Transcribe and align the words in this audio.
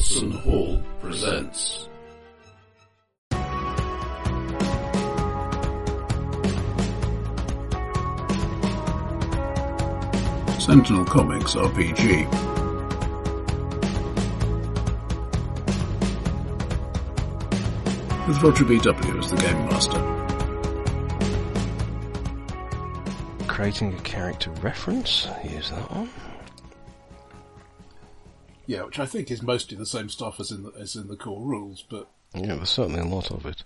Watson 0.00 0.30
Hall 0.30 0.82
presents. 1.02 1.90
Sentinel 10.58 11.04
Comics 11.04 11.54
RPG. 11.54 12.26
With 18.26 18.42
Roger 18.42 18.64
B.W. 18.64 19.18
as 19.18 19.30
the 19.30 19.36
Game 19.36 19.66
Master. 19.66 20.00
Creating 23.46 23.92
a 23.92 24.00
character 24.00 24.50
reference, 24.62 25.26
here's 25.42 25.68
that 25.68 25.92
one. 25.92 26.08
Yeah, 28.70 28.84
which 28.84 29.00
I 29.00 29.06
think 29.06 29.32
is 29.32 29.42
mostly 29.42 29.76
the 29.76 29.84
same 29.84 30.08
stuff 30.08 30.38
as 30.38 30.52
in 30.52 30.62
the, 30.62 30.70
as 30.78 30.94
in 30.94 31.08
the 31.08 31.16
core 31.16 31.44
rules, 31.44 31.82
but 31.90 32.08
Yeah, 32.36 32.54
there's 32.54 32.68
certainly 32.70 33.00
a 33.00 33.04
lot 33.04 33.32
of 33.32 33.44
it. 33.44 33.64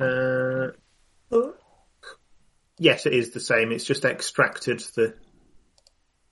Uh, 0.00 0.68
yes, 2.78 3.04
it 3.04 3.12
is 3.12 3.32
the 3.32 3.40
same. 3.40 3.72
It's 3.72 3.84
just 3.84 4.06
extracted 4.06 4.80
the 4.94 5.14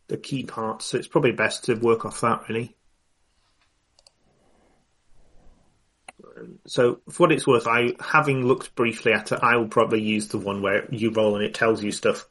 the 0.06 0.16
key 0.16 0.44
parts, 0.44 0.86
so 0.86 0.96
it's 0.96 1.08
probably 1.08 1.32
best 1.32 1.64
to 1.64 1.74
work 1.74 2.06
off 2.06 2.22
that 2.22 2.48
really. 2.48 2.74
Um, 6.38 6.58
So, 6.66 7.00
for 7.10 7.24
what 7.24 7.32
it's 7.32 7.46
worth, 7.46 7.66
I 7.66 7.96
having 8.00 8.46
looked 8.46 8.74
briefly 8.74 9.12
at 9.12 9.30
it, 9.30 9.40
I 9.42 9.58
will 9.58 9.68
probably 9.68 10.00
use 10.00 10.28
the 10.28 10.38
one 10.38 10.62
where 10.62 10.88
you 10.90 11.10
roll 11.10 11.36
and 11.36 11.44
it 11.44 11.52
tells 11.52 11.84
you 11.84 11.92
stuff, 11.92 12.26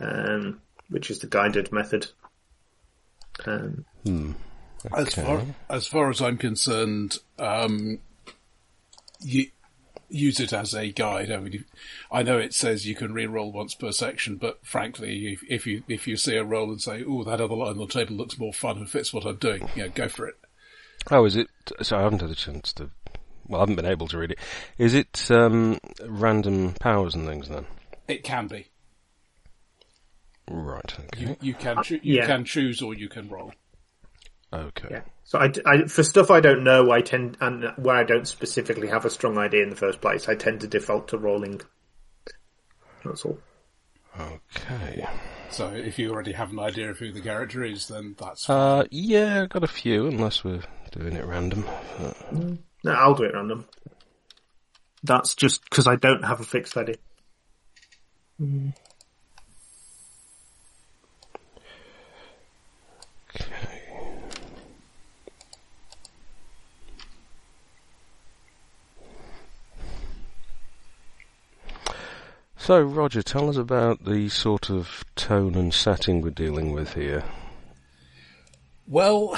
um, 0.00 0.60
which 0.88 1.08
is 1.08 1.20
the 1.20 1.28
guided 1.28 1.70
method. 1.70 2.08
Um, 3.46 3.84
As 4.96 5.06
Okay. 5.08 5.22
far 5.22 5.44
as 5.70 5.86
far 5.86 6.10
as 6.10 6.20
I'm 6.20 6.36
concerned, 6.38 7.18
um, 7.38 8.00
you 9.20 9.46
use 10.08 10.40
it 10.40 10.52
as 10.52 10.74
a 10.74 10.90
guide. 10.92 11.30
I 11.30 11.38
mean, 11.38 11.64
I 12.10 12.22
know 12.22 12.38
it 12.38 12.52
says 12.52 12.86
you 12.86 12.94
can 12.94 13.14
re-roll 13.14 13.52
once 13.52 13.74
per 13.74 13.92
section, 13.92 14.36
but 14.36 14.58
frankly, 14.66 15.32
if, 15.32 15.42
if 15.48 15.66
you 15.66 15.82
if 15.88 16.06
you 16.06 16.16
see 16.16 16.36
a 16.36 16.44
roll 16.44 16.70
and 16.70 16.80
say, 16.80 17.04
"Oh, 17.06 17.24
that 17.24 17.40
other 17.40 17.54
line 17.54 17.70
on 17.70 17.78
the 17.78 17.86
table 17.86 18.16
looks 18.16 18.38
more 18.38 18.52
fun 18.52 18.76
and 18.78 18.90
fits 18.90 19.12
what 19.12 19.24
I'm 19.24 19.36
doing," 19.36 19.68
you 19.76 19.84
know, 19.84 19.88
go 19.88 20.08
for 20.08 20.26
it. 20.26 20.34
Oh, 21.10 21.24
is 21.24 21.36
it? 21.36 21.48
So 21.80 21.96
I 21.98 22.02
haven't 22.02 22.20
had 22.22 22.30
a 22.30 22.34
chance 22.34 22.72
to. 22.74 22.90
Well, 23.48 23.60
I 23.60 23.62
haven't 23.62 23.76
been 23.76 23.86
able 23.86 24.08
to 24.08 24.18
read 24.18 24.32
it. 24.32 24.38
Is 24.78 24.94
it 24.94 25.30
um, 25.30 25.78
random 26.06 26.74
powers 26.74 27.14
and 27.14 27.26
things 27.26 27.48
then? 27.48 27.66
It 28.08 28.22
can 28.24 28.46
be. 28.46 28.68
Right. 30.50 30.94
Okay. 30.98 31.24
You, 31.24 31.36
you 31.40 31.54
can 31.54 31.82
choo- 31.82 32.00
you 32.02 32.16
yeah. 32.16 32.26
can 32.26 32.44
choose 32.44 32.82
or 32.82 32.94
you 32.94 33.08
can 33.08 33.28
roll. 33.28 33.52
Okay. 34.52 34.88
Yeah. 34.90 35.00
So 35.24 35.38
I, 35.38 35.50
I- 35.64 35.84
for 35.86 36.02
stuff 36.02 36.30
I 36.30 36.40
don't 36.40 36.64
know, 36.64 36.90
I 36.90 37.00
tend 37.00 37.36
and 37.40 37.72
where 37.76 37.96
I 37.96 38.04
don't 38.04 38.26
specifically 38.28 38.88
have 38.88 39.04
a 39.04 39.10
strong 39.10 39.38
idea 39.38 39.62
in 39.62 39.70
the 39.70 39.76
first 39.76 40.00
place, 40.00 40.28
I 40.28 40.34
tend 40.34 40.60
to 40.60 40.66
default 40.66 41.08
to 41.08 41.18
rolling. 41.18 41.60
That's 43.04 43.24
all. 43.24 43.38
Okay. 44.20 45.06
So 45.50 45.68
if 45.68 45.98
you 45.98 46.12
already 46.12 46.32
have 46.32 46.50
an 46.52 46.58
idea 46.58 46.90
of 46.90 46.98
who 46.98 47.12
the 47.12 47.20
character 47.20 47.64
is, 47.64 47.88
then 47.88 48.14
that's 48.18 48.48
Uh, 48.48 48.84
yeah, 48.90 49.42
I've 49.42 49.48
got 49.48 49.64
a 49.64 49.68
few, 49.68 50.06
unless 50.06 50.44
we're 50.44 50.62
doing 50.92 51.14
it 51.14 51.24
random. 51.24 51.64
Uh, 51.98 52.12
No, 52.84 52.92
I'll 52.92 53.14
do 53.14 53.24
it 53.24 53.34
random. 53.34 53.66
That's 55.02 55.34
just 55.34 55.64
because 55.64 55.86
I 55.86 55.96
don't 55.96 56.24
have 56.24 56.40
a 56.40 56.44
fixed 56.44 56.76
idea. 56.76 56.96
okay. 58.40 58.72
So, 72.62 72.80
Roger, 72.80 73.24
tell 73.24 73.50
us 73.50 73.56
about 73.56 74.04
the 74.04 74.28
sort 74.28 74.70
of 74.70 75.04
tone 75.16 75.56
and 75.56 75.74
setting 75.74 76.20
we're 76.20 76.30
dealing 76.30 76.70
with 76.70 76.94
here. 76.94 77.24
Well, 78.86 79.36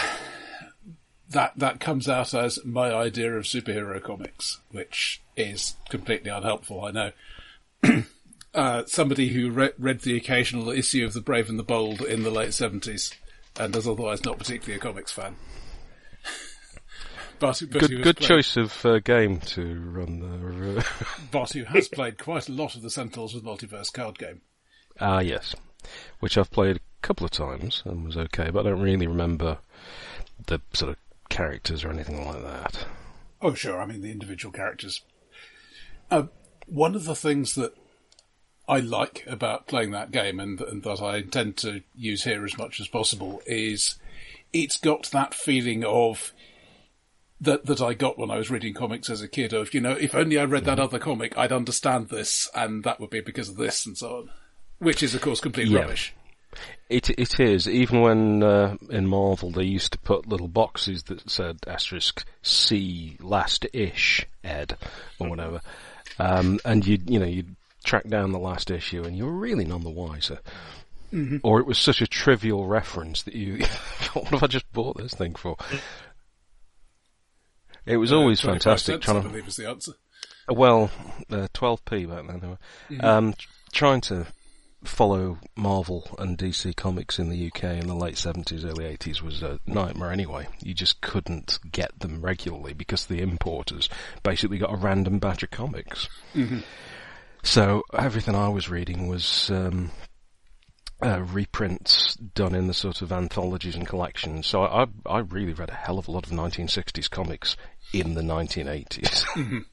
that 1.30 1.54
that 1.56 1.80
comes 1.80 2.06
out 2.06 2.34
as 2.34 2.62
my 2.66 2.92
idea 2.92 3.32
of 3.32 3.44
superhero 3.44 4.02
comics, 4.02 4.60
which 4.72 5.22
is 5.38 5.74
completely 5.88 6.30
unhelpful. 6.30 6.84
I 6.84 6.90
know. 6.90 7.12
uh, 8.54 8.82
somebody 8.84 9.30
who 9.30 9.50
re- 9.50 9.72
read 9.78 10.00
the 10.00 10.18
occasional 10.18 10.68
issue 10.68 11.06
of 11.06 11.14
The 11.14 11.22
Brave 11.22 11.48
and 11.48 11.58
the 11.58 11.62
Bold 11.62 12.02
in 12.02 12.24
the 12.24 12.30
late 12.30 12.52
seventies 12.52 13.14
and 13.58 13.74
is 13.74 13.88
otherwise 13.88 14.22
not 14.22 14.36
particularly 14.36 14.76
a 14.76 14.80
comics 14.80 15.12
fan. 15.12 15.36
Good, 17.52 18.02
good 18.02 18.16
choice 18.18 18.56
of 18.56 18.84
uh, 18.86 18.98
game 19.00 19.40
to 19.40 19.80
run 19.80 20.20
there. 20.20 20.78
uh, 20.78 21.46
who 21.52 21.64
has 21.64 21.88
played 21.88 22.18
quite 22.18 22.48
a 22.48 22.52
lot 22.52 22.74
of 22.74 22.82
the 22.82 22.90
Sentinels 22.90 23.34
with 23.34 23.44
Multiverse 23.44 23.92
card 23.92 24.18
game. 24.18 24.40
Ah, 25.00 25.20
yes. 25.20 25.54
Which 26.20 26.38
I've 26.38 26.50
played 26.50 26.76
a 26.76 26.80
couple 27.02 27.24
of 27.24 27.30
times 27.30 27.82
and 27.84 28.04
was 28.04 28.16
okay, 28.16 28.50
but 28.50 28.66
I 28.66 28.70
don't 28.70 28.80
really 28.80 29.06
remember 29.06 29.58
the 30.46 30.60
sort 30.72 30.90
of 30.90 30.96
characters 31.28 31.84
or 31.84 31.90
anything 31.90 32.24
like 32.24 32.42
that. 32.42 32.86
Oh, 33.42 33.54
sure. 33.54 33.80
I 33.80 33.86
mean, 33.86 34.00
the 34.00 34.10
individual 34.10 34.52
characters. 34.52 35.02
Uh, 36.10 36.24
one 36.66 36.94
of 36.94 37.04
the 37.04 37.14
things 37.14 37.54
that 37.56 37.74
I 38.68 38.80
like 38.80 39.24
about 39.26 39.66
playing 39.66 39.90
that 39.90 40.10
game, 40.10 40.40
and, 40.40 40.60
and 40.60 40.82
that 40.84 41.02
I 41.02 41.18
intend 41.18 41.58
to 41.58 41.82
use 41.94 42.24
here 42.24 42.44
as 42.44 42.56
much 42.56 42.80
as 42.80 42.88
possible, 42.88 43.42
is 43.46 43.96
it's 44.52 44.78
got 44.78 45.10
that 45.10 45.34
feeling 45.34 45.84
of 45.84 46.32
that 47.40 47.66
that 47.66 47.80
I 47.80 47.94
got 47.94 48.18
when 48.18 48.30
I 48.30 48.36
was 48.38 48.50
reading 48.50 48.74
comics 48.74 49.10
as 49.10 49.22
a 49.22 49.28
kid. 49.28 49.52
Of 49.52 49.74
you 49.74 49.80
know, 49.80 49.92
if 49.92 50.14
only 50.14 50.38
I 50.38 50.44
read 50.44 50.64
that 50.64 50.78
other 50.80 50.98
comic, 50.98 51.36
I'd 51.36 51.52
understand 51.52 52.08
this, 52.08 52.48
and 52.54 52.84
that 52.84 53.00
would 53.00 53.10
be 53.10 53.20
because 53.20 53.48
of 53.48 53.56
this, 53.56 53.86
and 53.86 53.96
so 53.96 54.16
on. 54.16 54.30
Which 54.78 55.02
is, 55.02 55.14
of 55.14 55.20
course, 55.20 55.40
complete 55.40 55.68
Yeah. 55.68 55.80
rubbish. 55.80 56.14
It 56.88 57.10
it 57.10 57.40
is 57.40 57.68
even 57.68 58.00
when 58.00 58.42
uh, 58.42 58.76
in 58.90 59.06
Marvel 59.08 59.50
they 59.50 59.64
used 59.64 59.92
to 59.92 59.98
put 59.98 60.28
little 60.28 60.46
boxes 60.48 61.04
that 61.04 61.28
said 61.28 61.58
asterisk 61.66 62.24
C 62.42 63.16
last 63.20 63.66
ish 63.72 64.24
Ed 64.44 64.76
or 65.18 65.28
whatever, 65.30 65.60
um, 66.20 66.60
and 66.64 66.86
you 66.86 66.98
you 67.06 67.18
know 67.18 67.26
you'd 67.26 67.56
track 67.82 68.06
down 68.08 68.30
the 68.32 68.38
last 68.38 68.70
issue 68.70 69.02
and 69.02 69.16
you 69.16 69.24
were 69.26 69.32
really 69.32 69.64
none 69.64 69.82
the 69.82 69.90
wiser. 69.90 70.38
Or 71.44 71.60
it 71.60 71.66
was 71.66 71.78
such 71.78 72.02
a 72.02 72.08
trivial 72.08 72.66
reference 72.66 73.22
that 73.22 73.34
you, 73.34 73.58
what 74.14 74.26
have 74.28 74.42
I 74.42 74.46
just 74.48 74.72
bought 74.72 74.96
this 74.96 75.14
thing 75.14 75.36
for? 75.36 75.56
It 77.86 77.96
was 77.96 78.12
always 78.12 78.40
fantastic 78.40 79.00
trying 79.02 79.18
I 79.18 79.22
to 79.22 79.28
believe 79.28 79.48
is 79.48 79.56
the 79.56 79.68
answer. 79.68 79.92
well, 80.48 80.90
uh, 81.30 81.48
12p 81.54 82.08
back 82.08 82.26
then. 82.26 82.58
Anyway. 82.90 83.00
Um, 83.00 83.34
trying 83.72 84.00
to 84.02 84.26
follow 84.84 85.38
Marvel 85.56 86.14
and 86.18 86.36
DC 86.36 86.76
comics 86.76 87.18
in 87.18 87.30
the 87.30 87.46
UK 87.46 87.64
in 87.64 87.86
the 87.86 87.94
late 87.94 88.14
70s, 88.16 88.64
early 88.64 88.84
80s 88.84 89.22
was 89.22 89.42
a 89.42 89.58
nightmare 89.66 90.12
anyway. 90.12 90.46
You 90.62 90.74
just 90.74 91.00
couldn't 91.00 91.58
get 91.70 91.98
them 92.00 92.20
regularly 92.20 92.74
because 92.74 93.06
the 93.06 93.20
importers 93.20 93.88
basically 94.22 94.58
got 94.58 94.72
a 94.72 94.76
random 94.76 95.18
batch 95.18 95.42
of 95.42 95.50
comics. 95.50 96.08
So 97.42 97.82
everything 97.92 98.34
I 98.34 98.48
was 98.48 98.68
reading 98.70 99.08
was 99.08 99.50
um, 99.50 99.90
uh, 101.04 101.20
reprints 101.20 102.14
done 102.16 102.54
in 102.54 102.66
the 102.66 102.74
sort 102.74 103.02
of 103.02 103.12
anthologies 103.12 103.74
and 103.74 103.86
collections. 103.86 104.46
So 104.46 104.62
I, 104.62 104.86
I 105.04 105.18
really 105.18 105.52
read 105.52 105.68
a 105.68 105.74
hell 105.74 105.98
of 105.98 106.08
a 106.08 106.10
lot 106.10 106.26
of 106.26 106.32
1960s 106.32 107.10
comics 107.10 107.56
in 107.92 108.14
the 108.14 108.22
1980s. 108.22 109.64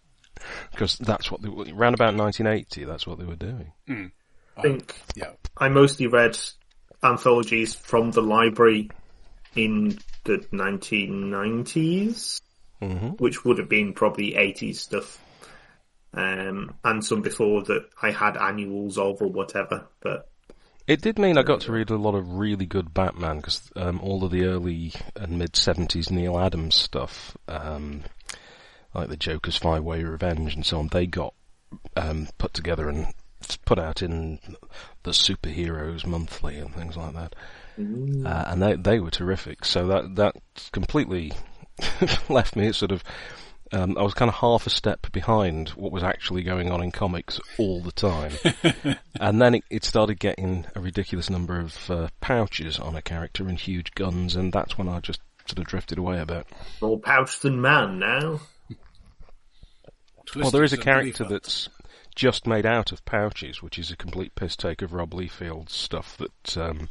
Because 0.71 0.97
that's 0.99 1.31
what 1.31 1.41
they 1.41 1.47
were, 1.47 1.65
around 1.73 1.93
about 1.93 2.15
1980, 2.15 2.83
that's 2.83 3.07
what 3.07 3.17
they 3.17 3.25
were 3.25 3.35
doing. 3.35 3.71
I 4.57 4.61
think 4.61 5.01
Yeah. 5.15 5.31
I 5.57 5.69
mostly 5.69 6.07
read 6.07 6.37
anthologies 7.01 7.75
from 7.75 8.11
the 8.11 8.21
library 8.21 8.91
in 9.55 9.97
the 10.25 10.37
1990s, 10.51 12.41
hmm 12.79 13.09
which 13.19 13.45
would 13.45 13.59
have 13.59 13.69
been 13.69 13.93
probably 13.93 14.33
80s 14.33 14.77
stuff. 14.77 15.19
Um, 16.13 16.73
and 16.83 17.05
some 17.05 17.21
before 17.21 17.63
that 17.63 17.87
I 18.01 18.11
had 18.11 18.35
annuals 18.35 18.97
of 18.97 19.21
or 19.21 19.29
whatever, 19.29 19.87
but 20.01 20.30
It 20.87 21.01
did 21.01 21.19
mean 21.19 21.37
I 21.37 21.43
got 21.43 21.61
to 21.61 21.71
read 21.71 21.89
a 21.89 21.97
lot 21.97 22.15
of 22.15 22.33
really 22.33 22.65
good 22.65 22.93
Batman 22.93 23.37
because 23.37 23.71
um, 23.75 23.99
all 24.01 24.23
of 24.23 24.31
the 24.31 24.45
early 24.45 24.93
and 25.15 25.37
mid 25.37 25.53
70s 25.53 26.09
Neal 26.09 26.39
Adams 26.39 26.75
stuff, 26.75 27.37
um, 27.47 28.03
like 28.93 29.09
the 29.09 29.17
Joker's 29.17 29.57
Five 29.57 29.83
Way 29.83 30.03
Revenge 30.03 30.55
and 30.55 30.65
so 30.65 30.79
on, 30.79 30.87
they 30.87 31.05
got 31.05 31.33
um, 31.95 32.27
put 32.37 32.53
together 32.53 32.89
and 32.89 33.07
put 33.65 33.79
out 33.79 34.01
in 34.01 34.39
the 35.03 35.11
Superheroes 35.11 36.05
Monthly 36.05 36.57
and 36.57 36.73
things 36.73 36.97
like 36.97 37.13
that. 37.13 37.35
Uh, 38.25 38.43
and 38.47 38.61
they 38.61 38.75
they 38.75 38.99
were 38.99 39.11
terrific. 39.11 39.65
So 39.65 39.87
that 39.87 40.15
that 40.15 40.35
completely 40.71 41.31
left 42.29 42.55
me 42.55 42.71
sort 42.71 42.91
of. 42.91 43.03
Um, 43.73 43.97
I 43.97 44.01
was 44.03 44.13
kind 44.13 44.27
of 44.27 44.35
half 44.35 44.67
a 44.67 44.69
step 44.69 45.11
behind 45.11 45.69
what 45.69 45.93
was 45.93 46.03
actually 46.03 46.43
going 46.43 46.71
on 46.71 46.83
in 46.83 46.91
comics 46.91 47.39
all 47.57 47.81
the 47.81 47.91
time, 47.91 48.33
and 49.19 49.41
then 49.41 49.55
it, 49.55 49.63
it 49.69 49.85
started 49.85 50.19
getting 50.19 50.65
a 50.75 50.81
ridiculous 50.81 51.29
number 51.29 51.59
of 51.59 51.89
uh, 51.89 52.07
pouches 52.19 52.79
on 52.79 52.95
a 52.95 53.01
character 53.01 53.47
and 53.47 53.57
huge 53.57 53.93
guns, 53.93 54.35
and 54.35 54.51
that's 54.51 54.77
when 54.77 54.89
I 54.89 54.99
just 54.99 55.21
sort 55.45 55.59
of 55.59 55.65
drifted 55.65 55.97
away 55.97 56.19
a 56.19 56.25
bit. 56.25 56.47
More 56.81 56.99
pouch 56.99 57.39
than 57.39 57.61
man 57.61 57.99
now. 57.99 58.41
Well, 60.35 60.51
there 60.51 60.63
is 60.63 60.73
a 60.73 60.77
character 60.77 61.23
believer. 61.23 61.39
that's 61.39 61.69
just 62.15 62.45
made 62.45 62.65
out 62.65 62.91
of 62.91 63.03
pouches, 63.05 63.61
which 63.61 63.79
is 63.79 63.91
a 63.91 63.95
complete 63.95 64.35
piss 64.35 64.55
take 64.55 64.81
of 64.81 64.93
Rob 64.93 65.11
Liefeld's 65.11 65.73
stuff 65.73 66.17
that 66.17 66.57
um, 66.57 66.89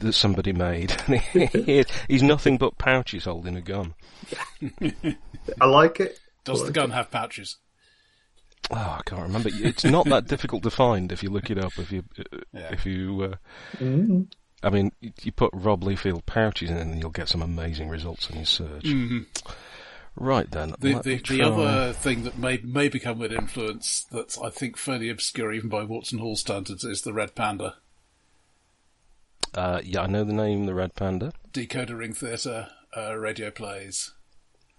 that 0.00 0.12
somebody 0.12 0.52
made. 0.52 0.92
He's 2.08 2.22
nothing 2.22 2.58
but 2.58 2.78
pouches 2.78 3.24
holding 3.24 3.56
a 3.56 3.60
gun. 3.60 3.94
I 5.60 5.66
like 5.66 6.00
it. 6.00 6.18
Does 6.44 6.64
the 6.64 6.72
gun 6.72 6.90
have 6.90 7.10
pouches? 7.10 7.56
Oh, 8.70 8.74
I 8.76 9.00
can't 9.06 9.22
remember. 9.22 9.48
It's 9.52 9.84
not 9.84 10.06
that 10.06 10.26
difficult 10.26 10.62
to 10.64 10.70
find 10.70 11.12
if 11.12 11.22
you 11.22 11.30
look 11.30 11.50
it 11.50 11.58
up. 11.58 11.78
If 11.78 11.92
you, 11.92 12.02
uh, 12.18 12.22
Yeah. 12.52 12.72
if 12.72 12.84
you, 12.86 13.22
uh, 13.32 13.36
Mm. 13.78 14.26
I 14.62 14.70
mean, 14.70 14.90
you- 15.00 15.12
you 15.22 15.32
put 15.32 15.50
Rob 15.52 15.82
Liefeld 15.82 16.26
pouches 16.26 16.70
in, 16.70 16.76
and 16.76 17.00
you'll 17.00 17.10
get 17.10 17.28
some 17.28 17.42
amazing 17.42 17.88
results 17.88 18.28
in 18.30 18.36
your 18.36 18.44
search. 18.46 18.86
Right 20.18 20.50
then, 20.50 20.74
The, 20.80 20.94
the, 21.00 21.16
the 21.18 21.42
other 21.42 21.92
thing 21.92 22.24
that 22.24 22.38
may 22.38 22.56
may 22.64 22.88
become 22.88 23.20
an 23.20 23.32
influence 23.32 24.06
that's 24.10 24.38
I 24.38 24.48
think 24.48 24.78
fairly 24.78 25.10
obscure 25.10 25.52
even 25.52 25.68
by 25.68 25.84
Watson 25.84 26.18
Hall 26.20 26.36
standards 26.36 26.84
is 26.84 27.02
the 27.02 27.12
Red 27.12 27.34
Panda. 27.34 27.76
Uh, 29.56 29.80
yeah, 29.84 30.02
I 30.02 30.06
know 30.06 30.24
the 30.24 30.32
name, 30.32 30.66
the 30.66 30.74
Red 30.74 30.94
Panda. 30.94 31.32
Decoder 31.52 31.98
Ring 31.98 32.12
Theatre, 32.12 32.68
uh, 32.96 33.16
radio 33.16 33.50
plays. 33.50 34.12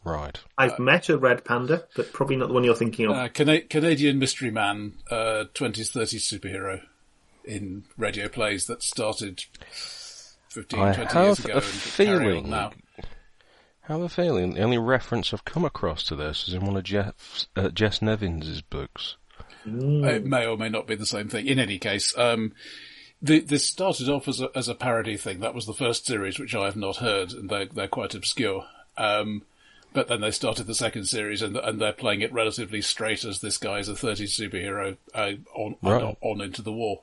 Right. 0.04 0.40
I've 0.58 0.80
met 0.80 1.10
a 1.10 1.18
red 1.18 1.44
panda, 1.44 1.84
but 1.96 2.14
probably 2.14 2.38
not 2.38 2.48
the 2.48 2.54
one 2.54 2.64
you're 2.64 2.76
thinking 2.76 3.08
of. 3.08 3.12
Uh, 3.12 3.28
Cana- 3.28 3.62
Canadian 3.62 4.20
Mystery 4.20 4.52
Man, 4.52 4.94
uh, 5.12 5.46
20s, 5.54 5.92
30s 5.92 6.22
superhero 6.40 6.82
in 7.44 7.84
radio 7.98 8.30
plays 8.30 8.68
that 8.68 8.82
started 8.84 9.44
15, 10.50 10.80
I 10.80 10.94
20 10.94 11.20
years 11.20 11.38
have 11.40 11.46
ago 11.46 11.54
a 11.54 11.58
and 11.58 11.66
feeling. 11.66 12.50
now. 12.50 12.72
Have 13.82 14.02
a 14.02 14.08
feeling 14.10 14.54
the 14.54 14.62
only 14.64 14.78
reference 14.78 15.34
I've 15.34 15.46
come 15.46 15.66
across 15.66 16.04
to 16.06 16.16
this 16.16 16.48
is 16.48 16.54
in 16.54 16.66
one 16.66 16.78
of 16.78 16.84
Jeff's, 16.84 17.48
uh, 17.58 17.70
Jess 17.70 18.02
Nevins's 18.02 18.62
books. 18.62 19.18
It 19.66 20.26
may 20.26 20.46
or 20.46 20.58
may 20.58 20.70
not 20.70 20.88
be 20.88 20.96
the 20.96 21.06
same 21.06 21.28
thing. 21.28 21.48
In 21.48 21.60
any 21.60 21.80
case, 21.80 22.18
um, 22.18 22.54
the, 23.22 23.40
this 23.40 23.64
started 23.66 24.10
off 24.10 24.28
as 24.28 24.42
a, 24.42 24.50
as 24.56 24.68
a 24.68 24.76
parody 24.76 25.18
thing. 25.18 25.40
That 25.40 25.54
was 25.56 25.66
the 25.66 25.74
first 25.74 26.06
series, 26.06 26.40
which 26.40 26.54
I 26.56 26.66
have 26.66 26.76
not 26.76 26.98
heard, 26.98 27.32
and 27.34 27.50
they're, 27.50 27.66
they're 27.66 27.88
quite 27.88 28.14
obscure. 28.16 28.66
Um, 28.98 29.44
but 29.94 30.08
then 30.08 30.22
they 30.22 30.32
started 30.32 30.68
the 30.68 30.76
second 30.76 31.06
series, 31.06 31.42
and, 31.42 31.56
and 31.58 31.80
they're 31.82 31.94
playing 31.94 32.22
it 32.22 32.32
relatively 32.34 32.82
straight 32.82 33.24
as 33.26 33.40
this 33.42 33.58
guy 33.58 33.80
is 33.80 33.90
a 33.90 33.94
30s 33.94 34.30
superhero 34.40 34.98
uh, 35.16 35.32
on, 35.56 35.76
Right. 35.82 36.04
on 36.04 36.16
on 36.22 36.42
into 36.42 36.62
the 36.62 36.72
war. 36.72 37.02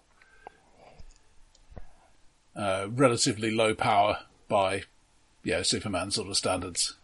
Uh, 2.55 2.87
relatively 2.90 3.50
low 3.50 3.75
power 3.75 4.19
by, 4.49 4.84
yeah, 5.43 5.62
Superman 5.62 6.12
sort 6.12 6.28
of 6.28 6.37
standards. 6.37 6.94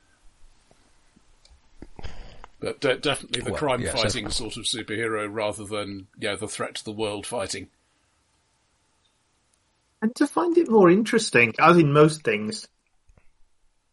But 2.61 2.79
de- 2.81 2.99
definitely 2.99 3.41
the 3.43 3.51
Well, 3.53 3.59
crime 3.59 3.81
yes, 3.81 3.95
fighting 3.95 4.25
that's- 4.25 4.37
sort 4.37 4.57
of 4.57 4.65
superhero 4.65 5.27
rather 5.33 5.65
than, 5.65 6.07
yeah, 6.19 6.37
the 6.37 6.47
threat 6.47 6.77
to 6.77 6.85
the 6.85 6.93
world 6.93 7.27
fighting. 7.27 7.69
And 10.03 10.15
to 10.17 10.27
find 10.27 10.57
it 10.57 10.71
more 10.71 10.91
interesting, 10.91 11.55
as 11.59 11.77
in 11.77 11.93
most 11.93 12.23
things, 12.25 12.67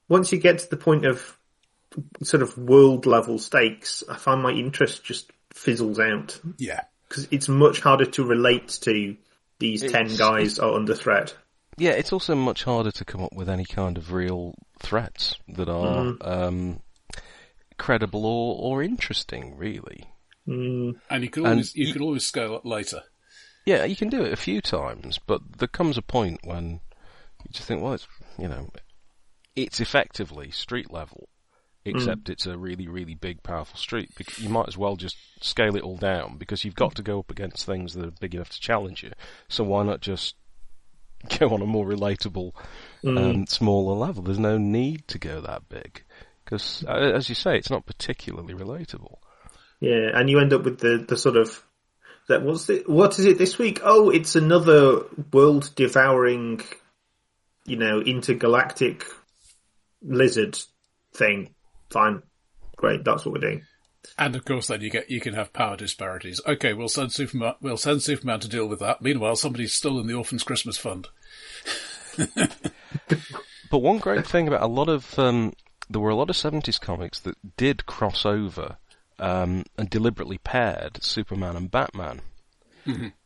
once 0.10 0.32
you 0.32 0.38
get 0.40 0.60
to 0.60 0.70
the 0.70 0.78
point 0.78 1.06
of 1.06 1.38
sort 2.24 2.42
of 2.44 2.58
world 2.58 3.06
level 3.06 3.40
stakes, 3.40 4.04
I 4.10 4.16
find 4.16 4.42
my 4.42 4.52
interest 4.52 5.04
just 5.04 5.32
fizzles 5.54 6.00
out 6.00 6.40
Yeah. 6.58 6.82
because 7.10 7.28
it's 7.32 7.50
much 7.50 7.80
harder 7.82 8.06
to 8.06 8.24
relate 8.24 8.70
to 8.84 9.18
these 9.60 9.82
ten 9.92 10.16
guys 10.16 10.60
are 10.60 10.74
under 10.74 10.94
threat. 10.96 11.36
Yeah, 11.78 11.92
it's 11.92 12.14
also 12.14 12.36
much 12.36 12.64
harder 12.64 12.92
to 12.92 13.06
come 13.06 13.22
up 13.22 13.34
with 13.34 13.50
any 13.50 13.66
kind 13.66 13.98
of 13.98 14.12
real 14.12 14.56
threats 14.80 15.36
that 15.50 15.70
are 15.70 16.06
Mm-hmm. 16.06 16.28
um, 16.28 16.80
credible 17.78 18.26
or, 18.26 18.56
or 18.78 18.84
interesting, 18.84 19.58
really. 19.58 20.06
Mm, 20.48 20.96
And 21.10 21.24
you 21.24 21.30
can 21.30 21.44
And 21.44 21.52
always, 21.54 21.76
you 21.76 21.88
y- 21.88 21.94
can 21.94 22.02
always 22.02 22.26
scale 22.26 22.56
up 22.56 22.66
later. 22.66 23.02
Yeah, 23.68 23.84
you 23.84 23.98
can 23.98 24.08
do 24.08 24.24
it 24.24 24.32
a 24.32 24.38
few 24.38 24.62
times, 24.62 25.20
but 25.20 25.42
there 25.58 25.68
comes 25.68 25.98
a 25.98 26.02
point 26.02 26.40
when 26.46 26.80
you 27.44 27.52
just 27.52 27.68
think, 27.68 27.84
well, 27.84 27.92
it's 27.92 28.08
you 28.40 28.48
know, 28.48 28.70
it's 29.58 29.82
effectively 29.82 30.52
street 30.52 30.90
level, 30.90 31.28
hmm. 31.84 31.90
except 31.90 32.30
it's 32.30 32.46
a 32.46 32.58
really, 32.58 32.88
really 32.88 33.14
big, 33.14 33.44
powerful 33.44 33.78
street. 33.78 34.12
You 34.38 34.48
might 34.48 34.70
as 34.70 34.78
well 34.78 34.96
just 34.96 35.18
scale 35.42 35.76
it 35.76 35.84
all 35.84 35.98
down 35.98 36.38
because 36.38 36.64
you've 36.64 36.76
got 36.76 36.96
to 36.96 37.02
go 37.02 37.20
up 37.20 37.30
against 37.30 37.66
things 37.66 37.94
that 37.94 38.06
are 38.06 38.14
big 38.22 38.36
enough 38.36 38.52
to 38.52 38.60
challenge 38.62 39.04
you. 39.04 39.12
So 39.50 39.66
why 39.66 39.84
not 39.84 40.00
just 40.00 40.36
go 41.38 41.50
on 41.50 41.62
a 41.62 41.66
more 41.66 41.86
relatable, 41.86 42.54
hmm. 43.02 43.18
um, 43.18 43.48
smaller 43.48 43.98
level? 43.98 44.24
There's 44.24 44.40
no 44.40 44.58
need 44.58 45.10
to 45.10 45.20
go 45.20 45.42
that 45.42 45.68
big 45.68 46.06
because, 46.46 46.86
uh, 46.88 46.94
as 46.94 47.28
you 47.28 47.36
say, 47.36 47.58
it's 47.58 47.70
not 47.70 47.86
particularly 47.86 48.54
relatable. 48.54 49.18
yeah, 49.82 50.12
and 50.14 50.30
you 50.30 50.40
end 50.40 50.54
up 50.54 50.64
with 50.64 50.80
the, 50.80 51.04
the 51.06 51.18
sort 51.18 51.36
of 51.36 51.62
that 52.28 52.44
what's 52.44 52.70
it? 52.70 52.90
What 52.90 53.18
is 53.20 53.26
it 53.26 53.38
this 53.38 53.58
week? 53.58 53.82
Oh, 53.84 54.10
it's 54.10 54.36
another 54.36 55.04
world 55.32 55.72
devouring, 55.76 56.62
you 57.66 57.78
know, 57.78 58.02
intergalactic 58.02 59.06
lizard 60.02 60.58
thing. 61.14 61.54
Fine, 61.90 62.24
great, 62.76 63.04
that's 63.04 63.26
what 63.26 63.34
we're 63.34 63.42
doing. 63.42 63.64
And 64.18 64.36
of 64.36 64.46
course, 64.46 64.68
then 64.68 64.82
you 64.82 64.90
get 64.90 65.10
you 65.10 65.20
can 65.20 65.34
have 65.34 65.54
power 65.54 65.76
disparities. 65.76 66.42
Okay, 66.46 66.74
we'll 66.74 66.88
send 66.88 67.12
Superman. 67.12 67.56
We'll 67.62 67.78
send 67.78 68.02
Superman 68.02 68.40
to 68.42 68.48
deal 68.48 68.68
with 68.68 68.80
that. 68.80 69.02
Meanwhile, 69.02 69.36
somebody's 69.36 69.74
stolen 69.74 70.08
the 70.08 70.14
Orphans' 70.14 70.44
Christmas 70.44 70.78
Fund. 70.78 71.08
But 73.70 73.80
one 73.80 73.98
great 73.98 74.26
thing 74.26 74.48
about 74.48 74.62
a 74.62 74.68
lot 74.68 74.90
of 74.90 75.18
um, 75.20 75.54
there 75.90 76.02
were 76.02 76.10
a 76.10 76.16
lot 76.16 76.30
of 76.30 76.38
seventies 76.38 76.80
comics 76.80 77.20
that 77.22 77.58
did 77.58 77.86
cross 77.86 78.26
over 78.26 78.78
um, 79.20 79.64
and 79.78 79.90
deliberately 79.90 80.38
paired 80.38 81.04
Superman 81.04 81.56
and 81.56 81.72
Batman, 81.72 82.22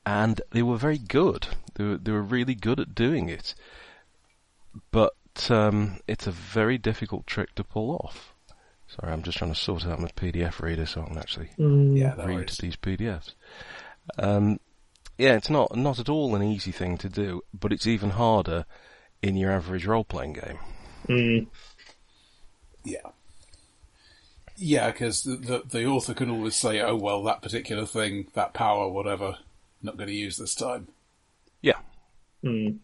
and 0.06 0.42
they 0.52 0.64
were 0.64 0.78
very 0.78 0.98
good. 0.98 1.48
They 1.76 1.84
were, 1.84 1.98
they 1.98 2.12
were 2.12 2.22
really 2.22 2.56
good 2.56 2.80
at 2.80 2.96
doing 2.96 3.30
it, 3.30 3.54
but 4.92 5.14
um, 5.50 6.00
it's 6.08 6.28
a 6.28 6.32
very 6.32 6.78
difficult 6.78 7.28
trick 7.28 7.56
to 7.56 7.64
pull 7.64 7.92
off. 8.04 8.34
Sorry, 8.88 9.14
I'm 9.14 9.24
just 9.24 9.38
trying 9.38 9.54
to 9.54 9.60
sort 9.60 9.86
out 9.86 10.00
my 10.00 10.10
PDF 10.10 10.60
reader 10.62 10.86
so 10.86 11.04
I 11.04 11.06
can 11.06 11.18
actually 11.18 11.50
Yeah, 11.58 12.16
read 12.26 12.50
these 12.60 12.76
PDFs. 12.76 13.36
Um, 14.18 14.60
yeah, 15.18 15.36
it's 15.36 15.50
not 15.50 15.76
not 15.78 16.00
at 16.00 16.10
all 16.10 16.36
an 16.36 16.44
easy 16.44 16.72
thing 16.72 16.98
to 16.98 17.08
do, 17.08 17.42
but 17.54 17.72
it's 17.72 17.88
even 17.88 18.10
harder 18.12 18.66
in 19.22 19.38
your 19.38 19.52
average 19.52 19.86
role 19.86 20.04
playing 20.04 20.34
game. 20.34 20.60
Mm, 21.08 21.48
Yeah. 22.84 23.12
Yeah, 24.64 24.92
because 24.92 25.24
the, 25.24 25.38
the 25.38 25.64
the 25.68 25.86
author 25.86 26.14
can 26.14 26.30
always 26.30 26.56
say, 26.56 26.80
"Oh 26.82 26.96
well, 26.96 27.24
that 27.24 27.42
particular 27.42 27.86
thing, 27.86 28.28
that 28.34 28.54
power, 28.54 28.88
whatever, 28.88 29.38
not 29.82 29.98
going 29.98 30.08
to 30.10 30.16
use 30.16 30.38
this 30.38 30.54
time." 30.54 30.88
Yeah. 31.62 31.80
mm, 32.44 32.78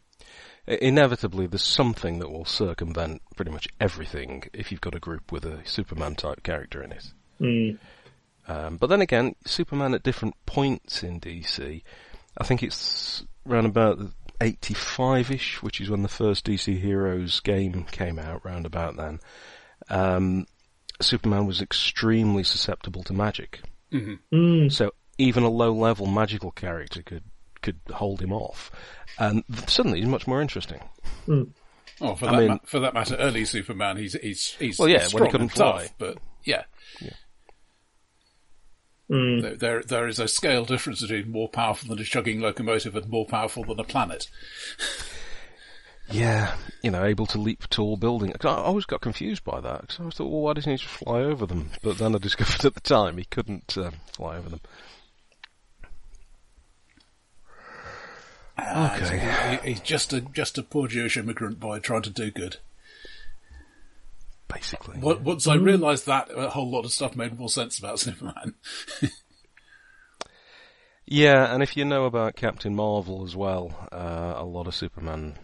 Inevitably, 0.68 1.48
there's 1.48 1.62
something 1.64 2.18
that 2.20 2.32
will 2.32 2.46
circumvent 2.46 3.22
pretty 3.36 3.52
much 3.52 3.68
everything 3.80 4.44
if 4.54 4.72
you've 4.72 4.82
got 4.82 4.96
a 4.96 5.00
group 5.00 5.32
with 5.32 5.46
a 5.46 5.66
Superman 5.66 6.16
type 6.16 6.42
character 6.44 6.82
in 6.82 6.92
it. 6.92 7.14
mm. 7.40 7.78
Um, 8.48 8.78
but 8.78 8.88
then 8.88 9.02
again, 9.02 9.36
Superman 9.46 9.94
at 9.94 10.04
different 10.04 10.36
points 10.46 11.04
in 11.04 11.20
DC, 11.20 11.84
I 12.38 12.44
think 12.44 12.64
it's 12.64 13.24
around 13.48 13.66
about 13.66 14.00
85-ish, 14.40 15.62
which 15.62 15.80
is 15.82 15.90
when 15.90 16.02
the 16.02 16.08
first 16.08 16.46
DC 16.46 16.80
Heroes 16.80 17.40
game 17.42 17.84
came 17.92 18.18
out, 18.18 18.44
round 18.46 18.66
about 18.66 18.96
then. 18.98 19.20
Um, 19.90 20.48
Superman 21.00 21.46
was 21.46 21.62
extremely 21.62 22.44
susceptible 22.44 23.04
to 23.04 23.14
magic. 23.14 23.62
Mm. 23.94 24.72
So 24.72 24.92
even 25.18 25.44
a 25.44 25.50
low-level 25.50 26.08
magical 26.08 26.52
character 26.52 27.02
could 27.04 27.24
could 27.62 27.80
hold 27.92 28.22
him 28.22 28.32
off, 28.34 28.72
and 29.18 29.44
suddenly 29.68 30.00
he's 30.00 30.08
much 30.08 30.28
more 30.28 30.42
interesting. 30.42 30.80
Oh, 32.00 32.16
for 32.16 32.28
I 32.28 32.32
that 32.32 32.38
mean- 32.38 32.48
ma- 32.50 32.58
for 32.66 32.80
that 32.80 32.94
matter, 32.94 33.16
early 33.16 33.46
Superman, 33.46 33.98
he's 33.98 34.14
he's 34.22 34.56
he's 34.60 34.78
Well, 34.78 34.88
yeah, 34.90 35.08
when 35.12 35.26
he 35.26 35.32
couldn't 35.32 35.48
and 35.52 35.56
tough, 35.56 35.76
fly. 35.86 35.90
but 35.98 36.18
yeah, 36.44 36.64
Mm. 39.10 39.42
there, 39.42 39.56
there 39.56 39.84
there 39.84 40.08
is 40.08 40.20
a 40.20 40.28
scale 40.28 40.66
difference 40.66 41.02
between 41.02 41.32
more 41.32 41.48
powerful 41.48 41.90
than 41.90 42.00
a 42.00 42.04
chugging 42.04 42.42
locomotive 42.42 42.96
and 42.96 43.08
more 43.08 43.26
powerful 43.26 43.64
than 43.64 43.80
a 43.80 43.84
planet. 43.86 44.28
Yeah, 46.10 46.56
you 46.82 46.90
know, 46.92 47.04
able 47.04 47.26
to 47.28 47.38
leap 47.38 47.68
tall 47.70 47.98
buildings. 47.98 48.36
I 48.44 48.48
always 48.50 48.86
got 48.86 49.02
confused 49.02 49.44
by 49.44 49.60
that 49.60 49.82
because 49.82 50.00
I 50.00 50.04
always 50.04 50.16
thought, 50.16 50.30
well, 50.32 50.42
why 50.42 50.54
doesn't 50.54 50.72
he 50.72 50.78
just 50.78 50.90
fly 50.90 51.20
over 51.20 51.46
them? 51.46 51.70
But 51.84 51.98
then 51.98 52.16
I 52.16 52.18
discovered 52.22 52.64
at 52.66 52.74
the 52.76 52.80
time 52.82 53.18
he 53.18 53.26
couldn't 53.26 53.78
um, 53.78 53.96
fly 54.14 54.38
over 54.38 54.50
them. 54.50 54.62
Okay, 58.60 59.60
He- 59.64 59.70
he's 59.72 59.80
just 59.82 60.14
a 60.14 60.22
just 60.22 60.58
a 60.58 60.64
poor 60.64 60.88
Jewish 60.88 61.16
immigrant 61.18 61.60
boy 61.60 61.80
trying 61.80 62.02
to 62.04 62.10
do 62.10 62.32
good. 62.32 62.58
basically. 64.48 64.98
Wa- 65.00 65.18
Once 65.18 65.46
I 65.46 65.56
realised 65.56 66.06
that, 66.08 66.30
a 66.34 66.50
whole 66.50 66.70
lot 66.72 66.86
of 66.86 66.92
stuff 66.92 67.16
made 67.16 67.38
more 67.38 67.50
sense 67.50 67.78
about 67.78 68.00
Superman. 68.00 68.56
Yeah, 71.06 71.54
and 71.54 71.62
if 71.62 71.78
you 71.78 71.86
know 71.86 72.06
about 72.06 72.36
Captain 72.36 72.74
Marvel 72.76 73.24
as 73.24 73.36
well, 73.36 73.88
uh, 73.92 74.34
a 74.38 74.44
lot 74.44 74.68
of 74.68 74.74
Superman 74.76 75.38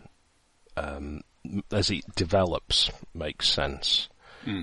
um, 0.77 1.21
as 1.71 1.89
it 1.89 2.03
develops, 2.15 2.89
makes 3.13 3.49
sense 3.49 4.09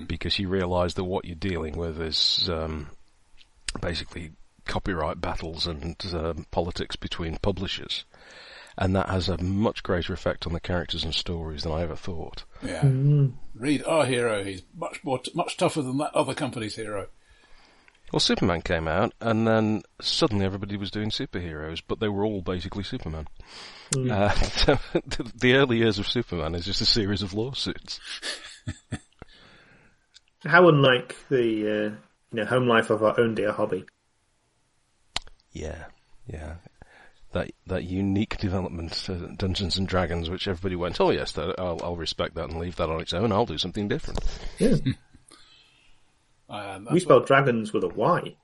because 0.07 0.37
you 0.37 0.47
realise 0.47 0.93
that 0.93 1.03
what 1.03 1.25
you're 1.25 1.35
dealing 1.35 1.75
with 1.75 1.99
is 2.01 2.49
um, 2.51 2.87
basically 3.81 4.31
copyright 4.65 5.19
battles 5.19 5.67
and 5.67 5.95
um, 6.13 6.45
politics 6.51 6.95
between 6.95 7.37
publishers, 7.37 8.05
and 8.77 8.95
that 8.95 9.09
has 9.09 9.27
a 9.27 9.41
much 9.41 9.83
greater 9.83 10.13
effect 10.13 10.45
on 10.45 10.53
the 10.53 10.59
characters 10.59 11.03
and 11.03 11.13
stories 11.15 11.63
than 11.63 11.71
I 11.71 11.81
ever 11.81 11.95
thought. 11.95 12.43
Yeah. 12.61 12.87
Read 13.55 13.83
our 13.85 14.05
hero. 14.05 14.43
He's 14.43 14.61
much 14.75 15.03
more, 15.03 15.19
much 15.33 15.57
tougher 15.57 15.81
than 15.81 15.97
that 15.97 16.13
other 16.13 16.33
company's 16.33 16.75
hero. 16.75 17.07
Well, 18.11 18.19
Superman 18.19 18.61
came 18.61 18.87
out, 18.87 19.13
and 19.21 19.47
then 19.47 19.83
suddenly 20.01 20.45
everybody 20.45 20.75
was 20.75 20.91
doing 20.91 21.11
superheroes, 21.11 21.81
but 21.87 21.99
they 21.99 22.09
were 22.09 22.25
all 22.25 22.41
basically 22.41 22.83
Superman. 22.83 23.27
Uh, 23.95 24.29
so 24.31 24.77
the, 24.93 25.31
the 25.35 25.53
early 25.55 25.77
years 25.77 25.97
of 25.97 26.07
Superman 26.07 26.55
is 26.55 26.65
just 26.65 26.81
a 26.81 26.85
series 26.85 27.21
of 27.21 27.33
lawsuits. 27.33 27.99
How 30.43 30.67
unlike 30.67 31.15
the 31.29 31.37
uh, 31.37 31.95
you 32.31 32.39
know 32.39 32.45
home 32.45 32.67
life 32.67 32.89
of 32.89 33.03
our 33.03 33.19
own 33.19 33.35
dear 33.35 33.51
hobby. 33.51 33.85
Yeah, 35.51 35.85
yeah. 36.27 36.55
That 37.33 37.51
that 37.67 37.83
unique 37.83 38.37
development 38.39 38.93
to 39.05 39.33
Dungeons 39.37 39.77
and 39.77 39.87
Dragons, 39.87 40.29
which 40.29 40.47
everybody 40.47 40.75
went, 40.75 40.99
oh 40.99 41.11
yes, 41.11 41.31
that, 41.33 41.55
I'll, 41.59 41.79
I'll 41.83 41.95
respect 41.95 42.35
that 42.35 42.49
and 42.49 42.59
leave 42.59 42.75
that 42.77 42.89
on 42.89 42.99
its 43.01 43.13
own. 43.13 43.31
I'll 43.31 43.45
do 43.45 43.57
something 43.57 43.87
different. 43.87 44.19
Yeah, 44.57 44.75
And 46.51 46.87
we 46.91 46.99
spell 46.99 47.21
dragons 47.21 47.71
with 47.73 47.83
a 47.83 47.87
Y. 47.89 48.35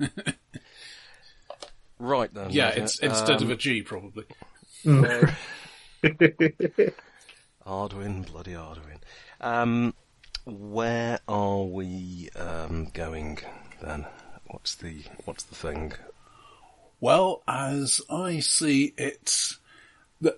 Right 1.98 2.32
then. 2.34 2.50
Yeah, 2.50 2.70
Roger. 2.70 2.82
it's 2.82 2.98
instead 2.98 3.36
Um, 3.36 3.42
of 3.44 3.50
a 3.50 3.56
G, 3.56 3.82
probably. 3.82 4.24
Arduin, 7.64 8.26
bloody 8.26 8.52
Arduin. 8.52 8.98
Um, 9.40 9.94
where 10.44 11.20
are 11.28 11.62
we 11.62 12.28
um, 12.36 12.88
going 12.92 13.38
then? 13.80 14.06
What's 14.46 14.74
the 14.74 15.02
what's 15.24 15.44
the 15.44 15.54
thing? 15.54 15.92
Well, 17.00 17.42
as 17.46 18.00
I 18.10 18.40
see 18.40 18.94
it, 18.96 19.52
the, 20.20 20.36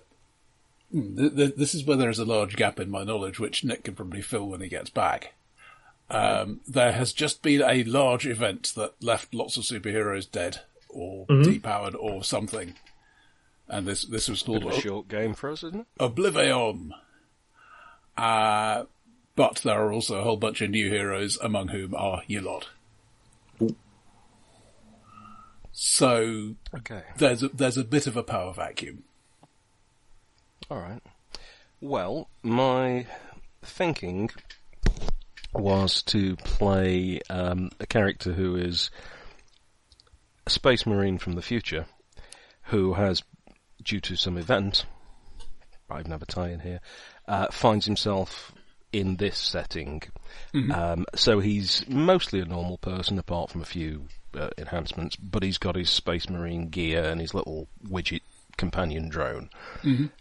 hmm, 0.91 1.17
th- 1.17 1.35
th- 1.35 1.55
this 1.55 1.73
is 1.75 1.83
where 1.83 1.97
there 1.97 2.09
is 2.11 2.19
a 2.19 2.25
large 2.25 2.55
gap 2.55 2.79
in 2.79 2.89
my 2.91 3.03
knowledge, 3.03 3.39
which 3.39 3.63
Nick 3.63 3.83
can 3.85 3.95
probably 3.95 4.21
fill 4.21 4.47
when 4.47 4.61
he 4.61 4.67
gets 4.67 4.89
back. 4.91 5.33
Um, 6.09 6.61
there 6.67 6.91
has 6.91 7.13
just 7.13 7.41
been 7.41 7.61
a 7.63 7.83
large 7.83 8.27
event 8.27 8.73
that 8.75 8.93
left 9.01 9.33
lots 9.33 9.57
of 9.57 9.63
superheroes 9.63 10.29
dead 10.29 10.61
or 10.89 11.25
depowered 11.27 11.95
or 11.99 12.23
something. 12.23 12.75
And 13.67 13.87
this, 13.87 14.05
this 14.05 14.29
was 14.29 14.43
Bit 14.43 14.47
called 14.61 14.63
of 14.65 14.77
a 14.77 14.81
short 14.81 15.07
game 15.07 15.33
for 15.33 15.49
us, 15.51 15.63
isn't 15.63 15.81
it? 15.81 15.87
Oblivion. 15.99 16.93
Uh, 18.15 18.83
but 19.35 19.61
there 19.65 19.81
are 19.81 19.91
also 19.91 20.19
a 20.19 20.23
whole 20.23 20.37
bunch 20.37 20.61
of 20.61 20.69
new 20.69 20.89
heroes, 20.89 21.37
among 21.41 21.69
whom 21.69 21.95
are 21.95 22.21
you 22.27 22.39
lot. 22.41 22.69
So 25.71 26.55
Okay. 26.73 27.03
there's 27.17 27.43
a, 27.43 27.49
there's 27.49 27.77
a 27.77 27.83
bit 27.83 28.07
of 28.07 28.15
a 28.15 28.23
power 28.23 28.53
vacuum. 28.53 29.03
All 30.69 30.79
right. 30.79 31.01
Well, 31.81 32.29
my 32.41 33.07
thinking 33.61 34.29
was 35.59 36.03
to 36.03 36.35
play 36.37 37.19
um, 37.29 37.71
a 37.79 37.85
character 37.85 38.33
who 38.33 38.55
is 38.55 38.89
a 40.45 40.49
space 40.49 40.85
marine 40.85 41.17
from 41.17 41.33
the 41.33 41.41
future, 41.41 41.85
who 42.63 42.93
has, 42.93 43.23
due 43.83 43.99
to 44.01 44.15
some 44.15 44.37
event, 44.37 44.85
I 45.89 45.99
even 45.99 46.11
have 46.11 46.21
a 46.21 46.25
tie 46.25 46.49
in 46.49 46.59
here, 46.59 46.79
uh, 47.27 47.47
finds 47.51 47.85
himself 47.85 48.51
in 48.91 49.17
this 49.17 49.37
setting. 49.37 50.03
Um, 50.73 51.05
so 51.15 51.39
he's 51.39 51.87
mostly 51.87 52.39
a 52.39 52.45
normal 52.45 52.77
person, 52.77 53.19
apart 53.19 53.49
from 53.49 53.61
a 53.61 53.65
few 53.65 54.07
uh, 54.33 54.49
enhancements, 54.57 55.15
but 55.15 55.43
he's 55.43 55.57
got 55.57 55.75
his 55.75 55.89
space 55.89 56.29
marine 56.29 56.69
gear 56.69 57.03
and 57.03 57.19
his 57.19 57.33
little 57.33 57.67
widget 57.87 58.21
companion 58.57 59.09
drone. 59.09 59.49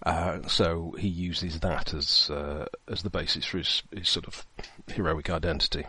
Uh, 0.04 0.46
so 0.46 0.94
he 0.98 1.08
uses 1.08 1.60
that 1.60 1.94
as 1.94 2.30
uh, 2.30 2.66
as 2.88 3.02
the 3.02 3.10
basis 3.10 3.44
for 3.44 3.58
his, 3.58 3.82
his 3.94 4.08
sort 4.08 4.26
of 4.26 4.46
heroic 4.92 5.30
identity. 5.30 5.86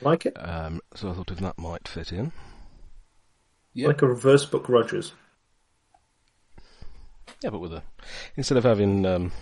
Like 0.00 0.26
it? 0.26 0.36
Um, 0.36 0.80
so 0.94 1.10
I 1.10 1.14
thought 1.14 1.30
if 1.30 1.38
that 1.38 1.58
might 1.58 1.88
fit 1.88 2.12
in. 2.12 2.32
Yeah. 3.72 3.88
Like 3.88 4.02
a 4.02 4.06
reverse 4.06 4.44
Buck 4.44 4.68
Rogers. 4.68 5.12
Yeah, 7.42 7.50
but 7.50 7.60
with 7.60 7.72
a 7.72 7.82
instead 8.36 8.58
of 8.58 8.64
having 8.64 9.04
um, 9.04 9.32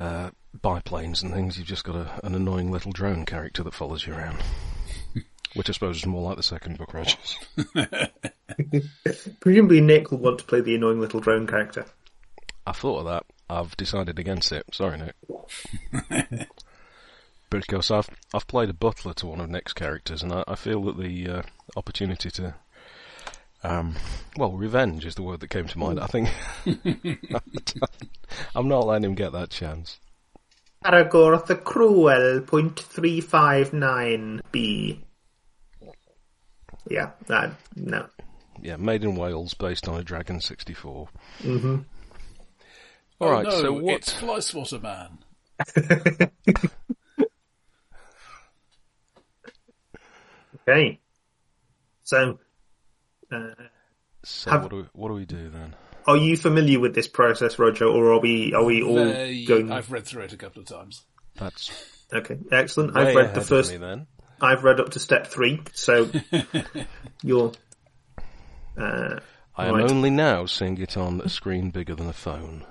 uh, 0.00 0.30
biplanes 0.60 1.22
and 1.22 1.32
things, 1.32 1.58
you've 1.58 1.66
just 1.66 1.84
got 1.84 1.96
a, 1.96 2.26
an 2.26 2.34
annoying 2.34 2.70
little 2.70 2.92
drone 2.92 3.24
character 3.24 3.62
that 3.62 3.74
follows 3.74 4.06
you 4.06 4.14
around. 4.14 4.38
Which 5.54 5.70
I 5.70 5.72
suppose 5.72 5.96
is 5.96 6.06
more 6.06 6.22
like 6.22 6.36
the 6.36 6.42
second 6.42 6.78
Buck, 6.78 6.92
Rogers. 6.92 7.38
Presumably 9.40 9.80
Nick 9.80 10.10
will 10.10 10.18
want 10.18 10.40
to 10.40 10.44
play 10.44 10.60
the 10.60 10.74
annoying 10.74 11.00
little 11.00 11.20
drone 11.20 11.46
character. 11.46 11.86
I 12.66 12.72
thought 12.72 13.00
of 13.00 13.04
that. 13.06 13.24
I've 13.48 13.76
decided 13.76 14.18
against 14.18 14.52
it. 14.52 14.64
Sorry, 14.72 14.98
Nick. 14.98 15.14
because 17.50 17.90
I've 17.90 18.08
I've 18.34 18.46
played 18.46 18.68
a 18.68 18.74
butler 18.74 19.14
to 19.14 19.26
one 19.26 19.40
of 19.40 19.48
Nick's 19.48 19.72
characters, 19.72 20.22
and 20.22 20.32
I, 20.32 20.44
I 20.46 20.54
feel 20.54 20.82
that 20.84 20.98
the 20.98 21.28
uh, 21.28 21.42
opportunity 21.76 22.30
to, 22.32 22.54
um, 23.62 23.96
well, 24.36 24.52
revenge 24.52 25.06
is 25.06 25.14
the 25.14 25.22
word 25.22 25.40
that 25.40 25.48
came 25.48 25.66
to 25.66 25.78
mind. 25.78 25.98
I 25.98 26.06
think 26.06 26.28
I'm 28.54 28.68
not 28.68 28.86
letting 28.86 29.04
him 29.04 29.14
get 29.14 29.32
that 29.32 29.50
chance. 29.50 29.98
Aragorn 30.84 31.44
the 31.46 31.56
Cruel, 31.56 32.40
point 32.42 32.78
three 32.78 33.20
five 33.20 33.72
nine 33.72 34.42
B. 34.52 35.00
Yeah, 36.88 37.10
that 37.26 37.52
no. 37.76 38.06
Yeah, 38.60 38.76
made 38.76 39.04
in 39.04 39.14
Wales, 39.14 39.54
based 39.54 39.86
on 39.88 40.00
a 40.00 40.02
Dragon 40.02 40.40
64. 40.40 41.08
Mm-hmm. 41.42 41.76
All 43.20 43.30
right, 43.30 43.46
oh, 43.46 43.50
no, 43.50 43.62
so 43.62 43.72
what? 43.74 43.94
It's 43.96 44.12
Fly 44.12 44.40
Swatter 44.40 44.78
Man. 44.80 45.18
Okay. 50.68 51.00
So, 52.04 52.38
uh, 53.32 53.38
So 54.24 54.50
have- 54.50 54.62
what 54.62 54.70
do 54.70 54.76
we, 54.76 54.82
what 54.92 55.08
do 55.08 55.14
we 55.14 55.24
do 55.24 55.48
then? 55.50 55.74
are 56.06 56.16
you 56.16 56.36
familiar 56.38 56.80
with 56.80 56.94
this 56.94 57.06
process, 57.06 57.58
Roger, 57.58 57.84
or 57.84 58.12
are 58.14 58.20
we 58.20 58.54
are 58.54 58.64
we 58.64 58.82
all 58.82 58.94
They- 58.96 59.44
going? 59.44 59.70
I've 59.70 59.90
read 59.92 60.06
through 60.06 60.22
it 60.22 60.32
a 60.32 60.36
couple 60.38 60.60
of 60.62 60.66
times. 60.68 61.02
That's 61.36 61.70
Okay, 62.12 62.38
excellent. 62.50 62.94
way 62.94 63.08
I've 63.08 63.14
read 63.14 63.24
ahead 63.26 63.34
the 63.36 63.40
of 63.40 63.48
first. 63.48 63.70
me 63.70 63.76
then. 63.76 64.06
I've 64.40 64.64
read 64.64 64.80
up 64.80 64.90
to 64.90 65.00
step 65.00 65.26
three, 65.26 65.60
so 65.72 66.10
you're. 67.22 67.52
Uh, 68.76 69.18
I 69.56 69.66
am 69.66 69.74
Right. 69.74 69.90
only 69.90 70.10
now 70.10 70.46
seeing 70.46 70.78
it 70.78 70.96
on 70.96 71.20
a 71.20 71.28
screen 71.28 71.70
bigger 71.70 71.94
than 71.94 72.08
a 72.08 72.12
phone. 72.12 72.64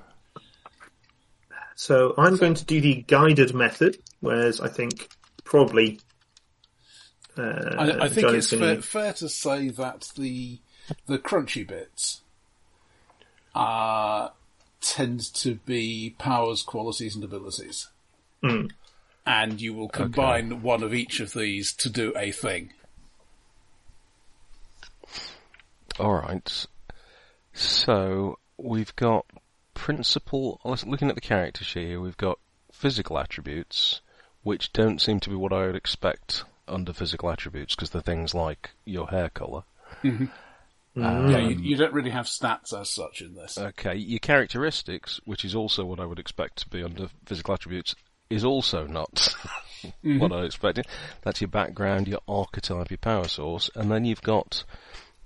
so 1.76 2.14
I'm 2.18 2.38
going 2.38 2.54
to 2.56 2.66
do 2.66 2.80
the 2.80 3.04
guided 3.08 3.54
method, 3.54 3.98
whereas 4.22 4.62
I 4.62 4.70
think 4.70 5.10
probably. 5.44 6.00
Uh, 7.38 7.76
I, 7.78 8.06
I 8.06 8.10
think 8.10 8.28
John 8.28 8.36
it's 8.36 8.50
fair, 8.52 8.82
fair 8.82 9.14
to 9.14 9.30
say 9.30 9.70
that 9.70 10.12
the 10.18 10.60
the 11.06 11.20
crunchy 11.20 11.68
bits 11.68 12.22
uh, 13.54 14.30
tend 14.82 15.34
to 15.36 15.56
be 15.66 16.16
powers, 16.18 16.64
qualities, 16.64 17.16
and 17.16 17.24
abilities. 17.24 17.90
Hmm. 18.42 18.68
And 19.28 19.60
you 19.60 19.74
will 19.74 19.90
combine 19.90 20.62
one 20.62 20.84
of 20.84 20.94
each 20.94 21.20
of 21.20 21.34
these 21.34 21.74
to 21.74 21.90
do 21.90 22.14
a 22.16 22.32
thing. 22.32 22.72
All 26.00 26.14
right. 26.14 26.66
So 27.52 28.40
we've 28.58 28.96
got 28.96 29.26
principal. 29.74 30.62
Looking 30.64 31.10
at 31.10 31.16
the 31.16 31.22
character 31.22 31.66
sheet 31.66 31.88
here, 31.88 32.00
we've 32.00 32.16
got 32.16 32.40
physical 32.72 33.20
attributes, 33.20 34.00
which 34.44 34.72
don't 34.72 35.02
seem 35.02 35.20
to 35.20 35.30
be 35.30 35.36
what 35.36 35.52
I 35.52 35.68
would 35.68 35.76
expect 35.76 36.46
under 36.68 36.94
physical 36.94 37.30
attributes, 37.30 37.76
because 37.76 37.90
they're 37.90 38.02
things 38.02 38.34
like 38.34 38.72
your 38.86 39.08
hair 39.08 39.30
color. 39.30 39.64
Mm-hmm. 40.04 41.04
Um, 41.04 41.30
yeah, 41.30 41.38
you, 41.40 41.56
you 41.58 41.76
don't 41.76 41.94
really 41.94 42.10
have 42.10 42.26
stats 42.26 42.74
as 42.80 42.90
such 42.90 43.22
in 43.22 43.36
this. 43.36 43.58
Okay, 43.58 43.96
your 43.96 44.20
characteristics, 44.20 45.20
which 45.26 45.46
is 45.46 45.54
also 45.54 45.86
what 45.86 46.00
I 46.00 46.06
would 46.06 46.18
expect 46.18 46.58
to 46.60 46.70
be 46.70 46.82
under 46.82 47.10
physical 47.26 47.54
attributes, 47.54 47.94
is 48.30 48.44
also 48.44 48.86
not 48.88 49.36
what 50.04 50.32
I 50.32 50.44
expected. 50.44 50.88
That's 51.22 51.42
your 51.42 51.50
background, 51.50 52.08
your 52.08 52.22
archetype, 52.28 52.90
your 52.92 52.98
power 52.98 53.28
source, 53.28 53.70
and 53.76 53.92
then 53.92 54.06
you've 54.06 54.22
got 54.22 54.64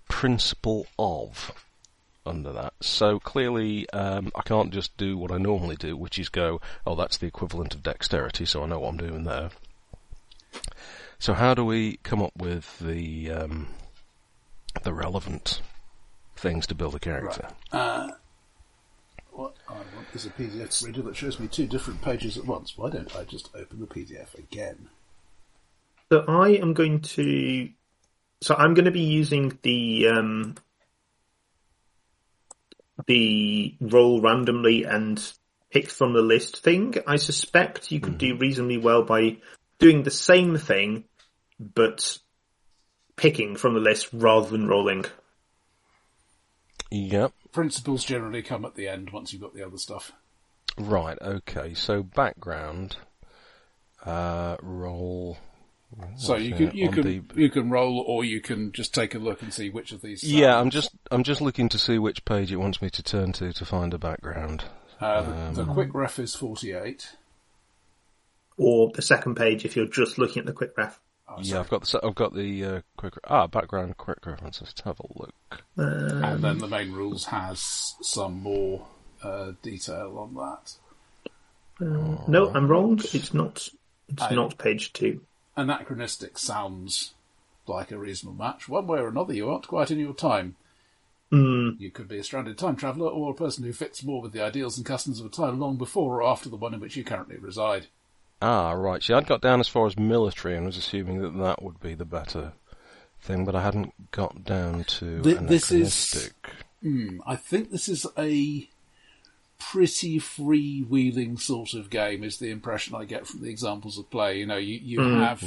principle 0.08 0.88
of 1.00 1.54
under 2.26 2.52
that. 2.54 2.74
So 2.82 3.20
clearly, 3.20 3.90
um, 3.92 4.32
I 4.36 4.42
can't 4.42 4.72
just 4.72 4.96
do 4.98 5.18
what 5.18 5.32
I 5.32 5.38
normally 5.38 5.76
do, 5.76 5.98
which 5.98 6.20
is 6.20 6.30
go, 6.30 6.62
oh, 6.86 6.96
that's 6.96 7.18
the 7.18 7.28
equivalent 7.28 7.74
of 7.74 7.84
dexterity, 7.84 8.46
so 8.46 8.64
I 8.64 8.68
know 8.68 8.80
what 8.80 8.90
I'm 8.90 8.98
doing 8.98 9.24
there. 9.24 9.50
So 11.20 11.34
how 11.34 11.54
do 11.54 11.64
we 11.64 11.98
come 11.98 12.22
up 12.22 12.34
with 12.36 12.80
the 12.80 13.32
um, 13.32 13.68
the 14.84 14.94
relevant 14.94 15.62
things 16.36 16.66
to 16.68 16.76
build 16.76 16.96
a 16.96 17.00
character? 17.00 17.48
Uh, 17.72 18.10
what 19.32 19.56
I 19.68 19.74
want 19.74 20.08
is 20.14 20.26
a 20.26 20.30
PDF 20.30 20.86
reader 20.86 21.02
that 21.04 21.16
shows 21.16 21.40
me 21.40 21.48
two 21.48 21.68
different 21.68 22.02
pages 22.02 22.38
at 22.38 22.46
once. 22.46 22.78
Why 22.78 22.90
don't 22.90 23.16
I 23.16 23.24
just 23.24 23.50
open 23.56 23.80
the 23.80 23.88
PDF 23.88 24.38
again? 24.38 24.90
So 26.12 26.26
I 26.28 26.50
am 26.50 26.74
going 26.74 27.02
to. 27.02 27.70
So 28.42 28.56
I'm 28.56 28.74
going 28.74 28.86
to 28.86 28.92
be 28.92 29.02
using 29.02 29.58
the 29.62 30.08
um, 30.08 30.56
the 33.08 33.76
roll 33.80 34.22
randomly 34.22 34.84
and 34.84 35.22
pick 35.70 35.90
from 35.90 36.14
the 36.14 36.22
list 36.22 36.64
thing. 36.64 36.96
I 37.08 37.16
suspect 37.16 37.92
you 37.92 38.00
could 38.00 38.18
do 38.18 38.38
reasonably 38.38 38.78
well 38.78 39.04
by 39.04 39.38
doing 39.80 40.04
the 40.04 40.12
same 40.12 40.58
thing, 40.58 41.06
but 41.60 42.18
picking 43.16 43.56
from 43.56 43.74
the 43.74 43.80
list 43.80 44.10
rather 44.12 44.50
than 44.50 44.68
rolling. 44.68 45.06
Yep. 46.92 47.32
Principles 47.52 48.04
generally 48.06 48.44
come 48.44 48.66
at 48.66 48.76
the 48.76 48.88
end 48.88 49.10
once 49.12 49.32
you've 49.34 49.42
got 49.42 49.54
the 49.54 49.66
other 49.66 49.78
stuff. 49.78 50.12
Right. 50.78 51.18
Okay. 51.22 51.74
So 51.74 52.04
background. 52.04 52.98
Uh, 54.06 54.58
roll. 54.62 55.38
So 56.16 56.38
you 56.38 56.56
can 56.56 56.72
you 56.76 56.90
can 56.90 57.04
the- 57.04 57.22
you 57.36 57.50
can 57.50 57.70
roll, 57.70 58.00
or 58.00 58.24
you 58.24 58.40
can 58.40 58.72
just 58.72 58.94
take 58.96 59.14
a 59.14 59.20
look 59.20 59.42
and 59.42 59.54
see 59.54 59.70
which 59.70 59.92
of 59.92 60.02
these. 60.02 60.24
Yeah, 60.24 60.54
sound. 60.54 60.60
I'm 60.62 60.70
just 60.70 60.92
I'm 61.12 61.24
just 61.24 61.42
looking 61.42 61.68
to 61.68 61.78
see 61.78 62.00
which 62.00 62.24
page 62.24 62.50
it 62.52 62.56
wants 62.56 62.82
me 62.82 62.90
to 62.90 63.04
turn 63.04 63.34
to 63.34 63.52
to 63.52 63.66
find 63.66 63.94
a 63.94 63.98
background. 63.98 64.64
Uh, 65.02 65.22
the, 65.22 65.32
Um, 65.34 65.54
the 65.56 65.66
quick 65.66 65.94
ref 65.94 66.18
is 66.18 66.34
forty-eight. 66.34 67.10
Or 68.56 68.90
the 68.94 69.02
second 69.02 69.36
page 69.36 69.66
if 69.66 69.76
you're 69.76 69.86
just 69.88 70.18
looking 70.18 70.40
at 70.42 70.46
the 70.46 70.54
quick 70.54 70.72
ref. 70.78 71.01
Oh, 71.34 71.36
yeah, 71.40 71.44
sorry. 71.44 71.60
I've 71.62 71.70
got 71.70 71.84
the 71.86 72.00
I've 72.04 72.16
got 72.16 72.34
the 72.36 72.66
uh, 72.66 72.82
quick 72.98 73.14
ah 73.26 73.48
background 73.48 73.98
quick 73.98 74.26
references. 74.26 74.68
Let's 74.70 74.82
have 74.82 75.00
a 75.00 75.08
look. 75.20 75.64
and 75.78 76.44
then 76.44 76.58
the 76.58 76.68
main 76.68 76.92
rules 76.92 77.26
has 77.26 77.96
some 78.02 78.42
more 78.42 78.86
uh, 79.24 79.54
detail 79.62 80.18
on 80.18 80.36
that. 80.36 80.74
No, 81.80 82.52
I'm 82.54 82.68
wrong. 82.68 83.00
It's 83.14 83.34
not. 83.34 83.70
It's 84.10 84.22
I- 84.22 84.36
not 84.36 84.58
page 84.58 84.94
two. 84.94 85.22
Anachronistic 85.58 86.38
sounds 86.38 87.14
like 87.68 87.92
a 87.92 87.98
reasonable 87.98 88.38
match. 88.38 88.70
One 88.70 88.88
way 88.88 89.00
or 89.00 89.10
another, 89.10 89.34
you 89.34 89.50
aren't 89.50 89.68
quite 89.68 89.92
in 89.92 90.00
your 90.00 90.14
time. 90.14 90.56
Mm, 91.32 91.80
You 91.80 91.92
could 91.92 92.08
be 92.08 92.18
a 92.20 92.24
stranded 92.24 92.58
time 92.58 92.76
traveller 92.76 93.10
or 93.10 93.32
a 93.32 93.36
person 93.36 93.64
who 93.64 93.72
fits 93.74 94.04
more 94.04 94.22
with 94.22 94.32
the 94.34 94.42
ideals 94.44 94.78
and 94.78 94.86
customs 94.86 95.20
of 95.20 95.26
a 95.26 95.30
time 95.30 95.60
long 95.60 95.78
before 95.78 96.22
or 96.22 96.24
after 96.28 96.50
the 96.50 96.56
one 96.58 96.74
in 96.74 96.80
which 96.80 96.96
you 96.98 97.04
currently 97.04 97.38
reside. 97.38 97.88
Ah, 98.42 98.72
right. 98.72 99.04
See, 99.04 99.14
I'd 99.14 99.28
got 99.28 99.42
down 99.42 99.60
as 99.60 99.68
far 99.68 99.86
as 99.88 99.98
military 99.98 100.56
and 100.58 100.66
was 100.66 100.78
assuming 100.78 101.22
that 101.22 101.38
that 101.38 101.62
would 101.62 101.80
be 101.80 101.94
the 101.94 102.06
better 102.06 102.54
thing, 103.22 103.46
but 103.46 103.56
I 103.56 103.62
hadn't 103.62 104.12
got 104.12 104.44
down 104.44 104.84
to 104.86 105.22
Th- 105.22 105.38
this 105.40 105.72
is- 105.72 106.14
anachronistic. 106.14 106.34
Hmm, 106.82 107.20
I 107.28 107.36
think 107.36 107.70
this 107.70 107.88
is 107.88 108.08
a 108.18 108.68
pretty 109.60 110.20
freewheeling 110.20 111.40
sort 111.40 111.76
of 111.76 111.92
game 111.92 112.24
is 112.24 112.40
the 112.40 112.50
impression 112.50 112.96
I 112.96 113.06
get 113.06 113.28
from 113.28 113.42
the 113.42 113.50
examples 113.52 114.00
of 114.00 114.10
play. 114.10 114.40
You 114.40 114.48
know, 114.48 114.58
you, 114.58 114.80
you 114.82 115.00
have, 115.02 115.44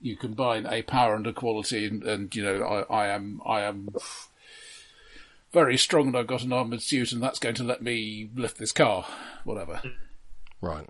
you 0.00 0.16
combine 0.16 0.66
a 0.66 0.82
power 0.82 1.16
and 1.16 1.26
a 1.26 1.32
quality 1.32 1.84
and, 1.86 2.04
and 2.04 2.34
you 2.36 2.44
know, 2.44 2.62
I, 2.88 2.94
I 2.94 3.06
am, 3.08 3.42
I 3.44 3.62
am 3.62 3.88
very 5.52 5.76
strong 5.76 6.06
and 6.08 6.16
I've 6.16 6.28
got 6.28 6.44
an 6.44 6.52
armoured 6.52 6.82
suit 6.82 7.10
and 7.10 7.20
that's 7.20 7.40
going 7.40 7.56
to 7.56 7.64
let 7.64 7.82
me 7.82 8.30
lift 8.36 8.58
this 8.58 8.70
car, 8.70 9.04
whatever. 9.42 9.82
Right. 10.60 10.88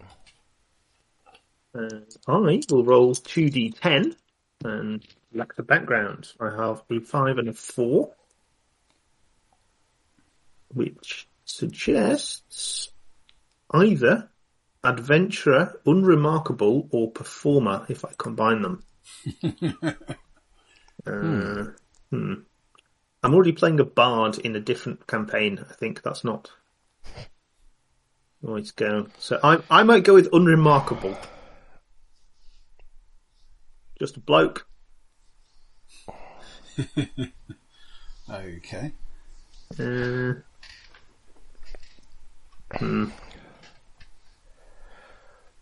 Uh, 1.74 2.00
I 2.26 2.60
will 2.70 2.84
roll 2.84 3.14
two 3.14 3.46
d10 3.46 4.16
and 4.64 5.06
select 5.32 5.56
the 5.56 5.62
background. 5.62 6.32
I 6.40 6.50
have 6.50 6.82
a 6.90 7.00
five 7.00 7.38
and 7.38 7.48
a 7.48 7.52
four, 7.52 8.12
which 10.68 11.28
suggests 11.44 12.90
either 13.72 14.28
adventurer, 14.82 15.80
unremarkable, 15.86 16.88
or 16.90 17.10
performer. 17.10 17.86
If 17.88 18.04
I 18.04 18.10
combine 18.16 18.62
them. 18.62 18.84
uh, 21.06 21.64
hmm. 22.10 22.34
I'm 23.22 23.34
already 23.34 23.52
playing 23.52 23.80
a 23.80 23.84
bard 23.84 24.38
in 24.38 24.56
a 24.56 24.60
different 24.60 25.06
campaign. 25.06 25.64
I 25.68 25.74
think 25.74 26.02
that's 26.02 26.24
not. 26.24 26.50
Right, 28.42 28.72
go. 28.76 29.06
So 29.18 29.38
I 29.44 29.58
I 29.70 29.82
might 29.82 30.04
go 30.04 30.14
with 30.14 30.28
unremarkable. 30.32 31.16
Just 34.00 34.16
a 34.16 34.20
bloke. 34.20 34.66
Okay. 38.32 38.92
Uh, 39.78 40.34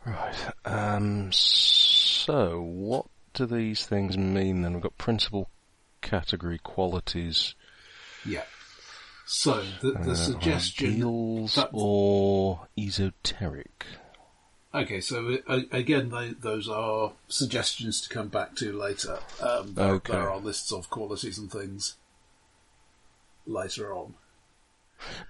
Right. 0.05 0.37
Um. 0.67 1.31
So, 1.33 2.61
what 2.61 3.07
do 3.33 3.47
these 3.47 3.87
things 3.87 4.17
mean 4.19 4.61
then? 4.63 4.75
We've 4.75 4.83
got 4.83 4.99
principal 4.99 5.49
category 6.03 6.59
qualities. 6.59 7.55
Yeah. 8.25 8.43
So 9.27 9.63
the, 9.81 9.93
the 9.93 10.11
uh, 10.13 10.15
suggestion 10.15 10.93
ideals 10.93 11.55
that- 11.57 11.71
or 11.73 12.69
esoteric. 12.79 13.87
Okay, 14.75 15.01
so 15.01 15.39
uh, 15.47 15.61
again, 15.73 16.11
they, 16.11 16.29
those 16.39 16.69
are 16.69 17.13
suggestions 17.29 18.03
to 18.03 18.09
come 18.11 18.29
back 18.29 18.55
to 18.57 18.73
later. 18.73 19.19
Um, 19.41 19.75
there, 19.75 19.93
Okay. 19.95 20.13
there 20.13 20.31
are 20.31 20.39
lists 20.39 20.73
of 20.73 20.91
qualities 20.91 21.39
and 21.39 21.51
things 21.51 21.95
later 23.47 23.95
on. 23.95 24.15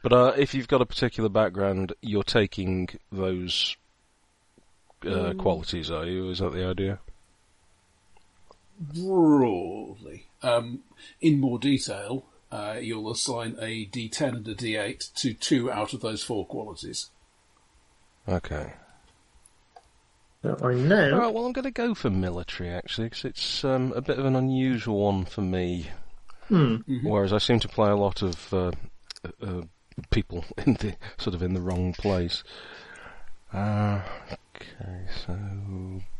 But 0.03 0.13
uh, 0.13 0.33
if 0.37 0.55
you've 0.55 0.67
got 0.67 0.81
a 0.81 0.87
particular 0.87 1.29
background, 1.29 1.93
you're 2.01 2.25
taking 2.25 2.89
those 3.13 3.77
uh, 5.07 5.35
qualities, 5.35 5.91
are 5.91 6.07
you? 6.07 6.31
Is 6.31 6.41
that 6.41 6.53
the 6.53 6.65
idea? 6.65 6.99
Broadly, 8.81 10.27
um, 10.43 10.81
in 11.21 11.39
more 11.39 11.59
detail, 11.59 12.25
uh, 12.51 12.77
you'll 12.81 13.11
assign 13.11 13.57
a 13.61 13.87
D10 13.87 14.37
and 14.37 14.49
a 14.49 14.55
D8 14.55 15.13
to 15.15 15.35
two 15.35 15.71
out 15.71 15.93
of 15.93 16.01
those 16.01 16.23
four 16.25 16.47
qualities. 16.47 17.11
Okay. 18.29 18.73
So 20.43 20.57
I 20.63 20.75
know. 20.75 21.19
right. 21.19 21.35
Well, 21.35 21.47
I'm 21.47 21.53
going 21.53 21.65
to 21.65 21.71
go 21.71 21.95
for 21.95 22.11
military 22.11 22.71
actually, 22.71 23.09
because 23.09 23.25
it's 23.25 23.65
um, 23.65 23.93
a 23.95 24.01
bit 24.01 24.19
of 24.19 24.25
an 24.25 24.37
unusual 24.37 25.01
one 25.01 25.25
for 25.25 25.41
me. 25.41 25.89
Hmm. 26.49 26.77
Whereas 27.03 27.33
I 27.33 27.39
seem 27.39 27.61
to 27.61 27.69
play 27.69 27.91
a 27.91 27.97
lot 27.97 28.23
of 28.23 28.55
uh, 28.55 28.71
uh, 29.43 29.63
people 30.11 30.45
in 30.67 30.75
the 30.75 30.95
sort 31.19 31.35
of 31.35 31.43
in 31.43 31.55
the 31.55 31.61
wrong 31.61 31.93
place. 31.93 32.43
Uh, 33.53 34.01
okay, 34.57 35.07
so 35.27 35.39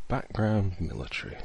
background 0.07 0.73
military. 0.79 1.37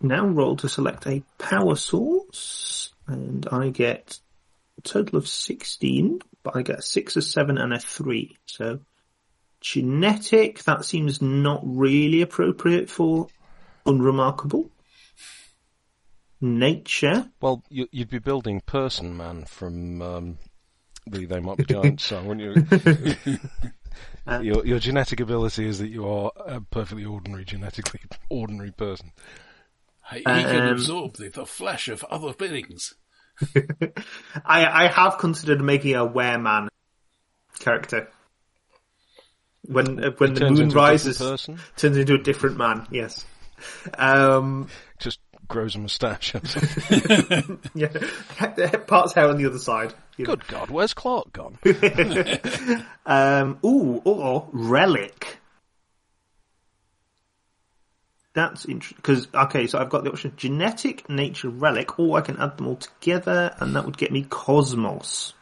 Now 0.00 0.26
roll 0.26 0.56
to 0.56 0.68
select 0.68 1.06
a 1.06 1.22
power 1.38 1.76
source, 1.76 2.92
and 3.06 3.46
I 3.50 3.70
get 3.70 4.18
a 4.78 4.80
total 4.82 5.18
of 5.18 5.28
16, 5.28 6.20
but 6.42 6.56
I 6.56 6.62
get 6.62 6.80
a 6.80 6.82
6, 6.82 7.16
a 7.16 7.22
7, 7.22 7.56
and 7.56 7.72
a 7.72 7.78
3. 7.78 8.36
So, 8.46 8.80
genetic, 9.62 10.62
that 10.64 10.84
seems 10.84 11.22
not 11.22 11.60
really 11.64 12.20
appropriate 12.20 12.90
for 12.90 13.28
unremarkable. 13.86 14.70
Nature, 16.40 17.30
Well, 17.40 17.62
you, 17.68 17.86
you'd 17.92 18.10
be 18.10 18.18
building 18.18 18.60
Person 18.66 19.16
Man 19.16 19.44
from 19.44 20.02
um, 20.02 20.38
the 21.06 21.24
They 21.24 21.38
Might 21.38 21.58
Be 21.58 21.64
Giants 21.68 22.04
song, 22.04 22.26
wouldn't 22.26 22.68
you? 23.26 23.38
your, 24.40 24.66
your 24.66 24.78
genetic 24.80 25.20
ability 25.20 25.66
is 25.66 25.78
that 25.78 25.88
you 25.88 26.04
are 26.08 26.32
a 26.44 26.60
perfectly 26.60 27.04
ordinary, 27.04 27.44
genetically 27.44 28.00
ordinary 28.28 28.72
person. 28.72 29.12
He, 30.10 30.18
he 30.18 30.24
can 30.24 30.62
Um, 30.66 30.68
absorb 30.72 31.14
the, 31.16 31.28
the 31.28 31.46
flesh 31.46 31.86
of 31.86 32.02
other 32.04 32.32
beings. 32.34 32.94
I, 34.44 34.66
I 34.66 34.86
have 34.88 35.18
considered 35.18 35.60
making 35.60 35.94
a 35.94 36.04
wereman 36.04 36.68
character. 37.60 38.08
When 39.66 40.02
uh, 40.02 40.10
when 40.18 40.32
It 40.32 40.40
the 40.40 40.50
moon 40.50 40.62
into 40.62 40.62
a 40.62 40.64
different 40.64 40.74
rises, 40.74 41.18
turns 41.76 41.96
into 41.96 42.14
a 42.14 42.18
different 42.18 42.56
man. 42.56 42.86
Yes. 42.90 43.24
Um, 43.96 44.68
Just 44.98 45.20
grows 45.46 45.76
a 45.76 45.78
moustache. 45.78 46.34
yeah, 47.74 47.88
parts 48.86 49.12
hair 49.12 49.28
on 49.28 49.36
the 49.36 49.46
other 49.46 49.58
side. 49.58 49.94
you 50.16 50.24
know. 50.24 50.34
Good 50.34 50.48
God, 50.48 50.70
where's 50.70 50.94
Clark 50.94 51.32
gone? 51.32 51.58
Um, 53.06 53.58
ooh, 53.64 54.00
or 54.04 54.48
relic. 54.52 55.38
That's 58.34 58.64
interesting 58.64 58.96
because 58.96 59.28
okay, 59.34 59.66
so 59.66 59.78
I've 59.78 59.90
got 59.90 60.04
the 60.04 60.10
option 60.10 60.32
genetic, 60.36 61.08
nature, 61.08 61.50
relic, 61.50 61.98
or 61.98 62.16
I 62.16 62.22
can 62.22 62.38
add 62.38 62.56
them 62.56 62.66
all 62.66 62.76
together, 62.76 63.54
and 63.60 63.76
that 63.76 63.84
would 63.84 63.98
get 63.98 64.10
me 64.10 64.22
cosmos. 64.28 65.34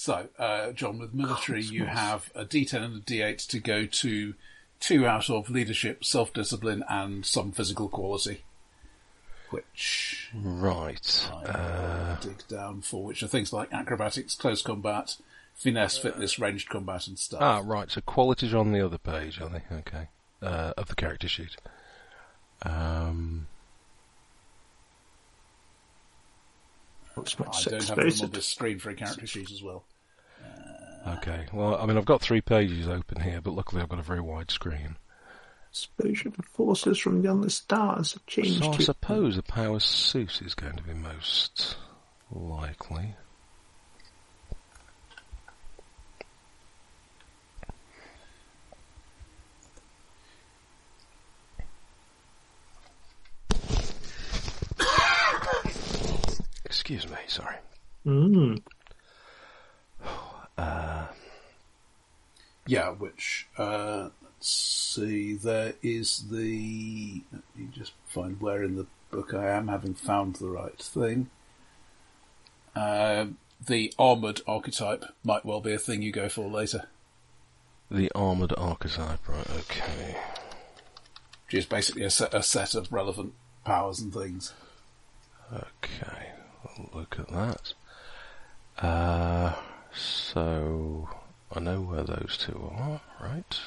So, 0.00 0.28
uh, 0.38 0.72
John, 0.72 0.98
with 0.98 1.12
military, 1.12 1.62
you 1.62 1.84
have 1.84 2.32
a 2.34 2.46
D10 2.46 2.82
and 2.82 2.96
a 2.96 3.00
D8 3.00 3.46
to 3.48 3.60
go 3.60 3.84
to 3.84 4.32
two 4.80 5.06
out 5.06 5.28
of 5.28 5.50
leadership, 5.50 6.06
self-discipline, 6.06 6.82
and 6.88 7.26
some 7.26 7.52
physical 7.52 7.90
quality. 7.90 8.44
Which 9.50 10.30
Right. 10.34 11.28
I 11.30 12.14
will 12.14 12.16
dig 12.22 12.48
down 12.48 12.80
for, 12.80 13.04
which 13.04 13.22
are 13.22 13.26
things 13.26 13.52
like 13.52 13.70
acrobatics, 13.74 14.34
close 14.36 14.62
combat, 14.62 15.18
finesse, 15.54 15.98
fitness, 15.98 16.38
ranged 16.38 16.70
combat, 16.70 17.06
and 17.06 17.18
stuff. 17.18 17.42
Ah, 17.42 17.60
right. 17.62 17.90
So 17.90 18.00
qualities 18.00 18.54
are 18.54 18.58
on 18.58 18.72
the 18.72 18.80
other 18.80 18.96
page, 18.96 19.38
are 19.38 19.50
they? 19.50 19.62
Okay. 19.70 20.08
Uh, 20.40 20.72
of 20.78 20.88
the 20.88 20.94
character 20.94 21.28
sheet. 21.28 21.56
Um, 22.62 23.48
What's 27.14 27.38
my 27.38 27.44
I 27.44 27.62
don't 27.64 27.84
have 27.86 27.96
them 27.96 28.24
on 28.24 28.30
this 28.30 28.48
screen 28.48 28.78
for 28.78 28.88
a 28.88 28.94
character 28.94 29.26
sheet 29.26 29.50
as 29.50 29.62
well. 29.62 29.84
Okay. 31.06 31.46
Well, 31.52 31.76
I 31.76 31.86
mean, 31.86 31.96
I've 31.96 32.04
got 32.04 32.20
three 32.20 32.40
pages 32.40 32.88
open 32.88 33.20
here, 33.20 33.40
but 33.40 33.54
luckily 33.54 33.82
I've 33.82 33.88
got 33.88 33.98
a 33.98 34.02
very 34.02 34.20
wide 34.20 34.50
screen. 34.50 34.96
Exposure 35.70 36.30
to 36.30 36.42
forces 36.42 36.98
from 36.98 37.22
beyond 37.22 37.44
the 37.44 37.50
stars 37.50 38.12
have 38.14 38.26
changed 38.26 38.64
So 38.64 38.72
I 38.72 38.78
suppose 38.78 39.36
a 39.38 39.42
power 39.42 39.78
suit 39.78 40.42
is 40.42 40.54
going 40.54 40.76
to 40.76 40.82
be 40.82 40.94
most 40.94 41.76
likely. 42.32 43.14
Excuse 56.64 57.08
me, 57.08 57.16
sorry. 57.28 57.56
Mm. 58.04 58.60
Uh, 60.60 61.06
Yeah, 62.66 62.90
which, 62.90 63.48
uh, 63.58 64.10
let's 64.22 64.48
see, 64.48 65.34
there 65.34 65.74
is 65.82 66.28
the, 66.30 67.22
let 67.32 67.42
me 67.56 67.68
just 67.72 67.92
find 68.06 68.40
where 68.40 68.62
in 68.62 68.76
the 68.76 68.86
book 69.10 69.34
I 69.34 69.48
am, 69.48 69.68
having 69.68 69.94
found 69.94 70.36
the 70.36 70.48
right 70.50 70.78
thing. 70.78 71.30
Um 72.76 73.38
the 73.66 73.92
armoured 73.98 74.40
archetype 74.46 75.04
might 75.24 75.44
well 75.44 75.60
be 75.60 75.72
a 75.72 75.78
thing 75.78 76.00
you 76.00 76.12
go 76.12 76.28
for 76.28 76.48
later, 76.48 76.84
the 77.90 78.10
armoured 78.14 78.54
archetype, 78.56 79.28
right, 79.28 79.50
okay. 79.50 80.16
which 81.46 81.54
is 81.54 81.66
basically 81.66 82.04
a 82.04 82.10
set, 82.10 82.32
a 82.32 82.42
set 82.42 82.74
of 82.74 82.90
relevant 82.92 83.34
powers 83.64 84.00
and 84.00 84.14
things. 84.14 84.54
Okay, 85.52 86.28
we'll 86.78 86.90
look 87.00 87.18
at 87.18 87.28
that. 87.28 87.74
Uh, 88.78 89.54
so 89.92 91.08
I 91.52 91.60
know 91.60 91.80
where 91.80 92.04
those 92.04 92.36
two 92.38 92.70
are, 92.76 93.00
right? 93.20 93.60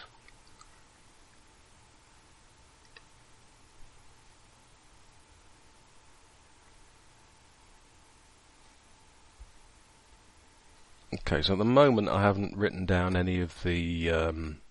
Okay, 11.13 11.41
so 11.41 11.53
at 11.53 11.59
the 11.59 11.65
moment 11.65 12.09
I 12.09 12.21
haven't 12.21 12.57
written 12.57 12.85
down 12.85 13.15
any 13.15 13.39
of 13.39 13.61
the 13.63 14.09
um, 14.09 14.61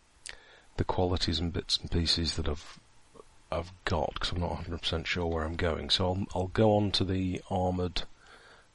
the 0.76 0.84
qualities 0.84 1.38
and 1.38 1.52
bits 1.52 1.78
and 1.78 1.90
pieces 1.90 2.34
that 2.34 2.48
I've 2.48 2.80
I've 3.50 3.72
got 3.84 4.14
because 4.14 4.32
I'm 4.32 4.40
not 4.40 4.64
100% 4.64 5.06
sure 5.06 5.26
where 5.26 5.44
I'm 5.44 5.56
going. 5.56 5.90
So 5.90 6.06
I'll 6.06 6.26
I'll 6.34 6.48
go 6.48 6.76
on 6.76 6.90
to 6.92 7.04
the 7.04 7.40
armored 7.50 8.02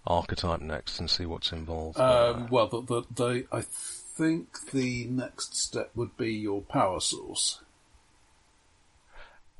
archetype 0.07 0.61
next 0.61 0.99
and 0.99 1.09
see 1.09 1.25
what's 1.25 1.51
involved. 1.51 1.99
Um, 1.99 2.47
well, 2.49 2.67
the, 2.67 2.81
the, 2.81 3.03
the, 3.13 3.45
I 3.51 3.61
think 3.61 4.71
the 4.71 5.05
next 5.05 5.55
step 5.55 5.91
would 5.95 6.17
be 6.17 6.33
your 6.33 6.61
power 6.61 6.99
source. 6.99 7.61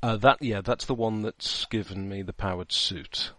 uh, 0.02 0.16
that 0.16 0.42
yeah, 0.42 0.60
that's 0.60 0.86
the 0.86 0.94
one 0.94 1.22
that's 1.22 1.64
given 1.66 2.08
me 2.08 2.22
the 2.22 2.32
powered 2.32 2.72
suit. 2.72 3.30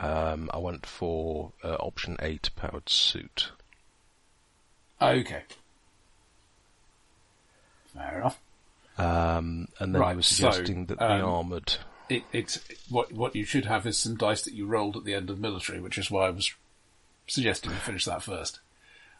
Um, 0.00 0.48
I 0.54 0.58
went 0.58 0.86
for 0.86 1.52
uh, 1.64 1.74
option 1.74 2.16
eight, 2.20 2.50
powered 2.54 2.88
suit. 2.88 3.50
Okay. 5.02 5.42
Fair 7.94 8.18
enough. 8.20 8.38
Um, 8.96 9.68
and 9.78 9.94
then 9.94 10.00
Right, 10.00 10.10
he 10.10 10.16
was 10.16 10.26
so, 10.26 10.50
suggesting 10.50 10.86
that 10.86 10.98
the 10.98 11.12
um, 11.14 11.24
armored. 11.24 11.76
It, 12.08 12.22
it's 12.32 12.58
what 12.88 13.12
what 13.12 13.36
you 13.36 13.44
should 13.44 13.66
have 13.66 13.86
is 13.86 13.98
some 13.98 14.16
dice 14.16 14.42
that 14.42 14.54
you 14.54 14.66
rolled 14.66 14.96
at 14.96 15.04
the 15.04 15.14
end 15.14 15.28
of 15.30 15.38
military, 15.38 15.80
which 15.80 15.98
is 15.98 16.10
why 16.10 16.26
I 16.26 16.30
was 16.30 16.52
suggesting 17.26 17.70
you 17.70 17.76
finish 17.76 18.04
that 18.06 18.22
first. 18.22 18.60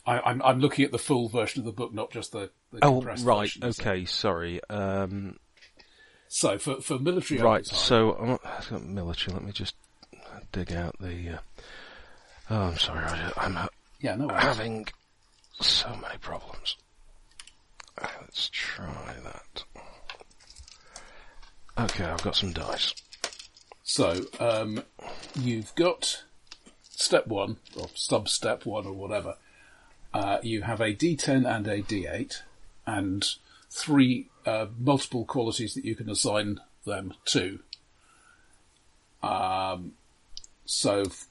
I, 0.06 0.20
I'm 0.20 0.40
I'm 0.42 0.60
looking 0.60 0.84
at 0.84 0.92
the 0.92 0.98
full 0.98 1.28
version 1.28 1.60
of 1.60 1.66
the 1.66 1.72
book, 1.72 1.92
not 1.92 2.10
just 2.10 2.32
the, 2.32 2.50
the 2.72 2.78
Oh 2.82 3.02
right, 3.02 3.18
version, 3.18 3.72
so- 3.72 3.82
okay, 3.82 4.04
sorry. 4.06 4.60
Um, 4.70 5.38
So 6.28 6.58
for 6.58 6.80
for 6.80 6.98
military 6.98 7.40
right, 7.40 7.66
so 7.66 8.14
I'm 8.14 8.28
not, 8.28 8.40
I've 8.44 8.70
got 8.70 8.82
military. 8.84 9.34
Let 9.34 9.44
me 9.44 9.52
just 9.52 9.74
dig 10.52 10.72
out 10.72 10.96
the. 10.98 11.34
Uh, 11.34 11.38
oh, 12.50 12.56
I'm 12.68 12.78
sorry, 12.78 13.02
Roger. 13.04 13.32
I'm 13.36 13.68
yeah, 14.00 14.14
no, 14.14 14.28
worries. 14.28 14.42
having 14.42 14.86
so 15.60 15.88
many 16.00 16.16
problems. 16.20 16.76
Let's 18.00 18.48
try 18.52 19.14
that. 19.24 19.64
Okay, 21.80 22.06
I've 22.06 22.22
got 22.24 22.34
some 22.34 22.52
dice. 22.52 22.92
So 23.84 24.22
um, 24.40 24.82
you've 25.36 25.72
got 25.76 26.24
step 26.82 27.28
one 27.28 27.58
or 27.76 27.86
sub 27.94 28.28
step 28.28 28.66
one 28.66 28.84
or 28.84 28.94
whatever. 28.94 29.36
Uh, 30.12 30.38
you 30.42 30.62
have 30.62 30.80
a 30.80 30.92
D10 30.92 31.48
and 31.48 31.68
a 31.68 31.80
D8, 31.80 32.42
and 32.84 33.24
three 33.70 34.28
uh, 34.44 34.66
multiple 34.76 35.24
qualities 35.24 35.74
that 35.74 35.84
you 35.84 35.94
can 35.94 36.10
assign 36.10 36.58
them 36.84 37.14
to. 37.26 37.60
Um, 39.22 39.92
so 40.64 41.02
f- 41.02 41.28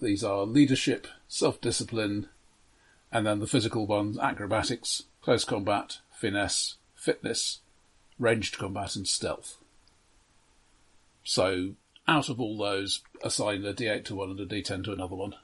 these 0.00 0.22
are 0.22 0.44
leadership, 0.44 1.08
self-discipline, 1.26 2.28
and 3.10 3.26
then 3.26 3.40
the 3.40 3.46
physical 3.48 3.88
ones: 3.88 4.20
acrobatics, 4.20 5.02
close 5.20 5.44
combat, 5.44 5.98
finesse, 6.12 6.76
fitness, 6.94 7.58
ranged 8.20 8.56
combat, 8.56 8.94
and 8.94 9.08
stealth. 9.08 9.59
So 11.30 11.74
out 12.08 12.28
of 12.28 12.40
all 12.40 12.58
those, 12.58 13.02
assign 13.22 13.64
a 13.64 13.72
D8 13.72 14.04
to 14.06 14.16
one 14.16 14.30
and 14.30 14.40
a 14.40 14.46
D10 14.46 14.82
to 14.82 14.92
another 14.92 15.14
one. 15.14 15.36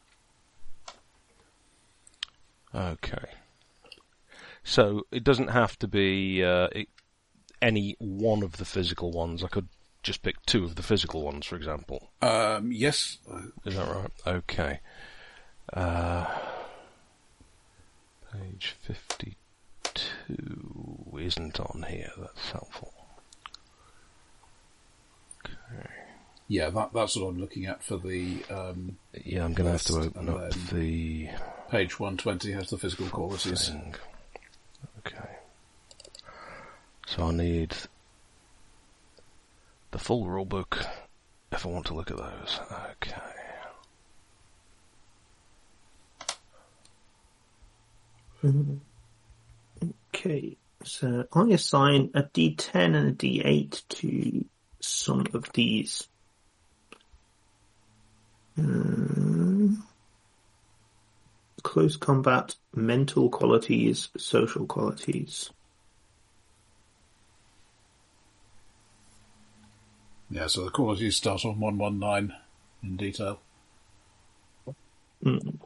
Okay. 2.75 3.27
So 4.65 5.07
it 5.13 5.23
doesn't 5.23 5.47
have 5.47 5.79
to 5.79 5.87
be 5.87 6.43
uh, 6.43 6.67
it, 6.73 6.89
any 7.63 7.95
one 8.01 8.43
of 8.43 8.57
the 8.57 8.65
physical 8.65 9.13
ones. 9.13 9.45
I 9.45 9.47
could 9.47 9.69
just 10.03 10.25
pick 10.25 10.45
two 10.45 10.65
of 10.65 10.75
the 10.75 10.83
physical 10.83 11.23
ones, 11.23 11.47
for 11.47 11.55
example. 11.55 12.11
Um, 12.21 12.73
yes, 12.73 13.19
Is 13.65 13.77
that 13.77 13.89
right? 13.89 14.11
Okay. 14.27 14.81
Uh, 15.73 16.27
page 18.33 18.75
52 18.81 19.37
isn't 21.17 21.61
on 21.61 21.85
here. 21.89 22.11
That's 22.19 22.51
helpful. 22.51 22.93
Okay. 25.73 25.89
yeah, 26.49 26.71
that, 26.71 26.93
that's 26.93 27.17
what 27.17 27.27
I'm 27.29 27.39
looking 27.41 27.67
at 27.67 27.83
for 27.83 27.97
the 27.99 28.45
um, 28.51 28.97
Yeah, 29.25 29.45
I'm 29.45 29.53
going 29.55 29.67
to 29.67 29.73
have 29.73 29.83
to 29.85 29.99
open 29.99 30.29
up 30.29 30.53
the 30.73 31.29
page 31.71 31.99
120 31.99 32.53
has 32.53 32.71
the 32.71 32.79
physical 32.79 33.09
qualities. 33.09 33.69
thing. 33.69 33.95
Okay. 35.07 35.37
So 37.07 37.29
I 37.29 37.33
need 37.33 37.75
the 39.93 39.99
full 39.99 40.27
rule 40.27 40.45
book 40.45 40.79
if 41.53 41.65
I 41.65 41.69
want 41.69 41.87
to 41.87 41.95
look 41.95 42.11
at 42.11 42.17
those. 42.17 42.61
Okay. 43.03 43.13
Okay, 50.15 50.57
so 50.85 51.27
I 51.33 51.43
assign 51.49 52.11
a 52.15 52.23
D10 52.23 52.75
and 52.75 52.97
a 53.09 53.13
D8 53.13 53.83
to 53.89 54.45
some 54.87 55.27
of 55.35 55.53
these. 55.53 56.09
Um, 58.59 59.85
close 61.63 61.97
combat, 61.97 62.55
mental 62.75 63.29
qualities, 63.29 64.09
social 64.17 64.67
qualities. 64.67 65.51
Yeah, 70.31 70.47
so 70.49 70.65
the 70.65 70.71
qualities 70.71 71.17
start 71.17 71.45
on 71.45 71.61
119 71.61 72.37
in 72.83 72.97
detail. 72.97 73.41
Mm. 75.25 75.59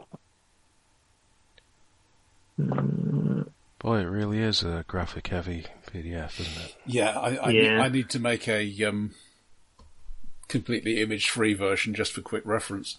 Boy, 3.78 4.00
it 4.00 4.04
really 4.04 4.40
is 4.40 4.62
a 4.62 4.84
graphic 4.86 5.28
heavy 5.28 5.64
PDF, 5.92 6.40
isn't 6.40 6.64
it? 6.64 6.76
Yeah, 6.86 7.18
I, 7.18 7.36
I, 7.36 7.50
Yeah. 7.50 7.62
Need, 7.62 7.80
I 7.80 7.88
need 7.88 8.10
to 8.10 8.18
make 8.20 8.48
a 8.48 8.84
um, 8.84 9.14
completely 10.48 11.00
image-free 11.00 11.54
version 11.54 11.94
just 11.94 12.12
for 12.12 12.20
quick 12.22 12.44
reference. 12.44 12.98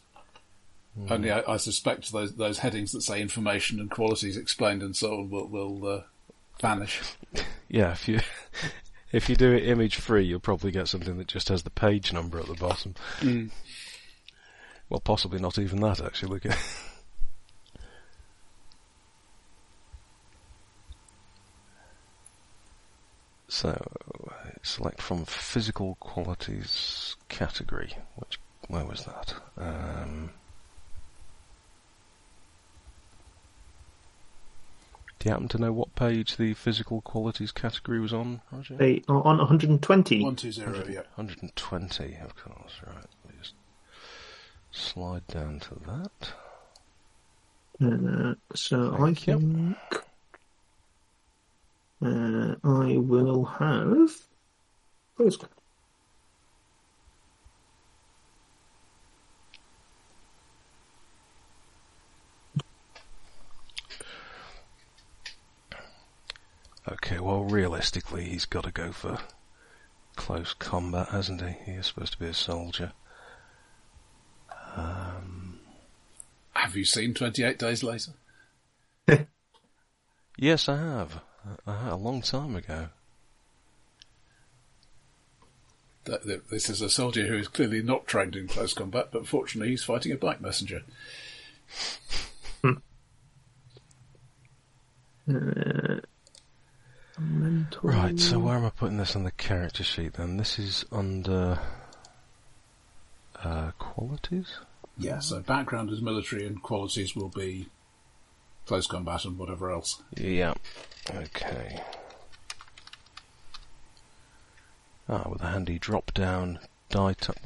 Only 1.10 1.32
I, 1.32 1.41
I 1.47 1.58
suspect 1.58 2.12
those 2.12 2.36
those 2.36 2.60
headings 2.60 2.91
that 2.91 3.01
say 3.01 3.21
information 3.21 3.80
and 3.80 3.89
qualities 3.89 4.36
explained 4.36 4.84
and 4.84 4.95
so 4.95 5.13
on 5.13 5.30
will, 5.30 5.47
will 5.47 5.88
uh, 5.88 6.01
vanish. 6.60 7.01
Yeah, 7.69 7.91
if 7.93 8.10
you 8.10 8.19
if 9.13 9.30
you 9.30 9.38
do 9.38 9.54
it 9.54 9.67
image 9.67 9.95
free, 9.95 10.25
you'll 10.25 10.41
probably 10.41 10.71
get 10.71 10.89
something 10.89 11.17
that 11.17 11.27
just 11.27 11.47
has 11.47 11.63
the 11.63 11.69
page 11.69 12.12
number 12.12 12.39
at 12.39 12.47
the 12.47 12.56
bottom. 12.56 12.95
Well, 14.89 14.99
possibly 14.99 15.39
not 15.39 15.58
even 15.58 15.80
that 15.80 16.01
actually. 16.01 16.34
Look 16.34 16.45
at 16.45 16.58
So, 23.52 23.78
select 24.64 25.02
from 25.02 25.26
physical 25.26 25.96
qualities 26.00 27.18
category. 27.28 27.94
Which, 28.16 28.40
where 28.70 28.86
was 28.86 29.04
that? 29.04 29.34
Um, 29.58 30.30
do 35.20 35.28
you 35.28 35.32
happen 35.32 35.50
to 35.50 35.58
know 35.58 35.74
what 35.74 35.94
page 35.96 36.38
the 36.38 36.54
physical 36.54 37.02
qualities 37.02 37.52
category 37.52 38.00
was 38.00 38.14
on, 38.14 38.40
Roger? 38.54 38.78
They 38.78 39.04
are 39.10 39.22
on 39.22 39.40
120. 39.40 40.24
120, 40.24 40.94
yeah. 40.94 41.02
120, 41.16 42.18
of 42.24 42.36
course, 42.38 42.80
right. 42.88 42.96
Let 43.26 43.34
me 43.34 43.40
just 43.42 43.56
slide 44.72 45.28
down 45.28 45.60
to 45.60 45.76
that. 45.88 46.34
Uh, 47.86 48.36
so 48.56 48.94
I 48.94 48.98
Thank 48.98 49.28
you. 49.28 49.40
think 49.40 50.04
uh, 52.04 52.56
I 52.64 52.98
will 52.98 53.46
have. 53.46 54.12
Where's 55.16 55.38
Okay, 66.90 67.20
well, 67.20 67.44
realistically, 67.44 68.26
he's 68.26 68.46
got 68.46 68.64
to 68.64 68.72
go 68.72 68.92
for 68.92 69.20
close 70.16 70.54
combat, 70.54 71.10
hasn't 71.10 71.42
he? 71.42 71.56
He 71.66 71.78
is 71.78 71.88
supposed 71.88 72.14
to 72.14 72.20
be 72.20 72.26
a 72.26 72.34
soldier. 72.34 72.94
Um, 74.76 75.60
Have 76.54 76.76
you 76.76 76.86
seen 76.86 77.14
28 77.14 77.60
Days 77.60 77.84
Later? 77.84 78.12
yes, 80.38 80.68
I 80.68 80.78
have. 80.78 81.22
I 81.65 81.84
had 81.84 81.93
a 81.93 81.95
long 81.95 82.21
time 82.21 82.56
ago. 82.56 82.89
That, 86.06 86.25
that 86.25 86.49
this 86.49 86.69
is 86.69 86.82
a 86.82 86.89
soldier 86.89 87.27
who 87.27 87.38
is 87.38 87.47
clearly 87.47 87.84
not 87.84 88.08
trained 88.08 88.36
in 88.36 88.47
close 88.47 88.73
combat, 88.73 89.10
but 89.12 89.27
fortunately 89.27 89.69
he's 89.69 89.84
fighting 89.84 90.12
a 90.12 90.17
bike 90.17 90.41
messenger. 90.41 90.84
Hmm. 92.62 92.73
Uh, 95.30 95.99
mental? 97.19 97.82
Right, 97.84 98.19
so 98.19 98.39
where 98.39 98.56
am 98.56 98.65
I 98.65 98.69
putting 98.71 98.97
this 98.97 99.15
on 99.15 99.23
the 99.23 99.32
character 99.32 99.84
sheet 99.84 100.13
then? 100.13 100.38
This 100.38 100.58
is 100.58 100.86
under 100.91 101.60
uh, 103.43 103.71
qualities. 103.77 104.60
Yeah, 104.97 105.19
so 105.19 105.39
background 105.39 105.91
is 105.91 106.01
military 106.01 106.45
and 106.45 106.62
qualities 106.62 107.15
will 107.15 107.30
be 107.30 107.67
close 108.65 108.88
combat 108.88 109.26
and 109.26 109.38
whatever 109.38 109.71
else. 109.71 110.02
Yeah. 110.15 110.54
Okay. 111.13 111.80
Ah, 115.10 115.28
with 115.30 115.41
a 115.41 115.47
handy 115.47 115.78
drop 115.80 116.13
down 116.13 116.60
die 116.89 117.13
type. 117.13 117.38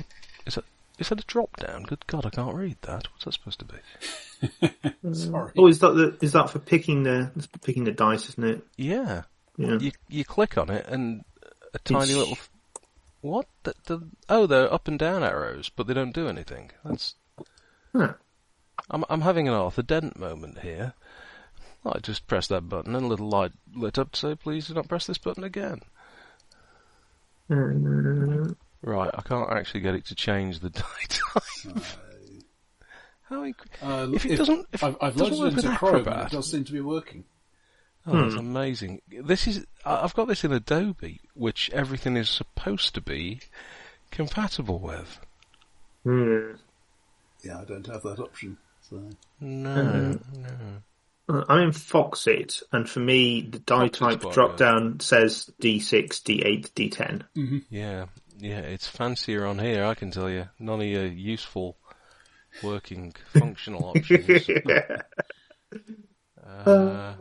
Is 0.45 0.55
that 0.55 0.65
is 0.99 1.09
that 1.09 1.19
a 1.21 1.25
drop 1.25 1.57
down? 1.57 1.83
Good 1.83 2.05
God, 2.07 2.25
I 2.25 2.29
can't 2.29 2.55
read 2.55 2.77
that. 2.83 3.07
What's 3.11 3.25
that 3.25 3.33
supposed 3.33 3.59
to 3.59 3.65
be? 3.65 5.13
Sorry. 5.13 5.51
Oh, 5.57 5.67
is 5.67 5.79
that 5.79 5.91
the, 5.95 6.17
is 6.21 6.33
that 6.33 6.49
for 6.49 6.59
picking 6.59 7.03
the 7.03 7.31
picking 7.63 7.85
the 7.85 7.91
dice, 7.91 8.29
isn't 8.29 8.43
it? 8.43 8.63
Yeah. 8.77 9.23
Yeah. 9.57 9.77
You 9.79 9.91
you 10.09 10.25
click 10.25 10.57
on 10.57 10.69
it 10.69 10.85
and 10.87 11.23
a 11.73 11.79
tiny 11.79 12.03
It's- 12.11 12.17
little. 12.17 12.37
What? 13.21 13.47
The, 13.63 13.73
the, 13.85 14.07
oh, 14.29 14.45
they're 14.45 14.71
up 14.71 14.87
and 14.87 14.99
down 14.99 15.23
arrows, 15.23 15.71
but 15.75 15.87
they 15.87 15.95
don't 15.95 16.13
do 16.13 16.27
anything. 16.27 16.69
That's. 16.83 17.15
Huh. 17.91 18.13
I'm 18.91 19.03
I'm 19.09 19.21
having 19.21 19.47
an 19.47 19.55
Arthur 19.55 19.81
Dent 19.81 20.19
moment 20.19 20.59
here. 20.59 20.93
I 21.85 21.99
just 21.99 22.25
pressed 22.27 22.49
that 22.49 22.67
button 22.67 22.95
and 22.95 23.05
a 23.05 23.07
little 23.07 23.29
light 23.29 23.51
lit 23.75 23.97
up 23.99 24.11
to 24.13 24.19
say, 24.19 24.35
"Please 24.35 24.67
do 24.67 24.73
not 24.73 24.87
press 24.89 25.05
this 25.07 25.17
button 25.17 25.43
again." 25.43 25.81
Right, 28.81 29.09
I 29.13 29.21
can't 29.21 29.51
actually 29.51 29.81
get 29.81 29.95
it 29.95 30.05
to 30.05 30.15
change 30.15 30.59
the 30.59 30.69
die 30.71 30.83
type. 31.09 31.83
How 33.29 33.41
inc- 33.43 33.55
Uh, 33.81 34.11
If 34.13 34.25
it 34.25 34.37
doesn't- 34.37 34.67
if 34.71 34.83
I've, 34.83 34.93
it 34.93 34.97
I've 35.01 35.15
doesn't 35.15 35.37
work 35.39 35.53
it 35.53 35.57
into 35.57 35.67
with 35.69 35.73
Acrobat- 35.75 36.27
it 36.27 36.35
does 36.35 36.49
seem 36.51 36.63
to 36.65 36.71
be 36.71 36.81
working. 36.81 37.23
Oh, 38.07 38.21
that's 38.21 38.35
amazing. 38.35 39.01
This 39.09 39.47
is, 39.47 39.65
I- 39.83 40.03
I've 40.03 40.13
got 40.13 40.27
this 40.27 40.43
in 40.43 40.51
Adobe, 40.51 41.21
which 41.33 41.71
everything 41.71 42.17
is 42.17 42.29
supposed 42.29 42.93
to 42.95 43.01
be 43.01 43.39
compatible 44.11 44.79
with. 44.79 45.19
hmm. 46.03 46.51
Yeah, 47.43 47.61
I 47.61 47.65
don't 47.65 47.85
have 47.87 48.01
that 48.03 48.19
option. 48.19 48.57
So. 48.89 49.09
No, 49.39 50.17
Uh, 50.43 50.79
I'm 51.27 51.61
in 51.63 51.71
Foxit, 51.71 52.61
and 52.71 52.87
for 52.87 52.99
me, 52.99 53.41
the 53.41 53.59
die 53.59 53.87
Foxit's 53.87 53.99
type 53.99 54.21
quite 54.21 54.33
drop 54.33 54.49
good. 54.51 54.59
down 54.59 54.99
says 54.99 55.49
D6, 55.61 56.07
D8, 56.21 56.71
D10. 56.73 57.63
yeah, 57.69 58.05
yeah, 58.37 58.59
it's 58.59 58.87
fancier 58.87 59.45
on 59.45 59.57
here, 59.57 59.85
I 59.85 59.95
can 59.95 60.11
tell 60.11 60.29
you. 60.29 60.47
None 60.59 60.81
of 60.81 60.87
your 60.87 61.05
useful 61.07 61.77
working 62.61 63.13
functional 63.33 63.85
options. 63.85 64.49
Uh, 66.65 67.15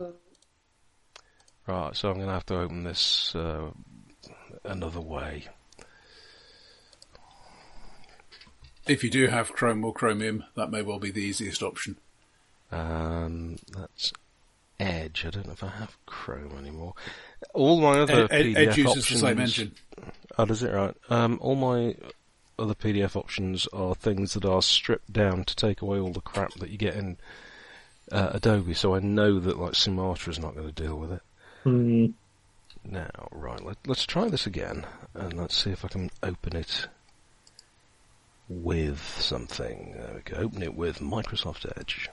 right, 1.67 1.95
so 1.95 2.09
I'm 2.09 2.15
going 2.15 2.27
to 2.27 2.33
have 2.33 2.45
to 2.45 2.59
open 2.59 2.83
this 2.83 3.33
uh, 3.35 3.71
another 4.63 5.01
way. 5.01 5.45
If 8.87 9.03
you 9.03 9.09
do 9.09 9.27
have 9.27 9.51
Chrome 9.51 9.83
or 9.83 9.91
Chromium, 9.93 10.43
that 10.55 10.69
may 10.69 10.83
well 10.83 10.99
be 10.99 11.09
the 11.09 11.23
easiest 11.23 11.63
option. 11.63 11.97
Um, 12.71 13.57
that's 13.75 14.13
Edge. 14.79 15.25
I 15.25 15.29
don't 15.29 15.47
know 15.47 15.53
if 15.53 15.63
I 15.63 15.69
have 15.69 15.97
Chrome 16.05 16.57
anymore. 16.57 16.93
All 17.53 17.79
my 17.79 17.99
other 17.99 18.27
Ed, 18.29 18.31
Ed, 18.31 18.45
PDF 18.45 18.57
Edge 18.57 18.77
uses 18.77 18.97
options. 18.97 19.21
the 19.21 19.27
same 19.27 19.39
engine. 19.39 19.71
Oh, 20.37 20.45
does 20.45 20.63
it 20.63 20.73
right? 20.73 20.95
Um, 21.09 21.39
all 21.41 21.55
my 21.55 21.95
other 22.57 22.73
PDF 22.73 23.15
options 23.15 23.67
are 23.67 23.95
things 23.95 24.33
that 24.33 24.45
are 24.45 24.61
stripped 24.61 25.11
down 25.11 25.43
to 25.45 25.55
take 25.55 25.81
away 25.81 25.99
all 25.99 26.11
the 26.11 26.21
crap 26.21 26.53
that 26.55 26.69
you 26.69 26.77
get 26.77 26.95
in 26.95 27.17
uh, 28.11 28.31
Adobe. 28.33 28.73
So 28.73 28.95
I 28.95 28.99
know 28.99 29.39
that 29.39 29.57
like 29.57 29.73
is 29.73 29.87
not 29.87 30.55
going 30.55 30.71
to 30.71 30.83
deal 30.83 30.97
with 30.97 31.11
it. 31.13 31.21
Hmm. 31.63 32.05
Now, 32.83 33.09
right, 33.31 33.63
let, 33.63 33.77
let's 33.87 34.05
try 34.05 34.29
this 34.29 34.45
again, 34.45 34.85
and 35.15 35.33
let's 35.33 35.55
see 35.55 35.71
if 35.71 35.83
I 35.83 35.87
can 35.87 36.11
open 36.21 36.55
it 36.55 36.87
with 38.47 38.99
something. 38.99 39.95
There 39.97 40.13
we 40.13 40.21
go. 40.21 40.37
Open 40.37 40.61
it 40.61 40.75
with 40.75 40.99
Microsoft 40.99 41.65
Edge. 41.79 42.09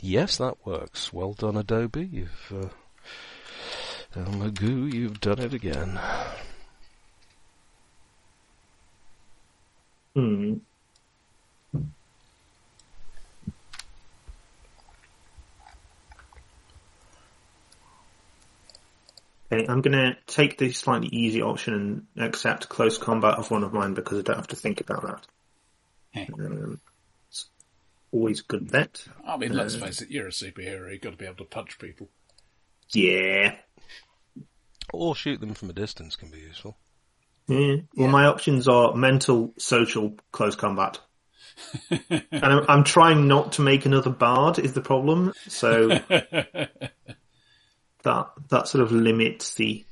Yes, 0.00 0.36
that 0.36 0.64
works. 0.64 1.12
Well 1.12 1.32
done, 1.32 1.56
Adobe. 1.56 2.06
You've, 2.06 2.52
uh, 2.52 2.68
El 4.16 4.26
Magoo, 4.26 4.92
you've 4.92 5.20
done 5.20 5.40
it 5.40 5.52
again. 5.52 5.98
Hmm. 10.14 10.54
Okay, 19.50 19.66
I'm 19.66 19.80
gonna 19.80 20.16
take 20.26 20.58
the 20.58 20.72
slightly 20.72 21.08
easy 21.08 21.40
option 21.40 22.06
and 22.14 22.24
accept 22.24 22.68
close 22.68 22.98
combat 22.98 23.38
of 23.38 23.50
one 23.50 23.64
of 23.64 23.72
mine 23.72 23.94
because 23.94 24.18
I 24.18 24.22
don't 24.22 24.36
have 24.36 24.48
to 24.48 24.56
think 24.56 24.80
about 24.80 25.02
that. 25.02 25.26
Hey. 26.10 26.28
Um, 26.38 26.72
it's 26.74 26.87
always 28.12 28.40
a 28.40 28.44
good 28.44 28.70
bet. 28.70 29.04
I 29.26 29.36
mean, 29.36 29.52
let's 29.52 29.74
uh, 29.74 29.78
face 29.78 30.02
it, 30.02 30.10
you're 30.10 30.28
a 30.28 30.30
superhero. 30.30 30.92
You've 30.92 31.02
got 31.02 31.10
to 31.10 31.16
be 31.16 31.26
able 31.26 31.36
to 31.36 31.44
punch 31.44 31.78
people. 31.78 32.08
Yeah. 32.92 33.56
Or 34.92 35.14
shoot 35.14 35.40
them 35.40 35.54
from 35.54 35.70
a 35.70 35.74
distance 35.74 36.16
can 36.16 36.30
be 36.30 36.38
useful. 36.38 36.76
Yeah. 37.46 37.76
Well, 37.96 38.08
my 38.08 38.26
options 38.26 38.68
are 38.68 38.94
mental, 38.94 39.54
social, 39.58 40.14
close 40.32 40.54
combat. 40.54 40.98
and 41.90 42.26
I'm, 42.30 42.64
I'm 42.68 42.84
trying 42.84 43.26
not 43.26 43.52
to 43.52 43.62
make 43.62 43.86
another 43.86 44.10
bard 44.10 44.58
is 44.58 44.74
the 44.74 44.80
problem. 44.80 45.32
So 45.48 45.88
that 46.08 46.70
that 48.04 48.68
sort 48.68 48.82
of 48.82 48.92
limits 48.92 49.54
the 49.54 49.84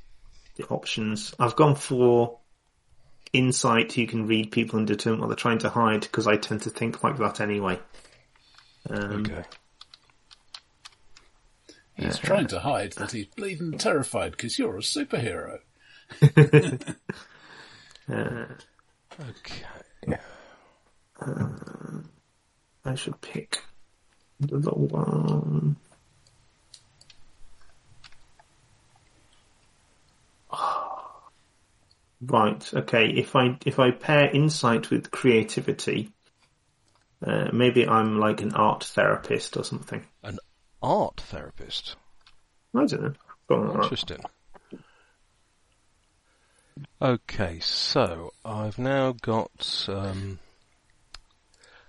the 0.57 0.65
options. 0.67 1.35
I've 1.39 1.57
gone 1.57 1.75
for 1.75 2.39
insight. 3.33 3.97
You 3.97 4.07
can 4.07 4.27
read 4.27 4.53
people 4.53 4.79
and 4.79 4.87
determine 4.87 5.21
what 5.21 5.29
they're 5.29 5.37
trying 5.37 5.59
to 5.59 5.71
hide 5.71 6.03
because 6.03 6.27
I 6.27 6.37
tend 6.37 6.63
to 6.63 6.71
think 6.71 7.03
like 7.03 7.19
that 7.19 7.41
anyway. 7.41 7.79
Um, 8.89 9.25
Okay. 9.27 9.43
He's 11.95 12.17
uh, 12.17 12.23
trying 12.23 12.47
to 12.49 12.61
hide 12.61 12.93
that 12.93 13.13
he's 13.13 13.27
bleeding 13.27 13.79
terrified 13.79 14.33
because 14.33 14.59
you're 14.59 14.77
a 14.77 14.81
superhero. 14.81 15.61
Uh, 18.09 18.47
okay. 19.21 20.17
Uh, 21.21 21.49
I 22.85 22.95
should 22.95 23.21
pick 23.21 23.59
the 24.39 24.71
one. 24.71 25.77
Right. 32.23 32.73
Okay. 32.75 33.09
If 33.11 33.37
I 33.37 33.59
if 33.67 33.79
I 33.79 33.91
pair 33.91 34.31
insight 34.31 34.91
with 34.91 35.11
creativity, 35.11 36.13
uh, 37.25 37.49
maybe 37.53 37.87
I'm 37.87 38.19
like 38.19 38.43
an 38.43 38.53
art 38.55 38.85
therapist 38.85 39.57
or 39.57 39.65
something. 39.65 40.07
An 40.23 40.39
art 40.83 41.21
therapist. 41.21 41.97
I 42.75 42.85
don't 42.87 43.03
know. 43.03 43.13
Something. 43.49 43.83
Interesting. 43.83 44.21
Okay, 47.01 47.59
so 47.61 48.33
I've 48.45 48.79
now 48.79 49.13
got 49.23 49.87
um, 49.89 50.39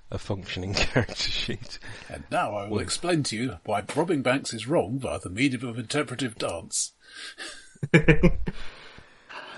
a 0.09 0.17
functioning 0.17 0.73
character 0.75 1.15
sheet. 1.15 1.79
And 2.09 2.23
now 2.31 2.55
I 2.55 2.69
will 2.69 2.79
explain 2.79 3.23
to 3.23 3.35
you 3.35 3.57
why 3.65 3.83
robbing 3.95 4.21
banks 4.21 4.53
is 4.53 4.67
wrong 4.67 4.99
via 4.99 5.19
the 5.19 5.29
medium 5.29 5.67
of 5.67 5.77
interpretive 5.77 6.37
dance. 6.37 6.93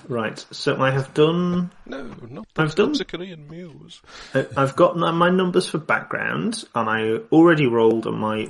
Right. 0.09 0.43
So 0.51 0.81
I 0.81 0.89
have 0.89 1.13
done. 1.13 1.69
No, 1.85 2.03
not 2.29 2.47
the 2.55 2.63
I've 2.63 2.73
done- 2.75 2.93
Toxicity 2.95 3.37
Muse. 3.49 4.01
uh, 4.33 4.43
I've 4.57 4.75
got 4.75 4.97
my 4.97 5.29
numbers 5.29 5.69
for 5.69 5.77
background, 5.77 6.63
and 6.73 6.89
I 6.89 7.17
already 7.31 7.67
rolled 7.67 8.07
on 8.07 8.17
my. 8.17 8.47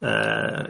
Uh, 0.00 0.68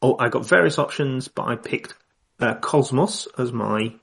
oh, 0.00 0.16
I 0.18 0.28
got 0.28 0.46
various 0.46 0.78
options, 0.78 1.26
but 1.28 1.42
I 1.46 1.56
picked 1.56 1.94
uh, 2.40 2.54
Cosmos 2.54 3.26
as 3.36 3.52
my 3.52 3.94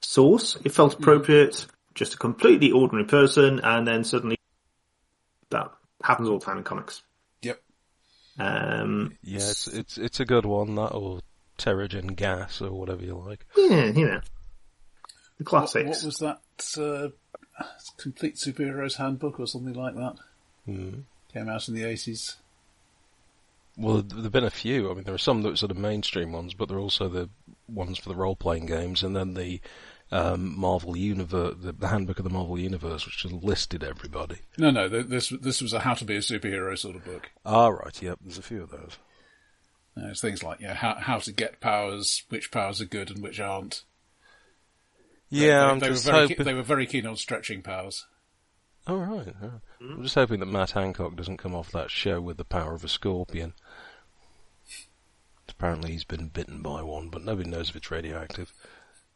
source. 0.00 0.56
It 0.64 0.70
felt 0.70 0.94
appropriate. 0.94 1.66
Just 1.94 2.14
a 2.14 2.18
completely 2.18 2.70
ordinary 2.72 3.06
person, 3.06 3.60
and 3.60 3.86
then 3.86 4.02
suddenly 4.04 4.36
that 5.50 5.70
happens 6.02 6.28
all 6.28 6.38
the 6.38 6.44
time 6.44 6.58
in 6.58 6.64
comics. 6.64 7.02
Yep. 7.42 7.60
Um, 8.38 9.16
Yeah, 9.22 9.36
it's 9.38 9.66
it's 9.68 9.98
it's 9.98 10.20
a 10.20 10.24
good 10.24 10.44
one. 10.46 10.74
That 10.76 10.88
or 10.92 11.20
Terrigen 11.58 12.16
Gas 12.16 12.60
or 12.60 12.70
whatever 12.72 13.02
you 13.04 13.14
like. 13.14 13.46
yeah, 13.56 13.86
you 13.86 14.06
know, 14.06 14.20
the 15.38 15.44
What, 15.44 15.46
classics. 15.46 16.02
what 16.02 16.04
was 16.06 16.16
that? 16.18 16.80
Uh, 16.82 17.08
Complete 17.98 18.36
Superheroes 18.36 18.96
Handbook 18.96 19.38
or 19.38 19.46
something 19.46 19.74
like 19.74 19.94
that? 19.94 20.16
Hmm. 20.66 21.00
Came 21.32 21.48
out 21.48 21.68
in 21.68 21.74
the 21.74 21.82
80s. 21.82 22.36
Well, 23.76 24.02
there've 24.02 24.30
been 24.32 24.44
a 24.44 24.50
few. 24.50 24.90
I 24.90 24.94
mean, 24.94 25.04
there 25.04 25.14
are 25.14 25.18
some 25.18 25.42
that 25.42 25.52
are 25.52 25.56
sort 25.56 25.72
of 25.72 25.76
mainstream 25.78 26.32
ones, 26.32 26.54
but 26.54 26.68
there 26.68 26.78
are 26.78 26.80
also 26.80 27.08
the 27.08 27.28
ones 27.68 27.98
for 27.98 28.08
the 28.08 28.14
role-playing 28.14 28.66
games, 28.66 29.02
and 29.02 29.16
then 29.16 29.34
the 29.34 29.60
um, 30.12 30.56
Marvel 30.58 30.96
Universe, 30.96 31.54
the, 31.60 31.72
the 31.72 31.88
Handbook 31.88 32.18
of 32.18 32.24
the 32.24 32.30
Marvel 32.30 32.58
Universe, 32.58 33.04
which 33.04 33.18
just 33.18 33.34
listed 33.34 33.82
everybody. 33.82 34.36
No, 34.58 34.70
no, 34.70 34.88
this 34.88 35.32
this 35.40 35.60
was 35.60 35.72
a 35.72 35.80
how 35.80 35.94
to 35.94 36.04
be 36.04 36.14
a 36.14 36.20
superhero 36.20 36.78
sort 36.78 36.94
of 36.96 37.04
book. 37.04 37.30
Ah, 37.44 37.68
right. 37.68 38.00
Yep. 38.00 38.18
There's 38.22 38.38
a 38.38 38.42
few 38.42 38.62
of 38.62 38.70
those. 38.70 38.96
Uh, 39.96 40.08
it's 40.08 40.20
things 40.20 40.42
like 40.42 40.60
yeah, 40.60 40.74
how 40.74 40.94
how 40.94 41.18
to 41.18 41.32
get 41.32 41.60
powers, 41.60 42.24
which 42.28 42.50
powers 42.50 42.80
are 42.80 42.86
good 42.86 43.10
and 43.10 43.22
which 43.22 43.38
aren't. 43.38 43.82
Yeah, 45.30 45.66
they, 45.66 45.72
I'm 45.72 45.78
they 45.78 45.88
just 45.88 46.06
were 46.06 46.12
very 46.12 46.28
hoping. 46.28 46.44
they 46.44 46.54
were 46.54 46.62
very 46.62 46.86
keen 46.86 47.06
on 47.06 47.16
stretching 47.16 47.62
powers. 47.62 48.06
Oh 48.86 48.96
right. 48.96 49.34
yeah. 49.40 49.50
I'm 49.80 50.02
just 50.02 50.14
hoping 50.14 50.40
that 50.40 50.46
Matt 50.46 50.72
Hancock 50.72 51.16
doesn't 51.16 51.38
come 51.38 51.54
off 51.54 51.70
that 51.72 51.90
show 51.90 52.20
with 52.20 52.36
the 52.36 52.44
power 52.44 52.74
of 52.74 52.84
a 52.84 52.88
scorpion. 52.88 53.54
Apparently 55.48 55.92
he's 55.92 56.04
been 56.04 56.28
bitten 56.28 56.60
by 56.60 56.82
one, 56.82 57.08
but 57.08 57.24
nobody 57.24 57.48
knows 57.48 57.70
if 57.70 57.76
it's 57.76 57.90
radioactive. 57.90 58.52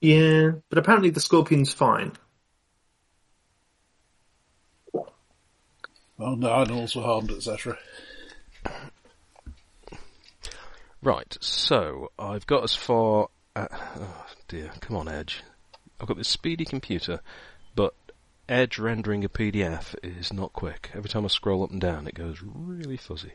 Yeah, 0.01 0.53
but 0.69 0.79
apparently 0.79 1.11
the 1.11 1.21
scorpion's 1.21 1.73
fine. 1.73 2.13
Well, 4.93 6.37
no, 6.37 6.53
animals 6.53 6.97
were 6.97 7.03
harmed, 7.03 7.31
etc. 7.31 7.79
Right, 11.03 11.37
so 11.41 12.11
I've 12.19 12.47
got 12.47 12.65
as 12.65 12.75
far. 12.75 13.29
Uh, 13.55 13.69
oh 13.73 14.27
dear, 14.49 14.73
come 14.81 14.97
on, 14.97 15.09
Edge. 15.09 15.43
I've 16.01 16.09
got 16.09 16.17
this 16.17 16.29
speedy 16.29 16.65
computer, 16.65 17.21
but 17.75 17.95
Edge 18.49 18.79
rendering 18.79 19.25
a 19.25 19.29
PDF 19.29 19.95
is 20.03 20.33
not 20.33 20.53
quick. 20.53 20.91
Every 20.95 21.09
time 21.09 21.25
I 21.25 21.29
scroll 21.29 21.63
up 21.63 21.71
and 21.71 21.81
down, 21.81 22.07
it 22.07 22.15
goes 22.15 22.39
really 22.43 22.97
fuzzy. 22.97 23.33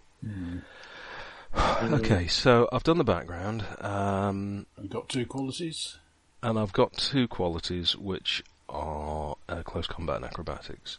okay, 1.58 2.28
so 2.28 2.67
I've 2.71 2.84
done 2.84 2.97
the 2.97 3.04
background, 3.04 3.65
um, 3.80 4.65
And 4.78 4.89
got 4.89 5.08
two 5.10 5.26
qualities. 5.26 5.97
and 6.41 6.58
I've 6.58 6.73
got 6.73 6.93
two 6.93 7.28
qualities 7.28 7.95
which 7.95 8.43
are 8.69 9.36
uh, 9.47 9.62
close 9.63 9.88
combat 9.88 10.17
and 10.17 10.26
acrobatics. 10.26 10.97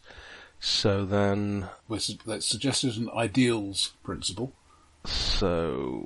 So 0.59 1.05
then, 1.05 1.67
That's 2.25 2.45
suggested 2.45 2.95
an 2.97 3.09
ideals 3.15 3.93
principle. 4.03 4.53
So 5.05 6.03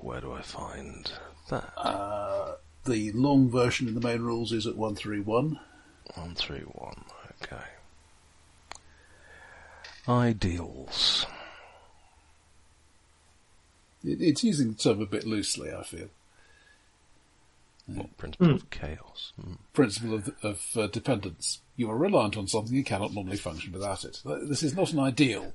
where 0.00 0.20
do 0.20 0.32
I 0.32 0.42
find 0.42 1.10
that? 1.50 1.72
Uh, 1.76 2.54
the 2.84 3.12
long 3.12 3.50
version 3.50 3.88
in 3.88 3.94
the 3.94 4.00
main 4.00 4.22
rules 4.22 4.52
is 4.52 4.66
at 4.66 4.76
131. 4.76 5.58
One 6.14 6.34
three 6.34 6.60
one. 6.60 7.04
Okay. 7.42 7.62
Ideals. 10.08 11.26
It, 14.04 14.22
it's 14.22 14.44
using 14.44 14.72
the 14.72 14.78
term 14.78 15.02
a 15.02 15.06
bit 15.06 15.26
loosely, 15.26 15.72
I 15.72 15.82
feel. 15.82 16.08
What 17.86 18.16
principle 18.16 18.54
of 18.54 18.70
chaos? 18.70 19.32
Hmm. 19.40 19.54
Principle 19.72 20.14
of, 20.14 20.30
of 20.42 20.62
uh, 20.76 20.86
dependence. 20.88 21.60
You 21.76 21.90
are 21.90 21.96
reliant 21.96 22.36
on 22.36 22.48
something, 22.48 22.74
you 22.74 22.82
cannot 22.82 23.12
normally 23.12 23.36
function 23.36 23.72
without 23.72 24.04
it. 24.04 24.22
This 24.24 24.62
is 24.62 24.74
not 24.74 24.92
an 24.92 25.00
ideal. 25.00 25.52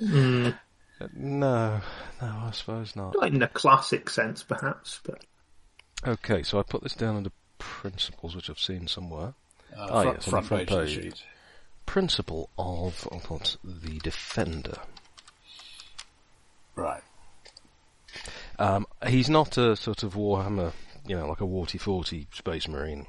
Uh, 0.00 0.52
No, 1.14 1.80
no, 2.20 2.26
I 2.46 2.50
suppose 2.52 2.96
not. 2.96 3.14
Not 3.14 3.28
in 3.28 3.38
the 3.38 3.48
classic 3.48 4.10
sense, 4.10 4.42
perhaps, 4.42 5.00
but 5.04 5.24
Okay, 6.06 6.42
so 6.42 6.58
I 6.58 6.62
put 6.62 6.82
this 6.82 6.94
down 6.94 7.16
under 7.16 7.30
principles, 7.58 8.34
which 8.36 8.48
I've 8.50 8.58
seen 8.58 8.86
somewhere. 8.86 9.34
Uh, 9.76 9.80
Ah, 9.80 10.02
front, 10.02 10.16
yes, 10.18 10.28
front 10.28 10.46
front 10.46 10.68
page, 10.68 10.78
page. 10.94 11.02
sheet. 11.04 11.22
Principle 11.86 12.50
of, 12.58 13.08
I'll 13.10 13.20
the 13.64 13.98
defender. 13.98 14.76
Right. 16.74 17.02
Um, 18.58 18.86
he's 19.06 19.28
not 19.28 19.56
a 19.58 19.76
sort 19.76 20.02
of 20.02 20.14
Warhammer, 20.14 20.72
you 21.06 21.16
know, 21.16 21.28
like 21.28 21.40
a 21.40 21.46
Warty 21.46 21.78
Forty 21.78 22.28
Space 22.32 22.68
Marine. 22.68 23.06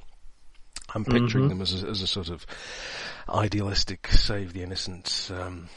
I'm 0.96 1.06
picturing 1.06 1.50
them 1.50 1.62
as 1.62 1.84
a, 1.84 1.88
as 1.88 2.02
a 2.02 2.08
sort 2.08 2.30
of 2.30 2.46
idealistic 3.30 4.08
save 4.08 4.54
the 4.54 4.64
innocent, 4.64 5.30
um, 5.32 5.70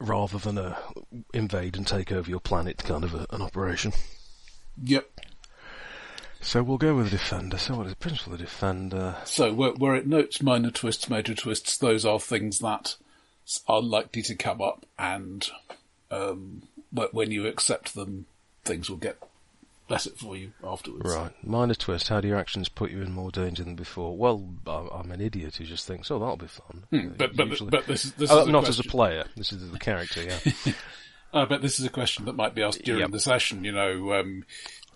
rather 0.00 0.38
than 0.38 0.58
a 0.58 0.78
invade 1.32 1.76
and 1.76 1.86
take 1.86 2.10
over 2.10 2.28
your 2.28 2.40
planet 2.40 2.78
kind 2.78 3.04
of 3.04 3.14
a, 3.14 3.26
an 3.30 3.42
operation. 3.42 3.92
Yep. 4.82 5.08
So 6.40 6.62
we'll 6.62 6.78
go 6.78 6.96
with 6.96 7.06
the 7.06 7.18
defender. 7.18 7.58
So 7.58 7.76
what 7.76 7.86
is 7.86 7.92
the 7.92 7.96
principle 7.96 8.32
of 8.32 8.38
the 8.38 8.46
defender? 8.46 9.16
So 9.24 9.52
where, 9.52 9.72
where 9.72 9.94
it 9.94 10.06
notes 10.06 10.42
minor 10.42 10.70
twists, 10.70 11.10
major 11.10 11.34
twists, 11.34 11.76
those 11.76 12.06
are 12.06 12.18
things 12.18 12.60
that 12.60 12.96
are 13.66 13.82
likely 13.82 14.22
to 14.22 14.34
come 14.34 14.62
up, 14.62 14.86
and 14.98 15.48
um, 16.10 16.62
but 16.92 17.12
when 17.12 17.30
you 17.30 17.46
accept 17.46 17.94
them, 17.94 18.26
things 18.64 18.88
will 18.88 18.96
get 18.96 19.18
better 19.90 20.08
for 20.10 20.34
you 20.36 20.52
afterwards. 20.64 21.14
Right, 21.14 21.32
minor 21.46 21.74
twist. 21.74 22.08
How 22.08 22.22
do 22.22 22.28
your 22.28 22.38
actions 22.38 22.70
put 22.70 22.90
you 22.90 23.02
in 23.02 23.12
more 23.12 23.30
danger 23.30 23.62
than 23.62 23.74
before? 23.74 24.16
Well, 24.16 24.48
I'm 24.66 25.10
an 25.10 25.20
idiot 25.20 25.56
who 25.56 25.64
just 25.66 25.86
thinks, 25.86 26.10
oh, 26.10 26.18
that'll 26.18 26.38
be 26.38 26.46
fun. 26.46 26.84
Hmm, 26.90 27.08
But 27.18 27.36
but, 27.36 27.48
Usually- 27.48 27.70
but 27.70 27.86
this 27.86 28.06
is 28.06 28.12
this 28.12 28.30
Oh, 28.30 28.44
not 28.46 28.68
as 28.68 28.78
a 28.78 28.84
player. 28.84 29.24
This 29.36 29.52
is 29.52 29.70
the 29.70 29.78
character. 29.78 30.22
Yeah. 30.22 30.72
I 31.34 31.44
bet 31.44 31.60
this 31.62 31.78
is 31.78 31.84
a 31.86 31.90
question 31.90 32.24
that 32.24 32.34
might 32.34 32.54
be 32.54 32.62
asked 32.62 32.82
during 32.82 33.02
Yep. 33.02 33.10
the 33.10 33.20
session. 33.20 33.62
You 33.64 33.72
know, 33.72 34.14
um, 34.14 34.44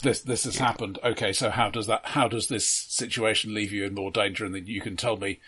this 0.03 0.21
this 0.23 0.45
has 0.45 0.57
happened. 0.57 0.99
Okay, 1.05 1.33
so 1.33 1.51
how 1.51 1.71
does 1.71 1.87
that? 1.87 2.07
How 2.07 2.27
does 2.29 2.49
this 2.49 2.67
situation 2.67 3.55
leave 3.55 3.73
you 3.73 3.85
in 3.85 3.95
more 3.95 4.11
danger? 4.11 4.45
And 4.45 4.55
then 4.55 4.67
you 4.67 4.81
can 4.81 4.97
tell 4.97 5.17
me, 5.17 5.39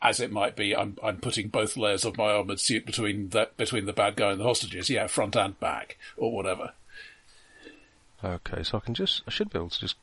as 0.00 0.20
it 0.20 0.30
might 0.30 0.54
be, 0.54 0.76
I'm 0.76 0.96
I'm 1.02 1.16
putting 1.16 1.48
both 1.48 1.76
layers 1.76 2.04
of 2.04 2.16
my 2.16 2.30
armored 2.30 2.60
suit 2.60 2.86
between 2.86 3.30
the 3.30 3.48
between 3.56 3.86
the 3.86 3.92
bad 3.92 4.14
guy 4.14 4.30
and 4.30 4.40
the 4.40 4.44
hostages. 4.44 4.88
Yeah, 4.90 5.08
front 5.08 5.34
and 5.34 5.58
back, 5.58 5.98
or 6.16 6.32
whatever. 6.32 6.72
Okay, 8.26 8.64
so 8.64 8.78
I 8.78 8.80
can 8.80 8.94
just, 8.94 9.22
I 9.26 9.30
should 9.30 9.50
be 9.50 9.58
able 9.58 9.70
to 9.70 9.78
just 9.78 9.96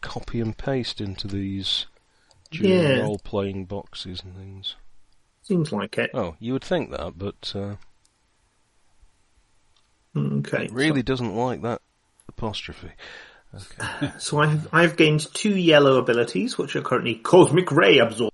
copy 0.00 0.40
and 0.40 0.56
paste 0.56 1.00
into 1.02 1.28
these 1.28 1.86
Yeah. 2.50 2.96
role-playing 2.98 3.66
boxes 3.66 4.22
and 4.24 4.34
things. 4.34 4.76
seems 5.42 5.70
like 5.72 5.98
it. 5.98 6.10
Oh, 6.14 6.36
you 6.38 6.52
would 6.54 6.64
think 6.64 6.90
that, 6.92 7.18
but 7.18 7.52
uh, 7.54 7.76
Okay. 10.16 10.64
it 10.64 10.72
really 10.72 11.02
doesn't 11.02 11.34
like 11.34 11.62
that 11.62 11.82
apostrophe. 12.28 12.92
Okay. 13.54 14.12
So 14.18 14.38
I 14.38 14.46
have, 14.46 14.68
I 14.72 14.82
have 14.82 14.96
gained 14.96 15.26
two 15.34 15.54
yellow 15.56 15.98
abilities, 15.98 16.56
which 16.56 16.74
are 16.74 16.80
currently 16.82 17.16
Cosmic 17.16 17.70
Ray 17.70 17.98
Absorb. 17.98 18.32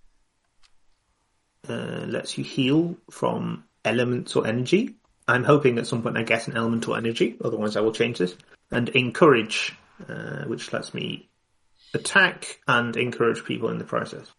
Uh, 1.68 2.04
lets 2.06 2.38
you 2.38 2.44
heal 2.44 2.96
from 3.10 3.64
elements 3.84 4.36
or 4.36 4.46
energy. 4.46 4.94
I'm 5.28 5.44
hoping 5.44 5.78
at 5.78 5.86
some 5.86 6.02
point 6.02 6.16
I 6.16 6.22
get 6.22 6.48
an 6.48 6.56
elemental 6.56 6.96
energy, 6.96 7.36
otherwise 7.44 7.76
I 7.76 7.82
will 7.82 7.92
change 7.92 8.18
this. 8.18 8.34
And 8.70 8.88
Encourage, 8.88 9.76
uh, 10.08 10.44
which 10.44 10.72
lets 10.72 10.94
me 10.94 11.28
attack 11.94 12.60
and 12.66 12.96
encourage 12.96 13.44
people 13.44 13.68
in 13.68 13.78
the 13.78 13.84
process. 13.84 14.30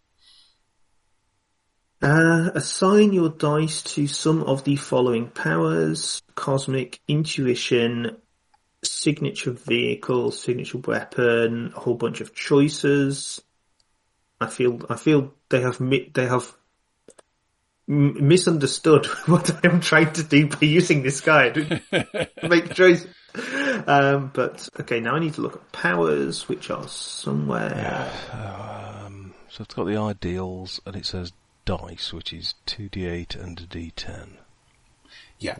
Uh, 2.02 2.50
assign 2.54 3.12
your 3.12 3.28
dice 3.28 3.82
to 3.82 4.06
some 4.06 4.42
of 4.44 4.64
the 4.64 4.76
following 4.76 5.28
powers. 5.28 6.22
Cosmic, 6.34 7.00
Intuition, 7.06 8.16
signature 8.82 9.52
vehicle, 9.52 10.30
signature 10.30 10.78
weapon, 10.78 11.72
a 11.76 11.80
whole 11.80 11.94
bunch 11.94 12.20
of 12.20 12.34
choices. 12.34 13.42
I 14.40 14.46
feel 14.46 14.80
I 14.88 14.96
feel 14.96 15.34
they 15.50 15.60
have 15.60 15.78
they 16.14 16.26
have 16.26 16.56
misunderstood 17.90 19.06
what 19.26 19.64
I'm 19.64 19.80
trying 19.80 20.12
to 20.12 20.22
do 20.22 20.46
by 20.46 20.58
using 20.60 21.02
this 21.02 21.20
guide. 21.20 21.82
Make 22.42 22.72
choice. 22.74 23.06
Um, 23.86 24.30
but 24.32 24.68
okay, 24.80 25.00
now 25.00 25.16
I 25.16 25.18
need 25.18 25.34
to 25.34 25.40
look 25.40 25.56
at 25.56 25.72
powers, 25.72 26.48
which 26.48 26.70
are 26.70 26.86
somewhere. 26.88 28.10
Um, 28.32 29.34
so 29.48 29.62
it's 29.62 29.74
got 29.74 29.84
the 29.84 29.96
ideals, 29.96 30.80
and 30.86 30.94
it 30.94 31.04
says 31.06 31.32
dice, 31.64 32.12
which 32.12 32.32
is 32.32 32.54
2d8 32.66 33.42
and 33.42 33.60
a 33.60 33.64
d10. 33.64 34.36
Yeah. 35.38 35.56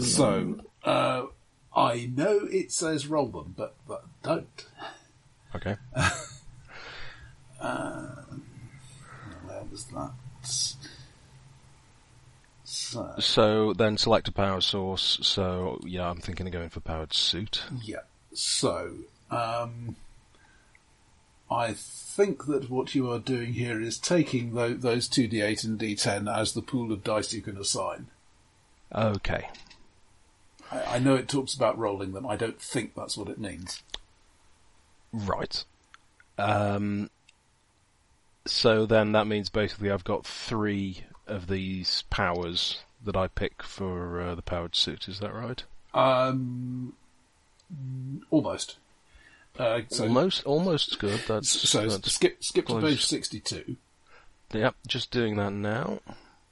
So, 0.00 0.60
uh, 0.82 1.26
I 1.74 2.10
know 2.14 2.40
it 2.50 2.72
says 2.72 3.06
roll 3.06 3.28
them, 3.28 3.54
but, 3.56 3.74
but 3.86 4.04
don't. 4.22 4.66
Okay. 5.54 5.76
Where 9.46 9.64
was 9.70 9.84
that? 9.86 10.12
So, 12.84 13.14
So 13.18 13.72
then 13.72 13.96
select 13.96 14.28
a 14.28 14.32
power 14.32 14.60
source. 14.60 15.18
So 15.22 15.80
yeah, 15.84 16.08
I'm 16.10 16.18
thinking 16.20 16.46
of 16.46 16.52
going 16.52 16.68
for 16.70 16.80
powered 16.80 17.12
suit. 17.12 17.62
yeah. 17.82 18.00
So, 18.32 18.90
um, 19.30 19.94
I 21.50 21.72
think 21.72 22.46
that 22.46 22.68
what 22.68 22.94
you 22.96 23.08
are 23.10 23.20
doing 23.20 23.52
here 23.52 23.80
is 23.80 23.96
taking 23.98 24.54
tho- 24.54 24.74
those 24.74 25.08
2d8 25.08 25.64
and 25.64 25.78
d10 25.78 26.32
as 26.34 26.52
the 26.52 26.62
pool 26.62 26.90
of 26.92 27.04
dice 27.04 27.32
you 27.32 27.42
can 27.42 27.56
assign. 27.56 28.08
Okay. 28.92 29.48
I, 30.72 30.96
I 30.96 30.98
know 30.98 31.14
it 31.14 31.28
talks 31.28 31.54
about 31.54 31.78
rolling 31.78 32.12
them. 32.12 32.26
I 32.26 32.34
don't 32.36 32.60
think 32.60 32.94
that's 32.96 33.16
what 33.16 33.28
it 33.28 33.38
means. 33.38 33.82
Right. 35.12 35.64
Um, 36.38 37.08
so 38.46 38.84
then 38.84 39.12
that 39.12 39.28
means 39.28 39.48
basically 39.48 39.90
I've 39.92 40.02
got 40.04 40.26
three 40.26 41.04
of 41.26 41.46
these 41.46 42.04
powers 42.10 42.80
that 43.04 43.16
I 43.16 43.28
pick 43.28 43.62
for 43.62 44.20
uh, 44.20 44.34
the 44.34 44.42
powered 44.42 44.74
suit. 44.74 45.08
Is 45.08 45.20
that 45.20 45.34
right? 45.34 45.62
Um, 45.92 46.94
almost. 48.30 48.76
Uh, 49.58 49.80
so, 49.88 50.04
almost, 50.04 50.44
almost 50.44 50.98
good. 50.98 51.20
That's 51.28 51.48
so 51.48 51.86
that's 51.88 52.12
skip 52.12 52.42
skip 52.42 52.66
to 52.66 52.80
page 52.80 53.04
sixty-two. 53.04 53.76
Yep, 54.52 54.74
just 54.86 55.10
doing 55.10 55.36
that 55.36 55.52
now. 55.52 56.00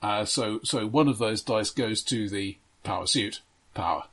Uh, 0.00 0.24
so 0.24 0.60
so 0.62 0.86
one 0.86 1.08
of 1.08 1.18
those 1.18 1.42
dice 1.42 1.70
goes 1.70 2.02
to 2.02 2.28
the 2.28 2.58
power 2.84 3.06
suit 3.06 3.40
power, 3.74 4.04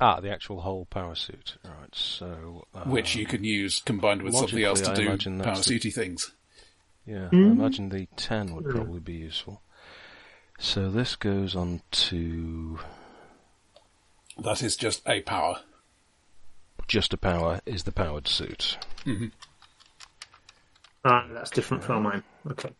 Ah, 0.00 0.20
the 0.20 0.30
actual 0.30 0.60
whole 0.60 0.86
power 0.86 1.14
suit. 1.14 1.56
Right. 1.64 1.92
So 1.92 2.66
uh, 2.74 2.84
which 2.84 3.16
you 3.16 3.26
can 3.26 3.42
use 3.44 3.80
combined 3.80 4.22
with 4.22 4.34
something 4.34 4.62
else 4.62 4.80
to 4.82 4.92
I 4.92 4.94
do 4.94 5.08
power 5.42 5.56
suity 5.56 5.92
things. 5.92 6.32
Yeah, 7.08 7.28
I 7.32 7.36
imagine 7.36 7.88
the 7.88 8.06
10 8.16 8.54
would 8.54 8.68
probably 8.68 9.00
be 9.00 9.14
useful. 9.14 9.62
So 10.58 10.90
this 10.90 11.16
goes 11.16 11.56
on 11.56 11.80
to 11.90 12.80
That 14.36 14.62
is 14.62 14.76
just 14.76 15.08
a 15.08 15.22
power. 15.22 15.60
just 16.86 17.14
a 17.14 17.16
power 17.16 17.60
is 17.64 17.84
the 17.84 17.92
powered 17.92 18.28
suit. 18.28 18.76
Ah, 21.04 21.26
that's 21.32 21.50
different 21.50 21.82
from 21.82 22.02
mine. 22.02 22.22
Okay. 22.50 22.70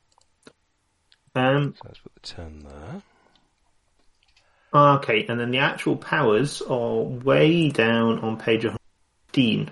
Um, 1.34 1.74
So 1.76 1.82
let's 1.86 2.00
put 2.00 2.14
the 2.14 2.20
10 2.20 2.66
there. 2.68 3.02
okay, 4.74 5.24
and 5.26 5.40
then 5.40 5.50
the 5.50 5.58
actual 5.58 5.96
powers 5.96 6.60
are 6.62 7.00
way 7.02 7.70
down 7.70 8.18
on 8.18 8.36
page 8.36 8.64
115. 8.64 9.70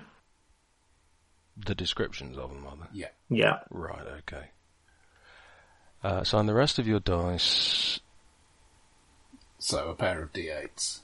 The 1.65 1.75
descriptions 1.75 2.37
of 2.37 2.49
them, 2.51 2.65
are 2.67 2.75
they? 2.77 2.99
Yeah. 2.99 3.07
Yeah. 3.29 3.59
Right, 3.69 4.05
okay. 4.19 4.49
Uh, 6.03 6.23
so 6.23 6.37
on 6.37 6.45
the 6.45 6.53
rest 6.53 6.77
of 6.79 6.87
your 6.87 6.99
dice, 6.99 7.99
So 9.59 9.89
a 9.89 9.95
pair 9.95 10.21
of 10.21 10.31
d8s. 10.33 10.99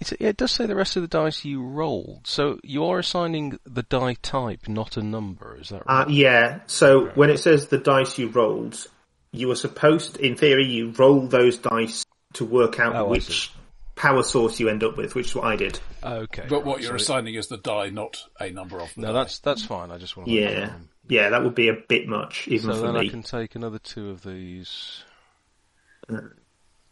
it's, 0.00 0.12
it 0.12 0.36
does 0.36 0.50
say 0.50 0.66
the 0.66 0.74
rest 0.74 0.96
of 0.96 1.02
the 1.02 1.08
dice 1.08 1.44
you 1.44 1.62
rolled. 1.62 2.26
So 2.26 2.58
you 2.64 2.84
are 2.84 2.98
assigning 2.98 3.58
the 3.64 3.84
die 3.84 4.16
type, 4.20 4.68
not 4.68 4.96
a 4.96 5.02
number, 5.02 5.56
is 5.60 5.68
that 5.70 5.86
right? 5.86 6.06
Uh, 6.06 6.10
yeah. 6.10 6.60
So 6.66 7.06
when 7.14 7.30
it 7.30 7.38
says 7.38 7.68
the 7.68 7.78
dice 7.78 8.18
you 8.18 8.28
rolled, 8.28 8.86
you 9.30 9.48
were 9.48 9.54
supposed, 9.54 10.16
in 10.18 10.36
theory, 10.36 10.66
you 10.66 10.90
roll 10.90 11.26
those 11.28 11.58
dice 11.58 12.04
to 12.34 12.44
work 12.44 12.80
out 12.80 12.96
Oh, 12.96 13.06
I 13.06 13.10
which 13.10 13.48
see. 13.48 13.50
Power 13.94 14.22
source 14.22 14.58
you 14.60 14.68
end 14.68 14.82
up 14.82 14.96
with, 14.96 15.14
which 15.14 15.28
is 15.28 15.34
what 15.34 15.44
I 15.44 15.56
did. 15.56 15.78
okay. 16.02 16.46
But 16.48 16.64
what 16.64 16.80
you're 16.80 16.98
so 16.98 17.02
assigning 17.02 17.34
is 17.34 17.48
the 17.48 17.58
die, 17.58 17.90
not 17.90 18.22
a 18.40 18.50
number 18.50 18.80
of 18.80 18.94
the 18.94 19.02
No, 19.02 19.06
die. 19.08 19.12
that's 19.14 19.38
that's 19.40 19.64
fine. 19.64 19.90
I 19.90 19.98
just 19.98 20.16
want 20.16 20.28
to 20.28 20.34
Yeah. 20.34 20.72
Yeah, 21.08 21.30
that 21.30 21.42
would 21.42 21.56
be 21.56 21.68
a 21.68 21.74
bit 21.74 22.06
much, 22.06 22.46
even 22.48 22.70
So 22.70 22.76
for 22.76 22.86
then 22.86 22.96
I 22.96 23.08
can 23.08 23.22
take 23.22 23.54
another 23.56 23.78
two 23.78 24.10
of 24.10 24.22
these 24.22 25.02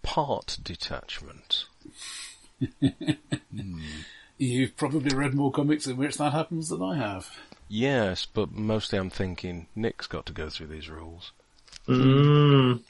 part 0.02 0.58
detachment. 0.62 1.66
You've 4.38 4.76
probably 4.76 5.14
read 5.14 5.34
more 5.34 5.52
comics 5.52 5.86
in 5.86 5.96
which 5.96 6.16
that 6.16 6.32
happens 6.32 6.70
than 6.70 6.82
I 6.82 6.96
have. 6.96 7.30
Yes, 7.68 8.26
but 8.26 8.50
mostly 8.52 8.98
I'm 8.98 9.10
thinking 9.10 9.68
Nick's 9.76 10.06
got 10.06 10.26
to 10.26 10.32
go 10.32 10.48
through 10.48 10.68
these 10.68 10.88
rules. 10.88 11.32
Mm. 11.86 12.82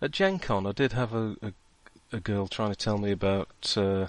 At 0.00 0.12
Gen 0.12 0.38
Con, 0.38 0.66
I 0.66 0.72
did 0.72 0.92
have 0.92 1.12
a, 1.12 1.36
a, 1.42 1.52
a 2.12 2.20
girl 2.20 2.46
trying 2.46 2.70
to 2.70 2.76
tell 2.76 2.98
me 2.98 3.10
about 3.10 3.74
uh, 3.76 4.06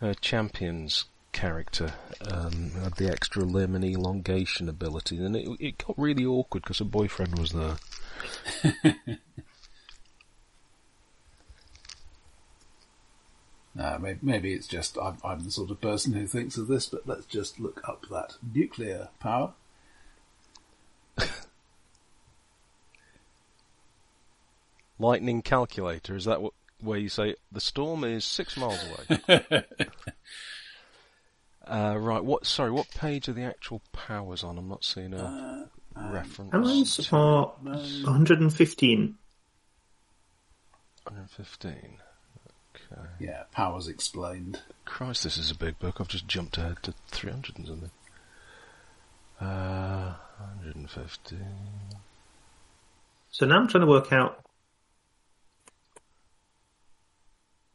her 0.00 0.14
champion's 0.14 1.06
character, 1.32 1.92
um, 2.30 2.70
had 2.82 2.94
the 2.94 3.10
extra 3.10 3.42
limb 3.42 3.74
and 3.74 3.84
elongation 3.84 4.68
ability, 4.68 5.22
and 5.24 5.36
it, 5.36 5.48
it 5.60 5.78
got 5.78 5.98
really 5.98 6.24
awkward 6.24 6.62
because 6.62 6.78
her 6.78 6.84
boyfriend 6.84 7.38
was 7.38 7.52
there. 7.52 7.76
Maybe, 14.04 14.18
maybe 14.22 14.52
it's 14.52 14.68
just 14.68 14.98
I'm, 14.98 15.16
I'm 15.24 15.44
the 15.44 15.50
sort 15.50 15.70
of 15.70 15.80
person 15.80 16.12
who 16.12 16.26
thinks 16.26 16.58
of 16.58 16.68
this, 16.68 16.86
but 16.86 17.06
let's 17.06 17.24
just 17.26 17.58
look 17.58 17.80
up 17.88 18.06
that 18.10 18.36
nuclear 18.54 19.08
power. 19.18 19.54
Lightning 24.98 25.40
calculator, 25.42 26.14
is 26.14 26.26
that 26.26 26.42
what, 26.42 26.52
where 26.84 26.98
you 26.98 27.08
say 27.08 27.34
the 27.50 27.60
storm 27.60 28.04
is 28.04 28.24
six 28.24 28.56
miles 28.56 28.78
away? 28.84 29.20
uh, 31.66 31.96
right, 31.98 32.24
what, 32.24 32.46
sorry, 32.46 32.70
what 32.70 32.88
page 32.90 33.28
are 33.28 33.32
the 33.32 33.42
actual 33.42 33.82
powers 33.92 34.44
on? 34.44 34.58
I'm 34.58 34.68
not 34.68 34.84
seeing 34.84 35.14
a 35.14 35.68
reference. 35.96 36.50
Powers 36.52 36.96
to 36.96 37.16
are 37.16 37.54
115. 37.62 39.16
115. 41.04 41.98
Okay. 42.74 43.02
Yeah, 43.20 43.42
powers 43.52 43.88
explained. 43.88 44.60
Christ, 44.84 45.24
this 45.24 45.36
is 45.36 45.50
a 45.50 45.54
big 45.54 45.78
book. 45.78 46.00
I've 46.00 46.08
just 46.08 46.26
jumped 46.26 46.58
ahead 46.58 46.76
to 46.82 46.94
300 47.08 47.58
and 47.58 47.66
something. 47.66 47.90
Uh, 49.40 50.14
150. 50.38 51.36
So 53.30 53.46
now 53.46 53.56
I'm 53.56 53.68
trying 53.68 53.82
to 53.82 53.90
work 53.90 54.12
out 54.12 54.43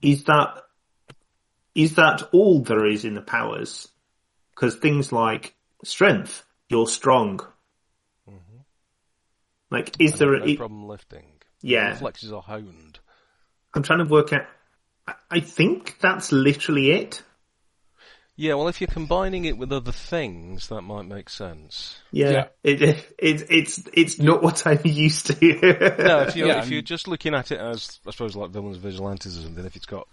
is 0.01 0.25
that 0.25 0.61
is 1.75 1.95
that 1.95 2.23
all 2.33 2.61
there 2.61 2.85
is 2.85 3.05
in 3.05 3.15
the 3.15 3.21
powers? 3.21 3.87
Because 4.51 4.75
things 4.75 5.11
like 5.11 5.55
strength, 5.83 6.43
you're 6.67 6.87
strong. 6.87 7.39
Mm-hmm. 8.29 8.57
Like, 9.71 9.95
is 9.99 10.15
there? 10.15 10.37
no 10.37 10.43
A, 10.43 10.57
problem 10.57 10.87
lifting. 10.87 11.25
Yeah. 11.61 11.91
Reflexes 11.91 12.33
are 12.33 12.41
honed. 12.41 12.99
I'm 13.73 13.83
trying 13.83 13.99
to 13.99 14.11
work 14.11 14.33
out. 14.33 14.45
I 15.31 15.39
think 15.39 15.97
that's 15.99 16.31
literally 16.31 16.91
it. 16.91 17.23
Yeah, 18.39 18.53
well, 18.53 18.69
if 18.69 18.79
you're 18.79 18.87
combining 18.87 19.43
it 19.43 19.57
with 19.57 19.73
other 19.73 19.91
things, 19.91 20.69
that 20.69 20.83
might 20.83 21.05
make 21.05 21.27
sense. 21.29 21.99
Yeah, 22.13 22.29
Yeah. 22.31 22.47
It, 22.63 22.81
it, 22.81 23.15
it 23.19 23.47
it's 23.49 23.83
it's 23.91 24.17
not 24.17 24.41
what 24.41 24.65
I'm 24.65 24.79
used 24.85 25.27
to. 25.27 25.33
No, 25.99 26.21
if 26.21 26.37
you're, 26.37 26.47
Yeah, 26.47 26.63
if 26.63 26.69
you're 26.69 26.81
just 26.81 27.09
looking 27.09 27.33
at 27.35 27.51
it 27.51 27.59
as, 27.59 27.99
I 28.07 28.11
suppose, 28.11 28.37
like 28.37 28.51
villains 28.51 28.77
vigilantes 28.77 29.37
or 29.37 29.41
something, 29.41 29.65
if 29.65 29.75
it's 29.75 29.85
got 29.85 30.07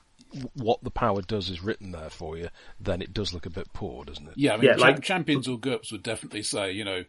what 0.54 0.82
the 0.82 0.90
power 0.90 1.22
does 1.22 1.50
is 1.50 1.62
written 1.62 1.92
there 1.92 2.10
for 2.10 2.36
you, 2.36 2.48
then 2.80 3.00
it 3.00 3.14
does 3.14 3.32
look 3.32 3.46
a 3.46 3.50
bit 3.50 3.72
poor, 3.72 4.04
doesn't 4.04 4.26
it? 4.26 4.34
Yeah, 4.36 4.54
I 4.54 4.56
mean, 4.56 4.70
Yeah, 4.70 4.76
like- 4.76 5.02
champions 5.02 5.46
or 5.46 5.56
GURPS 5.56 5.92
would 5.92 6.02
definitely 6.02 6.42
say, 6.42 6.72
you 6.72 6.84
know, 6.84 7.04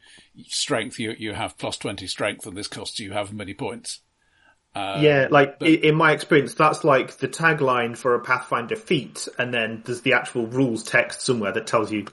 strength, 0.45 0.99
you, 0.99 1.15
you 1.17 1.33
have 1.33 1.57
plus 1.57 1.77
20 1.77 2.05
strength 2.05 2.45
and 2.45 2.55
this 2.55 2.67
costs 2.67 2.99
you 2.99 3.13
however 3.13 3.33
many 3.33 3.55
points. 3.55 4.01
Yeah, 5.01 5.27
like 5.31 5.57
i 5.61 5.65
in 5.67 5.95
my 5.95 6.11
experience, 6.11 6.53
that's 6.53 6.83
like 6.83 7.17
the 7.17 7.27
tagline 7.27 7.97
for 7.97 8.15
a 8.15 8.19
Pathfinder 8.19 8.75
feat, 8.75 9.27
and 9.37 9.53
then 9.53 9.81
there's 9.85 10.01
the 10.01 10.13
actual 10.13 10.47
rules 10.47 10.83
text 10.83 11.21
somewhere 11.21 11.51
that 11.53 11.67
tells 11.67 11.91
you. 11.91 12.05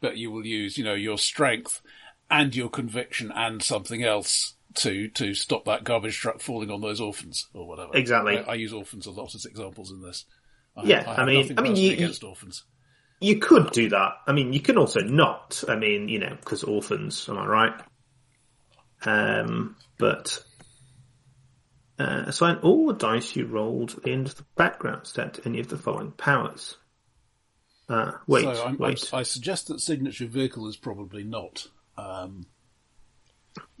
that 0.00 0.16
you 0.16 0.30
will 0.30 0.44
use, 0.46 0.76
you 0.78 0.84
know, 0.84 0.94
your 0.94 1.18
strength 1.18 1.80
and 2.30 2.54
your 2.56 2.68
conviction 2.68 3.30
and 3.34 3.62
something 3.62 4.02
else 4.02 4.54
to, 4.74 5.08
to 5.08 5.34
stop 5.34 5.66
that 5.66 5.84
garbage 5.84 6.16
truck 6.16 6.40
falling 6.40 6.70
on 6.70 6.80
those 6.80 7.00
orphans 7.00 7.46
or 7.54 7.66
whatever. 7.68 7.90
Exactly. 7.94 8.38
I, 8.38 8.52
I 8.52 8.54
use 8.54 8.72
orphans 8.72 9.06
a 9.06 9.10
lot 9.10 9.34
as 9.34 9.44
examples 9.44 9.90
in 9.90 10.00
this. 10.02 10.24
I, 10.76 10.84
Yeah, 10.84 11.04
I, 11.06 11.22
I 11.22 11.26
mean- 11.26 11.54
I 11.58 11.62
mean, 11.62 11.76
you- 11.76 11.92
against 11.92 12.24
orphans. 12.24 12.64
You 13.20 13.38
could 13.38 13.70
do 13.70 13.88
that. 13.90 14.14
I 14.26 14.32
mean, 14.32 14.52
you 14.52 14.58
can 14.60 14.76
also 14.76 14.98
not. 15.00 15.62
I 15.68 15.76
mean, 15.76 16.08
you 16.08 16.18
know, 16.18 16.34
because 16.40 16.64
orphans, 16.64 17.28
am 17.28 17.38
I 17.38 17.46
right? 17.46 17.72
Um, 19.04 19.76
but 19.98 20.42
uh, 22.02 22.24
assign 22.26 22.56
all 22.56 22.86
the 22.88 22.94
dice 22.94 23.36
you 23.36 23.46
rolled 23.46 24.00
into 24.04 24.34
the 24.34 24.44
background 24.56 25.06
stat 25.06 25.34
to 25.34 25.42
any 25.46 25.60
of 25.60 25.68
the 25.68 25.76
following 25.78 26.10
powers. 26.12 26.76
Uh, 27.88 28.12
wait, 28.26 28.42
so 28.44 28.50
I'm, 28.64 28.68
I'm, 28.72 28.78
wait. 28.78 29.10
I 29.12 29.22
suggest 29.22 29.68
that 29.68 29.80
signature 29.80 30.26
vehicle 30.26 30.66
is 30.68 30.76
probably 30.76 31.24
not 31.24 31.66
um, 31.98 32.46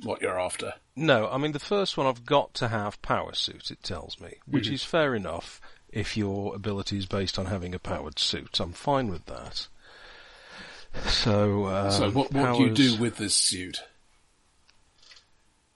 what 0.02 0.20
you're 0.20 0.38
after. 0.40 0.74
No, 0.94 1.28
I 1.28 1.38
mean 1.38 1.52
the 1.52 1.58
first 1.58 1.96
one 1.96 2.06
I've 2.06 2.26
got 2.26 2.52
to 2.54 2.68
have 2.68 3.00
power 3.02 3.34
suit. 3.34 3.70
It 3.70 3.82
tells 3.82 4.20
me, 4.20 4.36
which 4.46 4.66
Mm-hmm. 4.66 4.74
is 4.74 4.84
fair 4.84 5.14
enough 5.14 5.60
if 5.90 6.16
your 6.16 6.54
ability 6.54 6.98
is 6.98 7.06
based 7.06 7.38
on 7.38 7.46
having 7.46 7.74
a 7.74 7.78
powered 7.78 8.18
suit. 8.18 8.60
I'm 8.60 8.72
fine 8.72 9.08
with 9.08 9.26
that. 9.26 9.66
So, 11.06 11.66
um, 11.66 11.90
so 11.90 12.10
what, 12.10 12.32
what 12.32 12.56
do 12.58 12.64
you 12.64 12.70
do 12.74 12.96
with 12.96 13.16
this 13.16 13.34
suit? 13.34 13.82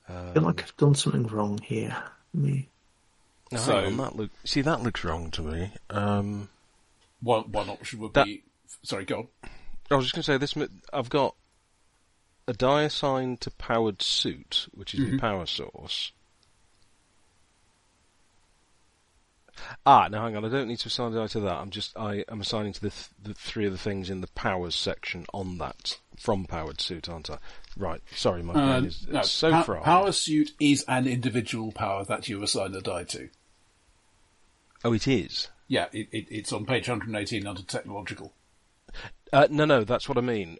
I 0.08 0.32
feel 0.34 0.42
like 0.42 0.62
I've 0.62 0.76
done 0.76 0.94
something 0.94 1.26
wrong 1.26 1.58
here. 1.62 1.96
Me. 2.36 2.68
No, 3.52 3.58
So- 3.58 3.74
hang 3.76 3.86
on, 3.92 3.96
that 3.98 4.16
look. 4.16 4.30
See, 4.44 4.60
that 4.60 4.82
looks 4.82 5.02
wrong 5.04 5.30
to 5.32 5.42
me. 5.42 5.72
Um, 5.90 6.48
One 7.20 7.50
one 7.50 7.70
option 7.70 8.00
would 8.00 8.14
That- 8.14 8.26
be. 8.26 8.42
Sorry, 8.82 9.04
go 9.04 9.18
on. 9.18 9.28
I 9.90 9.94
was 9.96 10.04
just 10.06 10.14
going 10.14 10.22
to 10.38 10.46
say 10.54 10.64
this. 10.66 10.68
I've 10.92 11.08
got 11.08 11.34
a 12.48 12.52
die 12.52 12.82
assigned 12.82 13.40
to 13.42 13.50
powered 13.52 14.02
suit, 14.02 14.68
which 14.74 14.94
is 14.94 15.00
Mm-hmm. 15.00 15.12
the 15.16 15.18
power 15.20 15.46
source. 15.46 16.12
Ah, 19.86 20.08
now 20.08 20.24
hang 20.24 20.36
on. 20.36 20.44
I 20.44 20.48
don't 20.48 20.68
need 20.68 20.78
to 20.80 20.88
assign 20.88 21.12
a 21.12 21.16
die 21.16 21.26
to 21.28 21.40
that. 21.40 21.54
I'm 21.56 21.70
just 21.70 21.96
I 21.96 22.24
am 22.28 22.40
assigning 22.40 22.72
to 22.74 22.80
the 22.80 22.90
th- 22.90 23.08
the 23.22 23.34
three 23.34 23.64
of 23.66 23.72
the 23.72 23.78
things 23.78 24.10
in 24.10 24.20
the 24.20 24.26
powers 24.28 24.74
section 24.74 25.24
on 25.32 25.58
that 25.58 25.98
from 26.18 26.44
powered 26.44 26.80
suit, 26.80 27.08
aren't 27.08 27.30
I? 27.30 27.38
Right. 27.76 28.00
Sorry, 28.14 28.42
my 28.42 28.54
Uh, 28.54 28.66
brain 28.80 28.84
is 28.86 29.06
no, 29.08 29.22
so 29.22 29.50
pow- 29.50 29.62
fried. 29.62 29.82
power 29.84 30.12
suit 30.12 30.52
is 30.60 30.84
an 30.88 31.06
individual 31.06 31.72
power 31.72 32.04
that 32.04 32.28
you 32.28 32.42
assign 32.42 32.74
a 32.74 32.80
die 32.80 33.04
to. 33.04 33.28
Oh, 34.84 34.92
it 34.92 35.06
is. 35.08 35.48
Yeah, 35.68 35.86
it, 35.92 36.08
it, 36.12 36.26
it's 36.30 36.52
on 36.52 36.64
page 36.64 36.88
118 36.88 37.46
under 37.46 37.62
technological. 37.62 38.32
Uh, 39.32 39.48
no, 39.50 39.64
no, 39.64 39.84
that's 39.84 40.08
what 40.08 40.16
I 40.18 40.20
mean. 40.20 40.58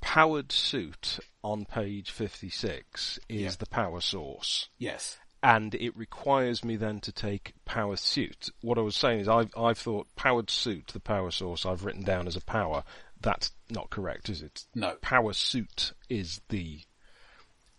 Powered 0.00 0.52
suit 0.52 1.18
on 1.42 1.64
page 1.64 2.10
56 2.10 3.18
is 3.28 3.40
Yeah. 3.40 3.50
the 3.58 3.66
power 3.66 4.00
source. 4.00 4.68
Yes. 4.78 5.18
and 5.44 5.74
it 5.74 5.96
requires 5.96 6.62
me 6.64 6.76
then 6.76 7.00
to 7.00 7.10
take 7.10 7.52
power 7.64 7.96
suit. 7.96 8.48
What 8.60 8.78
I 8.78 8.82
was 8.82 8.94
saying 8.94 9.18
is 9.20 9.28
I've, 9.28 9.50
I've 9.56 9.76
thought 9.78 10.06
powered 10.14 10.50
suit, 10.50 10.88
the 10.88 11.00
power 11.00 11.32
source 11.32 11.66
I've 11.66 11.84
written 11.84 12.04
down 12.04 12.28
as 12.28 12.36
a 12.36 12.40
power. 12.40 12.84
That's 13.22 13.52
not 13.70 13.90
correct, 13.90 14.28
is 14.28 14.42
it? 14.42 14.64
No. 14.74 14.96
Power 15.00 15.32
suit 15.32 15.92
is 16.08 16.40
the, 16.48 16.80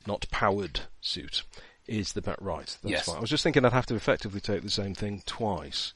not 0.07 0.25
powered 0.31 0.81
suit, 1.01 1.43
is 1.87 2.13
the, 2.13 2.21
right, 2.39 2.77
that's 2.81 2.91
Yes. 2.91 3.05
fine. 3.05 3.17
I 3.17 3.19
was 3.19 3.29
just 3.29 3.43
thinking 3.43 3.65
I'd 3.65 3.73
have 3.73 3.85
to 3.87 3.95
effectively 3.95 4.39
take 4.39 4.63
the 4.63 4.69
same 4.69 4.95
thing 4.95 5.21
twice. 5.25 5.93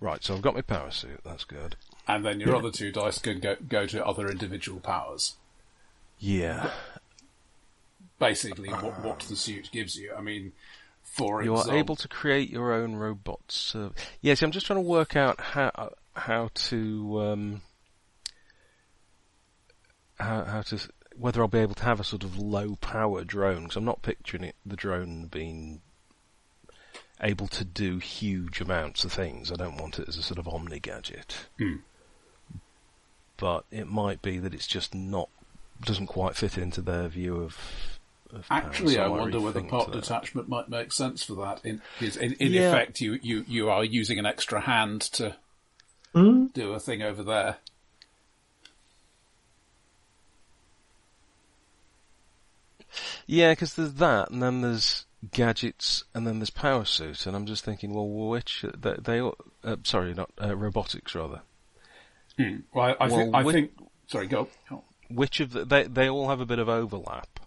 Right, 0.00 0.22
so 0.24 0.34
I've 0.34 0.42
got 0.42 0.54
my 0.54 0.62
power 0.62 0.90
suit, 0.90 1.20
that's 1.24 1.44
good. 1.44 1.76
And 2.08 2.24
then 2.24 2.40
your 2.40 2.54
other 2.56 2.70
two 2.70 2.90
dice 2.92 3.18
can 3.18 3.40
go, 3.40 3.56
go 3.68 3.86
to 3.86 4.04
other 4.04 4.28
individual 4.28 4.80
powers. 4.80 5.36
Yeah. 6.18 6.70
Basically, 8.18 8.68
what, 8.70 9.00
what 9.02 9.20
the 9.20 9.36
suit 9.36 9.70
gives 9.72 9.96
you. 9.96 10.12
I 10.16 10.20
mean, 10.20 10.52
for 11.02 11.42
You 11.42 11.52
example, 11.52 11.74
are 11.74 11.78
able 11.78 11.96
to 11.96 12.08
create 12.08 12.50
your 12.50 12.72
own 12.72 12.96
robot 12.96 13.40
serv 13.48 13.92
Yes, 14.20 14.42
I'm 14.42 14.50
just 14.50 14.66
trying 14.66 14.78
to 14.78 14.88
work 14.88 15.16
out 15.16 15.40
how 15.40 15.92
how 16.16 16.50
to 16.54 17.20
um, 17.20 17.62
how 20.18 20.44
how 20.44 20.62
to 20.62 20.78
whether 21.16 21.40
I'll 21.42 21.48
be 21.48 21.58
able 21.58 21.74
to 21.74 21.84
have 21.84 22.00
a 22.00 22.04
sort 22.04 22.24
of 22.24 22.38
low 22.38 22.76
power 22.76 23.24
drone 23.24 23.62
because 23.64 23.76
I'm 23.76 23.84
not 23.84 24.02
picturing 24.02 24.42
it 24.44 24.56
the 24.66 24.76
drone 24.76 25.26
being 25.26 25.80
able 27.20 27.46
to 27.48 27.64
do 27.64 27.98
huge 27.98 28.60
amounts 28.60 29.04
of 29.04 29.12
things. 29.12 29.52
I 29.52 29.54
don't 29.54 29.76
want 29.76 29.98
it 29.98 30.08
as 30.08 30.16
a 30.16 30.22
sort 30.22 30.38
of 30.38 30.48
omni 30.48 30.80
gadget. 30.80 31.46
Hmm. 31.58 31.76
But 33.36 33.64
it 33.70 33.86
might 33.88 34.22
be 34.22 34.38
that 34.38 34.54
it's 34.54 34.66
just 34.66 34.94
not 34.94 35.28
doesn't 35.82 36.06
quite 36.06 36.36
fit 36.36 36.56
into 36.58 36.80
their 36.80 37.08
view 37.08 37.36
of. 37.42 37.56
of 38.32 38.48
power, 38.48 38.58
Actually, 38.58 38.94
so 38.94 39.02
I 39.02 39.08
wonder 39.08 39.40
whether 39.40 39.60
rethink 39.60 39.68
part 39.70 39.92
detachment 39.92 40.48
might 40.48 40.68
make 40.68 40.92
sense 40.92 41.22
for 41.24 41.34
that. 41.44 41.60
In, 41.64 41.80
in, 42.00 42.32
in 42.34 42.52
Yeah. 42.52 42.68
effect, 42.68 43.00
you, 43.00 43.18
you, 43.22 43.44
you 43.48 43.70
are 43.70 43.84
using 43.84 44.18
an 44.18 44.26
extra 44.26 44.60
hand 44.60 45.00
to 45.12 45.36
Hmm? 46.14 46.46
do 46.54 46.72
a 46.72 46.78
thing 46.80 47.02
over 47.02 47.24
there. 47.24 47.56
Yeah, 53.26 53.52
because 53.52 53.74
there's 53.74 53.94
that, 53.94 54.30
and 54.30 54.42
then 54.42 54.60
there's 54.60 55.06
gadgets, 55.32 56.04
and 56.14 56.26
then 56.26 56.38
there's 56.38 56.50
power 56.50 56.84
suit, 56.84 57.26
and 57.26 57.34
I'm 57.34 57.46
just 57.46 57.64
thinking, 57.64 57.92
well, 57.94 58.06
which 58.08 58.64
they, 58.76 58.94
they 59.02 59.20
all- 59.20 59.36
uh, 59.62 59.76
sorry, 59.84 60.14
not 60.14 60.30
uh, 60.42 60.54
robotics 60.56 61.14
rather. 61.14 61.40
Well, 62.38 62.96
I, 63.00 63.04
I, 63.04 63.08
think, 63.08 63.34
I 63.34 63.42
think. 63.52 63.70
Sorry, 64.08 64.26
go. 64.26 64.48
Which 65.10 65.40
of 65.40 65.52
the, 65.52 65.64
they 65.64 65.84
they 65.84 66.08
all 66.08 66.28
have 66.28 66.40
a 66.40 66.46
bit 66.46 66.58
of 66.58 66.68
overlap. 66.68 67.40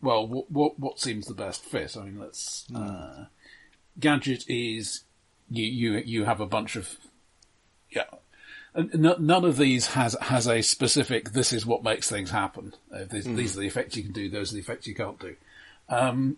Well, 0.00 0.26
what, 0.26 0.50
what 0.50 0.78
what 0.78 1.00
seems 1.00 1.26
the 1.26 1.34
best 1.34 1.64
fit? 1.64 1.96
I 1.96 2.04
mean, 2.04 2.18
let's. 2.18 2.66
Uh, 2.74 3.26
gadget 4.00 4.44
is 4.48 5.04
you 5.50 5.64
you 5.64 6.02
you 6.04 6.24
have 6.24 6.40
a 6.40 6.46
bunch 6.46 6.76
of 6.76 6.96
yeah. 7.90 8.04
None 8.74 9.44
of 9.44 9.56
these 9.56 9.88
has 9.88 10.16
has 10.20 10.46
a 10.46 10.62
specific. 10.62 11.30
This 11.30 11.52
is 11.52 11.66
what 11.66 11.82
makes 11.82 12.08
things 12.08 12.30
happen. 12.30 12.74
Uh, 12.92 13.04
these, 13.10 13.24
these 13.24 13.56
are 13.56 13.60
the 13.60 13.66
effects 13.66 13.96
you 13.96 14.02
can 14.02 14.12
do. 14.12 14.28
Those 14.28 14.52
are 14.52 14.54
the 14.54 14.60
effects 14.60 14.86
you 14.86 14.94
can't 14.94 15.18
do. 15.18 15.36
Um, 15.88 16.36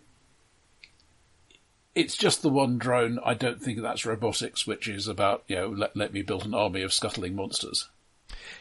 it's 1.93 2.15
just 2.15 2.41
the 2.41 2.49
one 2.49 2.77
drone. 2.77 3.19
I 3.23 3.33
don't 3.33 3.61
think 3.61 3.81
that's 3.81 4.05
robotics, 4.05 4.65
which 4.65 4.87
is 4.87 5.07
about 5.07 5.43
you 5.47 5.57
know 5.57 5.67
let 5.69 5.95
let 5.95 6.13
me 6.13 6.21
build 6.21 6.45
an 6.45 6.53
army 6.53 6.81
of 6.81 6.93
scuttling 6.93 7.35
monsters. 7.35 7.89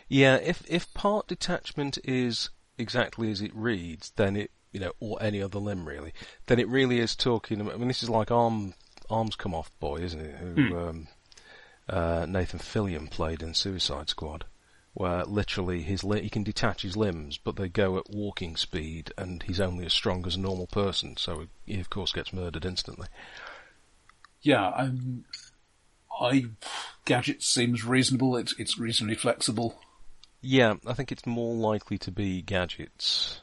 Yeah, 0.09 0.37
if 0.37 0.65
if 0.69 0.93
part 0.93 1.29
detachment 1.29 1.99
is 2.05 2.51
exactly 2.77 3.31
as 3.31 3.41
it 3.41 3.55
reads, 3.55 4.13
then 4.17 4.37
it 4.37 4.51
you 4.73 4.81
know, 4.81 4.93
or 5.01 5.19
any 5.21 5.43
other 5.43 5.59
limb 5.59 5.87
really, 5.87 6.13
then 6.47 6.59
it 6.59 6.69
really 6.69 7.01
is 7.01 7.17
talking. 7.17 7.61
I 7.61 7.77
mean, 7.77 7.89
this 7.89 8.03
is 8.03 8.11
like 8.11 8.31
arm 8.31 8.75
arms 9.09 9.37
come 9.37 9.55
off 9.55 9.71
boy, 9.81 9.97
isn't 9.97 10.21
it? 10.21 10.37
Who 10.37 10.79
um, 10.79 11.09
uh, 11.91 12.27
Nathan 12.29 12.61
Fillion 12.61 13.11
played 13.11 13.43
in 13.43 13.55
Suicide 13.55 14.09
Squad, 14.09 14.45
where 14.95 15.25
literally 15.25 15.83
his 15.83 16.05
li- 16.05 16.23
he 16.23 16.31
can 16.31 16.45
detach 16.45 16.83
his 16.83 16.97
limbs, 16.97 17.37
but 17.37 17.57
they 17.57 17.69
go 17.69 17.99
at 17.99 18.11
walking 18.11 18.57
speed, 18.57 19.13
and 19.19 19.43
he's 19.43 19.61
only 19.61 19.85
as 19.85 19.93
strong 19.93 20.27
as 20.27 20.37
a 20.37 20.41
normal 20.41 20.67
person, 20.67 21.17
so 21.17 21.47
he 21.67 21.81
of 21.81 21.91
course 21.91 22.13
gets 22.13 22.33
murdered 22.33 22.65
instantly. 22.65 23.09
Yeah, 24.43 24.69
um, 24.69 25.25
I 26.21 26.47
gadget 27.05 27.43
seems 27.43 27.85
reasonable. 27.85 28.37
It's 28.37 28.55
it's 28.59 28.79
reasonably 28.79 29.17
flexible. 29.17 29.81
Yeah, 30.41 30.77
I 30.87 30.95
think 30.95 31.13
it's 31.13 31.27
more 31.27 31.55
likely 31.55 31.99
to 31.99 32.11
be 32.11 32.41
gadgets 32.41 33.41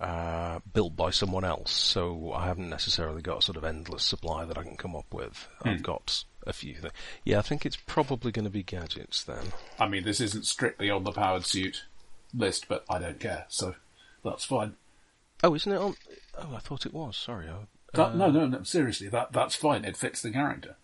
uh, 0.00 0.60
built 0.72 0.96
by 0.96 1.10
someone 1.10 1.44
else, 1.44 1.70
so 1.72 2.32
I 2.32 2.46
haven't 2.46 2.70
necessarily 2.70 3.20
got 3.22 3.38
a 3.38 3.42
sort 3.42 3.56
of 3.56 3.64
endless 3.64 4.02
supply 4.04 4.44
that 4.44 4.56
I 4.56 4.62
can 4.62 4.76
come 4.76 4.96
up 4.96 5.12
with. 5.12 5.46
I've 5.62 5.82
got 5.82 6.24
a 6.46 6.52
few. 6.54 6.74
things. 6.74 6.92
yeah, 7.24 7.38
I 7.38 7.42
think 7.42 7.66
it's 7.66 7.76
probably 7.76 8.32
going 8.32 8.46
to 8.46 8.50
be 8.50 8.62
gadgets 8.62 9.22
then. 9.24 9.52
I 9.78 9.86
mean, 9.88 10.04
this 10.04 10.20
isn't 10.20 10.46
strictly 10.46 10.88
on 10.90 11.04
the 11.04 11.12
powered 11.12 11.44
suit 11.44 11.84
list, 12.34 12.66
but 12.68 12.84
I 12.88 12.98
don't 12.98 13.20
care, 13.20 13.44
so 13.48 13.74
that's 14.24 14.44
fine. 14.44 14.76
Oh, 15.42 15.54
isn't 15.54 15.70
it 15.72 15.76
on? 15.76 15.96
Oh, 16.38 16.54
I 16.54 16.58
thought 16.60 16.86
it 16.86 16.94
was. 16.94 17.16
Sorry. 17.16 17.48
I, 17.48 17.66
That, 17.94 18.16
no, 18.16 18.30
no, 18.30 18.46
no. 18.46 18.62
Seriously, 18.62 19.08
that 19.08 19.32
that's 19.32 19.54
fine. 19.54 19.84
It 19.84 19.96
fits 19.96 20.22
the 20.22 20.30
character. 20.30 20.76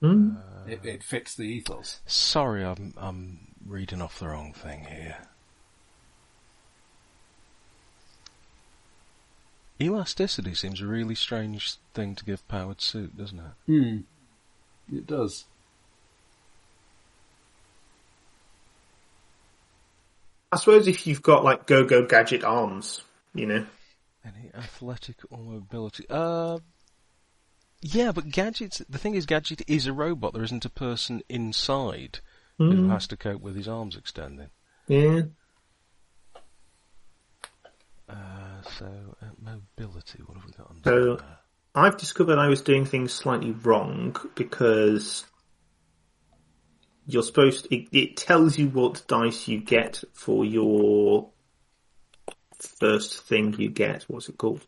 Hmm? 0.00 0.36
It, 0.66 0.84
it 0.84 1.02
fits 1.02 1.34
the 1.34 1.44
ethos. 1.44 2.00
sorry, 2.06 2.64
I'm 2.64 2.94
I'm 2.96 3.48
reading 3.64 4.02
off 4.02 4.18
the 4.18 4.28
wrong 4.28 4.52
thing 4.52 4.84
here. 4.84 5.16
Elasticity 9.82 10.54
seems 10.54 10.80
a 10.80 10.86
really 10.86 11.16
strange 11.16 11.76
thing 11.92 12.14
to 12.14 12.24
give 12.24 12.46
powered 12.46 12.80
suit, 12.80 13.16
doesn't 13.16 13.38
it? 13.38 13.44
Hmm. 13.66 13.98
It 14.94 15.06
does. 15.06 15.44
I 20.52 20.56
suppose 20.58 20.86
if 20.86 21.06
you've 21.06 21.22
got 21.22 21.44
like 21.44 21.66
go-go 21.66 22.06
gadget 22.06 22.44
arms, 22.44 23.02
you 23.34 23.46
know. 23.46 23.66
Any 24.24 24.50
athletic 24.54 25.16
or 25.30 25.38
mobility? 25.38 26.04
Uh, 26.08 26.58
yeah, 27.80 28.12
but 28.12 28.30
gadgets. 28.30 28.82
The 28.88 28.98
thing 28.98 29.14
is, 29.14 29.26
gadget 29.26 29.62
is 29.66 29.86
a 29.86 29.92
robot. 29.92 30.34
There 30.34 30.44
isn't 30.44 30.64
a 30.64 30.70
person 30.70 31.22
inside 31.28 32.20
who 32.58 32.88
has 32.90 33.08
to 33.08 33.16
cope 33.16 33.40
with 33.40 33.56
his 33.56 33.66
arms 33.66 33.96
extending. 33.96 34.50
Yeah. 34.86 35.22
Uh, 38.08 38.51
so 38.62 38.86
uh, 39.22 39.26
mobility. 39.40 40.22
What 40.24 40.36
have 40.38 40.46
we 40.46 40.52
got 40.52 40.70
under 40.70 40.82
So- 40.84 41.16
there? 41.16 41.38
I've 41.74 41.96
discovered 41.96 42.38
I 42.38 42.48
was 42.48 42.60
doing 42.60 42.84
things 42.84 43.14
slightly 43.14 43.52
wrong 43.52 44.14
because 44.34 45.24
you're 47.06 47.22
supposed 47.22 47.64
to, 47.64 47.74
it, 47.74 47.88
it 47.92 48.16
tells 48.18 48.58
you 48.58 48.68
what 48.68 49.04
dice 49.08 49.48
you 49.48 49.58
get 49.58 50.04
for 50.12 50.44
your 50.44 51.30
first 52.58 53.22
thing 53.24 53.54
you 53.58 53.70
get. 53.70 54.02
What's 54.02 54.28
it 54.28 54.36
called? 54.36 54.66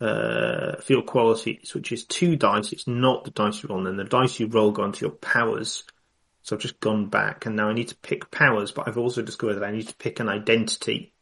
Uh, 0.00 0.76
for 0.80 0.94
your 0.94 1.02
qualities, 1.02 1.74
which 1.74 1.92
is 1.92 2.04
two 2.06 2.34
dice. 2.34 2.72
It's 2.72 2.88
not 2.88 3.24
the 3.24 3.30
dice 3.30 3.62
you 3.62 3.68
roll, 3.68 3.78
and 3.78 3.86
then 3.86 3.96
the 3.96 4.04
dice 4.04 4.40
you 4.40 4.48
roll 4.48 4.72
go 4.72 4.82
onto 4.82 5.04
your 5.04 5.14
powers. 5.14 5.84
So 6.42 6.56
I've 6.56 6.62
just 6.62 6.80
gone 6.80 7.06
back, 7.06 7.46
and 7.46 7.54
now 7.54 7.68
I 7.68 7.74
need 7.74 7.88
to 7.88 7.96
pick 7.96 8.30
powers, 8.30 8.72
but 8.72 8.88
I've 8.88 8.98
also 8.98 9.22
discovered 9.22 9.54
that 9.54 9.64
I 9.64 9.70
need 9.72 9.88
to 9.88 9.94
pick 9.96 10.18
an 10.18 10.28
identity. 10.28 11.12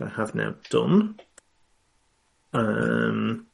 I 0.00 0.08
have 0.08 0.34
now 0.34 0.54
done. 0.70 1.18
Um, 2.52 3.46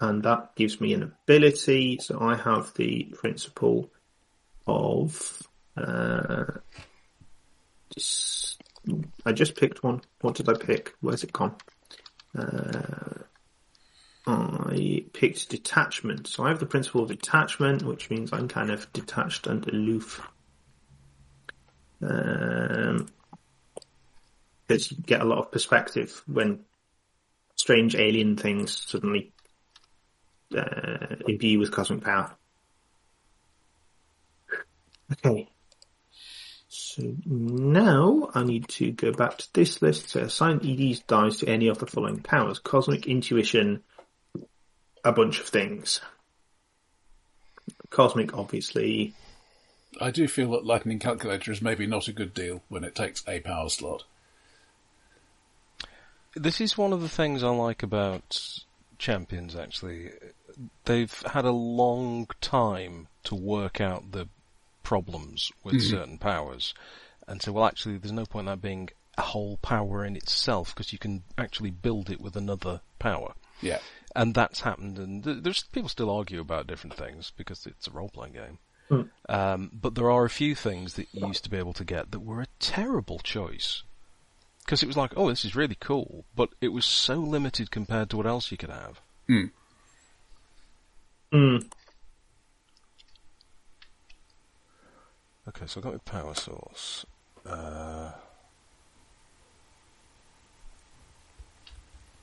and 0.00 0.22
that 0.22 0.54
gives 0.56 0.80
me 0.80 0.94
an 0.94 1.02
ability. 1.02 1.98
So 2.00 2.20
I 2.20 2.36
have 2.36 2.72
the 2.74 3.04
principle 3.14 3.90
of, 4.66 5.42
uh, 5.76 6.44
I 9.24 9.32
just 9.32 9.56
picked 9.56 9.82
one. 9.82 10.02
What 10.20 10.34
did 10.36 10.48
I 10.48 10.54
pick? 10.54 10.94
Where's 11.00 11.24
it 11.24 11.32
gone? 11.32 11.54
Uh, 12.36 13.22
I 14.26 15.04
picked 15.12 15.50
detachment. 15.50 16.28
So 16.28 16.44
I 16.44 16.48
have 16.48 16.60
the 16.60 16.66
principle 16.66 17.02
of 17.02 17.08
detachment, 17.08 17.82
which 17.82 18.10
means 18.10 18.32
I'm 18.32 18.48
kind 18.48 18.70
of 18.70 18.92
detached 18.92 19.46
and 19.46 19.66
aloof. 19.68 20.20
Um, 22.00 23.08
because 24.72 24.90
you 24.90 24.96
get 25.04 25.20
a 25.20 25.24
lot 25.24 25.38
of 25.38 25.52
perspective 25.52 26.22
when 26.26 26.60
strange 27.56 27.94
alien 27.94 28.36
things 28.36 28.86
suddenly 28.88 29.32
uh, 30.56 31.16
imbue 31.28 31.58
with 31.58 31.70
cosmic 31.70 32.02
power. 32.02 32.34
Okay. 35.12 35.46
So 36.68 37.02
now 37.26 38.30
I 38.34 38.44
need 38.44 38.66
to 38.68 38.92
go 38.92 39.12
back 39.12 39.36
to 39.36 39.52
this 39.52 39.82
list 39.82 40.12
to 40.12 40.22
assign 40.22 40.60
ED's 40.64 41.00
dice 41.00 41.38
to 41.38 41.48
any 41.48 41.68
of 41.68 41.78
the 41.78 41.86
following 41.86 42.22
powers. 42.22 42.58
Cosmic 42.58 43.06
intuition, 43.06 43.82
a 45.04 45.12
bunch 45.12 45.38
of 45.38 45.48
things. 45.48 46.00
Cosmic, 47.90 48.34
obviously. 48.34 49.12
I 50.00 50.10
do 50.10 50.26
feel 50.26 50.52
that 50.52 50.64
Lightning 50.64 50.98
Calculator 50.98 51.52
is 51.52 51.60
maybe 51.60 51.86
not 51.86 52.08
a 52.08 52.12
good 52.12 52.32
deal 52.32 52.62
when 52.70 52.84
it 52.84 52.94
takes 52.94 53.22
a 53.28 53.40
power 53.40 53.68
slot. 53.68 54.04
This 56.34 56.60
is 56.60 56.78
one 56.78 56.92
of 56.92 57.02
the 57.02 57.08
things 57.08 57.42
I 57.42 57.50
like 57.50 57.82
about 57.82 58.60
Champions, 58.98 59.56
actually. 59.56 60.10
They've 60.84 61.22
had 61.32 61.44
a 61.44 61.52
long 61.52 62.28
time 62.40 63.08
to 63.24 63.34
work 63.34 63.80
out 63.80 64.12
the 64.12 64.28
problems 64.82 65.52
with 65.62 65.74
mm-hmm. 65.74 65.90
certain 65.90 66.18
powers. 66.18 66.74
And 67.28 67.40
so, 67.42 67.52
well, 67.52 67.66
actually, 67.66 67.98
there's 67.98 68.12
no 68.12 68.26
point 68.26 68.48
in 68.48 68.52
that 68.52 68.62
being 68.62 68.88
a 69.18 69.22
whole 69.22 69.58
power 69.58 70.04
in 70.04 70.16
itself 70.16 70.74
because 70.74 70.92
you 70.92 70.98
can 70.98 71.22
actually 71.36 71.70
build 71.70 72.10
it 72.10 72.20
with 72.20 72.36
another 72.36 72.80
power. 72.98 73.34
Yeah. 73.60 73.78
And 74.14 74.34
that's 74.34 74.60
happened, 74.60 74.98
and 74.98 75.24
there's 75.24 75.62
people 75.64 75.88
still 75.88 76.10
argue 76.10 76.40
about 76.40 76.66
different 76.66 76.96
things 76.96 77.32
because 77.34 77.64
it's 77.66 77.86
a 77.86 77.90
role-playing 77.90 78.34
game. 78.34 78.58
Mm. 78.90 79.08
Um, 79.28 79.70
but 79.72 79.94
there 79.94 80.10
are 80.10 80.24
a 80.24 80.30
few 80.30 80.54
things 80.54 80.94
that 80.94 81.08
you 81.12 81.26
used 81.26 81.44
to 81.44 81.50
be 81.50 81.56
able 81.56 81.72
to 81.74 81.84
get 81.84 82.10
that 82.10 82.20
were 82.20 82.42
a 82.42 82.46
terrible 82.58 83.20
choice 83.20 83.84
because 84.64 84.82
it 84.82 84.86
was 84.86 84.96
like, 84.96 85.12
oh, 85.16 85.28
this 85.28 85.44
is 85.44 85.56
really 85.56 85.76
cool, 85.78 86.24
but 86.34 86.50
it 86.60 86.68
was 86.68 86.84
so 86.84 87.16
limited 87.16 87.70
compared 87.70 88.10
to 88.10 88.16
what 88.16 88.26
else 88.26 88.50
you 88.50 88.56
could 88.56 88.70
have. 88.70 89.00
Hmm. 89.26 89.44
Hmm. 91.32 91.56
Okay, 95.48 95.66
so 95.66 95.80
I've 95.80 95.84
got 95.84 95.92
my 95.94 95.98
power 95.98 96.34
source. 96.34 97.04
Uh, 97.44 98.12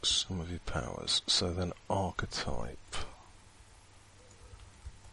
some 0.01 0.39
of 0.39 0.49
your 0.49 0.59
powers. 0.65 1.21
So 1.27 1.51
then 1.51 1.73
archetype. 1.89 2.95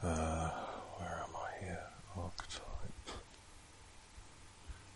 Uh, 0.02 0.50
where 0.98 1.24
am 1.24 1.34
I 1.34 1.64
here? 1.64 1.80
Archetype. 2.16 2.62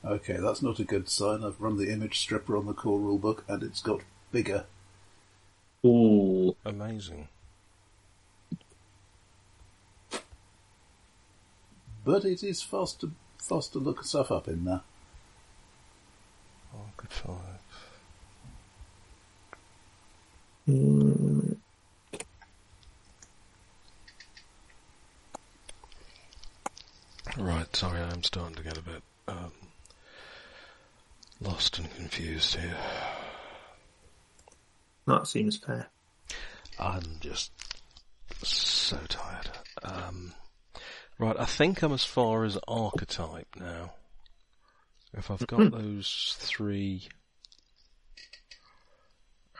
Okay, 0.05 0.39
that's 0.39 0.63
not 0.63 0.79
a 0.79 0.85
good 0.85 1.09
sign. 1.09 1.45
I've 1.45 1.61
run 1.61 1.77
the 1.77 1.93
image 1.93 2.21
stripper 2.21 2.57
on 2.57 2.67
the 2.67 2.73
core 2.73 2.99
rulebook 2.99 3.43
and 3.49 3.63
it's 3.63 3.83
got 3.83 4.01
bigger. 4.33 4.65
Ooh. 5.85 6.57
Amazing. 6.65 7.29
But 12.05 12.25
it 12.25 12.43
is 12.43 12.63
fast 12.63 13.01
to, 13.03 13.13
fast 13.39 13.73
to 13.75 13.79
look 13.79 14.05
stuff 14.05 14.33
up 14.33 14.49
in 14.49 14.65
there. 14.65 14.81
Archetype. 16.75 17.61
Mm. 20.69 21.57
Right, 27.37 27.77
sorry, 27.77 28.01
I'm 28.01 28.23
starting 28.23 28.57
to 28.57 28.63
get 28.63 28.79
a 28.79 28.83
bit 28.83 29.03
um, 29.29 29.53
lost 31.41 31.79
and 31.79 31.93
confused 31.95 32.57
here. 32.57 32.77
That 35.07 35.27
seems 35.27 35.57
fair. 35.57 35.89
I'm 36.79 37.19
just 37.21 37.53
so 38.43 38.99
tired. 39.09 39.51
Um, 39.83 40.35
right, 41.19 41.37
I 41.39 41.47
think 41.47 41.83
I'm 41.83 41.93
as 41.93 42.05
far 42.05 42.45
as 42.45 42.59
archetype 42.69 43.49
now. 43.59 43.93
If 45.13 45.31
I've 45.31 45.47
got 45.47 45.61
mm-hmm. 45.61 45.77
those 45.77 46.37
three 46.39 47.09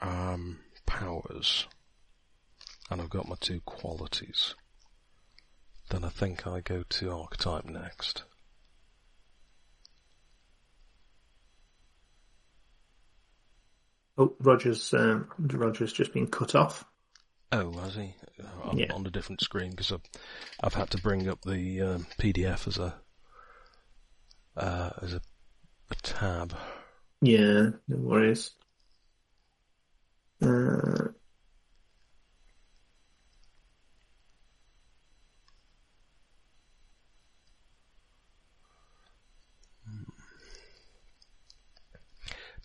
um, 0.01 0.61
powers, 0.87 1.67
and 2.91 3.01
I've 3.01 3.11
got 3.11 3.29
my 3.29 3.37
two 3.41 3.61
qualities, 3.63 4.55
then 5.91 6.05
I 6.05 6.09
think 6.09 6.47
I 6.47 6.61
go 6.61 6.85
to 6.89 7.13
archetype 7.13 7.65
next. 7.65 8.25
Oh, 14.19 14.35
Roger's 14.41 14.93
um, 14.95 15.29
Roger's 15.39 15.93
just 15.93 16.13
been 16.13 16.27
cut 16.27 16.55
off. 16.55 16.85
Oh, 17.53 17.73
has 17.73 17.95
he? 17.95 18.15
I'm 18.65 18.79
yeah. 18.79 18.93
on 18.93 19.07
a 19.07 19.11
different 19.11 19.41
screen 19.41 19.71
because 19.71 19.93
I've, 19.93 20.03
I've 20.63 20.75
had 20.75 20.91
to 20.91 20.99
bring 20.99 21.29
up 21.29 21.41
the 21.43 21.81
um, 21.83 22.07
PDF 22.19 22.67
as 22.69 22.79
a 22.79 22.95
uh, 24.57 24.91
as 25.03 25.15
a, 25.15 25.21
a, 25.91 25.95
tab. 26.03 26.57
Yeah, 27.23 27.71
no 27.89 27.97
worries. 27.97 28.53
Uh, 30.43 31.09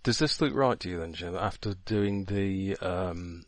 Does 0.06 0.20
this 0.20 0.40
look 0.40 0.54
right 0.54 0.80
to 0.82 0.90
you 0.90 1.00
then, 1.00 1.14
Jim? 1.14 1.36
After 1.36 1.74
doing 1.74 2.26
the 2.26 2.78
um, 2.78 3.44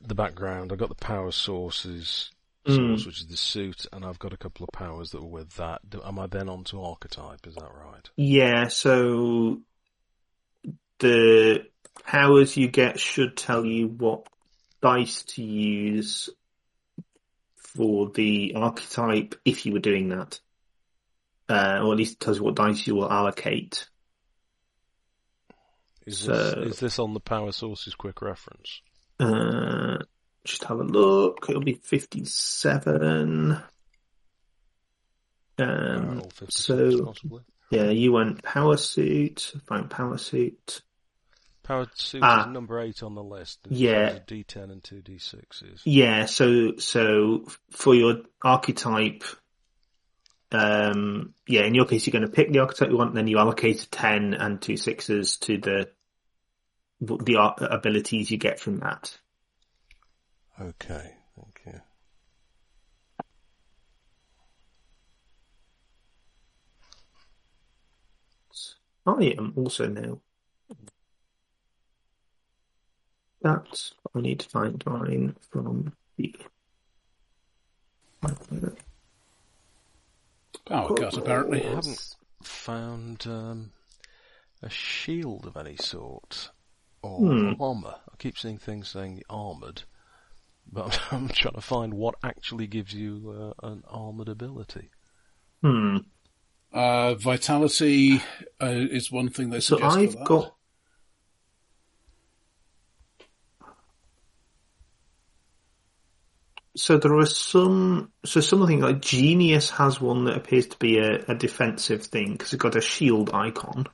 the 0.00 0.14
background, 0.14 0.70
I've 0.70 0.78
got 0.78 0.90
the 0.90 0.94
power 0.94 1.32
sources 1.32 2.30
source, 2.64 3.02
mm. 3.02 3.06
which 3.06 3.20
is 3.20 3.26
the 3.26 3.36
suit, 3.36 3.84
and 3.92 4.04
I've 4.04 4.20
got 4.20 4.32
a 4.32 4.36
couple 4.36 4.62
of 4.62 4.70
powers 4.72 5.10
that 5.10 5.20
were 5.20 5.40
with 5.40 5.56
that. 5.56 5.80
Am 6.04 6.20
I 6.20 6.28
then 6.28 6.48
onto 6.48 6.80
archetype? 6.80 7.48
Is 7.48 7.56
that 7.56 7.72
right? 7.74 8.08
Yeah. 8.14 8.68
So 8.68 9.62
the 11.00 11.66
powers 12.04 12.56
you 12.56 12.68
get 12.68 13.00
should 13.00 13.36
tell 13.36 13.64
you 13.64 13.88
what 13.88 14.28
dice 14.82 15.24
to 15.24 15.42
use 15.42 16.30
for 17.56 18.08
the 18.10 18.52
archetype 18.54 19.34
if 19.44 19.66
you 19.66 19.72
were 19.72 19.80
doing 19.80 20.10
that, 20.10 20.38
uh, 21.48 21.80
or 21.82 21.90
at 21.90 21.98
least 21.98 22.12
it 22.12 22.20
tells 22.20 22.36
you 22.38 22.44
what 22.44 22.54
dice 22.54 22.86
you 22.86 22.94
will 22.94 23.10
allocate. 23.10 23.88
Is 26.06 26.18
so, 26.18 26.32
this, 26.32 26.74
is 26.74 26.80
this 26.80 26.98
on 26.98 27.14
the 27.14 27.20
power 27.20 27.52
sources 27.52 27.94
quick 27.94 28.22
reference? 28.22 28.80
Uh, 29.20 29.98
just 30.44 30.64
have 30.64 30.80
a 30.80 30.84
look. 30.84 31.46
It'll 31.48 31.62
be 31.62 31.74
57. 31.74 33.62
Um, 35.58 36.22
so, 36.48 37.04
possibly. 37.04 37.42
yeah, 37.70 37.90
you 37.90 38.12
went 38.12 38.42
power 38.42 38.76
suit, 38.76 39.52
find 39.66 39.88
power 39.88 40.18
suit. 40.18 40.82
Power 41.62 41.86
suit 41.94 42.22
ah, 42.24 42.42
is 42.42 42.52
number 42.52 42.80
eight 42.80 43.04
on 43.04 43.14
the 43.14 43.22
list. 43.22 43.60
Yeah. 43.68 44.18
D10 44.26 44.72
and 44.72 44.82
two 44.82 45.02
D6s. 45.02 45.82
Yeah, 45.84 46.24
so, 46.26 46.76
so 46.78 47.44
for 47.70 47.94
your 47.94 48.22
archetype, 48.42 49.22
um, 50.54 51.34
yeah, 51.46 51.62
in 51.62 51.74
your 51.74 51.86
case, 51.86 52.06
you're 52.06 52.12
going 52.12 52.28
to 52.28 52.34
pick 52.34 52.52
the 52.52 52.60
archetype 52.60 52.90
you 52.90 52.96
want, 52.96 53.10
and 53.10 53.16
then 53.16 53.28
you 53.28 53.38
allocate 53.38 53.88
10 53.90 54.34
and 54.34 54.60
two 54.60 54.76
sixes 54.76 55.36
to 55.38 55.58
the, 55.58 55.88
the 57.00 57.36
abilities 57.70 58.30
you 58.30 58.38
get 58.38 58.60
from 58.60 58.78
that. 58.80 59.16
Okay, 60.60 61.14
thank 61.36 61.60
you. 61.66 61.80
I 69.04 69.34
am 69.38 69.52
also 69.56 69.88
now. 69.88 70.20
That's 73.40 73.94
I 74.14 74.20
need 74.20 74.40
to 74.40 74.48
find 74.48 74.82
mine 74.86 75.34
from 75.50 75.92
the 76.16 76.36
Power 80.72 80.94
cut, 80.96 81.16
apparently. 81.16 81.62
I 81.66 81.74
haven't 81.74 82.14
found 82.42 83.26
um, 83.26 83.72
a 84.62 84.70
shield 84.70 85.46
of 85.46 85.56
any 85.56 85.76
sort 85.76 86.50
or 87.02 87.18
Hmm. 87.28 87.62
armor. 87.62 87.96
I 88.10 88.16
keep 88.18 88.38
seeing 88.38 88.58
things 88.58 88.88
saying 88.88 89.22
armored, 89.28 89.82
but 90.72 90.98
I'm 91.12 91.28
trying 91.28 91.54
to 91.54 91.60
find 91.60 91.94
what 91.94 92.14
actually 92.22 92.66
gives 92.66 92.94
you 92.94 93.54
uh, 93.62 93.66
an 93.68 93.82
armored 93.88 94.28
ability. 94.28 94.90
Hmm. 95.62 95.98
Uh, 96.72 97.14
vitality 97.16 98.22
uh, 98.62 98.66
is 98.66 99.12
one 99.12 99.28
thing 99.28 99.50
they 99.50 99.60
So 99.60 99.76
suggest. 99.76 99.94
for 99.94 100.00
I've 100.00 100.12
that. 100.14 100.24
got. 100.24 100.54
So 106.74 106.96
there 106.96 107.14
are 107.18 107.26
some. 107.26 108.10
So 108.24 108.40
something 108.40 108.80
like 108.80 109.00
Genius 109.00 109.68
has 109.70 110.00
one 110.00 110.24
that 110.24 110.36
appears 110.36 110.66
to 110.68 110.78
be 110.78 110.98
a, 110.98 111.22
a 111.28 111.34
defensive 111.34 112.04
thing 112.04 112.32
because 112.32 112.52
it's 112.52 112.62
got 112.62 112.76
a 112.76 112.80
shield 112.80 113.30
icon. 113.34 113.86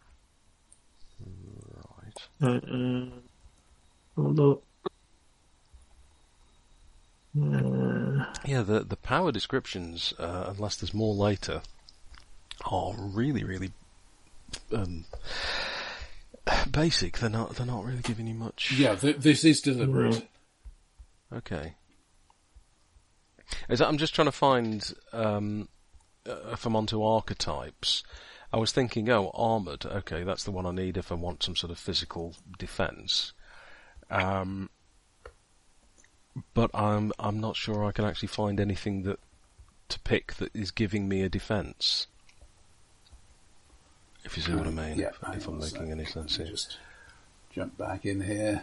Right. 1.20 2.28
Uh, 2.40 3.10
uh, 4.16 4.20
look. 4.20 4.62
Uh, 7.40 8.24
Yeah, 8.44 8.62
the 8.62 8.84
the 8.84 8.96
power 8.96 9.32
descriptions, 9.32 10.14
uh, 10.18 10.52
unless 10.54 10.76
there's 10.76 10.94
more 10.94 11.14
later, 11.14 11.62
are 12.64 12.94
really 12.96 13.42
really 13.44 13.72
um, 14.72 15.04
basic. 16.70 17.18
They're 17.18 17.28
not 17.28 17.56
they're 17.56 17.66
not 17.66 17.84
really 17.84 18.02
giving 18.02 18.28
you 18.28 18.34
much. 18.34 18.72
Yeah, 18.76 18.94
th- 18.94 19.18
this 19.18 19.44
is 19.44 19.60
deliberate. 19.60 20.26
Okay. 21.32 21.74
Is 23.68 23.78
that, 23.78 23.88
I'm 23.88 23.98
just 23.98 24.14
trying 24.14 24.26
to 24.26 24.32
find 24.32 24.92
um, 25.12 25.68
uh, 26.28 26.52
if 26.52 26.66
I'm 26.66 26.76
onto 26.76 27.02
archetypes. 27.02 28.02
I 28.52 28.56
was 28.56 28.72
thinking, 28.72 29.10
oh, 29.10 29.30
armored. 29.34 29.84
Okay, 29.84 30.22
that's 30.24 30.44
the 30.44 30.50
one 30.50 30.64
I 30.64 30.70
need 30.70 30.96
if 30.96 31.12
I 31.12 31.14
want 31.14 31.42
some 31.42 31.56
sort 31.56 31.70
of 31.70 31.78
physical 31.78 32.34
defense. 32.58 33.32
Um, 34.10 34.70
but 36.54 36.70
I'm 36.74 37.12
I'm 37.18 37.40
not 37.40 37.56
sure 37.56 37.84
I 37.84 37.92
can 37.92 38.04
actually 38.04 38.28
find 38.28 38.58
anything 38.58 39.02
that 39.02 39.18
to 39.88 40.00
pick 40.00 40.34
that 40.34 40.54
is 40.54 40.70
giving 40.70 41.08
me 41.08 41.22
a 41.22 41.28
defense. 41.28 42.06
If 44.24 44.36
you 44.36 44.42
see 44.42 44.54
what 44.54 44.66
I 44.66 44.70
mean. 44.70 44.98
Yeah, 44.98 45.08
if, 45.08 45.36
if 45.36 45.48
I'm 45.48 45.58
making 45.58 45.90
any 45.90 46.04
sense 46.04 46.36
here. 46.36 46.46
Just 46.46 46.78
jump 47.50 47.76
back 47.78 48.04
in 48.04 48.20
here. 48.20 48.62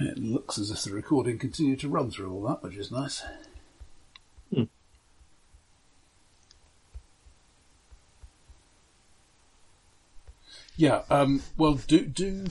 It 0.00 0.18
looks 0.18 0.58
as 0.58 0.70
if 0.70 0.82
the 0.84 0.92
recording 0.92 1.38
continued 1.38 1.80
to 1.80 1.88
run 1.88 2.10
through 2.10 2.32
all 2.32 2.42
that, 2.48 2.62
which 2.62 2.76
is 2.76 2.90
nice. 2.92 3.22
Hmm. 4.54 4.64
Yeah, 10.76 11.02
um, 11.10 11.42
well, 11.56 11.74
do 11.74 12.00
do 12.06 12.46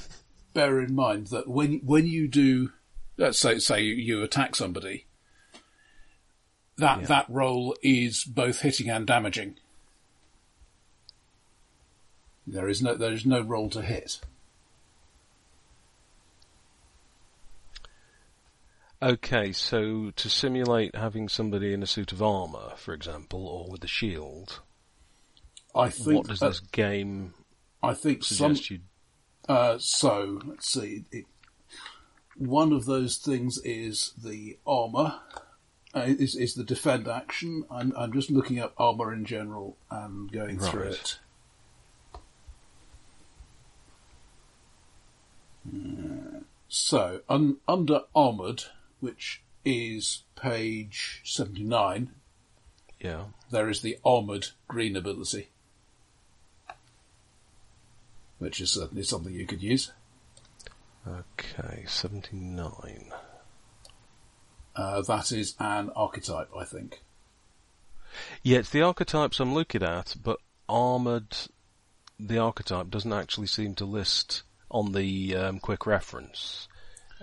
bear 0.53 0.81
in 0.81 0.93
mind 0.93 1.27
that 1.27 1.47
when 1.47 1.79
when 1.85 2.05
you 2.07 2.27
do, 2.27 2.71
let's 3.15 3.39
say 3.39 3.59
say 3.59 3.81
you, 3.81 3.95
you 3.95 4.23
attack 4.23 4.55
somebody, 4.55 5.05
that 6.77 7.01
Yeah. 7.01 7.07
that 7.07 7.29
roll 7.29 7.75
is 7.81 8.23
both 8.25 8.61
hitting 8.61 8.89
and 8.89 9.07
damaging. 9.07 9.55
There 12.45 12.67
is 12.67 12.81
no 12.81 12.95
there 12.95 13.13
is 13.13 13.25
no 13.25 13.41
roll 13.41 13.69
to 13.71 13.81
hit. 13.81 14.19
Okay, 19.01 19.51
so 19.51 20.11
to 20.15 20.29
simulate 20.29 20.95
having 20.95 21.29
somebody 21.29 21.71
in 21.71 21.83
a 21.83 21.87
suit 21.87 22.11
of 22.11 22.21
armour, 22.21 22.73
for 22.77 22.93
example, 22.93 23.47
or 23.47 23.69
with 23.69 23.83
a 23.83 23.87
shield, 23.87 24.61
I 25.75 25.89
think 25.89 26.17
what 26.17 26.27
does 26.27 26.41
uh, 26.41 26.49
this 26.49 26.59
game 26.59 27.35
I 27.83 27.93
think 27.93 28.23
some 28.23 28.55
suggest 28.55 28.71
you? 28.71 28.79
Uh, 29.47 29.77
so 29.79 30.41
let's 30.45 30.71
see. 30.71 31.05
It, 31.11 31.25
one 32.35 32.73
of 32.73 32.85
those 32.85 33.17
things 33.17 33.59
is 33.63 34.13
the 34.17 34.57
armor. 34.65 35.19
Uh, 35.93 36.05
is 36.07 36.35
is 36.35 36.55
the 36.55 36.63
defend 36.63 37.07
action? 37.07 37.65
I'm 37.69 37.93
I'm 37.95 38.11
just 38.13 38.31
looking 38.31 38.59
up 38.59 38.73
armor 38.77 39.13
in 39.13 39.25
general 39.25 39.77
and 39.91 40.31
going 40.31 40.59
through 40.59 40.89
it. 40.89 41.19
Uh, 45.67 46.41
So 46.69 47.21
un, 47.29 47.57
under 47.67 48.01
armored, 48.13 48.63
which 48.99 49.41
is 49.65 50.23
page 50.35 51.21
seventy 51.25 51.63
nine, 51.63 52.11
Yeah. 52.99 53.25
there 53.51 53.69
is 53.69 53.81
the 53.81 53.97
armored 54.05 54.47
green 54.67 54.95
ability, 54.95 55.49
which 58.39 58.61
is 58.61 58.71
certainly 58.71 59.03
something 59.03 59.33
you 59.33 59.45
could 59.45 59.63
use. 59.63 59.91
Okay, 61.07 61.85
seventy-nine. 61.87 63.11
Uh, 64.75 65.01
that 65.01 65.31
is 65.31 65.55
an 65.59 65.89
archetype, 65.95 66.49
I 66.55 66.65
think. 66.65 67.01
Yeah, 68.43 68.59
it's 68.59 68.69
the 68.69 68.81
archetypes 68.81 69.39
I'm 69.39 69.53
looking 69.53 69.83
at, 69.83 70.15
but 70.21 70.39
armoured, 70.69 71.35
the 72.19 72.37
archetype 72.37 72.89
doesn't 72.89 73.13
actually 73.13 73.47
seem 73.47 73.73
to 73.75 73.85
list 73.85 74.43
on 74.69 74.91
the 74.91 75.35
um, 75.35 75.59
quick 75.59 75.85
reference 75.85 76.67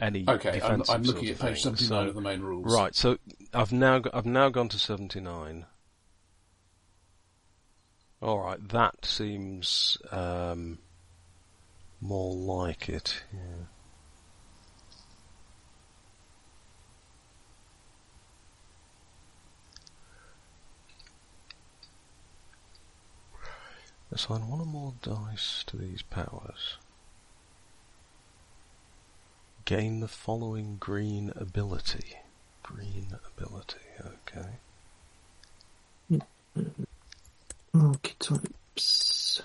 any 0.01 0.24
Okay, 0.28 0.61
I'm, 0.61 0.82
I'm 0.88 1.03
looking 1.03 1.28
at 1.28 1.38
page 1.38 1.62
thing. 1.62 1.76
79 1.76 1.88
So- 1.88 2.09
of 2.09 2.14
the 2.14 2.20
main 2.20 2.40
rules. 2.40 2.74
Right, 2.74 2.95
so 2.95 3.18
I've 3.53 3.72
now 3.72 4.03
I've 4.12 4.26
now 4.26 4.49
gone 4.49 4.68
to 4.70 4.78
seventy 4.78 5.20
nine. 5.20 5.66
All 8.22 8.38
right, 8.40 8.68
that 8.70 9.05
seems 9.05 9.99
um, 10.11 10.78
more 12.01 12.34
like 12.34 12.88
it. 12.88 13.22
Yeah. 13.32 13.66
Assign 24.12 24.49
one 24.49 24.61
or 24.61 24.66
more 24.66 24.95
dice 25.03 25.64
to 25.66 25.76
these 25.76 26.03
powers. 26.03 26.78
Gain 29.65 30.01
the 30.01 30.09
following 30.09 30.77
green 30.79 31.33
ability. 31.37 32.17
Green 32.62 33.17
ability, 33.35 33.79
okay. 34.01 34.59
archetypes. 37.75 39.43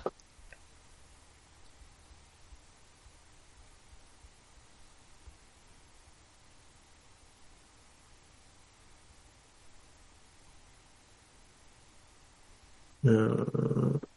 Uh, 13.08 14.09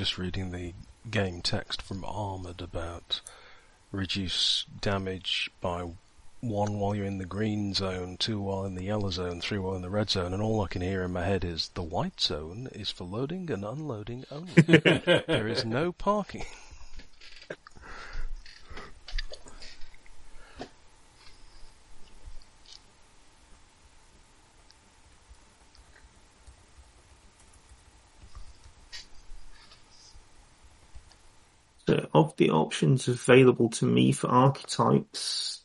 just 0.00 0.16
reading 0.16 0.50
the 0.50 0.72
game 1.10 1.42
text 1.42 1.82
from 1.82 2.02
Armored 2.06 2.62
about 2.62 3.20
reduce 3.92 4.64
damage 4.80 5.50
by 5.60 5.90
one 6.40 6.78
while 6.78 6.94
you're 6.94 7.04
in 7.04 7.18
the 7.18 7.26
green 7.26 7.74
zone, 7.74 8.16
two 8.16 8.40
while 8.40 8.64
in 8.64 8.76
the 8.76 8.84
yellow 8.84 9.10
zone, 9.10 9.42
three 9.42 9.58
while 9.58 9.74
in 9.74 9.82
the 9.82 9.90
red 9.90 10.08
zone, 10.08 10.32
and 10.32 10.42
all 10.42 10.62
I 10.62 10.68
can 10.68 10.80
hear 10.80 11.02
in 11.02 11.12
my 11.12 11.26
head 11.26 11.44
is 11.44 11.68
the 11.74 11.82
white 11.82 12.18
zone 12.18 12.70
is 12.72 12.90
for 12.90 13.04
loading 13.04 13.50
and 13.50 13.62
unloading 13.62 14.24
only. 14.30 14.54
there 14.62 15.46
is 15.46 15.66
no 15.66 15.92
parking. 15.92 16.46
So 31.90 32.08
of 32.14 32.36
the 32.36 32.50
options 32.50 33.08
available 33.08 33.68
to 33.70 33.84
me 33.84 34.12
for 34.12 34.28
archetypes, 34.28 35.62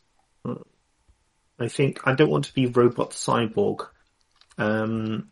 I 1.56 1.68
think 1.68 2.00
I 2.04 2.14
don't 2.16 2.30
want 2.30 2.46
to 2.46 2.52
be 2.52 2.66
robot 2.66 3.10
cyborg. 3.10 3.86
Um, 4.58 5.30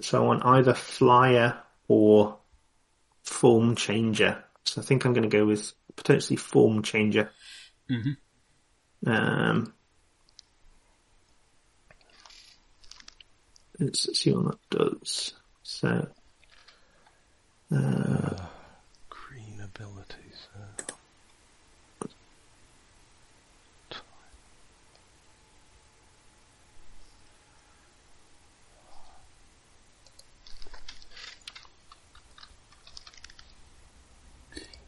so 0.00 0.22
I 0.22 0.26
want 0.26 0.46
either 0.46 0.72
flyer 0.72 1.58
or 1.88 2.38
form 3.22 3.76
changer. 3.76 4.42
So 4.64 4.80
I 4.80 4.84
think 4.84 5.04
I'm 5.04 5.12
going 5.12 5.28
to 5.28 5.36
go 5.36 5.44
with 5.44 5.72
potentially 5.94 6.38
form 6.38 6.82
changer. 6.82 7.30
Mm-hmm. 7.90 9.10
Um, 9.12 9.74
let's 13.78 14.18
see 14.18 14.32
what 14.32 14.58
that 14.70 14.78
does. 14.78 15.34
So, 15.62 16.08
uh, 17.70 18.36
abilities. 19.74 20.48
Uh, 20.54 20.92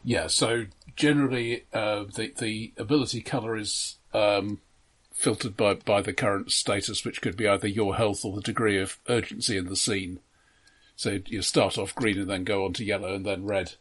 Yeah, 0.07 0.27
so 0.27 0.67
generally, 0.95 1.65
uh, 1.73 2.03
the 2.03 2.31
the 2.37 2.73
ability 2.77 3.21
color 3.21 3.57
is 3.57 3.97
um, 4.13 4.61
filtered 5.11 5.57
by 5.57 5.73
by 5.73 6.03
the 6.03 6.13
current 6.13 6.51
status, 6.51 7.03
which 7.03 7.23
could 7.23 7.35
be 7.35 7.47
either 7.47 7.67
your 7.67 7.95
health 7.95 8.23
or 8.23 8.35
the 8.35 8.41
degree 8.41 8.79
of 8.79 8.99
urgency 9.09 9.57
in 9.57 9.65
the 9.65 9.75
scene. 9.75 10.19
So 10.95 11.19
you 11.25 11.41
start 11.41 11.79
off 11.79 11.95
green 11.95 12.19
and 12.19 12.29
then 12.29 12.43
go 12.43 12.65
on 12.65 12.73
to 12.73 12.85
yellow 12.85 13.15
and 13.15 13.25
then 13.25 13.45
red, 13.45 13.73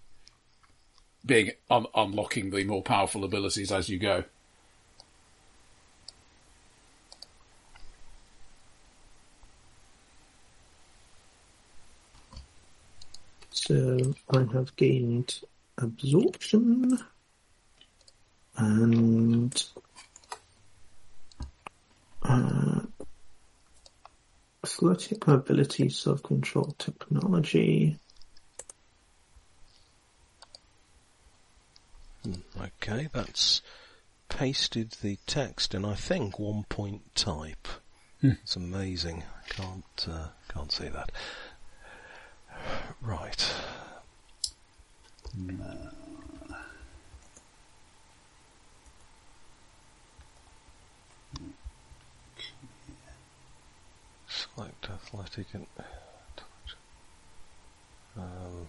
being 1.25 1.51
un- 1.71 1.87
unlocking 1.95 2.51
the 2.51 2.65
more 2.65 2.83
powerful 2.83 3.25
abilities 3.25 3.73
as 3.73 3.89
you 3.89 3.99
go. 3.99 4.25
so 13.67 14.15
I 14.31 14.45
have 14.53 14.77
gained 14.77 15.41
absorption 15.79 16.99
and 18.59 19.65
uh, 22.23 22.81
athletic 24.63 25.27
mobility, 25.27 25.89
self-control 25.89 26.75
technology. 26.79 27.99
Okay, 32.61 33.09
that's 33.13 33.63
pasted 34.29 34.93
the 35.03 35.19
text 35.27 35.75
in, 35.75 35.85
I 35.85 35.95
think, 35.95 36.39
one 36.39 36.65
point 36.69 37.15
type. 37.15 37.69
It's 38.23 38.57
amazing. 38.57 39.23
I 39.23 39.49
can't 39.49 40.07
uh, 40.11 40.29
can't 40.49 40.73
see 40.73 40.89
that. 40.89 41.13
Right. 43.03 43.53
Select 54.27 54.89
athletic 54.89 55.47
and 55.53 55.67
um, 58.17 58.69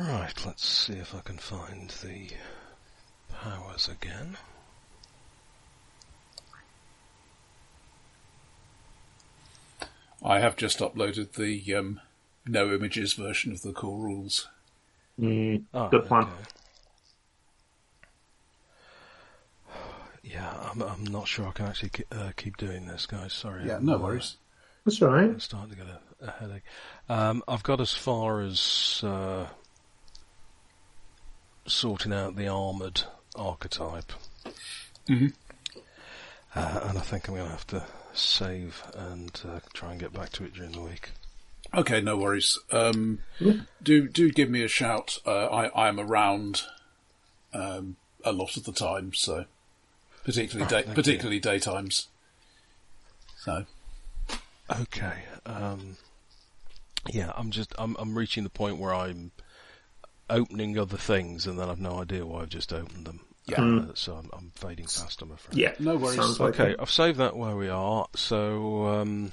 Right, 0.00 0.46
let's 0.46 0.64
see 0.64 0.97
if 1.08 1.14
I 1.14 1.20
can 1.20 1.38
find 1.38 1.88
the 2.02 2.28
powers 3.32 3.88
again. 3.88 4.36
I 10.22 10.40
have 10.40 10.54
just 10.56 10.80
uploaded 10.80 11.32
the 11.32 11.74
um, 11.74 12.00
no 12.46 12.74
images 12.74 13.14
version 13.14 13.52
of 13.52 13.62
the 13.62 13.72
core 13.72 14.04
rules. 14.04 14.48
Mm, 15.18 15.64
Oh, 15.72 15.88
good 15.88 16.04
plan. 16.04 16.24
okay. 16.24 16.32
Yeah, 20.22 20.52
I'm, 20.70 20.82
I'm 20.82 21.04
not 21.04 21.26
sure 21.26 21.48
I 21.48 21.52
can 21.52 21.66
actually 21.66 21.88
ke- 21.88 22.14
uh, 22.14 22.32
keep 22.36 22.58
doing 22.58 22.84
this, 22.84 23.06
guys. 23.06 23.32
Sorry. 23.32 23.66
Yeah, 23.66 23.78
no 23.80 23.96
worries. 23.96 24.36
That's 24.84 25.00
all 25.00 25.08
right. 25.08 25.24
I'm 25.30 25.40
starting 25.40 25.70
to 25.70 25.76
get 25.76 25.86
a, 25.86 26.26
a 26.26 26.30
headache. 26.32 26.64
Um, 27.08 27.42
I've 27.48 27.62
got 27.62 27.80
as 27.80 27.94
far 27.94 28.42
as 28.42 29.00
uh, 29.02 29.46
sorting 31.68 32.12
out 32.12 32.36
the 32.36 32.48
armoured 32.48 33.02
archetype. 33.36 34.12
Mhm. 35.08 35.32
Uh, 36.54 36.80
and 36.84 36.98
I 36.98 37.02
think 37.02 37.28
I'm 37.28 37.34
going 37.34 37.46
to 37.46 37.52
have 37.52 37.66
to 37.68 37.84
save 38.14 38.82
and 38.94 39.40
uh, 39.48 39.60
try 39.72 39.92
and 39.92 40.00
get 40.00 40.12
back 40.12 40.30
to 40.32 40.44
it 40.44 40.54
during 40.54 40.72
the 40.72 40.80
week. 40.80 41.10
Okay, 41.74 42.00
no 42.00 42.16
worries. 42.16 42.58
Um, 42.72 43.20
do 43.82 44.08
do 44.08 44.30
give 44.30 44.48
me 44.48 44.62
a 44.64 44.68
shout. 44.68 45.18
Uh, 45.26 45.46
I 45.46 45.86
I'm 45.88 46.00
around 46.00 46.62
um, 47.52 47.96
a 48.24 48.32
lot 48.32 48.56
of 48.56 48.64
the 48.64 48.72
time, 48.72 49.12
so 49.12 49.44
particularly 50.24 50.64
Oh, 50.66 50.68
day, 50.78 50.82
thank 50.84 50.94
particularly 50.94 51.40
daytimes. 51.40 52.06
So 53.36 53.66
Okay. 54.70 55.24
Um, 55.44 55.98
yeah, 57.10 57.32
I'm 57.36 57.50
just 57.50 57.74
I'm 57.78 57.96
I'm 57.98 58.16
reaching 58.16 58.44
the 58.44 58.50
point 58.50 58.78
where 58.78 58.94
I'm 58.94 59.30
opening 60.30 60.78
other 60.78 60.96
things, 60.96 61.46
and 61.46 61.58
then 61.58 61.68
I've 61.68 61.80
no 61.80 62.00
idea 62.00 62.24
why 62.26 62.42
I've 62.42 62.48
just 62.48 62.72
opened 62.72 63.06
them. 63.06 63.20
Yeah. 63.46 63.62
Uh, 63.62 63.86
so 63.94 64.14
I'm, 64.14 64.28
I'm 64.34 64.52
fading 64.54 64.86
fast, 64.86 65.22
I'm 65.22 65.32
afraid. 65.32 65.56
Yeah, 65.56 65.72
No 65.78 65.96
worries. 65.96 66.16
Sounds 66.16 66.38
Okay, 66.40 66.72
it. 66.72 66.76
I've 66.78 66.90
saved 66.90 67.18
that 67.18 67.34
where 67.36 67.56
we 67.56 67.68
are, 67.70 68.06
so 68.14 68.86
um, 68.86 69.32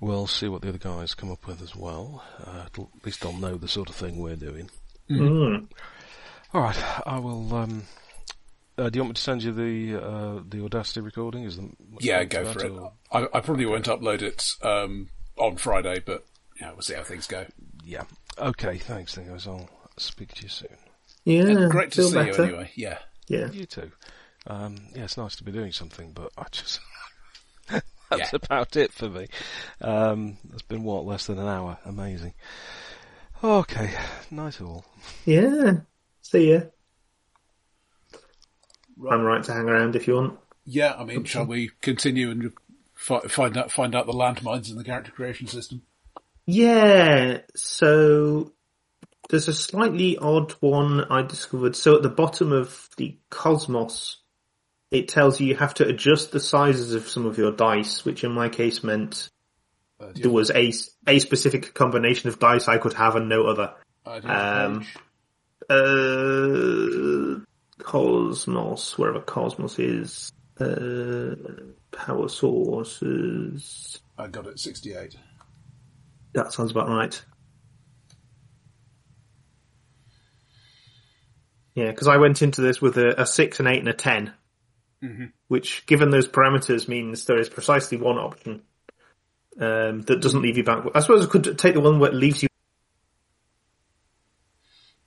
we'll 0.00 0.26
see 0.26 0.48
what 0.48 0.62
the 0.62 0.68
other 0.70 0.78
guys 0.78 1.14
come 1.14 1.30
up 1.30 1.46
with 1.46 1.62
as 1.62 1.76
well. 1.76 2.24
Uh, 2.44 2.64
at 2.66 3.04
least 3.04 3.20
they'll 3.20 3.32
know 3.32 3.56
the 3.56 3.68
sort 3.68 3.88
of 3.88 3.94
thing 3.94 4.18
we're 4.18 4.36
doing. 4.36 4.70
Mm. 5.10 5.68
All 6.52 6.62
right, 6.62 6.76
I 7.06 7.18
will. 7.18 7.54
Um, 7.54 7.84
uh, 8.76 8.88
do 8.90 8.96
you 8.98 9.02
want 9.02 9.10
me 9.10 9.14
to 9.14 9.20
send 9.22 9.42
you 9.42 9.52
the 9.52 10.02
uh, 10.02 10.40
the 10.48 10.64
Audacity 10.64 11.00
recording? 11.00 11.44
Is 11.44 11.56
the 11.56 11.68
yeah, 12.00 12.24
go 12.24 12.44
for 12.52 12.64
it. 12.64 12.70
or- 12.70 12.92
I, 13.12 13.26
I 13.34 13.40
probably 13.40 13.66
won't 13.66 13.86
upload 13.86 14.22
it 14.22 14.52
um, 14.62 15.08
on 15.36 15.56
Friday, 15.56 16.00
but 16.04 16.24
yeah, 16.60 16.72
we'll 16.72 16.82
see 16.82 16.94
how 16.94 17.02
things 17.04 17.26
go. 17.26 17.46
Yeah. 17.84 18.02
Okay. 18.40 18.78
Thanks, 18.78 19.14
then, 19.14 19.28
guys. 19.28 19.46
I'll 19.46 19.68
speak 19.96 20.34
to 20.34 20.42
you 20.42 20.48
soon. 20.48 20.76
Yeah, 21.24 21.42
And 21.44 21.70
great 21.70 21.92
to 21.92 22.04
see 22.04 22.14
better. 22.14 22.32
you 22.32 22.42
anyway. 22.44 22.70
Yeah. 22.74 22.98
Yeah. 23.26 23.50
You 23.50 23.66
too. 23.66 23.90
Um, 24.46 24.76
yeah, 24.94 25.04
it's 25.04 25.16
nice 25.18 25.36
to 25.36 25.44
be 25.44 25.52
doing 25.52 25.72
something, 25.72 26.12
but 26.12 26.30
I 26.38 26.44
just 26.50 26.80
that's 27.68 27.82
Yeah. 28.10 28.28
about 28.32 28.76
it 28.76 28.92
for 28.92 29.08
me. 29.10 29.26
Um, 29.82 30.38
it's 30.52 30.62
been 30.62 30.84
what 30.84 31.04
less 31.04 31.26
than 31.26 31.38
an 31.38 31.46
hour. 31.48 31.78
Amazing. 31.84 32.32
Okay, 33.44 33.94
night 34.30 34.60
all. 34.62 34.84
Yeah. 35.26 35.72
See 36.22 36.52
ya. 36.52 36.60
I'm 39.10 39.22
right 39.22 39.42
to 39.44 39.52
hang 39.52 39.68
around 39.68 39.94
if 39.96 40.08
you 40.08 40.14
want. 40.14 40.38
Yeah, 40.64 40.94
I 40.98 41.04
mean, 41.04 41.24
shall 41.24 41.44
we 41.46 41.70
continue 41.82 42.30
and 42.30 42.52
fi- 42.94 43.20
find 43.20 43.56
out 43.56 43.70
find 43.70 43.94
out 43.94 44.06
the 44.06 44.12
landmines 44.12 44.70
in 44.70 44.76
the 44.76 44.84
character 44.84 45.12
creation 45.12 45.46
system? 45.46 45.82
Yeah, 46.50 47.40
so 47.54 48.52
there's 49.28 49.48
a 49.48 49.52
slightly 49.52 50.16
odd 50.16 50.52
one 50.60 51.04
I 51.10 51.20
discovered. 51.20 51.76
So 51.76 51.96
at 51.96 52.02
the 52.02 52.08
bottom 52.08 52.52
of 52.52 52.88
the 52.96 53.18
Cosmos, 53.28 54.16
it 54.90 55.08
tells 55.08 55.38
you 55.38 55.48
you 55.48 55.56
have 55.56 55.74
to 55.74 55.86
adjust 55.86 56.32
the 56.32 56.40
sizes 56.40 56.94
of 56.94 57.06
some 57.06 57.26
of 57.26 57.36
your 57.36 57.52
dice, 57.52 58.02
which 58.06 58.24
in 58.24 58.32
my 58.32 58.48
case 58.48 58.82
meant 58.82 59.28
Uh, 60.00 60.12
there 60.14 60.30
was 60.30 60.50
a, 60.52 60.72
a 61.06 61.18
specific 61.18 61.74
combination 61.74 62.30
of 62.30 62.38
dice 62.38 62.66
I 62.66 62.78
could 62.78 62.94
have 62.94 63.14
and 63.16 63.28
no 63.28 63.44
other. 63.46 63.74
have- 64.06 64.22
do 64.22 64.28
you 64.28 64.32
have 64.34 64.70
a 65.68 65.74
um. 65.74 67.42
Uh, 67.42 67.84
Cosmos, 67.84 68.96
wherever 68.96 69.20
Cosmos 69.20 69.78
is. 69.78 70.32
Uh, 70.58 71.34
power 71.92 72.28
sources. 72.30 74.00
I 74.16 74.28
got 74.28 74.46
it 74.46 74.58
68. 74.58 75.14
That 76.38 76.52
sounds 76.52 76.70
about 76.70 76.88
right. 76.88 77.20
Yeah, 81.74 81.90
because 81.90 82.06
I 82.06 82.18
went 82.18 82.42
into 82.42 82.60
this 82.60 82.80
with 82.80 82.96
a, 82.96 83.22
a, 83.22 83.26
6, 83.26 83.58
an 83.58 83.66
8, 83.66 83.78
and 83.80 83.88
a 83.88 83.92
10. 83.92 84.32
Mm-hmm. 85.02 85.24
Which, 85.48 85.84
given 85.86 86.10
those 86.10 86.28
parameters, 86.28 86.86
means 86.86 87.24
there 87.24 87.40
is 87.40 87.48
precisely 87.48 87.98
one 87.98 88.18
option 88.18 88.62
um, 89.60 90.02
that 90.02 90.20
doesn't 90.20 90.40
leave 90.40 90.56
you 90.56 90.62
back. 90.62 90.84
I 90.94 91.00
suppose 91.00 91.26
I 91.26 91.28
could 91.28 91.58
take 91.58 91.74
the 91.74 91.80
one 91.80 91.98
where 91.98 92.10
it 92.10 92.14
leaves 92.14 92.44
you. 92.44 92.48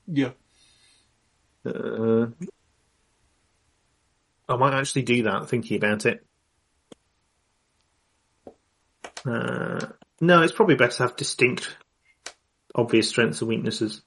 Yeah. 0.08 0.32
Uh, 1.66 2.28
I 4.50 4.58
might 4.58 4.74
actually 4.74 5.04
do 5.04 5.24
that, 5.24 5.48
thinking 5.48 5.78
about 5.78 6.06
it. 6.06 6.26
Uh, 9.26 9.80
no, 10.22 10.42
it's 10.42 10.54
probably 10.54 10.76
better 10.76 10.94
to 10.98 11.04
have 11.04 11.16
distinct, 11.18 11.76
obvious 12.74 13.10
strengths 13.10 13.42
and 13.42 13.50
weaknesses. 13.50 14.02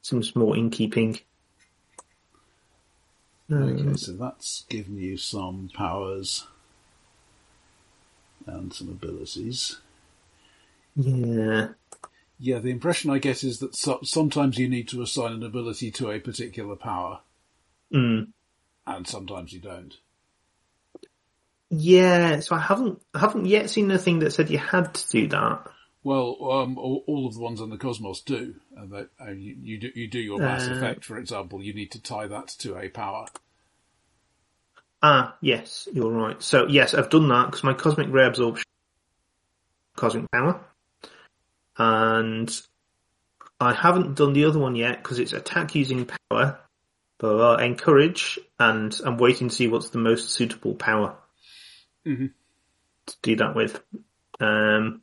Seems 0.00 0.34
more 0.34 0.56
in 0.56 0.70
keeping. 0.70 1.18
Okay, 3.52 3.94
so 3.96 4.12
that's 4.12 4.64
given 4.68 4.96
you 4.96 5.16
some 5.16 5.70
powers 5.74 6.46
and 8.46 8.72
some 8.72 8.88
abilities. 8.88 9.78
Yeah. 10.96 11.68
Yeah, 12.40 12.58
the 12.60 12.70
impression 12.70 13.10
I 13.10 13.18
get 13.18 13.42
is 13.42 13.58
that 13.58 13.74
so- 13.74 14.00
sometimes 14.04 14.58
you 14.58 14.68
need 14.68 14.86
to 14.88 15.02
assign 15.02 15.32
an 15.32 15.42
ability 15.42 15.90
to 15.92 16.10
a 16.10 16.20
particular 16.20 16.76
power, 16.76 17.20
Mm. 17.92 18.28
and 18.86 19.06
sometimes 19.06 19.52
you 19.52 19.60
don't. 19.60 19.96
Yeah, 21.70 22.40
so 22.40 22.56
I 22.56 22.60
haven't 22.60 23.02
I 23.14 23.18
haven't 23.18 23.46
yet 23.46 23.68
seen 23.68 23.90
anything 23.90 24.20
that 24.20 24.32
said 24.32 24.50
you 24.50 24.58
had 24.58 24.94
to 24.94 25.10
do 25.10 25.28
that. 25.28 25.70
Well, 26.02 26.38
um, 26.50 26.78
all, 26.78 27.04
all 27.06 27.26
of 27.26 27.34
the 27.34 27.40
ones 27.40 27.60
on 27.60 27.70
the 27.70 27.76
Cosmos 27.76 28.22
do. 28.22 28.54
And 28.76 28.90
that, 28.92 29.10
uh, 29.20 29.32
you, 29.32 29.56
you 29.60 29.78
do 29.78 29.90
you 29.94 30.08
do 30.08 30.18
your 30.18 30.38
mass 30.38 30.66
Uh, 30.66 30.72
effect, 30.72 31.04
for 31.04 31.18
example. 31.18 31.62
You 31.62 31.74
need 31.74 31.90
to 31.92 32.02
tie 32.02 32.26
that 32.26 32.48
to 32.60 32.78
a 32.78 32.88
power. 32.88 33.26
Ah, 35.02 35.36
yes, 35.40 35.86
you're 35.92 36.10
right. 36.10 36.42
So 36.42 36.66
yes, 36.66 36.94
I've 36.94 37.10
done 37.10 37.28
that 37.28 37.46
because 37.46 37.64
my 37.64 37.74
cosmic 37.74 38.10
ray 38.10 38.26
absorption, 38.26 38.64
cosmic 39.94 40.30
power, 40.30 40.60
and 41.76 42.60
I 43.60 43.74
haven't 43.74 44.16
done 44.16 44.32
the 44.32 44.46
other 44.46 44.58
one 44.58 44.74
yet 44.74 45.02
because 45.02 45.18
it's 45.18 45.34
attack 45.34 45.74
using 45.74 46.08
power, 46.30 46.58
but 47.18 47.40
I'll 47.40 47.58
encourage, 47.58 48.38
and 48.58 48.98
I'm 49.04 49.18
waiting 49.18 49.50
to 49.50 49.54
see 49.54 49.68
what's 49.68 49.90
the 49.90 49.98
most 49.98 50.30
suitable 50.30 50.74
power 50.74 51.16
Mhm. 52.08 52.32
to 53.06 53.16
do 53.22 53.36
that 53.36 53.54
with. 53.54 53.82
Um, 54.40 55.02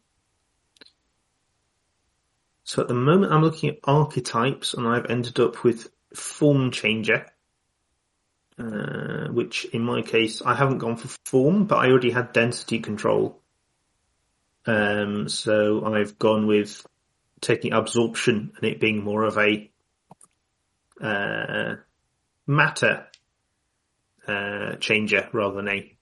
so 2.63 2.81
at 2.81 2.87
the 2.87 2.93
moment, 2.95 3.31
I'm 3.31 3.43
looking 3.43 3.69
at 3.69 3.79
archetypes, 3.83 4.73
and 4.73 4.87
I've 4.87 5.05
ended 5.09 5.39
up 5.39 5.63
with 5.63 5.91
form 6.13 6.71
changer. 6.71 7.27
Uh, 8.57 9.27
which 9.31 9.65
in 9.65 9.81
my 9.81 10.01
case, 10.01 10.41
I 10.41 10.55
haven't 10.55 10.77
gone 10.77 10.95
for 10.95 11.09
form, 11.25 11.65
but 11.65 11.75
I 11.75 11.89
already 11.89 12.11
had 12.11 12.31
density 12.31 12.79
control. 12.79 13.41
Um, 14.65 15.27
so 15.27 15.83
I've 15.85 16.17
gone 16.17 16.47
with 16.47 16.87
taking 17.41 17.73
absorption 17.73 18.53
and 18.55 18.63
it 18.63 18.79
being 18.79 19.03
more 19.03 19.23
of 19.23 19.37
a, 19.37 19.69
uh, 21.01 21.75
matter, 22.47 23.07
uh, 24.25 24.77
changer 24.77 25.29
rather 25.33 25.57
than 25.57 25.67
a, 25.67 25.94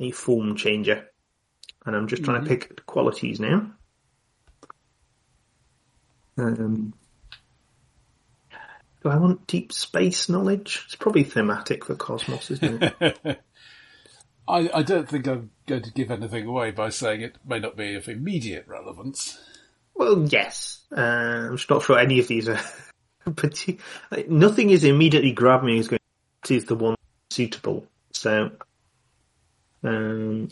a 0.00 0.10
form 0.10 0.56
changer. 0.56 1.06
And 1.86 1.94
I'm 1.94 2.08
just 2.08 2.24
trying 2.24 2.42
to 2.42 2.48
pick 2.48 2.84
qualities 2.86 3.38
now. 3.38 3.70
Um, 6.36 6.94
do 9.02 9.08
I 9.08 9.16
want 9.16 9.46
deep 9.46 9.72
space 9.72 10.28
knowledge? 10.28 10.82
It's 10.86 10.96
probably 10.96 11.24
thematic 11.24 11.84
for 11.84 11.94
Cosmos, 11.94 12.50
isn't 12.50 12.82
it? 13.00 13.40
I, 14.48 14.68
I 14.74 14.82
don't 14.82 15.08
think 15.08 15.26
I'm 15.26 15.50
going 15.66 15.82
to 15.82 15.92
give 15.92 16.10
anything 16.10 16.46
away 16.46 16.70
by 16.70 16.88
saying 16.88 17.20
it 17.20 17.36
may 17.46 17.60
not 17.60 17.76
be 17.76 17.94
of 17.94 18.08
immediate 18.08 18.66
relevance. 18.66 19.38
well, 19.94 20.26
yes. 20.28 20.80
Uh, 20.94 21.00
I'm 21.50 21.56
just 21.56 21.70
not 21.70 21.84
sure 21.84 21.98
any 21.98 22.18
of 22.18 22.26
these 22.26 22.48
are. 22.48 22.60
but 23.24 23.64
like, 24.10 24.28
nothing 24.28 24.70
is 24.70 24.84
immediately 24.84 25.32
grabbing 25.32 25.68
me 25.68 25.78
as 25.78 25.88
going 25.88 26.00
to 26.44 26.54
is 26.54 26.64
the 26.64 26.74
one 26.74 26.96
suitable. 27.30 27.86
So, 28.12 28.50
um, 29.82 30.48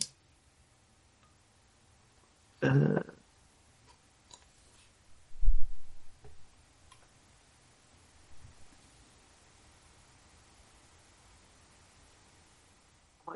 uh, 2.63 2.99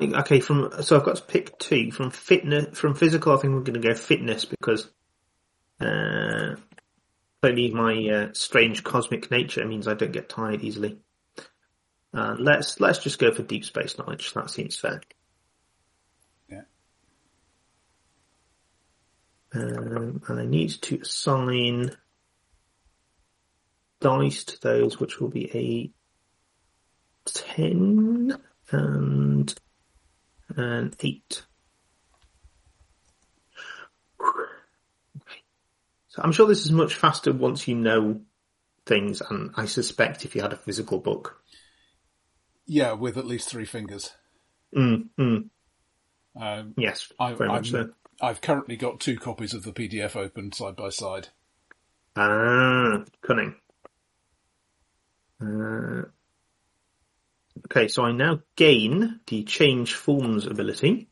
Okay, 0.00 0.40
from 0.40 0.70
so 0.82 0.96
I've 0.96 1.04
got 1.04 1.16
to 1.16 1.22
pick 1.22 1.58
two 1.58 1.90
from 1.92 2.10
fitness 2.10 2.78
from 2.78 2.94
physical. 2.94 3.32
I 3.32 3.36
think 3.36 3.54
we're 3.54 3.60
going 3.60 3.80
to 3.80 3.88
go 3.88 3.94
fitness 3.94 4.44
because 4.44 4.90
uh, 5.80 6.56
clearly 7.40 7.70
my 7.70 8.08
uh, 8.08 8.28
strange 8.32 8.82
cosmic 8.82 9.30
nature 9.30 9.64
means 9.64 9.86
I 9.86 9.94
don't 9.94 10.12
get 10.12 10.28
tired 10.28 10.62
easily. 10.62 10.98
Uh, 12.12 12.36
let's 12.38 12.80
let's 12.80 12.98
just 12.98 13.18
go 13.18 13.32
for 13.32 13.42
deep 13.42 13.64
space 13.64 13.96
knowledge. 13.96 14.32
That 14.34 14.50
seems 14.50 14.76
fair. 14.76 15.00
Um, 19.54 20.22
and 20.28 20.40
I 20.40 20.44
need 20.46 20.70
to 20.70 20.98
assign 21.00 21.92
dice 24.00 24.44
to 24.44 24.60
those, 24.60 24.98
which 24.98 25.20
will 25.20 25.28
be 25.28 25.50
a 25.54 27.30
ten 27.30 28.36
and 28.70 29.54
an 30.56 30.92
eight. 31.00 31.44
So 36.08 36.22
I'm 36.22 36.32
sure 36.32 36.46
this 36.46 36.64
is 36.64 36.72
much 36.72 36.94
faster 36.94 37.32
once 37.32 37.66
you 37.66 37.74
know 37.74 38.20
things, 38.86 39.20
and 39.20 39.50
I 39.56 39.66
suspect 39.66 40.24
if 40.24 40.34
you 40.34 40.42
had 40.42 40.52
a 40.52 40.56
physical 40.56 40.98
book. 40.98 41.40
Yeah, 42.66 42.92
with 42.92 43.16
at 43.16 43.26
least 43.26 43.48
three 43.48 43.64
fingers. 43.64 44.10
Mm, 44.76 45.08
mm, 45.18 45.48
Um, 46.40 46.74
yes, 46.76 47.12
I, 47.18 47.34
very 47.34 47.50
I'm, 47.50 47.56
much 47.56 47.70
so. 47.70 47.90
I've 48.20 48.40
currently 48.40 48.76
got 48.76 49.00
two 49.00 49.18
copies 49.18 49.54
of 49.54 49.62
the 49.64 49.72
PDF 49.72 50.16
open 50.16 50.52
side 50.52 50.76
by 50.76 50.88
side. 50.90 51.28
Ah, 52.16 53.04
cunning. 53.22 53.56
Uh, 55.42 56.02
okay, 57.66 57.88
so 57.88 58.04
I 58.04 58.12
now 58.12 58.40
gain 58.56 59.20
the 59.26 59.42
change 59.44 59.94
forms 59.94 60.46
ability. 60.46 61.08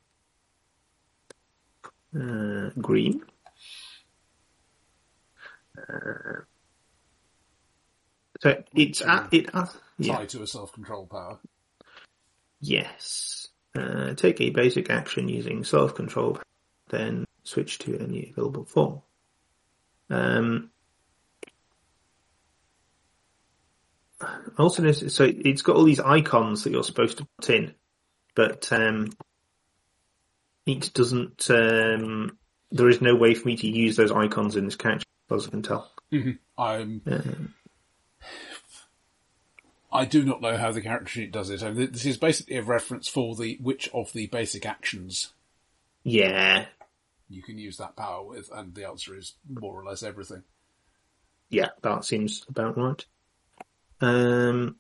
Uh, 2.15 2.71
green. 2.81 3.23
Uh, 5.77 6.43
so 8.41 8.63
it's 8.75 9.01
at, 9.03 9.29
it 9.33 9.49
at, 9.55 9.75
yeah, 9.99 10.17
Tied 10.17 10.29
to 10.31 10.43
a 10.43 10.47
self-control 10.47 11.07
power. 11.07 11.39
yes. 12.61 13.49
Uh, 13.75 14.13
take 14.13 14.39
a 14.43 14.51
basic 14.51 14.91
action 14.91 15.31
using 15.31 15.65
self-control, 15.65 16.39
then 16.93 17.25
switch 17.43 17.79
to 17.81 17.99
any 17.99 18.31
available 18.31 18.65
form. 18.65 19.03
Um, 20.09 20.71
also 24.57 24.83
notice, 24.83 25.13
so 25.13 25.29
it's 25.29 25.63
got 25.63 25.75
all 25.75 25.83
these 25.83 25.99
icons 25.99 26.63
that 26.63 26.71
you're 26.71 26.85
supposed 26.85 27.19
to 27.19 27.27
put 27.41 27.51
in, 27.51 27.75
but 28.37 28.73
um, 28.73 29.11
it 30.67 30.93
doesn't. 30.95 31.51
Um, 31.51 32.39
there 32.71 32.89
is 32.89 33.01
no 33.01 33.17
way 33.17 33.35
for 33.35 33.49
me 33.49 33.57
to 33.57 33.67
use 33.67 33.97
those 33.97 34.13
icons 34.13 34.55
in 34.55 34.67
this 34.67 34.77
character, 34.77 35.07
as 35.35 35.49
I 35.49 35.51
can 35.51 35.63
tell. 35.63 35.91
I'm. 36.57 37.03
Uh, 37.11 38.29
I 39.95 40.05
do 40.07 40.25
not 40.25 40.41
know 40.41 40.57
how 40.57 40.73
the 40.73 40.81
character 40.81 41.09
sheet 41.09 41.33
does 41.33 41.51
it. 41.51 41.63
I 41.63 41.71
mean, 41.71 41.91
this 41.91 42.07
is 42.07 42.17
basically 42.17 42.57
a 42.57 42.63
reference 42.63 43.09
for 43.09 43.35
the 43.35 43.59
which 43.61 43.91
of 43.93 44.13
the 44.13 44.27
basic 44.29 44.65
actions 44.65 45.33
yeah, 46.05 46.67
you 47.35 47.43
can 47.43 47.59
use 47.59 47.77
that 47.79 47.97
power 47.97 48.25
with, 48.25 48.51
and 48.53 48.75
the 48.75 48.87
answer 48.89 49.17
is 49.17 49.35
more 49.49 49.81
or 49.81 49.85
less 49.85 50.03
everything. 50.03 50.43
yeah, 51.53 51.69
that 51.83 52.05
seems 52.05 52.45
about 52.49 52.79
right. 52.79 53.05
Um, 54.01 54.77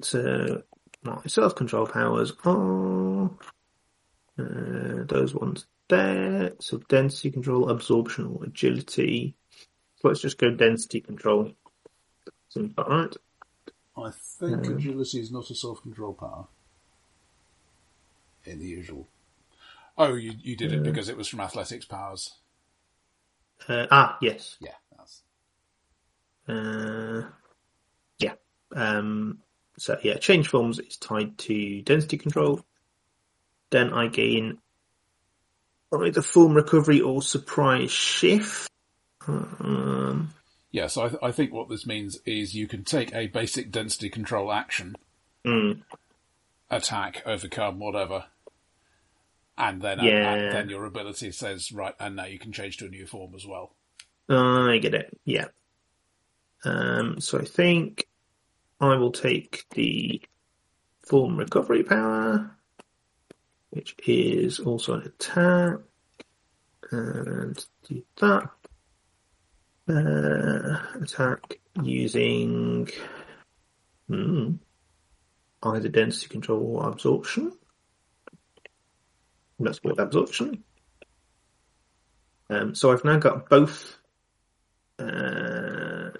so 0.00 0.62
my 1.02 1.20
self-control 1.26 1.86
powers 1.86 2.32
are 2.44 3.30
uh, 4.38 5.04
those 5.06 5.34
ones 5.34 5.66
there. 5.88 6.52
So 6.60 6.78
density 6.88 7.30
control, 7.30 7.68
absorption, 7.68 8.26
or 8.26 8.44
agility. 8.44 9.36
So 9.96 10.08
let's 10.08 10.20
just 10.20 10.38
go 10.38 10.50
density 10.50 11.00
control. 11.00 11.52
Seems 12.48 12.72
about 12.72 12.90
right. 12.90 13.16
I 13.96 14.10
think 14.10 14.66
agility 14.66 15.20
is 15.20 15.30
not 15.30 15.50
a 15.50 15.54
self-control 15.54 16.14
power. 16.14 16.46
In 18.46 18.58
the 18.58 18.66
usual. 18.66 19.08
Oh, 19.96 20.14
you 20.14 20.32
you 20.40 20.56
did 20.56 20.72
it 20.72 20.82
because 20.82 21.08
it 21.08 21.16
was 21.16 21.28
from 21.28 21.40
athletics 21.40 21.84
powers. 21.84 22.34
Uh, 23.68 23.86
ah, 23.90 24.18
yes. 24.20 24.56
Yeah, 24.60 24.74
that's 24.96 25.22
Uh, 26.48 27.22
yeah. 28.18 28.34
Um, 28.74 29.38
so 29.78 29.98
yeah, 30.02 30.16
change 30.18 30.48
forms 30.48 30.78
is 30.78 30.96
tied 30.96 31.38
to 31.38 31.82
density 31.82 32.18
control. 32.18 32.60
Then 33.70 33.92
I 33.92 34.08
gain 34.08 34.58
either 35.92 36.22
form 36.22 36.54
recovery 36.54 37.00
or 37.00 37.22
surprise 37.22 37.90
shift. 37.90 38.68
Um, 39.26 40.30
yeah. 40.70 40.88
So 40.88 41.04
I, 41.04 41.08
th- 41.08 41.20
I 41.22 41.32
think 41.32 41.52
what 41.52 41.68
this 41.68 41.86
means 41.86 42.18
is 42.26 42.54
you 42.54 42.66
can 42.66 42.84
take 42.84 43.14
a 43.14 43.28
basic 43.28 43.70
density 43.70 44.10
control 44.10 44.52
action, 44.52 44.96
mm, 45.46 45.82
attack, 46.68 47.22
overcome, 47.24 47.78
whatever, 47.78 48.24
and 49.56 49.80
then 49.80 49.98
Yeah. 50.02 50.34
and 50.34 50.52
then 50.52 50.68
your 50.68 50.84
ability 50.84 51.32
says 51.32 51.72
right, 51.72 51.94
and 52.00 52.16
now 52.16 52.24
you 52.24 52.38
can 52.38 52.52
change 52.52 52.78
to 52.78 52.86
a 52.86 52.88
new 52.88 53.06
form 53.06 53.34
as 53.34 53.46
well. 53.46 53.74
I 54.28 54.78
get 54.78 54.94
it. 54.94 55.16
Yeah. 55.24 55.48
Um, 56.64 57.20
so 57.20 57.38
I 57.38 57.44
think 57.44 58.08
I 58.80 58.96
will 58.96 59.12
take 59.12 59.66
the 59.70 60.22
form 61.02 61.36
recovery 61.36 61.84
power, 61.84 62.56
which 63.70 63.94
is 64.06 64.58
also 64.60 64.94
an 64.94 65.02
attack, 65.02 65.78
and 66.90 67.66
do 67.88 68.02
that. 68.20 68.50
Uh, 69.86 70.78
attack 71.02 71.60
using 71.82 72.88
hmm, 74.08 74.52
either 75.62 75.88
density 75.90 76.28
control 76.28 76.78
or 76.78 76.88
absorption. 76.88 77.52
Let's 79.58 79.78
go 79.78 79.90
with 79.90 80.00
absorption. 80.00 80.64
Um, 82.50 82.74
so 82.74 82.92
I've 82.92 83.04
now 83.04 83.18
got 83.18 83.48
both 83.48 83.98
uh, 84.98 86.10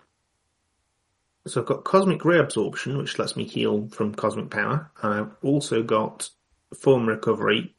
so 1.46 1.60
I've 1.60 1.66
got 1.66 1.84
cosmic 1.84 2.24
ray 2.24 2.38
absorption, 2.38 2.96
which 2.96 3.18
lets 3.18 3.36
me 3.36 3.44
heal 3.44 3.88
from 3.88 4.14
cosmic 4.14 4.50
power, 4.50 4.90
and 5.02 5.14
I've 5.14 5.36
also 5.42 5.82
got 5.82 6.30
form 6.74 7.06
recovery 7.06 7.74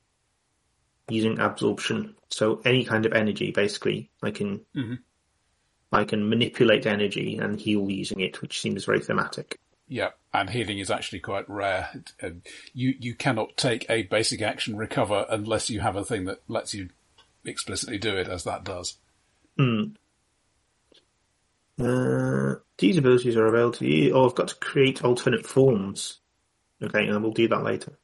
using 1.10 1.40
absorption. 1.40 2.16
So 2.30 2.62
any 2.64 2.86
kind 2.86 3.06
of 3.06 3.14
energy, 3.14 3.52
basically, 3.52 4.12
I 4.22 4.32
can 4.32 4.66
Mhm. 4.76 5.00
I 5.92 6.04
can 6.04 6.28
manipulate 6.30 6.86
energy 6.86 7.38
and 7.38 7.60
heal 7.60 7.90
using 7.90 8.20
it, 8.20 8.42
which 8.42 8.60
seems 8.60 8.86
very 8.86 9.00
thematic. 9.00 9.60
Yeah, 9.88 10.10
and 10.34 10.50
healing 10.50 10.80
is 10.80 10.90
actually 10.90 11.20
quite 11.20 11.50
rare. 11.50 11.90
And 12.20 12.42
you 12.74 12.96
you 13.00 13.14
cannot 13.14 13.56
take 13.56 13.86
a 13.90 14.04
basic 14.04 14.42
action 14.42 14.78
recover 14.78 15.26
unless 15.30 15.70
you 15.70 15.82
have 15.82 15.96
a 15.96 16.04
thing 16.04 16.26
that 16.26 16.42
lets 16.48 16.74
you 16.74 16.90
explicitly 17.44 17.98
do 17.98 18.18
it, 18.18 18.28
as 18.28 18.44
that 18.46 18.64
does. 18.64 18.98
Uh, 21.80 22.56
these 22.78 22.98
abilities 22.98 23.36
are 23.36 23.46
available 23.46 23.78
to 23.78 23.88
you. 23.88 24.14
Oh, 24.14 24.26
I've 24.26 24.36
got 24.36 24.48
to 24.50 24.56
create 24.56 25.04
alternate 25.04 25.46
forms. 25.46 26.20
Okay, 26.82 27.08
and 27.08 27.22
we'll 27.22 27.32
do 27.32 27.48
that 27.48 27.64
later. 27.64 27.98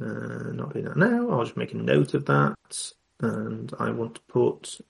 Uh, 0.00 0.52
not 0.52 0.72
doing 0.72 0.86
that 0.86 0.96
now. 0.96 1.30
I'll 1.30 1.44
just 1.44 1.56
make 1.56 1.72
a 1.72 1.76
note 1.76 2.14
of 2.14 2.26
that. 2.26 2.92
And 3.20 3.72
I 3.78 3.90
want 3.90 4.16
to 4.16 4.20
put. 4.22 4.80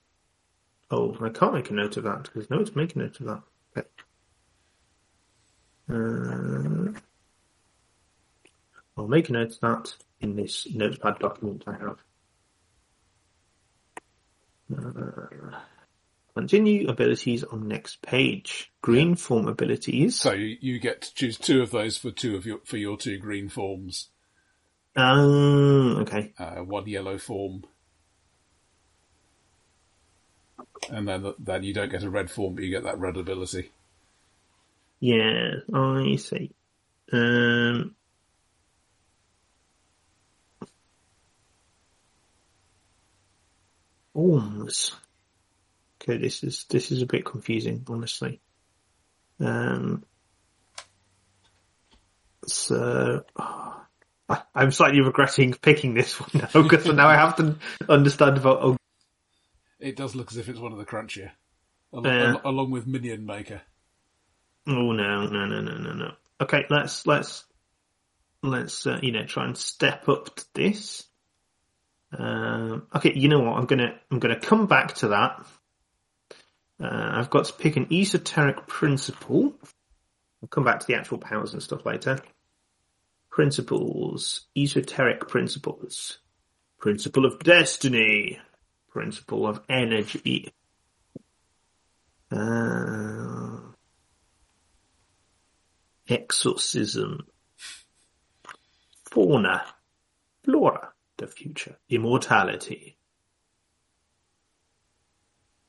Oh, 0.90 1.16
I 1.20 1.28
can't 1.28 1.54
make 1.54 1.70
a 1.70 1.74
note 1.74 1.96
of 1.96 2.04
that 2.04 2.24
because 2.24 2.50
no, 2.50 2.56
one's 2.56 2.76
making 2.76 3.02
a 3.02 3.06
note 3.06 3.20
of 3.20 3.26
that. 3.26 3.42
Okay. 3.76 3.88
Uh, 5.92 6.92
I'll 8.96 9.08
make 9.08 9.28
a 9.28 9.32
note 9.32 9.52
of 9.52 9.60
that 9.60 9.94
in 10.20 10.36
this 10.36 10.66
notepad 10.72 11.18
document 11.18 11.64
I 11.66 11.72
have. 11.72 11.98
Uh, 14.74 15.58
Continue 16.34 16.88
abilities 16.88 17.44
on 17.44 17.68
next 17.68 18.00
page. 18.00 18.72
Green 18.80 19.16
form 19.16 19.48
abilities. 19.48 20.16
So 20.18 20.32
you, 20.32 20.78
get 20.78 21.02
to 21.02 21.14
choose 21.14 21.36
two 21.36 21.60
of 21.60 21.70
those 21.70 21.98
for 21.98 22.10
two 22.10 22.36
of 22.36 22.46
your 22.46 22.60
for 22.64 22.78
your 22.78 22.96
two 22.96 23.18
green 23.18 23.50
forms, 23.50 24.08
Um, 24.96 25.98
okay. 25.98 26.32
uh, 26.38 26.60
one 26.60 26.86
yellow 26.86 27.18
form, 27.18 27.64
and 30.90 31.06
then 31.06 31.34
then 31.38 31.64
you 31.64 31.74
don't 31.74 31.90
get 31.90 32.02
a 32.02 32.08
red 32.08 32.30
form, 32.30 32.54
but 32.54 32.64
you 32.64 32.70
get 32.70 32.84
that 32.84 32.98
red 32.98 33.18
ability. 33.18 33.70
Yeah, 35.04 35.54
I 35.74 36.14
see. 36.14 36.52
Um, 37.12 37.96
forms. 44.12 44.94
Okay, 46.00 46.18
this 46.18 46.44
is 46.44 46.66
this 46.68 46.92
is 46.92 47.02
a 47.02 47.06
bit 47.06 47.24
confusing, 47.24 47.84
honestly. 47.88 48.40
Um, 49.40 50.04
so 52.46 53.24
I, 53.36 54.42
I'm 54.54 54.70
slightly 54.70 55.00
regretting 55.00 55.54
picking 55.54 55.94
this 55.94 56.20
one 56.20 56.30
now 56.34 56.62
because 56.62 56.86
now 56.86 57.08
I 57.08 57.14
have 57.16 57.36
to 57.36 57.56
understand 57.88 58.36
about. 58.36 58.58
Oh, 58.62 58.76
It 59.80 59.96
does 59.96 60.14
look 60.14 60.30
as 60.30 60.38
if 60.38 60.48
it's 60.48 60.60
one 60.60 60.72
of 60.72 60.78
the 60.78 60.84
crunchier, 60.84 61.30
al- 61.92 62.06
Yeah. 62.06 62.34
al- 62.34 62.50
along 62.52 62.70
with 62.70 62.86
Minion 62.86 63.26
Maker. 63.26 63.62
Oh 64.66 64.92
no, 64.92 65.26
no, 65.26 65.46
no, 65.46 65.60
no, 65.60 65.76
no, 65.76 65.92
no. 65.92 66.12
Okay, 66.40 66.64
let's 66.70 67.06
let's 67.06 67.44
let's 68.42 68.86
uh, 68.86 68.98
you 69.02 69.12
know 69.12 69.24
try 69.24 69.44
and 69.44 69.56
step 69.56 70.08
up 70.08 70.34
to 70.36 70.44
this. 70.54 71.04
Um, 72.16 72.86
okay, 72.94 73.12
you 73.14 73.28
know 73.28 73.40
what? 73.40 73.58
I'm 73.58 73.66
gonna 73.66 73.94
I'm 74.10 74.18
gonna 74.18 74.38
come 74.38 74.66
back 74.66 74.94
to 74.96 75.08
that. 75.08 75.46
Uh, 76.80 77.10
I've 77.14 77.30
got 77.30 77.46
to 77.46 77.52
pick 77.52 77.76
an 77.76 77.86
esoteric 77.92 78.66
principle. 78.66 79.54
I'll 80.42 80.48
come 80.48 80.64
back 80.64 80.80
to 80.80 80.86
the 80.86 80.96
actual 80.96 81.18
powers 81.18 81.52
and 81.52 81.62
stuff 81.62 81.86
later. 81.86 82.18
Principles, 83.30 84.46
esoteric 84.56 85.28
principles, 85.28 86.18
principle 86.78 87.24
of 87.24 87.38
destiny, 87.38 88.40
principle 88.90 89.46
of 89.46 89.60
energy. 89.68 90.52
Uh, 92.30 93.21
exorcism, 96.12 97.26
fauna, 99.10 99.64
flora, 100.44 100.92
the 101.16 101.26
future, 101.26 101.76
immortality, 101.88 102.96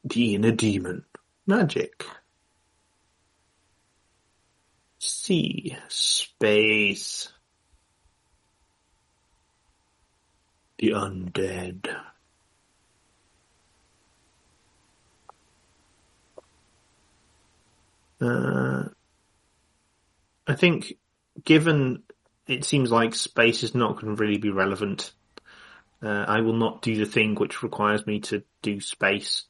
the 0.03 0.35
inner 0.35 0.51
demon, 0.51 1.05
magic, 1.47 2.05
sea, 4.99 5.77
space, 5.87 7.31
the 10.77 10.89
undead. 10.89 11.87
Uh, 18.21 18.87
I 20.47 20.55
think, 20.55 20.93
given 21.43 22.03
it 22.47 22.65
seems 22.65 22.91
like 22.91 23.15
space 23.15 23.63
is 23.63 23.73
not 23.73 23.99
going 23.99 24.15
to 24.15 24.21
really 24.21 24.37
be 24.37 24.49
relevant, 24.49 25.13
uh, 26.01 26.25
I 26.27 26.41
will 26.41 26.57
not 26.57 26.81
do 26.81 26.95
the 26.95 27.05
thing 27.05 27.35
which 27.35 27.63
requires 27.63 28.05
me 28.05 28.19
to 28.21 28.43
do 28.61 28.81
space. 28.81 29.43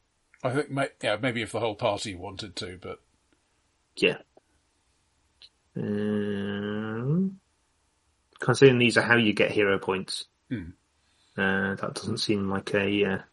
I 0.43 0.51
think, 0.51 0.69
may, 0.69 0.89
yeah, 1.01 1.17
maybe 1.19 1.41
if 1.41 1.51
the 1.51 1.59
whole 1.59 1.75
party 1.75 2.15
wanted 2.15 2.55
to, 2.57 2.77
but 2.81 2.99
Yeah. 3.95 4.17
Um, 5.75 7.39
considering 8.39 8.77
these 8.77 8.97
are 8.97 9.01
how 9.01 9.17
you 9.17 9.33
get 9.33 9.51
hero 9.51 9.79
points, 9.79 10.25
Hmm. 10.49 10.71
uh, 11.37 11.75
that 11.75 11.95
doesn't 11.95 12.17
seem 12.19 12.49
like 12.49 12.73
a. 12.75 13.23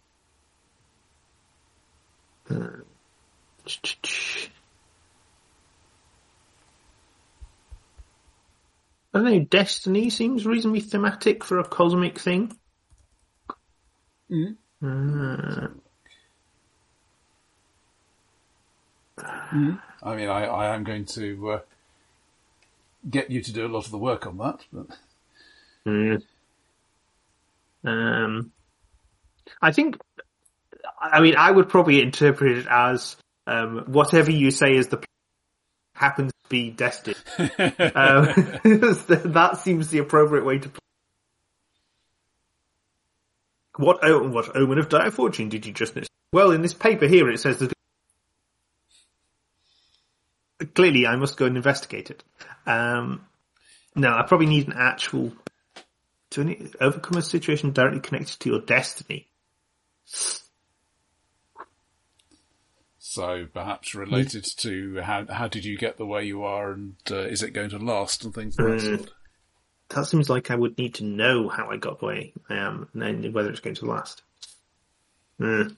Uh, 2.49 2.67
I 9.13 9.19
don't 9.19 9.25
know. 9.25 9.41
Destiny 9.41 10.11
seems 10.11 10.47
reasonably 10.47 10.81
thematic 10.81 11.45
for 11.45 11.59
a 11.59 11.65
cosmic 11.65 12.19
thing. 12.19 12.57
Mhm. 14.31 14.57
Uh, 14.83 15.69
I 20.03 20.17
mean, 20.17 20.29
I, 20.29 20.45
I 20.47 20.75
am 20.75 20.85
going 20.85 21.05
to 21.07 21.51
uh, 21.51 21.61
get 23.09 23.31
you 23.31 23.43
to 23.43 23.53
do 23.53 23.67
a 23.67 23.69
lot 23.69 23.85
of 23.85 23.91
the 23.91 23.99
work 23.99 24.27
on 24.27 24.39
that. 24.39 24.65
But 24.73 24.87
Mm. 25.87 26.23
Um, 27.85 28.53
I 29.63 29.73
think, 29.73 29.97
I 31.01 31.21
mean, 31.23 31.37
I 31.37 31.51
would 31.51 31.71
probably 31.71 32.03
interpret 32.03 32.59
it 32.59 32.67
as 32.71 33.17
um, 33.47 33.85
whatever 33.87 34.31
you 34.31 34.51
say 34.51 34.77
is 34.77 34.89
the 34.89 35.03
happens 35.95 36.33
be 36.51 36.71
destined. 36.71 37.17
um, 37.39 37.49
that 38.67 39.59
seems 39.63 39.89
the 39.89 39.99
appropriate 39.99 40.45
way 40.45 40.59
to 40.59 40.69
play. 40.69 40.79
What, 43.77 44.03
what 44.31 44.55
omen 44.55 44.79
of 44.79 44.91
dire 44.91 45.11
fortune 45.11 45.49
did 45.49 45.65
you 45.65 45.73
just 45.73 45.97
miss? 45.97 46.07
Well, 46.35 46.51
in 46.51 46.61
this 46.61 46.75
paper 46.75 47.07
here 47.07 47.31
it 47.31 47.41
says 47.41 47.59
that 47.61 47.73
clearly 50.75 51.07
I 51.07 51.17
must 51.17 51.39
go 51.39 51.47
and 51.47 51.57
investigate 51.57 52.11
it. 52.11 52.23
Um, 52.67 53.25
no, 53.95 54.13
I 54.15 54.23
probably 54.23 54.47
need 54.47 54.67
an 54.67 54.75
actual 54.77 55.33
to 56.33 56.71
overcome 56.81 57.19
a 57.19 57.23
situation 57.23 57.73
directly 57.73 58.01
connected 58.01 58.39
to 58.41 58.51
your 58.51 58.61
destiny. 58.61 59.27
So 63.11 63.49
perhaps 63.53 63.97
related 63.97 64.45
to 64.59 65.01
how 65.01 65.27
how 65.27 65.49
did 65.49 65.65
you 65.65 65.77
get 65.77 65.97
the 65.97 66.07
way 66.07 66.25
you 66.25 66.45
are, 66.45 66.71
and 66.71 66.95
uh, 67.11 67.17
is 67.17 67.43
it 67.43 67.51
going 67.51 67.71
to 67.71 67.79
last, 67.79 68.23
and 68.25 68.33
things 68.33 68.57
like 68.57 68.79
that. 68.79 69.01
Mm. 69.01 69.09
That 69.89 70.05
seems 70.05 70.31
like 70.31 70.53
I 70.53 70.55
would 70.55 70.79
need 70.79 70.95
to 70.95 71.05
know 71.05 71.49
how 71.49 71.73
I 71.73 71.77
got 71.77 71.99
the 71.99 72.07
way 72.07 72.33
I 72.49 72.55
am, 72.55 72.89
and 72.93 73.03
then 73.03 73.33
whether 73.33 73.51
it's 73.51 73.59
going 73.59 73.75
to 73.75 73.87
last. 73.87 74.23
Mm. 75.41 75.75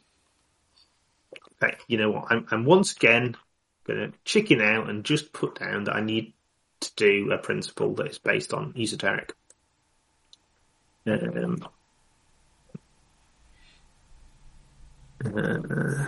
Okay, 1.63 1.75
you 1.89 1.97
know 1.97 2.11
what? 2.11 2.27
I'm, 2.29 2.47
I'm 2.51 2.67
once 2.67 2.95
again 2.95 3.35
going 3.85 4.13
to 4.13 4.19
chicken 4.27 4.61
out 4.61 4.91
and 4.91 5.03
just 5.03 5.33
put 5.33 5.59
down 5.59 5.85
that 5.85 5.97
I 5.97 6.03
need 6.03 6.35
to 6.81 6.91
do 6.97 7.33
a 7.33 7.39
principle 7.39 7.95
that 7.95 8.09
is 8.09 8.19
based 8.19 8.53
on 8.53 8.75
esoteric. 8.77 9.33
Um, 11.07 11.67
uh, 15.25 16.05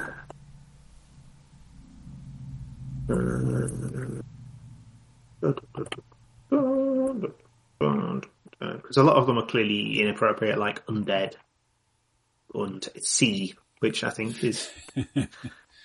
because 3.07 4.23
a 8.97 9.03
lot 9.03 9.17
of 9.17 9.27
them 9.27 9.39
are 9.39 9.47
clearly 9.47 10.01
inappropriate, 10.01 10.59
like 10.59 10.85
undead 10.87 11.35
and 12.55 12.89
sea, 13.03 13.55
which 13.81 14.05
I 14.05 14.11
think 14.11 14.43
is 14.43 14.71
going 15.15 15.29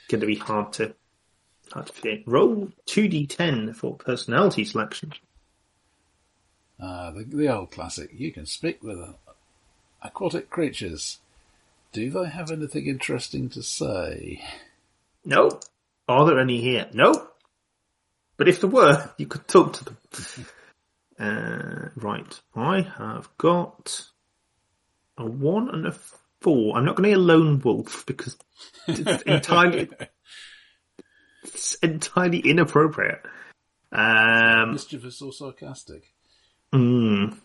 to 0.09 0.25
be 0.25 0.35
hard 0.35 0.73
to 0.73 0.93
hard 1.71 1.87
to 1.87 1.93
fit. 1.93 2.23
Roll 2.25 2.69
two 2.85 3.09
d10 3.09 3.75
for 3.75 3.95
personality 3.95 4.65
selection. 4.65 5.13
Ah, 6.79 7.11
the, 7.11 7.23
the 7.23 7.53
old 7.53 7.71
classic. 7.71 8.11
You 8.13 8.31
can 8.31 8.45
speak 8.45 8.81
with 8.81 8.99
aquatic 10.01 10.49
creatures. 10.49 11.19
Do 11.91 12.09
they 12.09 12.29
have 12.29 12.51
anything 12.51 12.85
interesting 12.85 13.49
to 13.49 13.63
say? 13.63 14.43
No. 15.25 15.59
Are 16.09 16.25
there 16.25 16.39
any 16.39 16.59
here? 16.59 16.87
No. 16.91 17.27
But 18.35 18.47
if 18.47 18.61
there 18.61 18.69
were, 18.69 19.11
you 19.17 19.27
could 19.27 19.47
talk 19.47 19.73
to 19.73 19.85
them. 19.85 19.97
uh, 21.19 21.89
right. 21.95 22.41
I 22.55 22.81
have 22.81 23.29
got 23.37 24.05
a 25.17 25.25
one 25.25 25.69
and 25.69 25.85
a 25.85 25.95
four. 26.41 26.75
I'm 26.75 26.83
not 26.85 26.95
going 26.95 27.09
to 27.11 27.15
be 27.15 27.21
a 27.21 27.23
lone 27.23 27.59
wolf 27.59 28.05
because 28.07 28.37
it's 28.87 29.21
entirely, 29.27 29.87
it's 31.43 31.75
entirely 31.75 32.39
inappropriate. 32.39 33.21
Um, 33.91 34.71
Mischievous 34.71 35.21
or 35.21 35.31
sarcastic? 35.31 36.13
mm, 36.73 37.37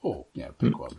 Or, 0.00 0.26
yeah, 0.32 0.50
pick 0.56 0.78
one. 0.78 0.90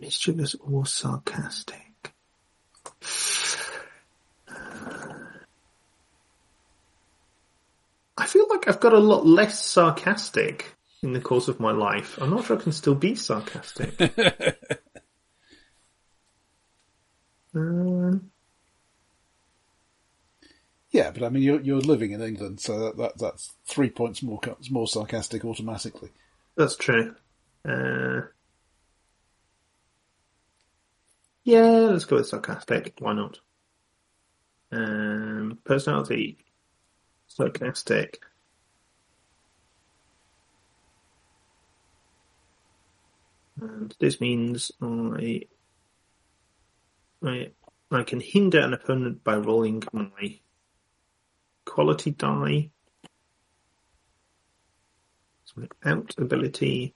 Mischievous 0.00 0.54
or 0.56 0.86
sarcastic. 0.86 2.12
I 8.16 8.26
feel 8.26 8.46
like 8.50 8.68
I've 8.68 8.80
got 8.80 8.92
a 8.92 8.98
lot 8.98 9.26
less 9.26 9.64
sarcastic 9.64 10.74
in 11.02 11.12
the 11.12 11.20
course 11.20 11.48
of 11.48 11.60
my 11.60 11.70
life. 11.72 12.18
I'm 12.20 12.30
not 12.30 12.44
sure 12.44 12.58
I 12.58 12.62
can 12.62 12.72
still 12.72 12.94
be 12.94 13.14
sarcastic. 13.14 13.94
Um, 17.54 18.30
Yeah, 20.90 21.10
but 21.10 21.22
I 21.22 21.28
mean, 21.28 21.42
you're 21.42 21.60
you're 21.60 21.80
living 21.80 22.12
in 22.12 22.22
England, 22.22 22.60
so 22.60 22.78
that, 22.78 22.96
that 22.96 23.18
that's 23.18 23.52
three 23.66 23.90
points 23.90 24.22
more 24.22 24.40
more 24.70 24.86
sarcastic 24.86 25.44
automatically. 25.44 26.10
that's 26.56 26.76
true. 26.76 27.14
Uh, 27.64 28.22
yeah, 31.48 31.88
let's 31.92 32.04
go 32.04 32.16
with 32.16 32.26
sarcastic. 32.26 32.92
Why 32.98 33.14
not? 33.14 33.38
Um, 34.70 35.58
personality, 35.64 36.36
sarcastic. 37.26 38.20
And 43.58 43.96
this 43.98 44.20
means 44.20 44.70
I, 44.82 45.44
I, 47.24 47.50
I 47.90 48.02
can 48.02 48.20
hinder 48.20 48.60
an 48.60 48.74
opponent 48.74 49.24
by 49.24 49.36
rolling 49.36 49.82
my 49.90 50.38
quality 51.64 52.10
die. 52.10 52.68
So 55.46 55.62
my 55.62 55.90
out 55.90 56.14
ability. 56.18 56.94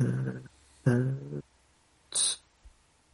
Uh, 0.00 0.38
and 0.88 1.42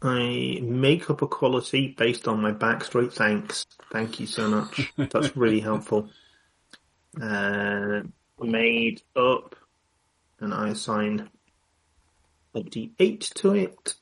I 0.03 0.61
make 0.63 1.11
up 1.11 1.23
a 1.23 1.27
quality 1.27 1.89
based 1.89 2.29
on 2.29 2.41
my 2.41 2.53
backstory. 2.53 3.13
Thanks. 3.13 3.65
Thank 3.91 4.21
you 4.21 4.27
so 4.27 4.49
much. 4.49 4.93
That's 4.97 5.37
really 5.37 5.61
helpful. 5.71 6.09
Uh, 7.21 8.01
made 8.41 9.03
up 9.17 9.57
and 10.41 10.53
I 10.53 10.71
assign 10.71 11.31
a 12.55 12.61
d8 12.61 13.33
to 13.35 13.55
it. 13.55 13.95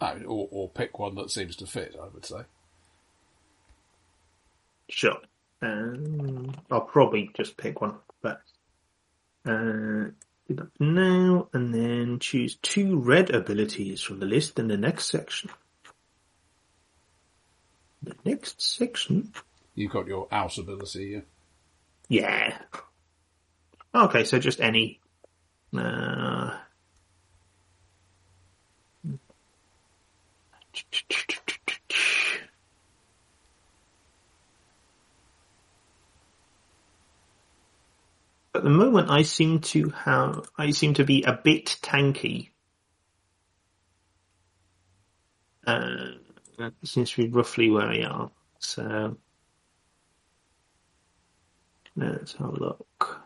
Oh, 0.00 0.18
or, 0.26 0.48
or 0.50 0.68
pick 0.68 0.98
one 0.98 1.14
that 1.16 1.30
seems 1.30 1.56
to 1.56 1.66
fit. 1.66 1.96
I 2.00 2.06
would 2.12 2.24
say. 2.24 2.42
Sure. 4.88 5.16
Um, 5.62 6.54
I'll 6.70 6.82
probably 6.82 7.30
just 7.34 7.56
pick 7.56 7.80
one, 7.80 7.94
but 8.22 8.42
uh, 9.46 10.04
now, 10.78 11.48
and 11.52 11.74
then 11.74 12.18
choose 12.18 12.56
two 12.56 12.98
red 12.98 13.34
abilities 13.34 14.02
from 14.02 14.20
the 14.20 14.26
list 14.26 14.58
in 14.58 14.68
the 14.68 14.76
next 14.76 15.06
section. 15.06 15.50
The 18.02 18.14
next 18.24 18.60
section, 18.60 19.32
You've 19.74 19.92
got 19.92 20.06
your 20.06 20.26
out 20.32 20.56
ability. 20.58 21.22
Yeah. 22.08 22.54
yeah. 22.54 22.58
Okay, 23.94 24.24
so 24.24 24.38
just 24.38 24.60
any. 24.60 25.00
Uh, 25.76 26.56
At 38.56 38.64
the 38.64 38.70
moment, 38.70 39.10
I 39.10 39.20
seem 39.20 39.60
to 39.60 39.90
have, 39.90 40.48
I 40.56 40.70
seem 40.70 40.94
to 40.94 41.04
be 41.04 41.22
a 41.24 41.34
bit 41.34 41.76
tanky. 41.82 42.52
Uh, 45.66 46.12
that 46.56 46.72
seems 46.82 47.10
to 47.10 47.24
be 47.24 47.28
roughly 47.28 47.68
where 47.70 47.86
I 47.86 48.00
are. 48.04 48.30
So, 48.58 49.18
let's 51.96 52.32
have 52.36 52.48
a 52.48 52.58
look. 52.58 53.20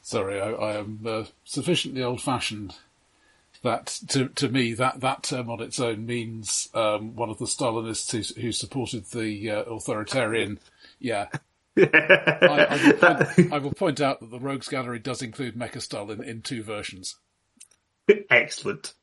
Sorry, 0.00 0.40
I, 0.40 0.52
I 0.52 0.76
am 0.76 1.00
uh, 1.04 1.24
sufficiently 1.44 2.02
old-fashioned 2.02 2.74
that 3.66 3.86
to 4.08 4.28
to 4.28 4.48
me 4.48 4.72
that 4.74 5.00
that 5.00 5.24
term 5.24 5.50
on 5.50 5.60
its 5.60 5.80
own 5.80 6.06
means 6.06 6.68
um, 6.72 7.14
one 7.16 7.30
of 7.30 7.38
the 7.38 7.44
Stalinists 7.44 8.12
who, 8.12 8.40
who 8.40 8.52
supported 8.52 9.04
the 9.10 9.50
uh, 9.50 9.62
authoritarian. 9.64 10.58
Yeah, 10.98 11.28
I, 11.76 12.66
I, 12.70 12.86
will 12.86 12.92
point, 12.94 13.52
I 13.52 13.58
will 13.58 13.72
point 13.72 14.00
out 14.00 14.20
that 14.20 14.30
the 14.30 14.40
Rogues 14.40 14.68
Gallery 14.68 15.00
does 15.00 15.20
include 15.20 15.56
Mecha 15.56 15.82
Stalin 15.82 16.22
in 16.22 16.42
two 16.42 16.62
versions. 16.62 17.16
Excellent. 18.30 18.94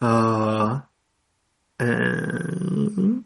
Uh, 0.00 0.80
um, 1.80 3.24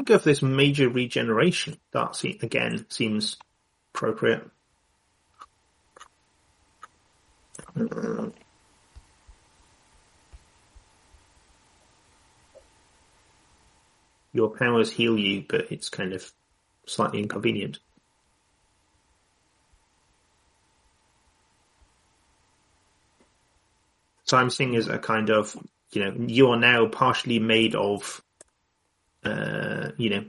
might 0.00 0.06
go 0.06 0.18
for 0.18 0.24
this 0.30 0.40
major 0.40 0.88
regeneration. 0.88 1.76
That 1.92 2.16
se- 2.16 2.38
again 2.42 2.86
seems 2.88 3.36
appropriate. 3.94 4.48
Your 14.32 14.48
powers 14.56 14.90
heal 14.90 15.18
you, 15.18 15.44
but 15.46 15.70
it's 15.70 15.90
kind 15.90 16.14
of 16.14 16.32
slightly 16.86 17.20
inconvenient. 17.20 17.78
So 24.24 24.38
I'm 24.38 24.48
seeing 24.48 24.76
as 24.76 24.86
a 24.88 24.98
kind 24.98 25.28
of, 25.28 25.54
you 25.92 26.04
know, 26.04 26.14
you 26.26 26.48
are 26.50 26.56
now 26.56 26.86
partially 26.86 27.38
made 27.40 27.74
of, 27.74 28.22
uh, 29.24 29.90
you 29.96 30.10
know, 30.10 30.24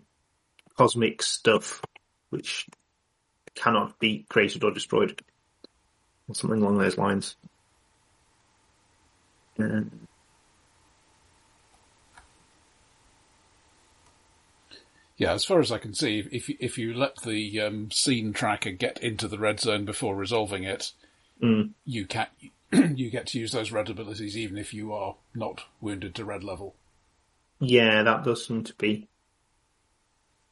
cosmic 0.77 1.21
stuff, 1.21 1.81
which 2.29 2.67
cannot 3.55 3.99
be 3.99 4.25
created 4.29 4.63
or 4.63 4.71
destroyed, 4.71 5.21
or 6.27 6.35
something 6.35 6.61
along 6.61 6.77
those 6.77 6.97
lines. 6.97 7.35
Uh, 9.59 9.81
Yeah, 15.21 15.33
as 15.33 15.45
far 15.45 15.59
as 15.59 15.71
I 15.71 15.77
can 15.77 15.93
see, 15.93 16.27
if 16.31 16.49
you, 16.49 16.57
if 16.59 16.79
you 16.79 16.95
let 16.95 17.21
the 17.21 17.61
um, 17.61 17.91
scene 17.91 18.33
tracker 18.33 18.71
get 18.71 18.97
into 19.03 19.27
the 19.27 19.37
red 19.37 19.59
zone 19.59 19.85
before 19.85 20.15
resolving 20.15 20.63
it, 20.63 20.93
mm, 21.39 21.69
you 21.85 22.07
can 22.07 22.25
you 22.71 23.11
get 23.11 23.27
to 23.27 23.39
use 23.39 23.51
those 23.51 23.71
red 23.71 23.87
abilities 23.87 24.35
even 24.35 24.57
if 24.57 24.73
you 24.73 24.91
are 24.91 25.17
not 25.35 25.65
wounded 25.79 26.15
to 26.15 26.25
red 26.25 26.43
level. 26.43 26.73
Yeah, 27.61 28.01
that 28.03 28.23
does 28.23 28.47
seem 28.47 28.63
to 28.63 28.73
be 28.73 29.07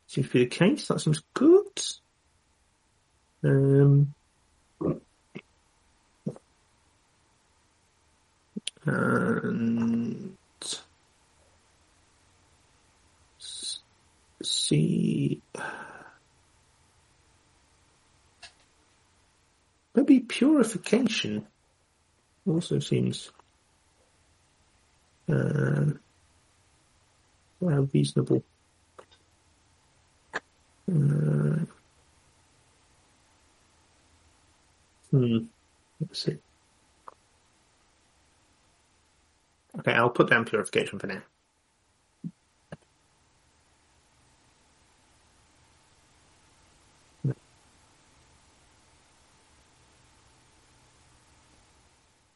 seems 0.05 0.27
to 0.27 0.33
be 0.33 0.39
the 0.43 0.49
case. 0.49 0.87
That 0.87 1.01
seems 1.01 1.21
good. 1.33 1.81
Um, 3.43 4.13
and 8.85 10.37
see, 14.41 15.41
maybe 19.95 20.19
purification 20.21 21.47
also 22.47 22.79
seems 22.79 23.31
well, 27.59 27.89
reasonable. 27.93 28.43
Uh, 30.89 31.65
hmm. 35.11 35.37
Let's 35.99 36.23
see. 36.23 36.37
Okay, 39.77 39.93
I'll 39.93 40.09
put 40.09 40.29
down 40.29 40.45
purification 40.45 40.99
for 40.99 41.07
now. 41.07 41.21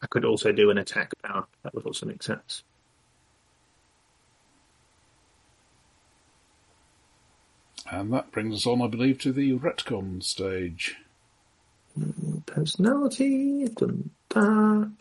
I 0.02 0.08
could 0.08 0.26
also 0.26 0.52
do 0.52 0.70
an 0.70 0.78
attack 0.78 1.14
power. 1.24 1.48
That 1.64 1.74
would 1.74 1.86
also 1.86 2.06
make 2.06 2.22
sense. 2.22 2.64
And 7.92 8.14
that 8.14 8.32
brings 8.32 8.56
us 8.56 8.68
on, 8.68 8.82
I 8.82 8.88
believe, 8.88 9.20
to 9.20 9.32
the 9.32 9.58
retcon 9.58 10.24
stage. 10.24 10.96
Personality, 12.46 13.68
done 13.68 14.10
that. 14.30 14.92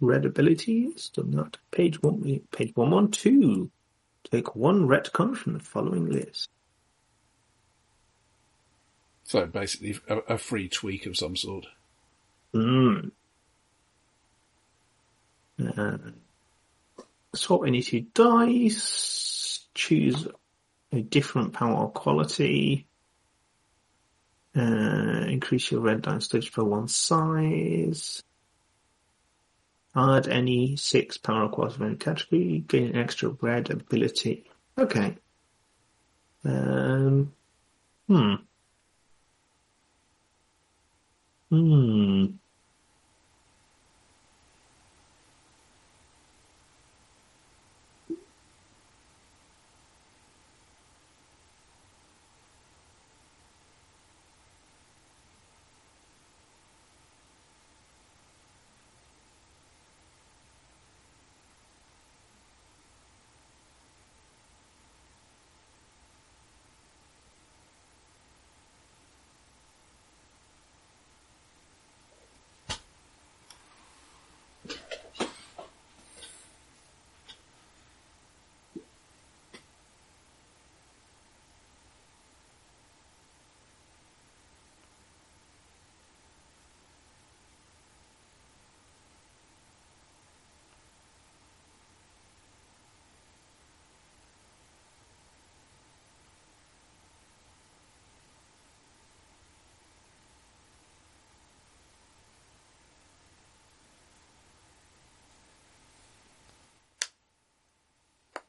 Red 0.00 0.24
abilities, 0.24 1.10
done 1.10 1.30
that. 1.32 1.58
Page 1.70 2.02
one, 2.02 2.40
page 2.50 2.74
one 2.74 2.90
one 2.90 3.10
two. 3.10 3.70
Take 4.30 4.56
one 4.56 4.86
retcon 4.86 5.36
from 5.36 5.54
the 5.54 5.60
following 5.60 6.10
list. 6.10 6.50
So 9.24 9.46
basically, 9.46 9.98
a, 10.08 10.18
a 10.34 10.38
free 10.38 10.68
tweak 10.68 11.06
of 11.06 11.16
some 11.16 11.36
sort. 11.36 11.66
Mm. 12.52 13.12
Uh, 15.76 15.98
swap 17.34 17.66
any 17.66 17.82
two 17.82 18.06
dice. 18.12 19.66
Choose 19.74 20.26
a 20.92 21.00
different 21.00 21.52
power 21.52 21.88
quality. 21.88 22.86
Uh, 24.56 25.26
increase 25.28 25.70
your 25.70 25.80
red 25.80 26.02
dice 26.02 26.24
stage 26.24 26.50
for 26.50 26.64
one 26.64 26.88
size. 26.88 28.22
Add 29.94 30.28
any 30.28 30.76
six 30.76 31.18
power 31.18 31.48
any 31.48 32.00
category. 32.00 32.64
Gain 32.66 32.88
an 32.88 32.96
extra 32.96 33.30
red 33.40 33.70
ability. 33.70 34.44
Okay. 34.78 35.16
Um. 36.44 37.32
Hmm. 38.06 38.34
Hmm. 41.50 42.26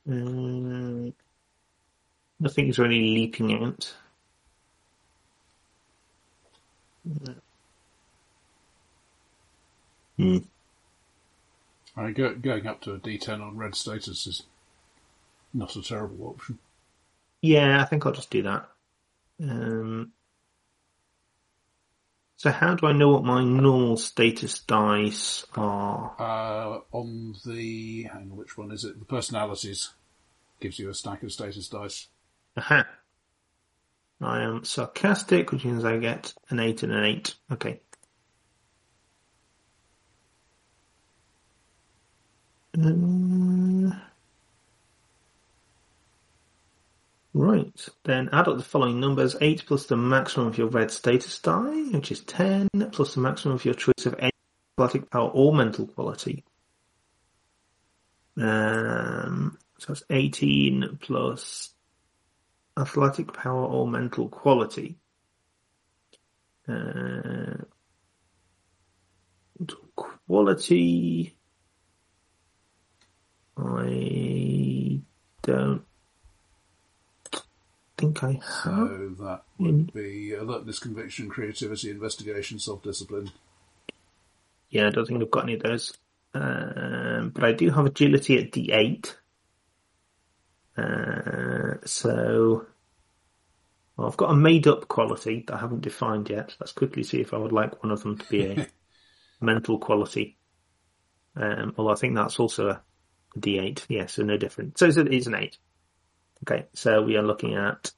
Um, 0.08 1.14
nothing 2.40 2.68
is 2.68 2.80
really 2.80 3.02
leaping 3.02 3.64
out. 3.64 3.94
Hmm. 10.18 10.38
I 11.98 12.04
mean, 12.04 12.14
go, 12.14 12.36
going 12.36 12.68
up 12.68 12.82
to 12.82 12.94
a 12.94 13.00
D10 13.00 13.42
on 13.42 13.58
red 13.58 13.76
status 13.76 14.28
is 14.28 14.44
not 15.54 15.76
a 15.76 15.82
terrible 15.82 16.28
option. 16.28 16.60
Yeah, 17.42 17.82
I 17.82 17.86
think 17.86 18.06
I'll 18.06 18.12
just 18.12 18.30
do 18.30 18.44
that. 18.44 18.70
Um, 19.42 20.12
so 22.42 22.50
how 22.50 22.74
do 22.74 22.88
I 22.88 22.92
know 22.92 23.10
what 23.10 23.24
my 23.24 23.44
normal 23.44 23.98
status 23.98 24.62
dice 24.62 25.46
are? 25.56 26.16
Uh, 26.18 26.80
on 26.92 27.36
the, 27.46 28.10
hang 28.12 28.32
on, 28.32 28.36
which 28.36 28.58
one 28.58 28.72
is 28.72 28.84
it? 28.84 28.98
The 28.98 29.06
personalities 29.06 29.92
gives 30.60 30.80
you 30.80 30.90
a 30.90 30.94
stack 30.96 31.22
of 31.22 31.32
status 31.32 31.68
dice. 31.68 32.08
Aha. 32.58 32.88
I 34.22 34.42
am 34.42 34.64
sarcastic, 34.64 35.52
which 35.52 35.66
means 35.66 35.86
I 35.86 35.98
get 35.98 36.34
an 36.50 36.60
8 36.60 36.82
and 36.82 36.94
an 36.94 37.04
8. 37.04 37.36
Okay. 37.52 37.80
Um, 42.76 44.02
right. 47.34 47.90
Then 48.04 48.30
add 48.32 48.48
up 48.48 48.58
the 48.58 48.64
following 48.64 49.00
numbers. 49.00 49.36
8 49.40 49.66
plus 49.66 49.86
the 49.86 49.98
maximum 49.98 50.48
of 50.48 50.58
your 50.58 50.68
red 50.68 50.92
status 50.92 51.40
die, 51.40 51.84
which 51.92 52.12
is 52.12 52.22
10, 52.22 52.70
plus 52.92 53.16
the 53.16 53.22
maximum 53.22 53.56
of 53.56 53.66
your 53.66 53.74
choice 53.74 54.06
of 54.06 54.16
any 54.20 54.32
athletic 54.78 55.10
power 55.10 55.30
or 55.30 55.54
mental 55.54 55.88
quality. 55.88 56.44
Um, 58.38 59.58
so 59.78 59.88
that's 59.94 60.04
18 60.10 61.00
plus 61.02 61.74
athletic 62.78 63.34
power 63.34 63.66
or 63.66 63.88
mental 63.88 64.30
quality. 64.30 64.98
Uh, 66.68 67.64
quality. 69.96 71.36
I 73.58 75.02
don't 75.44 75.84
think 78.02 78.24
I 78.24 78.32
have. 78.34 78.44
So 78.64 79.16
that 79.20 79.44
would 79.60 79.94
be 79.94 80.34
alertness, 80.34 80.80
conviction, 80.80 81.30
creativity, 81.30 81.92
investigation, 81.92 82.60
self-discipline. 82.60 83.32
Yeah, 84.70 84.88
I 84.88 84.90
don't 84.90 85.06
think 85.06 85.22
I've 85.22 85.32
got 85.32 85.44
any 85.44 85.56
of 85.56 85.64
those. 85.64 85.94
Um, 86.34 87.32
but 87.34 87.44
I 87.44 87.52
do 87.52 87.70
have 87.70 87.86
agility 87.86 88.38
at 88.38 88.52
D8. 88.52 89.16
Uh, 90.78 91.86
so 91.86 92.66
well, 93.98 94.08
I've 94.08 94.18
got 94.18 94.32
a 94.32 94.36
made 94.36 94.68
up 94.68 94.88
quality 94.88 95.44
that 95.48 95.56
I 95.56 95.60
haven't 95.60 95.82
defined 95.82 96.30
yet. 96.30 96.56
Let's 96.60 96.72
quickly 96.72 97.04
see 97.04 97.22
if 97.22 97.34
I 97.34 97.38
would 97.38 97.52
like 97.52 97.84
one 97.84 97.92
of 97.92 98.02
them 98.02 98.18
to 98.18 98.26
be 98.30 98.46
a 98.46 98.68
mental 99.42 99.78
quality. 99.78 100.38
Um, 101.36 101.76
although 101.78 101.92
I 101.92 101.96
think 101.96 102.16
that's 102.16 102.40
also 102.40 102.70
a 102.70 102.82
D8. 103.38 103.86
Yeah, 103.90 104.06
so 104.08 104.24
no 104.24 104.38
different. 104.38 104.78
So 104.78 104.88
it's, 104.88 104.98
it's 104.98 105.28
an 105.28 105.36
8. 105.36 105.58
Okay, 106.44 106.66
so 106.74 107.02
we 107.04 107.18
are 107.18 107.24
looking 107.24 107.56
at 107.56 107.92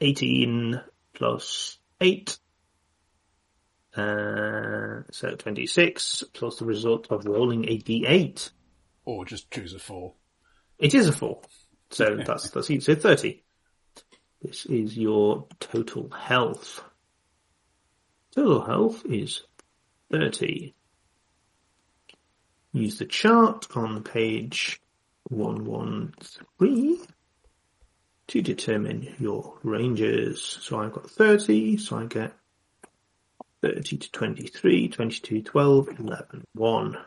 18 0.00 0.80
plus 1.14 1.78
8. 2.00 2.38
Uh, 3.96 5.02
so 5.10 5.34
26 5.36 6.24
plus 6.34 6.58
the 6.58 6.64
result 6.64 7.06
of 7.10 7.24
rolling 7.24 7.64
a 7.64 7.78
D8. 7.78 8.50
Or 9.04 9.24
just 9.24 9.50
choose 9.50 9.74
a 9.74 9.78
four. 9.78 10.14
It 10.78 10.94
is 10.94 11.08
a 11.08 11.12
4. 11.12 11.40
So 11.90 12.16
that's, 12.26 12.50
that's 12.50 12.70
easy. 12.70 12.80
So 12.80 12.94
30. 12.94 13.42
This 14.42 14.66
is 14.66 14.96
your 14.96 15.46
total 15.58 16.10
health. 16.10 16.84
Total 18.34 18.60
health 18.64 19.02
is 19.06 19.42
30. 20.12 20.74
Use 22.72 22.98
the 22.98 23.06
chart 23.06 23.66
on 23.74 24.02
page 24.04 24.80
113 25.24 26.98
to 28.28 28.42
determine 28.42 29.14
your 29.18 29.58
ranges. 29.62 30.58
So 30.60 30.80
I've 30.80 30.92
got 30.92 31.10
30, 31.10 31.78
so 31.78 31.98
I 31.98 32.04
get 32.04 32.32
30 33.62 33.96
to 33.96 34.12
23, 34.12 34.88
22, 34.88 35.42
12, 35.42 36.00
11, 36.00 36.44
1. 36.54 36.98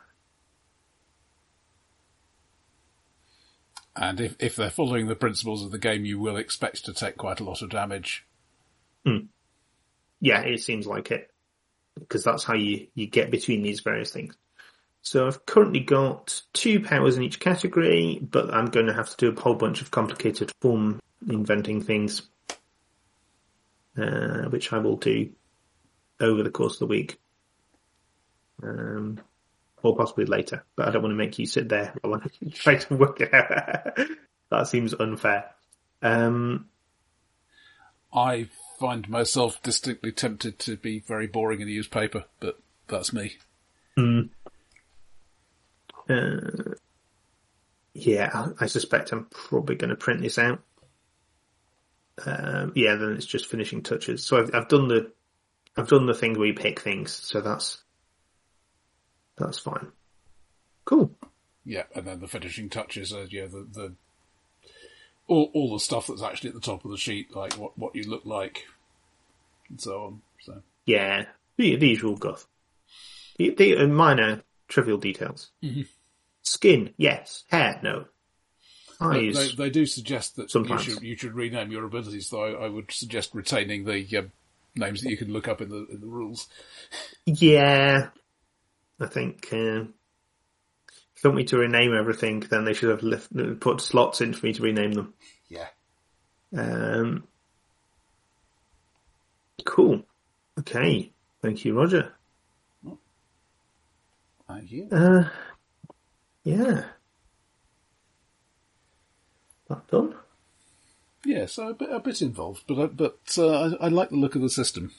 And 3.96 4.22
if, 4.22 4.36
if 4.40 4.56
they're 4.56 4.70
following 4.70 5.08
the 5.08 5.16
principles 5.16 5.64
of 5.64 5.72
the 5.72 5.78
game, 5.78 6.06
you 6.06 6.20
will 6.20 6.38
expect 6.38 6.86
to 6.86 6.94
take 6.94 7.18
quite 7.18 7.40
a 7.40 7.44
lot 7.44 7.62
of 7.62 7.70
damage. 7.70 8.26
Hmm. 9.06 9.26
Yeah, 10.20 10.42
it 10.42 10.62
seems 10.62 10.88
like 10.88 11.12
it. 11.12 11.30
Because 12.00 12.24
that's 12.24 12.44
how 12.44 12.54
you, 12.54 12.88
you 12.96 13.06
get 13.06 13.32
between 13.32 13.62
these 13.62 13.82
various 13.82 14.12
things. 14.12 14.36
So 15.04 15.28
I've 15.28 15.46
currently 15.46 15.82
got 15.82 16.42
two 16.54 16.80
powers 16.80 17.18
in 17.18 17.24
each 17.24 17.40
category, 17.40 18.20
but 18.22 18.54
I'm 18.54 18.68
going 18.68 18.86
to 18.86 18.94
have 18.94 19.10
to 19.10 19.18
do 19.18 19.38
a 19.38 19.40
whole 19.40 19.56
bunch 19.56 19.82
of 19.82 19.92
complicated 19.92 20.52
form 20.62 21.00
inventing 21.28 21.82
things, 21.82 22.24
uh, 23.98 24.44
which 24.50 24.72
I 24.74 24.80
will 24.80 24.98
do 24.98 25.30
over 26.20 26.44
the 26.44 26.52
course 26.52 26.74
of 26.74 26.80
the 26.80 26.86
week. 26.88 27.20
Um, 28.64 29.20
or 29.84 29.96
possibly 29.96 30.26
later, 30.26 30.64
but 30.76 30.88
I 30.88 30.92
don't 30.92 31.02
want 31.02 31.12
to 31.12 31.18
make 31.18 31.40
you 31.40 31.46
sit 31.46 31.70
there 31.70 31.94
while 32.02 32.22
I 32.22 32.50
try 32.52 32.76
to 32.76 32.96
work 32.96 33.22
it 33.22 33.34
out. 33.34 33.98
that 34.52 34.68
seems 34.68 34.94
unfair. 34.94 35.50
Um, 36.02 36.68
I 38.14 38.50
find 38.80 39.08
myself 39.10 39.62
distinctly 39.62 40.12
tempted 40.12 40.60
to 40.60 40.76
be 40.76 41.00
very 41.00 41.28
boring 41.28 41.62
and 41.62 41.70
use 41.70 41.88
paper, 41.88 42.26
but 42.40 42.60
that's 42.88 43.14
me. 43.14 43.38
Uh, 46.10 46.76
yeah, 47.94 48.30
I, 48.34 48.64
I 48.64 48.66
suspect 48.68 49.12
I'm 49.12 49.28
probably 49.32 49.76
going 49.76 49.90
to 49.90 49.96
print 49.96 50.22
this 50.22 50.38
out. 50.38 50.62
Um, 52.26 52.74
yeah, 52.76 52.96
then 52.96 53.14
it's 53.14 53.26
just 53.26 53.48
finishing 53.48 53.82
touches. 53.82 54.26
So 54.26 54.38
I've, 54.38 54.54
I've 54.54 54.68
done 54.68 54.88
the, 54.88 55.12
I've 55.78 55.88
done 55.88 56.06
the 56.06 56.14
thing 56.14 56.38
where 56.38 56.48
you 56.48 56.54
pick 56.54 56.80
things. 56.80 57.12
So 57.12 57.42
that's, 57.42 57.84
that's 59.38 59.60
fine. 59.60 59.92
Cool. 60.86 61.12
Yeah, 61.64 61.84
and 61.96 62.06
then 62.06 62.20
the 62.20 62.28
finishing 62.28 62.70
touches 62.70 63.14
are 63.14 63.26
yeah 63.26 63.46
the 63.46 63.68
the 63.72 63.94
all 65.28 65.52
all 65.54 65.74
the 65.74 65.80
stuff 65.80 66.08
that's 66.08 66.24
actually 66.24 66.50
at 66.50 66.56
the 66.56 66.62
top 66.62 66.84
of 66.84 66.92
the 66.92 66.98
sheet, 66.98 67.36
like 67.36 67.54
what 67.54 67.78
what 67.78 67.96
you 67.96 68.10
look 68.10 68.26
like, 68.26 68.66
and 69.70 69.80
so 69.80 70.06
on. 70.06 70.22
So 70.42 70.62
Yeah, 70.86 71.26
the, 71.58 71.76
the 71.76 71.88
usual 71.88 72.16
guff. 72.16 72.48
The, 73.38 73.52
the 73.52 73.78
uh, 73.78 73.88
minor 73.88 74.44
trivial 74.68 74.98
details. 74.98 75.52
Skin, 76.42 76.94
yes. 76.98 77.44
Hair, 77.50 77.80
no. 77.84 78.06
Eyes. 79.02 79.36
they, 79.36 79.64
they 79.64 79.70
do 79.70 79.86
suggest 79.86 80.36
that 80.36 80.44
you 80.44 80.50
Sometimes. 80.50 80.84
should 80.84 81.02
you 81.02 81.16
should 81.16 81.34
rename 81.34 81.72
your 81.72 81.86
abilities. 81.86 82.30
Though 82.30 82.44
I, 82.44 82.66
I 82.66 82.70
would 82.70 82.92
suggest 82.92 83.34
retaining 83.34 83.86
the 83.86 84.18
um, 84.18 84.32
names 84.76 85.02
that 85.02 85.10
you 85.10 85.18
can 85.18 85.34
look 85.34 85.48
up 85.48 85.62
in 85.62 85.70
the 85.70 85.88
in 85.92 86.02
the 86.02 86.08
rules. 86.08 86.48
Yeah, 87.26 88.10
I 89.00 89.06
think 89.08 89.50
uh, 89.52 89.86
if 91.16 91.24
you 91.24 91.30
want 91.30 91.38
me 91.38 91.44
to 91.46 91.58
rename 91.58 91.96
everything, 91.96 92.42
then 92.42 92.66
they 92.66 92.74
should 92.74 93.02
have 93.02 93.60
put 93.60 93.82
slots 93.82 94.22
in 94.22 94.34
for 94.34 94.46
me 94.46 94.54
to 94.54 94.64
rename 94.64 94.94
them. 94.94 95.14
Yeah. 95.50 95.68
Um, 96.56 97.28
cool. 99.66 100.04
Okay. 100.60 101.12
Thank 101.42 101.66
you, 101.66 101.78
Roger. 101.78 102.14
Thank 104.48 104.72
you. 104.72 104.88
Uh, 104.92 105.30
yeah. 106.44 106.84
That 109.72 109.88
done? 109.88 110.16
Yeah, 111.26 111.46
so 111.46 111.70
a 111.70 111.74
bit, 111.74 111.90
a 111.92 112.00
bit 112.00 112.22
involved, 112.22 112.64
but 112.68 112.80
I- 112.80 112.88
but 112.88 113.20
uh, 113.38 113.76
I, 113.80 113.86
I 113.86 113.88
like 113.88 114.10
the 114.10 114.18
look 114.18 114.36
of 114.36 114.42
the 114.42 114.50
system. 114.50 114.92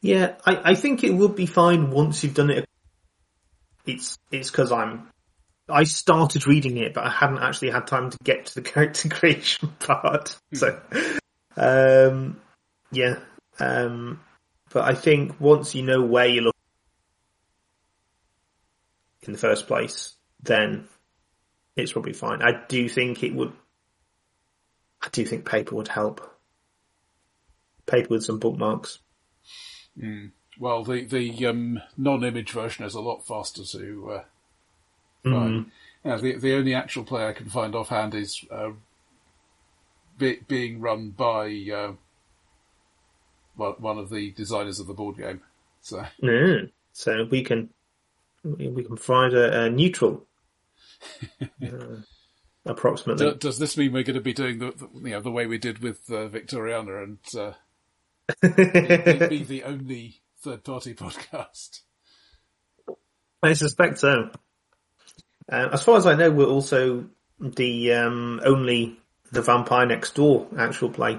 Yeah, 0.00 0.34
I, 0.44 0.70
I 0.70 0.74
think 0.74 1.04
it 1.04 1.14
would 1.14 1.36
be 1.36 1.46
fine 1.46 1.90
once 1.90 2.24
you've 2.24 2.34
done 2.34 2.50
it. 2.50 2.66
It's 3.86 4.18
it's 4.30 4.50
because 4.50 4.72
I'm. 4.72 5.08
I 5.68 5.84
started 5.84 6.46
reading 6.46 6.76
it, 6.76 6.92
but 6.94 7.04
I 7.04 7.10
hadn't 7.10 7.38
actually 7.38 7.70
had 7.70 7.86
time 7.86 8.10
to 8.10 8.18
get 8.24 8.46
to 8.46 8.54
the 8.56 8.62
character 8.68 9.08
creation 9.08 9.68
part. 9.78 10.36
So, 10.54 10.80
um, 11.56 12.40
yeah. 12.90 13.20
Um, 13.60 14.20
but 14.72 14.84
I 14.84 14.94
think 14.94 15.40
once 15.40 15.74
you 15.74 15.82
know 15.82 16.02
where 16.02 16.26
you're 16.26 16.44
looking 16.44 16.58
in 19.22 19.32
the 19.32 19.38
first 19.38 19.68
place, 19.68 20.14
then 20.42 20.88
it's 21.76 21.92
probably 21.92 22.12
fine. 22.12 22.42
I 22.42 22.60
do 22.68 22.88
think 22.88 23.22
it 23.22 23.34
would. 23.34 23.52
I 25.02 25.08
do 25.10 25.24
think 25.24 25.44
paper 25.44 25.74
would 25.74 25.88
help. 25.88 26.20
Paper 27.86 28.08
with 28.10 28.24
some 28.24 28.38
bookmarks. 28.38 28.98
Well, 30.58 30.84
the 30.84 31.04
the 31.04 31.46
um, 31.46 31.80
non-image 31.96 32.52
version 32.52 32.84
is 32.84 32.94
a 32.94 33.00
lot 33.00 33.26
faster 33.26 33.64
to 33.64 34.12
uh, 34.12 34.22
find. 35.24 35.70
Yeah, 36.04 36.16
the 36.16 36.36
the 36.36 36.54
only 36.54 36.74
actual 36.74 37.04
play 37.04 37.26
I 37.26 37.32
can 37.32 37.48
find 37.48 37.74
offhand 37.74 38.14
is 38.14 38.44
uh, 38.50 38.70
be, 40.18 40.40
being 40.46 40.80
run 40.80 41.10
by 41.10 41.66
uh, 41.74 41.92
one 43.56 43.74
one 43.78 43.98
of 43.98 44.10
the 44.10 44.30
designers 44.32 44.78
of 44.78 44.86
the 44.86 44.94
board 44.94 45.16
game. 45.16 45.40
So 45.80 46.04
Mm. 46.22 46.70
So 46.92 47.26
we 47.30 47.42
can 47.42 47.70
we 48.44 48.84
can 48.84 48.96
provide 48.96 49.34
a, 49.34 49.64
a 49.64 49.70
neutral, 49.70 50.26
uh, 51.62 51.96
approximately. 52.66 53.30
do, 53.30 53.36
does 53.36 53.58
this 53.58 53.76
mean 53.76 53.92
we're 53.92 54.02
going 54.02 54.14
to 54.14 54.20
be 54.20 54.32
doing 54.32 54.58
the, 54.58 54.72
the 54.72 54.88
you 55.08 55.10
know 55.10 55.20
the 55.20 55.30
way 55.30 55.46
we 55.46 55.58
did 55.58 55.80
with 55.80 56.00
uh, 56.10 56.28
Victoriana 56.28 57.04
and 57.04 57.18
uh, 57.38 57.52
be 59.28 59.44
the 59.44 59.62
only 59.64 60.22
third-party 60.42 60.94
podcast? 60.94 61.80
I 63.42 63.54
suspect 63.54 63.98
so. 63.98 64.30
Uh, 65.50 65.68
as 65.72 65.82
far 65.82 65.96
as 65.96 66.06
I 66.06 66.14
know, 66.14 66.30
we're 66.30 66.46
also 66.46 67.06
the 67.40 67.92
um, 67.92 68.40
only 68.44 68.98
the 69.32 69.42
Vampire 69.42 69.86
Next 69.86 70.14
Door 70.14 70.46
actual 70.56 70.90
play. 70.90 71.18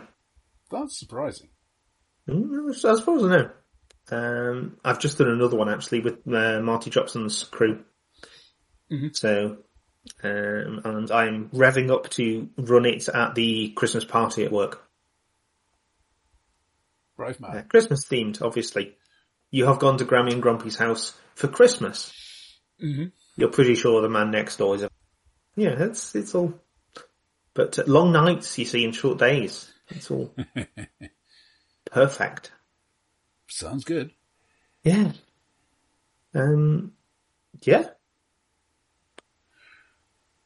That's 0.71 0.97
surprising. 0.97 1.49
Mm, 2.29 2.69
as 2.69 3.01
far 3.01 3.17
as 3.17 3.23
I 3.23 3.27
know, 3.27 3.49
um, 4.11 4.77
I've 4.83 4.99
just 4.99 5.17
done 5.17 5.29
another 5.29 5.57
one 5.57 5.69
actually 5.69 5.99
with 5.99 6.25
uh, 6.27 6.61
Marty 6.61 6.89
Jobson's 6.89 7.43
crew. 7.43 7.83
So, 9.13 9.57
um, 10.23 10.81
and 10.83 11.11
I'm 11.11 11.49
revving 11.49 11.91
up 11.91 12.09
to 12.11 12.49
run 12.57 12.85
it 12.85 13.07
at 13.09 13.35
the 13.35 13.69
Christmas 13.69 14.03
party 14.03 14.45
at 14.45 14.51
work. 14.51 14.83
Brave 17.15 17.39
man. 17.39 17.57
Uh, 17.57 17.63
Christmas 17.69 18.05
themed, 18.05 18.41
obviously. 18.41 18.95
You 19.51 19.65
have 19.65 19.79
gone 19.79 19.97
to 19.97 20.05
Grammy 20.05 20.33
and 20.33 20.41
Grumpy's 20.41 20.77
house 20.77 21.13
for 21.35 21.47
Christmas. 21.47 22.11
Mm-hmm. 22.81 23.05
You're 23.35 23.49
pretty 23.49 23.75
sure 23.75 24.01
the 24.01 24.09
man 24.09 24.31
next 24.31 24.57
door 24.57 24.75
is 24.75 24.83
a... 24.83 24.89
Yeah, 25.55 25.75
it's, 25.77 26.15
it's 26.15 26.33
all, 26.33 26.53
But 27.53 27.77
uh, 27.79 27.83
long 27.85 28.11
nights, 28.11 28.57
you 28.57 28.65
see, 28.65 28.83
in 28.83 28.91
short 28.91 29.19
days. 29.19 29.71
It's 29.89 30.09
all 30.09 30.33
perfect. 31.85 32.51
Sounds 33.47 33.83
good. 33.83 34.11
Yeah. 34.83 35.11
Um, 36.33 36.93
yeah. 37.61 37.89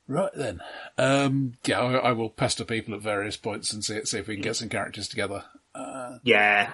Right 0.07 0.31
then. 0.33 0.61
Um, 0.97 1.53
yeah, 1.65 1.79
I, 1.81 1.93
I 1.95 2.11
will 2.13 2.29
pester 2.29 2.63
people 2.63 2.93
at 2.93 3.01
various 3.01 3.35
points 3.35 3.73
and 3.73 3.83
see, 3.83 4.03
see 4.05 4.19
if 4.19 4.27
we 4.27 4.35
can 4.35 4.43
get 4.43 4.55
some 4.55 4.69
characters 4.69 5.07
together. 5.07 5.43
Uh, 5.75 6.17
Yeah. 6.23 6.71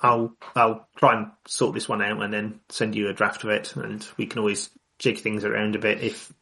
I'll, 0.00 0.36
I'll 0.54 0.86
try 0.96 1.16
and 1.16 1.30
sort 1.48 1.74
this 1.74 1.88
one 1.88 2.02
out 2.02 2.22
and 2.22 2.32
then 2.32 2.60
send 2.68 2.94
you 2.94 3.08
a 3.08 3.14
draft 3.14 3.44
of 3.44 3.50
it 3.50 3.74
and 3.76 4.06
we 4.18 4.26
can 4.26 4.38
always 4.40 4.68
jig 4.98 5.18
things 5.18 5.44
around 5.44 5.74
a 5.74 5.78
bit 5.78 6.02
if, 6.02 6.32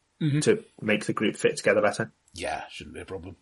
to 0.42 0.64
make 0.80 1.04
the 1.04 1.12
group 1.12 1.36
fit 1.36 1.56
together 1.56 1.80
better. 1.82 2.12
yeah, 2.34 2.64
shouldn't 2.70 2.94
be 2.94 3.00
a 3.02 3.04
problem. 3.04 3.36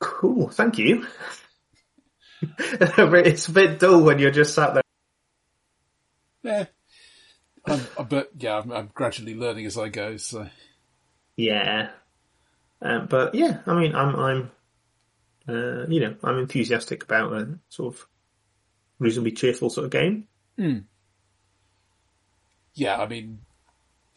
Cool. 0.00 0.48
Thank 0.48 0.78
you. 0.78 1.06
it's 2.58 3.48
a 3.48 3.52
bit 3.52 3.78
dull 3.78 4.02
when 4.02 4.18
you're 4.18 4.30
just 4.32 4.54
sat 4.54 4.74
there. 4.74 4.82
Yeah. 6.42 6.64
I'm, 7.66 8.06
but 8.08 8.30
yeah, 8.38 8.58
I'm, 8.58 8.72
I'm 8.72 8.90
gradually 8.92 9.34
learning 9.36 9.66
as 9.66 9.78
I 9.78 9.88
go, 9.88 10.16
so. 10.16 10.48
Yeah. 11.36 11.90
Um, 12.82 13.06
but 13.06 13.34
yeah, 13.34 13.58
I 13.66 13.74
mean, 13.74 13.94
I'm, 13.94 14.16
I'm, 14.16 14.50
uh, 15.48 15.86
you 15.88 16.00
know, 16.00 16.16
I'm 16.22 16.38
enthusiastic 16.38 17.04
about 17.04 17.32
a 17.32 17.58
sort 17.68 17.94
of 17.94 18.06
reasonably 18.98 19.32
cheerful 19.32 19.70
sort 19.70 19.84
of 19.84 19.90
game. 19.90 20.26
Yeah, 22.74 22.98
I 22.98 23.06
mean, 23.06 23.40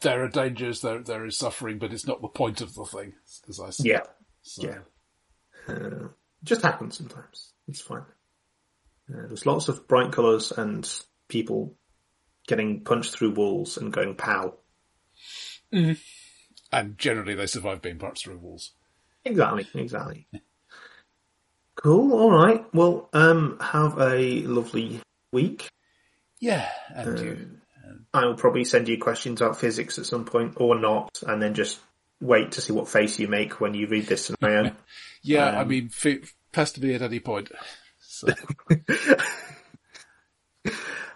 there 0.00 0.24
are 0.24 0.28
dangers, 0.28 0.80
there, 0.80 1.00
there 1.02 1.24
is 1.26 1.36
suffering, 1.36 1.78
but 1.78 1.92
it's 1.92 2.06
not 2.06 2.22
the 2.22 2.28
point 2.28 2.60
of 2.60 2.74
the 2.74 2.84
thing, 2.84 3.12
as 3.48 3.60
I 3.60 3.70
say. 3.70 3.90
Yeah. 3.90 4.02
So, 4.42 4.62
Yeah. 4.62 4.78
Uh, 5.68 6.08
just 6.42 6.62
happens 6.62 6.96
sometimes. 6.96 7.52
It's 7.68 7.80
fine. 7.80 8.04
Uh, 9.08 9.26
there's 9.28 9.46
lots 9.46 9.68
of 9.68 9.86
bright 9.86 10.12
colours 10.12 10.52
and 10.52 10.88
people 11.28 11.74
getting 12.46 12.82
punched 12.84 13.16
through 13.16 13.32
walls 13.32 13.76
and 13.76 13.92
going 13.92 14.14
pow. 14.14 14.54
And 16.76 16.98
generally 16.98 17.34
they 17.34 17.46
survive 17.46 17.80
being 17.80 17.98
punched 17.98 18.24
through 18.24 18.36
walls. 18.36 18.72
Exactly, 19.24 19.66
exactly. 19.72 20.26
cool, 21.74 22.12
alright. 22.12 22.66
Well, 22.74 23.08
um, 23.14 23.56
have 23.62 23.98
a 23.98 24.42
lovely 24.42 25.00
week. 25.32 25.70
Yeah, 26.38 26.68
and 26.94 27.18
you. 27.18 27.50
I'll 28.12 28.34
probably 28.34 28.64
send 28.64 28.88
you 28.88 28.98
questions 28.98 29.40
about 29.40 29.58
physics 29.58 29.98
at 29.98 30.04
some 30.04 30.26
point 30.26 30.56
or 30.58 30.78
not, 30.78 31.18
and 31.26 31.40
then 31.40 31.54
just 31.54 31.80
wait 32.20 32.52
to 32.52 32.60
see 32.60 32.74
what 32.74 32.90
face 32.90 33.18
you 33.18 33.26
make 33.26 33.58
when 33.58 33.72
you 33.72 33.86
read 33.86 34.06
this 34.06 34.26
scenario. 34.26 34.72
Yeah, 35.22 35.46
I 35.46 35.62
um, 35.62 35.68
mean, 35.68 35.90
f- 35.90 36.34
pester 36.52 36.82
me 36.82 36.94
at 36.94 37.02
any 37.02 37.18
point. 37.18 37.50
So, 38.00 38.28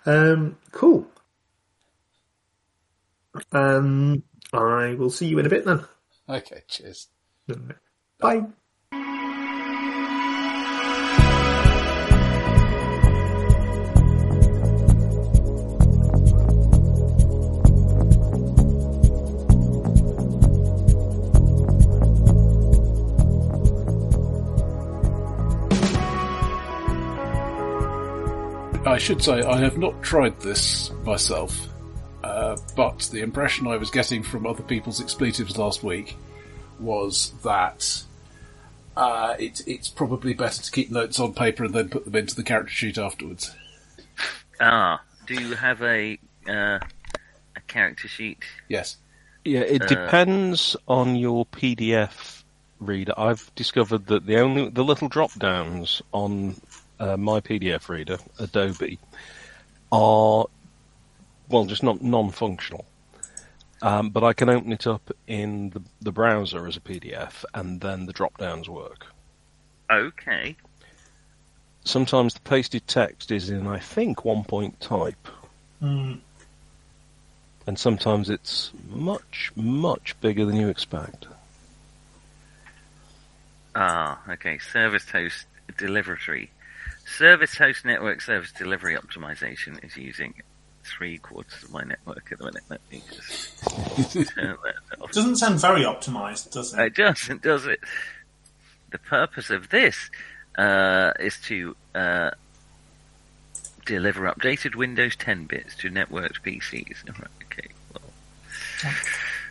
um, 0.07 0.57
cool. 0.73 1.07
Um, 3.53 4.25
I 4.53 4.95
will 4.95 5.11
see 5.11 5.27
you 5.27 5.39
in 5.39 5.47
a 5.47 5.49
bit 5.49 5.65
then. 5.65 5.85
okay, 6.29 6.63
cheers. 6.69 7.09
Bye. 8.19 8.47
I 28.87 28.99
should 28.99 29.23
say 29.23 29.43
I 29.43 29.59
have 29.59 29.79
not 29.79 30.03
tried 30.03 30.41
this 30.41 30.91
myself, 31.05 31.69
uh, 32.23 32.57
but 32.77 33.09
the 33.13 33.21
impression 33.21 33.67
I 33.67 33.77
was 33.77 33.91
getting 33.91 34.23
from 34.23 34.47
other 34.47 34.63
people's 34.63 35.01
expletives 35.01 35.57
last 35.57 35.83
week 35.83 36.17
was 36.79 37.33
that 37.45 38.03
uh, 38.97 39.35
it, 39.39 39.63
it's 39.67 39.89
probably 39.89 40.35
better 40.35 40.63
to 40.63 40.71
keep 40.71 40.91
notes 40.91 41.19
on 41.21 41.35
paper 41.35 41.65
and 41.65 41.75
then 41.75 41.89
put 41.89 42.05
them 42.05 42.17
into 42.17 42.35
the 42.35 42.43
character 42.43 42.73
sheet 42.73 42.99
afterwards. 42.99 43.55
Ah, 44.61 45.01
do 45.27 45.35
you 45.35 45.55
have 45.55 45.81
a 45.83 46.19
uh, 46.49 46.79
a 47.57 47.61
character 47.67 48.09
sheet? 48.09 48.45
Yes. 48.69 48.97
Yeah, 49.45 49.61
it 49.61 49.83
Uh, 49.83 49.87
depends 49.87 50.77
on 50.87 51.17
your 51.17 51.47
PDF 51.47 52.45
reader. 52.79 53.15
I've 53.17 53.51
discovered 53.55 54.07
that 54.07 54.27
the 54.27 54.39
only 54.39 54.69
the 54.69 54.85
little 54.85 55.09
drop 55.09 55.33
downs 55.39 56.03
on 56.13 56.61
uh, 56.99 57.17
my 57.17 57.41
PDF 57.41 57.89
reader, 57.89 58.19
Adobe, 58.39 58.99
are 59.91 60.47
well 61.51 61.67
just 61.67 61.83
not 61.83 62.01
non-functional. 62.01 62.87
Um, 63.83 64.11
but 64.11 64.23
I 64.23 64.33
can 64.33 64.49
open 64.49 64.73
it 64.73 64.87
up 64.87 65.11
in 65.27 65.71
the, 65.71 65.83
the 66.01 66.13
browser 66.13 66.67
as 66.67 66.77
a 66.77 66.81
PDF, 66.81 67.45
and 67.55 67.81
then 67.81 68.07
the 68.07 68.13
drop 68.13 68.37
downs 68.39 68.69
work. 68.69 69.07
Okay. 69.91 70.57
Sometimes 71.85 72.35
the 72.35 72.41
pasted 72.41 72.87
text 72.87 73.31
is 73.31 73.49
in, 73.49 73.67
I 73.67 73.79
think, 73.79 74.25
one 74.25 74.45
point 74.45 74.81
type. 74.81 75.29
And 75.81 77.79
sometimes 77.79 78.29
it's 78.29 78.71
much, 78.91 79.51
much 79.57 80.15
bigger 80.21 80.45
than 80.45 80.57
you 80.57 80.69
expect. 80.69 81.27
Ah, 83.75 84.21
okay. 84.29 84.59
Service 84.59 85.09
host 85.09 85.47
delivery. 85.79 86.51
Service 87.07 87.57
host 87.57 87.85
network 87.85 88.21
service 88.21 88.53
delivery 88.53 88.97
optimization 88.97 89.83
is 89.85 89.97
using 89.97 90.35
three 90.97 91.19
quarters 91.19 91.63
of 91.63 91.73
my 91.73 91.83
network 91.83 92.29
at 92.33 92.39
the 92.39 92.45
minute. 92.45 92.63
Let 92.69 92.81
me 92.91 93.03
just 93.11 93.59
turn 94.35 94.57
that 94.65 95.01
off. 95.01 95.13
Doesn't 95.13 95.37
sound 95.37 95.61
very 95.61 95.83
optimized, 95.83 96.51
does 96.53 96.75
it? 96.75 96.81
It 96.81 96.95
doesn't, 96.95 97.43
does 97.43 97.67
it? 97.67 97.81
The 98.91 98.99
purpose 98.99 99.51
of 99.51 99.69
this 99.71 100.11
uh, 100.59 101.13
is 101.21 101.39
to 101.43 101.77
uh, 101.95 102.31
deliver 103.87 104.31
updated 104.31 104.75
Windows 104.75 105.17
10 105.17 105.45
bits 105.47 105.75
to 105.77 105.91
networked 105.91 106.43
PCs. 106.45 106.97
Right, 107.19 107.29
okay. 107.45 107.69
Well, 107.93 108.93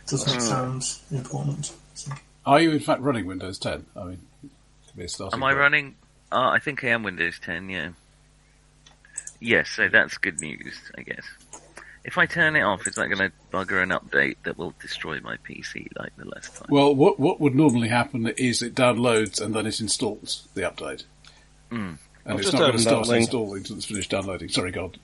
Doesn't 0.06 0.40
sound 0.40 0.84
important. 1.10 1.72
So- 1.94 2.12
Are 2.46 2.60
you 2.60 2.70
in 2.72 2.80
fact 2.80 3.00
running 3.00 3.26
Windows 3.26 3.58
10? 3.58 3.86
I 3.96 4.04
mean, 4.04 4.18
could 4.42 4.96
be 4.96 5.04
a 5.04 5.08
starting 5.08 5.38
am 5.38 5.42
I 5.42 5.50
point. 5.52 5.58
running? 5.60 5.94
Oh, 6.32 6.48
I 6.48 6.58
think 6.58 6.84
I 6.84 6.88
am 6.88 7.02
Windows 7.02 7.38
10. 7.40 7.70
Yeah. 7.70 7.90
Yes, 9.40 9.70
so 9.70 9.88
that's 9.88 10.18
good 10.18 10.40
news, 10.40 10.78
I 10.96 11.02
guess. 11.02 11.24
If 12.04 12.16
I 12.16 12.26
turn 12.26 12.56
it 12.56 12.62
off, 12.62 12.86
is 12.86 12.94
that 12.94 13.08
going 13.08 13.18
to 13.18 13.32
bugger 13.52 13.82
an 13.82 13.90
update 13.90 14.36
that 14.44 14.56
will 14.56 14.74
destroy 14.80 15.20
my 15.20 15.36
PC 15.38 15.88
like 15.98 16.16
the 16.16 16.26
last 16.26 16.56
time? 16.56 16.68
Well, 16.70 16.94
what 16.94 17.20
what 17.20 17.40
would 17.40 17.54
normally 17.54 17.88
happen 17.88 18.26
is 18.26 18.62
it 18.62 18.74
downloads 18.74 19.40
and 19.40 19.54
then 19.54 19.66
it 19.66 19.80
installs 19.80 20.48
the 20.54 20.62
update. 20.62 21.04
Mm. 21.70 21.98
And 22.24 22.26
I've 22.26 22.36
it's 22.36 22.50
just 22.50 22.54
not 22.54 22.60
going 22.60 22.72
to 22.72 22.78
start 22.78 23.08
installing 23.08 23.58
until 23.58 23.76
it's 23.76 23.86
finished 23.86 24.10
downloading. 24.10 24.48
Sorry, 24.48 24.70
God. 24.70 24.98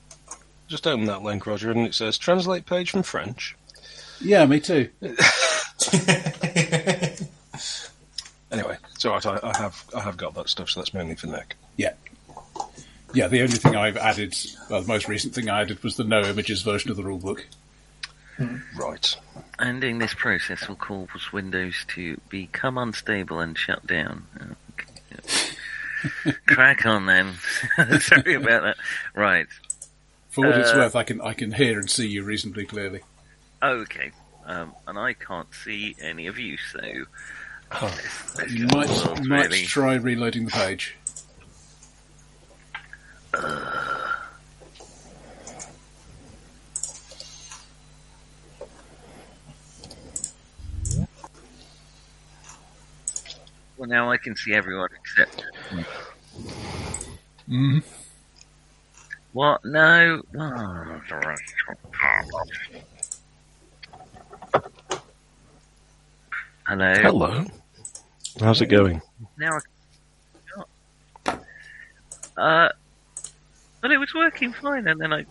Just 0.68 0.86
open 0.86 1.06
that 1.06 1.22
link, 1.22 1.46
Roger, 1.46 1.70
and 1.70 1.86
it 1.86 1.94
says 1.94 2.18
translate 2.18 2.66
page 2.66 2.90
from 2.90 3.02
French. 3.02 3.56
Yeah, 4.20 4.46
me 4.46 4.60
too. 4.60 4.88
Anyway, 8.50 8.76
it's 8.94 9.04
alright, 9.04 9.26
I, 9.26 9.38
I 9.42 9.58
have 9.58 9.84
I 9.94 10.00
have 10.00 10.16
got 10.16 10.34
that 10.34 10.48
stuff, 10.48 10.70
so 10.70 10.80
that's 10.80 10.94
mainly 10.94 11.16
for 11.16 11.26
Nick. 11.26 11.56
Yeah. 11.76 11.92
Yeah, 13.16 13.28
the 13.28 13.40
only 13.40 13.56
thing 13.56 13.74
I've 13.74 13.96
added, 13.96 14.34
well, 14.68 14.82
the 14.82 14.88
most 14.88 15.08
recent 15.08 15.34
thing 15.34 15.48
I 15.48 15.62
added 15.62 15.82
was 15.82 15.96
the 15.96 16.04
no 16.04 16.20
images 16.22 16.60
version 16.60 16.90
of 16.90 16.98
the 16.98 17.02
rulebook. 17.02 17.44
Right. 18.76 19.16
Ending 19.58 19.98
this 19.98 20.12
process 20.12 20.68
will 20.68 20.76
cause 20.76 21.32
Windows 21.32 21.86
to 21.94 22.20
become 22.28 22.76
unstable 22.76 23.40
and 23.40 23.56
shut 23.56 23.86
down. 23.86 24.26
Oh. 24.38 26.32
Crack 26.46 26.84
on 26.84 27.06
then. 27.06 27.34
Sorry 28.00 28.34
about 28.34 28.62
that. 28.64 28.76
Right. 29.14 29.46
For 30.28 30.46
what 30.46 30.58
it's 30.60 30.70
Uh, 30.72 30.76
worth, 30.76 30.94
I 30.96 31.02
can 31.02 31.22
I 31.22 31.32
can 31.32 31.52
hear 31.52 31.78
and 31.78 31.90
see 31.90 32.06
you 32.06 32.22
reasonably 32.22 32.66
clearly. 32.66 33.00
Okay. 33.62 34.10
Um, 34.44 34.74
and 34.86 34.98
I 34.98 35.14
can't 35.14 35.48
see 35.64 35.96
any 36.00 36.26
of 36.26 36.38
you, 36.38 36.58
so. 36.58 36.80
This 37.80 38.52
You 38.52 38.66
might 38.66 38.88
world's 38.90 39.26
might 39.26 39.44
really- 39.50 39.64
try 39.64 39.94
reloading 39.94 40.44
the 40.44 40.50
page. 40.50 40.94
Well, 53.76 53.88
now 53.88 54.10
I 54.10 54.16
can 54.16 54.34
see 54.36 54.54
everyone 54.54 54.88
except. 54.98 55.44
Mhm. 57.48 57.82
What? 59.32 59.64
No. 59.64 60.22
Hello. 66.66 66.94
Hello. 66.94 67.44
How's 68.40 68.60
it 68.60 68.66
going? 68.66 69.00
Now 69.38 69.58
I. 71.26 71.38
Uh, 72.36 72.68
but 73.86 73.92
it 73.92 73.98
was 73.98 74.12
working 74.16 74.52
fine, 74.52 74.88
and 74.88 75.00
then 75.00 75.12
I. 75.12 75.24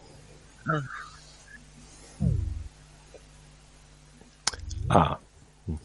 Oh, 0.72 0.82
Ah, 4.90 5.18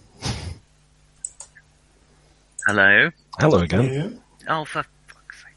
hello. 2.68 3.10
hello 3.40 3.58
again. 3.58 3.92
You? 3.92 4.22
Oh, 4.48 4.64
for 4.64 4.84
fuck's 5.08 5.42
sake! 5.42 5.56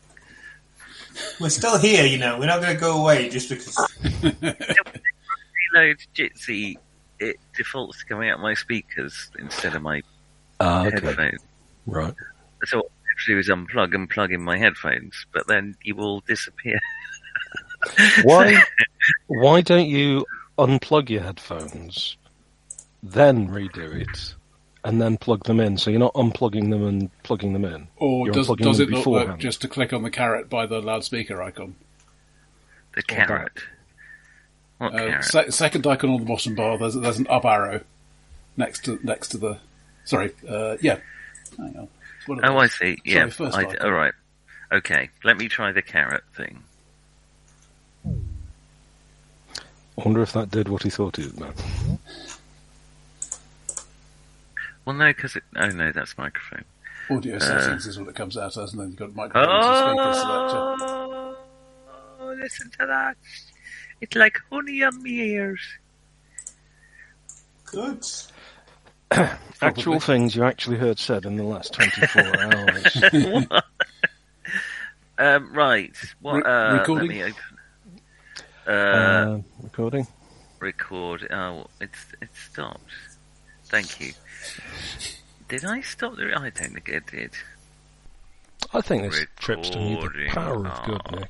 We're 1.40 1.50
still 1.50 1.78
here, 1.78 2.04
you 2.08 2.18
know. 2.18 2.40
We're 2.40 2.48
not 2.48 2.62
going 2.62 2.74
to 2.74 2.80
go 2.80 3.00
away 3.00 3.30
just 3.30 3.48
because. 3.50 3.78
Reload 4.24 5.98
Jitsi. 6.16 6.78
It 7.20 7.36
defaults 7.56 8.00
to 8.00 8.06
coming 8.06 8.32
out 8.32 8.40
my 8.40 8.56
speakers 8.56 9.30
instead 9.38 9.76
of 9.76 9.84
my 9.84 10.02
Ah, 10.60 10.88
okay. 10.88 11.00
headphones. 11.00 11.42
Right. 11.86 12.16
So 12.66 12.78
what 12.78 12.88
I 12.88 12.90
have 12.90 13.03
to 13.26 13.34
do 13.34 13.40
is 13.40 13.50
unplug 13.50 13.94
and 13.94 14.10
plug 14.10 14.32
in 14.32 14.42
my 14.42 14.58
headphones, 14.58 15.26
but 15.34 15.48
then 15.48 15.76
you 15.84 15.96
will 15.96 16.22
disappear. 16.22 16.80
Why? 18.24 18.62
why 19.28 19.62
don't 19.62 19.88
you 19.90 20.26
unplug 20.58 21.10
your 21.10 21.22
headphones, 21.22 22.16
then 23.02 23.50
redo 23.50 23.94
it, 24.02 24.36
and 24.86 25.02
then 25.02 25.18
plug 25.18 25.44
them 25.44 25.60
in? 25.60 25.78
So 25.78 25.90
you're 25.92 26.00
not 26.00 26.14
unplugging 26.14 26.70
them 26.70 26.86
and 26.88 27.10
plugging 27.24 27.52
them 27.54 27.66
in. 27.66 27.88
Or 27.98 28.26
You're 28.28 28.34
does, 28.36 28.48
does 28.58 28.80
it 28.80 28.90
not 28.90 29.06
work 29.06 29.38
just 29.40 29.62
to 29.62 29.68
click 29.68 29.92
on 29.92 30.04
the 30.04 30.10
caret 30.12 30.50
by 30.50 30.66
the 30.66 30.80
loudspeaker 30.82 31.42
icon? 31.42 31.76
The 32.96 33.02
Or 33.02 33.16
back. 33.18 33.28
caret. 33.28 33.52
What 34.78 34.94
Uh, 34.94 34.98
caret? 34.98 35.24
se- 35.26 35.50
second 35.50 35.86
icon 35.86 36.10
on 36.12 36.20
the 36.22 36.26
bottom 36.26 36.56
bar, 36.56 36.78
there's, 36.78 36.94
there's 36.96 37.18
an 37.18 37.28
up 37.30 37.44
arrow 37.44 37.82
next 38.56 38.86
to 38.86 38.98
next 39.04 39.30
to 39.30 39.38
the. 39.38 39.58
Sorry, 40.06 40.32
uh, 40.48 40.78
yeah. 40.82 41.00
Hang 41.58 41.76
on. 41.78 41.88
It's 42.24 42.28
one 42.30 42.40
of 42.40 42.46
Oh, 42.50 42.58
I 42.58 42.62
those. 42.62 42.74
see. 42.74 42.78
Sorry, 42.96 43.02
Yeah. 43.04 43.28
first 43.30 43.58
I, 43.58 43.66
all 43.84 43.92
right. 43.92 44.14
Okay. 44.72 45.10
Let 45.26 45.38
me 45.38 45.50
try 45.50 45.74
the 45.74 45.82
caret 45.82 46.24
thing. 46.38 46.64
I 48.06 48.12
wonder 49.98 50.22
if 50.22 50.32
that 50.32 50.50
did 50.50 50.70
what 50.70 50.84
he 50.84 50.90
thought 50.90 51.20
it 51.20 51.36
would. 51.36 51.54
Well, 54.86 54.96
no, 54.96 55.08
because 55.08 55.36
it. 55.36 55.44
Oh 55.56 55.68
no, 55.68 55.92
that's 55.92 56.18
microphone. 56.18 56.64
Audio 57.10 57.36
uh, 57.36 57.40
settings 57.40 57.86
is 57.88 58.00
what 58.00 58.08
it 58.08 58.16
comes 58.16 58.38
out 58.38 58.56
as, 58.58 58.72
and 58.72 58.82
then 58.82 58.88
you've 58.90 58.98
got 58.98 59.14
microphones 59.16 59.66
and 59.66 59.98
speakers 59.98 60.22
selector. 60.22 61.38
Oh, 62.20 62.36
listen 62.40 62.72
to 62.80 62.86
that! 62.88 63.18
It's 64.02 64.16
like 64.16 64.40
honey 64.50 64.82
on 64.84 65.04
my 65.04 65.10
ears. 65.10 65.62
Good. 67.66 68.04
Actual 69.62 70.00
things 70.00 70.36
you 70.36 70.44
actually 70.44 70.78
heard 70.78 71.00
said 71.00 71.26
in 71.26 71.38
the 71.38 71.44
last 71.44 71.74
24 71.74 72.22
hours. 73.52 73.52
Um, 75.20 75.54
right. 75.54 75.96
What? 76.22 76.38
Re- 76.38 76.52
uh, 76.52 76.74
recording? 76.80 77.08
Let 77.10 77.16
me 77.16 77.24
open. 77.24 77.36
Uh, 78.68 78.72
Uh, 78.72 79.42
recording? 79.62 80.08
record. 80.60 81.28
Oh, 81.32 81.68
it's 81.80 82.08
it 82.20 82.30
stopped. 82.34 82.92
Thank 83.66 84.00
you. 84.02 84.14
Did 85.50 85.66
I 85.66 85.82
stop 85.82 86.16
the? 86.16 86.34
I 86.36 86.50
don't 86.50 86.56
think 86.74 86.90
it 86.90 87.06
did. 87.06 87.32
I 88.74 88.82
think 88.82 89.04
this 89.04 89.26
trip's 89.40 89.70
to 89.70 89.78
me 89.78 89.96
the 90.02 90.30
power 90.30 90.66
of 90.68 90.84
good, 90.86 91.02
Nick. 91.12 91.30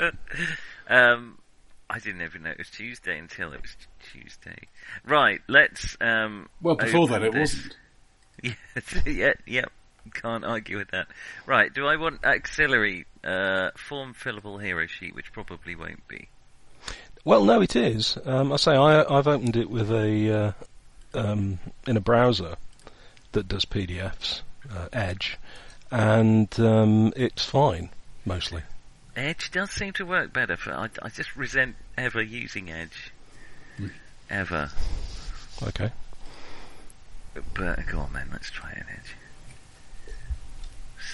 Nick. 0.00 0.14
um, 0.88 1.38
I 1.88 2.00
didn't 2.00 2.22
even 2.22 2.42
know 2.42 2.50
it 2.50 2.58
was 2.58 2.70
Tuesday 2.70 3.16
until 3.18 3.52
it 3.52 3.62
was 3.62 3.76
Tuesday. 4.12 4.58
Right, 5.04 5.40
let's. 5.48 5.96
Um, 6.00 6.48
Well, 6.62 6.76
before 6.76 7.02
open 7.02 7.12
that, 7.12 7.22
it 7.28 7.32
this. 7.32 7.54
wasn't. 7.54 7.76
Yes, 8.40 9.06
yeah, 9.06 9.32
yeah. 9.46 9.64
Can't 10.14 10.44
argue 10.44 10.78
with 10.78 10.92
that. 10.92 11.08
Right, 11.44 11.74
do 11.74 11.86
I 11.86 11.96
want 11.96 12.24
auxiliary 12.24 13.04
uh, 13.24 13.70
form 13.76 14.14
fillable 14.14 14.62
hero 14.62 14.86
sheet, 14.86 15.14
which 15.14 15.32
probably 15.32 15.74
won't 15.74 16.06
be. 16.06 16.28
Well, 17.24 17.44
no, 17.44 17.60
it 17.60 17.74
is. 17.74 18.16
Um, 18.24 18.52
I 18.52 18.56
say 18.56 18.76
I, 18.76 19.02
I've 19.02 19.26
opened 19.26 19.56
it 19.56 19.68
with 19.68 19.90
a 19.90 20.54
uh, 21.14 21.18
um, 21.18 21.58
in 21.86 21.96
a 21.96 22.00
browser 22.00 22.56
that 23.32 23.48
does 23.48 23.64
PDFs, 23.64 24.42
uh, 24.72 24.88
Edge, 24.92 25.36
and 25.90 26.48
um, 26.60 27.12
it's 27.16 27.44
fine 27.44 27.90
mostly. 28.24 28.62
Edge 29.16 29.50
does 29.50 29.70
seem 29.72 29.92
to 29.94 30.06
work 30.06 30.32
better 30.32 30.56
for. 30.56 30.72
I, 30.72 30.88
I 31.02 31.08
just 31.08 31.34
resent 31.36 31.74
ever 31.96 32.22
using 32.22 32.70
Edge. 32.70 33.12
Ever. 34.30 34.70
Okay. 35.62 35.90
But 37.54 37.86
go 37.86 37.98
on 38.00 38.12
then, 38.12 38.28
let's 38.32 38.50
try 38.50 38.70
an 38.72 38.84
Edge. 38.92 40.14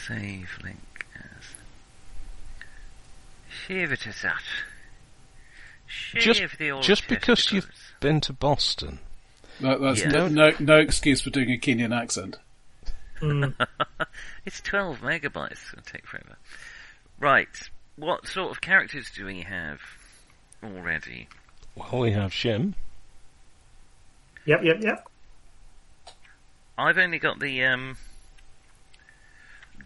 Save 0.06 0.58
link 0.62 1.06
as. 1.16 1.54
Shave 3.66 3.92
it 3.92 4.06
as 4.06 4.22
that. 4.22 4.42
Shave 5.86 6.22
Just- 6.22 6.58
the 6.58 6.70
old 6.70 6.82
just 6.82 7.06
because 7.08 7.52
you've- 7.52 7.68
Been 8.00 8.20
to 8.22 8.32
Boston. 8.32 8.98
That, 9.60 9.80
that's 9.80 10.00
Yeah. 10.00 10.08
no, 10.08 10.28
no 10.28 10.52
no 10.58 10.76
excuse 10.78 11.20
for 11.20 11.30
doing 11.30 11.50
a 11.50 11.56
Kenyan 11.56 11.96
accent. 11.96 12.36
Hmm. 13.20 13.44
It's 14.44 14.60
12 14.60 15.00
megabytes. 15.00 15.72
It'll 15.72 15.82
take 15.84 16.06
forever. 16.06 16.36
Right. 17.18 17.48
What 17.96 18.26
sort 18.28 18.50
of 18.50 18.60
characters 18.60 19.10
do 19.10 19.24
we 19.24 19.40
have 19.42 19.80
already? 20.62 21.28
Well, 21.74 22.00
we 22.02 22.10
have 22.12 22.32
Shim. 22.32 22.74
Yep, 24.46 24.60
yep, 24.62 24.76
yep. 24.82 25.08
I've 26.76 26.98
only 26.98 27.18
got 27.18 27.38
the 27.40 27.64
um 27.64 27.96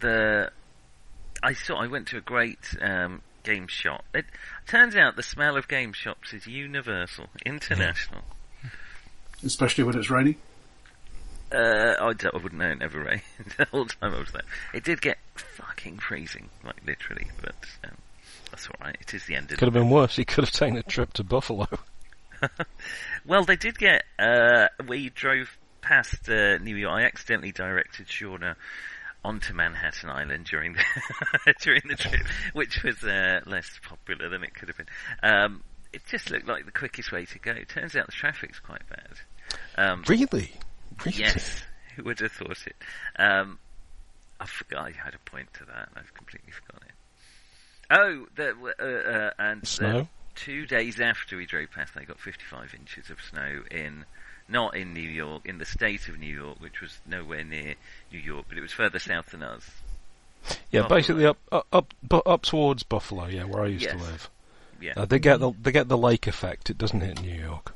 the 0.01 0.51
I 1.43 1.53
saw 1.53 1.77
I 1.83 1.87
went 1.87 2.09
to 2.09 2.17
a 2.17 2.21
great 2.21 2.77
um 2.81 3.23
game 3.45 3.67
shop. 3.69 4.05
It 4.15 4.25
turns 4.67 4.97
out 4.97 5.17
the 5.17 5.23
smell 5.23 5.57
of 5.57 5.69
game 5.69 5.93
shops 5.93 6.33
is 6.33 6.47
universal, 6.47 7.27
international. 7.47 8.23
Especially 9.45 9.85
when 9.85 9.97
it's 9.97 10.11
raining. 10.11 10.37
Uh, 11.51 11.95
I, 11.99 12.13
don't- 12.13 12.35
I 12.35 12.39
wouldn't 12.39 12.61
know 12.61 12.69
it 12.71 12.79
never 12.81 13.03
rained 13.03 13.23
the 13.57 13.65
whole 13.67 13.87
time 13.87 14.13
I 14.15 14.19
was 14.19 14.33
there. 14.33 14.43
It 14.75 14.85
did 14.85 15.01
get 15.01 15.17
fucking 15.35 15.99
freezing, 15.99 16.51
like 16.65 16.77
literally, 16.85 17.29
but 17.41 17.55
um, 17.85 17.93
that's 18.51 18.69
alright. 18.69 18.99
It 19.01 19.15
is 19.15 19.25
the 19.25 19.35
end 19.37 19.51
of 19.51 19.57
Could 19.59 19.67
have 19.69 19.73
been 19.73 19.89
worse. 19.89 20.17
He 20.17 20.25
could 20.27 20.45
have 20.45 20.53
taken 20.53 20.77
a 20.77 20.83
trip 20.83 21.13
to 21.15 21.25
Buffalo. 21.25 21.67
Well, 23.27 23.45
they 23.45 23.57
did 23.57 23.79
get. 23.79 24.05
Uh, 24.19 24.69
we 24.87 25.11
drove 25.11 25.57
past 25.83 26.29
uh, 26.29 26.59
New 26.59 26.77
York. 26.77 26.93
I 27.01 27.05
accidentally 27.05 27.53
directed 27.53 28.07
Shauna 28.07 28.55
onto 29.25 29.53
Manhattan 29.53 30.09
Island 30.11 30.47
during 30.47 30.73
the 30.75 31.55
during 31.63 31.83
the 31.89 31.97
trip, 31.97 32.27
which 32.55 32.83
was 32.83 33.03
uh, 33.05 33.41
less 33.47 33.69
popular 33.83 34.29
than 34.31 34.43
it 34.45 34.55
could 34.55 34.69
have 34.69 34.77
been. 34.79 34.87
Um, 35.23 35.63
it 35.93 36.03
just 36.07 36.31
looked 36.31 36.47
like 36.47 36.65
the 36.65 36.73
quickest 36.73 37.13
way 37.13 37.25
to 37.27 37.39
go. 37.39 37.51
It 37.53 37.69
Turns 37.69 37.97
out 37.97 38.07
the 38.07 38.13
traffic's 38.13 38.61
quite 38.61 38.83
bad. 38.89 39.19
Um, 39.77 40.05
Really? 40.09 40.27
Really? 41.05 41.19
yes, 41.19 41.63
who 41.97 42.05
would 42.05 42.21
have 42.21 42.33
thought 42.33 42.67
it? 42.67 42.77
Um, 43.19 43.59
I 44.41 44.47
forgot 44.47 44.87
I 44.87 44.93
had 44.93 45.15
a 45.15 45.31
point 45.31 45.53
to 45.55 45.65
that. 45.67 45.89
I've 45.97 46.15
completely 46.15 46.53
forgotten 46.53 46.89
it. 46.89 46.95
Oh, 47.91 48.27
the, 48.37 48.75
uh, 48.79 49.13
uh, 49.13 49.31
and 49.39 49.63
the- 49.63 49.67
Snow? 49.67 50.09
Two 50.39 50.67
days 50.67 51.01
after 51.01 51.37
we 51.37 51.47
drove 51.47 51.71
past, 51.73 51.95
they 51.95 52.05
got 52.05 52.19
55 52.21 52.75
inches 52.75 53.11
of 53.11 53.21
snow 53.21 53.63
in, 53.71 54.05
not 54.49 54.77
in 54.77 54.95
New 54.95 55.01
York, 55.09 55.43
in 55.45 55.59
the 55.59 55.65
state 55.65 56.09
of 56.09 56.19
New 56.19 56.35
York, 56.35 56.61
which 56.61 56.81
was 56.81 56.99
nowhere 57.07 57.45
near 57.45 57.75
New 58.13 58.19
York, 58.19 58.47
but 58.49 58.57
it 58.57 58.61
was 58.63 58.73
further 58.73 58.99
south 58.99 59.31
than 59.33 59.43
us. 59.43 59.69
Yeah, 60.71 60.83
Buffalo. 60.83 60.99
basically 60.99 61.27
up 61.27 61.39
up 61.73 61.95
up, 62.25 62.43
towards 62.43 62.83
Buffalo. 62.85 63.27
Yeah, 63.27 63.45
where 63.45 63.65
I 63.65 63.67
used 63.67 63.85
Yes. 63.85 63.93
to 63.97 63.99
live. 64.03 64.31
Yeah, 64.81 64.93
Uh, 64.97 65.05
they 65.05 65.19
get 65.19 65.41
the 65.41 65.51
they 65.61 65.73
get 65.73 65.89
the 65.89 65.99
lake 65.99 66.27
effect. 66.29 66.71
It 66.71 66.79
doesn't 66.79 67.01
hit 67.01 67.21
New 67.21 67.35
York. 67.35 67.75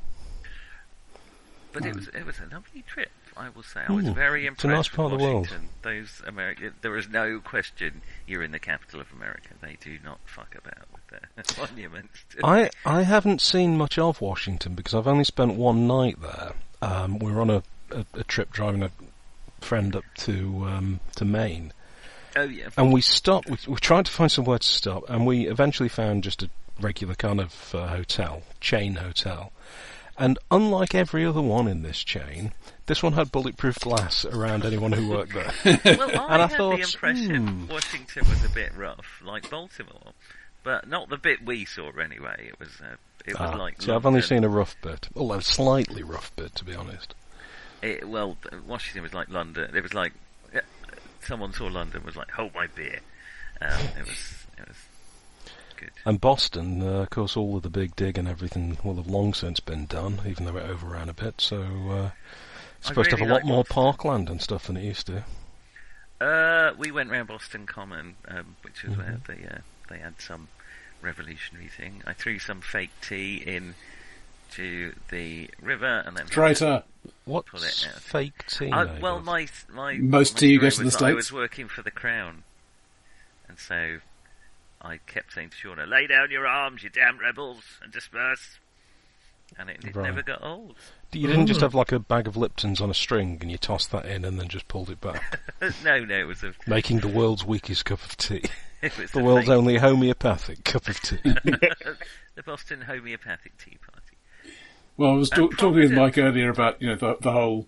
but 1.73 1.85
it 1.85 1.95
was 1.95 2.07
it 2.09 2.25
was 2.25 2.39
a 2.39 2.45
lovely 2.53 2.83
trip. 2.83 3.11
I 3.35 3.49
will 3.49 3.63
say 3.63 3.81
I 3.87 3.91
was 3.91 4.05
Hmm, 4.05 4.13
very 4.13 4.45
it's 4.47 4.63
a 4.63 4.67
nice 4.67 4.87
part 4.87 5.11
with 5.11 5.13
of 5.13 5.19
the 5.19 5.25
world. 5.25 5.57
Those 5.81 6.21
American, 6.25 6.73
there 6.81 6.95
is 6.97 7.09
no 7.09 7.39
question 7.39 8.01
you're 8.27 8.43
in 8.43 8.51
the 8.51 8.59
capital 8.59 9.01
of 9.01 9.11
America. 9.11 9.49
They 9.59 9.77
do 9.81 9.97
not 10.03 10.19
fuck 10.25 10.55
about 10.55 10.87
monuments. 11.57 12.25
I 12.43 12.69
I 12.85 13.03
haven't 13.03 13.41
seen 13.41 13.77
much 13.77 13.97
of 13.97 14.21
Washington 14.21 14.75
because 14.75 14.93
I've 14.93 15.07
only 15.07 15.23
spent 15.23 15.55
one 15.55 15.87
night 15.87 16.21
there. 16.21 16.53
Um, 16.81 17.19
we 17.19 17.31
were 17.31 17.41
on 17.41 17.49
a, 17.49 17.63
a, 17.91 18.05
a 18.13 18.23
trip 18.23 18.51
driving 18.51 18.83
a 18.83 18.91
friend 19.61 19.95
up 19.95 20.03
to 20.19 20.65
um, 20.67 20.99
to 21.15 21.25
Maine, 21.25 21.73
oh 22.35 22.43
yeah, 22.43 22.69
and 22.77 22.91
we 22.91 23.01
stopped. 23.01 23.49
We, 23.49 23.57
we 23.67 23.75
tried 23.75 24.05
to 24.05 24.11
find 24.11 24.31
somewhere 24.31 24.59
to 24.59 24.67
stop, 24.67 25.09
and 25.09 25.25
we 25.25 25.47
eventually 25.47 25.89
found 25.89 26.23
just 26.23 26.43
a 26.43 26.49
regular 26.79 27.15
kind 27.15 27.39
of 27.39 27.75
uh, 27.75 27.87
hotel, 27.87 28.43
chain 28.59 28.95
hotel. 28.95 29.51
And 30.17 30.37
unlike 30.51 30.93
every 30.93 31.25
other 31.25 31.41
one 31.41 31.67
in 31.67 31.81
this 31.81 32.03
chain, 32.03 32.53
this 32.85 33.01
one 33.01 33.13
had 33.13 33.31
bulletproof 33.31 33.79
glass 33.79 34.25
around 34.25 34.63
anyone 34.63 34.91
who 34.91 35.09
worked 35.09 35.33
there. 35.33 35.51
Well, 35.97 36.09
I 36.19 36.33
And 36.33 36.41
I 36.41 36.47
had 36.47 36.57
thought, 36.57 36.75
the 36.77 36.83
impression 36.83 37.47
hmm. 37.47 37.67
Washington 37.67 38.29
was 38.29 38.45
a 38.45 38.49
bit 38.49 38.75
rough, 38.75 39.21
like 39.23 39.49
Baltimore, 39.49 40.13
but 40.63 40.87
not 40.87 41.09
the 41.09 41.17
bit 41.17 41.45
we 41.45 41.65
saw 41.65 41.91
anyway. 41.91 42.47
It 42.49 42.59
was, 42.59 42.69
uh, 42.81 42.95
it 43.25 43.39
was 43.39 43.51
Ah, 43.53 43.55
like. 43.57 43.81
see, 43.81 43.91
I've 43.91 44.05
only 44.05 44.21
seen 44.21 44.43
a 44.43 44.49
rough 44.49 44.75
bit, 44.81 45.09
although 45.15 45.39
slightly 45.39 46.03
rough 46.03 46.35
bit, 46.35 46.55
to 46.55 46.65
be 46.65 46.73
honest. 46.75 47.13
it, 47.81 48.07
well, 48.07 48.37
Washington 48.67 49.03
was 49.03 49.13
like 49.13 49.29
London. 49.29 49.75
It 49.75 49.81
was 49.81 49.93
like 49.93 50.13
yeah, 50.53 50.61
someone 51.21 51.53
saw 51.53 51.65
London 51.67 52.03
was 52.05 52.15
like, 52.15 52.31
hold 52.31 52.53
my 52.53 52.67
beer. 52.67 52.99
Um, 53.61 53.79
it 53.99 54.07
was 54.07 54.45
it 54.57 54.67
was 54.67 54.77
good. 55.77 55.91
And 56.05 56.19
Boston, 56.21 56.81
uh, 56.81 57.01
of 57.03 57.09
course, 57.09 57.35
all 57.37 57.57
of 57.57 57.63
the 57.63 57.69
big 57.69 57.95
dig 57.95 58.17
and 58.17 58.27
everything 58.27 58.77
will 58.83 58.95
have 58.95 59.07
long 59.07 59.33
since 59.33 59.59
been 59.59 59.85
done, 59.85 60.19
even 60.25 60.45
though 60.45 60.57
it 60.57 60.69
overran 60.69 61.09
a 61.09 61.13
bit. 61.13 61.39
So 61.41 61.61
uh, 61.61 62.09
it's 62.79 62.87
supposed 62.87 63.09
to 63.11 63.17
have 63.17 63.21
really 63.27 63.31
a 63.31 63.33
lot 63.35 63.45
more 63.45 63.63
Boston. 63.63 63.73
parkland 63.73 64.29
and 64.29 64.41
stuff 64.41 64.67
than 64.67 64.77
it 64.77 64.83
used 64.83 65.07
to. 65.07 65.23
Uh, 66.21 66.73
we 66.77 66.91
went 66.91 67.09
round 67.09 67.27
Boston 67.27 67.65
Common, 67.65 68.15
um, 68.27 68.55
which 68.61 68.83
is 68.83 68.95
where 68.97 69.19
Mm-hmm. 69.27 69.31
they 69.41 69.47
uh, 69.47 69.59
they 69.89 69.99
had 69.99 70.19
some 70.21 70.47
revolutionary 71.01 71.67
thing. 71.67 72.01
I 72.05 72.13
threw 72.13 72.39
some 72.39 72.61
fake 72.61 72.91
tea 73.01 73.37
in 73.37 73.75
to 74.51 74.93
the 75.09 75.49
river, 75.61 76.03
and 76.05 76.15
then 76.15 76.27
Traitor. 76.27 76.83
What's 77.25 77.49
Pull 77.49 77.63
it 77.63 77.73
fake 77.99 78.45
tea 78.47 78.71
I, 78.71 78.99
well, 78.99 79.19
my 79.19 79.47
my 79.69 79.95
Most 79.95 80.35
my 80.35 80.39
tea 80.39 80.47
you 80.53 80.57
story 80.59 80.69
get 80.69 80.73
in 80.77 80.79
the 80.79 80.85
was 80.85 80.95
that 80.97 81.03
I 81.05 81.13
was 81.13 81.31
working 81.31 81.67
for 81.67 81.81
the 81.81 81.91
Crown, 81.91 82.43
and 83.47 83.57
so 83.59 83.97
I 84.81 84.97
kept 85.05 85.33
saying 85.33 85.49
to 85.49 85.55
Shauna, 85.67 85.87
"Lay 85.87 86.07
down 86.07 86.31
your 86.31 86.47
arms, 86.47 86.83
you 86.83 86.89
damn 86.89 87.17
rebels, 87.17 87.63
and 87.81 87.91
disperse." 87.91 88.57
And 89.57 89.69
it, 89.69 89.83
it 89.83 89.95
Right. 89.95 90.03
never 90.05 90.21
got 90.23 90.43
old. 90.43 90.77
You 91.13 91.27
didn't 91.27 91.47
just 91.47 91.61
have 91.61 91.73
like 91.75 91.91
a 91.91 91.99
bag 91.99 92.27
of 92.27 92.35
Liptons 92.35 92.81
on 92.81 92.89
a 92.89 92.93
string 92.93 93.37
and 93.41 93.51
you 93.51 93.57
tossed 93.57 93.91
that 93.91 94.05
in 94.05 94.25
and 94.25 94.39
then 94.39 94.47
just 94.47 94.67
pulled 94.67 94.89
it 94.89 94.99
back, 95.01 95.39
no, 95.83 96.03
no, 96.03 96.15
it 96.19 96.23
was 96.27 96.43
a 96.43 96.53
making 96.67 96.99
the 96.99 97.07
world's 97.07 97.45
weakest 97.45 97.85
cup 97.85 98.03
of 98.03 98.17
tea. 98.17 98.43
it 98.81 98.97
was 98.97 99.11
The 99.11 99.23
world's 99.23 99.45
fake- 99.47 99.55
only 99.55 99.77
homeopathic 99.77 100.63
cup 100.63 100.87
of 100.87 100.99
tea. 101.01 101.17
the 101.23 102.43
Boston 102.45 102.81
Homeopathic 102.81 103.57
Tea 103.57 103.77
Party. 103.85 104.17
Well, 104.97 105.11
I 105.11 105.13
was 105.15 105.31
And 105.31 105.41
talk- 105.51 105.57
talking 105.57 105.79
with. 105.81 105.91
Mike 105.93 106.17
earlier 106.17 106.49
about 106.49 106.81
you 106.81 106.89
know 106.89 106.95
the, 106.95 107.17
the 107.21 107.31
whole 107.31 107.67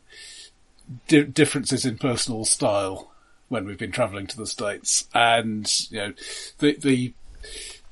di- 1.07 1.23
differences 1.23 1.85
in 1.85 1.97
personal 1.97 2.45
style 2.45 3.11
when 3.47 3.65
we've 3.65 3.77
been 3.77 3.91
travelling 3.91 4.27
to 4.27 4.37
the 4.37 4.47
states, 4.47 5.07
and 5.13 5.71
you 5.91 5.97
know 5.99 6.13
the 6.59 6.75
the 6.77 7.13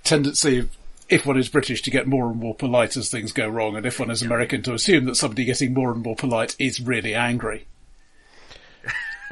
tendency 0.04 0.60
of 0.60 0.70
if 1.14 1.26
one 1.26 1.38
is 1.38 1.50
British 1.50 1.82
to 1.84 1.92
get 1.92 2.08
more 2.08 2.30
and 2.30 2.40
more 2.40 2.56
polite 2.56 2.98
as 2.98 3.10
things 3.10 3.32
go 3.32 3.48
wrong, 3.48 3.76
and 3.76 3.86
if 3.86 4.00
one 4.00 4.12
is 4.12 4.22
American 4.22 4.62
to 4.64 4.74
assume 4.74 5.06
that 5.06 5.16
somebody 5.16 5.46
getting 5.46 5.74
more 5.74 5.92
and 5.92 6.04
more 6.04 6.16
polite 6.16 6.56
is 6.60 6.80
really 6.82 7.14
angry. 7.14 7.66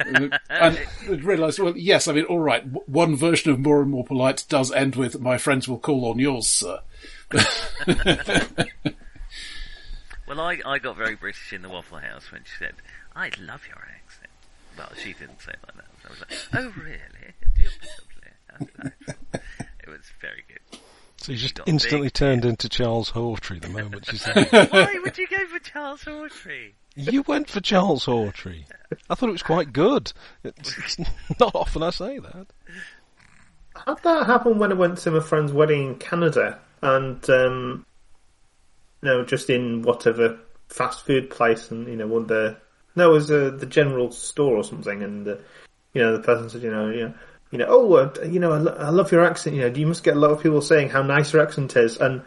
and 0.48 0.80
realise, 1.06 1.58
well, 1.58 1.76
yes, 1.76 2.08
I 2.08 2.12
mean, 2.12 2.24
all 2.24 2.40
right. 2.40 2.64
One 2.88 3.16
version 3.16 3.52
of 3.52 3.60
more 3.60 3.82
and 3.82 3.90
more 3.90 4.04
polite 4.04 4.44
does 4.48 4.72
end 4.72 4.96
with 4.96 5.20
"My 5.20 5.38
friends 5.38 5.68
will 5.68 5.78
call 5.78 6.06
on 6.06 6.18
yours, 6.18 6.48
sir." 6.48 6.80
Well, 10.34 10.40
I, 10.40 10.60
I 10.64 10.78
got 10.78 10.96
very 10.96 11.14
British 11.14 11.52
in 11.52 11.60
the 11.60 11.68
Waffle 11.68 11.98
House 11.98 12.32
when 12.32 12.42
she 12.44 12.56
said, 12.58 12.72
I 13.14 13.30
love 13.38 13.66
your 13.68 13.76
accent. 13.76 14.30
Well, 14.78 14.88
she 14.96 15.12
didn't 15.12 15.42
say 15.42 15.52
it 15.52 15.58
like 15.66 15.76
that. 15.76 15.90
So 16.02 16.08
I 16.08 16.10
was 16.10 16.20
like, 16.20 16.32
oh, 16.54 16.82
really? 16.82 17.34
Do 17.54 17.62
you 17.62 17.68
lovely? 18.48 18.92
It 19.84 19.90
was 19.90 20.00
very 20.22 20.42
good. 20.48 20.51
So 21.22 21.30
you 21.32 21.38
just 21.38 21.54
Got 21.54 21.68
instantly 21.68 22.06
big. 22.08 22.14
turned 22.14 22.44
into 22.44 22.68
Charles 22.68 23.12
Hawtrey 23.12 23.60
the 23.60 23.68
moment 23.68 24.10
you 24.10 24.18
said 24.18 24.36
it. 24.52 24.72
Why 24.72 24.98
would 25.04 25.16
you 25.16 25.28
go 25.28 25.46
for 25.46 25.58
Charles 25.60 26.02
Hawtrey? 26.02 26.72
You 26.96 27.22
went 27.22 27.48
for 27.48 27.60
Charles 27.60 28.06
Hawtrey. 28.06 28.64
I 29.08 29.14
thought 29.14 29.28
it 29.28 29.32
was 29.32 29.42
quite 29.42 29.72
good. 29.72 30.12
It's, 30.42 30.76
it's 30.78 30.98
not 31.40 31.54
often 31.54 31.82
I 31.84 31.90
say 31.90 32.18
that. 32.18 32.46
Had 33.86 34.02
that 34.02 34.26
happen 34.26 34.58
when 34.58 34.72
I 34.72 34.74
went 34.74 34.98
to 34.98 35.12
my 35.12 35.20
friend's 35.20 35.52
wedding 35.52 35.86
in 35.88 35.94
Canada, 35.96 36.58
and 36.82 37.30
um, 37.30 37.86
you 39.00 39.08
know, 39.08 39.24
just 39.24 39.48
in 39.48 39.82
whatever 39.82 40.38
fast 40.68 41.06
food 41.06 41.30
place, 41.30 41.70
and 41.70 41.86
you 41.86 41.96
know, 41.96 42.06
one 42.08 42.22
of 42.22 42.28
the 42.28 42.56
no, 42.96 43.10
it 43.10 43.14
was 43.14 43.30
uh, 43.30 43.50
the 43.56 43.66
general 43.66 44.10
store 44.10 44.56
or 44.56 44.64
something, 44.64 45.02
and 45.02 45.26
uh, 45.26 45.36
you 45.94 46.02
know, 46.02 46.12
the 46.16 46.22
person 46.22 46.50
said, 46.50 46.62
you 46.62 46.70
know, 46.70 46.90
you 46.90 47.08
know, 47.08 47.14
you 47.52 47.58
know, 47.58 47.66
oh, 47.68 47.94
uh, 47.94 48.12
you 48.24 48.40
know, 48.40 48.52
I, 48.52 48.58
lo- 48.58 48.76
I 48.78 48.88
love 48.88 49.12
your 49.12 49.24
accent. 49.24 49.54
You 49.54 49.62
know, 49.62 49.74
you 49.74 49.86
must 49.86 50.02
get 50.02 50.16
a 50.16 50.18
lot 50.18 50.30
of 50.30 50.42
people 50.42 50.62
saying 50.62 50.88
how 50.88 51.02
nice 51.02 51.32
your 51.32 51.42
accent 51.42 51.76
is, 51.76 51.98
and 51.98 52.22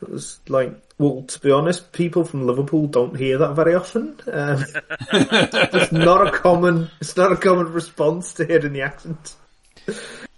it 0.00 0.08
was 0.08 0.40
like, 0.48 0.72
well, 0.96 1.22
to 1.22 1.40
be 1.40 1.50
honest, 1.50 1.92
people 1.92 2.24
from 2.24 2.46
Liverpool 2.46 2.86
don't 2.86 3.14
hear 3.14 3.36
that 3.38 3.52
very 3.52 3.74
often. 3.74 4.18
Um, 4.32 4.64
it's 5.12 5.92
not 5.92 6.26
a 6.26 6.32
common, 6.32 6.90
it's 6.98 7.16
not 7.16 7.30
a 7.30 7.36
common 7.36 7.70
response 7.72 8.32
to 8.34 8.46
hearing 8.46 8.72
the 8.72 8.80
accent. 8.80 9.36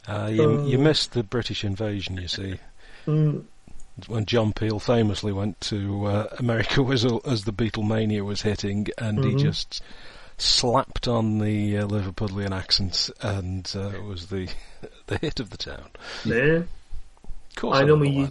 Uh, 0.08 0.28
you, 0.32 0.66
you 0.66 0.78
missed 0.78 1.12
the 1.12 1.22
British 1.22 1.62
invasion, 1.62 2.16
you 2.16 2.26
see. 2.26 2.58
When 3.04 4.24
John 4.26 4.52
Peel 4.52 4.80
famously 4.80 5.32
went 5.32 5.60
to 5.62 6.06
uh, 6.06 6.26
America 6.38 6.82
was, 6.82 7.04
as 7.04 7.44
the 7.44 7.52
Beatlemania 7.52 8.24
was 8.24 8.42
hitting, 8.42 8.88
and 8.98 9.24
he 9.24 9.36
just 9.36 9.82
slapped 10.38 11.08
on 11.08 11.38
the 11.38 11.78
uh, 11.78 11.86
Liverpudlian 11.86 12.52
accent, 12.52 13.10
and 13.20 13.70
uh, 13.74 13.90
it 13.90 14.02
was 14.02 14.26
the 14.26 14.48
the 15.06 15.18
hit 15.18 15.40
of 15.40 15.50
the 15.50 15.56
town. 15.56 15.90
Yeah. 16.24 16.62
Of 17.54 17.56
course, 17.56 17.76
I 17.76 17.82
I 17.82 17.84
know 17.84 17.96
know. 17.96 18.28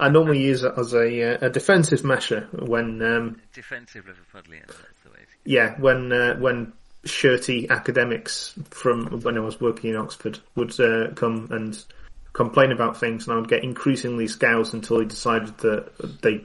I 0.00 0.08
normally 0.08 0.42
use 0.42 0.62
it 0.62 0.72
as 0.76 0.94
a, 0.94 1.34
uh, 1.34 1.46
a 1.46 1.50
defensive 1.50 2.04
measure 2.04 2.48
when, 2.52 3.02
um, 3.02 3.40
Defensive 3.52 4.04
Liverpudlian, 4.04 4.66
that's 4.66 5.02
the 5.02 5.10
way 5.10 5.18
yeah, 5.44 5.74
when 5.80 6.12
uh, 6.12 6.36
when 6.36 6.72
shirty 7.04 7.70
academics 7.70 8.54
from 8.70 9.20
when 9.22 9.36
I 9.36 9.40
was 9.40 9.60
working 9.60 9.90
in 9.90 9.96
Oxford 9.96 10.38
would 10.56 10.78
uh, 10.78 11.12
come 11.14 11.48
and 11.50 11.82
complain 12.32 12.70
about 12.70 12.98
things, 12.98 13.26
and 13.26 13.34
I 13.34 13.40
would 13.40 13.48
get 13.48 13.64
increasingly 13.64 14.28
scoused 14.28 14.74
until 14.74 14.98
they 14.98 15.06
decided 15.06 15.56
that 15.58 16.20
they 16.22 16.44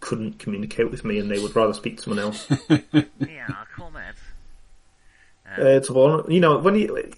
couldn't 0.00 0.38
communicate 0.38 0.90
with 0.90 1.04
me 1.04 1.18
and 1.18 1.30
they 1.30 1.38
would 1.38 1.54
rather 1.54 1.74
speak 1.74 1.98
to 1.98 2.02
someone 2.04 2.18
else. 2.24 2.48
Yeah, 3.18 3.48
comrades. 3.76 4.18
Uh, 5.46 5.64
it's 5.64 5.90
one, 5.90 6.30
you 6.30 6.40
know, 6.40 6.58
when 6.58 6.74
you, 6.76 7.12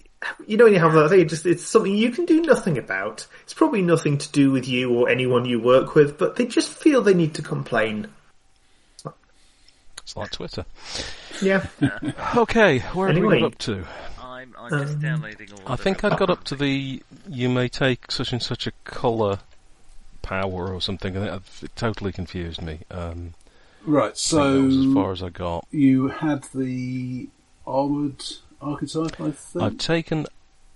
you 0.47 0.57
know, 0.57 0.63
when 0.65 0.73
you 0.73 0.79
have 0.79 0.93
that 0.93 1.09
thing, 1.09 1.27
just, 1.27 1.45
it's 1.45 1.63
something 1.63 1.95
you 1.95 2.09
can 2.11 2.25
do 2.25 2.41
nothing 2.41 2.77
about. 2.77 3.27
It's 3.43 3.53
probably 3.53 3.81
nothing 3.81 4.17
to 4.17 4.31
do 4.31 4.51
with 4.51 4.67
you 4.67 4.91
or 4.93 5.09
anyone 5.09 5.45
you 5.45 5.59
work 5.59 5.95
with, 5.95 6.17
but 6.17 6.35
they 6.35 6.45
just 6.45 6.69
feel 6.71 7.01
they 7.01 7.13
need 7.13 7.35
to 7.35 7.41
complain. 7.41 8.07
It's 10.01 10.15
like 10.17 10.31
Twitter. 10.31 10.65
Yeah. 11.41 11.65
Okay, 12.35 12.79
where 12.79 13.07
have 13.07 13.15
we 13.15 13.21
Anyway. 13.21 13.39
got 13.41 13.53
up 13.53 13.57
to? 13.59 13.85
I'm, 14.19 14.53
I'm 14.57 14.69
just 14.85 14.99
downloading 14.99 15.49
all 15.53 15.71
I 15.73 15.75
think 15.75 16.01
the 16.01 16.11
I 16.11 16.15
got 16.17 16.29
up 16.29 16.43
to 16.45 16.55
the 16.55 17.01
you 17.29 17.49
may 17.49 17.69
take 17.69 18.11
such 18.11 18.33
and 18.33 18.41
such 18.41 18.65
a 18.67 18.71
colour 18.83 19.39
power 20.23 20.73
or 20.73 20.81
something. 20.81 21.15
I 21.15 21.37
think 21.37 21.71
it 21.71 21.75
totally 21.75 22.11
confused 22.11 22.61
me. 22.61 22.79
Um, 22.89 23.35
Right, 23.85 24.17
so 24.17 24.65
as 24.65 24.93
far 24.93 25.11
as 25.11 25.21
I 25.21 25.27
got. 25.29 25.67
you 25.69 26.07
had 26.07 26.45
the 26.55 27.27
armored 27.67 28.23
archetype, 28.61 29.19
I 29.19 29.31
think. 29.31 29.63
I've 29.63 29.77
taken 29.77 30.25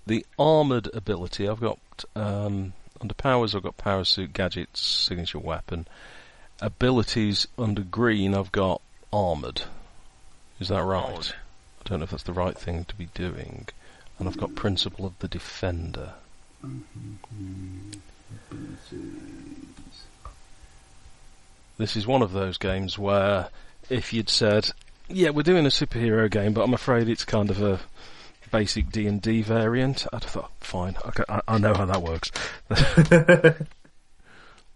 the 0.06 0.26
armoured 0.38 0.90
ability. 0.94 1.48
I've 1.48 1.60
got 1.60 1.78
um, 2.14 2.74
under 3.00 3.14
powers. 3.14 3.54
I've 3.54 3.62
got 3.62 3.78
power 3.78 4.04
suit, 4.04 4.34
gadgets, 4.34 4.80
signature 4.80 5.38
weapon. 5.38 5.88
Abilities 6.60 7.46
under 7.58 7.82
green. 7.82 8.34
I've 8.34 8.52
got 8.52 8.82
armoured. 9.10 9.62
Is 10.60 10.68
that 10.68 10.82
right? 10.82 11.14
Odd. 11.16 11.34
I 11.84 11.88
don't 11.88 12.00
know 12.00 12.04
if 12.04 12.10
that's 12.10 12.24
the 12.24 12.32
right 12.34 12.58
thing 12.58 12.84
to 12.84 12.94
be 12.94 13.06
doing. 13.14 13.68
And 14.18 14.28
I've 14.28 14.36
got 14.36 14.54
principle 14.54 15.06
of 15.06 15.18
the 15.20 15.28
defender. 15.28 16.12
This 21.76 21.96
is 21.96 22.06
one 22.06 22.22
of 22.22 22.32
those 22.32 22.58
games 22.58 22.98
where 22.98 23.48
if 23.88 24.12
you'd 24.12 24.28
said, 24.28 24.70
"Yeah, 25.08 25.30
we're 25.30 25.42
doing 25.42 25.64
a 25.64 25.70
superhero 25.70 26.30
game, 26.30 26.52
but 26.52 26.62
I'm 26.62 26.74
afraid 26.74 27.08
it's 27.08 27.24
kind 27.24 27.50
of 27.50 27.62
a 27.62 27.80
basic 28.50 28.90
D 28.90 29.06
and 29.06 29.22
D 29.22 29.42
variant," 29.42 30.06
I'd 30.12 30.24
have 30.24 30.30
thought, 30.32 30.50
"Fine, 30.60 30.96
okay, 31.06 31.22
I, 31.28 31.40
I 31.46 31.58
know 31.58 31.74
how 31.74 31.84
that 31.84 32.02
works." 32.02 32.30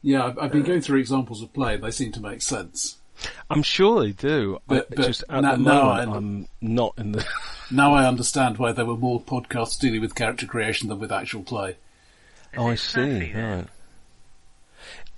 yeah, 0.02 0.24
I've, 0.26 0.38
I've 0.38 0.52
been 0.52 0.62
going 0.62 0.80
through 0.80 1.00
examples 1.00 1.42
of 1.42 1.52
play, 1.52 1.76
they 1.76 1.90
seem 1.90 2.12
to 2.12 2.20
make 2.20 2.40
sense. 2.42 2.98
I'm 3.50 3.62
sure 3.62 4.02
they 4.02 4.12
do. 4.12 4.58
But- 4.66 4.86
it's 4.90 4.96
but 4.96 5.06
just 5.06 5.24
at 5.28 5.42
now- 5.42 5.52
the 5.56 5.62
now 5.62 5.84
moment, 5.84 6.10
I- 6.10 6.16
I'm 6.16 6.48
not 6.60 6.94
in 6.98 7.12
the. 7.12 7.26
Now 7.70 7.94
I 7.94 8.04
understand 8.06 8.58
why 8.58 8.72
there 8.72 8.84
were 8.84 8.98
more 8.98 9.18
podcasts 9.18 9.80
dealing 9.80 10.02
with 10.02 10.14
character 10.14 10.44
creation 10.46 10.90
than 10.90 10.98
with 10.98 11.10
actual 11.10 11.42
play. 11.42 11.76
Oh, 12.56 12.68
I 12.68 12.72
it 12.72 12.78
see. 12.78 12.98
faffy 13.00 13.32
then? 13.34 13.56
Right. 13.58 13.66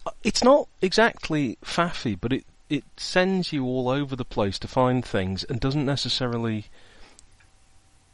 Uh, 0.06 0.10
It's 0.22 0.44
not 0.44 0.68
exactly 0.82 1.58
faffy, 1.64 2.18
but 2.20 2.32
it 2.32 2.44
it 2.70 2.84
sends 2.96 3.52
you 3.52 3.64
all 3.64 3.88
over 3.88 4.16
the 4.16 4.24
place 4.24 4.58
to 4.58 4.66
find 4.68 5.04
things 5.04 5.44
and 5.44 5.60
doesn't 5.60 5.84
necessarily 5.84 6.64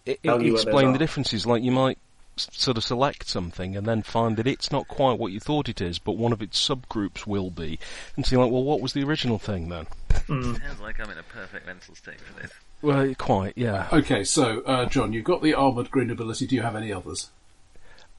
i 0.07 0.11
i- 0.13 0.17
Tell 0.25 0.43
you 0.43 0.55
where 0.55 0.63
explain 0.63 0.93
the 0.93 0.99
differences. 0.99 1.47
Like 1.47 1.63
you 1.63 1.71
might 1.71 1.99
s- 2.37 2.49
sort 2.53 2.77
of 2.77 2.83
select 2.85 3.29
something 3.29 3.77
and 3.77 3.87
then 3.87 4.03
find 4.03 4.37
that 4.37 4.47
it's 4.49 4.73
not 4.73 4.89
quite 4.89 5.19
what 5.19 5.31
you 5.33 5.39
thought 5.41 5.69
it 5.69 5.81
is, 5.81 5.99
but 6.01 6.13
one 6.17 6.33
of 6.33 6.43
its 6.43 6.61
subgroups 6.69 7.27
will 7.27 7.51
be, 7.51 7.79
and 8.17 8.27
so 8.27 8.35
you're 8.37 8.45
like, 8.45 8.53
well, 8.53 8.65
what 8.65 8.81
was 8.81 8.93
the 8.93 9.05
original 9.05 9.39
thing 9.39 9.69
then? 9.69 9.87
Sounds 10.27 10.81
like 10.81 10.99
I'm 11.01 11.11
in 11.11 11.19
a 11.19 11.23
perfect 11.23 11.67
mental 11.67 11.95
state 11.95 12.21
for 12.21 12.41
this. 12.43 12.51
Well, 12.83 13.15
quite, 13.17 13.53
yeah. 13.57 13.89
Okay, 13.93 14.25
so 14.25 14.63
uh, 14.63 14.87
John, 14.87 15.13
you've 15.13 15.25
got 15.25 15.43
the 15.43 15.55
armored 15.55 15.91
green 15.91 16.11
ability. 16.11 16.47
Do 16.47 16.57
you 16.57 16.63
have 16.63 16.75
any 16.77 16.93
others? 16.93 17.31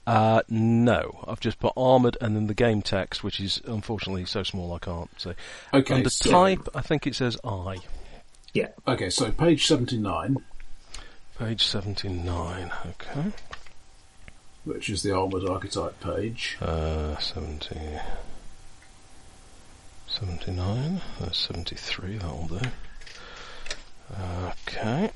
Uh, 0.08 0.42
no, 0.50 1.24
I've 1.28 1.40
just 1.40 1.60
put 1.60 1.74
armored 1.78 2.18
and 2.20 2.36
then 2.36 2.48
the 2.48 2.54
game 2.54 2.82
text, 2.82 3.24
which 3.24 3.40
is 3.40 3.62
unfortunately 3.66 4.26
so 4.26 4.44
small 4.44 4.74
I 4.74 4.80
can't 4.80 5.10
say. 5.20 5.36
Okay, 5.74 5.94
Under 5.94 6.10
so- 6.10 6.32
type, 6.32 6.68
I 6.74 6.82
think 6.82 7.06
it 7.08 7.16
says 7.16 7.38
I. 7.44 7.78
Yeah. 8.54 8.70
Okay, 8.88 9.10
so 9.10 9.32
page 9.32 9.66
79, 9.68 10.38
Page 11.40 11.66
79, 11.66 12.72
okay. 12.88 13.32
which 14.64 14.90
is 14.90 15.02
the 15.02 15.12
Armoured 15.12 15.48
Archetype 15.48 16.00
page. 16.00 16.58
Uh, 16.62 17.18
70, 17.18 17.76
79, 20.08 21.02
uh, 21.22 21.32
73, 21.32 22.18
that'll 22.18 22.48
do. 22.48 22.60
Okay. 24.20 25.10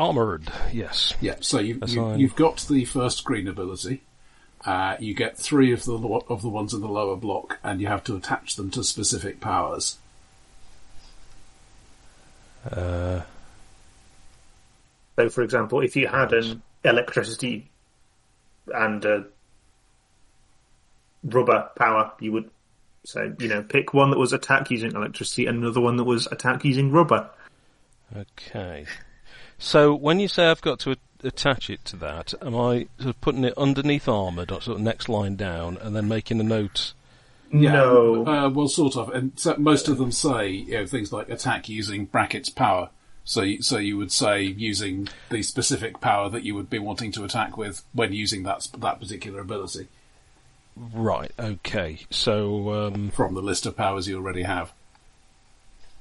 Armoured, 0.00 0.50
yes. 0.72 1.12
Yeah, 1.20 1.34
so 1.40 1.58
you, 1.58 1.78
you, 1.86 2.14
you've 2.14 2.34
got 2.34 2.64
the 2.70 2.86
first 2.86 3.22
green 3.22 3.46
ability. 3.46 4.00
Uh, 4.64 4.96
you 4.98 5.12
get 5.12 5.36
three 5.36 5.72
of 5.74 5.84
the 5.84 5.92
lo- 5.92 6.24
of 6.26 6.40
the 6.40 6.48
ones 6.48 6.72
in 6.72 6.80
the 6.80 6.88
lower 6.88 7.16
block, 7.16 7.58
and 7.62 7.82
you 7.82 7.86
have 7.86 8.02
to 8.04 8.16
attach 8.16 8.56
them 8.56 8.70
to 8.70 8.82
specific 8.82 9.40
powers. 9.40 9.98
Uh, 12.70 13.20
So, 15.16 15.28
for 15.28 15.42
example, 15.42 15.80
if 15.82 15.94
you 15.96 16.08
had 16.08 16.32
an 16.32 16.62
electricity 16.82 17.68
and 18.74 19.04
a 19.04 19.26
rubber 21.24 21.68
power, 21.76 22.10
you 22.20 22.32
would 22.32 22.50
say, 23.04 23.32
you 23.38 23.48
know, 23.48 23.62
pick 23.62 23.92
one 23.92 24.10
that 24.12 24.18
was 24.18 24.32
attack 24.32 24.70
using 24.70 24.92
electricity 24.92 25.44
and 25.44 25.58
another 25.62 25.82
one 25.82 25.98
that 25.98 26.04
was 26.04 26.26
attack 26.28 26.64
using 26.64 26.90
rubber. 26.90 27.28
okay. 28.16 28.86
So 29.60 29.94
when 29.94 30.18
you 30.18 30.26
say 30.26 30.46
I've 30.46 30.60
got 30.60 30.80
to 30.80 30.92
a- 30.92 31.26
attach 31.26 31.70
it 31.70 31.84
to 31.86 31.96
that, 31.96 32.34
am 32.42 32.56
I 32.56 32.88
sort 32.98 33.10
of 33.10 33.20
putting 33.20 33.44
it 33.44 33.54
underneath 33.56 34.08
armoured, 34.08 34.50
or 34.50 34.60
sort 34.60 34.78
of 34.78 34.82
next 34.82 35.08
line 35.08 35.36
down, 35.36 35.76
and 35.76 35.94
then 35.94 36.08
making 36.08 36.40
a 36.40 36.42
note? 36.42 36.92
No. 37.52 38.26
Uh, 38.26 38.48
well, 38.48 38.68
sort 38.68 38.96
of. 38.96 39.10
And 39.10 39.32
so 39.36 39.54
most 39.58 39.88
of 39.88 39.98
them 39.98 40.10
say 40.10 40.48
you 40.48 40.74
know, 40.74 40.86
things 40.86 41.12
like 41.12 41.28
attack 41.28 41.68
using 41.68 42.06
brackets 42.06 42.48
power. 42.48 42.90
So, 43.22 43.42
you, 43.42 43.62
so 43.62 43.76
you 43.76 43.96
would 43.96 44.10
say 44.10 44.42
using 44.42 45.08
the 45.28 45.42
specific 45.42 46.00
power 46.00 46.28
that 46.30 46.42
you 46.42 46.54
would 46.54 46.70
be 46.70 46.78
wanting 46.78 47.12
to 47.12 47.22
attack 47.22 47.56
with 47.56 47.84
when 47.92 48.12
using 48.12 48.42
that 48.44 48.66
that 48.78 48.98
particular 48.98 49.40
ability 49.40 49.86
Right. 50.76 51.30
Okay. 51.38 52.00
So 52.10 52.72
um, 52.72 53.10
from 53.10 53.34
the 53.34 53.42
list 53.42 53.66
of 53.66 53.76
powers 53.76 54.08
you 54.08 54.16
already 54.16 54.42
have. 54.42 54.72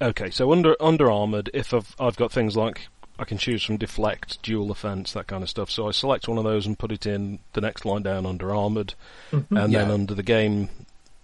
Okay, 0.02 0.30
so 0.30 0.52
under 0.54 0.78
under 0.80 1.12
armored, 1.12 1.50
if 1.54 1.74
I've 1.74 1.94
I've 2.00 2.16
got 2.16 2.32
things 2.32 2.56
like 2.56 2.88
I 3.20 3.26
can 3.26 3.38
choose 3.38 3.64
from 3.64 3.78
deflect, 3.78 4.42
dual 4.42 4.72
offense, 4.72 5.12
that 5.14 5.28
kind 5.28 5.44
of 5.44 5.50
stuff. 5.50 5.70
So 5.70 5.88
I 5.88 5.92
select 5.92 6.28
one 6.28 6.38
of 6.38 6.46
those 6.46 6.66
and 6.66 6.80
put 6.80 6.92
it 6.92 7.06
in 7.06 7.40
the 7.54 7.62
next 7.62 7.84
line 7.86 8.02
down 8.02 8.26
under 8.26 8.56
armored, 8.56 8.94
and 9.32 9.46
then 9.74 9.92
under 9.92 10.16
the 10.16 10.24
game 10.24 10.70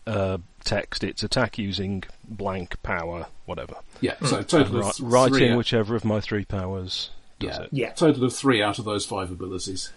uh, 0.06 0.38
text, 0.66 1.04
it's 1.04 1.24
attack 1.24 1.58
using 1.58 2.04
blank 2.28 2.82
power, 2.84 3.28
whatever. 3.46 3.76
Yeah. 4.02 4.16
So 4.26 4.42
total 4.42 4.82
Right, 4.82 4.90
of 4.90 4.96
th- 4.98 5.10
right 5.10 5.30
three. 5.32 5.48
in 5.48 5.58
whichever 5.58 5.96
of 5.96 6.04
my 6.06 6.20
three 6.20 6.44
powers 6.46 7.10
does 7.40 7.58
yeah. 7.58 7.62
it. 7.64 7.70
Yeah. 7.72 7.92
Total 7.94 8.24
of 8.26 8.34
three 8.36 8.62
out 8.62 8.78
of 8.78 8.86
those 8.86 9.06
five 9.06 9.32
abilities, 9.32 9.92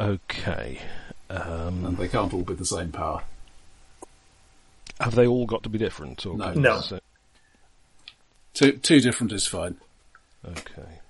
Okay. 0.00 0.80
Um, 1.30 1.84
and 1.84 1.96
they 1.98 2.08
can't 2.08 2.32
all 2.34 2.42
be 2.42 2.54
the 2.54 2.64
same 2.66 2.90
power. 2.90 3.22
have 5.00 5.14
they 5.14 5.26
all 5.26 5.46
got 5.46 5.62
to 5.64 5.68
be 5.68 5.78
different? 5.78 6.24
Or 6.26 6.36
No. 6.36 6.52
No. 6.54 6.82
Two 8.54 8.72
two 8.72 9.00
different 9.00 9.32
is 9.32 9.46
fine. 9.46 9.76
okay. 10.46 11.00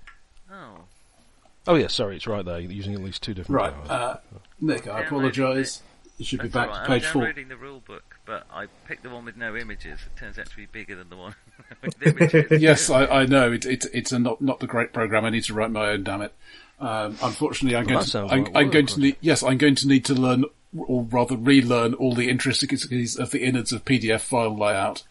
Oh, 1.67 1.75
yeah, 1.77 1.87
sorry, 1.89 2.17
it's 2.17 2.27
right 2.27 2.45
there. 2.45 2.61
You're 2.61 2.73
using 2.73 2.95
at 2.95 3.03
least 3.03 3.23
two 3.23 3.35
different 3.35 3.57
Right, 3.57 3.91
uh, 3.91 4.17
Nick. 4.61 4.87
I 4.87 5.01
apologise. 5.03 5.83
You 6.19 6.25
should 6.25 6.43
be 6.43 6.49
back 6.49 6.69
all 6.69 6.75
right. 6.75 6.83
to 6.85 6.89
page 6.89 7.05
I'm 7.07 7.13
four. 7.13 7.23
downloading 7.23 7.49
the 7.49 7.57
rule 7.57 7.83
book, 7.85 8.19
but 8.25 8.47
I 8.53 8.67
picked 8.87 9.03
the 9.03 9.11
one 9.11 9.25
with 9.25 9.37
no 9.37 9.57
images. 9.57 9.99
It 10.07 10.19
turns 10.19 10.39
out 10.39 10.47
to 10.47 10.57
be 10.57 10.67
bigger 10.67 10.95
than 10.95 11.09
the 11.09 11.17
one 11.17 11.35
with 11.83 12.07
images. 12.07 12.51
Yes, 12.63 12.89
I, 12.91 13.07
I 13.07 13.27
know. 13.27 13.51
It, 13.51 13.65
it, 13.67 13.87
it's 13.93 14.13
a 14.13 14.19
not 14.21 14.41
not 14.41 14.61
the 14.61 14.67
great 14.69 14.93
program. 14.93 15.25
I 15.25 15.31
need 15.31 15.45
to 15.45 15.55
write 15.55 15.71
my 15.73 15.89
own. 15.89 16.05
Damn 16.05 16.23
it. 16.23 16.33
Um, 16.79 17.17
unfortunately, 17.23 17.77
I'm 17.77 17.87
Well, 17.87 17.95
going 17.97 18.05
that 18.07 18.11
to. 18.13 18.35
I'm, 18.35 18.45
like 18.45 18.53
I'm 18.57 18.71
going 18.71 18.87
to 18.87 19.01
need. 19.01 19.17
Yes, 19.21 19.43
I'm 19.43 19.59
going 19.59 19.75
to 19.77 19.89
need 19.89 20.05
to 20.05 20.15
learn, 20.15 20.45
or 20.77 21.03
rather, 21.03 21.37
relearn 21.37 21.95
all 21.95 22.15
the 22.15 22.29
intricacies 22.31 23.17
of 23.17 23.31
the 23.33 23.43
innards 23.43 23.73
of 23.73 23.85
PDF 23.85 24.21
file 24.21 24.57
layout. 24.57 25.03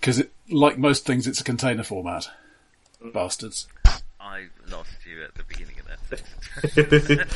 Because, 0.00 0.22
like 0.50 0.76
most 0.76 1.06
things, 1.06 1.26
it's 1.26 1.40
a 1.40 1.44
container 1.44 1.82
format. 1.82 2.28
Bastards. 3.14 3.68
I 5.20 5.24
lost 5.24 5.24
you 5.24 5.24
at 5.24 5.34
the 5.34 5.44
beginning 5.44 5.76
of 5.78 5.86
that 5.86 7.30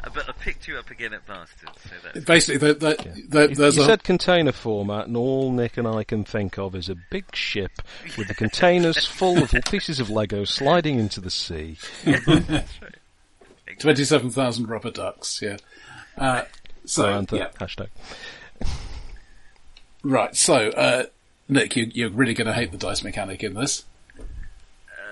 but 0.14 0.28
I 0.28 0.32
picked 0.40 0.66
you 0.68 0.76
up 0.78 0.90
again 0.90 1.12
at 1.14 1.26
Bastards, 1.26 1.78
so 1.82 1.90
that's 2.02 2.24
Basically, 2.24 2.58
there, 2.58 2.74
there, 2.74 2.96
there, 3.28 3.48
You- 3.48 3.54
there's 3.54 3.76
you 3.76 3.82
a. 3.82 3.86
said 3.86 4.02
container 4.04 4.52
format, 4.52 5.06
and 5.06 5.16
all 5.16 5.52
Nick 5.52 5.76
and 5.76 5.86
I 5.86 6.02
can 6.04 6.24
think 6.24 6.58
of 6.58 6.74
is 6.74 6.88
a 6.88 6.96
big 7.10 7.34
ship 7.34 7.70
with 8.18 8.28
the 8.28 8.34
containers 8.34 9.04
full 9.06 9.42
of 9.42 9.50
pieces 9.70 10.00
of 10.00 10.10
Lego 10.10 10.44
sliding 10.44 10.98
into 10.98 11.20
the 11.20 11.30
sea. 11.30 11.78
27,000 13.78 14.68
rubber 14.68 14.90
ducks, 14.90 15.40
yeah. 15.42 15.56
Uh, 16.18 16.42
so, 16.84 17.02
Samantha, 17.04 17.36
yeah. 17.36 17.48
hashtag. 17.58 17.88
Right, 20.02 20.34
so, 20.34 20.70
uh, 20.70 21.04
Nick, 21.48 21.76
you, 21.76 21.90
you're 21.94 22.10
really 22.10 22.34
going 22.34 22.46
to 22.46 22.52
hate 22.54 22.72
the 22.72 22.78
dice 22.78 23.04
mechanic 23.04 23.42
in 23.44 23.54
this. 23.54 23.84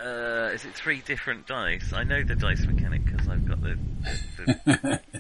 Uh, 0.01 0.51
is 0.53 0.65
it 0.65 0.75
three 0.75 1.01
different 1.01 1.47
dice? 1.47 1.93
I 1.93 2.05
know 2.05 2.23
the 2.23 2.35
dice 2.37 2.65
mechanic 2.67 3.05
because 3.05 3.29
I've 3.29 3.47
got 3.47 3.61
the. 3.63 3.79
the 4.37 5.01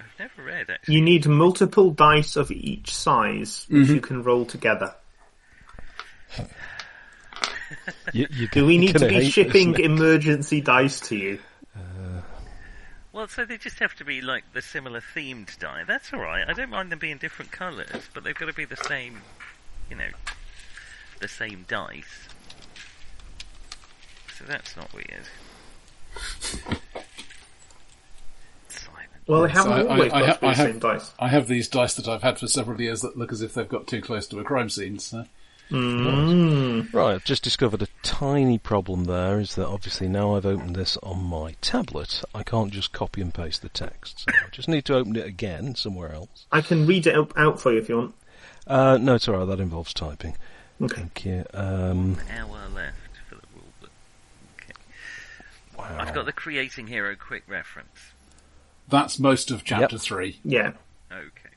I've 0.00 0.18
never 0.18 0.42
read 0.42 0.70
actually. 0.70 0.94
You 0.96 1.02
need 1.02 1.26
multiple 1.26 1.90
dice 1.92 2.36
of 2.36 2.50
each 2.50 2.92
size, 2.92 3.66
which 3.68 3.82
Mm-hmm. 3.84 3.94
you 3.94 4.00
can 4.00 4.22
roll 4.22 4.44
together. 4.44 4.94
You, 8.12 8.26
you 8.30 8.48
Do 8.48 8.66
we 8.66 8.76
need 8.76 8.96
to 8.98 9.08
be 9.08 9.30
shipping 9.30 9.78
emergency 9.78 10.60
dice 10.60 11.00
to 11.08 11.16
you? 11.16 11.38
Well, 13.12 13.28
so 13.28 13.44
they 13.46 13.56
just 13.56 13.78
have 13.78 13.94
to 13.96 14.04
be 14.04 14.20
like 14.20 14.44
the 14.52 14.60
similar 14.62 15.00
themed 15.00 15.58
die. 15.58 15.84
That's 15.86 16.12
all 16.12 16.20
right. 16.20 16.46
I 16.48 16.52
don't 16.52 16.70
mind 16.70 16.92
them 16.92 16.98
being 16.98 17.16
different 17.18 17.50
colours, 17.50 18.08
but 18.12 18.24
they've 18.24 18.34
got 18.34 18.46
to 18.46 18.52
be 18.52 18.64
the 18.66 18.76
same. 18.76 19.22
You 19.90 19.96
know, 19.96 20.08
the 21.20 21.28
same 21.28 21.64
dice. 21.68 22.28
So 24.42 24.48
that's 24.52 24.76
not 24.76 24.92
weird. 24.92 25.24
Well, 29.28 29.42
they 29.42 29.50
haven't 29.50 29.72
I- 29.72 29.86
always 29.86 30.12
I- 30.12 30.16
I 30.16 30.20
got 30.20 30.28
ha- 30.28 30.34
to 30.34 30.46
I 30.46 30.50
the 30.50 30.56
have- 30.56 30.66
same 30.72 30.78
dice. 30.80 31.12
I 31.20 31.28
have 31.28 31.46
these 31.46 31.68
dice 31.68 31.94
that 31.94 32.08
I've 32.08 32.22
had 32.22 32.40
for 32.40 32.48
several 32.48 32.80
years 32.80 33.02
that 33.02 33.16
look 33.16 33.30
as 33.32 33.40
if 33.40 33.54
they've 33.54 33.68
got 33.68 33.86
too 33.86 34.02
close 34.02 34.26
to 34.28 34.40
a 34.40 34.44
crime 34.44 34.68
scene. 34.68 34.98
So. 34.98 35.26
Mm. 35.70 36.92
Right, 36.92 37.14
I've 37.14 37.24
just 37.24 37.44
discovered 37.44 37.82
a 37.82 37.88
tiny 38.02 38.58
problem 38.58 39.04
there, 39.04 39.38
is 39.38 39.54
that 39.54 39.66
obviously 39.68 40.08
now 40.08 40.34
I've 40.34 40.44
opened 40.44 40.74
this 40.74 40.98
on 41.04 41.22
my 41.24 41.54
tablet, 41.62 42.22
I 42.34 42.42
can't 42.42 42.72
just 42.72 42.92
copy 42.92 43.22
and 43.22 43.32
paste 43.32 43.62
the 43.62 43.68
text. 43.70 44.20
So 44.28 44.32
I 44.34 44.48
just 44.50 44.68
need 44.68 44.84
to 44.86 44.96
open 44.96 45.14
it 45.16 45.24
again 45.24 45.76
somewhere 45.76 46.12
else. 46.12 46.46
I 46.50 46.60
can 46.60 46.84
read 46.86 47.06
it 47.06 47.14
out- 47.14 47.32
out 47.36 47.60
for 47.60 47.72
you 47.72 47.78
if 47.78 47.88
you 47.88 47.96
want. 47.98 48.14
Uh, 48.66 48.98
no, 49.00 49.14
it's 49.14 49.28
alright, 49.28 49.46
that 49.46 49.60
involves 49.60 49.94
typing. 49.94 50.36
Okay. 50.82 50.96
Thank 50.96 51.24
you. 51.24 51.44
Um, 51.54 52.18
An 52.28 52.38
hour 52.38 52.68
left 52.74 52.96
for 53.28 53.36
the 53.36 53.42
rule 53.54 53.72
book. 53.80 53.90
Okay. 54.60 54.72
Wow. 55.82 55.98
I've 56.00 56.14
got 56.14 56.26
the 56.26 56.32
creating 56.32 56.86
hero 56.86 57.14
quick 57.16 57.44
reference. 57.48 58.12
That's 58.88 59.18
most 59.18 59.50
of 59.50 59.64
chapter 59.64 59.96
Yep. 59.96 60.02
three. 60.02 60.40
Yeah. 60.44 60.72
Okay. 61.12 61.54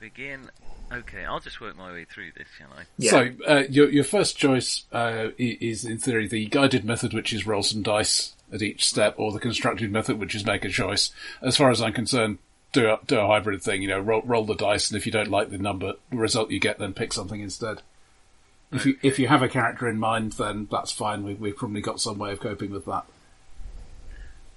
Begin. 0.00 0.50
Okay, 0.92 1.24
I'll 1.24 1.40
just 1.40 1.60
work 1.60 1.76
my 1.76 1.90
way 1.90 2.04
through 2.04 2.30
this, 2.36 2.46
shall 2.56 2.68
I? 2.76 2.84
Yeah. 2.96 3.10
So 3.10 3.30
uh, 3.48 3.62
your 3.68 3.90
your 3.90 4.04
first 4.04 4.36
choice 4.36 4.84
uh, 4.92 5.28
is 5.38 5.84
in 5.84 5.98
theory 5.98 6.28
the 6.28 6.46
guided 6.46 6.84
method, 6.84 7.12
which 7.12 7.32
is 7.32 7.46
roll 7.46 7.62
some 7.62 7.82
dice 7.82 8.34
at 8.52 8.62
each 8.62 8.86
step, 8.86 9.14
or 9.18 9.32
the 9.32 9.40
constructed 9.40 9.90
method, 9.90 10.20
which 10.20 10.34
is 10.34 10.46
make 10.46 10.64
a 10.64 10.68
choice. 10.68 11.10
As 11.42 11.56
far 11.56 11.70
as 11.70 11.82
I'm 11.82 11.92
concerned, 11.92 12.38
do 12.72 12.88
a, 12.88 13.00
do 13.04 13.18
a 13.18 13.26
hybrid 13.26 13.62
thing. 13.62 13.82
You 13.82 13.88
know, 13.88 13.98
roll, 13.98 14.22
roll 14.22 14.44
the 14.44 14.54
dice, 14.54 14.88
and 14.90 14.96
if 14.96 15.06
you 15.06 15.12
don't 15.12 15.30
like 15.30 15.50
the 15.50 15.58
number 15.58 15.94
result 16.12 16.52
you 16.52 16.60
get, 16.60 16.78
then 16.78 16.92
pick 16.94 17.12
something 17.12 17.40
instead. 17.40 17.82
If 18.70 18.86
you 18.86 18.96
if 19.02 19.18
you 19.18 19.26
have 19.26 19.42
a 19.42 19.48
character 19.48 19.88
in 19.88 19.98
mind, 19.98 20.32
then 20.32 20.68
that's 20.70 20.92
fine. 20.92 21.24
We, 21.24 21.34
we've 21.34 21.56
probably 21.56 21.80
got 21.80 22.00
some 22.00 22.18
way 22.18 22.30
of 22.30 22.38
coping 22.40 22.70
with 22.70 22.84
that. 22.86 23.06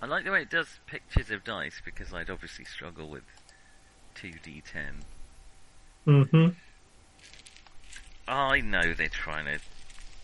I 0.01 0.05
like 0.05 0.23
the 0.23 0.31
way 0.31 0.41
it 0.43 0.49
does 0.49 0.67
pictures 0.87 1.29
of 1.29 1.43
dice 1.43 1.81
because 1.83 2.13
I'd 2.13 2.29
obviously 2.29 2.65
struggle 2.65 3.09
with 3.09 3.23
2d10. 4.15 4.93
hmm 6.05 6.47
I 8.27 8.61
know 8.61 8.93
they're 8.93 9.09
trying 9.09 9.45
to 9.45 9.59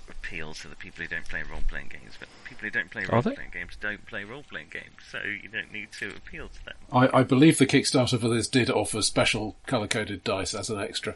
appeal 0.10 0.54
to 0.54 0.68
the 0.68 0.76
people 0.76 1.02
who 1.04 1.10
don't 1.10 1.28
play 1.28 1.42
role 1.50 1.64
playing 1.68 1.88
games, 1.90 2.14
but 2.20 2.30
people 2.44 2.66
who 2.66 2.70
don't 2.70 2.92
play 2.92 3.04
role-playing 3.12 3.50
games 3.52 3.76
don't 3.82 4.06
play 4.06 4.24
role 4.24 4.44
playing 4.48 4.68
games, 4.70 4.96
so 5.12 5.20
you 5.24 5.50
don't 5.50 5.72
need 5.72 5.92
to 5.94 6.10
appeal 6.10 6.48
to 6.48 6.66
them. 6.66 6.76
I, 6.92 7.20
I 7.20 7.24
believe 7.24 7.58
the 7.58 7.66
Kickstarter 7.66 8.20
for 8.20 8.30
this 8.30 8.48
did 8.48 8.70
offer 8.70 9.02
special 9.02 9.56
color 9.66 9.88
coded 9.88 10.24
dice 10.24 10.54
as 10.54 10.70
an 10.70 10.80
extra. 10.80 11.16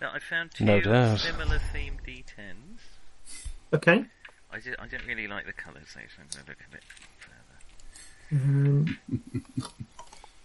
Now, 0.00 0.12
I 0.14 0.18
found 0.18 0.52
two 0.52 0.64
No 0.64 0.80
doubt. 0.80 1.20
similar 1.20 1.60
themed 1.74 2.00
d10s. 2.06 3.44
Okay. 3.74 4.06
I, 4.50 4.60
ju- 4.60 4.76
I 4.78 4.86
don't 4.86 5.04
really 5.06 5.28
like 5.28 5.44
the 5.46 5.52
colours, 5.52 5.88
though, 5.94 6.00
so 6.00 6.22
I'm 6.22 6.28
going 6.32 6.44
to 6.46 6.50
look 6.50 6.60
a 6.66 6.70
bit 6.72 6.82
further. 8.30 8.84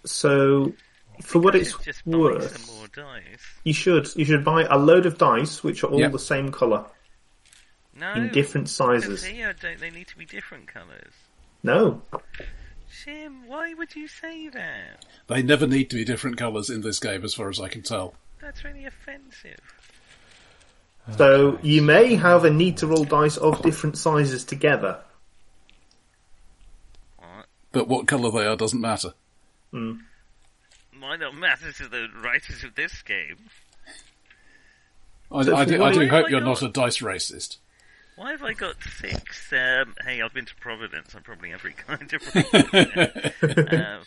So 0.05 0.73
for 1.21 1.39
what 1.39 1.55
it's 1.55 1.71
should 1.71 1.81
just 1.83 2.05
buy 2.05 2.17
worth, 2.17 2.57
some 2.65 2.75
more 2.77 2.87
dice. 2.87 3.23
you 3.63 3.73
should 3.73 4.07
you 4.15 4.25
should 4.25 4.43
buy 4.45 4.63
a 4.69 4.77
load 4.77 5.05
of 5.05 5.17
dice 5.17 5.63
which 5.63 5.83
are 5.83 5.87
all 5.87 5.99
Yep. 5.99 6.11
the 6.13 6.19
same 6.19 6.51
colour 6.51 6.85
No. 7.93 8.13
in 8.13 8.29
different 8.29 8.65
because 8.67 9.03
sizes. 9.03 9.23
Here, 9.25 9.53
don't 9.59 9.79
they 9.79 9.89
need 9.89 10.07
to 10.07 10.17
be 10.17 10.25
different 10.25 10.67
colours? 10.67 11.13
No, 11.61 12.01
Jim, 13.03 13.45
why 13.47 13.73
would 13.73 13.95
you 13.95 14.07
say 14.07 14.47
that? 14.49 15.05
They 15.27 15.43
never 15.43 15.67
need 15.67 15.89
to 15.89 15.97
be 15.97 16.05
different 16.05 16.37
colours 16.37 16.69
in 16.69 16.81
this 16.81 16.99
game, 16.99 17.23
as 17.25 17.33
far 17.33 17.49
as 17.49 17.59
I 17.59 17.67
can 17.67 17.81
tell. 17.83 18.15
That's 18.41 18.63
really 18.63 18.85
offensive. 18.85 19.59
so 21.17 21.53
uh, 21.55 21.57
you 21.61 21.81
may 21.81 22.15
have 22.15 22.45
a 22.45 22.49
need 22.49 22.77
to 22.77 22.87
roll 22.87 23.03
dice 23.03 23.35
of 23.37 23.61
different 23.61 23.97
sizes 23.97 24.45
together. 24.45 25.01
What? 27.71 27.87
But 27.87 27.87
what 27.87 28.07
colour 28.07 28.31
they 28.31 28.45
are 28.47 28.55
doesn't 28.55 28.81
matter. 28.81 29.13
Might 29.71 31.19
not 31.19 31.35
matter 31.35 31.71
to 31.71 31.87
the 31.87 32.07
writers 32.23 32.63
of 32.63 32.75
this 32.75 33.01
game. 33.03 33.37
I, 35.31 35.43
So 35.43 35.55
I 35.55 35.65
do, 35.65 35.83
I 35.83 35.91
do 35.93 36.07
hope 36.07 36.29
you're 36.29 36.39
God. 36.41 36.47
not 36.47 36.61
a 36.63 36.69
dice 36.69 36.97
racist. 36.99 37.57
Why 38.15 38.31
have 38.31 38.43
I 38.43 38.53
got 38.53 38.75
six? 38.83 39.53
Um, 39.53 39.95
hey, 40.05 40.21
I've 40.21 40.33
been 40.33 40.45
to 40.45 40.55
Providence. 40.55 41.13
I'm 41.15 41.21
probably 41.23 41.53
every 41.53 41.73
kind 41.87 42.11
of 42.11 42.21
racist. 42.23 43.73
um, 43.73 44.01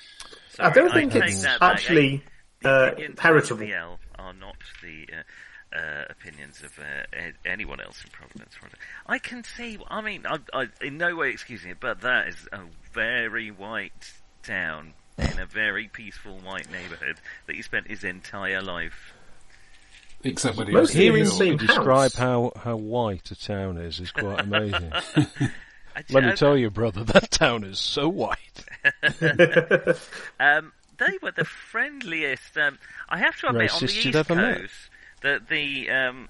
I 0.58 0.70
don't 0.70 0.90
sorry, 0.90 0.90
think 1.08 1.12
take 1.12 1.22
it's 1.24 1.44
actually 1.62 2.22
The 2.60 2.68
uh, 2.68 2.86
opinions 2.88 3.12
of 3.14 3.18
heritable. 3.20 3.98
Are 4.18 4.34
not 4.34 4.56
the 4.82 5.06
uh, 5.12 5.76
uh, 5.76 6.04
opinions 6.10 6.60
of 6.62 6.78
uh, 6.78 7.20
anyone 7.46 7.80
else 7.80 8.04
in 8.04 8.10
Providence. 8.10 8.54
I 9.06 9.18
can 9.18 9.42
see. 9.44 9.78
I 9.88 10.00
mean, 10.02 10.26
I, 10.26 10.38
I, 10.52 10.68
in 10.82 10.98
no 10.98 11.16
way 11.16 11.30
excusing 11.30 11.70
it, 11.70 11.78
but 11.80 12.02
that 12.02 12.28
is 12.28 12.36
a 12.52 12.58
very 12.92 13.50
white 13.50 14.12
town 14.42 14.94
in 15.18 15.38
a 15.38 15.46
very 15.46 15.88
peaceful 15.88 16.38
white 16.38 16.70
neighbourhood 16.70 17.16
that 17.46 17.56
he 17.56 17.62
spent 17.62 17.88
his 17.88 18.04
entire 18.04 18.62
life. 18.62 19.12
Except 20.24 20.56
when 20.56 20.68
he 20.68 20.72
Most 20.72 20.82
was 20.82 20.92
Hearing 20.92 21.12
Hearing 21.12 21.24
the 21.24 21.30
same 21.30 21.56
describe 21.56 22.12
house. 22.12 22.14
how, 22.14 22.52
how 22.56 22.76
white 22.76 23.30
a 23.30 23.36
town 23.36 23.76
is 23.76 23.98
is 24.00 24.12
quite 24.12 24.40
amazing. 24.40 24.92
Let 26.10 26.24
me 26.24 26.32
tell 26.34 26.56
you, 26.56 26.70
brother, 26.70 27.04
that 27.04 27.30
town 27.30 27.64
is 27.64 27.78
so 27.78 28.08
white. 28.08 28.64
Um, 30.40 30.72
they 30.98 31.18
were 31.22 31.32
the 31.32 31.44
friendliest. 31.44 32.56
Um, 32.56 32.78
I 33.08 33.18
have 33.18 33.38
to 33.40 33.48
admit, 33.48 33.72
on 33.72 33.80
the 33.80 33.84
East 33.86 34.04
you'd 34.04 34.16
ever 34.16 34.34
met. 34.34 34.60
Coast, 34.60 34.74
that 35.22 35.48
the 35.48 35.90
um, 35.90 36.28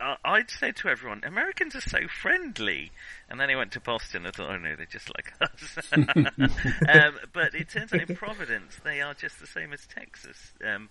I'd 0.00 0.50
say 0.50 0.72
to 0.72 0.88
everyone, 0.88 1.22
Americans 1.24 1.74
are 1.74 1.80
so 1.80 2.00
friendly. 2.08 2.90
And 3.30 3.38
then 3.40 3.48
he 3.48 3.54
went 3.56 3.72
to 3.72 3.80
Boston. 3.80 4.26
I 4.26 4.30
thought, 4.32 4.50
oh 4.50 4.56
no, 4.58 4.74
they're 4.76 4.86
just 4.86 5.10
like 5.16 5.32
us. 5.40 5.78
um, 5.92 7.18
but 7.32 7.54
it 7.54 7.68
turns 7.70 7.92
out 7.92 8.08
in 8.08 8.16
Providence, 8.16 8.78
they 8.84 9.00
are 9.00 9.14
just 9.14 9.40
the 9.40 9.46
same 9.46 9.72
as 9.72 9.86
Texas. 9.86 10.52
Um, 10.66 10.88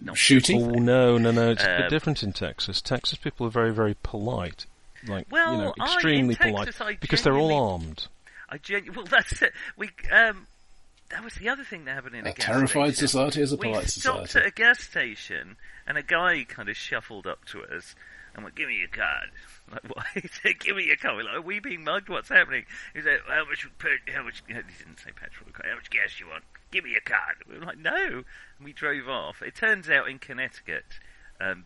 not 0.00 0.16
shooting. 0.18 0.62
Oh 0.62 0.70
no, 0.80 1.16
no, 1.18 1.30
no! 1.30 1.50
It's 1.52 1.62
a 1.62 1.70
Um, 1.76 1.82
bit 1.82 1.90
different 1.90 2.22
in 2.24 2.32
Texas. 2.32 2.80
Texas 2.82 3.18
people 3.18 3.46
are 3.46 3.50
very, 3.50 3.72
very 3.72 3.94
polite, 4.02 4.66
like 5.06 5.26
Well, 5.30 5.52
you 5.52 5.58
know, 5.58 5.74
I- 5.78 5.84
in 5.84 5.92
extremely 5.92 6.34
Texas, 6.34 6.76
polite 6.78 6.96
I 6.96 6.98
because 7.00 7.22
they're 7.22 7.36
all 7.38 7.52
armed. 7.72 8.08
I 8.48 8.58
genu- 8.58 8.90
well, 8.92 9.04
that's 9.04 9.42
it. 9.42 9.52
We 9.76 9.90
um, 10.10 10.48
that 11.10 11.22
was 11.22 11.34
the 11.34 11.48
other 11.48 11.62
thing 11.62 11.84
that 11.84 11.94
happened 11.94 12.16
in 12.16 12.26
A 12.26 12.30
a 12.30 12.32
gas 12.32 12.46
terrified 12.46 12.94
station. 12.94 13.08
society 13.08 13.42
is 13.42 13.52
a 13.52 13.56
we 13.56 13.68
polite 13.68 13.90
stopped 13.90 14.28
society. 14.30 14.46
at 14.46 14.52
a 14.52 14.54
gas 14.56 14.80
station, 14.80 15.56
and 15.86 15.96
a 15.96 16.02
guy 16.02 16.44
kind 16.48 16.68
of 16.68 16.76
shuffled 16.76 17.28
up 17.28 17.44
to 17.46 17.62
us 17.62 17.94
and 18.34 18.44
like, 18.44 18.54
"Give 18.54 18.68
me 18.68 18.78
your 18.78 18.88
card." 18.88 19.30
Like, 19.70 19.84
what? 19.96 20.06
He 20.14 20.28
said, 20.42 20.58
"Give 20.60 20.76
me 20.76 20.84
your 20.84 20.96
card." 20.96 21.16
We're 21.16 21.24
like, 21.24 21.36
"Are 21.36 21.40
we 21.42 21.60
being 21.60 21.84
mugged? 21.84 22.08
What's 22.08 22.28
happening?" 22.28 22.64
He 22.94 23.02
said, 23.02 23.20
"How 23.26 23.44
much? 23.44 23.66
pe- 23.78 24.12
How 24.12 24.22
much?" 24.22 24.42
He 24.46 24.54
didn't 24.54 24.98
say 24.98 25.10
petrol. 25.14 25.50
How 25.54 25.74
much 25.76 25.90
gas 25.90 26.18
you 26.20 26.28
want? 26.28 26.44
Give 26.70 26.84
me 26.84 26.90
your 26.92 27.00
card. 27.00 27.36
We 27.48 27.58
were 27.58 27.64
like, 27.64 27.78
"No," 27.78 28.06
and 28.58 28.64
we 28.64 28.72
drove 28.72 29.08
off. 29.08 29.42
It 29.42 29.54
turns 29.54 29.88
out 29.90 30.08
in 30.08 30.18
Connecticut. 30.18 30.84
Um, 31.40 31.64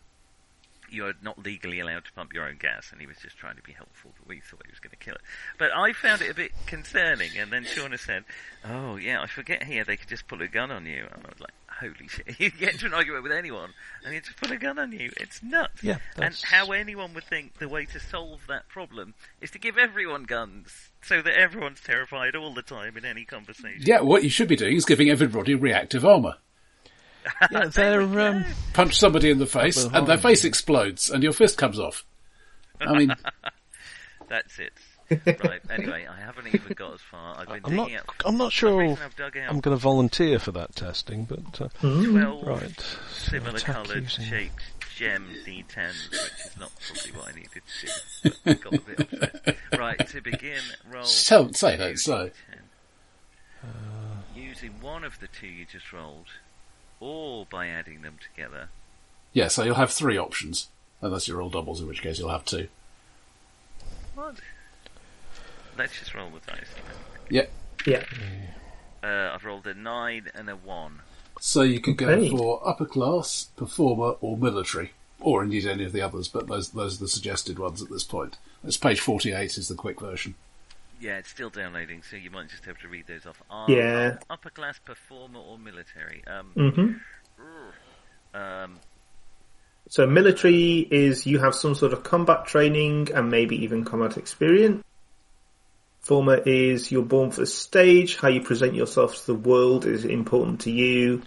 you're 0.91 1.15
not 1.23 1.39
legally 1.39 1.81
allowed 1.81 2.05
to 2.05 2.13
pump 2.13 2.33
your 2.33 2.47
own 2.47 2.57
gas, 2.57 2.91
and 2.93 3.01
he 3.01 3.07
was 3.07 3.17
just 3.19 3.37
trying 3.37 3.57
to 3.57 3.63
be 3.63 3.73
helpful, 3.73 4.13
but 4.19 4.29
we 4.29 4.41
thought 4.41 4.63
he 4.65 4.71
was 4.71 4.81
going 4.81 4.91
to 4.91 4.97
kill 4.97 5.15
it. 5.15 5.21
But 5.59 5.71
I 5.75 5.93
found 5.93 6.23
it 6.23 6.31
a 6.31 6.35
bit 6.35 6.53
concerning, 6.67 7.31
and 7.39 7.53
then 7.53 7.65
Shauna 7.65 7.99
said, 7.99 8.25
oh 8.65 8.97
yeah, 8.97 9.21
I 9.23 9.27
forget 9.27 9.65
here 9.65 9.85
they 9.85 9.97
could 9.97 10.09
just 10.09 10.27
pull 10.27 10.43
a 10.43 10.49
gun 10.49 10.71
on 10.71 10.87
you. 10.87 11.07
And 11.13 11.25
I 11.25 11.29
was 11.29 11.41
like, 11.41 11.53
holy 11.81 12.09
shit, 12.09 12.27
you 12.41 12.51
get 12.51 12.73
into 12.73 12.87
an 12.87 12.95
argument 12.95 13.23
with 13.23 13.33
anyone, 13.33 13.71
and 14.05 14.15
you 14.15 14.21
just 14.21 14.37
pull 14.37 14.53
a 14.53 14.57
gun 14.57 14.79
on 14.79 14.93
you. 14.93 15.11
It's 15.17 15.43
nuts. 15.43 15.83
Yeah, 15.83 15.99
and 16.17 16.35
how 16.43 16.73
anyone 16.73 17.15
would 17.15 17.25
think 17.25 17.59
the 17.59 17.69
way 17.69 17.87
to 17.87 18.01
solve 18.01 18.41
that 18.49 18.69
problem 18.69 19.15
is 19.41 19.51
to 19.53 19.59
give 19.59 19.79
everyone 19.79 20.25
guns, 20.25 20.91
so 21.03 21.23
that 21.23 21.35
everyone's 21.35 21.81
terrified 21.81 22.37
all 22.37 22.55
the 22.55 22.63
time 22.63 22.97
in 22.97 23.05
any 23.05 23.25
conversation. 23.25 23.83
Yeah, 23.83 24.01
what 24.01 24.23
you 24.23 24.31
should 24.31 24.49
be 24.49 24.57
doing 24.57 24.77
is 24.77 24.85
giving 24.85 25.11
everybody 25.11 25.55
reactive 25.55 26.05
armour. 26.05 26.37
Yeah, 27.51 27.67
they're 27.73 28.03
um, 28.03 28.45
Punch 28.73 28.99
somebody 28.99 29.31
in 29.31 29.39
the 29.39 29.47
face, 29.47 29.77
Couple 29.85 29.89
of 29.91 29.95
and 29.95 30.07
their 30.09 30.19
face 30.19 30.45
explodes, 30.45 31.11
and 31.11 31.23
your 31.23 31.33
fist 31.33 31.57
comes 31.59 31.79
off. 31.79 32.05
I 32.81 32.97
mean, 32.99 33.15
That's 34.29 34.59
it. 34.59 34.73
right, 35.11 35.61
anyway, 35.71 36.07
I 36.11 36.19
haven't 36.19 36.47
even 36.49 36.73
got 36.75 36.95
as 36.95 37.01
far. 37.03 37.39
I've 37.39 37.47
been 37.49 37.61
I'm 37.65 37.77
not. 37.77 37.93
out 37.93 38.05
I'm 38.25 38.37
not 38.39 38.53
sure. 38.53 38.83
I've 38.83 39.15
dug 39.17 39.37
out 39.37 39.51
I'm 39.51 39.61
going 39.61 39.77
to 39.77 39.81
volunteer 39.81 40.39
for 40.39 40.51
that 40.53 40.75
testing, 40.75 41.25
but 41.25 41.61
uh, 41.61 41.69
12 41.81 42.47
right. 42.47 42.81
So 42.81 42.99
similar 43.31 43.57
attack 43.57 43.75
coloured 43.85 44.03
using- 44.05 44.25
shaped 44.25 44.63
gem 44.97 45.27
D10s, 45.47 46.11
which 46.11 46.21
is 46.47 46.57
not 46.59 46.71
probably 46.87 47.13
what 47.13 47.29
I 47.29 47.33
needed 47.37 47.51
to 47.81 47.87
do. 47.87 48.37
but 48.45 48.51
I 48.51 48.55
got 48.55 48.75
a 48.75 48.81
bit 48.81 49.01
upset. 49.01 49.57
Right, 49.79 50.09
to 50.09 50.21
begin, 50.23 50.61
roll. 50.91 51.05
so, 51.05 51.51
say 51.53 51.77
that 51.77 51.99
so. 51.99 52.31
Using 54.35 54.73
one 54.81 55.05
of 55.05 55.19
the 55.21 55.29
two 55.29 55.47
you 55.47 55.65
just 55.65 55.93
rolled, 55.93 56.27
or 57.05 57.47
by 57.51 57.67
adding 57.69 58.01
them 58.03 58.17
together. 58.23 58.69
Yeah, 59.33 59.49
so 59.49 59.63
you'll 59.63 59.75
have 59.75 59.91
three 59.93 60.17
options. 60.19 60.69
Unless 61.03 61.29
you 61.29 61.37
roll 61.37 61.51
doubles, 61.51 61.81
in 61.83 61.87
which 61.87 62.01
case 62.01 62.19
you'll 62.19 62.31
have 62.31 62.45
two. 62.47 62.69
What? 64.15 64.37
Let's 65.77 65.99
just 65.99 66.15
roll 66.15 66.31
the 66.31 66.41
dice. 66.51 66.69
Yeah. 67.29 67.47
Yeah. 67.87 68.05
Uh, 69.03 69.33
I've 69.35 69.45
rolled 69.45 69.67
a 69.67 69.75
9 69.75 70.31
and 70.35 70.49
a 70.49 70.57
1. 70.57 71.01
So 71.41 71.61
you 71.63 71.81
could 71.81 71.99
go 71.99 72.09
Okay. 72.09 72.31
for 72.31 72.67
upper 72.67 72.87
class, 72.87 73.49
performer, 73.57 74.15
or 74.23 74.37
military, 74.39 74.93
or 75.21 75.43
indeed 75.43 75.67
any 75.67 75.85
of 75.85 75.93
the 75.93 76.01
others. 76.01 76.29
But 76.29 76.47
those 76.47 76.71
those 76.71 76.97
are 76.97 77.05
the 77.05 77.09
suggested 77.09 77.59
ones 77.59 77.83
at 77.83 77.91
this 77.91 78.05
point. 78.05 78.39
That's 78.63 78.77
page 78.79 79.01
forty-eight 79.01 79.59
is 79.59 79.69
the 79.69 79.75
quick 79.75 80.01
version. 80.01 80.37
Yeah, 81.01 81.19
it's 81.19 81.31
still 81.31 81.51
downloading, 81.51 82.03
so 82.03 82.17
you 82.17 82.31
might 82.31 82.49
just 82.49 82.65
have 82.65 82.79
to 82.79 82.89
read 82.89 83.07
those 83.07 83.27
off. 83.27 83.43
Are 83.51 83.71
Yeah. 83.71 84.19
Upper 84.31 84.51
class, 84.51 84.79
performer, 84.79 85.41
or 85.41 85.59
military? 85.59 86.23
Um, 86.27 86.53
hmm 86.55 86.93
um, 88.39 88.81
So 89.89 90.07
military 90.07 90.79
is 90.91 91.27
you 91.27 91.39
have 91.41 91.55
some 91.55 91.75
sort 91.75 91.93
of 91.93 92.03
combat 92.03 92.47
training 92.47 93.11
and 93.15 93.31
maybe 93.31 93.65
even 93.65 93.85
combat 93.85 94.17
experience. 94.17 94.83
Former 96.01 96.37
is 96.37 96.91
you're 96.91 97.03
born 97.03 97.31
for 97.31 97.41
the 97.41 97.47
stage. 97.47 98.17
How 98.17 98.29
you 98.29 98.41
present 98.41 98.75
yourself 98.75 99.17
to 99.17 99.27
the 99.27 99.35
world 99.35 99.87
is 99.87 100.05
important 100.05 100.61
to 100.63 100.71
you. 100.71 101.23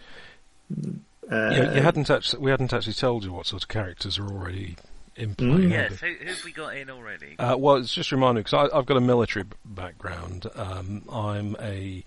Uh, 1.32 1.50
Yeah, 1.52 1.76
you 1.76 1.82
hadn't 1.82 2.10
actually. 2.10 2.44
We 2.44 2.52
hadn't 2.52 2.74
actually 2.74 2.94
told 2.94 3.24
you 3.24 3.34
what 3.34 3.48
sort 3.48 3.64
of 3.64 3.70
characters 3.70 4.20
are 4.20 4.28
already 4.28 4.78
in 5.18 5.36
play. 5.36 5.48
Mm. 5.48 5.70
yes, 5.72 6.02
we? 6.02 6.14
who, 6.14 6.26
who've 6.26 6.44
we 6.46 6.52
got 6.52 6.76
in 6.78 6.90
already? 6.90 7.38
Uh, 7.40 7.58
well, 7.58 7.76
it's 7.76 7.94
just 7.94 8.12
reminding 8.12 8.44
because 8.44 8.70
I've 8.74 8.86
got 8.86 8.98
a 8.98 9.02
military 9.02 9.46
background. 9.66 10.46
Um, 10.56 11.04
I'm 11.12 11.56
a 11.60 12.04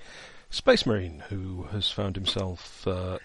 space 0.51 0.87
marine 0.87 1.23
who 1.28 1.65
has 1.73 1.91
found 1.91 2.16
himself 2.16 2.87
uh, 2.87 3.19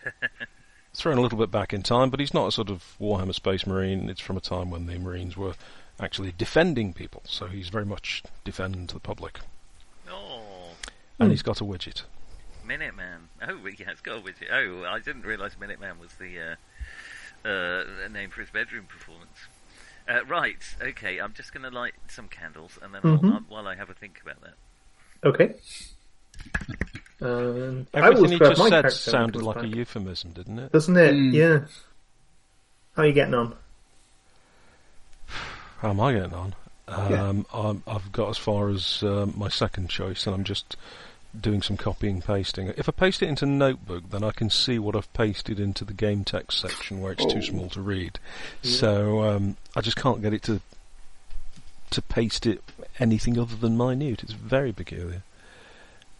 thrown 0.93 1.17
a 1.17 1.21
little 1.21 1.37
bit 1.37 1.51
back 1.51 1.73
in 1.73 1.83
time, 1.83 2.09
but 2.09 2.19
he's 2.19 2.33
not 2.33 2.47
a 2.47 2.51
sort 2.51 2.69
of 2.69 2.95
Warhammer 2.99 3.33
space 3.33 3.65
marine. 3.65 4.09
It's 4.09 4.21
from 4.21 4.37
a 4.37 4.41
time 4.41 4.69
when 4.71 4.85
the 4.85 4.97
Marines 4.97 5.35
were 5.37 5.53
actually 5.99 6.33
defending 6.37 6.93
people, 6.93 7.21
so 7.25 7.47
he's 7.47 7.69
very 7.69 7.85
much 7.85 8.23
defend 8.43 8.89
the 8.89 8.99
public. 8.99 9.39
oh, 10.09 10.75
And 11.19 11.31
he's 11.31 11.41
got 11.41 11.61
a 11.61 11.63
widget. 11.63 12.03
Minuteman. 12.67 13.27
Oh, 13.47 13.59
yeah, 13.77 13.91
it's 13.91 14.01
got 14.01 14.17
a 14.17 14.21
widget. 14.21 14.51
Oh, 14.51 14.85
I 14.85 14.99
didn't 14.99 15.23
realise 15.23 15.55
Minuteman 15.55 15.99
was 15.99 16.13
the 16.15 16.57
uh, 17.45 17.47
uh, 17.47 18.07
name 18.09 18.29
for 18.29 18.41
his 18.41 18.49
bedroom 18.49 18.85
performance. 18.85 19.47
Uh, 20.07 20.23
right, 20.25 20.57
okay, 20.81 21.19
I'm 21.19 21.33
just 21.33 21.51
going 21.53 21.63
to 21.63 21.75
light 21.75 21.93
some 22.09 22.27
candles, 22.27 22.77
and 22.81 22.93
then 22.93 23.01
I'll, 23.03 23.17
Mhm. 23.17 23.33
I'll, 23.33 23.39
while 23.49 23.67
I 23.67 23.75
have 23.75 23.89
a 23.89 23.93
think 23.93 24.21
about 24.21 24.41
that. 24.41 24.53
Okay. 25.23 25.55
Um, 27.21 27.87
I 27.93 27.99
Everything 27.99 28.21
will 28.23 28.29
he 28.29 28.37
just 28.39 28.59
my 28.59 28.69
said 28.69 28.81
character 28.83 28.89
sounded 28.91 29.41
like 29.41 29.55
goes 29.55 29.63
a 29.63 29.67
euphemism, 29.67 30.31
didn't 30.31 30.59
it? 30.59 30.71
doesn't 30.71 30.95
it? 30.97 31.13
Mm. 31.15 31.33
Yeah. 31.33 31.59
How 32.95 33.03
are 33.03 33.07
you 33.07 33.13
getting 33.13 33.33
on? 33.33 33.55
How 35.79 35.89
am 35.89 35.99
I 35.99 36.13
getting 36.13 36.33
on? 36.33 36.55
Yeah. 36.87 37.27
Um, 37.29 37.45
I'm, 37.51 37.83
I've 37.87 38.11
got 38.11 38.29
as 38.29 38.37
far 38.37 38.69
as 38.69 39.01
um, 39.01 39.33
my 39.35 39.49
second 39.49 39.89
choice, 39.89 40.27
and 40.27 40.35
I'm 40.35 40.43
just 40.43 40.77
doing 41.41 41.61
some 41.61 41.77
copying 41.77 42.21
pasting. 42.21 42.67
If 42.77 42.87
I 42.89 42.91
paste 42.91 43.21
it 43.21 43.27
into 43.29 43.45
Notebook, 43.45 44.09
then 44.09 44.23
I 44.23 44.31
can 44.31 44.49
see 44.49 44.79
what 44.79 44.95
I've 44.95 45.11
pasted 45.13 45.59
into 45.59 45.83
the 45.85 45.93
game 45.93 46.23
text 46.23 46.59
section 46.59 47.01
where 47.01 47.11
it's 47.13 47.23
Oh. 47.23 47.29
too 47.29 47.41
small 47.41 47.69
to 47.69 47.81
read. 47.81 48.19
So 48.61 49.23
um, 49.23 49.57
I 49.75 49.81
just 49.81 49.97
can't 49.97 50.21
get 50.21 50.33
it 50.33 50.43
to 50.43 50.61
to 51.91 52.01
paste 52.01 52.45
it 52.45 52.61
anything 52.99 53.37
other 53.39 53.55
than 53.55 53.77
minute. 53.77 54.23
It's 54.23 54.33
very 54.33 54.73
peculiar. 54.73 55.23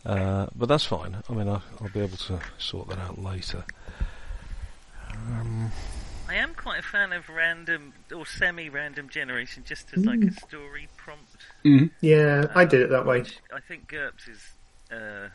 Uh, 0.06 0.46
but 0.56 0.68
that's 0.68 0.86
fine. 0.86 1.18
I 1.28 1.34
mean, 1.34 1.50
I, 1.50 1.62
I'll 1.82 1.90
be 1.92 2.00
able 2.02 2.18
to 2.18 2.40
sort 2.60 2.88
that 2.90 3.00
out 3.00 3.18
later. 3.22 3.64
Um, 5.12 5.72
I 6.28 6.36
am 6.36 6.54
quite 6.56 6.80
a 6.80 6.84
fan 6.84 7.14
of 7.14 7.28
random 7.30 7.94
or 8.16 8.26
semi-random 8.26 9.10
generation, 9.10 9.64
just 9.66 9.88
as 9.96 10.06
like 10.06 10.22
a 10.24 10.32
story 10.32 10.88
prompt. 10.98 11.92
Yeah, 12.02 12.48
I 12.56 12.66
did 12.66 12.82
it 12.82 12.90
that 12.90 13.06
way. 13.06 13.24
I 13.54 13.60
think 13.68 13.88
GURPS 13.88 14.28
is 14.30 14.40
uh, 14.96 15.30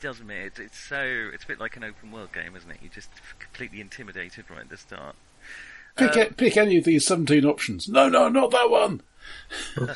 does 0.00 0.22
me. 0.22 0.36
It, 0.36 0.58
it's 0.58 0.78
so 0.78 1.30
it's 1.32 1.44
a 1.44 1.46
bit 1.46 1.60
like 1.60 1.76
an 1.76 1.84
open 1.84 2.10
world 2.10 2.32
game, 2.32 2.56
isn't 2.56 2.70
it? 2.70 2.78
You're 2.82 2.92
just 2.92 3.10
completely 3.38 3.80
intimidated 3.80 4.46
right 4.50 4.60
at 4.60 4.68
the 4.68 4.76
start. 4.76 5.14
Pick, 5.96 6.16
a- 6.16 6.32
pick 6.34 6.56
any 6.56 6.78
of 6.78 6.84
these 6.84 7.06
17 7.06 7.44
options. 7.44 7.88
No, 7.88 8.08
no, 8.08 8.28
not 8.28 8.52
that 8.52 8.70
one. 8.70 9.02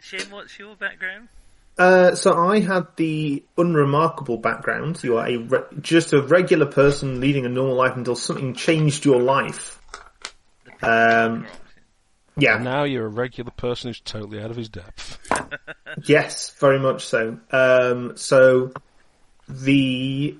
Shin, 0.00 0.30
what's 0.30 0.58
your 0.58 0.74
background? 0.76 1.28
Uh, 1.78 2.14
so 2.16 2.36
I 2.36 2.58
had 2.60 2.88
the 2.96 3.42
unremarkable 3.56 4.36
background. 4.36 5.02
You 5.04 5.18
are 5.18 5.28
a 5.28 5.36
re- 5.36 5.60
just 5.80 6.12
a 6.12 6.20
regular 6.20 6.66
person 6.66 7.20
leading 7.20 7.46
a 7.46 7.48
normal 7.48 7.76
life 7.76 7.96
until 7.96 8.16
something 8.16 8.54
changed 8.54 9.04
your 9.04 9.20
life. 9.20 9.80
Um, 10.82 11.46
yeah, 12.38 12.58
now 12.58 12.84
you're 12.84 13.06
a 13.06 13.10
regular 13.10 13.50
person 13.50 13.88
who's 13.88 14.00
totally 14.00 14.40
out 14.40 14.50
of 14.50 14.56
his 14.56 14.68
depth. 14.68 15.18
yes, 16.04 16.50
very 16.58 16.78
much 16.78 17.06
so. 17.06 17.38
Um, 17.50 18.16
so 18.16 18.72
the 19.48 20.36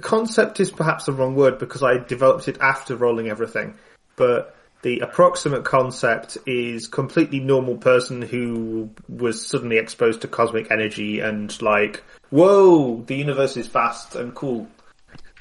concept 0.00 0.60
is 0.60 0.70
perhaps 0.70 1.06
the 1.06 1.12
wrong 1.12 1.34
word 1.34 1.58
because 1.58 1.82
I 1.82 1.98
developed 1.98 2.48
it 2.48 2.58
after 2.60 2.96
rolling 2.96 3.28
everything, 3.28 3.74
but 4.16 4.56
the 4.82 5.00
approximate 5.00 5.64
concept 5.64 6.38
is 6.46 6.88
completely 6.88 7.40
normal 7.40 7.76
person 7.76 8.22
who 8.22 8.90
was 9.08 9.46
suddenly 9.46 9.76
exposed 9.76 10.22
to 10.22 10.28
cosmic 10.28 10.70
energy 10.70 11.20
and 11.20 11.60
like, 11.60 12.02
whoa, 12.30 13.02
the 13.02 13.14
universe 13.14 13.56
is 13.56 13.66
vast 13.66 14.16
and 14.16 14.34
cool. 14.34 14.68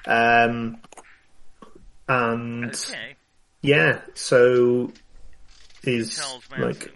Um, 0.05 0.77
and 2.07 2.65
Okay, 2.65 3.15
yeah, 3.61 4.01
so 4.13 4.91
is 5.83 6.21
like 6.57 6.91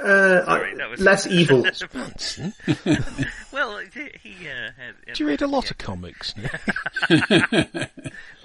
uh, 0.00 0.44
Sorry, 0.44 0.80
I- 0.80 0.94
less 0.96 1.26
evil. 1.28 1.62
Manson? 1.94 2.52
well, 3.52 3.78
he, 3.94 4.10
he 4.22 4.48
uh, 4.48 4.70
had. 4.76 5.14
Do 5.14 5.22
you 5.24 5.28
read 5.28 5.42
a 5.42 5.46
lot 5.46 5.70
of 5.70 5.78
comics? 5.78 6.34
All 7.10 7.18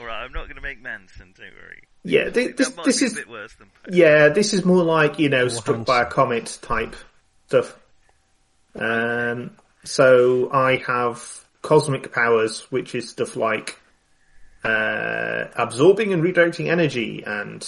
right, 0.06 0.24
I'm 0.24 0.32
not 0.34 0.44
going 0.46 0.56
to 0.56 0.62
make 0.62 0.82
Manson. 0.82 1.34
Don't 1.38 1.54
worry. 1.62 1.84
Yeah, 2.04 2.30
thi- 2.30 2.50
this 2.50 2.70
this 2.86 3.02
is 3.02 3.14
a 3.14 3.16
bit 3.16 3.30
worse 3.30 3.54
than. 3.56 3.70
yeah, 3.90 4.30
this 4.30 4.54
is 4.54 4.64
more 4.66 4.84
like 4.84 5.20
you 5.20 5.30
know 5.30 5.48
struck 5.48 5.86
by 5.86 6.02
a 6.04 6.06
comet 6.06 6.58
type 6.62 6.96
stuff. 7.48 7.78
Um, 8.76 9.52
so 9.84 10.50
I 10.52 10.78
have 10.88 11.44
cosmic 11.62 12.14
powers, 12.14 12.62
which 12.70 12.94
is 12.94 13.10
stuff 13.10 13.36
like 13.36 13.80
uh, 14.64 15.46
absorbing 15.56 16.14
and 16.14 16.24
redirecting 16.24 16.70
energy 16.70 17.24
and 17.26 17.68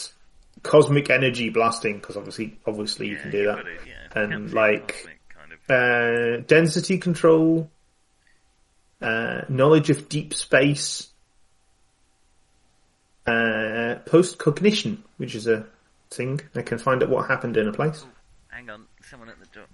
cosmic 0.64 1.10
energy 1.10 1.50
blasting, 1.50 2.00
because 2.00 2.18
obviously, 2.18 2.58
obviously 2.66 3.08
you 3.08 3.18
can 3.18 3.32
do 3.32 3.46
that. 3.46 3.60
it, 3.60 3.82
yeah. 3.88 4.22
And, 4.22 4.54
like, 4.54 5.20
kind 5.30 5.52
of. 5.54 6.40
Uh, 6.40 6.44
density 6.48 6.98
control, 6.98 7.70
uh, 9.02 9.42
knowledge 9.50 9.90
of 9.90 10.10
deep 10.10 10.34
space, 10.34 11.10
uh, 13.26 13.96
post 14.06 14.38
cognition, 14.40 15.04
which 15.18 15.36
is 15.36 15.48
a 15.48 15.68
thing. 16.10 16.42
I 16.56 16.62
can 16.64 16.80
find 16.80 17.04
out 17.04 17.10
what 17.10 17.28
happened 17.28 17.58
in 17.58 17.68
a 17.68 17.74
place. 17.74 18.06
Hang 18.48 18.70
on, 18.70 18.86
someone 19.02 19.30
at 19.30 19.40
the 19.40 19.46
door. 19.48 19.66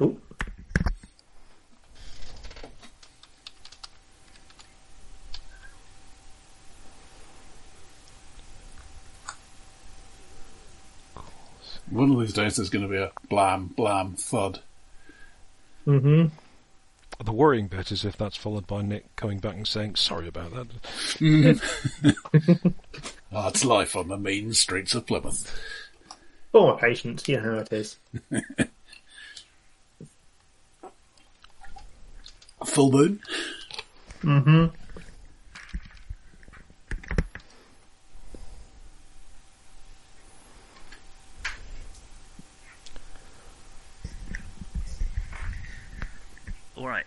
Oh, 0.00 0.18
One 11.90 12.12
of 12.12 12.20
these 12.20 12.32
days 12.32 12.56
there's 12.56 12.70
going 12.70 12.82
to 12.84 12.88
be 12.88 12.96
a 12.98 13.10
blam, 13.28 13.66
blam, 13.68 14.14
thud. 14.14 14.60
hmm 15.84 16.26
The 17.24 17.32
worrying 17.32 17.66
bit 17.68 17.90
is 17.92 18.04
if 18.04 18.16
that's 18.16 18.36
followed 18.36 18.66
by 18.66 18.82
Nick 18.82 19.14
coming 19.16 19.38
back 19.38 19.56
and 19.56 19.66
saying, 19.66 19.96
sorry 19.96 20.28
about 20.28 20.52
that. 20.54 20.68
Ah, 23.32 23.46
it's 23.46 23.64
life 23.64 23.94
on 23.94 24.08
the 24.08 24.16
mean 24.18 24.52
streets 24.54 24.92
of 24.96 25.06
Plymouth. 25.06 25.56
For 26.50 26.74
my 26.74 26.80
patience, 26.80 27.28
you 27.28 27.36
know 27.40 27.54
how 27.54 27.58
it 27.60 27.72
is. 27.72 27.96
Full 32.66 32.90
moon? 32.90 33.20
hmm 34.22 34.66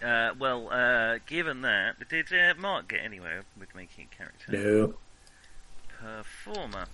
Uh, 0.03 0.33
well, 0.37 0.69
uh, 0.69 1.19
given 1.27 1.61
that, 1.61 1.95
did 2.09 2.27
uh, 2.33 2.53
Mark 2.59 2.89
get 2.89 3.01
anywhere 3.03 3.43
with 3.59 3.73
making 3.75 4.07
a 4.11 4.15
character? 4.15 4.51
No. 4.51 4.93
Performer. 5.87 6.85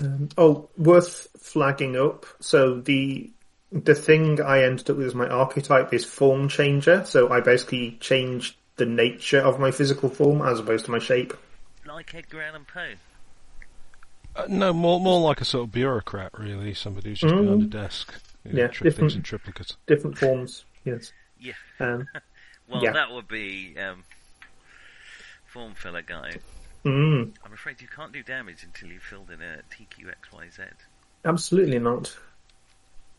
Um, 0.00 0.28
oh, 0.38 0.68
worth 0.78 1.28
flagging 1.38 1.96
up. 1.96 2.26
So 2.40 2.80
the 2.80 3.30
the 3.70 3.94
thing 3.94 4.40
I 4.40 4.64
ended 4.64 4.90
up 4.90 4.96
with 4.96 5.06
as 5.06 5.14
my 5.14 5.28
archetype 5.28 5.92
is 5.92 6.04
form 6.04 6.48
changer. 6.48 7.04
So 7.04 7.30
I 7.30 7.40
basically 7.40 7.96
changed 8.00 8.56
the 8.76 8.86
nature 8.86 9.40
of 9.40 9.60
my 9.60 9.70
physical 9.70 10.08
form 10.08 10.42
as 10.42 10.60
opposed 10.60 10.86
to 10.86 10.90
my 10.90 10.98
shape. 10.98 11.34
Like 11.86 12.14
Edgar 12.14 12.42
Allan 12.42 12.64
Poe. 12.72 12.94
Uh, 14.34 14.46
no, 14.48 14.72
more 14.72 14.98
more 14.98 15.20
like 15.20 15.40
a 15.42 15.44
sort 15.44 15.64
of 15.64 15.72
bureaucrat, 15.72 16.32
really. 16.38 16.72
Somebody 16.72 17.10
who's 17.10 17.20
just 17.20 17.34
behind 17.34 17.62
a 17.62 17.66
desk. 17.66 18.14
You 18.44 18.52
know, 18.52 18.62
Yeah, 18.62 18.68
tri- 18.68 18.90
things 18.90 19.14
in 19.14 19.22
triplicate. 19.22 19.76
Different 19.86 20.16
forms. 20.16 20.64
Yes. 20.84 21.12
Yeah. 21.42 21.52
Um, 21.80 22.06
Well, 22.68 22.82
Yeah. 22.84 22.92
that 22.92 23.10
would 23.10 23.26
be 23.28 23.74
um, 23.78 24.04
form 25.46 25.74
filler 25.74 26.00
guy. 26.02 26.36
mm, 26.84 27.30
I'm 27.44 27.52
afraid 27.52 27.80
you 27.82 27.88
can't 27.88 28.12
do 28.12 28.22
damage 28.22 28.62
until 28.62 28.88
you've 28.88 29.02
filled 29.02 29.30
in 29.30 29.42
a 29.42 29.58
TQXYZ. 29.74 30.68
absolutely 31.24 31.78
not. 31.80 32.16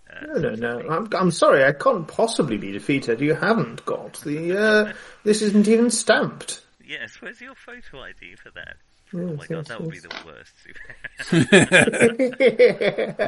Uh, 0.10 0.26
No, 0.40 0.56
no, 0.56 0.56
no. 0.56 0.90
I'm, 0.90 1.10
I'm 1.14 1.32
sorry. 1.32 1.64
I 1.66 1.74
can't 1.74 2.08
possibly 2.08 2.58
be 2.58 2.72
defeated. 2.72 3.20
You 3.22 3.34
haven't 3.36 3.86
got 3.86 4.14
the. 4.22 4.58
Uh, 4.58 4.94
this 5.24 5.42
isn't 5.42 5.68
even 5.68 5.90
stamped. 5.92 6.62
Yes, 6.86 7.18
where's 7.22 7.42
your 7.42 7.56
photo 7.56 8.02
ID 8.02 8.36
for 8.36 8.50
that? 8.52 8.76
Yes, 9.14 9.24
oh 9.30 9.36
my 9.36 9.46
god, 9.46 9.50
yes, 9.50 9.68
that 9.68 9.82
would 9.82 9.92
be 9.92 10.00
the 10.00 10.16
worst. 10.26 10.54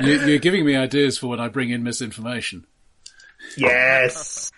You, 0.01 0.19
you're 0.27 0.39
giving 0.39 0.65
me 0.65 0.75
ideas 0.75 1.17
for 1.19 1.27
when 1.27 1.39
I 1.39 1.47
bring 1.49 1.69
in 1.69 1.83
Miss 1.83 2.01
Information. 2.01 2.65
yes. 3.57 4.51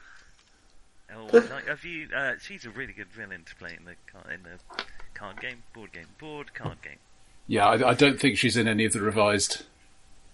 Oh, 1.18 1.30
like, 1.32 1.68
have 1.68 1.84
you? 1.84 2.08
Uh, 2.16 2.34
she's 2.42 2.66
a 2.66 2.70
really 2.70 2.94
good 2.94 3.08
villain 3.08 3.44
to 3.46 3.56
play 3.56 3.76
in 3.78 3.86
the 3.86 3.96
card, 4.12 4.34
in 4.34 4.44
the 4.44 4.84
card 5.14 5.40
game, 5.42 5.64
board 5.74 5.92
game, 5.92 6.08
board 6.20 6.54
card 6.54 6.82
game. 6.82 7.00
Yeah, 7.48 7.66
I, 7.66 7.90
I 7.90 7.94
don't 7.94 8.20
think 8.20 8.38
she's 8.38 8.58
in 8.58 8.68
any 8.68 8.86
of 8.86 8.94
the 8.94 9.02
revised, 9.02 9.64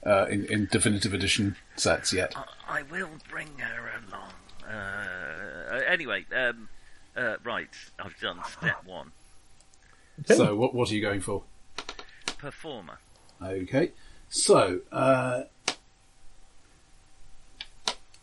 uh, 0.06 0.26
in, 0.26 0.46
in 0.46 0.68
definitive 0.72 1.14
edition 1.14 1.56
sets 1.76 2.12
yet. 2.12 2.34
I, 2.36 2.80
I 2.80 2.82
will 2.84 3.10
bring 3.30 3.50
her 3.60 3.92
along. 4.08 4.34
Uh, 4.68 5.82
anyway, 5.88 6.26
um, 6.36 6.70
uh, 7.16 7.36
right, 7.44 7.70
I've 8.00 8.20
done 8.20 8.40
step 8.58 8.84
one. 8.86 9.12
So, 10.26 10.56
what 10.56 10.74
what 10.74 10.92
are 10.92 10.96
you 10.96 11.02
going 11.02 11.22
for? 11.22 11.44
Performer. 12.38 13.00
Okay, 13.42 13.92
so 14.30 14.82
uh, 14.92 15.44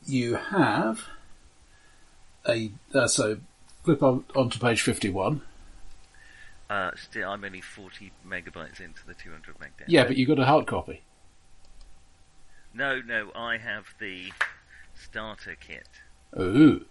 you 0.06 0.34
have 0.34 1.06
a 2.48 2.70
uh, 2.94 3.06
so 3.06 3.38
flip 3.84 4.02
on 4.02 4.24
onto 4.34 4.58
page 4.58 4.80
fifty-one. 4.82 5.42
Uh, 6.68 6.92
still, 6.94 7.28
I'm 7.28 7.42
only 7.44 7.60
40 7.60 8.12
megabytes 8.24 8.78
into 8.80 9.04
the 9.04 9.12
200 9.14 9.58
meg 9.58 9.76
down. 9.76 9.86
Yeah, 9.88 10.04
but 10.04 10.16
you 10.16 10.24
got 10.24 10.38
a 10.38 10.44
hard 10.44 10.68
copy. 10.68 11.00
No, 12.72 13.00
no, 13.00 13.32
I 13.34 13.56
have 13.58 13.86
the 13.98 14.32
starter 14.94 15.56
kit, 15.58 15.88
Ooh, 16.38 16.84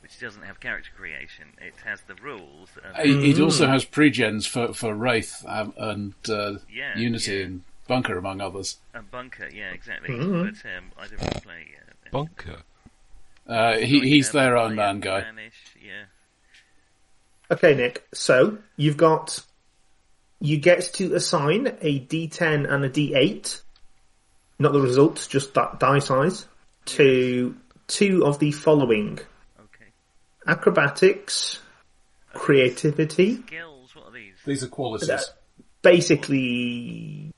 which 0.00 0.18
doesn't 0.18 0.42
have 0.44 0.58
character 0.60 0.90
creation. 0.96 1.48
It 1.60 1.74
has 1.84 2.00
the 2.02 2.14
rules. 2.14 2.70
And 2.96 3.10
it, 3.10 3.38
it 3.38 3.40
also 3.42 3.66
has 3.66 3.84
pre-gens 3.84 4.46
for 4.46 4.72
for 4.72 4.94
Wraith 4.94 5.44
um, 5.46 5.74
and 5.76 6.14
uh, 6.28 6.54
Yeah, 6.72 6.96
Unity 6.96 7.32
yeah. 7.34 7.44
and 7.44 7.62
Bunker, 7.86 8.16
among 8.16 8.40
others. 8.40 8.78
A 8.94 9.02
bunker, 9.02 9.50
yeah, 9.52 9.70
exactly. 9.70 10.14
Mhm. 10.14 10.44
But 10.44 10.70
um, 10.70 10.84
I 10.96 11.06
don't 11.08 11.42
play. 11.42 11.66
Uh, 11.78 12.08
Bunker. 12.10 12.62
Uh, 13.50 13.78
he, 13.78 14.00
he's 14.00 14.30
their 14.30 14.56
own 14.56 14.76
man 14.76 15.00
guy. 15.00 15.24
Yeah. 15.84 16.04
Okay, 17.50 17.74
Nick. 17.74 18.06
So 18.14 18.58
you've 18.76 18.96
got 18.96 19.40
you 20.40 20.56
get 20.56 20.82
to 20.94 21.14
assign 21.14 21.66
a 21.80 22.00
D10 22.00 22.72
and 22.72 22.84
a 22.84 22.88
D8, 22.88 23.60
not 24.60 24.72
the 24.72 24.80
results, 24.80 25.26
just 25.26 25.54
that 25.54 25.80
die 25.80 25.98
size, 25.98 26.46
to 26.86 27.56
two 27.88 28.24
of 28.24 28.38
the 28.38 28.52
following: 28.52 29.18
Okay. 29.58 29.90
acrobatics, 30.46 31.58
creativity, 32.32 33.42
Skills. 33.42 33.96
What 33.96 34.06
are 34.06 34.12
these? 34.12 34.34
These 34.46 34.62
are 34.62 34.68
qualities. 34.68 35.08
That- 35.08 35.34
basically, 35.82 37.32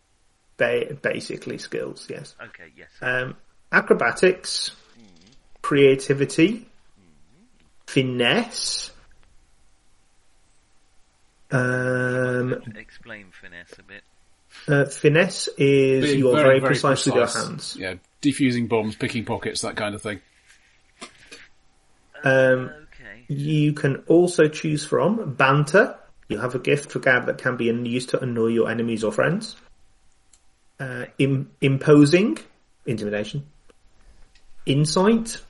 ba- 0.57 0.95
basically 1.01 1.59
skills. 1.59 2.07
Yes. 2.11 2.35
Okay. 2.43 2.73
Yes. 2.77 2.89
Um, 3.01 3.37
acrobatics, 3.71 4.73
creativity, 5.63 6.67
finesse. 7.87 8.91
Um, 11.51 12.63
Explain 12.77 13.27
finesse 13.31 13.73
a 13.79 13.83
bit. 13.83 14.03
uh, 14.69 14.87
finesse 14.87 15.49
is 15.59 16.05
Being 16.07 16.19
you 16.19 16.31
are 16.31 16.37
very, 16.37 16.61
very 16.61 16.71
precise, 16.71 17.05
with 17.07 17.15
your 17.15 17.27
hands. 17.27 17.77
Yeah, 17.79 17.95
defusing 18.23 18.69
bombs, 18.69 18.97
picking 18.97 19.25
pockets, 19.25 19.61
that 19.63 19.77
kind 19.77 19.95
of 19.95 20.03
thing. 20.03 20.21
Um, 22.25 22.71
Okay. 22.95 23.25
You 23.29 23.73
can 23.73 23.97
also 24.07 24.49
choose 24.49 24.85
from 24.85 25.35
banter. 25.35 25.97
You 26.29 26.39
have 26.39 26.55
a 26.55 26.59
gift 26.59 26.93
for 26.93 26.99
gab 27.01 27.27
that 27.27 27.39
can 27.39 27.57
be 27.57 27.65
used 27.67 28.11
to 28.11 28.21
annoy 28.21 28.49
your 28.49 28.71
enemies 28.71 29.03
or 29.03 29.13
friends. 29.13 29.57
Uh, 30.79 31.07
im- 31.19 31.51
imposing, 31.61 32.39
intimidation. 32.87 33.45
Insight, 34.67 35.41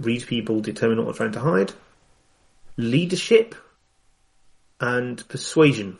read 0.00 0.26
people, 0.26 0.60
determine 0.60 0.98
what 0.98 1.06
they're 1.16 1.28
trying 1.30 1.32
to 1.32 1.40
hide. 1.40 1.72
Leadership, 2.76 3.54
and 4.80 5.26
persuasion. 5.28 5.98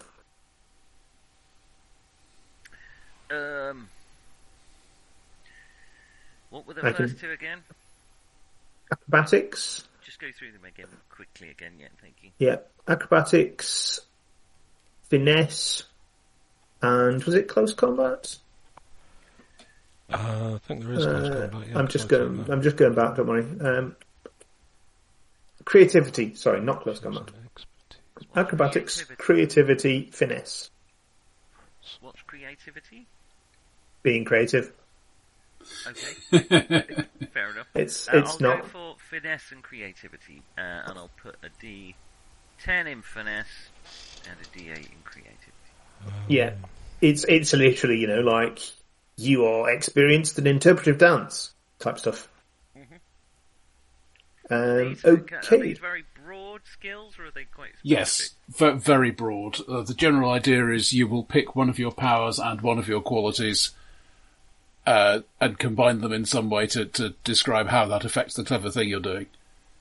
Um. 3.31 3.89
What 6.51 6.67
were 6.67 6.75
the 6.75 6.81
I 6.85 6.93
can- 6.93 7.09
first 7.09 7.21
two 7.21 7.31
again? 7.31 7.63
Acrobatics, 8.93 9.85
Just 10.05 10.19
go 10.19 10.27
through 10.37 10.51
them 10.51 10.65
again 10.65 10.89
quickly 11.11 11.51
again. 11.51 11.75
Yeah. 11.79 11.87
Thank 12.01 12.15
you. 12.23 12.31
yeah, 12.39 12.57
acrobatics, 12.89 14.01
finesse, 15.09 15.85
and 16.83 17.23
was 17.23 17.37
it 17.37 17.47
close 17.47 17.73
combat? 17.73 18.37
Uh, 20.13 20.55
I 20.55 20.59
think 20.67 20.83
there 20.85 20.93
is. 20.93 21.07
Uh, 21.07 21.49
combat, 21.51 21.69
yeah, 21.71 21.79
I'm 21.79 21.89
just 21.89 22.09
going. 22.09 22.27
combat. 22.37 22.51
I'm 22.51 22.63
just 22.63 22.77
going 22.77 22.95
back. 22.95 23.17
Don't 23.17 23.27
worry. 23.27 23.47
Um, 23.61 23.97
creativity. 25.65 26.35
Sorry, 26.35 26.61
not 26.61 26.83
close 26.83 26.99
combat. 26.99 27.31
Acrobatics, 28.37 29.05
creativity, 29.19 30.11
finesse. 30.13 30.71
What's 32.01 32.21
creativity? 32.23 33.07
Being 34.03 34.25
creative. 34.25 34.73
Okay. 35.87 36.39
Fair 37.33 37.51
enough. 37.51 37.67
It's 37.75 38.09
Uh, 38.09 38.19
it's 38.19 38.33
I'll 38.35 38.41
not. 38.41 38.63
go 38.63 38.69
for 38.69 38.95
finesse 39.11 39.53
and 39.53 39.63
creativity, 39.63 40.43
uh, 40.59 40.61
and 40.61 40.99
I'll 40.99 41.11
put 41.23 41.37
a 41.43 41.49
D10 41.65 42.87
in 42.91 43.03
finesse 43.03 43.47
and 44.29 44.37
a 44.41 44.59
D8 44.59 44.77
in 44.79 45.03
creativity. 45.05 45.53
Yeah, 46.29 46.55
it's 47.01 47.25
it's 47.25 47.53
literally 47.53 47.99
you 47.99 48.07
know 48.07 48.21
like 48.21 48.59
you 49.21 49.45
are 49.45 49.71
experienced 49.71 50.39
in 50.39 50.47
interpretive 50.47 50.99
dance 50.99 51.53
type 51.79 51.99
stuff. 51.99 52.29
Um, 54.51 54.89
These 54.89 55.05
are, 55.05 55.11
are 55.11 55.39
okay. 55.45 55.61
these 55.61 55.79
very 55.79 56.05
broad 56.25 56.63
skills, 56.65 57.19
or 57.19 57.27
are 57.27 57.31
they 57.31 57.45
quite 57.45 57.69
specific? 57.79 57.85
Yes, 57.85 58.31
ve- 58.49 58.73
very 58.73 59.13
broad. 59.13 59.61
Uh, 59.69 59.83
the 59.83 59.95
general 59.95 60.33
idea 60.33 60.69
is 60.71 60.93
you 60.93 61.07
will 61.07 61.23
pick 61.23 61.55
one 61.55 61.69
of 61.69 61.79
your 61.79 61.93
powers 61.93 62.41
and 62.41 62.61
one 62.61 62.79
of 62.79 62.89
your 62.89 63.01
qualities 63.01 63.71
uh, 64.87 65.21
and 65.41 65.59
combine 65.59 66.01
them 66.01 66.13
in 66.13 66.25
some 66.25 66.51
way 66.51 66.67
to, 66.67 66.85
to 66.85 67.15
describe 67.23 67.69
how 67.69 67.87
that 67.87 68.05
affects 68.05 68.35
the 68.35 68.43
clever 68.43 68.71
thing 68.71 68.89
you're 68.89 68.99
doing. 68.99 69.27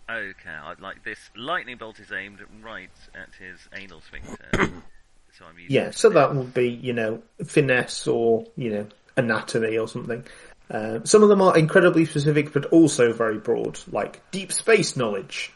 Okay, 0.10 0.50
I'd 0.64 0.80
like 0.80 1.04
this. 1.04 1.18
Lightning 1.36 1.78
bolt 1.78 2.00
is 2.00 2.12
aimed 2.12 2.40
right 2.64 2.90
at 3.16 3.30
his 3.40 3.60
anal 3.74 4.02
sphincter. 4.02 4.50
so 4.54 5.46
I'm 5.48 5.58
using 5.58 5.76
Yeah, 5.76 5.92
so 5.92 6.10
that 6.10 6.36
would 6.36 6.54
be 6.54 6.70
you 6.70 6.94
know 6.94 7.22
finesse 7.46 8.08
or 8.08 8.46
you 8.56 8.72
know 8.72 8.88
anatomy 9.20 9.78
or 9.78 9.88
something. 9.88 10.24
Uh, 10.72 11.00
some 11.04 11.24
of 11.24 11.30
them 11.30 11.42
are 11.42 11.58
incredibly 11.58 12.06
specific, 12.06 12.54
but 12.54 12.66
also 12.68 13.12
very 13.14 13.38
broad, 13.40 13.80
like 13.92 14.22
deep 14.32 14.52
space 14.52 14.96
knowledge, 14.96 15.52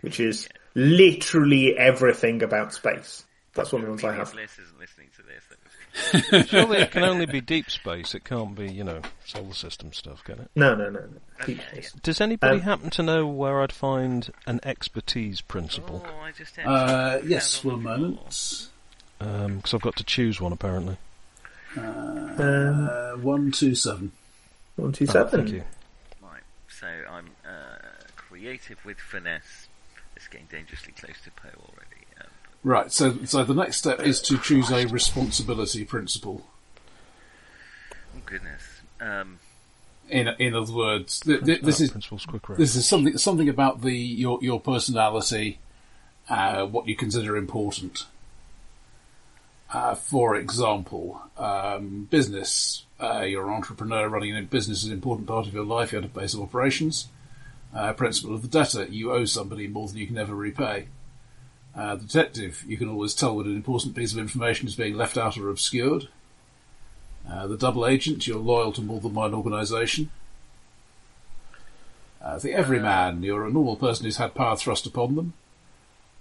which 0.00 0.18
is 0.20 0.48
literally 0.74 1.76
everything 1.78 2.42
about 2.42 2.72
space. 2.72 3.24
That's 3.54 3.72
one 3.72 3.82
of 3.82 3.86
the 3.86 3.90
ones 3.92 4.04
I 4.04 4.14
have. 4.14 4.32
list 4.34 4.58
isn't 4.60 4.78
listening 4.78 5.08
to 5.16 5.22
this. 5.22 6.46
Surely 6.48 6.78
it 6.78 6.90
can 6.92 7.02
only 7.02 7.26
be 7.26 7.40
deep 7.54 7.68
space. 7.70 8.14
It 8.14 8.24
can't 8.24 8.54
be, 8.54 8.70
you 8.70 8.84
know, 8.84 9.00
solar 9.26 9.54
system 9.54 9.92
stuff, 9.92 10.22
can 10.22 10.38
it? 10.38 10.50
No, 10.54 10.74
no, 10.76 10.88
no, 10.90 11.00
no. 11.00 11.46
Deep 11.46 11.60
space. 11.70 11.92
Does 12.02 12.20
anybody 12.20 12.56
Um, 12.58 12.62
happen 12.62 12.90
to 12.90 13.02
know 13.02 13.26
where 13.26 13.60
I'd 13.60 13.72
find 13.72 14.30
an 14.46 14.60
expertise 14.62 15.40
principle? 15.40 16.04
Oh, 16.06 16.20
I 16.20 16.30
just 16.32 16.56
Uh, 16.60 17.18
yes, 17.24 17.64
one 17.64 17.82
moment. 17.82 18.20
floor. 18.20 18.68
Because 19.56 19.74
I've 19.74 19.82
got 19.82 19.96
to 19.96 20.04
choose 20.04 20.40
one 20.40 20.52
apparently. 20.52 20.96
Um, 21.76 22.38
Uh, 22.40 23.12
one, 23.16 23.52
two, 23.52 23.74
seven. 23.74 24.12
one, 24.76 24.92
two, 24.92 25.06
Oh, 25.08 25.12
seven. 25.12 25.30
thank 25.40 25.50
you. 25.50 25.64
Right, 26.22 26.42
so 26.68 26.86
I'm 27.10 27.30
uh, 27.46 27.78
creative 28.16 28.84
with 28.84 28.98
finesse. 28.98 29.68
It's 30.16 30.26
getting 30.28 30.48
dangerously 30.50 30.92
close 30.92 31.16
to 31.24 31.30
Poe 31.30 31.48
already. 31.48 32.06
Um, 32.20 32.26
Right, 32.62 32.92
so 32.92 33.24
so 33.24 33.44
the 33.44 33.54
next 33.54 33.76
step 33.78 34.00
is 34.00 34.20
to 34.22 34.36
choose 34.38 34.70
a 34.70 34.86
responsibility 34.86 35.84
principle. 35.84 36.46
oh 38.16 38.20
goodness. 38.26 38.62
Um, 39.00 39.38
In 40.08 40.28
in 40.38 40.54
other 40.54 40.72
words, 40.72 41.20
th- 41.20 41.44
th- 41.44 41.62
this 41.62 41.80
is 41.80 41.90
principles 41.90 42.26
quick 42.26 42.42
this 42.58 42.74
is 42.76 42.86
something 42.86 43.16
something 43.16 43.48
about 43.48 43.80
the 43.82 43.94
your 43.96 44.38
your 44.42 44.60
personality, 44.60 45.58
uh, 46.28 46.66
what 46.66 46.86
you 46.88 46.96
consider 46.96 47.36
important. 47.36 48.06
Uh, 49.72 49.94
for 49.94 50.34
example, 50.34 51.20
um, 51.38 52.08
business. 52.10 52.84
Uh, 53.00 53.20
you're 53.20 53.46
an 53.46 53.54
entrepreneur 53.54 54.08
running 54.08 54.36
a 54.36 54.42
business 54.42 54.82
is 54.82 54.88
an 54.88 54.92
important 54.92 55.28
part 55.28 55.46
of 55.46 55.54
your 55.54 55.64
life. 55.64 55.92
You 55.92 56.00
have 56.00 56.10
a 56.10 56.18
base 56.18 56.34
of 56.34 56.40
operations. 56.40 57.08
Uh, 57.74 57.92
principle 57.92 58.34
of 58.34 58.42
the 58.42 58.48
debtor. 58.48 58.86
You 58.86 59.12
owe 59.12 59.24
somebody 59.24 59.68
more 59.68 59.86
than 59.86 59.98
you 59.98 60.06
can 60.06 60.18
ever 60.18 60.34
repay. 60.34 60.88
Uh, 61.74 61.94
the 61.94 62.02
detective. 62.02 62.64
You 62.66 62.76
can 62.76 62.88
always 62.88 63.14
tell 63.14 63.36
when 63.36 63.46
an 63.46 63.54
important 63.54 63.94
piece 63.94 64.12
of 64.12 64.18
information 64.18 64.66
is 64.66 64.74
being 64.74 64.96
left 64.96 65.16
out 65.16 65.38
or 65.38 65.48
obscured. 65.48 66.08
Uh, 67.28 67.46
the 67.46 67.56
double 67.56 67.86
agent. 67.86 68.26
You're 68.26 68.38
loyal 68.38 68.72
to 68.72 68.82
more 68.82 69.00
than 69.00 69.14
one 69.14 69.34
organisation. 69.34 70.10
Uh, 72.20 72.38
the 72.38 72.52
everyman, 72.52 73.22
you're 73.22 73.46
a 73.46 73.52
normal 73.52 73.76
person 73.76 74.04
who's 74.04 74.18
had 74.18 74.34
power 74.34 74.56
thrust 74.56 74.84
upon 74.84 75.14
them. 75.14 75.32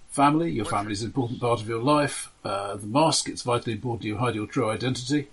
Family, 0.10 0.50
your 0.52 0.66
family 0.66 0.94
is 0.94 1.02
an 1.02 1.08
important 1.08 1.40
part 1.40 1.62
of 1.62 1.70
your 1.70 1.82
life. 1.82 2.32
Uh, 2.44 2.76
the 2.76 2.88
mask, 2.88 3.30
it's 3.30 3.44
vitally 3.44 3.74
important 3.74 4.06
you 4.06 4.18
hide 4.18 4.34
your 4.34 4.48
true 4.48 4.70
identity. 4.70 5.28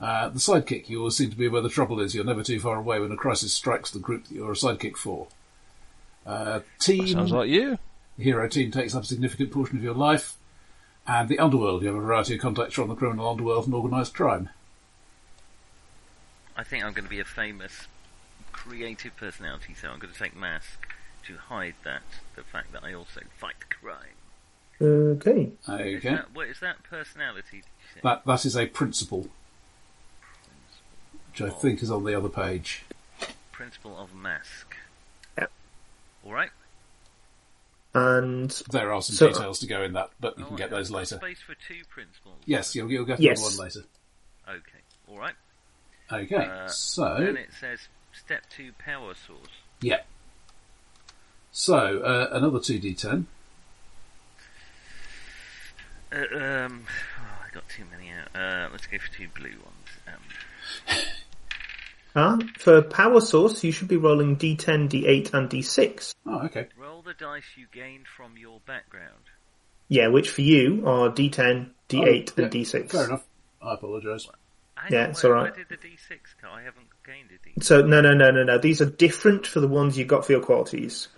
Uh, 0.00 0.28
the 0.28 0.38
sidekick, 0.38 0.88
you 0.88 0.98
always 1.00 1.16
seem 1.16 1.30
to 1.30 1.36
be 1.36 1.48
where 1.48 1.62
the 1.62 1.68
trouble 1.68 2.00
is. 2.00 2.14
You're 2.14 2.24
never 2.24 2.42
too 2.44 2.60
far 2.60 2.76
away 2.76 3.00
when 3.00 3.10
a 3.10 3.16
crisis 3.16 3.52
strikes 3.52 3.90
the 3.90 3.98
group 3.98 4.28
that 4.28 4.34
you're 4.34 4.52
a 4.52 4.54
sidekick 4.54 4.96
for. 4.96 5.26
Uh, 6.24 6.60
team, 6.78 7.08
Sounds 7.08 7.32
like 7.32 7.48
you. 7.48 7.78
hero 8.16 8.48
team 8.48 8.70
takes 8.70 8.94
up 8.94 9.02
a 9.02 9.06
significant 9.06 9.50
portion 9.50 9.76
of 9.76 9.82
your 9.82 9.94
life. 9.94 10.36
And 11.06 11.28
the 11.28 11.38
underworld, 11.38 11.82
you 11.82 11.88
have 11.88 11.96
a 11.96 12.00
variety 12.00 12.34
of 12.36 12.40
contacts 12.40 12.74
from 12.74 12.88
the 12.88 12.94
criminal 12.94 13.28
underworld 13.28 13.66
and 13.66 13.74
organised 13.74 14.14
crime. 14.14 14.48
I 16.56 16.62
think 16.62 16.84
I'm 16.84 16.92
going 16.92 17.04
to 17.04 17.10
be 17.10 17.20
a 17.20 17.24
famous 17.24 17.88
creative 18.52 19.16
personality, 19.16 19.74
so 19.74 19.88
I'm 19.88 19.98
going 19.98 20.12
to 20.12 20.18
take 20.18 20.36
mask 20.36 20.86
to 21.26 21.36
hide 21.36 21.74
that 21.84 22.02
the 22.36 22.42
fact 22.42 22.72
that 22.72 22.84
I 22.84 22.94
also 22.94 23.20
fight 23.38 23.56
crime. 23.70 23.96
Okay. 24.80 25.52
Is 25.62 25.68
Okay. 25.68 25.98
that, 26.14 26.34
what 26.34 26.48
is 26.48 26.60
that 26.60 26.82
personality? 26.82 27.58
Did 27.58 27.64
you 27.64 27.88
say? 27.94 28.00
That, 28.02 28.24
that 28.26 28.44
is 28.44 28.56
a 28.56 28.66
principle, 28.66 29.28
which 31.30 31.40
I 31.42 31.50
think 31.50 31.82
is 31.82 31.90
on 31.90 32.04
the 32.04 32.14
other 32.16 32.28
page. 32.28 32.84
Principle 33.52 33.96
of 33.98 34.14
mask. 34.14 34.76
Yep. 35.38 35.50
All 36.24 36.32
right. 36.32 36.50
And 37.94 38.50
There 38.72 38.92
are 38.92 39.00
some 39.02 39.14
So- 39.14 39.28
details 39.28 39.60
to 39.60 39.66
go 39.68 39.82
in 39.82 39.92
that, 39.92 40.10
but 40.20 40.36
you 40.38 40.44
Oh, 40.44 40.48
can 40.48 40.56
get 40.56 40.70
those 40.70 40.90
later. 40.90 41.16
Space 41.18 41.40
for 41.40 41.54
two 41.54 41.82
principles. 41.88 42.36
Yes, 42.44 42.74
you'll, 42.74 42.90
you'll 42.90 43.04
get 43.04 43.20
Yes. 43.20 43.38
another 43.40 43.56
one 43.56 43.66
later. 43.66 43.80
Okay. 44.48 44.78
All 45.08 45.18
right. 45.18 45.34
Okay, 46.12 46.34
Uh, 46.36 46.68
so 46.68 47.16
Then 47.20 47.36
it 47.36 47.50
says 47.58 47.78
step 48.12 48.42
two 48.50 48.72
power 48.78 49.14
source. 49.14 49.48
yeah, 49.80 50.02
so 51.54 52.00
uh, 52.00 52.28
another 52.32 52.58
two 52.58 52.80
d10. 52.80 53.26
Uh, 56.12 56.16
um, 56.16 56.84
oh, 57.20 57.44
I 57.46 57.54
got 57.54 57.68
too 57.68 57.84
many 57.92 58.10
out. 58.10 58.34
Uh, 58.34 58.68
let's 58.72 58.88
go 58.88 58.98
for 58.98 59.12
two 59.12 59.28
blue 59.36 59.54
ones. 59.62 60.98
Um, 62.16 62.42
uh, 62.42 62.46
for 62.58 62.82
power 62.82 63.20
source, 63.20 63.62
you 63.62 63.70
should 63.70 63.86
be 63.86 63.96
rolling 63.96 64.36
d10, 64.36 64.90
d8, 64.90 65.32
and 65.32 65.48
d6. 65.48 66.14
Oh, 66.26 66.40
okay. 66.46 66.66
roll 66.76 67.02
the 67.02 67.14
dice 67.14 67.44
you 67.56 67.66
gained 67.72 68.08
from 68.08 68.36
your 68.36 68.58
background. 68.66 69.12
Yeah, 69.86 70.08
which 70.08 70.30
for 70.30 70.42
you 70.42 70.82
are 70.86 71.08
d10, 71.08 71.70
d8, 71.88 72.32
Oh, 72.36 72.42
and 72.42 72.54
yeah, 72.54 72.60
d6. 72.62 72.90
Fair 72.90 73.04
enough. 73.04 73.24
I 73.62 73.74
apologise. 73.74 74.28
Hang 74.74 74.92
Yeah, 74.92 75.04
it's 75.06 75.24
alright. 75.24 75.56
Where 75.56 75.64
did 75.64 75.68
the 75.68 75.88
d6 75.88 76.18
go? 76.42 76.48
I 76.50 76.62
haven't 76.62 76.88
gained 77.06 77.28
a 77.30 77.60
d6. 77.60 77.62
So 77.62 77.82
no, 77.82 78.00
no, 78.00 78.12
no, 78.12 78.32
no, 78.32 78.42
no. 78.42 78.58
These 78.58 78.82
are 78.82 78.90
different 78.90 79.46
for 79.46 79.60
the 79.60 79.68
ones 79.68 79.96
you 79.96 80.04
got 80.04 80.26
for 80.26 80.32
your 80.32 80.40
qualities. 80.40 81.08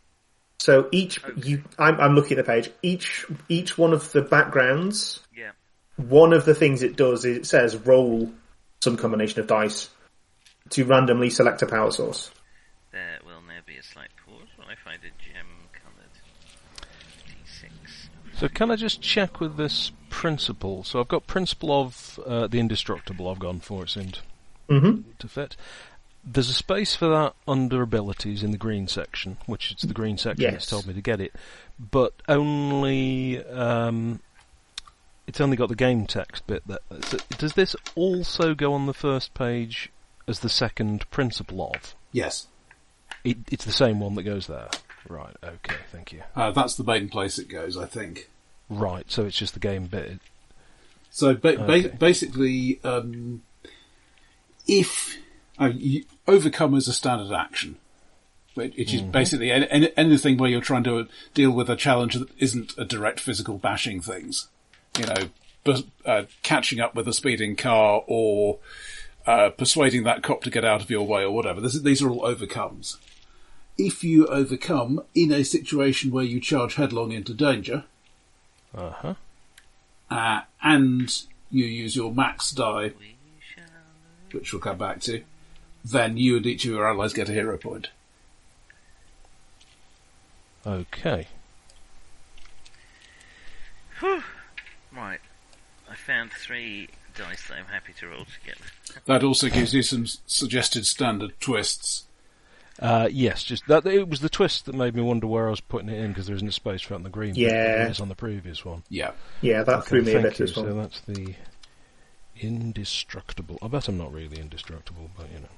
So 0.59 0.89
each 0.91 1.21
you, 1.37 1.63
I'm, 1.79 2.01
I'm 2.01 2.15
looking 2.15 2.39
at 2.39 2.45
the 2.47 2.51
page. 2.53 2.71
Each 2.83 3.27
each 3.49 3.77
one 3.77 3.93
of 3.93 4.11
the 4.13 4.23
backgrounds, 4.23 5.21
Yeah. 5.37 5.51
one 5.97 6.33
of 6.33 6.45
the 6.45 6.55
things 6.55 6.83
it 6.83 6.97
does 6.97 7.25
is 7.25 7.37
it 7.39 7.47
says 7.47 7.77
roll 7.77 8.33
some 8.81 8.97
combination 8.97 9.41
of 9.41 9.47
dice 9.47 9.91
to 10.71 10.85
randomly 10.85 11.31
select 11.31 11.63
a 11.63 11.67
power 11.67 11.91
source. 11.91 12.31
There 12.93 13.19
will 13.25 13.43
now 13.43 13.61
be 13.67 13.77
a 13.77 13.83
slight 13.83 14.09
pause 14.25 14.49
while 14.57 14.69
I 14.69 14.75
find 14.83 14.99
a 15.03 15.11
gem 15.23 15.47
coloured 15.73 16.87
D6. 17.29 18.09
So 18.39 18.49
can 18.49 18.71
I 18.71 18.77
just 18.77 19.01
check 19.03 19.41
with 19.41 19.57
this 19.57 19.93
principle? 20.11 20.85
So 20.85 21.01
I've 21.01 21.09
got 21.09 21.27
principle 21.27 21.71
of 21.83 22.19
uh, 22.27 22.47
the 22.47 22.59
indestructible. 22.61 23.29
I've 23.29 23.39
gone 23.39 23.61
for 23.61 23.85
it 23.85 23.91
seemed 23.91 24.21
Mm-hmm. 24.69 25.03
to 25.21 25.29
fit. 25.29 25.57
There's 26.29 26.51
a 26.51 26.55
space 26.55 26.97
for 26.97 27.09
that 27.09 27.35
under 27.47 27.83
abilities 27.83 28.43
in 28.43 28.51
the 28.51 28.59
green 28.59 28.89
section, 28.89 29.37
which 29.47 29.71
is 29.73 29.83
the 29.83 29.95
green 29.95 30.19
section 30.19 30.43
Yes. 30.43 30.53
that's 30.55 30.67
told 30.67 30.87
me 30.87 30.95
to 30.95 31.01
get 31.01 31.21
it, 31.21 31.33
but 31.79 32.15
only 32.29 33.45
um, 33.47 34.21
it's 35.29 35.41
only 35.41 35.57
got 35.57 35.69
the 35.69 35.77
game 35.77 36.05
text 36.07 36.45
bit. 36.49 36.67
That 36.67 36.81
so 37.05 37.19
does 37.39 37.53
this 37.53 37.77
also 37.95 38.55
go 38.55 38.73
on 38.73 38.87
the 38.87 38.95
first 38.95 39.35
page 39.35 39.91
as 40.27 40.41
the 40.41 40.49
second 40.49 41.09
principle 41.11 41.71
of? 41.75 41.95
Yes. 42.11 42.49
It, 43.23 43.39
it's 43.51 43.65
the 43.65 43.73
same 43.73 44.01
one 44.01 44.17
that 44.17 44.25
goes 44.25 44.49
there. 44.49 44.69
Right. 45.09 45.37
Okay. 45.45 45.77
Thank 45.93 46.13
you. 46.13 46.23
Uh, 46.35 46.51
that's 46.51 46.75
the 46.75 46.83
main 46.85 47.09
place 47.09 47.39
it 47.39 47.49
goes, 47.49 47.77
I 47.77 47.87
think. 47.87 48.29
Right. 48.69 49.05
So 49.11 49.25
it's 49.27 49.37
just 49.39 49.55
the 49.55 49.61
game 49.61 49.87
bit. 49.87 50.19
So 51.11 51.35
ba- 51.35 51.61
Okay. 51.63 51.89
ba- 51.89 51.97
basically, 51.97 52.81
um, 52.83 53.43
if 54.67 55.17
uh, 55.61 55.71
you, 55.75 56.05
overcome 56.27 56.75
is 56.75 56.89
a 56.89 56.93
standard 56.93 57.35
action, 57.35 57.77
which 58.55 58.93
is 58.95 59.03
basically 59.03 59.51
any, 59.51 59.69
any, 59.71 59.93
anything 59.97 60.37
where 60.37 60.51
you're 60.51 60.61
trying 60.61 60.85
to 60.85 61.07
deal 61.35 61.51
with 61.51 61.69
a 61.71 61.77
challenge 61.77 62.15
that 62.15 62.29
isn't 62.39 62.73
a 62.79 62.85
direct 62.85 63.21
physical 63.21 63.59
bashing 63.59 64.01
things, 64.01 64.49
you 64.99 65.07
know, 65.07 65.29
bus- 65.65 65.85
uh, 66.05 66.23
catching 66.43 66.81
up 66.81 66.95
with 66.95 67.07
a 67.09 67.13
speeding 67.13 67.55
car 67.57 68.03
or 68.07 68.59
uh, 69.27 69.51
persuading 69.51 70.05
that 70.05 70.23
cop 70.23 70.43
to 70.43 70.51
get 70.51 70.65
out 70.65 70.83
of 70.83 70.91
your 70.91 71.07
way 71.07 71.23
or 71.23 71.31
whatever. 71.33 71.61
This, 71.61 71.79
these 71.81 72.01
are 72.03 72.11
all 72.11 72.25
overcomes. 72.25 72.97
If 73.79 74.03
you 74.03 74.27
overcome 74.29 75.03
in 75.15 75.33
a 75.33 75.45
situation 75.45 76.11
where 76.11 76.25
you 76.25 76.41
charge 76.41 76.77
headlong 76.77 77.13
into 77.13 77.35
danger, 77.35 77.85
Uh 78.75 78.91
huh. 78.91 79.15
uh, 80.11 80.41
and 80.63 81.15
you 81.51 81.67
use 81.67 81.95
your 81.95 82.11
max 82.13 82.51
die, 82.53 82.93
which 84.33 84.53
we'll 84.53 84.63
come 84.63 84.79
back 84.79 85.01
to, 85.03 85.23
then 85.91 86.17
you 86.17 86.37
and 86.37 86.47
each 86.47 86.65
of 86.65 86.73
your 86.73 86.87
allies 86.87 87.13
get 87.13 87.29
a 87.29 87.33
hero 87.33 87.57
point. 87.57 87.89
Okay. 90.67 91.29
Right. 94.03 95.21
I 95.91 95.95
found 95.95 96.33
three 96.33 96.89
dice 97.15 97.49
that 97.49 97.59
I'm 97.59 97.67
happy 97.67 97.93
to 98.01 98.09
roll 98.09 98.25
together. 98.25 98.65
That 99.07 99.23
also 99.23 99.49
gives 99.49 99.73
you 99.73 99.83
some 99.83 100.07
suggested 100.27 100.87
standard 100.87 101.39
twists. 101.41 102.05
Uh, 102.79 103.09
yes, 103.11 103.43
just 103.43 103.67
that. 103.69 103.87
It 103.87 104.09
was 104.09 104.21
the 104.21 104.29
twist 104.29 104.67
that 104.67 104.75
made 104.75 104.95
me 104.95 105.03
wonder 105.03 105.27
where 105.27 105.47
I 105.47 105.51
was 105.51 105.61
putting 105.61 105.89
it 105.89 105.99
in 105.99 106.09
because 106.09 106.27
there 106.27 106.37
isn't 106.37 106.49
a 106.49 106.53
space 106.53 106.83
for 106.83 106.93
it 106.93 106.97
on 106.97 107.03
the 107.05 107.09
green. 107.09 107.35
Yeah. 107.35 107.49
there 107.49 107.91
is 107.91 108.01
on 108.01 108.09
the 108.09 108.15
previous 108.15 108.65
one. 108.67 108.83
Yeah. 108.91 109.13
Yeah, 109.41 109.63
that 109.63 109.79
Okay, 109.79 109.89
threw 109.89 110.03
me 110.03 110.13
a 110.13 110.21
thank 110.21 110.37
bit 110.37 110.41
you. 110.41 110.47
So 110.49 110.75
that's 110.75 111.01
the 111.01 111.35
indestructible. 112.39 113.59
I 113.63 113.69
bet 113.69 113.89
I'm 113.89 113.97
not 113.97 114.13
really 114.13 114.39
indestructible, 114.39 115.11
but 115.17 115.27
you 115.33 115.39
know, 115.39 115.49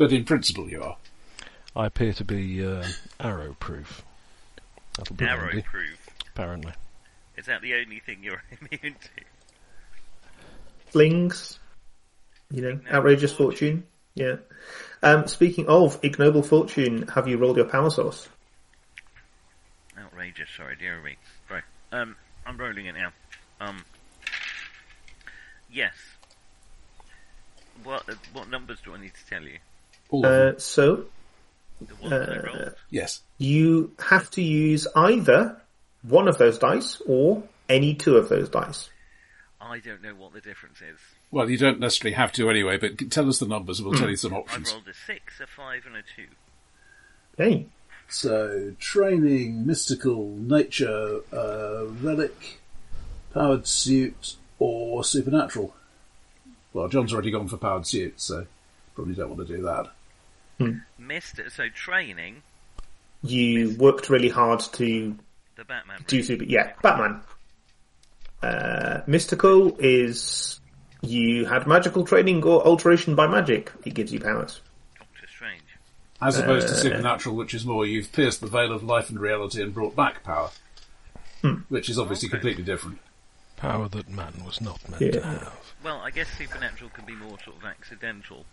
But 0.00 0.12
in 0.12 0.24
principle 0.24 0.66
you 0.70 0.82
are. 0.82 0.96
I 1.76 1.84
appear 1.84 2.14
to 2.14 2.24
be 2.24 2.64
uh, 2.66 2.86
arrow 3.20 3.54
proof. 3.60 4.02
That'll 4.96 5.14
be 5.14 5.26
Arrow 5.26 5.48
handy, 5.48 5.60
proof. 5.60 6.08
apparently. 6.30 6.72
Is 7.36 7.44
that 7.44 7.60
the 7.60 7.74
only 7.74 7.98
thing 7.98 8.20
you're 8.22 8.42
immune 8.72 8.94
to? 8.94 9.24
Flings, 10.86 11.58
you 12.50 12.62
know, 12.62 12.68
Ignoble 12.70 12.96
outrageous 12.96 13.34
fortune. 13.34 13.82
fortune. 13.82 13.86
Yeah. 14.14 14.36
Um, 15.02 15.26
speaking 15.26 15.66
of 15.68 15.98
ignoble 16.02 16.44
fortune, 16.44 17.06
have 17.08 17.28
you 17.28 17.36
rolled 17.36 17.58
your 17.58 17.66
power 17.66 17.90
source? 17.90 18.26
Outrageous, 19.98 20.48
sorry, 20.56 20.76
dear 20.76 20.98
me. 21.02 21.16
Right. 21.50 21.62
Um, 21.92 22.16
I'm 22.46 22.56
rolling 22.56 22.86
it 22.86 22.94
now. 22.94 23.12
Um, 23.60 23.84
yes. 25.70 25.92
What 27.84 28.08
uh, 28.08 28.14
what 28.32 28.48
numbers 28.48 28.78
do 28.82 28.94
I 28.94 28.98
need 28.98 29.12
to 29.12 29.26
tell 29.28 29.42
you? 29.42 29.58
All 30.10 30.24
of 30.24 30.30
them. 30.32 30.54
Uh, 30.56 30.58
so 30.58 31.04
The 31.80 31.94
ones 32.02 32.12
Uh. 32.12 32.70
Yes. 32.90 33.22
you 33.38 33.92
have 33.98 34.30
to 34.32 34.42
use 34.42 34.86
either 34.94 35.56
one 36.02 36.28
of 36.28 36.38
those 36.38 36.58
dice 36.58 37.00
or 37.06 37.42
any 37.68 37.94
two 37.94 38.16
of 38.16 38.28
those 38.28 38.48
dice. 38.48 38.90
I 39.60 39.78
don't 39.78 40.02
know 40.02 40.14
what 40.14 40.32
the 40.32 40.40
difference 40.40 40.80
is. 40.80 40.98
Well, 41.30 41.48
you 41.48 41.58
don't 41.58 41.78
necessarily 41.78 42.14
have 42.14 42.32
to 42.32 42.50
anyway, 42.50 42.76
but 42.78 43.10
tell 43.10 43.28
us 43.28 43.38
the 43.38 43.46
numbers 43.46 43.78
and 43.78 43.88
we'll 43.88 43.98
tell 43.98 44.10
you 44.10 44.16
some 44.16 44.32
options. 44.34 44.68
I 44.70 44.72
options. 44.72 44.72
rolled 44.72 44.88
a 44.88 44.94
six, 45.06 45.40
a 45.40 45.46
five, 45.46 45.84
and 45.86 45.96
a 45.96 46.02
two. 46.16 46.26
Okay. 47.38 47.66
So, 48.08 48.74
training, 48.80 49.64
mystical, 49.66 50.26
nature, 50.36 51.20
uh, 51.32 51.84
relic, 51.86 52.58
powered 53.32 53.68
suit, 53.68 54.34
or 54.58 55.04
supernatural. 55.04 55.72
Well, 56.72 56.88
John's 56.88 57.12
already 57.12 57.30
gone 57.30 57.46
for 57.46 57.56
powered 57.56 57.86
suit, 57.86 58.20
so 58.20 58.46
probably 58.96 59.14
don't 59.14 59.30
want 59.36 59.46
to 59.46 59.56
do 59.56 59.62
that. 59.62 59.90
Missed 60.98 61.38
it. 61.38 61.52
So 61.52 61.68
training, 61.70 62.42
You 63.22 63.76
worked 63.78 64.08
really 64.10 64.28
hard 64.28 64.60
to 64.60 65.16
the 65.56 65.64
Batman. 65.64 66.04
do 66.06 66.16
ring. 66.16 66.24
super. 66.24 66.44
Yeah, 66.44 66.72
Batman. 66.82 67.20
Uh, 68.42 69.00
mystical 69.06 69.76
is 69.78 70.60
you 71.02 71.44
had 71.46 71.66
magical 71.66 72.04
training 72.04 72.42
or 72.44 72.66
alteration 72.66 73.14
by 73.14 73.26
magic. 73.26 73.70
It 73.84 73.94
gives 73.94 74.12
you 74.12 74.20
powers. 74.20 74.60
Doctor 74.98 75.26
Strange. 75.28 75.62
As 76.22 76.38
opposed 76.38 76.68
to 76.68 76.74
Uh, 76.74 76.76
supernatural, 76.76 77.36
which 77.36 77.52
is 77.54 77.64
more 77.66 77.84
you've 77.86 78.12
pierced 78.12 78.40
the 78.40 78.46
veil 78.46 78.72
of 78.72 78.82
life 78.82 79.10
and 79.10 79.18
reality 79.20 79.62
and 79.62 79.74
brought 79.74 79.94
back 79.96 80.22
power. 80.24 80.50
Which 81.68 81.88
is 81.88 81.98
obviously 81.98 82.28
Okay. 82.28 82.36
completely 82.36 82.62
different. 82.64 82.98
Power 83.56 83.88
that 83.88 84.08
man 84.10 84.42
was 84.44 84.60
not 84.60 84.86
meant 84.90 85.12
to 85.14 85.22
have. 85.22 85.54
Well, 85.82 86.00
I 86.00 86.10
guess 86.10 86.28
supernatural 86.36 86.90
can 86.90 87.04
be 87.06 87.14
more 87.14 87.38
sort 87.44 87.56
of 87.56 87.64
accidental. 87.64 88.44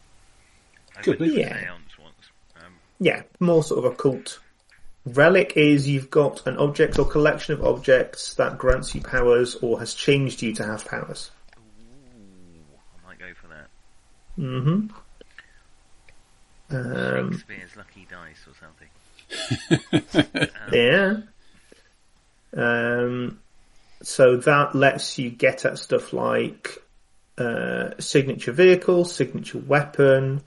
I 0.97 1.01
Could 1.01 1.19
be. 1.19 1.27
Yeah. 1.29 1.59
seance 1.59 1.97
once. 2.01 2.15
Um, 2.57 2.73
Yeah, 2.99 3.23
more 3.39 3.63
sort 3.63 3.85
of 3.85 3.91
occult. 3.91 4.39
Relic 5.05 5.53
is 5.55 5.87
you've 5.87 6.09
got 6.09 6.45
an 6.47 6.57
object 6.57 6.99
or 6.99 7.05
collection 7.05 7.53
of 7.53 7.63
objects 7.63 8.33
that 8.35 8.57
grants 8.57 8.93
you 8.93 9.01
powers 9.01 9.55
or 9.55 9.79
has 9.79 9.93
changed 9.93 10.41
you 10.41 10.53
to 10.55 10.63
have 10.65 10.85
powers. 10.85 11.31
ooh, 11.57 11.61
I 13.03 13.07
might 13.07 13.19
go 13.19 13.33
for 13.33 13.47
that. 13.47 13.69
hmm 14.35 14.87
Um, 16.69 17.31
Shakespeare's 17.31 17.75
lucky 17.77 18.05
dice 18.09 18.45
or 18.47 18.53
something. 18.59 18.89
yeah. 20.73 21.17
Um, 22.55 23.39
so 24.01 24.37
that 24.37 24.75
lets 24.75 25.17
you 25.17 25.29
get 25.29 25.63
at 25.65 25.79
stuff 25.79 26.11
like 26.13 26.77
uh, 27.37 27.91
signature 27.99 28.51
vehicle, 28.51 29.05
signature 29.05 29.59
weapon, 29.59 30.41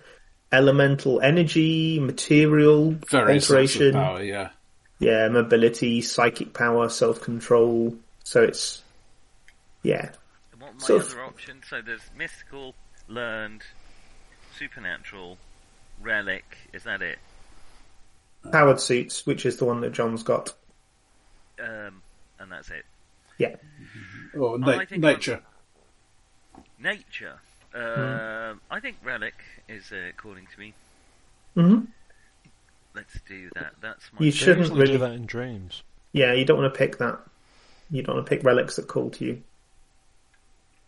elemental 0.52 1.20
energy, 1.20 1.98
material, 2.00 2.92
Various 3.08 3.46
sorts 3.46 3.72
alteration, 3.76 3.92
power, 3.94 4.22
yeah. 4.22 4.50
yeah, 4.98 5.28
mobility, 5.28 6.00
psychic 6.00 6.52
power, 6.54 6.88
self 6.88 7.20
control. 7.20 7.96
So 8.24 8.42
it's 8.42 8.82
yeah, 9.82 10.10
And 10.52 10.60
what 10.60 10.70
are 10.70 10.74
my 10.74 10.78
Sort 10.80 11.02
of- 11.02 11.10
other 11.12 11.22
options? 11.24 11.64
So 11.68 11.80
there's 11.82 12.02
mystical, 12.16 12.74
learned, 13.08 13.62
supernatural, 14.58 15.38
relic. 16.02 16.44
Is 16.72 16.82
that 16.84 17.02
it? 17.02 17.18
powered 18.52 18.80
suits, 18.80 19.26
which 19.26 19.44
is 19.44 19.58
the 19.58 19.66
one 19.66 19.82
that 19.82 19.92
John's 19.92 20.22
got. 20.22 20.54
Um, 21.62 22.00
and 22.38 22.50
that's 22.50 22.70
it. 22.70 22.86
Yeah, 23.36 23.56
Or 24.34 24.54
Oh, 24.54 24.56
na- 24.56 24.78
I 24.78 24.84
think 24.86 25.02
nature. 25.02 25.42
Nature. 27.74 28.50
Um, 28.52 28.60
I 28.70 28.80
think 28.80 28.96
relic 29.04 29.34
is 29.68 29.92
uh, 29.92 30.08
according 30.08 30.46
to 30.54 30.60
me. 30.60 30.74
hmm 31.54 31.80
Let's 32.94 33.18
do 33.28 33.50
that. 33.54 33.74
That's 33.80 34.10
my. 34.12 34.26
You 34.26 34.32
shouldn't 34.32 34.70
really- 34.72 34.92
do 34.92 34.98
that 34.98 35.12
in 35.12 35.26
dreams. 35.26 35.82
yeah. 36.12 36.32
You 36.32 36.44
don't 36.44 36.58
want 36.60 36.72
to 36.72 36.76
pick 36.78 36.98
that. 36.98 37.20
You 37.90 38.02
don't 38.02 38.16
want 38.16 38.26
to 38.26 38.30
pick 38.30 38.44
relics 38.44 38.76
that 38.76 38.88
call 38.88 39.10
to 39.10 39.24
you. 39.24 39.42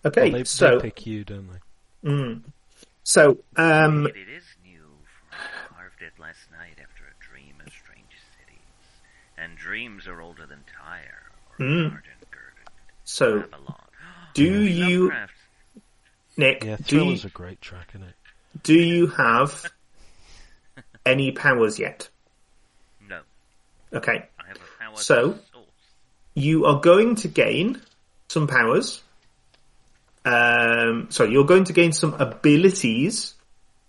Okay, 0.04 0.30
Well, 0.30 0.38
they, 0.40 0.44
so 0.44 0.76
they 0.78 0.82
pick 0.90 1.06
you, 1.06 1.22
don't 1.24 1.48
they? 2.02 2.10
mm. 2.10 2.42
so 3.04 3.38
um, 3.56 4.06
It 4.08 4.16
is 4.16 4.42
new 4.64 4.80
from 5.30 5.76
carved 5.76 6.02
it 6.02 6.12
last 6.20 6.40
night 6.50 6.76
after 6.82 7.04
a 7.04 7.14
dream 7.24 7.54
of 7.64 7.72
strange 7.72 8.10
cities, 8.36 8.58
and 9.38 9.56
dreams 9.56 10.08
are 10.08 10.20
older 10.20 10.44
than 10.46 10.64
Tyre 10.76 11.30
or 11.58 11.64
Mm. 11.64 11.90
Garden 11.90 12.10
girded 12.32 12.72
so 13.04 13.40
Babylon. 13.42 13.76
do 14.34 14.62
you, 14.64 15.02
Lovecraft. 15.04 15.32
Nick? 16.36 16.64
Yeah, 16.64 16.76
do 16.86 17.04
you, 17.04 17.18
a 17.24 17.28
great 17.28 17.60
track, 17.60 17.90
isn't 17.94 18.06
it? 18.06 18.14
do 18.62 18.74
you 18.74 19.06
have 19.08 19.70
any 21.06 21.32
powers 21.32 21.78
yet? 21.78 22.08
No. 23.08 23.20
Okay. 23.92 24.26
I 24.38 24.46
have 24.48 24.56
a 24.56 24.82
power 24.82 24.96
So- 24.96 25.32
source. 25.52 25.66
You 26.34 26.64
are 26.64 26.80
going 26.80 27.16
to 27.16 27.28
gain 27.28 27.82
some 28.28 28.46
powers. 28.46 29.02
Um, 30.24 31.08
sorry, 31.10 31.32
you're 31.32 31.44
going 31.44 31.64
to 31.64 31.74
gain 31.74 31.92
some 31.92 32.14
abilities, 32.14 33.34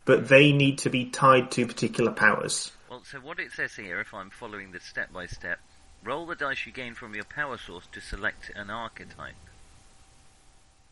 but 0.04 0.28
they 0.28 0.52
need 0.52 0.80
to 0.80 0.90
be 0.90 1.06
tied 1.06 1.52
to 1.52 1.66
particular 1.66 2.12
powers. 2.12 2.72
Well, 2.90 3.04
so 3.06 3.20
what 3.20 3.40
it 3.40 3.54
says 3.54 3.74
here, 3.76 4.02
if 4.02 4.14
I'm 4.14 4.30
following 4.30 4.72
this 4.72 4.84
step 4.84 5.14
by 5.14 5.28
step, 5.28 5.60
roll 6.04 6.26
the 6.26 6.36
dice 6.36 6.66
you 6.66 6.74
gain 6.74 6.96
from 6.96 7.16
your 7.16 7.24
power 7.24 7.58
source 7.58 7.88
to 7.94 8.02
select 8.02 8.52
an 8.56 8.70
archetype. 8.70 9.36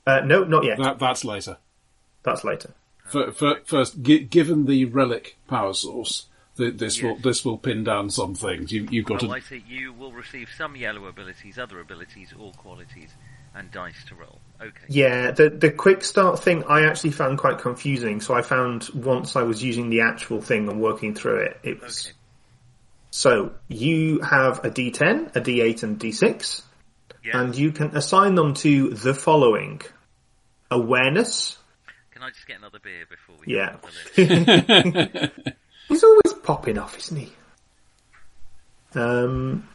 Uh, 0.05 0.21
no, 0.21 0.43
not 0.43 0.63
yet. 0.63 0.77
That, 0.79 0.99
that's 0.99 1.23
later. 1.23 1.57
That's 2.23 2.43
later. 2.43 2.71
F- 3.13 3.41
f- 3.41 3.65
first, 3.65 4.01
gi- 4.01 4.19
given 4.25 4.65
the 4.65 4.85
relic 4.85 5.37
power 5.47 5.73
source, 5.73 6.27
th- 6.57 6.77
this 6.77 7.01
will 7.01 7.17
this 7.17 7.43
will 7.45 7.57
pin 7.57 7.83
down 7.83 8.09
some 8.09 8.33
things. 8.35 8.71
You, 8.71 8.87
you've 8.89 9.05
got 9.05 9.23
Oh, 9.23 9.27
to 9.27 9.33
I 9.33 9.39
see. 9.39 9.63
You 9.67 9.93
will 9.93 10.11
receive 10.11 10.49
some 10.57 10.75
yellow 10.75 11.05
abilities, 11.05 11.57
other 11.59 11.79
abilities, 11.79 12.33
or 12.39 12.51
qualities, 12.53 13.09
and 13.53 13.69
dice 13.71 14.03
to 14.07 14.15
roll. 14.15 14.39
Okay. 14.61 14.71
Yeah, 14.87 15.31
the 15.31 15.49
the 15.49 15.71
quick 15.71 16.03
start 16.03 16.39
thing 16.41 16.63
I 16.69 16.85
actually 16.85 17.11
found 17.11 17.37
quite 17.37 17.57
confusing. 17.59 18.21
So 18.21 18.33
I 18.33 18.41
found 18.43 18.87
once 18.95 19.35
I 19.35 19.43
was 19.43 19.61
using 19.63 19.89
the 19.89 20.01
actual 20.01 20.41
thing 20.41 20.69
and 20.69 20.79
working 20.81 21.13
through 21.15 21.37
it, 21.41 21.59
it 21.63 21.81
was 21.81 22.07
Okay. 22.07 22.15
so 23.11 23.51
you 23.67 24.19
have 24.21 24.63
a 24.63 24.69
D10, 24.69 25.35
a 25.35 25.41
D8, 25.41 25.83
and 25.83 26.01
a 26.01 26.05
D6, 26.07 26.61
Yeah. 27.23 27.39
and 27.41 27.55
you 27.55 27.71
can 27.71 27.95
assign 27.95 28.35
them 28.35 28.53
to 28.55 28.89
the 28.89 29.13
following: 29.13 29.81
awareness. 30.69 31.57
Can 32.11 32.23
I 32.23 32.29
just 32.29 32.47
get 32.47 32.57
another 32.59 32.79
beer 32.79 33.05
before 33.09 33.35
we? 33.45 33.53
Yeah, 33.55 33.77
the 34.15 35.21
list? 35.27 35.31
he's 35.87 36.03
always 36.03 36.33
popping 36.43 36.77
off, 36.77 36.97
isn't 36.97 37.17
he? 37.17 37.33
Um, 38.93 39.67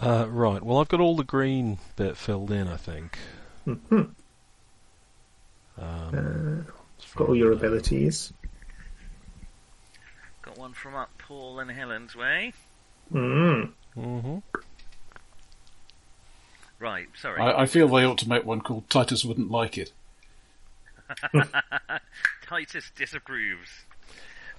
Uh, 0.00 0.26
right. 0.28 0.62
Well, 0.62 0.78
I've 0.78 0.88
got 0.88 1.00
all 1.00 1.16
the 1.16 1.22
green 1.24 1.78
bit 1.96 2.16
filled 2.16 2.50
in. 2.50 2.66
I 2.68 2.76
think. 2.76 3.18
mhm. 3.66 4.10
Um, 5.80 6.66
got 7.14 7.28
all 7.28 7.36
your 7.36 7.52
abilities. 7.52 8.32
Got 10.62 10.68
one 10.68 10.74
from 10.74 10.94
up 10.94 11.10
Paul 11.18 11.58
and 11.58 11.68
Helen's 11.72 12.14
way. 12.14 12.52
Mm. 13.12 13.72
hmm 13.96 14.38
Right. 16.78 17.08
Sorry. 17.20 17.40
I, 17.40 17.62
I 17.62 17.66
feel 17.66 17.88
they 17.88 18.04
ought 18.04 18.18
to 18.18 18.28
make 18.28 18.44
one 18.44 18.60
called 18.60 18.88
Titus 18.88 19.24
wouldn't 19.24 19.50
like 19.50 19.76
it. 19.76 19.90
Titus 22.46 22.92
disapproves. 22.94 23.70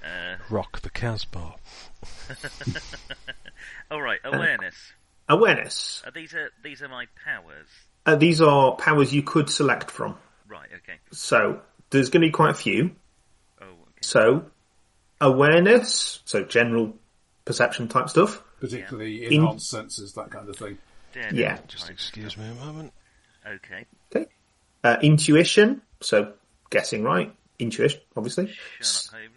Uh, 0.03 0.35
Rock 0.49 0.81
the 0.81 0.89
Casbah. 0.89 1.55
all 3.89 4.01
right. 4.01 4.19
Awareness. 4.25 4.75
Awareness. 5.29 6.03
Uh, 6.05 6.11
these 6.13 6.33
are 6.33 6.49
these 6.61 6.81
are 6.81 6.89
my 6.89 7.05
powers. 7.23 7.67
Uh, 8.05 8.17
these 8.17 8.41
are 8.41 8.75
powers 8.75 9.13
you 9.13 9.23
could 9.23 9.49
select 9.49 9.89
from. 9.89 10.17
Right. 10.49 10.67
Okay. 10.79 10.99
So 11.13 11.61
there's 11.91 12.09
going 12.09 12.23
to 12.23 12.27
be 12.27 12.31
quite 12.31 12.51
a 12.51 12.55
few. 12.55 12.91
Oh. 13.61 13.65
Okay. 13.67 14.01
So, 14.01 14.45
awareness, 15.23 16.21
so 16.25 16.43
general 16.43 16.95
perception 17.45 17.87
type 17.87 18.09
stuff. 18.09 18.43
Particularly 18.59 19.25
In- 19.25 19.33
enhanced 19.41 19.69
senses, 19.69 20.13
that 20.13 20.29
kind 20.29 20.47
of 20.47 20.55
thing. 20.55 20.77
Daredevil 21.13 21.39
Yeah. 21.39 21.59
Just 21.67 21.89
excuse 21.89 22.37
me 22.37 22.47
a 22.49 22.53
moment. 22.53 22.93
Okay. 23.45 23.85
Okay. 24.15 24.29
Uh, 24.83 24.97
intuition, 25.01 25.81
so 26.01 26.33
guessing 26.69 27.03
right. 27.03 27.33
Intuition, 27.59 28.01
obviously. 28.15 28.53
Sherlock 28.81 29.31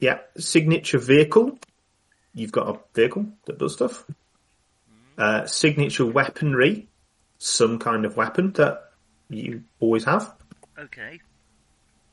Yeah. 0.00 0.18
Signature 0.36 0.98
vehicle. 0.98 1.58
You've 2.34 2.52
got 2.52 2.68
a 2.68 2.78
vehicle 2.94 3.26
that 3.46 3.58
does 3.58 3.74
stuff. 3.74 4.04
Uh, 5.18 5.46
signature 5.46 6.06
weaponry, 6.06 6.88
some 7.38 7.78
kind 7.78 8.04
of 8.04 8.16
weapon 8.16 8.52
that 8.52 8.92
you 9.28 9.62
always 9.80 10.04
have. 10.04 10.34
Okay. 10.78 11.20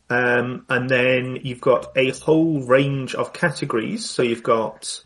Um, 0.10 0.66
and 0.70 0.90
then 0.90 1.40
you've 1.44 1.62
got 1.62 1.92
a 1.96 2.10
whole 2.12 2.62
range 2.62 3.14
of 3.16 3.32
categories. 3.34 4.10
So 4.10 4.24
you've 4.24 4.44
got 4.44 5.04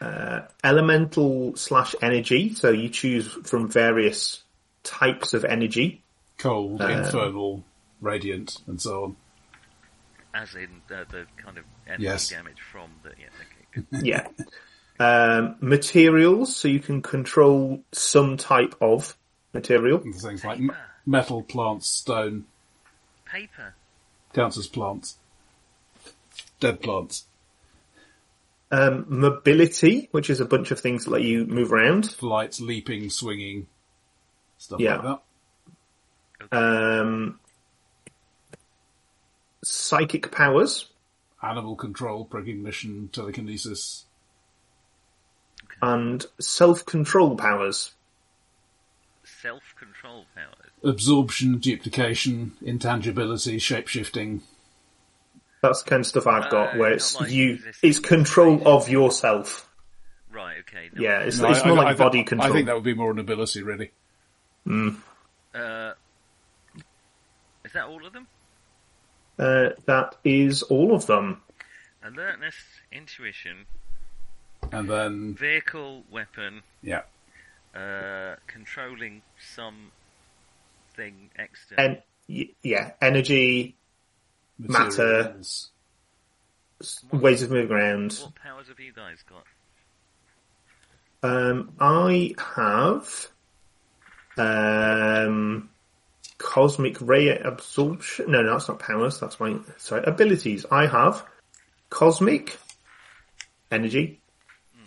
uh, 0.00 0.42
elemental 0.64 1.54
slash 1.56 1.94
energy. 2.02 2.54
So 2.54 2.70
you 2.70 2.88
choose 2.88 3.26
from 3.44 3.68
various 3.68 4.42
types 4.84 5.34
of 5.34 5.44
energy. 5.44 6.02
Cold, 6.38 6.80
Um, 6.80 6.90
infernal, 6.90 7.64
radiant, 8.00 8.58
and 8.66 8.80
so 8.80 9.04
on. 9.04 9.16
As 10.34 10.54
in 10.54 10.80
uh, 10.90 11.04
the 11.10 11.26
kind 11.36 11.58
of 11.58 11.64
energy 11.86 12.04
Yes. 12.04 12.30
damage 12.30 12.60
from 12.60 12.90
the. 13.02 13.10
Yeah. 13.18 13.26
Okay. 13.82 13.86
Yeah. 14.02 14.26
Um, 14.98 15.56
materials. 15.60 16.56
So 16.56 16.68
you 16.68 16.80
can 16.80 17.02
control 17.02 17.82
some 17.92 18.38
type 18.38 18.74
of 18.80 19.16
material. 19.52 19.98
Things 19.98 20.24
like 20.44 20.58
m- 20.58 20.72
metal, 21.06 21.42
plants, 21.42 21.88
stone, 21.90 22.46
Paper. 23.26 23.74
Counts 24.32 24.56
as 24.58 24.66
plants. 24.66 25.16
Dead 26.60 26.80
plants. 26.80 27.24
Um, 28.70 29.04
mobility, 29.08 30.08
which 30.12 30.30
is 30.30 30.40
a 30.40 30.46
bunch 30.46 30.70
of 30.70 30.80
things 30.80 31.04
that 31.04 31.10
let 31.10 31.22
you 31.22 31.44
move 31.44 31.72
around. 31.72 32.10
Flight, 32.10 32.58
leaping, 32.60 33.10
swinging, 33.10 33.66
stuff 34.56 34.80
Yeah. 34.80 34.96
like 34.96 35.18
that. 36.50 36.56
Um, 36.58 37.38
psychic 39.62 40.32
powers 40.32 40.88
Animal 41.42 41.74
control, 41.74 42.24
precognition, 42.24 43.08
telekinesis. 43.12 44.06
and 45.82 46.24
self-control 46.38 47.36
powers. 47.36 47.92
Self-control 49.24 50.26
powers. 50.36 50.61
Absorption, 50.84 51.58
duplication, 51.58 52.52
intangibility, 52.62 53.58
shapeshifting. 53.58 54.40
That's 55.62 55.82
the 55.84 55.90
kind 55.90 56.00
of 56.00 56.06
stuff 56.06 56.26
I've 56.26 56.50
got, 56.50 56.74
Uh, 56.74 56.78
where 56.78 56.92
it's 56.92 57.14
like 57.20 57.30
you, 57.30 57.58
it's 57.82 58.00
control 58.00 58.66
of 58.66 58.88
yourself. 58.88 59.68
Right. 60.32 60.56
Okay. 60.60 60.90
No, 60.92 61.02
Yeah, 61.02 61.20
it's, 61.20 61.38
No, 61.38 61.50
it's 61.50 61.60
I- 61.60 61.68
more 61.68 61.78
I- 61.78 61.82
like 61.84 61.94
I 61.94 61.98
body 61.98 62.18
think- 62.18 62.28
control. 62.30 62.50
I 62.50 62.52
think 62.52 62.66
that 62.66 62.74
would 62.74 62.82
be 62.84 62.94
more 62.94 63.12
an 63.12 63.18
ability, 63.20 63.62
really. 63.62 63.92
Uh, 65.54 65.92
is 67.64 67.72
that 67.74 67.86
all 67.86 68.04
of 68.04 68.12
them? 68.12 68.26
Uh, 69.38 69.70
that 69.86 70.16
is 70.24 70.62
all 70.64 70.94
of 70.94 71.06
them. 71.06 71.42
Alertness, 72.02 72.54
intuition, 72.90 73.66
And 74.72 74.88
then, 74.90 75.34
vehicle, 75.34 76.04
weapon, 76.10 76.62
yeah, 76.82 77.02
uh, 77.74 78.36
controlling 78.46 79.22
some 79.38 79.92
thing 80.94 81.30
external. 81.38 81.84
And 81.84 82.02
y- 82.28 82.50
yeah, 82.62 82.92
energy, 83.00 83.76
Matter. 84.58 85.22
materials. 85.22 85.70
ways 87.12 87.42
of 87.42 87.50
moving 87.50 87.70
around. 87.76 88.14
what 88.14 88.34
powers 88.34 88.68
have 88.68 88.80
you 88.80 88.92
guys 88.92 89.18
got? 89.28 89.44
Um, 91.24 91.72
I 91.78 92.34
have 92.56 93.28
um, 94.36 95.70
cosmic 96.38 97.00
ray 97.00 97.38
absorption. 97.38 98.30
No, 98.30 98.42
no, 98.42 98.52
that's 98.52 98.68
not 98.68 98.80
powers. 98.80 99.20
That's 99.20 99.38
my 99.38 99.58
sorry 99.76 100.02
abilities. 100.04 100.66
I 100.70 100.86
have 100.86 101.24
cosmic 101.90 102.58
energy, 103.70 104.20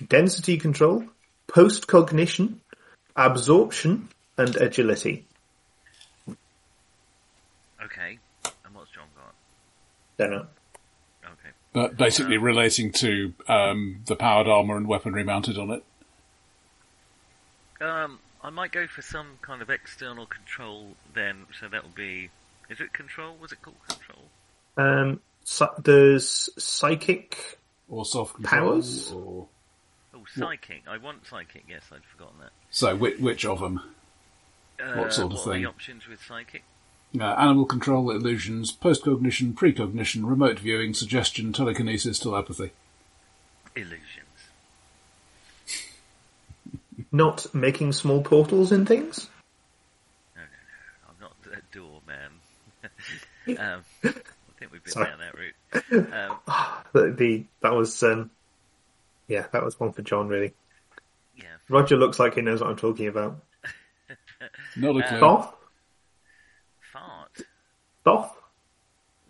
density 0.07 0.57
control, 0.57 1.05
post 1.47 1.87
cognition, 1.87 2.59
absorption, 3.15 4.09
and 4.37 4.55
agility. 4.57 5.25
Okay. 7.85 8.19
And 8.65 8.75
what's 8.75 8.91
John 8.91 9.05
got? 9.15 9.33
Don't 10.17 10.31
know. 10.31 10.47
Okay. 11.23 11.49
But 11.73 11.97
basically 11.97 12.37
relating 12.37 12.91
to 12.93 13.33
um, 13.47 14.01
the 14.05 14.15
powered 14.15 14.47
armor 14.47 14.77
and 14.77 14.87
weaponry 14.87 15.23
mounted 15.23 15.57
on 15.57 15.71
it. 15.71 15.83
Um, 17.81 18.19
I 18.41 18.49
might 18.49 18.71
go 18.71 18.87
for 18.87 19.01
some 19.01 19.37
kind 19.41 19.61
of 19.61 19.69
external 19.69 20.25
control 20.25 20.95
then. 21.13 21.45
So 21.59 21.67
that 21.67 21.83
would 21.83 21.95
be. 21.95 22.29
Is 22.69 22.79
it 22.79 22.93
control? 22.93 23.35
Was 23.39 23.51
it 23.51 23.61
called 23.61 23.77
control? 23.87 24.23
Um, 24.77 25.19
so 25.43 25.69
there's 25.83 26.49
psychic. 26.57 27.59
Or 27.87 28.05
soft. 28.05 28.41
Powers? 28.41 29.11
Or... 29.11 29.47
Oh, 30.15 30.23
psychic. 30.33 30.83
I 30.89 30.97
want 30.97 31.27
psychic. 31.27 31.65
Yes, 31.69 31.83
I'd 31.91 32.03
forgotten 32.05 32.39
that. 32.39 32.51
So, 32.71 32.95
which, 32.95 33.19
which 33.19 33.45
of 33.45 33.59
them? 33.59 33.81
Uh, 34.79 34.93
What 34.95 35.13
sort 35.13 35.27
of 35.27 35.37
what 35.37 35.47
are 35.47 35.51
thing? 35.53 35.61
the 35.63 35.69
options 35.69 36.07
with 36.07 36.23
psychic? 36.23 36.63
Uh, 37.19 37.35
animal 37.37 37.65
control, 37.65 38.11
illusions, 38.11 38.71
post-cognition, 38.71 39.53
precognition, 39.53 40.25
remote 40.25 40.59
viewing, 40.59 40.93
suggestion, 40.93 41.53
telekinesis, 41.53 42.19
telepathy. 42.19 42.71
Illusions. 43.75 44.01
Not 47.11 47.53
making 47.53 47.93
small 47.93 48.21
portals 48.21 48.71
in 48.71 48.85
things. 48.85 49.29
No, 50.35 50.41
no, 50.41 50.47
no. 50.47 51.09
I'm 51.09 51.15
not 51.21 51.57
a 51.57 51.77
door 51.77 52.01
man. 52.05 52.31
um, 53.59 53.81
I 54.03 54.09
think 54.59 54.71
we've 54.71 54.83
been 54.83 54.93
Sorry. 54.93 55.05
down 55.07 55.19
that 55.19 55.35
route. 55.35 56.13
Um, 56.13 56.37
The, 56.93 57.11
the 57.11 57.43
that 57.61 57.73
was 57.73 58.01
um, 58.03 58.29
yeah, 59.27 59.45
that 59.53 59.63
was 59.63 59.79
one 59.79 59.91
for 59.93 60.01
John. 60.01 60.27
Really, 60.27 60.53
yeah, 61.37 61.45
Roger 61.69 61.95
looks 61.97 62.19
like 62.19 62.35
he 62.35 62.41
knows 62.41 62.61
what 62.61 62.69
I'm 62.69 62.75
talking 62.77 63.07
about. 63.07 63.37
Not 64.75 64.95
a 64.97 64.99
Uh, 65.05 65.07
clue. 65.09 65.19
Doff, 65.19 65.45
fart. 65.45 65.55
Doff 68.05 68.31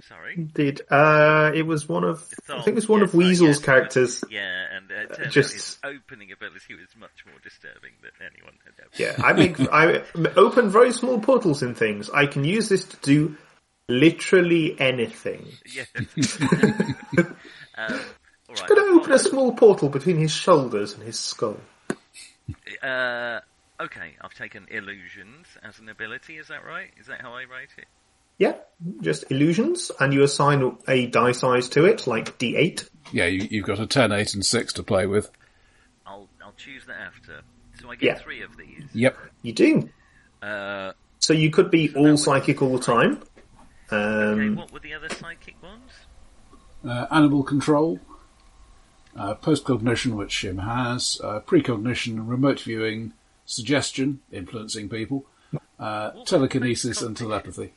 Sorry. 0.02 0.36
did. 0.36 0.82
Uh, 0.90 1.52
it 1.56 1.64
was 1.66 1.88
one 1.90 2.04
of 2.04 2.22
I 2.50 2.62
think 2.62 2.68
it 2.70 2.76
was 2.76 2.90
one 2.90 3.00
Yes, 3.00 3.10
of 3.10 3.16
Weasel's 3.16 3.58
yes, 3.58 3.66
characters. 3.66 4.24
Yeah, 4.30 4.66
and 4.76 4.92
uh, 4.92 5.24
it 5.24 5.30
just- 5.30 5.54
his 5.54 5.78
opening 5.84 6.32
ability 6.32 6.76
was 6.76 6.90
much 7.00 7.26
more 7.26 7.40
disturbing 7.44 7.92
than 8.02 8.12
anyone 8.32 8.54
had 8.66 8.74
ever. 8.80 8.92
Yeah, 8.98 9.26
I 9.26 9.34
make 9.34 9.60
I 9.72 10.04
open 10.36 10.70
very 10.70 10.92
small 10.92 11.20
portals 11.20 11.64
in 11.64 11.74
things. 11.76 12.10
I 12.10 12.28
can 12.28 12.44
use 12.44 12.70
this 12.70 12.84
to 12.86 12.98
do 12.98 13.38
literally 13.88 14.80
anything. 14.80 15.46
Yeah. 15.74 15.86
um, 17.18 17.26
all 17.78 18.56
right. 18.56 18.68
Could 18.68 18.80
I 18.80 18.92
open 18.96 19.12
a 19.14 19.20
small 19.20 19.54
portal 19.54 19.90
between 19.90 20.18
his 20.18 20.32
shoulders 20.32 20.94
and 20.94 21.04
his 21.04 21.18
skull? 21.18 21.58
Uh, 22.84 23.40
okay, 23.80 24.16
I've 24.22 24.34
taken 24.34 24.68
illusions 24.70 25.48
as 25.64 25.80
an 25.80 25.90
ability. 25.90 26.38
Is 26.38 26.50
that 26.50 26.64
right? 26.66 26.92
Is 27.00 27.08
that 27.08 27.22
how 27.22 27.34
I 27.34 27.46
write 27.46 27.70
it? 27.78 27.86
Yeah, 28.38 28.56
just 29.02 29.24
illusions, 29.32 29.92
and 30.00 30.14
you 30.14 30.24
assign 30.24 30.78
a 30.88 31.08
die 31.08 31.32
size 31.32 31.70
to 31.70 31.86
it, 31.86 32.06
like 32.08 32.38
D8. 32.38 32.90
Yeah, 33.14 33.26
you, 33.28 33.48
you've 33.50 33.66
got 33.66 33.80
a 33.80 33.88
10, 33.88 34.12
8 34.12 34.34
and 34.34 34.46
6 34.46 34.74
to 34.74 34.84
play 34.84 35.06
with. 35.06 35.30
I'll 36.06 36.28
I'll 36.44 36.54
choose 36.58 36.86
that 36.88 36.98
after. 37.00 37.42
So 37.82 37.90
I 37.90 37.96
get 37.96 38.04
Yeah. 38.08 38.16
three 38.16 38.42
of 38.42 38.58
these. 38.58 38.84
Yep. 38.94 39.18
You 39.42 39.54
do. 39.54 39.90
Uh, 40.42 40.92
So 41.20 41.34
you 41.34 41.50
could 41.50 41.72
be 41.72 41.88
that 41.88 41.98
all 41.98 42.12
was- 42.12 42.24
psychic 42.24 42.62
all 42.62 42.74
the 42.78 42.84
time. 42.84 43.22
okay, 43.92 44.48
Um, 44.48 44.56
what 44.56 44.72
were 44.72 44.80
the 44.80 44.94
other 44.94 45.10
psychic 45.10 45.56
ones? 45.64 45.92
Uh, 46.84 47.08
animal 47.12 47.44
control, 47.44 48.00
uh, 49.16 49.34
post-cognition, 49.36 50.16
which 50.16 50.34
Shim 50.36 50.64
has, 50.64 51.20
uh, 51.24 51.40
precognition, 51.40 52.28
remote 52.28 52.60
viewing, 52.60 53.14
suggestion, 53.46 54.20
influencing 54.32 54.90
people, 54.90 55.26
uh, 55.80 56.12
telekinesis 56.26 57.02
and 57.02 57.16
post-cognition? 57.16 57.52
telepathy. 57.54 57.74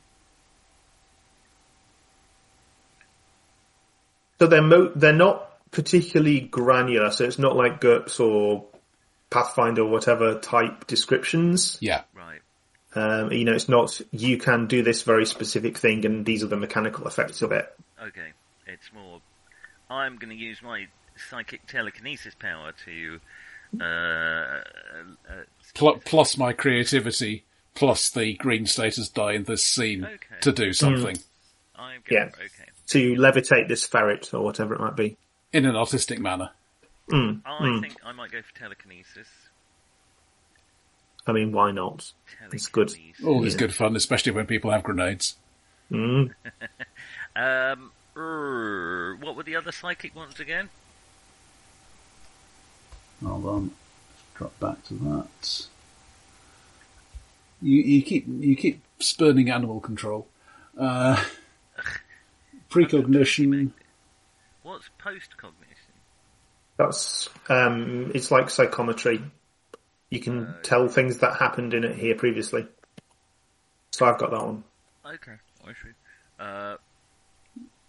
So 4.39 4.47
they're 4.47 4.61
mo- 4.61 4.91
they're 4.95 5.13
not 5.13 5.49
particularly 5.71 6.39
granular. 6.41 7.11
So 7.11 7.25
it's 7.25 7.39
not 7.39 7.55
like 7.55 7.81
GURPS 7.81 8.19
or 8.19 8.65
Pathfinder 9.29 9.83
or 9.83 9.89
whatever 9.89 10.39
type 10.39 10.87
descriptions. 10.87 11.77
Yeah. 11.81 12.03
Right. 12.15 12.39
Um, 12.95 13.31
you 13.31 13.45
know, 13.45 13.53
it's 13.53 13.69
not 13.69 14.01
you 14.11 14.37
can 14.37 14.65
do 14.67 14.81
this 14.81 15.03
very 15.03 15.25
specific 15.25 15.77
thing, 15.77 16.05
and 16.05 16.25
these 16.25 16.43
are 16.43 16.47
the 16.47 16.57
mechanical 16.57 17.05
effects 17.07 17.41
of 17.41 17.51
it. 17.51 17.71
Okay. 18.01 18.31
It's 18.65 18.91
more. 18.93 19.21
I'm 19.89 20.17
going 20.17 20.29
to 20.29 20.35
use 20.35 20.61
my 20.63 20.87
psychic 21.29 21.67
telekinesis 21.67 22.35
power 22.39 22.73
to. 22.85 23.19
Uh, 23.79 23.83
uh, 23.83 25.43
Pl- 25.75 26.01
plus 26.03 26.37
my 26.37 26.53
creativity, 26.53 27.43
plus 27.75 28.09
the 28.09 28.33
green 28.33 28.65
status 28.65 29.09
die 29.09 29.33
in 29.33 29.43
this 29.43 29.63
scene 29.63 30.03
Okay. 30.05 30.39
to 30.41 30.51
do 30.51 30.73
something 30.73 31.19
I'm 31.75 32.01
going 32.03 32.03
Yeah. 32.09 32.25
Okay. 32.33 32.58
To 32.89 33.13
levitate 33.15 33.67
this 33.67 33.85
ferret 33.85 34.33
or 34.33 34.41
whatever 34.43 34.73
it 34.73 34.79
might 34.79 34.95
be. 34.95 35.17
in 35.51 35.65
an 35.65 35.75
artistic 35.75 36.19
manner. 36.19 36.51
Mm, 37.09 37.41
I 37.45 37.61
mm. 37.63 37.81
think 37.81 37.95
I 38.05 38.11
might 38.11 38.31
go 38.31 38.41
for 38.41 38.55
telekinesis. 38.55 39.27
I 41.25 41.31
mean, 41.31 41.51
why 41.51 41.71
not? 41.71 42.11
It's 42.51 42.67
good. 42.67 42.89
Telekinesis. 42.89 43.25
All 43.25 43.43
is 43.45 43.53
Yeah. 43.53 43.59
good 43.59 43.73
fun, 43.73 43.95
especially 43.95 44.31
when 44.31 44.45
people 44.45 44.71
have 44.71 44.83
grenades. 44.83 45.35
Mm. 45.91 46.33
Um, 47.35 47.91
er, 48.17 49.15
what 49.21 49.35
were 49.35 49.43
the 49.43 49.55
other 49.55 49.71
psychic 49.71 50.13
ones 50.15 50.39
again? 50.39 50.69
Hold 53.23 53.45
on, 53.45 53.71
drop 54.35 54.59
back 54.59 54.83
to 54.85 54.93
that. 54.95 55.67
You 57.61 57.81
you 57.81 58.01
keep 58.01 58.25
you 58.27 58.55
keep 58.55 58.81
spurning 58.99 59.49
animal 59.49 59.79
control. 59.79 60.27
Uh, 60.77 61.23
precognition. 62.69 63.73
What's 64.63 64.89
post 64.97 65.37
cognition? 65.37 65.75
That's 66.77 67.29
um, 67.49 68.11
it's 68.13 68.31
like 68.31 68.49
psychometry. 68.49 69.21
You 70.09 70.19
can 70.19 70.55
tell 70.63 70.87
things 70.87 71.19
that 71.19 71.37
happened 71.37 71.73
in 71.73 71.83
it 71.83 71.95
here 71.95 72.15
previously. 72.15 72.67
So 73.91 74.05
I've 74.05 74.17
got 74.17 74.31
that 74.31 74.41
one. 74.41 74.63
Okay, 75.05 75.35
I 75.65 75.71
see. 75.71 75.89
Uh, 76.39 76.77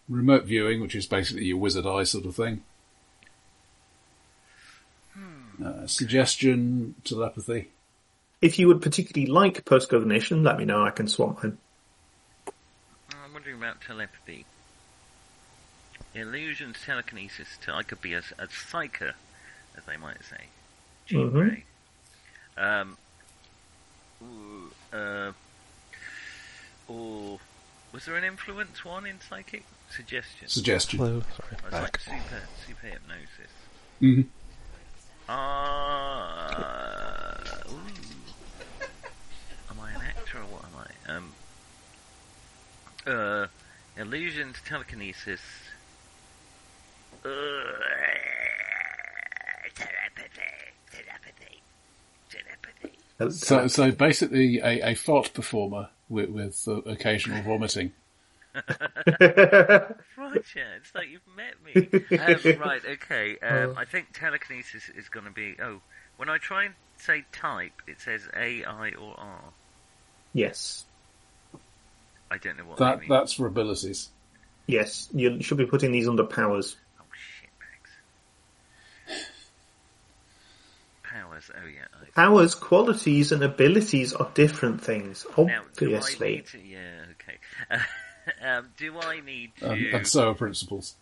remote 0.09 0.45
viewing, 0.45 0.81
which 0.81 0.95
is 0.95 1.07
basically 1.07 1.45
your 1.45 1.59
wizard 1.59 1.87
eye 1.87 2.05
sort 2.05 2.27
of 2.27 2.35
thing. 2.35 2.63
Uh, 5.65 5.87
suggestion, 5.87 6.95
telepathy. 7.05 7.69
If 8.41 8.59
you 8.59 8.67
would 8.69 8.81
particularly 8.81 9.31
like 9.31 9.65
postcognition, 9.67 10.43
let 10.43 10.57
me 10.57 10.65
know. 10.65 10.83
I 10.83 10.91
can 10.91 11.07
swap 11.07 11.43
mine. 11.43 11.59
I'm 13.11 13.33
wondering 13.35 13.57
about 13.57 13.83
telepathy. 13.83 14.47
Illusions, 16.15 16.77
telekinesis. 16.85 17.57
Te- 17.65 17.73
I 17.73 17.83
could 17.83 18.01
be 18.03 18.13
a, 18.15 18.19
a 18.39 18.47
psyker, 18.49 19.13
as 19.77 19.85
they 19.85 19.97
might 19.97 20.23
say. 20.25 20.47
Jean 21.07 21.31
Mhm. 21.31 21.33
Grey. 21.33 21.65
Um. 22.57 22.97
Uh. 24.93 25.33
Or 26.89 27.39
was 27.93 28.05
there 28.05 28.17
an 28.17 28.25
influence 28.25 28.85
one 28.85 29.07
in 29.07 29.21
psychic 29.21 29.65
suggestion? 29.91 30.49
Suggestion. 30.49 30.99
Hello, 30.99 31.23
sorry, 31.37 31.53
It's 31.53 31.63
back. 31.63 31.73
like 31.83 32.01
super 32.01 32.43
super 32.67 32.87
hypnosis. 32.89 33.51
hmm 34.01 34.23
Ah. 35.29 36.49
ooh. 37.71 37.81
Am 39.71 39.79
I 39.81 39.93
an 39.93 40.01
actor 40.03 40.39
or 40.39 40.47
what 40.47 40.65
am 40.65 40.75
I? 41.07 41.13
Um. 41.17 41.33
Uh. 43.07 43.47
Illusions, 43.97 44.57
telekinesis. 44.67 45.41
Telepathy, 49.75 50.41
telepathy, 50.91 51.61
telepathy. 52.31 53.37
So, 53.37 53.67
so 53.69 53.91
basically, 53.93 54.59
a, 54.61 54.91
a 54.91 54.95
fart 54.95 55.33
performer 55.35 55.89
with, 56.09 56.31
with 56.31 56.63
uh, 56.67 56.77
occasional 56.83 57.43
vomiting. 57.43 57.93
Roger, 58.55 59.95
it's 60.77 60.95
like 60.95 61.09
you've 61.09 61.21
met 61.37 61.55
me. 61.65 61.73
um, 62.19 62.59
right, 62.61 62.83
okay. 62.85 63.37
Um, 63.39 63.75
I 63.77 63.85
think 63.85 64.09
telekinesis 64.13 64.89
is 64.97 65.09
going 65.09 65.27
to 65.27 65.33
be. 65.33 65.57
Oh, 65.63 65.81
when 66.17 66.29
I 66.29 66.39
try 66.39 66.65
and 66.65 66.75
say 66.99 67.25
type, 67.33 67.81
it 67.87 68.01
says 68.01 68.29
A, 68.37 68.65
I, 68.65 68.91
or 69.01 69.15
R. 69.19 69.41
yes, 70.33 70.85
I 72.31 72.39
don't 72.39 72.57
know 72.59 72.65
what 72.65 72.79
That 72.79 72.85
that 72.93 73.01
means. 73.01 73.11
that's 73.11 73.33
for 73.35 73.47
abilities. 73.47 74.09
yes. 74.67 75.09
You 75.15 75.41
should 75.43 75.59
be 75.59 75.67
putting 75.67 75.93
these 75.93 76.09
under 76.09 76.25
powers. 76.25 76.77
Oh 76.99 77.05
shit, 77.13 77.51
Max. 77.61 77.91
Powers. 81.41 81.63
Oh 81.63 81.69
yeah. 81.69 81.85
I, 81.95 82.11
Powers, 82.11 82.55
qualities, 82.55 83.33
and 83.33 83.43
abilities 83.43 84.13
are 84.13 84.31
different 84.35 84.83
things. 84.83 85.27
do 85.37 85.49
I 85.49 85.61
Obviously. 85.69 86.37
need 86.37 86.47
to? 86.47 86.59
Yeah. 86.59 87.05
Okay. 87.13 87.79
um, 88.47 88.69
do 88.77 88.99
I 88.99 89.21
need 89.21 89.53
to? 89.59 89.73
Um, 89.73 89.87
and 89.93 90.07
so 90.07 90.31
are 90.31 90.35
principles. 90.35 90.95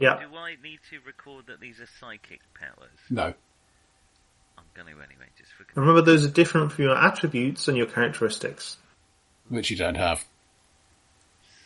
Yeah. 0.00 0.20
do 0.20 0.36
I 0.36 0.56
need 0.62 0.80
to 0.90 0.98
record 1.06 1.46
that 1.46 1.60
these 1.60 1.80
are 1.80 1.88
psychic 2.00 2.40
powers? 2.54 2.90
No. 3.10 3.34
I'm 4.58 4.64
going 4.74 4.86
to 4.86 4.92
anyway, 4.92 5.26
just 5.38 5.52
for. 5.52 5.64
Remember, 5.78 6.02
those 6.02 6.24
are 6.24 6.30
different 6.30 6.72
from 6.72 6.84
your 6.84 6.96
attributes 6.96 7.68
and 7.68 7.76
your 7.76 7.86
characteristics. 7.86 8.78
Which 9.48 9.70
you 9.70 9.76
don't 9.76 9.96
have. 9.96 10.24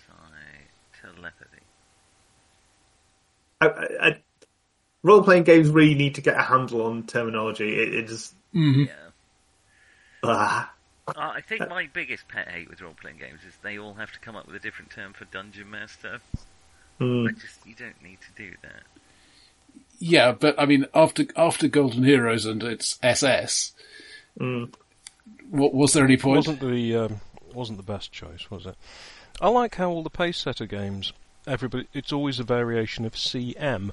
Psy- 0.06 1.02
telepathy. 1.02 1.62
I, 3.60 3.66
I, 4.00 4.22
I, 5.06 5.10
role-playing 5.10 5.44
games 5.44 5.68
really 5.68 5.94
need 5.94 6.14
to 6.16 6.20
get 6.20 6.36
a 6.36 6.42
handle 6.42 6.82
on 6.82 7.04
terminology. 7.04 7.74
It, 7.80 7.94
it 7.94 8.08
just 8.08 8.34
Yeah. 8.52 8.86
ah. 10.22 10.72
Uh, 11.08 11.12
I 11.16 11.40
think 11.40 11.68
my 11.68 11.88
biggest 11.92 12.26
pet 12.26 12.48
hate 12.48 12.68
with 12.68 12.80
role-playing 12.80 13.18
games 13.18 13.40
is 13.46 13.54
they 13.62 13.78
all 13.78 13.94
have 13.94 14.10
to 14.12 14.18
come 14.18 14.34
up 14.34 14.46
with 14.46 14.56
a 14.56 14.58
different 14.58 14.90
term 14.90 15.12
for 15.12 15.24
dungeon 15.26 15.70
master. 15.70 16.18
Mm. 17.00 17.28
I 17.28 17.32
just 17.32 17.64
you 17.64 17.74
don't 17.76 18.02
need 18.02 18.18
to 18.22 18.42
do 18.42 18.56
that. 18.62 18.82
Yeah, 19.98 20.32
but 20.32 20.58
I 20.58 20.66
mean, 20.66 20.86
after 20.94 21.24
after 21.36 21.68
Golden 21.68 22.02
Heroes 22.02 22.44
and 22.44 22.62
its 22.62 22.98
SS, 23.02 23.72
Mm. 24.40 24.74
what, 25.50 25.72
was 25.72 25.92
there 25.92 26.04
any 26.04 26.16
point? 26.16 26.36
wasn't 26.38 26.60
the 26.60 26.96
um, 26.96 27.20
wasn't 27.54 27.78
the 27.78 27.84
best 27.84 28.12
choice, 28.12 28.50
was 28.50 28.66
it? 28.66 28.74
I 29.40 29.48
like 29.48 29.76
how 29.76 29.90
all 29.90 30.02
the 30.02 30.10
Pacesetter 30.10 30.68
games, 30.68 31.12
everybody, 31.46 31.86
it's 31.94 32.12
always 32.12 32.38
a 32.40 32.44
variation 32.44 33.04
of 33.04 33.14
CM, 33.14 33.92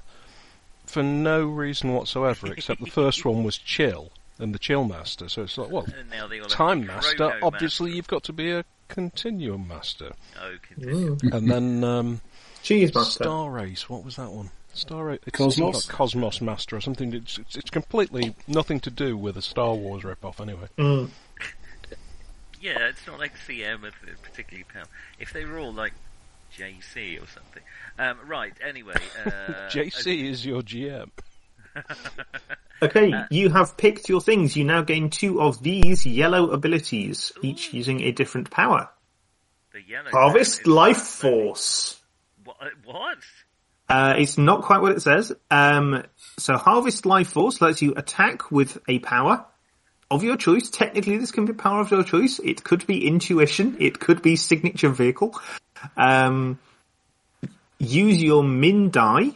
for 0.86 1.02
no 1.02 1.46
reason 1.46 1.92
whatsoever, 1.92 2.52
except 2.52 2.80
the 2.80 2.90
first 2.90 3.24
one 3.24 3.44
was 3.44 3.58
chill 3.58 4.12
and 4.38 4.54
the 4.54 4.58
chill 4.58 4.84
master. 4.84 5.28
So 5.28 5.42
it's 5.42 5.56
like, 5.58 5.70
well, 5.70 5.86
And 5.98 6.10
now 6.10 6.26
they 6.26 6.38
all 6.38 6.44
have 6.44 6.52
time 6.52 6.86
master. 6.86 7.16
Chrono 7.16 7.38
Obviously, 7.42 7.92
you've 7.92 8.08
got 8.08 8.24
to 8.24 8.32
be 8.32 8.50
a 8.50 8.64
continuum 8.88 9.66
master, 9.68 10.04
Master. 10.04 10.16
Oh, 10.40 10.56
continue. 10.62 11.16
Mm. 11.16 11.34
and 11.34 11.50
then 11.50 11.84
um, 11.84 12.20
Cheese 12.62 12.94
Master. 12.94 13.24
Star 13.24 13.58
Ace. 13.60 13.88
What 13.88 14.04
was 14.04 14.16
that 14.16 14.30
one? 14.30 14.50
Star 14.72 15.12
Ace. 15.12 15.20
It's 15.26 15.36
Cosmos? 15.36 15.86
like 15.86 15.96
Cosmos 15.96 16.40
Master 16.40 16.76
or 16.76 16.80
something. 16.80 17.12
It's, 17.14 17.38
it's, 17.38 17.56
it's 17.56 17.70
completely 17.70 18.34
nothing 18.46 18.80
to 18.80 18.90
do 18.90 19.16
with 19.16 19.36
a 19.36 19.42
Star 19.42 19.74
Wars 19.74 20.02
ripoff. 20.02 20.40
Anyway. 20.40 20.68
Mm. 20.78 21.10
Yeah, 22.60 22.88
it's 22.88 23.06
not 23.06 23.18
like 23.18 23.32
CM 23.46 23.86
of 23.86 23.94
particularly 24.22 24.64
power. 24.72 24.84
If 25.18 25.32
they 25.34 25.44
were 25.44 25.58
all 25.58 25.72
like 25.72 25.92
JC 26.56 27.22
or 27.22 27.26
something. 27.26 27.62
Um, 27.98 28.18
right. 28.26 28.52
Anyway, 28.66 28.94
uh, 29.26 29.30
JC 29.68 30.30
is 30.30 30.44
your 30.44 30.62
GM. 30.62 31.10
Okay, 32.82 33.14
you 33.30 33.48
have 33.50 33.76
picked 33.76 34.08
your 34.08 34.20
things. 34.20 34.56
You 34.56 34.64
now 34.64 34.82
gain 34.82 35.08
two 35.08 35.40
of 35.40 35.62
these 35.62 36.04
yellow 36.04 36.50
abilities, 36.50 37.32
each 37.40 37.72
using 37.72 38.02
a 38.02 38.12
different 38.12 38.50
power. 38.50 38.90
the 39.72 39.80
yellow 39.80 40.10
Harvest 40.10 40.66
Life 40.66 40.98
Force. 40.98 41.98
What? 42.44 42.56
What? 42.84 43.18
Uh, 43.88 44.14
it's 44.18 44.36
not 44.36 44.62
quite 44.62 44.82
what 44.82 44.92
it 44.92 45.00
says. 45.00 45.32
Um, 45.50 46.04
so 46.38 46.56
Harvest 46.56 47.06
Life 47.06 47.28
Force 47.28 47.60
lets 47.62 47.80
you 47.80 47.94
attack 47.96 48.50
with 48.50 48.76
a 48.88 48.98
power 48.98 49.46
of 50.10 50.22
your 50.22 50.36
choice. 50.36 50.68
Technically, 50.68 51.16
this 51.16 51.30
can 51.30 51.46
be 51.46 51.52
power 51.52 51.80
of 51.80 51.90
your 51.90 52.02
choice. 52.02 52.38
It 52.38 52.64
could 52.64 52.86
be 52.86 53.06
intuition. 53.06 53.76
It 53.80 54.00
could 54.00 54.20
be 54.20 54.36
signature 54.36 54.90
vehicle. 54.90 55.40
Um, 55.96 56.58
use 57.78 58.22
your 58.22 58.42
min 58.42 58.90
die. 58.90 59.30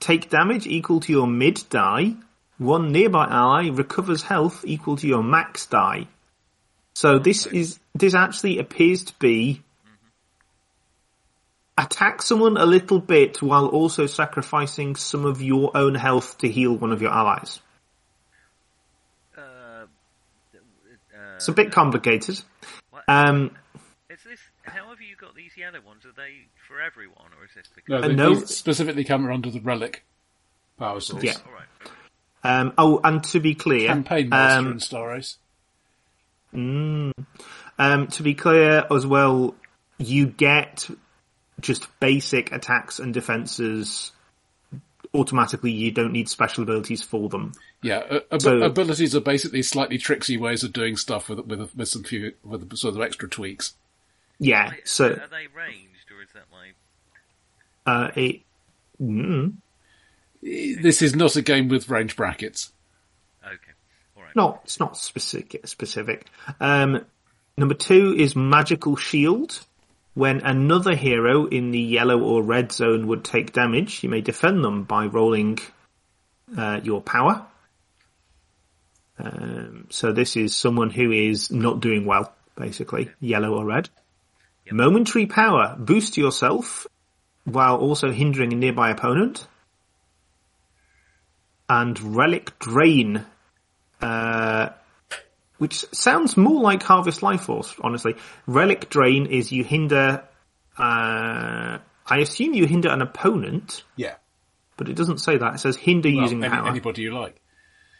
Take 0.00 0.30
damage 0.30 0.66
equal 0.66 1.00
to 1.00 1.12
your 1.12 1.26
mid 1.26 1.62
die. 1.70 2.14
One 2.58 2.92
nearby 2.92 3.26
ally 3.26 3.68
recovers 3.70 4.22
health 4.22 4.64
equal 4.64 4.96
to 4.96 5.06
your 5.06 5.22
max 5.22 5.66
die. 5.66 6.08
So 6.94 7.18
this 7.18 7.46
is 7.46 7.78
this 7.94 8.14
actually 8.14 8.58
appears 8.58 9.04
to 9.04 9.14
be 9.18 9.62
attack 11.78 12.22
someone 12.22 12.56
a 12.56 12.66
little 12.66 12.98
bit 13.00 13.40
while 13.40 13.66
also 13.66 14.06
sacrificing 14.06 14.94
some 14.96 15.24
of 15.24 15.40
your 15.40 15.74
own 15.76 15.94
health 15.94 16.38
to 16.38 16.48
heal 16.48 16.76
one 16.76 16.92
of 16.92 17.00
your 17.00 17.10
allies. 17.10 17.60
Uh, 19.36 19.40
uh, 19.40 19.86
It's 21.36 21.48
a 21.48 21.52
bit 21.52 21.72
complicated. 21.72 22.40
what- 22.90 23.04
Um, 23.08 23.56
is 24.10 24.22
this? 24.22 24.40
How 24.64 24.90
have 24.90 25.00
you 25.00 25.16
got 25.16 25.31
these 25.42 25.56
yellow 25.56 25.80
ones? 25.84 26.04
Are 26.04 26.12
they 26.16 26.46
for 26.68 26.80
everyone, 26.80 27.30
or 27.38 27.44
is 27.44 27.50
this 27.54 27.66
because? 27.74 28.02
No, 28.02 28.08
they, 28.08 28.14
no. 28.14 28.44
specifically 28.44 29.04
come 29.04 29.30
under 29.30 29.50
the 29.50 29.60
relic 29.60 30.04
power 30.78 31.00
source. 31.00 31.22
Yeah. 31.22 31.34
All 31.46 31.52
right. 31.52 32.60
um, 32.60 32.72
oh, 32.78 33.00
and 33.02 33.22
to 33.24 33.40
be 33.40 33.54
clear, 33.54 33.88
Campaign 33.88 34.28
master 34.28 34.58
um, 34.58 34.72
in 34.72 34.80
Star 34.80 35.16
Ace. 35.16 35.38
um, 36.54 37.12
to 37.78 38.22
be 38.22 38.34
clear 38.34 38.84
as 38.90 39.06
well, 39.06 39.54
you 39.98 40.26
get 40.26 40.88
just 41.60 41.88
basic 42.00 42.52
attacks 42.52 42.98
and 42.98 43.14
defenses 43.14 44.12
automatically. 45.14 45.70
You 45.70 45.90
don't 45.90 46.12
need 46.12 46.28
special 46.28 46.62
abilities 46.62 47.02
for 47.02 47.28
them. 47.28 47.52
Yeah, 47.82 47.98
uh, 47.98 48.20
ab- 48.30 48.42
So- 48.42 48.62
abilities 48.62 49.16
are 49.16 49.20
basically 49.20 49.62
slightly 49.62 49.98
tricksy 49.98 50.36
ways 50.36 50.62
of 50.62 50.72
doing 50.72 50.96
stuff 50.96 51.28
with 51.28 51.40
with 51.40 51.74
with 51.74 51.88
some 51.88 52.04
few 52.04 52.34
with 52.44 52.76
sort 52.76 52.94
of 52.94 53.00
extra 53.00 53.28
tweaks. 53.28 53.74
Yeah, 54.44 54.70
Wait, 54.70 54.88
so 54.88 55.06
are 55.06 55.28
they 55.28 55.46
ranged, 55.56 56.10
or 56.10 56.22
is 56.22 56.28
that 56.34 56.44
like? 56.52 56.74
uh, 57.86 58.10
it. 58.16 58.40
Mm, 59.00 59.54
This 60.42 61.00
is 61.02 61.14
not 61.14 61.36
a 61.36 61.42
game 61.42 61.68
with 61.68 61.88
range 61.88 62.16
brackets. 62.16 62.72
Okay. 63.44 63.56
All 64.16 64.22
right. 64.24 64.34
not 64.36 64.60
it's 64.64 64.80
not 64.80 64.96
specific 64.96 65.60
specific. 65.66 66.26
Um, 66.60 67.04
number 67.56 67.74
two 67.74 68.14
is 68.18 68.34
magical 68.36 68.96
shield. 68.96 69.64
When 70.14 70.40
another 70.40 70.94
hero 70.94 71.46
in 71.46 71.70
the 71.70 71.80
yellow 71.80 72.20
or 72.20 72.42
red 72.42 72.70
zone 72.72 73.06
would 73.06 73.24
take 73.24 73.52
damage, 73.52 74.02
you 74.02 74.10
may 74.10 74.20
defend 74.20 74.62
them 74.64 74.82
by 74.84 75.06
rolling 75.06 75.58
uh, 76.56 76.80
your 76.82 77.00
power. 77.00 77.46
Um, 79.18 79.86
so 79.90 80.12
this 80.12 80.36
is 80.36 80.54
someone 80.54 80.90
who 80.90 81.12
is 81.12 81.50
not 81.50 81.80
doing 81.80 82.04
well, 82.06 82.32
basically, 82.56 83.10
yellow 83.20 83.54
or 83.54 83.64
red. 83.64 83.88
Momentary 84.70 85.26
power, 85.26 85.76
boost 85.78 86.16
yourself 86.16 86.86
while 87.44 87.76
also 87.76 88.10
hindering 88.10 88.52
a 88.52 88.56
nearby 88.56 88.90
opponent. 88.90 89.46
And 91.68 91.98
relic 92.16 92.58
drain, 92.58 93.24
uh, 94.00 94.70
which 95.58 95.84
sounds 95.92 96.36
more 96.36 96.60
like 96.60 96.82
Harvest 96.82 97.22
Life 97.22 97.42
Force, 97.42 97.74
honestly. 97.80 98.16
Relic 98.46 98.90
Drain 98.90 99.26
is 99.26 99.52
you 99.52 99.64
hinder, 99.64 100.24
uh, 100.78 101.78
I 102.06 102.18
assume 102.18 102.54
you 102.54 102.66
hinder 102.66 102.88
an 102.90 103.00
opponent, 103.00 103.84
Yeah, 103.96 104.14
but 104.76 104.88
it 104.88 104.96
doesn't 104.96 105.18
say 105.18 105.38
that. 105.38 105.54
It 105.54 105.58
says 105.58 105.76
hinder 105.76 106.08
well, 106.10 106.22
using 106.22 106.44
any- 106.44 106.54
power. 106.54 106.68
anybody 106.68 107.02
you 107.02 107.14
like. 107.14 107.40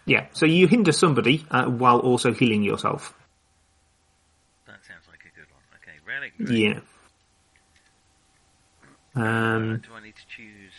Yeah, 0.05 0.27
so 0.33 0.47
you 0.47 0.67
hinder 0.67 0.93
somebody 0.93 1.47
uh, 1.51 1.67
while 1.67 2.01
also 2.01 2.33
healing 2.33 2.63
yourself. 2.65 3.15
That 4.67 4.85
sounds 4.85 5.07
like 5.09 5.21
a 5.21 5.37
good 5.37 5.47
one. 5.53 5.63
Okay. 6.23 6.33
Relic. 6.39 6.49
Drain. 6.49 6.61
Yeah. 6.63 6.81
Uh, 9.15 9.25
Um, 9.25 9.79
do 9.87 9.95
I 9.95 10.03
need 10.03 10.15
to 10.17 10.27
choose? 10.29 10.73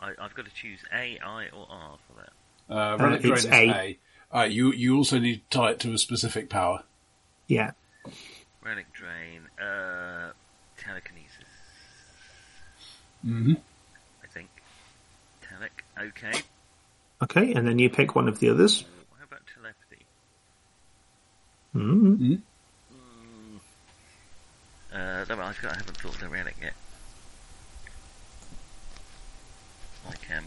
I, 0.00 0.10
I've 0.20 0.34
got 0.34 0.44
to 0.46 0.54
choose 0.54 0.80
A, 0.92 1.18
I, 1.24 1.46
or 1.56 1.66
R 1.70 1.98
for 2.08 2.20
that. 2.20 2.74
Uh, 2.74 2.96
relic 2.98 3.20
drain 3.20 3.32
it's 3.34 3.44
is 3.44 3.50
A. 3.50 3.70
A. 3.70 3.98
Uh, 4.36 4.42
you 4.44 4.72
you 4.72 4.96
also 4.96 5.18
need 5.18 5.48
to 5.50 5.58
tie 5.58 5.70
it 5.70 5.80
to 5.80 5.92
a 5.92 5.98
specific 5.98 6.50
power. 6.50 6.82
yeah. 7.46 7.72
Relic 8.64 8.86
drain. 8.92 9.42
Uh, 9.60 10.32
telekinesis. 10.78 11.30
Mm-hmm. 13.24 13.52
I 14.22 14.26
think. 14.32 14.48
Telic. 15.42 16.06
Okay. 16.08 16.40
Okay, 17.22 17.52
and 17.52 17.68
then 17.68 17.78
you 17.78 17.88
pick 17.90 18.14
one 18.14 18.26
of 18.28 18.40
the 18.40 18.48
others. 18.48 18.84
How 19.18 19.24
about 19.24 19.42
telepathy? 19.54 20.04
Mm. 21.74 22.40
Uh, 24.94 25.24
no, 25.28 25.40
I've 25.40 25.60
got, 25.60 25.72
I 25.72 25.76
haven't 25.76 25.96
thought 25.96 26.14
of 26.14 26.20
the 26.20 26.28
relic 26.28 26.54
yet. 26.62 26.74
Like 30.06 30.20
um, 30.36 30.44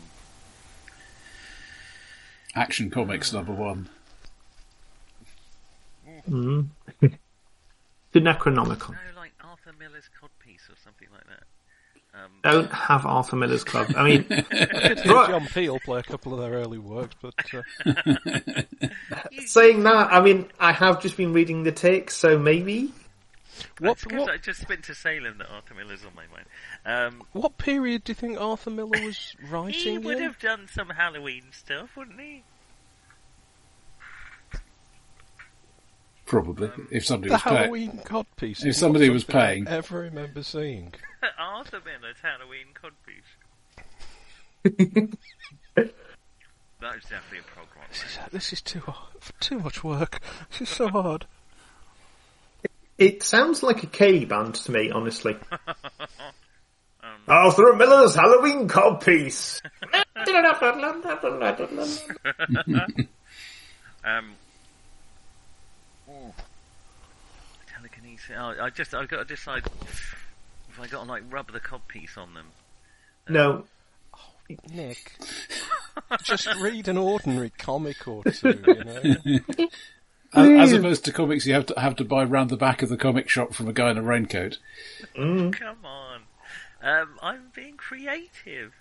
Action 2.56 2.90
Comics 2.90 3.34
number 3.34 3.52
one. 3.52 3.90
Mm. 6.30 6.68
the 7.02 8.20
Necronomicon. 8.20 8.90
no, 8.92 8.98
like 9.16 9.32
Arthur 9.44 9.74
Miller's 9.80 10.10
codpiece 10.22 10.70
or 10.70 10.76
something 10.84 11.08
like 11.12 11.26
that. 11.28 11.44
Um, 12.14 12.32
Don't 12.44 12.72
have 12.72 13.06
Arthur 13.06 13.36
Miller's 13.36 13.64
Club. 13.64 13.94
I 13.96 14.04
mean, 14.04 14.26
I 14.30 14.94
did 14.96 15.06
Right. 15.06 15.30
John 15.30 15.46
Peel 15.48 15.80
play 15.80 16.00
a 16.00 16.04
couple 16.04 16.34
of 16.34 16.40
their 16.40 16.54
early 16.60 16.80
works, 16.80 17.16
but 17.22 17.34
uh, 17.54 17.62
saying 19.46 19.84
that, 19.84 20.12
I 20.12 20.22
mean, 20.22 20.48
I 20.60 20.72
have 20.72 21.02
just 21.02 21.18
been 21.18 21.34
reading 21.34 21.64
the 21.64 21.72
takes, 21.72 22.16
so 22.16 22.38
maybe. 22.40 22.92
What 23.80 24.00
because 24.02 24.20
what 24.20 24.30
I 24.32 24.38
just 24.38 24.68
been 24.68 24.82
to 24.84 24.96
Salem 24.96 25.38
that 25.40 25.50
Arthur 25.50 25.76
Miller's 25.76 26.04
on 26.06 26.12
my 26.16 26.26
mind. 26.34 26.46
Um, 26.86 27.24
what 27.34 27.58
period 27.58 28.04
do 28.04 28.12
you 28.12 28.16
think 28.16 28.40
Arthur 28.40 28.70
Miller 28.70 29.00
was 29.04 29.36
writing? 29.50 29.74
he 29.74 29.98
would 29.98 30.18
in? 30.18 30.24
have 30.24 30.40
done 30.40 30.68
some 30.72 30.90
Halloween 30.90 31.44
stuff, 31.52 31.96
wouldn't 31.96 32.20
he? 32.20 32.44
Probably, 36.26 36.70
if 36.92 37.06
somebody 37.06 37.30
The 37.30 37.36
was 37.36 37.42
paying. 37.44 37.56
Halloween 37.56 38.02
codpiece. 38.04 38.66
If 38.66 38.76
somebody 38.76 39.10
was 39.10 39.24
something 39.24 39.66
I 39.66 39.72
ever 39.72 40.00
remember 40.00 40.44
seeing. 40.44 40.94
Arthur 41.40 41.80
Miller's 41.86 42.18
Halloween 42.22 42.68
codpiece. 42.76 43.24
that 45.78 45.94
was 46.82 47.04
definitely 47.04 47.40
a 47.40 47.44
prog 47.44 47.68
rock. 47.78 47.88
This 47.90 48.04
is, 48.04 48.20
this 48.34 48.54
is 48.54 48.62
too 48.62 48.82
hard, 48.82 49.14
too 49.40 49.60
much 49.60 49.86
work. 49.86 50.20
This 50.50 50.62
is 50.62 50.70
so 50.70 50.90
hard. 50.90 51.28
It 52.98 53.24
sounds 53.24 53.64
like 53.64 53.84
a 53.84 53.88
K 53.88 54.26
band 54.26 54.56
to 54.56 54.72
me, 54.72 54.92
honestly. 54.92 55.36
Arthur 57.28 57.74
Miller's 57.74 58.16
Halloween 58.16 58.68
codpiece. 58.68 59.62
Um, 64.06 64.32
telekinesis. 67.74 68.32
Oh, 68.38 68.54
I 68.62 68.70
just 68.70 68.94
I've 68.94 69.10
got 69.10 69.28
to 69.28 69.36
decide 69.36 69.64
if 70.70 70.80
I 70.80 70.88
got 70.88 71.04
to 71.04 71.10
like 71.10 71.24
rub 71.30 71.52
the 71.52 71.60
codpiece 71.60 72.18
on 72.18 72.34
them. 72.34 72.46
no, 73.28 73.66
Nick, 74.74 75.12
just 76.24 76.48
read 76.62 76.88
an 76.88 76.98
ordinary 76.98 77.50
comic 77.58 78.08
or 78.08 78.24
two. 78.24 78.64
You 78.66 78.84
know, 78.86 79.02
As 80.34 80.72
opposed 80.74 81.06
to 81.06 81.12
comics, 81.12 81.46
you 81.46 81.54
have 81.54 81.66
to 81.68 81.80
have 81.80 81.96
to 81.98 82.04
buy 82.06 82.24
round 82.24 82.50
the 82.50 82.58
back 82.58 82.82
of 82.82 82.90
the 82.90 82.98
comic 82.98 83.30
shop 83.30 83.54
from 83.54 83.68
a 83.68 83.74
guy 83.74 83.92
in 83.92 83.98
a 83.98 84.02
raincoat. 84.02 84.58
Mm. 85.16 85.54
Come 85.54 85.78
on, 85.86 86.22
um, 86.82 87.10
I'm 87.22 87.52
being 87.56 87.78
creative. 87.78 88.74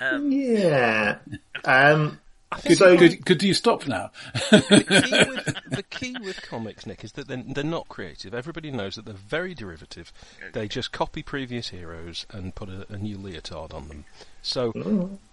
Um, 0.00 0.30
yeah. 0.30 1.18
Um, 1.64 2.20
Could, 2.64 2.78
So- 2.78 2.96
could, 2.96 3.26
could 3.26 3.42
you 3.42 3.52
stop 3.52 3.86
now? 3.86 4.10
the 4.50 5.02
key 5.04 5.28
with 5.28 5.70
the 5.70 5.82
key 5.82 6.16
with 6.18 6.40
comics, 6.40 6.86
Nick, 6.86 7.04
is 7.04 7.12
that 7.12 7.28
they're, 7.28 7.42
they're 7.46 7.62
not 7.62 7.88
creative. 7.90 8.32
Everybody 8.32 8.70
knows 8.70 8.94
that 8.94 9.04
they're 9.04 9.12
very 9.14 9.52
derivative. 9.54 10.14
They 10.54 10.66
just 10.66 10.90
copy 10.90 11.22
previous 11.22 11.68
heroes 11.68 12.24
and 12.30 12.54
put 12.54 12.70
a, 12.70 12.86
a 12.90 12.96
new 12.96 13.18
leotard 13.18 13.74
on 13.74 13.88
them. 13.88 14.04
So, 14.40 14.72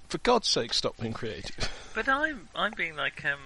for 0.10 0.18
God's 0.20 0.50
sake, 0.50 0.74
stop 0.74 0.98
being 1.00 1.14
creative. 1.14 1.72
But 1.94 2.10
I'm 2.10 2.50
I'm 2.54 2.74
being 2.76 2.98
like 2.98 3.24
um 3.24 3.40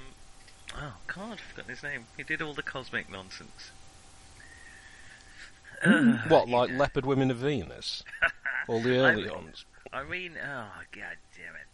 oh 0.78 0.94
God, 1.08 1.34
I've 1.34 1.40
forgotten 1.40 1.70
his 1.72 1.84
name. 1.84 2.06
He 2.18 2.24
did 2.24 2.42
all 2.42 2.54
the 2.54 2.64
cosmic 2.64 3.10
nonsense. 3.12 3.72
Uh, 5.86 6.18
what, 6.28 6.50
like 6.50 6.72
Leopard 6.72 7.06
Women 7.06 7.32
of 7.32 7.38
Venus? 7.38 8.04
All 8.68 8.82
the 8.82 8.98
early 8.98 9.30
I- 9.30 9.34
ones. 9.34 9.66
I 9.94 10.04
mean, 10.04 10.34
oh 10.38 10.68
god 10.92 11.16
damn 11.36 11.56
it, 11.56 11.66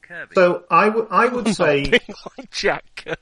Kirby. 0.00 0.34
So 0.36 0.64
I 0.70 0.88
would 0.88 1.08
I 1.10 1.26
would 1.26 1.48
say 1.54 1.82
Being 1.90 2.00
like 2.38 2.50
Jack 2.50 2.84
Kirby. 2.96 3.16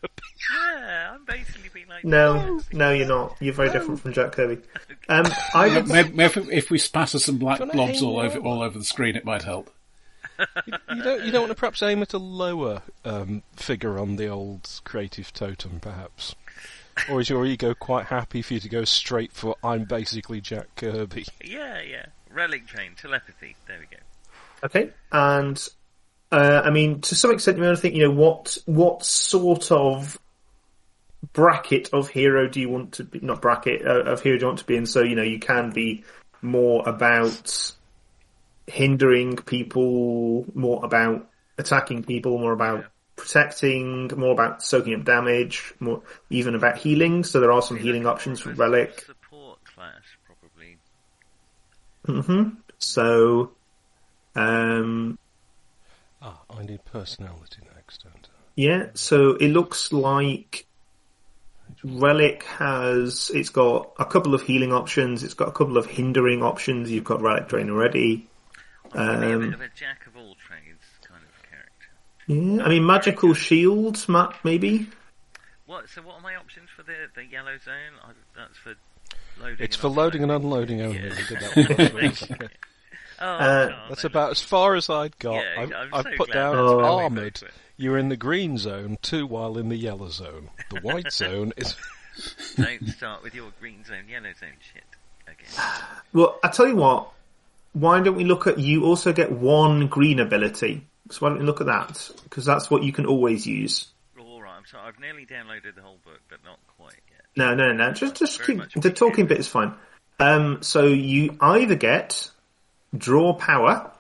yeah, 0.55 1.13
I'm 1.15 1.25
basically 1.25 1.71
being 1.73 1.89
like 1.89 2.05
no, 2.05 2.61
no, 2.73 2.93
you're 2.93 3.09
not. 3.09 3.37
You're 3.41 3.55
very 3.55 3.71
different 3.71 3.99
from 4.01 4.13
Jack 4.13 4.33
Kirby. 4.33 4.63
Um, 5.09 5.25
I 5.55 5.75
would 5.75 5.89
Maybe, 5.89 6.13
maybe 6.13 6.41
if 6.53 6.71
we 6.71 6.79
spatter 6.79 7.19
some 7.19 7.39
black 7.39 7.59
blobs 7.73 8.01
all 8.01 8.21
over 8.21 8.39
over. 8.39 8.47
all 8.47 8.63
over 8.63 8.79
the 8.79 8.85
screen, 8.85 9.17
it 9.17 9.25
might 9.25 9.43
help. 9.43 9.69
You 10.95 11.03
don't, 11.03 11.25
you 11.25 11.33
don't 11.33 11.43
want 11.43 11.51
to 11.51 11.55
perhaps 11.55 11.83
aim 11.83 12.03
at 12.03 12.13
a 12.13 12.19
lower 12.19 12.83
um, 13.05 13.43
figure 13.55 13.99
on 13.99 14.17
the 14.17 14.29
old 14.29 14.69
creative 14.85 15.33
totem, 15.33 15.81
perhaps? 15.81 16.35
Or 17.09 17.21
is 17.21 17.31
your 17.31 17.47
ego 17.47 17.75
quite 17.75 18.07
happy 18.07 18.43
for 18.43 18.55
you 18.55 18.61
to 18.61 18.69
go 18.69 18.85
straight 18.85 19.33
for 19.33 19.57
I'm 19.63 19.85
basically 19.85 20.41
Jack 20.41 20.67
Kirby? 20.77 21.27
Yeah, 21.43 21.81
yeah. 21.81 22.07
Relic 22.31 22.67
drain, 22.67 22.93
telepathy. 22.97 23.57
There 23.67 23.79
we 23.79 23.87
go. 23.87 24.03
Okay, 24.63 24.91
and 25.11 25.69
uh, 26.33 26.63
I 26.65 26.71
mean, 26.71 27.01
to 27.03 27.15
some 27.15 27.33
extent, 27.33 27.57
you 27.57 27.65
want 27.65 27.77
to 27.77 27.81
think, 27.81 27.95
you 27.95 28.05
know, 28.05 28.15
what 28.15 28.59
what 28.67 29.05
sort 29.05 29.71
of 29.73 30.19
bracket 31.33 31.91
of 31.93 32.09
hero 32.09 32.49
do 32.49 32.61
you 32.61 32.69
want 32.69 32.93
to 32.95 33.05
be? 33.05 33.21
Not 33.21 33.43
bracket 33.43 33.87
uh, 33.87 34.05
of 34.05 34.23
hero 34.23 34.37
do 34.37 34.43
you 34.43 34.47
want 34.49 34.59
to 34.61 34.67
be 34.67 34.77
in? 34.77 34.87
So 34.87 35.03
you 35.03 35.17
know, 35.17 35.23
you 35.23 35.39
can 35.39 35.71
be 35.71 36.05
more 36.43 36.87
about 36.89 37.75
hindering 38.71 39.37
people, 39.37 40.47
more 40.55 40.85
about 40.85 41.29
attacking 41.59 42.05
people, 42.05 42.39
more 42.39 42.53
about 42.53 42.81
Yeah. 42.81 42.87
protecting, 43.17 44.11
more 44.17 44.33
about 44.33 44.63
soaking 44.63 44.95
up 44.95 45.05
damage, 45.05 45.75
more 45.81 46.03
even 46.31 46.55
about 46.55 46.79
healing. 46.79 47.25
So 47.25 47.41
there 47.41 47.53
are 47.53 47.63
some 47.63 47.77
healing 47.77 48.07
options 48.07 48.41
for 48.41 48.51
relic. 48.53 49.01
Support 49.03 49.59
class, 49.65 50.03
probably. 50.25 50.79
hmm 52.07 52.57
So, 52.79 53.53
um, 54.35 55.19
Ah, 56.23 56.43
I 56.51 56.65
need 56.65 56.85
personality 56.85 57.63
next, 57.75 58.05
don't 58.05 58.15
I? 58.15 58.41
Yeah, 58.55 58.87
so 58.95 59.35
it 59.37 59.49
looks 59.49 59.91
like 59.93 60.67
Relic 61.85 62.43
has, 62.45 63.31
it's 63.33 63.49
got 63.49 63.93
a 63.99 64.05
couple 64.05 64.35
of 64.35 64.43
healing 64.43 64.73
options, 64.73 65.23
it's 65.23 65.35
got 65.35 65.49
a 65.49 65.53
couple 65.53 65.79
of 65.79 65.87
hindering 65.87 66.43
options, 66.43 66.91
you've 66.91 67.05
got 67.05 67.23
Relic 67.23 67.49
Drain 67.49 67.71
already. 67.71 68.29
I'm 68.93 69.09
a 69.09 69.21
bit 69.21 69.35
Um, 69.35 69.55
of 69.55 69.61
a 69.61 69.69
jack 69.69 70.07
of 70.07 70.17
all 70.17 70.35
trades 70.47 70.83
kind 71.03 71.23
of 71.23 71.43
character. 71.49 71.91
yeah, 72.27 72.65
I 72.65 72.69
mean, 72.69 72.87
Magical 72.87 73.35
shields, 73.35 74.09
Matt, 74.09 74.35
maybe? 74.45 74.89
What? 75.67 75.89
So 75.89 76.03
what 76.03 76.17
are 76.17 76.21
my 76.21 76.35
options 76.37 76.69
for 76.75 76.83
the 76.83 76.95
the 77.15 77.25
yellow 77.25 77.57
zone? 77.65 77.95
I, 78.03 78.11
that's 78.37 78.57
for 78.59 78.75
loading. 79.41 79.57
It's 79.65 79.77
and 79.77 79.81
for 79.83 79.89
loading 79.89 80.23
and 80.25 80.33
unloading. 80.33 80.81
unloading 80.81 81.05
only. 81.07 81.25
Yeah. 81.31 81.75
That 81.89 82.39
one. 82.41 82.49
Oh, 83.23 83.27
Uh, 83.27 83.67
no, 83.69 83.85
That's 83.91 84.05
no, 84.05 84.09
about 84.09 84.31
as 84.31 84.41
far 84.41 84.75
as 84.77 84.89
I'd 84.89 85.19
got. 85.19 85.35
Yeah, 85.35 85.55
I've, 85.59 85.73
I'm 85.75 85.89
I've 85.95 86.05
so 86.05 86.11
put 86.17 86.33
down 86.33 86.57
that's 86.57 86.73
where 86.75 86.85
armoured. 86.87 87.41
You're 87.77 87.99
in 87.99 88.09
the 88.09 88.17
green 88.17 88.57
zone, 88.57 88.97
two 89.03 89.27
while 89.27 89.59
in 89.59 89.69
the 89.69 89.77
yellow 89.77 90.09
zone. 90.09 90.49
The 90.71 90.81
white 90.81 91.13
zone 91.13 91.53
is. 91.59 91.77
Don't 92.57 92.89
start 92.89 93.23
with 93.23 93.35
your 93.35 93.51
green 93.61 93.85
zone, 93.85 94.05
yellow 94.09 94.33
zone 94.41 94.57
shit 94.73 94.85
again. 95.27 95.65
Well, 96.15 96.39
I 96.43 96.49
tell 96.49 96.67
you 96.67 96.77
what, 96.77 97.11
why 97.73 98.01
don't 98.01 98.17
we 98.17 98.25
look 98.25 98.47
at, 98.47 98.59
you 98.59 98.85
also 98.85 99.13
get 99.13 99.31
one 99.33 99.87
green 99.87 100.19
ability. 100.21 100.87
So 101.11 101.19
why 101.21 101.29
don't 101.31 101.39
we 101.41 101.45
look 101.45 101.61
at 101.61 101.67
that? 101.67 102.11
Because 102.25 102.45
that's 102.45 102.71
what 102.71 102.83
you 102.83 102.93
can 102.93 103.07
always 103.07 103.47
use. 103.47 103.89
All 104.19 104.43
right, 104.43 104.57
I'm 104.57 104.67
sorry. 104.67 104.89
I've 104.89 104.99
nearly 105.01 105.27
downloaded 105.27 105.75
the 105.75 105.83
whole 105.83 105.99
book, 106.05 106.21
but 106.29 106.39
not 106.45 106.59
quite 106.77 106.95
yet. 107.11 107.21
No, 107.37 107.55
no, 107.55 107.73
no. 107.73 107.93
Just, 107.93 108.17
just 108.17 108.43
keep 108.45 108.61
the 108.77 108.91
talking 108.91 109.27
bit 109.27 109.39
is 109.39 109.49
fine. 109.49 109.75
Um, 110.19 110.63
so 110.63 110.85
you 110.87 111.37
either 111.41 111.75
get 111.77 112.31
draw 112.97 113.33
power, 113.35 113.91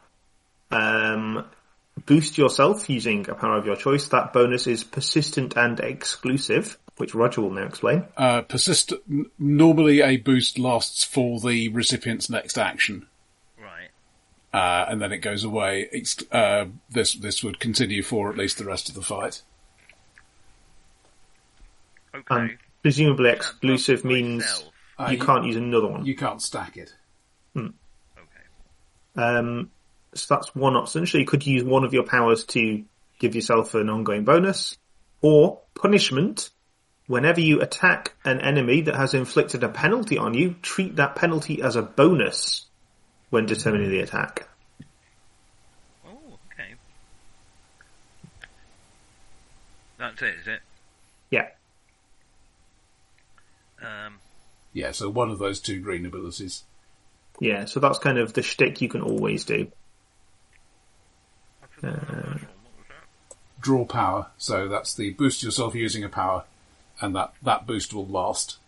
um, 0.70 1.44
boost 2.07 2.39
yourself 2.39 2.89
using 2.90 3.28
a 3.28 3.34
power 3.34 3.57
of 3.57 3.66
your 3.66 3.76
choice. 3.76 4.08
That 4.08 4.32
bonus 4.32 4.66
is 4.66 4.84
persistent 4.84 5.57
and 5.57 5.81
exclusive, 5.81 6.78
which 6.97 7.15
Roger 7.15 7.40
will 7.40 7.50
now 7.52 7.65
explain. 7.66 8.05
Uh, 8.16 8.42
persist. 8.42 8.92
n- 9.10 9.26
Normally, 9.39 10.00
a 10.02 10.16
boost 10.18 10.58
lasts 10.58 11.05
for 11.05 11.40
the 11.40 11.68
recipient's 11.70 12.28
next 12.31 12.58
action, 12.58 13.00
Right. 13.00 13.07
Uh, 14.52 14.86
and 14.88 15.00
then 15.00 15.12
it 15.12 15.18
goes 15.18 15.44
away. 15.44 15.88
It's, 15.92 16.16
uh, 16.32 16.66
this 16.90 17.14
this 17.14 17.44
would 17.44 17.60
continue 17.60 18.02
for 18.02 18.30
at 18.30 18.36
least 18.36 18.58
the 18.58 18.64
rest 18.64 18.88
of 18.88 18.94
the 18.94 19.02
fight. 19.02 19.42
Okay. 22.14 22.24
And 22.30 22.58
presumably 22.82 23.30
exclusive 23.30 24.02
buff 24.02 24.10
means 24.10 24.42
myself. 24.42 24.72
Uh, 24.98 25.08
you 25.12 25.18
can't 25.18 25.44
use 25.44 25.56
another 25.56 25.86
one. 25.86 26.04
You 26.04 26.16
can't 26.16 26.42
stack 26.42 26.76
it. 26.76 26.92
Okay. 27.56 29.22
Um, 29.22 29.70
so 30.14 30.34
that's 30.34 30.54
one 30.54 30.76
option. 30.76 31.06
So 31.06 31.18
you 31.18 31.24
could 31.24 31.46
use 31.46 31.64
one 31.64 31.84
of 31.84 31.94
your 31.94 32.02
powers 32.02 32.44
to 32.46 32.84
give 33.18 33.34
yourself 33.34 33.74
an 33.74 33.88
ongoing 33.88 34.24
bonus, 34.24 34.76
or 35.20 35.60
punishment. 35.74 36.50
Whenever 37.06 37.40
you 37.40 37.60
attack 37.60 38.14
an 38.24 38.40
enemy 38.40 38.82
that 38.82 38.94
has 38.94 39.14
inflicted 39.14 39.64
a 39.64 39.68
penalty 39.68 40.16
on 40.16 40.32
you, 40.34 40.54
treat 40.62 40.96
that 40.96 41.16
penalty 41.16 41.60
as 41.60 41.74
a 41.74 41.82
bonus 41.82 42.66
when 43.31 43.47
determining 43.47 43.91
the 43.91 44.00
attack. 44.00 44.49
Oh, 46.07 46.39
okay. 46.52 46.75
That's 49.99 50.20
it, 50.23 50.34
is 50.41 50.47
it? 50.49 50.60
Yeah. 51.31 51.49
Um, 53.83 54.18
Yeah, 54.73 54.91
so 54.92 55.09
one 55.09 55.31
of 55.31 55.39
those 55.39 55.60
two 55.60 55.81
green 55.81 56.05
abilities. 56.07 56.65
Yeah, 57.41 57.65
so 57.65 57.81
that's 57.81 57.99
kind 57.99 58.18
of 58.18 58.33
the 58.34 58.42
shtick 58.42 58.81
you 58.83 58.89
can 58.89 59.00
always 59.02 59.44
do. 59.44 59.70
I 61.62 61.67
forgot 61.67 62.00
the 62.00 62.07
first 62.07 62.17
one. 62.17 62.33
What 62.33 62.76
was 62.76 62.86
that? 62.89 63.36
Draw 63.62 63.84
power, 63.86 64.26
so 64.36 64.68
that's 64.68 64.94
the 64.94 65.10
boost 65.10 65.42
yourself 65.42 65.75
using 65.75 66.05
a 66.05 66.09
power, 66.09 66.44
and 67.00 67.15
that, 67.17 67.33
that 67.42 67.67
boost 67.67 67.94
will 67.94 68.07
last. 68.07 68.59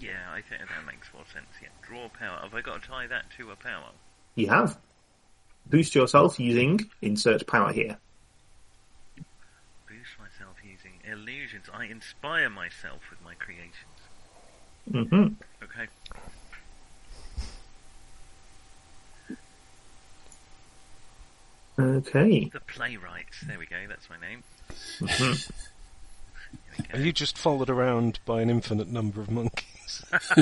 Yeah, 0.00 0.30
I 0.32 0.40
think 0.40 0.62
that 0.62 0.86
makes 0.86 1.08
more 1.14 1.24
sense. 1.32 1.46
Yeah, 1.60 1.68
draw 1.82 2.08
power. 2.08 2.38
Have 2.42 2.54
I 2.54 2.60
got 2.60 2.82
to 2.82 2.88
tie 2.88 3.06
that 3.08 3.26
to 3.38 3.50
a 3.50 3.56
power? 3.56 3.90
You 4.34 4.48
have. 4.48 4.78
Boost 5.66 5.94
yourself 5.94 6.40
using 6.40 6.90
insert 7.02 7.46
power 7.46 7.72
here. 7.72 7.98
Boost 9.16 10.10
myself 10.18 10.56
using 10.64 10.92
illusions. 11.10 11.66
I 11.72 11.84
inspire 11.84 12.48
myself 12.50 13.00
with 13.10 13.22
my 13.22 13.34
creations. 13.34 13.74
hmm 14.90 15.34
Okay. 15.62 15.88
Okay. 21.78 22.44
The 22.52 22.60
playwrights. 22.60 23.40
There 23.46 23.58
we 23.58 23.66
go. 23.66 23.76
That's 23.88 24.08
my 24.10 24.18
name. 24.20 24.42
Mhm. 25.00 25.50
Are 26.92 26.98
you 27.00 27.12
just 27.12 27.38
followed 27.38 27.70
around 27.70 28.18
by 28.24 28.42
an 28.42 28.50
infinite 28.50 28.88
number 28.88 29.20
of 29.20 29.30
monkeys? 29.30 29.66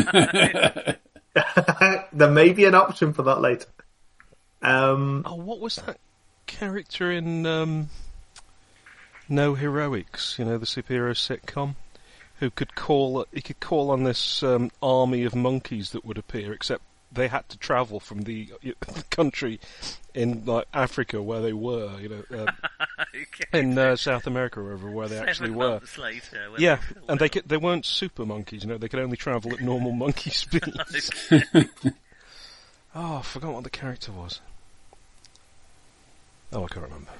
there 2.12 2.30
may 2.30 2.52
be 2.52 2.64
an 2.64 2.74
option 2.74 3.12
for 3.12 3.22
that 3.22 3.40
later. 3.40 3.66
Um, 4.62 5.22
Oh, 5.26 5.36
what 5.36 5.60
was 5.60 5.76
that 5.76 5.98
character 6.46 7.10
in 7.10 7.46
um, 7.46 7.88
No 9.28 9.54
Heroics? 9.54 10.38
You 10.38 10.44
know, 10.44 10.58
the 10.58 10.66
superhero 10.66 11.14
sitcom, 11.14 11.76
who 12.40 12.50
could 12.50 12.74
call 12.74 13.26
he 13.32 13.40
could 13.40 13.60
call 13.60 13.90
on 13.90 14.04
this 14.04 14.42
um, 14.42 14.70
army 14.82 15.24
of 15.24 15.34
monkeys 15.34 15.90
that 15.90 16.04
would 16.04 16.18
appear, 16.18 16.52
except 16.52 16.82
they 17.12 17.28
had 17.28 17.48
to 17.48 17.58
travel 17.58 18.00
from 18.00 18.22
the, 18.22 18.52
the 18.62 18.74
country 19.10 19.60
in 20.14 20.44
like 20.44 20.66
Africa 20.72 21.22
where 21.22 21.40
they 21.40 21.52
were, 21.52 21.98
you 22.00 22.08
know, 22.08 22.24
uh, 22.38 22.46
okay. 23.14 23.58
in 23.58 23.76
uh, 23.78 23.96
South 23.96 24.26
America 24.26 24.60
or 24.60 24.64
wherever 24.64 24.90
where 24.90 25.08
they 25.08 25.16
Seven 25.16 25.28
actually 25.28 25.50
were. 25.50 25.80
later. 25.98 26.48
Yeah, 26.58 26.76
they 26.76 27.00
and 27.08 27.20
they 27.20 27.28
could, 27.28 27.48
they 27.48 27.56
weren't 27.56 27.84
super 27.86 28.24
monkeys, 28.24 28.62
you 28.62 28.68
know. 28.68 28.78
They 28.78 28.88
could 28.88 29.00
only 29.00 29.16
travel 29.16 29.52
at 29.52 29.60
normal 29.60 29.92
monkey 30.04 30.30
speeds. 30.30 30.76
oh, 32.94 33.16
I 33.16 33.22
forgot 33.22 33.54
what 33.54 33.64
the 33.64 33.70
character 33.70 34.12
was. 34.12 34.40
Oh, 36.52 36.64
I 36.64 36.68
can't 36.68 36.84
remember. 36.84 37.10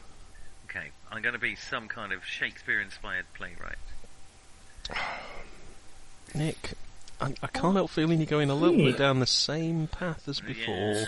okay, 0.68 0.88
I'm 1.12 1.22
going 1.22 1.34
to 1.34 1.38
be 1.40 1.54
some 1.54 1.86
kind 1.88 2.12
of 2.12 2.24
Shakespeare-inspired 2.24 3.26
playwright. 3.34 3.76
Nick, 6.34 6.72
I, 7.20 7.34
I 7.42 7.46
can't 7.48 7.74
help 7.74 7.90
feeling 7.90 8.18
you're 8.18 8.26
going 8.26 8.50
a 8.50 8.54
little 8.54 8.76
bit 8.76 8.96
down 8.98 9.20
the 9.20 9.26
same 9.26 9.86
path 9.88 10.26
as 10.28 10.40
before. 10.40 10.74
Yeah. 10.94 11.04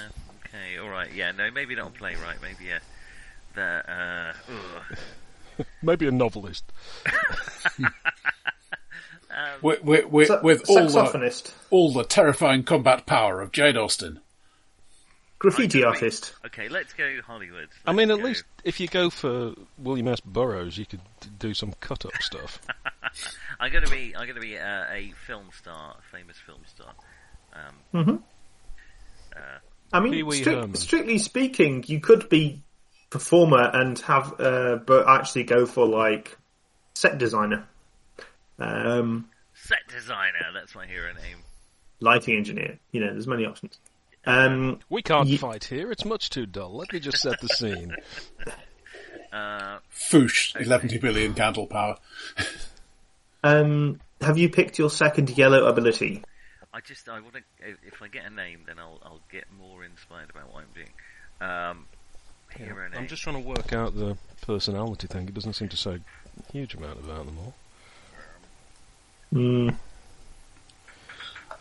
Okay. 0.46 0.78
All 0.78 0.88
right. 0.88 1.12
Yeah. 1.14 1.32
No. 1.32 1.50
Maybe 1.50 1.74
not 1.74 1.88
a 1.88 1.90
playwright. 1.90 2.36
Maybe 2.42 2.70
a 2.70 2.80
that. 3.54 3.88
Uh. 3.88 5.64
Maybe 5.82 6.06
a 6.06 6.10
novelist. 6.10 6.64
With, 9.62 9.82
with, 9.82 10.06
with, 10.10 10.26
So- 10.28 10.40
with 10.42 10.68
all, 10.68 10.88
the, 10.88 11.52
all 11.70 11.92
the 11.92 12.04
terrifying 12.04 12.64
combat 12.64 13.06
power 13.06 13.40
of 13.40 13.50
Jane 13.52 13.76
Austen. 13.78 14.20
Graffiti 15.42 15.80
I 15.80 15.88
could 15.88 15.94
artist. 16.04 16.34
Okay, 16.46 16.68
let's 16.68 16.92
go 16.92 17.20
Hollywood. 17.26 17.68
I 17.84 17.92
mean, 17.92 18.10
at 18.10 18.18
go. 18.18 18.24
least 18.24 18.44
if 18.64 18.78
you 18.78 18.86
go 18.86 19.10
for 19.10 19.54
William 19.76 20.08
S. 20.08 20.20
Burroughs, 20.20 20.78
you 20.78 20.86
could 20.86 21.00
do 21.38 21.52
some 21.52 21.74
cut-up 21.80 22.14
stuff. 22.20 22.60
I'm 23.60 23.72
going 23.72 23.84
to 23.84 23.90
be. 23.90 24.14
I'm 24.16 24.26
going 24.26 24.36
to 24.36 24.40
be 24.40 24.56
uh, 24.56 24.84
a 24.90 25.12
film 25.26 25.48
star, 25.58 25.96
a 25.98 26.16
famous 26.16 26.36
film 26.38 26.60
star. 26.66 26.94
Um, 27.54 28.22
I 29.92 30.00
mean, 30.00 30.12
Pee 30.12 30.22
Wee 30.22 30.36
strict- 30.40 30.58
Herman. 30.60 30.74
strictly 30.76 31.18
speaking, 31.18 31.84
you 31.86 32.00
could 32.00 32.28
be 32.28 32.62
performer 33.10 33.70
and 33.74 33.98
have, 34.00 34.40
uh, 34.40 34.76
but 34.76 35.06
actually 35.08 35.44
go 35.44 35.66
for 35.66 35.86
like 35.86 36.38
set 36.94 37.18
designer, 37.18 37.66
um, 38.58 39.28
set 39.54 39.80
designer. 39.88 40.46
That's 40.54 40.74
my 40.74 40.86
hero 40.86 41.12
name. 41.12 41.38
lighting 42.00 42.36
engineer. 42.36 42.78
You 42.92 43.00
know, 43.00 43.12
there's 43.12 43.26
many 43.26 43.44
options. 43.44 43.78
Um, 44.24 44.80
We 44.88 45.02
can't 45.02 45.28
Ye- 45.28 45.36
fight 45.36 45.64
here; 45.64 45.90
it's 45.90 46.04
much 46.04 46.30
too 46.30 46.46
dull. 46.46 46.76
Let 46.76 46.92
me 46.92 47.00
just 47.00 47.18
set 47.18 47.40
the 47.40 47.48
scene. 47.48 47.94
Uh, 49.32 49.78
Foosh, 49.90 50.54
11 50.60 50.98
billion 51.00 51.32
candle 51.32 51.66
power. 51.66 51.96
um, 53.44 53.98
have 54.20 54.36
you 54.36 54.50
picked 54.50 54.78
your 54.78 54.90
second 54.90 55.30
yellow 55.38 55.64
ability? 55.64 56.22
I 56.74 56.80
just. 56.80 57.08
I 57.08 57.18
want 57.20 57.36
to. 57.36 57.40
If 57.86 58.02
I 58.02 58.08
get 58.08 58.26
a 58.26 58.30
name, 58.30 58.60
then 58.66 58.78
I'll. 58.78 58.98
I'll 59.02 59.20
get 59.30 59.44
more 59.58 59.84
inspired 59.84 60.28
about 60.28 60.52
what 60.52 60.64
I'm 60.64 60.74
doing. 60.74 60.90
Um, 61.40 61.86
hero 62.54 62.88
name. 62.90 62.98
I'm 62.98 63.06
just 63.08 63.22
trying 63.22 63.42
to 63.42 63.48
work 63.48 63.72
out 63.72 63.94
the 63.96 64.18
personality 64.42 65.06
thing. 65.06 65.28
It 65.28 65.32
doesn't 65.34 65.54
seem 65.54 65.70
to 65.70 65.78
say 65.78 65.92
a 65.94 66.52
huge 66.52 66.74
amount 66.74 66.98
about 66.98 67.24
them 67.24 67.38
all. 67.38 67.54
Mm, 69.32 69.68
In 69.70 69.76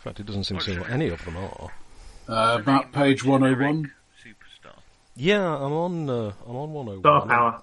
fact, 0.00 0.20
it 0.20 0.26
doesn't 0.26 0.44
seem 0.44 0.58
to 0.58 0.64
say 0.64 0.78
what 0.78 0.90
any 0.90 1.08
of 1.08 1.24
them 1.24 1.38
are. 1.38 1.70
Uh, 2.32 2.54
What's 2.54 2.64
the 2.64 2.72
map 2.72 2.84
name? 2.84 2.92
page 2.92 3.24
101. 3.24 3.92
Superstar. 4.24 4.74
Yeah, 5.16 5.54
I'm 5.54 5.72
on. 5.72 6.08
Uh, 6.10 6.32
I'm 6.46 6.56
on 6.56 6.72
101. 6.72 7.00
star 7.00 7.26
power. 7.26 7.62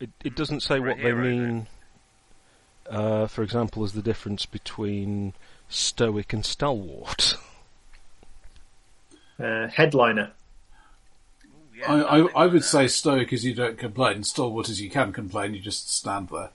It, 0.00 0.10
it 0.24 0.34
doesn't 0.34 0.60
say 0.60 0.78
For 0.78 0.86
a 0.86 0.88
what 0.88 0.96
they 0.96 1.02
hero, 1.02 1.22
mean. 1.22 1.66
Uh, 2.88 3.26
for 3.26 3.42
example, 3.42 3.84
as 3.84 3.92
the 3.92 4.02
difference 4.02 4.46
between 4.46 5.34
stoic 5.68 6.32
and 6.32 6.44
stalwart. 6.44 7.36
Uh, 9.38 9.68
headliner. 9.68 10.32
Ooh, 11.44 11.78
yeah, 11.78 11.92
I, 11.92 12.18
I'm 12.18 12.28
I, 12.28 12.40
I 12.42 12.46
would 12.46 12.64
say 12.64 12.88
stoic 12.88 13.32
is 13.32 13.44
you 13.44 13.54
don't 13.54 13.78
complain, 13.78 14.24
stalwart 14.24 14.68
is 14.68 14.80
you 14.80 14.90
can 14.90 15.12
complain, 15.12 15.54
you 15.54 15.60
just 15.60 15.90
stand 15.94 16.28
there. 16.30 16.50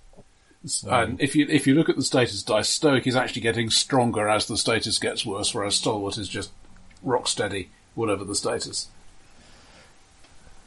And 0.87 1.21
if 1.21 1.35
you 1.35 1.45
if 1.49 1.67
you 1.67 1.75
look 1.75 1.89
at 1.89 1.95
the 1.95 2.03
status 2.03 2.41
dice, 2.41 2.69
stoic 2.69 3.05
is 3.05 3.15
actually 3.15 3.43
getting 3.43 3.69
stronger 3.69 4.27
as 4.27 4.47
the 4.47 4.57
status 4.57 4.97
gets 4.99 5.23
worse, 5.25 5.53
whereas 5.53 5.75
stalwart 5.75 6.17
is 6.17 6.27
just 6.27 6.51
rock 7.05 7.27
steady, 7.29 7.69
whatever 7.93 8.25
the 8.25 8.35
status. 8.35 8.87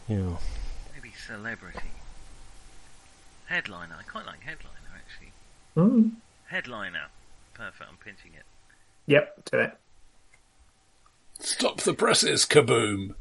Yeah. 0.09 0.37
Maybe 0.95 1.13
celebrity. 1.27 1.91
Headliner. 3.47 3.97
I 3.99 4.03
quite 4.05 4.25
like 4.25 4.41
headliner 4.41 4.75
actually. 4.97 5.33
Mm. 5.77 6.13
Headliner. 6.47 7.09
Perfect. 7.53 7.91
I'm 7.91 7.97
pinching 7.97 8.33
it. 8.35 8.45
Yep, 9.07 9.51
do 9.51 9.59
it. 9.59 9.73
Stop 11.41 11.81
the 11.83 11.95
presses, 11.95 12.45
kaboom! 12.45 13.15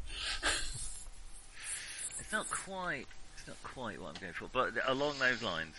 It's 2.18 2.32
not 2.32 2.50
quite. 2.50 3.06
It's 3.36 3.46
not 3.46 3.56
quite 3.62 4.00
what 4.00 4.16
I'm 4.16 4.20
going 4.20 4.32
for, 4.32 4.48
but 4.52 4.72
along 4.86 5.18
those 5.18 5.42
lines. 5.42 5.74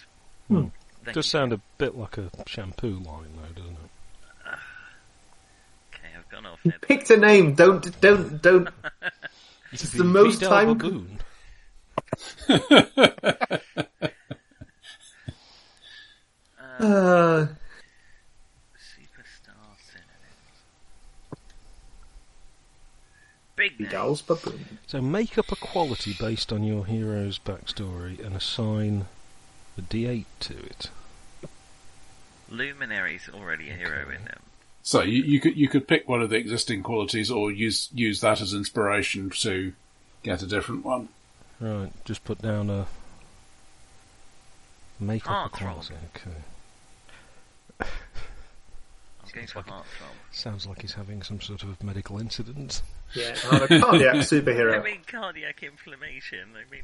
Hmm. 0.48 0.66
Does 1.06 1.16
you. 1.18 1.22
sound 1.22 1.54
a 1.54 1.62
bit 1.78 1.96
like 1.96 2.18
a 2.18 2.30
shampoo 2.48 3.00
line, 3.00 3.34
though, 3.36 3.62
doesn't 3.62 3.74
it? 3.74 3.89
Okay, 6.40 6.48
I've 6.48 6.60
gone 6.64 6.74
off. 6.74 6.82
Picked 6.82 7.10
a 7.10 7.18
name. 7.18 7.56
Don't, 7.56 8.00
don't, 8.02 8.42
don't. 8.42 8.70
It's 9.72 9.92
the 9.92 10.04
most 10.04 10.42
time- 10.42 10.78
Baboon. 10.78 11.20
Uh, 16.80 17.46
Superstar 18.78 19.76
synonyms. 19.84 20.64
Big 23.56 23.80
name. 23.80 23.90
Vidal's 23.90 24.22
baboon. 24.22 24.80
So 24.88 25.02
make 25.02 25.38
up 25.38 25.52
a 25.52 25.56
quality 25.58 26.16
based 26.18 26.54
on 26.54 26.64
your 26.64 26.86
hero's 26.86 27.38
backstory 27.38 28.24
and 28.26 28.36
assign 28.36 29.08
a 29.78 29.82
D8 29.82 30.26
to 30.42 30.58
it. 30.58 30.90
Luminary's 32.50 33.30
already 33.34 33.70
a 33.70 33.74
hero 33.74 34.10
in 34.10 34.24
them. 34.26 34.40
So 34.82 35.02
you, 35.02 35.24
you 35.24 35.40
could 35.40 35.56
you 35.58 35.68
could 35.68 35.88
pick 35.88 36.08
one 36.08 36.22
of 36.22 36.30
the 36.30 36.38
existing 36.38 36.84
qualities, 36.84 37.30
or 37.30 37.52
use 37.52 37.90
use 37.94 38.22
that 38.22 38.42
as 38.42 38.54
inspiration 38.54 39.30
to 39.42 39.74
get 40.24 40.42
a 40.42 40.48
different 40.48 40.86
one. 40.86 41.10
Right, 41.60 41.92
just 42.06 42.24
put 42.24 42.42
down 42.42 42.70
a 42.70 42.88
make 45.00 45.30
up 45.30 45.48
a 45.48 45.50
Heartthrob. 45.50 45.74
quality. 45.74 45.94
Okay. 46.16 47.90
I'm 49.24 49.46
going. 49.64 49.84
Sounds 50.32 50.66
like 50.66 50.82
he's 50.82 50.94
having 50.94 51.22
some 51.22 51.40
sort 51.40 51.64
of 51.64 51.84
medical 51.84 52.20
incident. 52.20 52.82
Yeah, 53.14 53.36
I'm 53.52 53.62
a 53.64 53.68
cardiac 53.68 54.16
superhero. 54.16 54.80
I 54.80 54.84
mean 54.84 55.02
cardiac 55.06 55.62
inflammation. 55.62 56.50
I 56.56 56.72
mean 56.72 56.84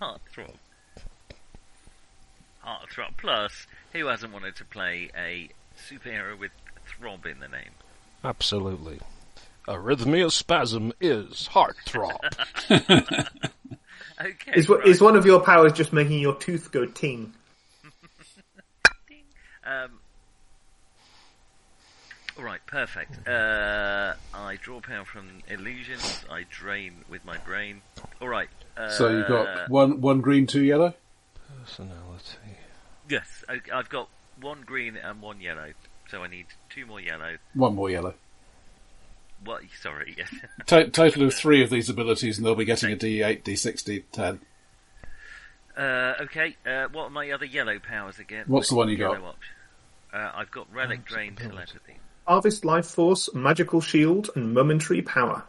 Heartthrob. 0.00 0.54
Heartthrob. 2.64 3.16
Plus, 3.16 3.66
who 3.92 4.06
hasn't 4.06 4.32
wanted 4.32 4.54
to 4.56 4.64
play 4.64 5.10
a 5.16 5.48
superhero 5.88 6.38
with 6.38 6.52
throb 6.88 7.26
in 7.26 7.40
the 7.40 7.48
name? 7.48 7.70
Absolutely. 8.24 9.00
Arrhythmia 9.66 10.30
spasm 10.32 10.92
is 11.00 11.48
heartthrob. 11.52 12.18
Okay. 14.20 14.52
Is, 14.56 14.68
right. 14.68 14.84
is 14.84 15.00
one 15.00 15.14
of 15.14 15.24
your 15.26 15.38
powers 15.40 15.72
just 15.72 15.92
making 15.92 16.18
your 16.18 16.34
tooth 16.34 16.72
go 16.72 16.86
ting? 16.86 17.32
Um, 19.64 20.00
all 22.38 22.44
right, 22.44 22.60
perfect. 22.66 23.28
Uh, 23.28 24.14
I 24.32 24.56
draw 24.62 24.80
power 24.80 25.04
from 25.04 25.28
illusions. 25.48 26.24
I 26.30 26.46
drain 26.48 27.04
with 27.10 27.22
my 27.26 27.36
brain. 27.38 27.82
All 28.22 28.28
right. 28.28 28.48
Uh, 28.78 28.88
So 28.88 29.10
you've 29.10 29.28
got 29.28 29.68
one 29.68 30.00
one 30.00 30.22
green, 30.22 30.46
two 30.46 30.64
yellow. 30.64 30.94
Personality. 31.60 32.56
yes. 33.10 33.44
okay, 33.48 33.70
I've 33.70 33.90
got 33.90 34.08
one 34.40 34.62
green 34.62 34.96
and 34.96 35.20
one 35.20 35.40
yellow. 35.42 35.72
So 36.10 36.22
I 36.22 36.28
need 36.28 36.46
two 36.70 36.86
more 36.86 37.00
yellow. 37.00 37.36
One 37.54 37.74
more 37.74 37.90
yellow. 37.90 38.14
What? 39.44 39.62
Sorry. 39.80 40.14
Yes. 40.16 40.28
To- 40.66 40.88
total 40.90 41.22
of 41.24 41.34
three 41.34 41.62
of 41.62 41.70
these 41.70 41.88
abilities, 41.88 42.38
and 42.38 42.46
they'll 42.46 42.54
be 42.54 42.64
getting 42.64 42.92
a 42.92 42.96
D8, 42.96 43.42
D6, 43.44 44.02
D10. 44.12 44.38
uh, 45.76 46.22
okay. 46.24 46.56
Uh, 46.66 46.88
what 46.92 47.04
are 47.04 47.10
my 47.10 47.30
other 47.30 47.44
yellow 47.44 47.78
powers 47.78 48.18
again? 48.18 48.44
What's 48.48 48.68
the 48.70 48.74
one 48.74 48.88
you 48.88 48.96
Yellow 48.96 49.14
got? 49.14 49.24
option. 49.24 49.54
Uh, 50.12 50.32
I've 50.34 50.50
got 50.50 50.66
relic 50.72 51.00
Oh, 51.04 51.08
drain 51.14 51.36
telepathy. 51.36 51.98
Harvest 52.26 52.64
Life 52.64 52.86
Force, 52.86 53.28
Magical 53.34 53.80
Shield, 53.80 54.30
and 54.34 54.52
Momentary 54.54 55.02
Power. 55.02 55.44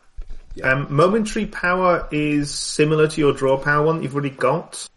Um, 0.63 0.87
momentary 0.93 1.45
Power 1.45 2.07
is 2.11 2.51
similar 2.53 3.07
to 3.07 3.21
your 3.21 3.33
Draw 3.33 3.57
Power 3.57 3.85
one 3.85 3.97
that 3.97 4.03
you've 4.03 4.13
already 4.13 4.29
got. 4.29 4.87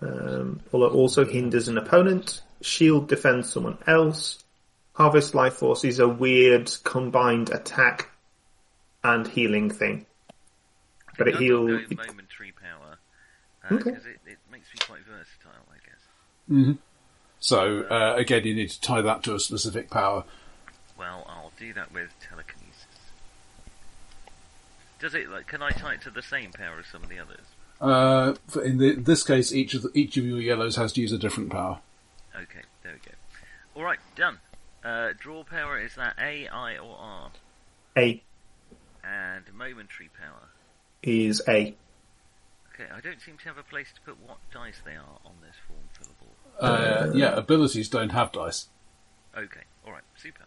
Um, 0.00 0.60
although 0.72 0.86
it 0.86 0.92
also 0.92 1.24
hinders 1.24 1.68
an 1.68 1.78
opponent. 1.78 2.42
Shield 2.60 3.08
defends 3.08 3.52
someone 3.52 3.78
else. 3.86 4.42
Harvest 4.94 5.34
Life 5.34 5.54
Force 5.54 5.84
is 5.84 5.98
a 5.98 6.08
weird 6.08 6.70
combined 6.84 7.50
attack 7.50 8.08
and 9.04 9.26
healing 9.26 9.70
thing. 9.70 10.06
But 11.18 11.28
it 11.28 11.34
I've 11.34 11.34
got 11.34 11.38
to 11.38 11.44
heals. 11.44 11.90
momentary 12.08 12.52
power 12.52 12.98
because 13.68 13.86
Okay. 13.86 14.10
it, 14.10 14.20
it 14.32 14.38
makes 14.50 14.68
me 14.72 14.78
quite 14.86 15.00
versatile, 15.00 15.66
I 15.70 15.76
guess. 15.84 16.00
Hmm. 16.48 16.72
So 17.40 17.82
uh, 17.82 18.14
again, 18.16 18.44
you 18.44 18.54
need 18.54 18.70
to 18.70 18.80
tie 18.80 19.02
that 19.02 19.22
to 19.24 19.34
a 19.34 19.40
specific 19.40 19.90
power. 19.90 20.24
Well, 20.98 21.26
I'll 21.28 21.52
do 21.58 21.72
that 21.74 21.92
with 21.92 22.08
telekinesis. 22.26 22.86
Does 24.98 25.14
it 25.14 25.28
like? 25.30 25.46
Can 25.46 25.62
I 25.62 25.70
tie 25.70 25.94
it 25.94 26.02
to 26.02 26.10
the 26.10 26.22
same 26.22 26.52
power 26.52 26.78
as 26.80 26.86
some 26.86 27.02
of 27.02 27.08
the 27.10 27.18
others? 27.18 27.44
Uh, 27.78 28.34
in 28.64 28.78
the, 28.78 28.94
this 28.94 29.22
case, 29.22 29.52
each 29.52 29.74
of 29.74 29.82
the, 29.82 29.90
each 29.94 30.16
of 30.16 30.24
your 30.24 30.40
yellows 30.40 30.76
has 30.76 30.94
to 30.94 31.02
use 31.02 31.12
a 31.12 31.18
different 31.18 31.50
power. 31.50 31.80
Okay, 32.36 32.62
there 32.82 32.92
we 32.92 32.98
go. 32.98 33.14
All 33.74 33.84
right, 33.84 33.98
done. 34.14 34.38
Uh, 34.84 35.10
draw 35.18 35.42
power 35.44 35.78
is 35.80 35.94
that 35.96 36.14
A, 36.20 36.46
I, 36.48 36.76
or 36.78 36.96
R, 36.98 37.30
A 37.96 38.22
and 39.04 39.44
momentary 39.56 40.10
power. 40.20 40.48
is 41.02 41.40
A. 41.48 41.74
Okay, 42.74 42.90
I 42.94 43.00
don't 43.00 43.20
seem 43.20 43.38
to 43.38 43.44
have 43.44 43.56
a 43.58 43.62
place 43.62 43.88
to 43.94 44.00
put 44.02 44.16
what 44.26 44.36
dice 44.52 44.80
they 44.84 44.92
are 44.96 45.18
on 45.24 45.32
this 45.42 45.56
form 45.66 45.80
fillable. 45.98 46.32
Uh, 46.60 47.12
yeah, 47.14 47.34
abilities 47.36 47.88
don't 47.88 48.10
have 48.10 48.32
dice. 48.32 48.66
Okay, 49.36 49.60
all 49.86 49.92
right, 49.92 50.02
super. 50.16 50.44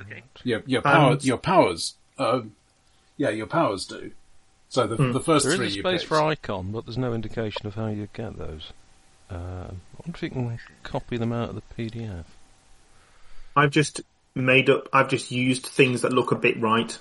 Okay, 0.00 0.22
Your 0.44 0.62
your 0.66 0.82
power 0.82 1.12
And- 1.12 1.24
your 1.24 1.38
powers. 1.38 1.94
Um, 2.18 2.54
yeah, 3.18 3.30
your 3.30 3.46
powers 3.46 3.84
do. 3.86 4.12
So 4.68 4.86
the, 4.86 4.96
the 4.96 5.20
first 5.20 5.44
There 5.44 5.52
is 5.52 5.58
three 5.58 5.66
a 5.66 5.70
you 5.70 5.80
space 5.82 6.02
for 6.02 6.20
icon, 6.22 6.72
but 6.72 6.86
there's 6.86 6.98
no 6.98 7.12
indication 7.14 7.66
of 7.66 7.74
how 7.74 7.86
you 7.88 8.08
get 8.12 8.36
those. 8.38 8.72
Um, 9.28 9.38
I 9.38 10.02
wonder 10.04 10.14
if 10.14 10.22
you 10.22 10.30
can 10.30 10.58
copy 10.82 11.16
them 11.16 11.32
out 11.32 11.50
of 11.50 11.54
the 11.56 11.62
PDF. 11.90 12.24
I've 13.56 13.70
just 13.70 14.00
made 14.34 14.70
up. 14.70 14.88
I've 14.92 15.08
just 15.08 15.30
used 15.30 15.66
things 15.66 16.02
that 16.02 16.12
look 16.12 16.30
a 16.32 16.36
bit 16.36 16.60
right. 16.60 16.96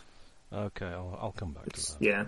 Okay, 0.54 0.86
I'll, 0.88 1.18
I'll 1.22 1.32
come 1.34 1.52
back 1.52 1.72
to 1.74 1.82
that. 1.92 1.98
Yeah. 2.02 2.26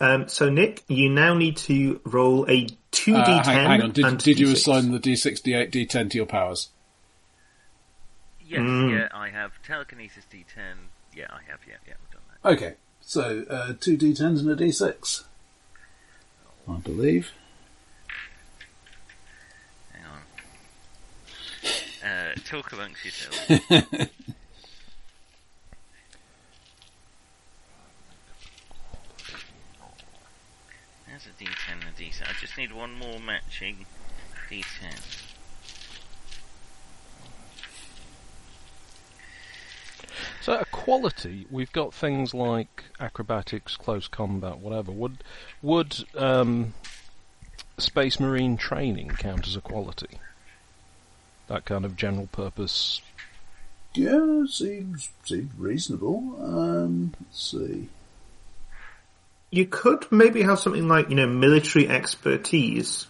Um, 0.00 0.26
so 0.28 0.48
Nick, 0.50 0.82
you 0.88 1.08
now 1.10 1.34
need 1.34 1.56
to 1.58 2.00
roll 2.04 2.44
a 2.50 2.66
two 2.90 3.12
d 3.12 3.18
Uh, 3.20 3.42
ten. 3.42 3.54
hang, 3.54 3.66
hang 3.66 3.82
on, 3.82 3.90
did, 3.92 4.04
and 4.04 4.18
did 4.18 4.40
you 4.40 4.50
assign 4.50 4.90
the 4.90 4.98
D68, 4.98 5.70
D10 5.70 6.10
to 6.10 6.16
your 6.16 6.26
powers? 6.26 6.70
Yes, 8.44 8.60
Mm. 8.62 8.90
yeah, 8.98 9.08
I 9.12 9.28
have 9.30 9.52
telekinesis 9.62 10.24
D10. 10.32 10.74
Yeah, 11.14 11.26
I 11.30 11.40
have. 11.48 11.60
Yeah, 11.68 11.74
yeah, 11.86 11.94
I've 12.02 12.10
done 12.10 12.22
that. 12.42 12.52
Okay, 12.54 12.74
so 13.00 13.44
uh, 13.48 13.74
two 13.80 13.96
D10s 13.96 14.40
and 14.40 14.50
a 14.50 14.56
D6. 14.56 15.24
I 16.68 16.76
believe. 16.78 17.30
Hang 19.92 20.02
on. 20.06 20.20
Uh, 22.04 22.32
talk 22.44 22.72
amongst 22.72 23.04
yourselves. 23.04 23.46
There's 31.06 31.26
a 31.26 31.44
D10 31.44 31.72
and 31.72 31.82
a 31.84 32.00
D6. 32.00 32.22
I 32.22 32.32
just 32.40 32.56
need 32.58 32.72
one 32.72 32.94
more 32.94 33.20
matching 33.20 33.86
D10. 34.50 35.22
So 40.40 40.58
a 40.58 40.64
quality, 40.64 41.46
we've 41.50 41.70
got 41.70 41.94
things 41.94 42.34
like 42.34 42.84
acrobatics, 42.98 43.76
close 43.76 44.08
combat, 44.08 44.58
whatever. 44.58 44.90
Would 44.90 45.22
would 45.62 46.04
um, 46.16 46.74
space 47.78 48.18
marine 48.18 48.56
training 48.56 49.10
count 49.10 49.46
as 49.46 49.54
a 49.54 49.60
quality? 49.60 50.18
That 51.52 51.66
kind 51.66 51.84
of 51.84 51.96
general 51.98 52.28
purpose. 52.32 53.02
Yeah, 53.92 54.44
seems 54.48 55.10
seems 55.22 55.50
reasonable. 55.58 56.34
Um, 56.40 57.12
let's 57.20 57.50
see. 57.50 57.90
You 59.50 59.66
could 59.66 60.10
maybe 60.10 60.40
have 60.44 60.58
something 60.58 60.88
like 60.88 61.10
you 61.10 61.14
know 61.14 61.26
military 61.26 61.90
expertise. 61.90 63.06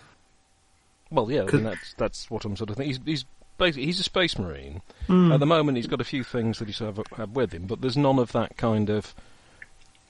Well, 1.08 1.30
yeah, 1.30 1.44
I 1.44 1.52
mean, 1.52 1.62
that's 1.62 1.94
that's 1.96 2.30
what 2.32 2.44
I'm 2.44 2.56
sort 2.56 2.70
of 2.70 2.76
thinking. 2.78 2.94
He's, 2.94 3.00
he's 3.04 3.24
basically 3.58 3.86
he's 3.86 4.00
a 4.00 4.02
space 4.02 4.36
marine. 4.36 4.82
Hmm. 5.06 5.30
At 5.30 5.38
the 5.38 5.46
moment, 5.46 5.76
he's 5.76 5.86
got 5.86 6.00
a 6.00 6.04
few 6.04 6.24
things 6.24 6.58
that 6.58 6.66
he's 6.66 6.80
have, 6.80 6.98
have 7.16 7.30
with 7.30 7.52
him, 7.52 7.66
but 7.66 7.80
there's 7.80 7.96
none 7.96 8.18
of 8.18 8.32
that 8.32 8.56
kind 8.56 8.90
of. 8.90 9.14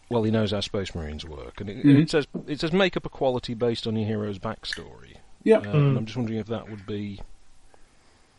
Well, 0.09 0.23
he 0.23 0.31
knows 0.31 0.52
how 0.52 0.61
space 0.61 0.94
marines 0.94 1.27
work, 1.27 1.61
and 1.61 1.69
it, 1.69 1.85
it 1.85 2.11
says 2.11 2.27
it 2.47 2.61
says 2.61 2.73
make 2.73 2.97
up 2.97 3.05
a 3.05 3.11
quality 3.11 3.52
based 3.52 3.86
on 3.86 3.94
your 3.94 4.07
hero's 4.07 4.39
backstory. 4.39 5.19
Yeah, 5.44 5.59
Uh, 5.59 5.73
and 5.73 5.99
I'm 5.99 6.07
just 6.07 6.17
wondering 6.17 6.39
if 6.39 6.47
that 6.47 6.70
would 6.70 6.86
be 6.86 7.20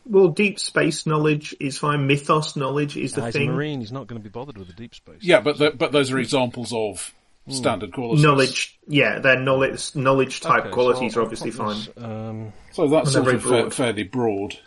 Well, 0.06 0.28
deep 0.30 0.60
space 0.60 1.06
knowledge 1.06 1.56
is 1.60 1.78
fine. 1.78 2.08
Mythos 2.08 2.56
knowledge 2.56 2.98
is 2.98 3.14
the 3.14 3.24
as 3.24 3.36
a 3.36 3.40
thing. 3.40 3.52
marine. 3.52 3.80
He's 3.80 3.92
not 3.92 4.08
going 4.08 4.20
to 4.22 4.24
be 4.24 4.30
bothered 4.32 4.58
with 4.58 4.68
the 4.68 4.74
deep 4.74 4.94
space. 4.96 5.20
yeah, 5.22 5.40
but 5.40 5.58
th- 5.58 5.78
but 5.78 5.92
those 5.92 6.12
are 6.12 6.20
examples 6.20 6.74
of 6.74 7.14
standard 7.50 7.94
qualities. 7.94 8.24
Knowledge, 8.24 8.78
yeah, 8.88 9.20
their 9.20 9.40
knowledge 9.40 9.96
knowledge 9.96 10.42
type 10.42 10.66
Okay, 10.66 10.72
qualities 10.74 11.16
I'll- 11.16 11.22
are 11.22 11.26
obviously 11.26 11.52
put 11.52 11.58
fine. 11.96 12.04
Um, 12.04 12.54
So 12.72 12.88
that's 12.88 13.08
And 13.08 13.14
sort 13.14 13.26
they're 13.26 13.36
of 13.36 13.42
very 13.44 13.64
fa- 13.64 13.72
fairly 13.72 14.04
broad 14.04 14.60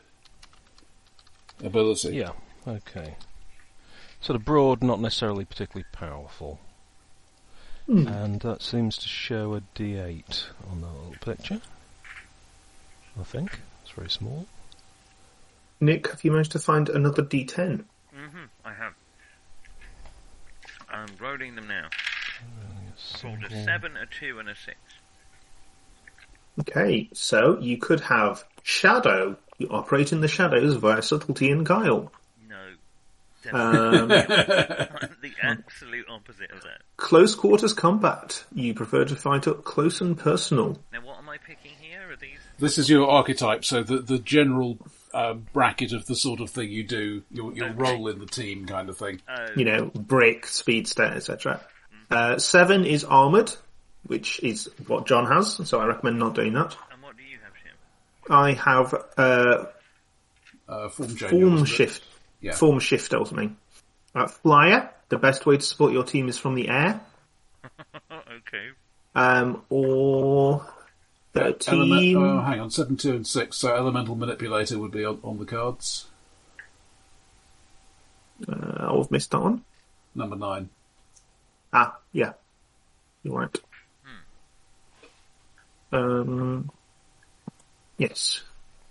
ability. 1.63 2.17
yeah, 2.17 2.31
okay. 2.67 3.17
Sort 4.21 4.37
of 4.37 4.45
broad, 4.45 4.83
not 4.83 5.01
necessarily 5.01 5.45
particularly 5.45 5.87
powerful. 5.93 6.61
Hmm. 7.87 8.09
And 8.09 8.41
that 8.41 8.63
seems 8.63 8.97
to 8.99 9.09
show 9.09 9.55
a 9.55 9.61
D8 9.75 10.47
on 10.71 10.81
that 10.81 10.89
little 10.89 11.15
picture. 11.21 11.61
I 13.21 13.23
think 13.23 13.61
it's 13.83 13.93
very 13.93 14.11
small. 14.11 14.47
Nick, 15.81 16.09
have 16.09 16.25
you 16.25 16.31
managed 16.33 16.53
to 16.53 16.59
find 16.59 16.89
another 16.89 17.23
D10? 17.23 17.85
hmm 18.15 18.45
I 18.65 18.73
have. 18.73 18.95
I'm 20.91 21.09
rolling 21.21 21.55
them 21.55 21.69
now. 21.69 21.89
Rolled 23.23 23.45
a 23.45 23.65
7, 23.65 23.97
a 23.97 24.07
2, 24.07 24.39
and 24.39 24.49
a 24.49 24.55
6. 24.55 24.77
Okay, 26.61 27.09
so 27.13 27.59
you 27.61 27.77
could 27.77 28.01
have 28.01 28.45
shadow. 28.63 29.37
You 29.59 29.69
operate 29.71 30.13
in 30.13 30.21
the 30.23 30.29
shadows 30.29 30.75
via 30.77 31.03
subtlety 31.03 31.51
and 31.51 31.67
guile. 31.67 32.11
No. 32.49 32.57
Um, 33.53 34.09
the 34.09 35.33
absolute 35.43 36.07
opposite 36.09 36.51
of 36.51 36.63
that. 36.63 36.81
close 36.97 37.35
quarters 37.35 37.75
combat. 37.75 38.43
You 38.55 38.73
prefer 38.75 39.05
to 39.05 39.15
fight 39.15 39.47
up 39.47 39.65
close 39.65 40.01
and 40.01 40.17
personal. 40.19 40.79
Now, 40.93 41.01
what 41.03 41.19
am 41.19 41.29
I 41.29 41.37
picking 41.37 41.73
here? 41.79 42.11
Are 42.11 42.17
these. 42.17 42.39
This 42.59 42.79
is 42.79 42.89
your 42.89 43.09
archetype, 43.09 43.65
so 43.65 43.83
the 43.83 43.99
the 43.99 44.19
general 44.19 44.79
um, 45.17 45.47
bracket 45.53 45.93
of 45.93 46.05
the 46.07 46.15
sort 46.17 46.41
of 46.41 46.51
thing 46.51 46.71
you 46.71 46.85
do, 46.85 47.23
your 47.31 47.53
your 47.55 47.73
role 47.73 48.09
in 48.09 48.19
the 48.19 48.27
team, 48.27 48.67
kind 48.67 48.89
of 48.89 48.99
thing. 48.99 49.21
Oh, 49.29 49.47
You 49.57 49.65
know, 49.65 49.87
brick, 49.95 50.47
speedster, 50.47 51.05
etc. 51.05 51.61
Uh, 52.11 52.39
seven 52.39 52.85
is 52.85 53.03
armored, 53.05 53.53
which 54.07 54.41
is 54.43 54.71
what 54.87 55.07
John 55.07 55.27
has, 55.27 55.55
so 55.69 55.81
I 55.81 55.87
recommend 55.87 56.19
not 56.19 56.35
doing 56.35 56.53
that. 56.55 56.77
and 56.93 57.03
what 57.03 57.17
do 57.17 57.23
you 57.23 57.39
have, 57.43 57.53
Tim? 57.65 58.33
I 58.33 58.53
have 58.53 58.95
uh, 59.17 59.65
Uh, 60.69 60.89
form 60.89 61.17
change. 61.17 61.31
form 61.31 61.65
shift, 61.65 62.03
Yeah. 62.41 62.53
form 62.55 62.79
shifter 62.81 63.17
or 63.17 63.27
something. 63.27 63.57
Uh, 64.15 64.27
flyer. 64.27 64.91
The 65.09 65.19
best 65.19 65.47
way 65.47 65.57
to 65.57 65.63
support 65.63 65.93
your 65.93 66.03
team 66.05 66.29
is 66.29 66.37
from 66.39 66.55
the 66.57 66.69
air, 66.69 67.01
okay. 68.11 68.71
um, 69.15 69.63
or 69.71 70.67
Element, 71.37 71.63
thirteen. 71.65 72.17
oh, 72.17 72.41
hang 72.41 72.61
on, 72.61 72.71
seven, 72.71 72.97
two, 72.97 73.15
and 73.15 73.27
six. 73.27 73.57
So 73.59 73.75
elemental 73.75 74.15
manipulator 74.17 74.79
would 74.79 74.91
be 74.93 75.05
on, 75.05 75.19
on 75.23 75.39
the 75.39 75.45
cards. 75.45 76.07
Uh, 78.49 78.99
I've 78.99 79.11
missed 79.11 79.31
that 79.31 79.41
one. 79.41 79.65
Number 80.15 80.37
nine. 80.37 80.69
Ah, 81.73 81.97
yeah, 82.13 82.33
you're 83.23 83.35
right. 83.39 83.59
Um, 85.93 86.71
yes, 87.97 88.43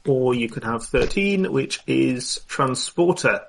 or 0.06 0.34
you 0.34 0.50
could 0.50 0.64
have 0.64 0.84
thirteen, 0.86 1.52
which 1.52 1.80
is 1.88 2.40
transporter. 2.48 3.42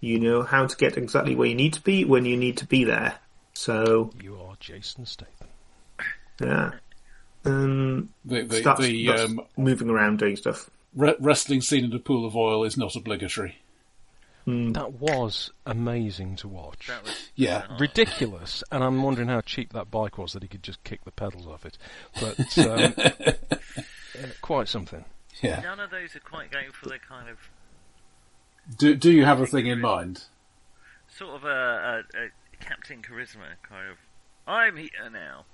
You 0.00 0.20
know 0.20 0.42
how 0.42 0.66
to 0.66 0.76
get 0.76 0.98
exactly 0.98 1.34
where 1.34 1.48
you 1.48 1.54
need 1.54 1.72
to 1.74 1.80
be 1.80 2.04
when 2.04 2.24
you 2.26 2.36
need 2.36 2.58
to 2.58 2.66
be 2.66 2.84
there. 2.84 3.14
So 3.54 4.10
You 4.22 4.36
are 4.40 4.54
Jason 4.60 5.06
Statham. 5.06 5.48
yeah, 6.40 6.72
um, 7.44 8.10
The 8.24 8.42
the, 8.42 8.60
that's, 8.62 8.80
the 8.80 9.06
that's 9.06 9.22
um, 9.22 9.40
moving 9.56 9.90
around 9.90 10.18
doing 10.18 10.36
stuff. 10.36 10.70
re- 10.94 11.16
wrestling 11.20 11.60
scene 11.60 11.84
in 11.84 11.92
a 11.92 11.98
pool 11.98 12.26
of 12.26 12.36
oil 12.36 12.64
is 12.64 12.76
not 12.76 12.96
obligatory. 12.96 13.58
That 14.46 14.92
was 15.00 15.50
amazing 15.64 16.36
to 16.36 16.48
watch. 16.48 16.88
Was. 16.88 17.30
Yeah. 17.34 17.62
Ridiculous, 17.80 18.62
and 18.70 18.84
I'm 18.84 19.02
wondering 19.02 19.28
how 19.28 19.40
cheap 19.40 19.72
that 19.72 19.90
bike 19.90 20.18
was 20.18 20.34
that 20.34 20.42
he 20.42 20.48
could 20.48 20.62
just 20.62 20.84
kick 20.84 21.02
the 21.06 21.12
pedals 21.12 21.46
off 21.46 21.64
it. 21.64 21.78
But 22.20 22.58
um, 22.68 22.94
uh, 23.00 24.26
quite 24.42 24.68
something. 24.68 25.02
Yeah. 25.40 25.60
None 25.60 25.80
of 25.80 25.90
those 25.90 26.14
are 26.14 26.20
quite 26.20 26.50
going 26.50 26.72
for 26.72 26.90
the 26.90 26.98
kind 26.98 27.30
of. 27.30 27.38
Do 28.76 28.94
do 28.94 29.10
you 29.10 29.24
have 29.24 29.40
a 29.40 29.46
thing 29.46 29.66
in 29.66 29.80
mind? 29.80 30.24
Sort 31.08 31.36
of 31.36 31.44
a, 31.44 31.48
a, 31.48 32.24
a 32.24 32.28
Captain 32.60 33.00
Charisma 33.00 33.56
kind 33.66 33.90
of. 33.90 33.96
I'm 34.46 34.76
here 34.76 34.90
now. 35.10 35.46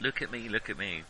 Look 0.00 0.22
at 0.22 0.30
me, 0.30 0.48
look 0.48 0.70
at 0.70 0.78
me. 0.78 1.02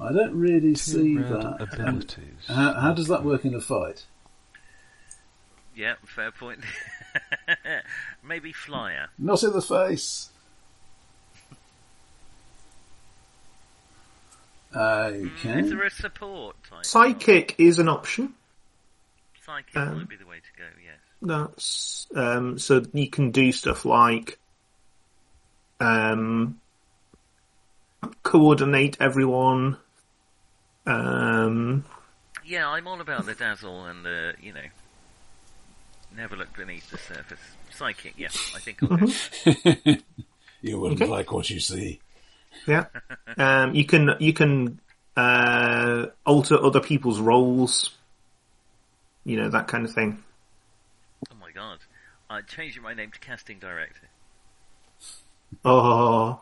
I 0.00 0.12
don't 0.12 0.34
really 0.34 0.74
see 0.74 1.16
that. 1.16 1.56
Abilities. 1.60 2.46
how, 2.48 2.72
how 2.74 2.92
does 2.92 3.08
that 3.08 3.22
work 3.24 3.44
in 3.44 3.54
a 3.54 3.60
fight? 3.60 4.04
Yeah, 5.76 5.94
fair 6.04 6.32
point. 6.32 6.60
Maybe 8.24 8.52
Flyer. 8.52 9.08
Not 9.18 9.42
in 9.42 9.52
the 9.52 9.62
face. 9.62 10.30
Okay. 14.74 15.60
Is 15.60 15.70
there 15.70 15.82
a 15.82 15.90
support 15.90 16.56
type? 16.68 16.84
Psychic 16.84 17.54
is 17.58 17.78
an 17.78 17.88
option. 17.88 18.34
Psychic 19.44 19.76
Um, 19.76 19.98
might 19.98 20.08
be 20.08 20.16
the 20.16 20.26
way 20.26 20.36
to 20.36 20.41
go, 20.41 20.41
yes. 20.41 20.41
That's 21.22 22.06
um, 22.14 22.58
so 22.58 22.82
you 22.92 23.08
can 23.08 23.30
do 23.30 23.52
stuff 23.52 23.84
like 23.84 24.38
um, 25.80 26.60
coordinate 28.22 28.96
everyone. 29.00 29.76
Um, 30.86 31.84
Yeah, 32.44 32.68
I'm 32.68 32.88
all 32.88 33.00
about 33.00 33.26
the 33.26 33.34
dazzle 33.34 33.84
and 33.86 34.04
the, 34.04 34.34
you 34.40 34.52
know, 34.52 34.60
never 36.16 36.36
look 36.36 36.56
beneath 36.56 36.90
the 36.90 36.98
surface. 36.98 37.38
Psychic, 37.70 38.14
yeah, 38.16 38.28
I 38.54 38.58
think 38.58 38.82
I'll 38.82 38.90
go. 38.90 39.06
You 40.64 40.78
wouldn't 40.78 41.00
Okay. 41.02 41.10
like 41.10 41.32
what 41.32 41.50
you 41.50 41.58
see. 41.58 42.00
yeah, 42.66 42.86
um, 43.36 43.74
you 43.74 43.84
can 43.84 44.10
you 44.20 44.32
can 44.32 44.80
uh, 45.16 46.06
alter 46.24 46.62
other 46.62 46.80
people's 46.80 47.18
roles. 47.20 47.90
you 49.24 49.36
know 49.36 49.48
that 49.48 49.68
kind 49.68 49.84
of 49.84 49.92
thing. 49.92 50.22
My 52.32 52.38
god. 52.38 52.44
I'm 52.44 52.46
changing 52.46 52.82
my 52.82 52.94
name 52.94 53.10
to 53.10 53.18
casting 53.18 53.58
director. 53.58 54.08
Oh, 55.64 56.40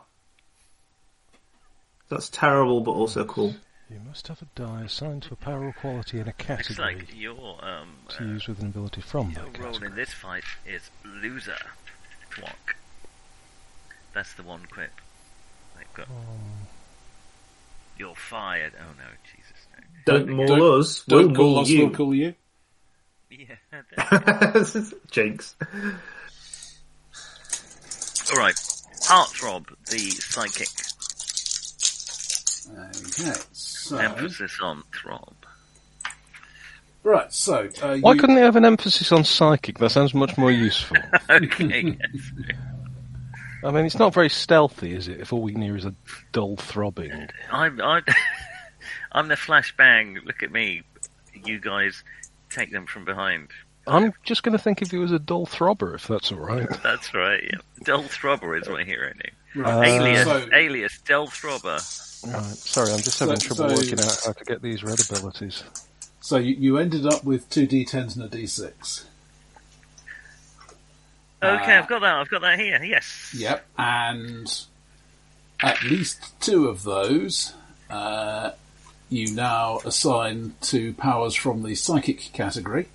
that's 2.07 2.29
terrible, 2.29 2.79
but 2.79 2.91
also 2.91 3.25
cool. 3.25 3.55
You 3.89 3.99
must 4.07 4.29
have 4.29 4.41
a 4.41 4.45
die 4.55 4.83
assigned 4.85 5.23
to 5.23 5.33
a 5.33 5.35
power 5.35 5.65
or 5.65 5.73
quality 5.73 6.17
in 6.19 6.23
a 6.23 6.25
Looks 6.27 6.45
category 6.45 6.95
like 6.95 7.13
your 7.13 7.57
um 7.65 7.89
to 8.09 8.23
uh, 8.23 8.27
use 8.27 8.47
with 8.47 8.61
an 8.61 8.67
ability 8.67 9.01
from 9.01 9.31
your 9.31 9.43
that 9.43 9.59
role 9.59 9.83
in 9.83 9.95
this 9.95 10.13
fight 10.13 10.45
is 10.65 10.89
loser. 11.03 11.57
Twonk. 12.31 12.75
That's 14.13 14.33
the 14.35 14.43
one 14.43 14.65
quip. 14.71 14.91
They've 15.77 15.93
got. 15.93 16.07
Um, 16.07 16.67
You're 17.97 18.15
fired. 18.15 18.73
Oh 18.79 18.93
no, 18.97 19.09
Jesus 19.25 19.67
no. 19.75 19.83
Don't 20.05 20.27
Don't- 20.27 20.35
maul 20.37 20.79
us. 20.79 21.03
Don't 21.03 21.27
we'll 21.27 21.35
call 21.35 21.53
maul 21.55 21.61
us, 21.63 21.69
we'll 21.69 21.89
call 21.89 22.15
you. 22.15 22.33
Yeah. 23.47 23.55
Jinx. 25.11 25.55
All 28.31 28.37
right. 28.37 28.55
Heartthrob, 28.55 29.67
the 29.89 29.97
psychic. 30.11 30.67
Okay, 32.71 33.33
so 33.51 33.97
Emphasis 33.97 34.59
on 34.61 34.83
throb. 34.93 35.33
right, 37.03 37.33
so 37.33 37.67
uh, 37.81 37.97
Why 37.97 38.13
you- 38.13 38.19
couldn't 38.19 38.35
they 38.35 38.43
have 38.43 38.55
an 38.55 38.63
emphasis 38.65 39.11
on 39.11 39.23
psychic? 39.23 39.79
That 39.79 39.89
sounds 39.89 40.13
much 40.13 40.37
more 40.37 40.51
useful. 40.51 40.97
Okay. 41.29 41.97
I 43.63 43.69
mean, 43.69 43.85
it's 43.85 43.99
not 43.99 44.13
very 44.13 44.29
stealthy, 44.29 44.91
is 44.93 45.07
it? 45.07 45.19
If 45.19 45.31
all 45.33 45.41
we 45.41 45.53
can 45.53 45.61
hear 45.61 45.77
is 45.77 45.85
a 45.85 45.93
dull 46.31 46.57
throbbing. 46.57 47.29
I'm 47.51 47.79
I'm 47.79 48.03
I'm 49.11 49.27
the 49.27 49.35
flashbang. 49.35 50.17
Look 50.25 50.41
at 50.41 50.51
me. 50.51 50.81
You 51.45 51.59
guys 51.59 52.03
take 52.51 52.71
them 52.71 52.85
from 52.85 53.05
behind. 53.05 53.49
I'm 53.87 54.13
just 54.23 54.43
going 54.43 54.53
to 54.55 54.61
think 54.63 54.81
of 54.83 54.93
you 54.93 55.03
as 55.03 55.11
a 55.11 55.17
dull 55.19 55.47
throbber, 55.47 55.95
if 55.95 56.07
that's 56.07 56.31
all 56.31 56.37
right. 56.39 56.69
That's 56.83 57.13
right. 57.15 57.43
Yeah. 57.43 57.57
Dull 57.83 58.03
Throbber 58.03 58.61
is 58.61 58.69
my 58.69 58.83
hero 58.83 59.07
name. 59.07 59.65
Right, 59.65 59.87
alias, 59.89 60.23
so- 60.25 60.47
alias, 60.53 60.99
Dull 61.05 61.27
Throbber. 61.27 61.79
Right. 62.31 62.43
Sorry, 62.43 62.91
I'm 62.91 62.99
just 62.99 63.19
having 63.19 63.39
So- 63.39 63.55
trouble 63.55 63.75
so- 63.75 63.81
working 63.81 63.99
out 63.99 64.21
how 64.23 64.31
to 64.33 64.45
get 64.45 64.61
these 64.61 64.83
red 64.83 64.99
abilities. 65.09 65.63
So 66.19 66.37
you, 66.37 66.53
you 66.55 66.77
ended 66.77 67.07
up 67.07 67.23
with 67.23 67.49
two 67.49 67.65
d10s 67.65 68.15
and 68.15 68.23
a 68.25 68.27
d6. 68.29 69.05
Okay, 71.43 71.75
Ah. 71.75 71.79
I've 71.79 71.87
got 71.87 72.01
that. 72.01 72.15
I've 72.17 72.29
got 72.29 72.41
that 72.41 72.59
here. 72.59 72.79
Yes. 72.83 73.33
Yep, 73.35 73.65
and 73.79 74.65
at 75.59 75.81
least 75.83 76.39
two 76.39 76.67
of 76.67 76.83
those 76.83 77.53
uh, 77.89 78.51
you 79.11 79.35
now 79.35 79.79
assign 79.85 80.55
to 80.61 80.93
powers 80.93 81.35
from 81.35 81.63
the 81.63 81.75
psychic 81.75 82.31
category. 82.33 82.87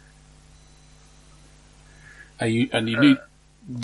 And 2.41 2.53
you, 2.53 2.69
and 2.73 2.89
you 2.89 2.99
need 2.99 3.19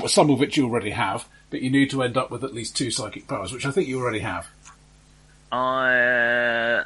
some 0.06 0.30
of 0.30 0.40
which 0.40 0.56
you 0.56 0.64
already 0.64 0.90
have, 0.90 1.26
but 1.50 1.60
you 1.62 1.70
need 1.70 1.90
to 1.90 2.02
end 2.02 2.16
up 2.16 2.30
with 2.30 2.42
at 2.42 2.54
least 2.54 2.76
two 2.76 2.90
psychic 2.90 3.28
powers, 3.28 3.52
which 3.52 3.66
I 3.66 3.70
think 3.70 3.86
you 3.86 4.00
already 4.00 4.20
have. 4.20 4.48
I, 5.50 6.82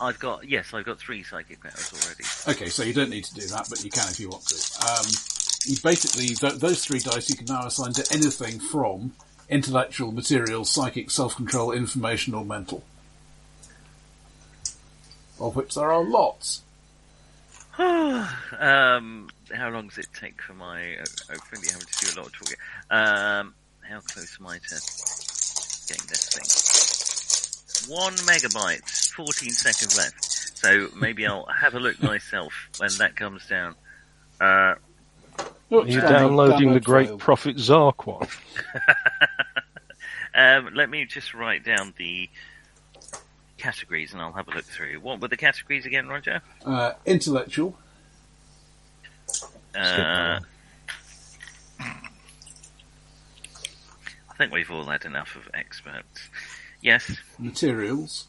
I've 0.00 0.18
got 0.18 0.48
yes, 0.48 0.74
I've 0.74 0.84
got 0.84 0.98
three 0.98 1.22
psychic 1.22 1.62
powers 1.62 1.92
already. 1.92 2.58
Okay, 2.58 2.68
so 2.68 2.82
you 2.82 2.92
don't 2.92 3.10
need 3.10 3.24
to 3.24 3.34
do 3.34 3.46
that, 3.48 3.66
but 3.70 3.82
you 3.82 3.90
can 3.90 4.06
if 4.08 4.20
you 4.20 4.28
want 4.28 4.46
to. 4.48 4.86
Um, 4.86 5.06
you 5.64 5.76
basically, 5.82 6.34
th- 6.34 6.60
those 6.60 6.84
three 6.84 6.98
dice 6.98 7.30
you 7.30 7.36
can 7.36 7.46
now 7.46 7.66
assign 7.66 7.94
to 7.94 8.06
anything 8.12 8.60
from 8.60 9.12
intellectual, 9.48 10.12
material, 10.12 10.64
psychic, 10.66 11.10
self-control, 11.10 11.72
information, 11.72 12.34
or 12.34 12.44
mental. 12.44 12.84
Of 15.44 15.56
which 15.56 15.74
there 15.74 15.92
are 15.92 16.02
lots. 16.02 16.62
um, 17.78 19.28
how 19.52 19.68
long 19.70 19.88
does 19.88 19.98
it 19.98 20.06
take 20.18 20.40
for 20.40 20.54
my? 20.54 20.94
Uh, 20.96 21.04
I'm 21.30 21.38
really 21.52 21.68
having 21.70 21.86
to 21.86 22.06
do 22.06 22.12
a 22.12 22.16
lot 22.18 22.26
of 22.28 22.32
talking. 22.32 22.56
Um, 22.90 23.54
how 23.82 24.00
close 24.00 24.38
am 24.40 24.46
I 24.46 24.56
to 24.56 24.80
getting 25.86 26.06
this 26.08 27.84
thing? 27.84 27.94
One 27.94 28.14
megabyte, 28.14 29.12
14 29.14 29.50
seconds 29.50 29.98
left. 29.98 30.24
So 30.56 30.88
maybe 30.98 31.26
I'll 31.26 31.44
have 31.46 31.74
a 31.74 31.80
look 31.80 32.02
myself 32.02 32.54
when 32.78 32.90
that 32.98 33.16
comes 33.16 33.46
down. 33.46 33.74
Uh, 34.40 34.74
Oh, 35.70 35.80
Are 35.82 35.86
you 35.88 35.98
download- 36.00 36.08
downloading 36.10 36.72
the 36.74 36.78
Great 36.80 37.08
failed. 37.08 37.20
Prophet 37.20 37.58
Zark 37.58 38.06
one? 38.06 38.28
um, 40.34 40.70
let 40.74 40.88
me 40.88 41.04
just 41.04 41.34
write 41.34 41.64
down 41.64 41.92
the 41.96 42.28
categories 43.58 44.12
and 44.12 44.20
I'll 44.20 44.32
have 44.32 44.48
a 44.48 44.52
look 44.52 44.64
through. 44.64 45.00
What 45.00 45.20
were 45.20 45.28
the 45.28 45.36
categories 45.36 45.86
again, 45.86 46.08
Roger? 46.08 46.40
Uh, 46.64 46.92
intellectual, 47.06 47.76
Uh, 49.76 50.38
I 54.30 54.36
think 54.38 54.52
we've 54.52 54.70
all 54.70 54.84
had 54.84 55.04
enough 55.04 55.34
of 55.36 55.48
experts. 55.54 56.28
Yes, 56.80 57.16
materials, 57.38 58.28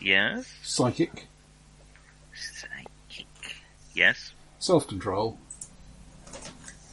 yes, 0.00 0.46
psychic, 0.62 1.26
psychic. 2.34 3.26
Yes, 3.94 4.32
self-control, 4.58 5.38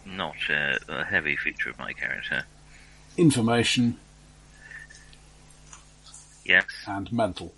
not 0.05 0.35
a, 0.49 0.79
a 0.87 1.03
heavy 1.03 1.35
feature 1.35 1.69
of 1.69 1.77
my 1.79 1.91
character. 1.93 2.43
information, 3.17 3.97
Yes, 6.45 6.65
and 6.87 7.11
mental. 7.11 7.53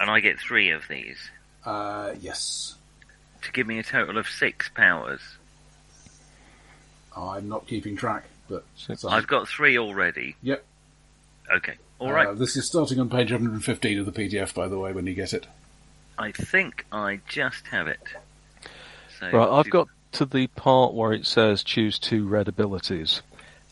and 0.00 0.10
I 0.10 0.20
get 0.20 0.38
three 0.38 0.70
of 0.70 0.82
these 0.88 1.30
Uh, 1.64 2.14
yes. 2.20 2.74
to 3.42 3.52
give 3.52 3.66
me 3.66 3.78
a 3.78 3.82
total 3.82 4.18
of 4.18 4.28
six 4.28 4.68
powers. 4.68 5.20
I'm 7.16 7.48
not 7.48 7.66
keeping 7.66 7.96
track, 7.96 8.24
but 8.48 8.64
Six. 8.76 9.02
so- 9.02 9.08
I've 9.08 9.26
got 9.26 9.48
three 9.48 9.78
already. 9.78 10.36
Yep. 10.42 10.64
Okay, 11.54 11.74
all 11.98 12.12
right. 12.12 12.28
Uh, 12.28 12.34
this 12.34 12.56
is 12.56 12.66
starting 12.66 12.98
on 13.00 13.08
page 13.08 13.30
115 13.30 13.98
of 14.00 14.06
the 14.06 14.12
PDF, 14.12 14.52
by 14.52 14.68
the 14.68 14.78
way, 14.78 14.92
when 14.92 15.06
you 15.06 15.14
get 15.14 15.32
it. 15.32 15.46
I 16.18 16.32
think 16.32 16.84
I 16.90 17.20
just 17.28 17.66
have 17.68 17.86
it. 17.86 18.00
So 19.20 19.30
Right, 19.30 19.48
I've 19.48 19.64
do- 19.66 19.70
got 19.70 19.88
to 20.12 20.24
the 20.26 20.46
part 20.48 20.92
where 20.94 21.12
it 21.12 21.24
says 21.26 21.62
choose 21.62 21.98
two 21.98 22.26
red 22.26 22.48
abilities, 22.48 23.22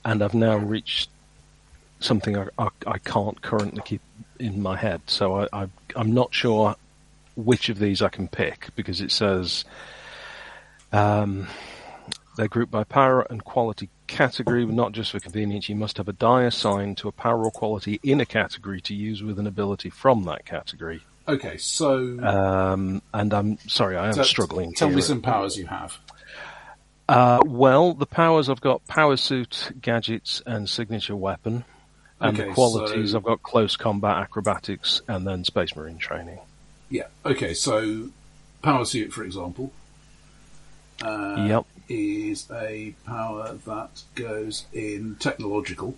and 0.05 0.23
I've 0.23 0.35
now 0.35 0.57
reached 0.57 1.11
something 2.01 2.37
I, 2.37 2.49
I, 2.59 2.69
I 2.87 2.99
can't 2.99 3.41
currently 3.43 3.83
keep 3.85 4.03
in 4.39 4.61
my 4.61 4.77
head. 4.77 5.03
So 5.07 5.41
I, 5.41 5.49
I, 5.53 5.69
I'm 5.97 6.13
not 6.13 6.35
sure 6.35 6.77
which 7.37 7.69
of 7.69 7.79
these 7.79 8.03
I 8.03 8.09
can 8.09 8.29
pick 8.29 8.69
because 8.77 9.01
it 9.01 9.11
says 9.11 9.65
um, 10.93 11.49
they're 12.37 12.49
grouped 12.49 12.73
by 12.73 12.85
power 12.85 13.23
and 13.23 13.45
quality 13.45 13.89
category, 14.07 14.65
but 14.65 14.75
not 14.75 14.93
just 14.93 15.11
for 15.13 15.21
convenience. 15.21 15.69
You 15.69 15.77
must 15.77 15.97
have 15.97 16.09
a 16.09 16.13
die 16.13 16.45
assigned 16.45 16.99
to 16.99 17.09
a 17.09 17.13
power 17.13 17.45
or 17.45 17.51
quality 17.51 18.01
in 18.03 18.21
a 18.21 18.27
category 18.27 18.81
to 18.83 18.95
use 18.95 19.23
with 19.23 19.39
an 19.39 19.47
ability 19.47 19.91
from 19.91 20.25
that 20.25 20.45
category. 20.45 21.01
Okay, 21.27 21.57
so 21.57 22.19
Um, 22.23 23.01
and 23.15 23.33
I'm 23.33 23.59
sorry, 23.67 23.97
I 23.97 24.09
am 24.09 24.15
t- 24.15 24.25
struggling. 24.25 24.75
Tell 24.75 24.91
me 24.91 25.01
some 25.01 25.23
powers 25.23 25.57
you 25.57 25.67
have. 25.67 25.99
Uh, 27.09 27.41
well, 27.45 27.95
the 27.95 28.07
powers 28.07 28.49
I've 28.49 28.61
got 28.61 28.87
power 28.87 29.17
suit, 29.17 29.73
gadgets, 29.81 30.43
and 30.47 30.69
signature 30.69 31.17
weapon. 31.17 31.65
And 32.25 32.39
Okay, 32.39 32.49
the 32.49 32.55
qualities 32.55 33.11
so- 33.11 33.19
I've 33.19 33.25
got 33.25 33.43
close 33.43 33.77
combat, 33.77 34.17
acrobatics, 34.17 35.03
and 35.07 35.27
then 35.27 35.45
space 35.45 35.77
marine 35.77 35.99
training. 35.99 36.39
Yeah. 36.89 37.09
Okay, 37.25 37.53
so 37.53 38.09
power 38.63 38.87
suit, 38.87 39.13
for 39.13 39.25
example, 39.25 39.73
uh, 41.03 41.45
yep. 41.47 41.67
is 41.87 42.51
a 42.51 42.95
power 43.05 43.59
that 43.67 44.03
goes 44.15 44.65
in 44.73 45.17
technological 45.17 45.97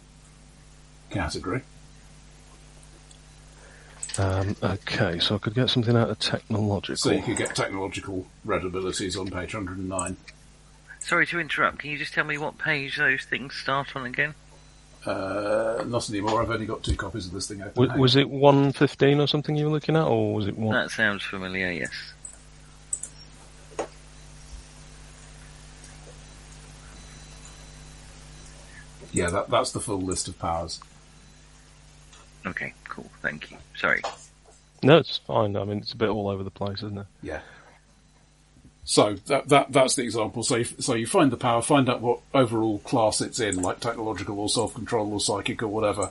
category. 1.11 1.63
Um, 4.19 4.57
okay, 4.61 5.21
so 5.21 5.37
I 5.37 5.39
could 5.39 5.55
get 5.55 5.71
something 5.71 5.97
out 5.97 6.11
of 6.11 6.19
technological. 6.19 6.97
So 6.97 7.13
you 7.13 7.23
could 7.23 7.37
get 7.37 7.55
technological 7.55 8.27
red 8.45 8.65
abilities 8.65 9.17
on 9.17 9.31
page 9.31 9.55
109. 9.55 10.17
Sorry 10.99 11.27
to 11.27 11.39
interrupt. 11.39 11.79
Can 11.79 11.91
you 11.91 11.99
just 11.99 12.15
tell 12.15 12.25
me 12.25 12.37
what 12.37 12.59
page 12.59 12.97
those 12.97 13.23
things 13.23 13.55
start 13.55 13.95
on 13.95 14.07
again? 14.07 14.35
Uh, 15.07 15.85
not 15.87 16.11
anymore. 16.11 16.43
I've 16.43 16.51
only 16.51 16.67
got 16.67 16.83
two 16.83 16.97
copies 16.97 17.27
of 17.27 17.33
this 17.33 17.47
thing 17.47 17.63
open. 17.63 17.89
was, 17.89 17.99
was 17.99 18.17
it 18.17 18.29
115 18.29 19.21
or 19.21 19.29
something 19.29 19.57
you 19.57 19.67
were 19.67 19.71
looking 19.71 19.95
at, 19.95 20.05
or 20.05 20.35
was 20.35 20.49
it 20.49 20.59
one? 20.59 20.75
That 20.75 20.91
sounds 20.91 21.23
familiar. 21.23 21.71
Yes. 21.71 21.93
Yeah, 29.13 29.31
that, 29.31 29.49
that's 29.49 29.71
the 29.71 29.81
full 29.81 30.01
list 30.01 30.29
of 30.29 30.39
powers. 30.39 30.81
Okay. 32.45 32.75
Cool. 32.89 33.11
Thank 33.23 33.51
you. 33.51 33.57
Sorry. 33.77 34.03
No, 34.83 34.99
it's 34.99 35.19
fine. 35.19 35.57
I 35.57 35.65
mean, 35.65 35.79
it's 35.79 35.93
a 35.93 35.97
bit 35.97 36.09
all 36.09 36.29
over 36.29 36.43
the 36.43 36.51
place, 36.51 36.79
isn't 36.79 36.99
it? 36.99 37.07
Yeah. 37.23 37.41
So 38.89 39.15
that 39.27 39.49
that 39.49 39.73
that's 39.73 39.97
the 39.97 40.03
example. 40.05 40.45
So 40.45 40.57
you, 40.57 40.65
so 40.65 40.95
you 40.95 41.07
find 41.09 41.33
the 41.33 41.37
power, 41.37 41.61
find 41.61 41.89
out 41.89 42.01
what 42.01 42.21
overall 42.33 42.79
class 42.79 43.21
it's 43.21 43.41
in, 43.41 43.61
like 43.61 43.81
technological 43.81 44.39
or 44.39 44.49
self 44.49 44.75
control 44.75 45.13
or 45.13 45.19
psychic 45.21 45.61
or 45.63 45.67
whatever, 45.69 46.11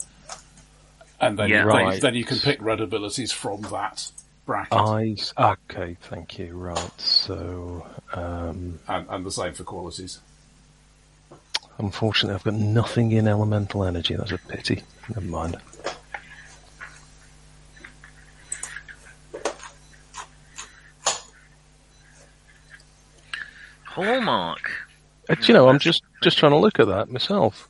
and 1.22 1.40
then 1.40 1.50
Yeah. 1.50 1.60
then, 1.66 1.68
Right. 1.68 2.02
then 2.02 2.16
you 2.16 2.26
can 2.26 2.38
pick 2.40 2.62
red 2.62 2.82
abilities 2.82 3.32
from 3.32 3.62
that 3.72 4.12
bracket, 4.46 4.78
Eyes. 4.78 5.34
Okay, 5.38 5.96
thank 6.02 6.38
you. 6.38 6.54
Right. 6.54 6.92
So, 7.02 7.88
um, 8.14 8.80
and, 8.90 9.08
and 9.10 9.26
the 9.26 9.32
same 9.32 9.54
for 9.54 9.64
qualities. 9.64 10.20
unfortunately, 11.78 12.36
I've 12.36 12.44
got 12.44 12.54
nothing 12.56 13.12
in 13.14 13.28
elemental 13.28 13.84
energy. 13.86 14.16
That's 14.16 14.32
a 14.34 14.38
pity. 14.38 14.84
Never 15.10 15.22
mind. 15.28 15.56
Hallmark. 23.96 24.72
Uh, 25.30 25.36
do 25.36 25.48
you 25.48 25.54
know, 25.54 25.70
I'm 25.70 25.80
just 25.80 26.04
just 26.22 26.38
trying 26.38 26.52
to 26.52 26.58
look 26.58 26.80
at 26.80 26.88
that 26.88 27.10
myself. 27.10 27.70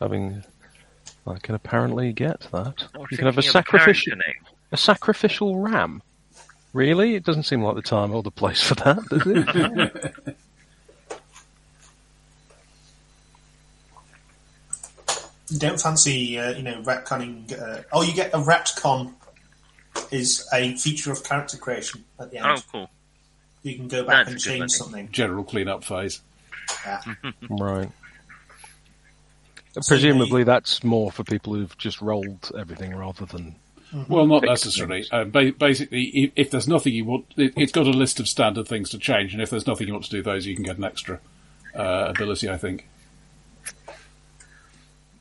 Having, 0.00 0.44
I 1.26 1.38
can 1.38 1.54
apparently 1.54 2.12
get 2.12 2.40
that. 2.52 2.88
Or 2.96 3.06
You 3.10 3.16
can 3.16 3.26
have 3.26 3.38
a 3.38 3.42
sacrificial 3.42 4.16
character 4.16 4.52
a 4.72 4.76
sacrificial 4.76 5.58
ram. 5.58 6.02
Really? 6.72 7.14
It 7.14 7.24
doesn't 7.24 7.44
seem 7.44 7.62
like 7.62 7.76
the 7.76 7.82
time 7.82 8.12
or 8.12 8.22
the 8.22 8.30
place 8.30 8.62
for 8.62 8.74
that, 8.76 9.04
does 9.08 9.26
it? 9.26 10.36
Don't 15.58 15.78
fancy, 15.78 16.38
uh, 16.38 16.52
you 16.52 16.62
know, 16.62 16.80
retconning. 16.82 17.52
Uh, 17.52 17.82
oh, 17.92 18.02
you 18.02 18.14
get 18.14 18.32
a 18.32 18.38
retcon 18.38 19.12
is 20.10 20.48
a 20.52 20.74
feature 20.76 21.12
of 21.12 21.22
character 21.22 21.58
creation 21.58 22.04
at 22.18 22.30
the 22.30 22.38
end. 22.38 22.46
Oh, 22.46 22.62
cool. 22.72 22.90
You 23.62 23.76
can 23.76 23.88
go 23.88 24.04
back 24.04 24.26
That's 24.26 24.30
and 24.32 24.40
change 24.40 24.62
idea. 24.62 24.68
something. 24.68 25.08
General 25.12 25.44
cleanup 25.44 25.84
phase. 25.84 26.20
Yeah. 26.84 27.00
right. 27.50 27.88
So 29.72 29.94
you 29.94 30.00
Presumably, 30.00 30.44
that's 30.44 30.84
more 30.84 31.10
for 31.10 31.24
people 31.24 31.54
who've 31.54 31.76
just 31.78 32.00
rolled 32.02 32.50
everything 32.58 32.94
rather 32.94 33.24
than. 33.24 33.54
Well, 34.08 34.26
not 34.26 34.42
necessarily. 34.42 35.04
Uh, 35.10 35.24
ba- 35.24 35.52
basically, 35.52 36.04
if, 36.04 36.32
if 36.34 36.50
there's 36.50 36.66
nothing 36.66 36.94
you 36.94 37.04
want, 37.04 37.26
it, 37.36 37.52
it's 37.56 37.72
got 37.72 37.86
a 37.86 37.90
list 37.90 38.20
of 38.20 38.28
standard 38.28 38.66
things 38.66 38.90
to 38.90 38.98
change, 38.98 39.32
and 39.34 39.42
if 39.42 39.50
there's 39.50 39.66
nothing 39.66 39.86
you 39.86 39.92
want 39.92 40.04
to 40.04 40.10
do 40.10 40.22
those, 40.22 40.46
you 40.46 40.54
can 40.54 40.64
get 40.64 40.78
an 40.78 40.84
extra 40.84 41.20
uh, 41.74 42.06
ability. 42.08 42.48
I 42.48 42.56
think. 42.56 42.86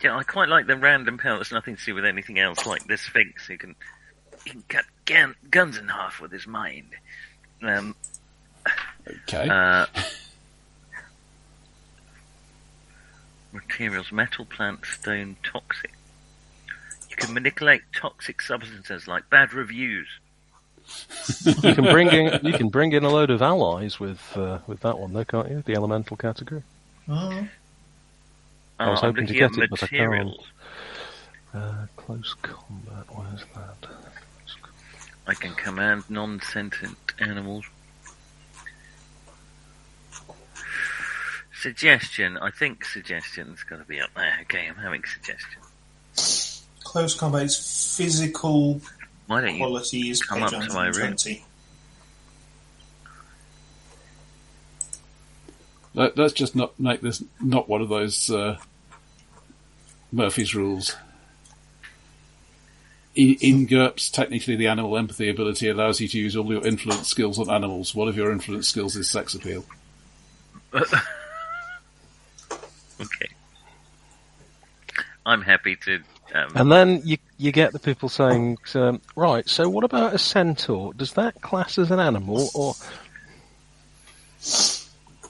Yeah, 0.03 0.18
I 0.18 0.24
quite 0.24 0.50
like 0.50 0.68
the 0.68 0.78
random 0.78 1.18
power 1.18 1.38
that's 1.38 1.52
nothing 1.52 1.76
to 1.76 1.86
do 1.86 1.94
with 1.95 2.06
anything 2.06 2.40
else, 2.40 2.66
like 2.66 2.88
the 2.88 2.98
Sphinx 2.98 3.45
who 3.45 3.58
can, 3.58 3.76
he 4.44 4.50
can 4.50 4.64
cut 4.68 4.86
gan- 5.06 5.36
guns 5.50 5.78
in 5.78 5.88
half 5.88 6.20
with 6.20 6.32
his 6.32 6.48
mind. 6.48 6.90
Um, 7.61 7.95
Okay. 9.27 9.49
uh, 9.49 9.85
materials, 13.53 14.11
metal, 14.11 14.45
plant, 14.45 14.85
stone, 14.85 15.35
toxic. 15.43 15.91
You 17.09 17.15
can 17.15 17.33
manipulate 17.33 17.81
toxic 17.95 18.41
substances 18.41 19.07
like 19.07 19.30
bad 19.30 19.53
reviews. 19.53 20.07
You 21.45 21.73
can 21.75 21.83
bring 21.85 22.07
in 22.09 22.40
you 22.45 22.53
can 22.53 22.69
bring 22.69 22.91
in 22.91 23.03
a 23.03 23.09
load 23.09 23.30
of 23.30 23.41
allies 23.41 23.99
with 23.99 24.35
uh, 24.35 24.59
with 24.67 24.81
that 24.81 24.98
one, 24.99 25.14
though, 25.14 25.23
can't 25.25 25.49
you? 25.49 25.61
The 25.65 25.75
elemental 25.75 26.17
category. 26.17 26.64
Mm. 27.07 27.49
I 28.80 28.90
was 28.90 28.99
Oh, 28.99 29.07
hoping 29.07 29.27
to 29.27 29.33
get 29.33 29.51
at 29.57 29.64
it, 29.64 29.69
but 29.69 29.83
I 29.83 29.88
can't. 29.88 30.31
Uh, 31.53 31.85
close 31.98 32.33
combat. 32.41 33.06
Where's 33.09 33.43
that? 33.56 33.90
I 35.27 35.33
can 35.33 35.53
command 35.53 36.03
non-sentient 36.09 36.98
animals. 37.19 37.65
Suggestion. 41.61 42.40
I 42.40 42.49
think 42.49 42.83
suggestion's 42.83 43.61
got 43.61 43.77
to 43.77 43.85
be 43.85 44.01
up 44.01 44.09
there. 44.15 44.35
Okay, 44.41 44.65
I'm 44.67 44.77
having 44.77 45.03
suggestion. 45.03 45.61
Close 46.83 47.14
combat 47.14 47.43
is 47.43 47.95
physical 47.95 48.81
Why 49.27 49.41
don't 49.41 49.93
you 49.93 50.11
is 50.11 50.23
come 50.23 50.40
page 50.40 50.53
up 50.53 50.64
to 50.64 50.73
my 50.73 50.88
room? 50.88 51.14
120. 51.14 51.45
Let, 55.93 56.17
us 56.17 56.33
just 56.33 56.56
not 56.56 56.80
make 56.80 57.01
this 57.01 57.23
not 57.40 57.69
one 57.69 57.83
of 57.83 57.90
those 57.90 58.31
uh, 58.31 58.57
Murphy's 60.11 60.56
rules. 60.56 60.95
In, 63.14 63.35
in 63.40 63.67
GURPS, 63.67 64.09
technically, 64.09 64.56
the 64.56 64.67
animal 64.67 64.98
empathy 64.98 65.30
ability 65.30 65.69
allows 65.69 66.01
you 66.01 66.07
to 66.07 66.17
use 66.17 66.35
all 66.35 66.51
your 66.51 66.65
influence 66.65 67.07
skills 67.07 67.38
on 67.38 67.51
animals. 67.51 67.93
One 67.93 68.07
of 68.07 68.17
your 68.17 68.31
influence 68.31 68.67
skills 68.67 68.95
is 68.95 69.11
sex 69.11 69.35
appeal. 69.35 69.64
Okay. 73.01 73.30
I'm 75.25 75.41
happy 75.41 75.75
to. 75.77 75.99
Um, 76.33 76.51
And 76.55 76.71
then 76.71 77.01
you 77.03 77.17
you 77.38 77.51
get 77.51 77.73
the 77.73 77.80
people 77.80 78.07
saying, 78.09 78.57
um, 78.75 79.01
right, 79.15 79.47
so 79.49 79.67
what 79.69 79.83
about 79.83 80.13
a 80.13 80.17
centaur? 80.17 80.93
Does 80.93 81.13
that 81.13 81.41
class 81.41 81.77
as 81.77 81.91
an 81.91 81.99
animal 81.99 82.49
or 82.53 82.73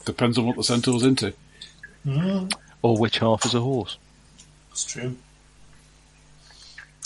Depends 0.06 0.38
on 0.38 0.45
what 0.48 0.56
the 0.56 0.64
centaur's 0.64 1.03
into. 1.03 1.33
Mm, 2.06 2.51
or 2.82 2.98
which 2.98 3.19
half 3.19 3.45
is 3.45 3.53
a 3.53 3.59
horse? 3.61 3.98
it's 4.72 4.85
true. 4.85 5.16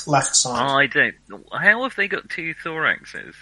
Left 0.08 0.36
side. 0.36 0.62
I 0.70 0.86
don't. 0.88 1.16
How 1.52 1.84
have 1.84 1.96
they 1.96 2.08
got 2.08 2.30
two 2.30 2.54
thoraxes? 2.64 3.34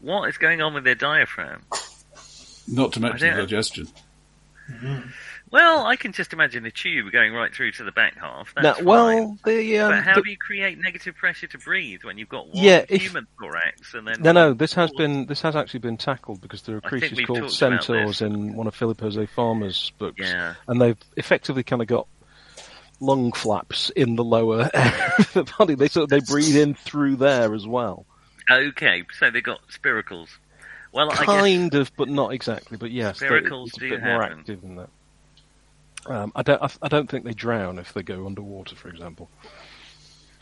What 0.00 0.28
is 0.28 0.38
going 0.38 0.62
on 0.62 0.74
with 0.74 0.84
their 0.84 0.94
diaphragm? 0.94 1.62
Not 2.68 2.92
to 2.92 3.00
mention 3.00 3.28
don't- 3.28 3.38
digestion. 3.38 3.88
Well, 5.52 5.84
I 5.86 5.96
can 5.96 6.12
just 6.12 6.32
imagine 6.32 6.64
a 6.64 6.70
tube 6.70 7.12
going 7.12 7.32
right 7.34 7.54
through 7.54 7.72
to 7.72 7.84
the 7.84 7.92
back 7.92 8.16
half. 8.18 8.54
That's 8.56 8.78
fine. 8.78 8.84
well, 8.86 9.38
the, 9.44 9.78
um, 9.80 9.90
but 9.92 10.02
how 10.02 10.14
the- 10.14 10.22
do 10.22 10.30
you 10.30 10.36
create 10.38 10.78
negative 10.80 11.14
pressure 11.14 11.46
to 11.48 11.58
breathe 11.58 12.00
when 12.04 12.16
you've 12.16 12.30
got 12.30 12.48
one 12.48 12.56
Yeah, 12.56 12.84
if- 12.88 13.02
human 13.02 13.26
thorax 13.38 13.92
and 13.92 14.08
then 14.08 14.22
no, 14.22 14.32
no, 14.32 14.54
this 14.54 14.72
has 14.74 14.90
been 14.92 15.26
this 15.26 15.42
has 15.42 15.54
actually 15.54 15.80
been 15.80 15.98
tackled 15.98 16.40
because 16.40 16.62
there 16.62 16.76
are 16.76 16.80
creatures 16.80 17.20
called 17.26 17.50
centaurs 17.52 18.22
in 18.22 18.54
one 18.56 18.66
of 18.66 18.74
Philip 18.74 18.98
Jose 19.00 19.26
Farmer's 19.26 19.92
books, 19.98 20.20
Yeah. 20.20 20.54
and 20.66 20.80
they've 20.80 20.96
effectively 21.18 21.62
kind 21.62 21.82
of 21.82 21.86
got 21.88 22.08
lung 23.00 23.32
flaps 23.32 23.90
in 23.90 24.16
the 24.16 24.24
lower 24.24 24.70
area 24.74 25.12
of 25.18 25.32
the 25.34 25.44
body. 25.58 25.74
They 25.74 25.88
sort 25.88 26.04
of, 26.04 26.08
they 26.10 26.20
breathe 26.20 26.56
in 26.56 26.74
through 26.74 27.16
there 27.16 27.54
as 27.54 27.66
well, 27.66 28.06
Okay, 28.50 29.04
so 29.18 29.30
they've 29.30 29.42
got 29.42 29.60
spiracles. 29.68 30.28
Well, 30.92 31.10
I 31.10 31.16
guess 31.16 31.24
kind 31.26 31.74
of, 31.74 31.90
but 31.96 32.08
not 32.08 32.32
exactly. 32.32 32.76
But 32.78 32.90
yes, 32.90 33.18
they- 33.20 33.26
Spiracles 33.28 33.68
it's 33.68 33.76
a 33.76 33.80
do 33.80 33.90
bit 33.90 34.02
more 34.02 34.22
happen. 34.22 34.38
active 34.40 34.60
than 34.62 34.76
that. 34.76 34.88
Um, 36.06 36.32
I 36.34 36.42
don't. 36.42 36.62
I, 36.62 36.68
I 36.82 36.88
don't 36.88 37.08
think 37.08 37.24
they 37.24 37.32
drown 37.32 37.78
if 37.78 37.92
they 37.92 38.02
go 38.02 38.26
underwater, 38.26 38.74
for 38.76 38.88
example. 38.88 39.30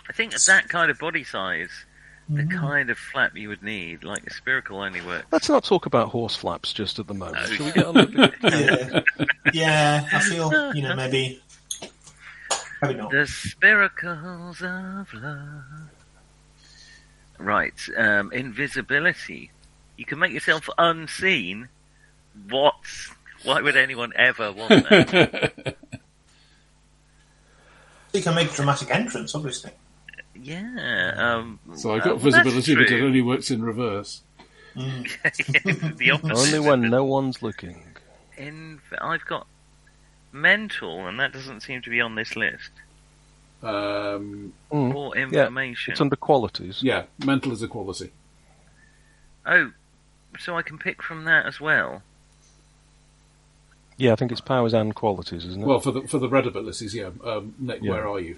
I 0.08 0.12
think 0.12 0.34
at 0.34 0.40
that 0.46 0.68
kind 0.68 0.90
of 0.90 0.98
body 0.98 1.22
size, 1.24 1.70
the 2.28 2.42
Mm-hmm. 2.42 2.58
kind 2.58 2.90
of 2.90 2.98
flap 2.98 3.36
you 3.36 3.48
would 3.48 3.62
need, 3.62 4.02
like 4.04 4.24
a 4.26 4.32
spiracle 4.32 4.80
only 4.80 5.00
works. 5.02 5.26
Let's 5.32 5.48
not 5.48 5.64
talk 5.64 5.86
about 5.86 6.08
horse 6.10 6.34
flaps 6.36 6.72
just 6.72 6.98
at 6.98 7.06
the 7.08 7.14
moment. 7.14 7.36
No. 7.50 7.54
Shall 7.56 7.66
we 7.66 7.72
get 7.72 7.86
on 7.86 7.94
with 7.94 8.12
the- 8.14 9.04
yeah. 9.52 9.52
yeah, 9.52 10.08
I 10.12 10.20
feel, 10.20 10.74
you 10.74 10.82
know, 10.82 10.94
maybe. 10.96 11.42
Maybe 12.82 12.94
not. 12.94 13.10
The 13.10 13.18
spiracles 13.26 14.62
of 14.62 15.12
love. 15.12 15.64
Right, 17.38 17.88
um, 17.96 18.32
invisibility. 18.32 19.50
You 19.96 20.04
can 20.04 20.18
make 20.18 20.32
yourself 20.32 20.68
unseen. 20.78 21.68
What? 22.48 22.74
Why 23.44 23.60
would 23.62 23.76
anyone 23.76 24.12
ever 24.16 24.52
want 24.52 24.88
that? 24.88 25.76
You 28.12 28.22
can 28.22 28.34
make 28.34 28.52
dramatic 28.52 28.90
entrance, 28.90 29.34
obviously. 29.36 29.70
yeah. 30.34 31.12
Um, 31.16 31.60
So 31.76 31.94
I've 31.94 32.00
uh, 32.00 32.04
got 32.06 32.14
well, 32.20 32.32
visibility, 32.32 32.74
but 32.74 32.90
it 32.90 33.02
only 33.04 33.22
works 33.22 33.52
in 33.52 33.62
reverse. 33.62 34.22
the 34.74 36.10
opposite. 36.12 36.36
Only 36.56 36.58
when 36.68 36.90
no 36.90 37.04
one's 37.04 37.40
looking. 37.40 37.84
In, 38.36 38.80
I've 39.00 39.24
got 39.26 39.46
mental, 40.32 41.06
and 41.06 41.20
that 41.20 41.32
doesn't 41.32 41.60
seem 41.60 41.82
to 41.82 41.90
be 41.90 42.00
on 42.00 42.16
this 42.16 42.34
list. 42.34 42.70
Um, 43.62 44.54
Mm. 44.72 44.94
Or 44.94 45.16
Yeah, 45.16 45.22
information. 45.22 45.92
it's 45.92 46.00
under 46.00 46.16
qualities. 46.16 46.82
yeah, 46.82 47.04
mental 47.24 47.52
is 47.52 47.62
a 47.62 47.68
quality. 47.68 48.10
Oh, 49.46 49.70
so 50.38 50.56
I 50.56 50.62
can 50.62 50.78
pick 50.78 51.00
from 51.02 51.24
that 51.26 51.46
as 51.46 51.60
well. 51.60 52.02
Yeah, 54.00 54.12
I 54.12 54.16
think 54.16 54.32
it's 54.32 54.40
powers 54.40 54.72
and 54.72 54.94
qualities, 54.94 55.44
isn't 55.44 55.62
it? 55.62 55.66
Well, 55.66 55.80
for 55.80 55.92
the 55.92 56.02
for 56.02 56.18
the 56.18 56.28
red 56.28 56.46
abilities, 56.46 56.94
yeah. 56.94 57.10
Um, 57.24 57.54
Nick, 57.58 57.82
Yeah. 57.82 57.90
where 57.92 58.08
are 58.08 58.18
you? 58.20 58.36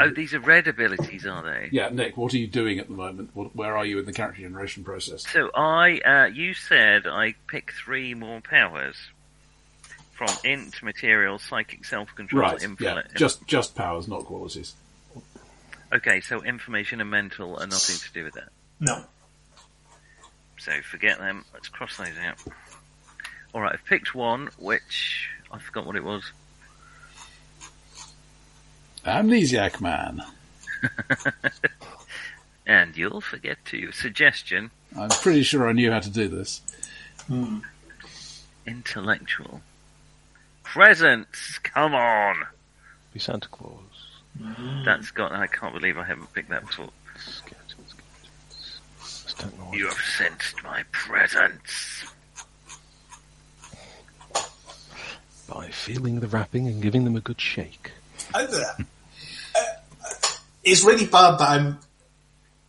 Oh, 0.00 0.10
these 0.10 0.32
are 0.32 0.40
red 0.40 0.68
abilities, 0.68 1.26
are 1.26 1.42
they? 1.42 1.68
Yeah, 1.70 1.90
Nick, 1.90 2.16
what 2.16 2.32
are 2.32 2.38
you 2.38 2.46
doing 2.46 2.78
at 2.78 2.88
the 2.88 2.94
moment? 2.94 3.30
What, 3.34 3.54
where 3.54 3.76
are 3.76 3.84
you 3.84 3.98
in 3.98 4.06
the 4.06 4.12
character 4.12 4.40
generation 4.40 4.84
process? 4.84 5.26
So 5.28 5.50
I, 5.54 6.00
uh, 6.00 6.24
you 6.32 6.54
said 6.54 7.06
I 7.06 7.34
pick 7.46 7.72
three 7.72 8.14
more 8.14 8.40
powers 8.40 8.96
from 10.12 10.28
int, 10.44 10.82
material, 10.82 11.38
psychic 11.38 11.84
self-control, 11.84 12.42
Right, 12.42 12.62
info. 12.62 12.84
yeah, 12.84 13.02
just 13.16 13.46
just 13.46 13.74
powers, 13.76 14.08
not 14.08 14.24
qualities. 14.24 14.74
Okay, 15.92 16.20
so 16.20 16.42
information 16.42 17.00
and 17.00 17.10
mental 17.10 17.56
are 17.58 17.66
nothing 17.66 17.96
to 17.96 18.12
do 18.12 18.24
with 18.24 18.34
that. 18.34 18.48
No. 18.80 19.04
So 20.58 20.72
forget 20.90 21.18
them. 21.18 21.44
Let's 21.52 21.68
cross 21.68 21.96
those 21.98 22.16
out. 22.24 22.38
All 23.54 23.60
right, 23.60 23.72
I've 23.74 23.84
picked 23.84 24.14
one, 24.14 24.48
which 24.58 25.28
I 25.50 25.58
forgot 25.58 25.86
what 25.86 25.96
it 25.96 26.04
was. 26.04 26.22
Amnesiac 29.04 29.80
man. 29.80 30.22
And 32.64 32.96
you'll 32.96 33.20
forget 33.20 33.58
to. 33.66 33.76
your 33.76 33.90
Suggestion 33.92 34.70
I'm 34.96 35.08
pretty 35.08 35.42
sure 35.42 35.68
I 35.68 35.72
knew 35.72 35.90
how 35.90 35.98
to 35.98 36.08
do 36.10 36.28
this. 36.28 36.60
Hmm. 37.26 37.58
intellectual. 38.66 39.60
Presents! 40.62 41.58
Come 41.58 41.94
on! 41.94 42.36
Be 43.12 43.18
Santa 43.18 43.48
Claus. 43.48 43.80
Mm-hmm. 44.40 44.84
That's 44.84 45.10
got. 45.10 45.32
I 45.32 45.48
can't 45.48 45.74
believe 45.74 45.98
I 45.98 46.04
haven't 46.04 46.32
picked 46.32 46.50
that 46.50 46.64
before. 46.66 46.90
Skeletons, 47.18 47.88
skeletons. 47.88 48.80
Just 49.24 49.38
don't 49.38 49.58
know 49.58 49.64
what- 49.64 49.76
You 49.76 49.88
have 49.88 49.98
sensed 49.98 50.62
my 50.62 50.84
presence. 50.92 52.04
By 55.54 55.68
feeling 55.68 56.20
the 56.20 56.28
wrapping 56.28 56.66
and 56.66 56.82
giving 56.82 57.04
them 57.04 57.16
a 57.16 57.20
good 57.20 57.40
shake. 57.40 57.92
Uh, 58.34 58.46
uh, 59.56 59.62
it's 60.64 60.84
really 60.84 61.06
bad 61.06 61.38
that 61.38 61.48
I'm. 61.48 61.78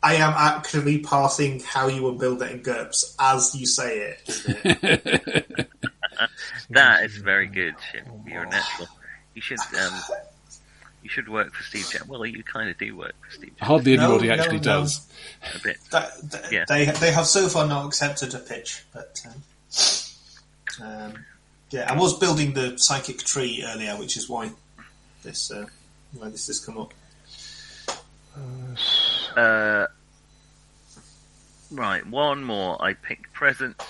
I 0.01 0.15
am 0.15 0.33
actually 0.35 0.99
passing 0.99 1.61
how 1.61 1.87
you 1.87 2.01
will 2.01 2.15
build 2.15 2.41
it 2.41 2.51
in 2.51 2.61
GURPS 2.61 3.15
as 3.19 3.55
you 3.55 3.65
say 3.65 4.15
it? 4.17 5.69
That 6.69 7.03
is 7.03 7.17
very 7.17 7.47
good, 7.47 7.75
Chip. 7.91 8.05
You're 8.25 8.43
a 8.43 8.49
natural. 8.49 8.87
You 9.35 9.41
should. 9.41 9.59
Um, 9.59 9.99
you 11.03 11.09
should 11.09 11.27
work 11.27 11.53
for 11.53 11.63
Steve 11.63 11.87
Jobs. 11.89 12.07
Well, 12.07 12.25
you 12.25 12.43
kind 12.43 12.69
of 12.69 12.77
do 12.77 12.95
work 12.95 13.13
for 13.21 13.31
Steve 13.31 13.49
Jobs 13.57 13.67
Hardly 13.67 13.97
anybody 13.97 14.27
no, 14.29 14.33
actually 14.33 14.57
no. 14.57 14.63
does. 14.63 15.05
a 15.55 15.59
bit. 15.59 15.77
That, 15.91 16.31
that- 16.31 16.51
Yeah. 16.51 16.65
They 16.67 16.85
they 16.85 17.11
have 17.11 17.27
so 17.27 17.47
far 17.49 17.67
not 17.67 17.85
accepted 17.85 18.33
a 18.33 18.39
pitch, 18.39 18.83
but 18.93 19.21
um, 19.27 20.83
um, 20.87 21.25
yeah, 21.73 21.91
I 21.91 21.97
was 21.97 22.17
building 22.17 22.53
the 22.53 22.77
psychic 22.77 23.17
tree 23.17 23.65
earlier, 23.67 23.93
which 23.97 24.15
is 24.15 24.29
why 24.29 24.51
this 25.23 25.49
uh, 25.51 25.65
why 26.13 26.29
this 26.29 26.45
has 26.47 26.59
come 26.59 26.77
up. 26.77 26.93
Uh, 29.35 29.87
right, 31.71 32.05
one 32.05 32.43
more. 32.43 32.79
I 32.79 32.93
picked 32.93 33.33
presents, 33.33 33.83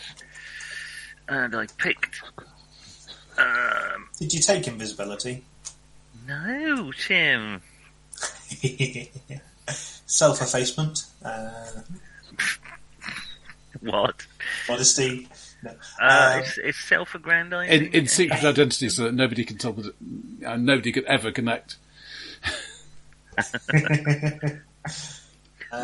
and 1.27 1.53
I 1.55 1.67
picked. 1.77 2.21
Um, 3.37 4.07
Did 4.17 4.33
you 4.33 4.39
take 4.39 4.67
invisibility? 4.67 5.43
no, 6.25 6.91
Tim. 7.05 7.61
Self 10.05 10.41
effacement, 10.41 11.03
uh, 11.25 11.81
What? 13.81 14.25
modesty. 14.69 15.27
No. 15.63 15.71
Uh, 16.01 16.33
Um, 16.35 16.39
it's, 16.41 16.57
it's 16.57 16.79
self-aggrandizing. 16.79 17.87
In, 17.87 17.93
in 17.93 18.07
secret 18.07 18.43
identity, 18.43 18.89
so 18.89 19.03
that 19.03 19.13
nobody 19.13 19.45
can 19.45 19.57
tell, 19.57 19.75
and 20.45 20.65
nobody 20.65 20.91
could 20.91 21.05
ever 21.05 21.31
connect. 21.31 21.77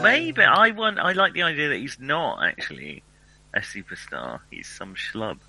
Maybe 0.03 0.43
I 0.43 0.72
want. 0.72 0.99
I 0.99 1.14
like 1.14 1.33
the 1.33 1.43
idea 1.43 1.69
that 1.69 1.77
he's 1.77 1.99
not 1.99 2.43
actually 2.43 3.01
a 3.53 3.59
superstar. 3.61 4.40
He's 4.51 4.67
some 4.67 4.93
schlub 4.95 5.40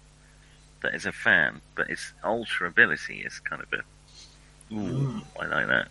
that 0.83 0.95
is 0.95 1.05
a 1.05 1.13
fan, 1.13 1.61
but 1.75 1.89
his 1.89 2.13
ultra 2.25 2.69
ability 2.69 3.21
is 3.21 3.39
kind 3.41 3.63
of 3.63 3.73
a. 3.73 3.83
Ooh, 4.75 5.21
I 5.41 5.47
like 5.47 5.67
that. 5.67 5.89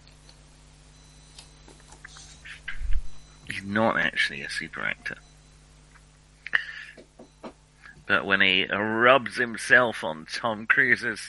He's 3.51 3.63
not 3.63 3.97
actually 3.99 4.41
a 4.41 4.49
super 4.49 4.81
actor. 4.81 5.17
But 8.09 8.25
when 8.25 8.41
he 8.41 8.65
rubs 8.65 9.37
himself 9.37 10.03
on 10.03 10.25
Tom 10.33 10.65
Cruise's 10.65 11.21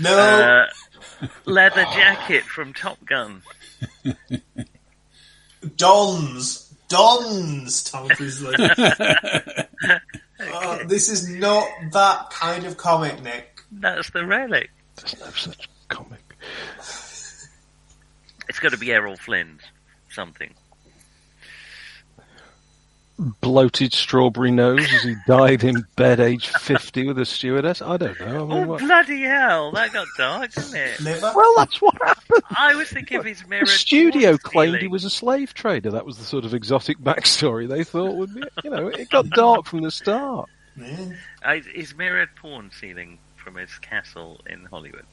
no, 0.00 0.16
uh, 0.18 1.26
leather 1.44 1.84
jacket 1.84 2.42
from 2.44 2.72
Top 2.72 2.96
Gun, 3.04 3.42
Dons, 5.76 6.74
Dons. 6.88 7.82
Tom 7.84 8.08
Cruise. 8.08 8.40
is 8.40 8.42
like- 8.42 9.68
Oh, 10.40 10.80
this 10.86 11.08
is 11.10 11.28
not 11.30 11.66
that 11.92 12.30
kind 12.30 12.64
of 12.64 12.76
comic, 12.78 13.22
Nick. 13.22 13.60
that's 13.72 14.08
the 14.10 14.24
relic. 14.24 14.70
There's 14.96 15.18
no 15.20 15.30
such 15.30 15.68
comic. 15.88 16.20
It's 18.48 18.58
got 18.58 18.72
to 18.72 18.78
be 18.78 18.92
Errol 18.92 19.16
Flynn's 19.16 19.62
something. 20.10 20.54
Bloated 23.18 23.94
strawberry 23.94 24.50
nose 24.50 24.86
as 24.92 25.02
he 25.02 25.14
died 25.26 25.64
in 25.64 25.86
bed 25.96 26.20
age 26.20 26.48
50 26.48 27.06
with 27.06 27.18
a 27.18 27.24
stewardess? 27.24 27.80
I 27.80 27.96
don't 27.96 28.20
know. 28.20 28.26
I 28.26 28.30
mean, 28.30 28.52
Oh 28.52 28.66
what- 28.66 28.80
bloody 28.80 29.22
hell! 29.22 29.72
That 29.72 29.92
got 29.94 30.06
dark, 30.18 30.52
didn't 30.52 30.74
it? 30.74 31.00
Liver. 31.00 31.32
Well, 31.34 31.54
that's 31.56 31.80
what 31.80 31.94
happened. 32.02 32.42
I 32.56 32.74
was 32.74 32.88
thinking 32.90 33.18
of 33.18 33.24
his 33.24 33.42
The 33.42 33.66
studio 33.66 34.30
porn 34.32 34.38
claimed 34.38 34.78
he 34.82 34.88
was 34.88 35.04
a 35.04 35.10
slave 35.10 35.54
trader. 35.54 35.90
That 35.90 36.04
was 36.04 36.18
the 36.18 36.24
sort 36.24 36.44
of 36.44 36.52
exotic 36.52 36.98
backstory 36.98 37.66
they 37.66 37.84
thought 37.84 38.16
would 38.16 38.34
be. 38.34 38.42
You 38.64 38.70
know, 38.70 38.88
it 38.88 39.08
got 39.08 39.30
dark 39.30 39.64
from 39.64 39.80
the 39.80 39.90
start. 39.90 40.50
Yeah. 40.76 41.12
Uh, 41.42 41.60
his 41.74 41.94
mirrored 41.96 42.28
porn 42.36 42.70
ceiling 42.78 43.18
from 43.36 43.54
his 43.54 43.70
castle 43.78 44.42
in 44.46 44.66
Hollywood. 44.66 45.06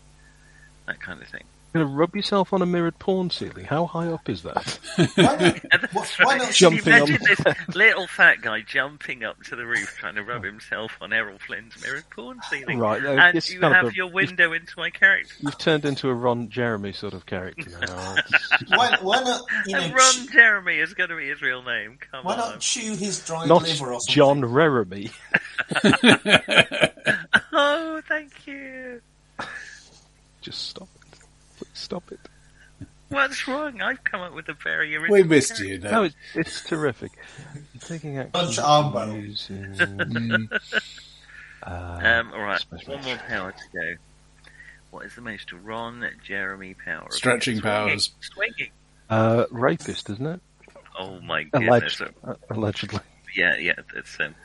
That 0.88 1.00
kind 1.00 1.22
of 1.22 1.28
thing. 1.30 1.44
You're 1.74 1.84
going 1.86 1.92
to 1.94 1.98
rub 1.98 2.16
yourself 2.16 2.54
on 2.54 2.62
a 2.62 2.66
mirrored 2.68 3.00
porn 3.00 3.30
ceiling. 3.32 3.66
How 3.66 3.86
high 3.88 4.08
up 4.08 4.30
is 4.30 4.44
that? 4.44 4.80
Why 5.16 5.36
not? 5.36 5.60
And 5.72 5.88
why 5.92 6.38
not 6.38 6.46
Can 6.48 6.54
jumping 6.54 6.86
you 6.86 6.92
on 6.94 6.98
imagine 7.10 7.18
the 7.22 7.56
this 7.68 7.68
little 7.76 8.06
fat 8.08 8.42
guy 8.42 8.62
jumping 8.62 9.24
up 9.24 9.42
to 9.46 9.56
the 9.56 9.66
roof 9.66 9.96
trying 10.00 10.16
to 10.16 10.24
rub 10.24 10.44
himself 10.44 10.92
on 11.02 11.12
Errol 11.14 11.40
Flynn's 11.40 11.82
mirrored 11.82 12.08
porn 12.12 12.40
ceiling? 12.50 12.78
Right, 12.78 13.04
uh, 13.04 13.10
and 13.14 13.50
you 13.50 13.60
have 13.62 13.88
a- 13.88 13.96
your 13.96 14.12
window 14.12 14.54
into 14.54 14.74
my 14.78 14.92
character. 14.92 15.34
You've 15.40 15.58
turned 15.58 15.84
into 15.86 16.10
a 16.10 16.14
Ron 16.14 16.50
Jeremy 16.50 16.92
sort 16.94 17.14
of 17.14 17.26
character 17.26 17.72
now. 17.82 18.16
Why, 18.68 18.98
why 19.02 19.24
not? 19.24 19.42
You 19.66 19.74
know, 19.74 19.82
And 19.82 19.94
Ron 19.96 20.14
ch- 20.28 20.32
Jeremy 20.32 20.78
is 20.78 20.94
going 20.94 21.10
to 21.10 21.16
be 21.18 21.28
his 21.30 21.42
real 21.42 21.64
name. 21.64 21.98
Come 22.12 22.24
why 22.26 22.34
on. 22.34 22.38
not 22.38 22.60
chew 22.60 22.96
his 22.96 23.26
dried 23.26 23.50
Not 23.50 23.64
liver 23.64 23.94
or 23.94 24.00
something? 24.00 24.14
John 24.14 24.42
Reremy. 24.42 25.12
Oh, 27.52 28.02
thank 28.08 28.48
you. 28.48 29.02
Just 30.42 30.70
stop 30.70 30.84
it. 30.84 30.90
Please 30.90 30.93
stop 31.84 32.12
it. 32.12 32.20
What's 33.10 33.48
wrong? 33.48 33.80
I've 33.82 34.04
come 34.04 34.22
up 34.22 34.34
with 34.34 34.50
a 34.50 34.54
very 34.56 34.96
original. 34.96 35.14
We 35.14 35.24
missed 35.24 35.58
character. 35.58 35.66
you, 35.76 35.80
No, 35.80 35.92
no. 35.92 36.04
it's, 36.04 36.16
it's 36.34 36.64
terrific. 36.64 37.12
Taking 37.82 38.18
action. 38.18 38.32
Punch 38.32 38.58
Armbo. 38.58 39.22
using, 39.22 40.50
uh, 41.64 42.00
Um, 42.04 42.32
all 42.34 42.42
right, 42.42 42.60
Smash, 42.60 42.88
one 42.88 43.04
more 43.04 43.18
power 43.28 43.52
to 43.52 43.78
go. 43.78 43.96
What 44.92 45.06
is 45.06 45.16
the 45.16 45.22
most 45.22 45.52
Ron 45.52 46.08
Jeremy 46.24 46.74
power? 46.76 47.08
Stretching 47.12 47.60
Swinging. 47.60 47.62
powers. 47.90 48.12
Swinging. 48.22 48.72
uh, 49.10 49.46
rapist, 49.52 50.10
isn't 50.10 50.26
it? 50.26 50.42
Oh 50.98 51.20
my 51.22 51.44
goodness. 51.44 51.70
Alleged, 52.00 52.14
uh, 52.24 52.34
allegedly. 52.50 53.00
Yeah, 53.36 53.58
yeah. 53.58 53.74
That's 53.94 54.20
um. 54.20 54.36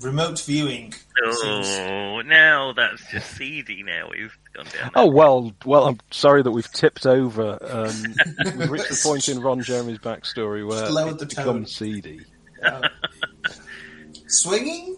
Remote 0.00 0.40
viewing. 0.40 0.92
seems- 0.92 1.68
Oh, 1.78 2.20
now 2.22 2.72
that's 2.72 3.02
just 3.10 3.36
seedy. 3.36 3.82
Now 3.82 4.08
we've 4.10 4.36
gone 4.54 4.66
down. 4.78 4.90
Oh 4.94 5.06
well, 5.10 5.52
well. 5.64 5.86
I'm 5.86 5.98
sorry 6.10 6.42
that 6.42 6.50
we've 6.50 6.70
tipped 6.72 7.06
over. 7.06 7.58
Um, 7.62 8.14
we've 8.58 8.70
reached 8.70 8.88
the 8.88 9.00
point 9.02 9.28
in 9.28 9.40
Ron 9.40 9.62
Jeremy's 9.62 9.98
backstory 9.98 10.66
where 10.66 10.88
Lowered 10.90 11.22
it 11.22 11.28
becomes 11.30 11.74
seedy. 11.74 12.20
Uh, 12.62 12.88
swinging? 14.26 14.96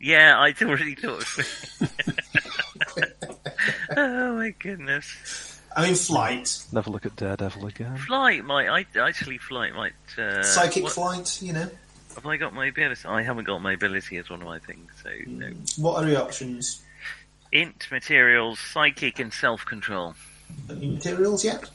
Yeah, 0.00 0.38
I 0.38 0.54
already 0.62 0.94
thought. 0.94 1.24
oh 3.96 4.36
my 4.36 4.50
goodness. 4.58 5.58
I 5.74 5.86
mean, 5.86 5.94
flight. 5.94 6.64
Never 6.72 6.90
look 6.90 7.06
at 7.06 7.16
Daredevil 7.16 7.66
again. 7.66 7.96
Flight 7.96 8.44
might. 8.44 8.68
I 8.68 8.84
actually 9.00 9.38
flight 9.38 9.74
might. 9.74 9.92
Uh, 10.18 10.42
Psychic 10.42 10.84
what- 10.84 10.92
flight, 10.92 11.40
you 11.42 11.52
know. 11.54 11.68
Have 12.14 12.26
I 12.26 12.36
got 12.36 12.54
mobility? 12.54 13.00
I 13.08 13.22
haven't 13.22 13.44
got 13.44 13.60
mobility 13.62 14.16
as 14.18 14.28
one 14.30 14.40
of 14.42 14.46
my 14.46 14.58
things. 14.58 14.90
So 15.02 15.10
no. 15.26 15.50
What 15.76 16.02
are 16.02 16.06
the 16.06 16.20
options? 16.22 16.82
Int 17.52 17.88
materials, 17.90 18.58
psychic, 18.60 19.18
and 19.18 19.32
self-control. 19.32 20.14
Any 20.70 20.90
materials 20.90 21.44
yet? 21.44 21.68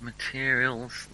Materials. 0.00 1.06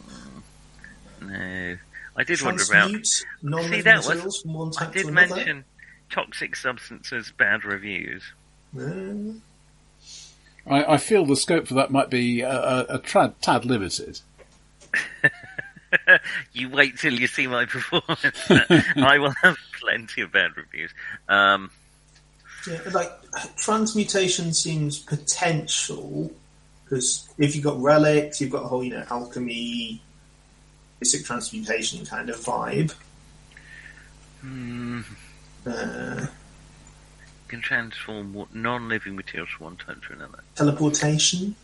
mm, 1.20 1.28
No. 1.28 1.76
I 2.16 2.24
did 2.24 2.42
wonder 2.42 2.62
about. 2.62 2.90
Transmute 2.90 3.24
non-living 3.42 3.72
See, 3.78 3.80
that 3.82 3.96
was- 3.98 4.06
materials 4.08 4.42
from 4.42 4.54
one 4.54 4.72
I 4.76 4.84
type 4.84 4.92
to 4.92 4.98
did 4.98 5.06
another? 5.08 5.36
mention 5.36 5.64
toxic 6.10 6.56
substances, 6.56 7.32
bad 7.36 7.64
reviews. 7.64 8.22
Uh, 8.76 9.34
I, 10.66 10.94
I 10.94 10.96
feel 10.96 11.24
the 11.24 11.36
scope 11.36 11.68
for 11.68 11.74
that 11.74 11.90
might 11.90 12.10
be 12.10 12.40
a, 12.40 12.50
a, 12.50 12.86
a 12.90 12.98
tra- 12.98 13.34
tad 13.40 13.64
limited. 13.64 14.20
You 16.52 16.68
wait 16.70 16.98
till 16.98 17.12
you 17.14 17.26
see 17.26 17.46
my 17.46 17.64
performance. 17.74 18.50
I 18.96 19.18
will 19.18 19.34
have 19.42 19.56
plenty 19.80 20.20
of 20.22 20.32
bad 20.32 20.56
reviews. 20.56 20.90
Um, 21.28 21.70
yeah, 22.66 22.80
like 22.92 23.10
transmutation 23.56 24.52
seems 24.52 24.98
potential 24.98 26.30
because 26.84 27.28
if 27.38 27.54
you've 27.54 27.64
got 27.64 27.78
relics, 27.80 28.40
you've 28.40 28.50
got 28.50 28.64
a 28.64 28.68
whole 28.68 28.82
you 28.84 28.90
know 28.90 29.04
alchemy, 29.10 30.00
basic 31.00 31.24
transmutation 31.24 32.04
kind 32.04 32.28
of 32.30 32.36
vibe. 32.36 32.92
hmm, 34.40 35.00
Uh, 35.66 36.26
can 37.48 37.60
transform 37.62 38.34
wa- 38.34 38.46
non-living 38.52 39.16
materials 39.16 39.48
from 39.50 39.64
one 39.64 39.76
type 39.76 40.02
to 40.06 40.12
another. 40.12 40.40
teleportation. 40.54 41.54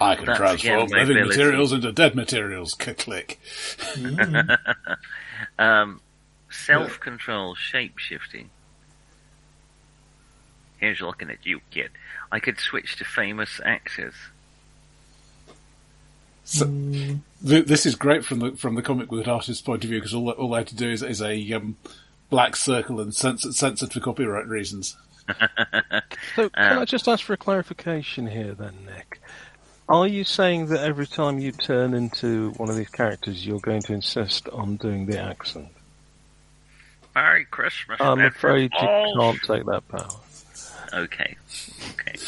I 0.00 0.14
can 0.14 0.26
That's 0.26 0.38
transform 0.38 0.88
living 0.88 1.16
mobility. 1.16 1.28
materials 1.28 1.72
into 1.72 1.92
dead 1.92 2.14
materials. 2.14 2.74
Click. 2.78 3.38
Um, 5.58 6.00
self-control, 6.50 7.54
shape-shifting. 7.54 8.50
Here's 10.78 11.00
looking 11.00 11.30
at 11.30 11.44
you, 11.46 11.60
kid. 11.70 11.90
I 12.32 12.40
could 12.40 12.58
switch 12.58 12.96
to 12.96 13.04
famous 13.04 13.60
actors. 13.64 14.14
So, 16.44 16.64
th- 17.46 17.66
this 17.66 17.86
is 17.86 17.94
great 17.94 18.24
from 18.24 18.38
the 18.40 18.52
from 18.52 18.74
the 18.74 18.82
comic 18.82 19.08
book 19.08 19.28
artist's 19.28 19.62
point 19.62 19.84
of 19.84 19.90
view 19.90 19.98
because 19.98 20.14
all 20.14 20.30
all 20.30 20.50
they 20.50 20.58
had 20.58 20.66
to 20.68 20.76
do 20.76 20.88
is, 20.90 21.02
is 21.02 21.20
a 21.20 21.52
um, 21.52 21.76
black 22.30 22.56
circle 22.56 23.00
and 23.00 23.14
censored, 23.14 23.54
censored 23.54 23.92
for 23.92 24.00
copyright 24.00 24.46
reasons. 24.48 24.96
So, 26.34 26.48
can 26.50 26.72
Um, 26.72 26.78
I 26.80 26.84
just 26.84 27.06
ask 27.08 27.24
for 27.24 27.32
a 27.34 27.36
clarification 27.36 28.26
here, 28.28 28.54
then, 28.54 28.74
Nick? 28.86 29.20
Are 29.88 30.06
you 30.06 30.22
saying 30.24 30.66
that 30.66 30.80
every 30.80 31.06
time 31.06 31.38
you 31.38 31.50
turn 31.50 31.94
into 31.94 32.50
one 32.52 32.68
of 32.68 32.76
these 32.76 32.90
characters, 32.90 33.46
you're 33.46 33.60
going 33.60 33.80
to 33.82 33.94
insist 33.94 34.46
on 34.50 34.76
doing 34.76 35.06
the 35.06 35.18
accent? 35.18 35.68
Merry 37.14 37.46
Christmas. 37.46 37.98
I'm 38.00 38.20
afraid 38.20 38.70
you 38.74 38.86
Balls. 38.86 39.16
can't 39.18 39.42
take 39.58 39.66
that 39.66 39.88
power. 39.88 40.20
Okay. 40.92 41.36
Okay. 41.90 42.18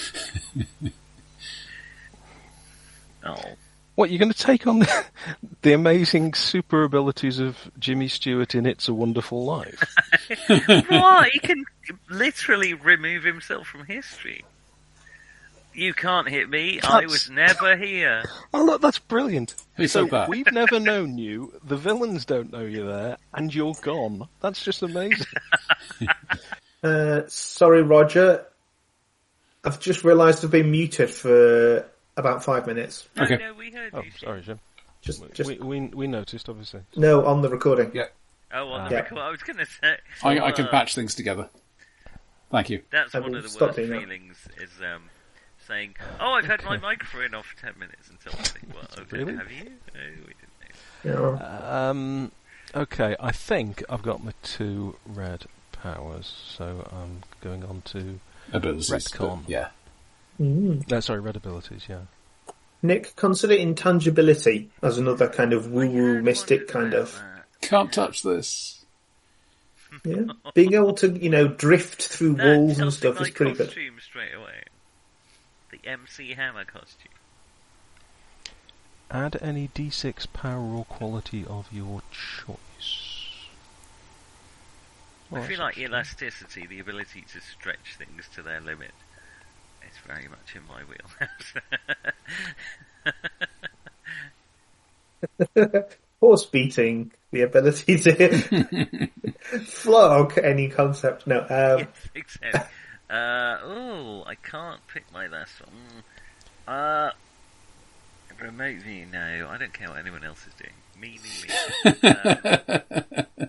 oh. 3.24 3.36
What, 3.94 4.08
you're 4.08 4.18
going 4.18 4.32
to 4.32 4.38
take 4.38 4.66
on 4.66 4.78
the, 4.78 5.04
the 5.62 5.74
amazing 5.74 6.32
super 6.32 6.84
abilities 6.84 7.38
of 7.38 7.70
Jimmy 7.78 8.08
Stewart 8.08 8.54
in 8.54 8.64
It's 8.64 8.88
a 8.88 8.94
Wonderful 8.94 9.44
Life? 9.44 9.84
what? 10.88 11.28
He 11.28 11.38
can 11.40 11.64
literally 12.08 12.72
remove 12.72 13.22
himself 13.22 13.66
from 13.66 13.84
history. 13.84 14.44
You 15.72 15.94
can't 15.94 16.28
hit 16.28 16.48
me. 16.50 16.80
I 16.82 17.06
was 17.06 17.30
never 17.30 17.76
here. 17.76 18.22
Oh, 18.52 18.64
look, 18.64 18.82
that's 18.82 18.98
brilliant. 18.98 19.54
Who 19.76 19.86
so 19.86 20.02
said 20.02 20.10
that? 20.10 20.28
we've 20.28 20.50
never 20.50 20.80
known 20.80 21.16
you, 21.18 21.52
the 21.62 21.76
villains 21.76 22.24
don't 22.24 22.50
know 22.52 22.62
you're 22.64 22.86
there, 22.86 23.16
and 23.32 23.54
you're 23.54 23.74
gone. 23.80 24.26
That's 24.40 24.62
just 24.64 24.82
amazing. 24.82 25.26
Uh, 26.82 27.22
sorry, 27.28 27.82
Roger. 27.82 28.46
I've 29.64 29.78
just 29.80 30.02
realised 30.02 30.42
I've 30.44 30.50
been 30.50 30.70
muted 30.70 31.10
for 31.10 31.84
about 32.16 32.42
five 32.42 32.66
minutes. 32.66 33.06
No, 33.16 33.24
Okay. 33.24 33.36
no, 33.36 33.52
we 33.52 33.70
heard 33.70 33.90
oh, 33.94 34.02
you. 34.02 34.10
sorry, 34.18 34.40
Jim. 34.40 34.58
Just, 35.02 35.22
just 35.34 35.50
We, 35.50 35.58
we, 35.58 35.80
we 35.88 36.06
noticed, 36.06 36.48
obviously. 36.48 36.80
no 36.96 37.26
on 37.26 37.42
the 37.42 37.50
recording. 37.50 37.90
Yeah, 37.92 38.06
Oh, 38.52 38.68
on 38.68 38.84
the 38.88 38.92
Yeah. 38.94 39.00
record. 39.02 39.18
I 39.18 39.30
was 39.30 39.42
going 39.42 39.58
to 39.58 39.66
say. 39.66 39.96
I, 40.22 40.40
I 40.40 40.52
can 40.52 40.66
uh, 40.66 40.70
patch 40.70 40.94
things 40.94 41.14
together. 41.14 41.50
Thank 42.50 42.70
you. 42.70 42.82
That's 42.90 43.14
I 43.14 43.20
one 43.20 43.34
of 43.34 43.42
the 43.42 43.64
worst 43.64 43.76
feelings 43.76 44.38
is 44.58 44.70
um, 44.80 45.02
saying, 45.70 45.94
"Oh, 46.18 46.32
I've 46.32 46.44
had 46.46 46.64
my 46.64 46.76
microphone 46.76 47.34
off 47.34 47.46
for 47.46 47.56
ten 47.60 47.78
minutes 47.78 48.10
until 48.10 48.38
I 48.38 48.42
think, 48.42 48.74
well, 48.74 48.84
okay, 48.98 49.16
Really? 49.18 49.36
have 49.36 49.50
you? 49.52 49.64
No, 49.94 50.00
we 50.26 50.34
didn't 50.34 51.04
know. 51.04 51.38
Yeah. 51.40 51.88
Um, 51.90 52.32
okay, 52.74 53.16
I 53.20 53.30
think 53.32 53.82
I've 53.88 54.02
got 54.02 54.22
my 54.22 54.32
two 54.42 54.96
red 55.06 55.44
powers, 55.72 56.26
so 56.56 56.88
I'm 56.92 57.22
going 57.40 57.64
on 57.64 57.82
to. 57.86 58.18
Abilities. 58.52 58.90
Retcon. 58.90 59.42
but 59.42 59.50
Yeah. 59.50 59.68
Mm. 60.40 60.90
No, 60.90 61.00
sorry, 61.00 61.20
red 61.20 61.36
abilities, 61.36 61.86
yeah. 61.88 62.00
Nick, 62.82 63.14
consider 63.14 63.54
intangibility 63.54 64.70
as 64.82 64.98
another 64.98 65.28
kind 65.28 65.52
of 65.52 65.70
woo-woo 65.70 66.20
mystic 66.22 66.66
kind 66.66 66.94
of. 66.94 67.12
that. 67.14 67.44
Can't 67.60 67.92
touch 67.92 68.22
this. 68.22 68.84
Yeah, 70.04 70.22
being 70.54 70.74
able 70.74 70.94
to 70.94 71.08
you 71.10 71.28
know 71.30 71.48
drift 71.48 72.06
through 72.06 72.34
walls 72.34 72.78
and 72.78 72.92
stuff 72.92 73.20
is 73.20 73.30
pretty 73.30 73.52
good. 73.54 73.70
straight 73.70 74.34
away. 74.34 74.59
The 75.82 75.88
MC 75.88 76.34
Hammer 76.34 76.64
costume. 76.64 77.12
Add 79.10 79.38
any 79.40 79.68
d6 79.68 80.32
power 80.32 80.76
or 80.76 80.84
quality 80.84 81.44
of 81.46 81.68
your 81.72 82.02
choice. 82.10 83.10
Well, 85.30 85.42
I 85.42 85.46
feel 85.46 85.60
like 85.60 85.78
elasticity, 85.78 86.66
the 86.66 86.80
ability 86.80 87.24
to 87.32 87.40
stretch 87.40 87.96
things 87.96 88.28
to 88.34 88.42
their 88.42 88.60
limit, 88.60 88.92
is 89.88 89.96
very 90.06 90.28
much 90.28 90.54
in 90.54 90.62
my 90.68 90.82
wheelhouse. 95.54 95.86
Horse 96.20 96.46
beating, 96.46 97.12
the 97.30 97.42
ability 97.42 97.98
to 97.98 99.08
flog 99.64 100.36
any 100.38 100.68
concept. 100.68 101.26
No, 101.26 101.40
um, 101.40 101.46
yes, 101.48 101.88
exactly. 102.14 102.60
Uh, 103.10 103.58
oh, 103.64 104.24
I 104.26 104.36
can't 104.36 104.86
pick 104.86 105.04
my 105.12 105.26
last 105.26 105.60
one. 105.60 106.04
Uh, 106.68 107.10
remote 108.40 108.76
view, 108.82 109.06
no, 109.10 109.48
I 109.50 109.58
don't 109.58 109.72
care 109.72 109.88
what 109.88 109.98
anyone 109.98 110.22
else 110.22 110.46
is 110.46 110.54
doing. 110.54 110.74
Me, 111.00 111.18
me, 111.22 111.30
me. 111.42 111.50
Um, 112.08 113.48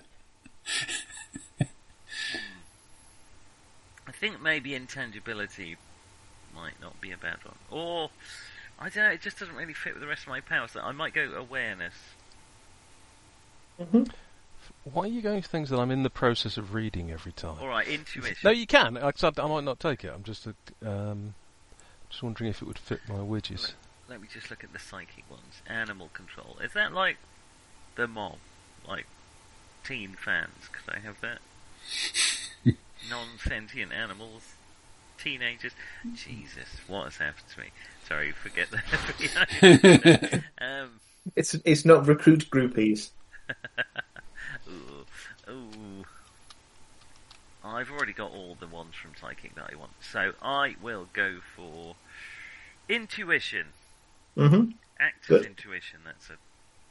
I 4.06 4.12
think 4.12 4.42
maybe 4.42 4.74
intangibility 4.74 5.76
might 6.54 6.80
not 6.80 7.00
be 7.00 7.12
a 7.12 7.16
bad 7.16 7.38
one. 7.44 7.54
Or, 7.70 8.10
I 8.80 8.88
don't 8.88 9.04
know, 9.04 9.10
it 9.10 9.20
just 9.20 9.38
doesn't 9.38 9.54
really 9.54 9.74
fit 9.74 9.94
with 9.94 10.02
the 10.02 10.08
rest 10.08 10.22
of 10.22 10.28
my 10.28 10.40
powers. 10.40 10.72
So 10.72 10.80
I 10.80 10.90
might 10.92 11.14
go 11.14 11.32
awareness. 11.36 11.94
Why 14.84 15.04
are 15.04 15.08
you 15.08 15.22
going 15.22 15.42
for 15.42 15.48
things 15.48 15.70
that 15.70 15.78
I'm 15.78 15.90
in 15.90 16.02
the 16.02 16.10
process 16.10 16.56
of 16.56 16.74
reading 16.74 17.12
every 17.12 17.32
time? 17.32 17.58
Alright, 17.60 17.86
intuition. 17.86 18.36
No, 18.42 18.50
you 18.50 18.66
can. 18.66 18.96
I, 18.96 19.12
said 19.14 19.38
I 19.38 19.46
might 19.46 19.64
not 19.64 19.78
take 19.78 20.04
it. 20.04 20.12
I'm 20.12 20.24
just, 20.24 20.46
uh, 20.46 20.52
um, 20.84 21.34
just 22.10 22.22
wondering 22.22 22.50
if 22.50 22.62
it 22.62 22.64
would 22.66 22.78
fit 22.78 23.00
my 23.08 23.16
widgets. 23.16 23.74
Let 24.08 24.20
me 24.20 24.28
just 24.32 24.50
look 24.50 24.64
at 24.64 24.72
the 24.72 24.80
psychic 24.80 25.24
ones. 25.30 25.62
Animal 25.68 26.10
control. 26.12 26.56
Is 26.62 26.72
that 26.72 26.92
like 26.92 27.16
the 27.94 28.08
mob? 28.08 28.38
Like 28.86 29.06
teen 29.84 30.16
fans? 30.22 30.68
Could 30.72 30.94
I 30.94 30.98
have 30.98 31.20
that? 31.20 31.38
Non-sentient 33.08 33.92
animals? 33.92 34.54
Teenagers? 35.16 35.72
Jesus, 36.14 36.68
what 36.88 37.04
has 37.04 37.16
happened 37.18 37.46
to 37.54 37.60
me? 37.60 37.66
Sorry, 38.08 38.32
forget 38.32 38.68
that. 38.72 40.42
um, 40.60 41.00
it's 41.36 41.54
it's 41.64 41.84
not 41.84 42.06
recruit 42.08 42.50
groupies. 42.50 43.10
Ooh, 45.52 46.00
ooh. 46.00 46.04
I've 47.64 47.90
already 47.90 48.12
got 48.12 48.32
all 48.32 48.56
the 48.58 48.66
ones 48.66 48.94
from 48.96 49.12
psychic 49.20 49.54
that 49.54 49.70
I 49.72 49.76
want, 49.76 49.92
so 50.00 50.32
I 50.42 50.76
will 50.82 51.06
go 51.12 51.38
for 51.54 51.94
intuition. 52.88 53.68
hmm 54.36 54.70
Actor's 54.98 55.28
Good. 55.28 55.44
intuition, 55.44 56.00
that's 56.04 56.28
a 56.30 56.38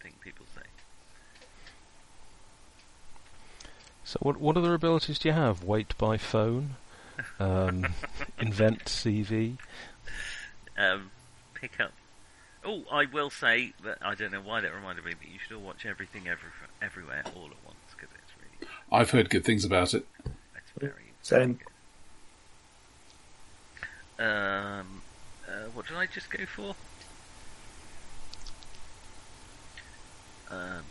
thing 0.02 0.14
people 0.22 0.46
say. 0.56 0.62
So, 4.04 4.18
what 4.22 4.38
what 4.38 4.58
other 4.58 4.74
abilities 4.74 5.20
do 5.20 5.30
you 5.30 5.34
have? 5.34 5.64
Wait 5.64 5.98
by 5.98 6.18
phone, 6.18 6.76
um, 7.40 7.88
invent 8.40 8.86
CV. 8.86 9.58
um, 10.78 11.12
pick 11.54 11.80
up. 11.80 11.92
Oh, 12.64 12.84
I 12.92 13.06
will 13.06 13.30
say 13.30 13.74
that 13.84 13.98
I 14.02 14.16
don't 14.16 14.32
know 14.32 14.42
why 14.42 14.62
that 14.62 14.74
reminded 14.74 15.06
me, 15.06 15.14
but 15.18 15.28
you 15.28 15.40
should 15.40 15.56
all 15.56 15.64
watch 15.64 15.86
everything 15.86 16.28
every, 16.28 16.50
everywhere 16.82 17.26
all 17.36 17.46
at 17.48 17.52
once 17.52 17.56
because 17.56 17.56
it's 17.56 17.66
really 17.66 17.71
I've 18.92 19.12
heard 19.12 19.30
good 19.30 19.46
things 19.46 19.64
about 19.64 19.94
it. 19.94 20.06
it's 20.26 20.72
very 20.78 21.14
Same. 21.22 21.60
good. 24.18 24.26
Um, 24.26 25.02
uh, 25.48 25.70
what 25.74 25.88
did 25.88 25.98
I 25.98 26.06
just 26.06 26.30
go 26.30 26.46
for? 26.46 26.76
Um, 30.52 30.84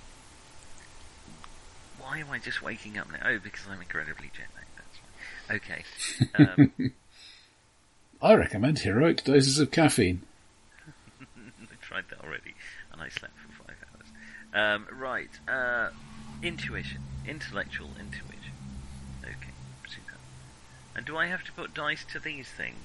why 2.01 2.19
am 2.19 2.31
I 2.31 2.39
just 2.39 2.63
waking 2.63 2.99
up 2.99 3.11
now? 3.13 3.19
Oh, 3.25 3.39
because 3.39 3.67
I'm 3.71 3.81
incredibly 3.81 4.31
jet 4.35 4.49
lagged. 4.57 4.69
That's 4.77 4.99
why. 6.35 6.45
Okay. 6.47 6.63
Um, 6.63 6.93
I 8.23 8.35
recommend 8.35 8.81
heroic 8.81 9.23
doses 9.25 9.59
of 9.59 9.71
caffeine. 9.71 10.23
I 11.21 11.75
tried 11.83 12.05
that 12.11 12.25
already, 12.25 12.55
and 12.93 13.01
I 13.03 13.09
slept 13.11 13.35
for 13.39 13.65
five 13.65 13.77
hours. 13.93 14.09
Um, 14.53 14.87
right, 14.99 15.31
uh, 15.47 15.91
intuition, 16.43 17.03
intellectual 17.27 17.91
intuition. 17.99 18.55
Okay, 19.23 19.53
super. 19.89 20.17
And 20.95 21.05
do 21.05 21.17
I 21.17 21.27
have 21.27 21.45
to 21.45 21.53
put 21.53 21.75
dice 21.75 22.05
to 22.13 22.19
these 22.19 22.49
things? 22.49 22.77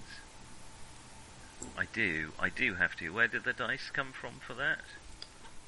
I 1.77 1.85
do. 1.93 2.31
I 2.39 2.49
do 2.49 2.75
have 2.75 2.95
to. 2.97 3.09
Where 3.09 3.27
did 3.27 3.43
the 3.43 3.53
dice 3.53 3.89
come 3.91 4.11
from 4.11 4.35
for 4.45 4.53
that? 4.53 4.81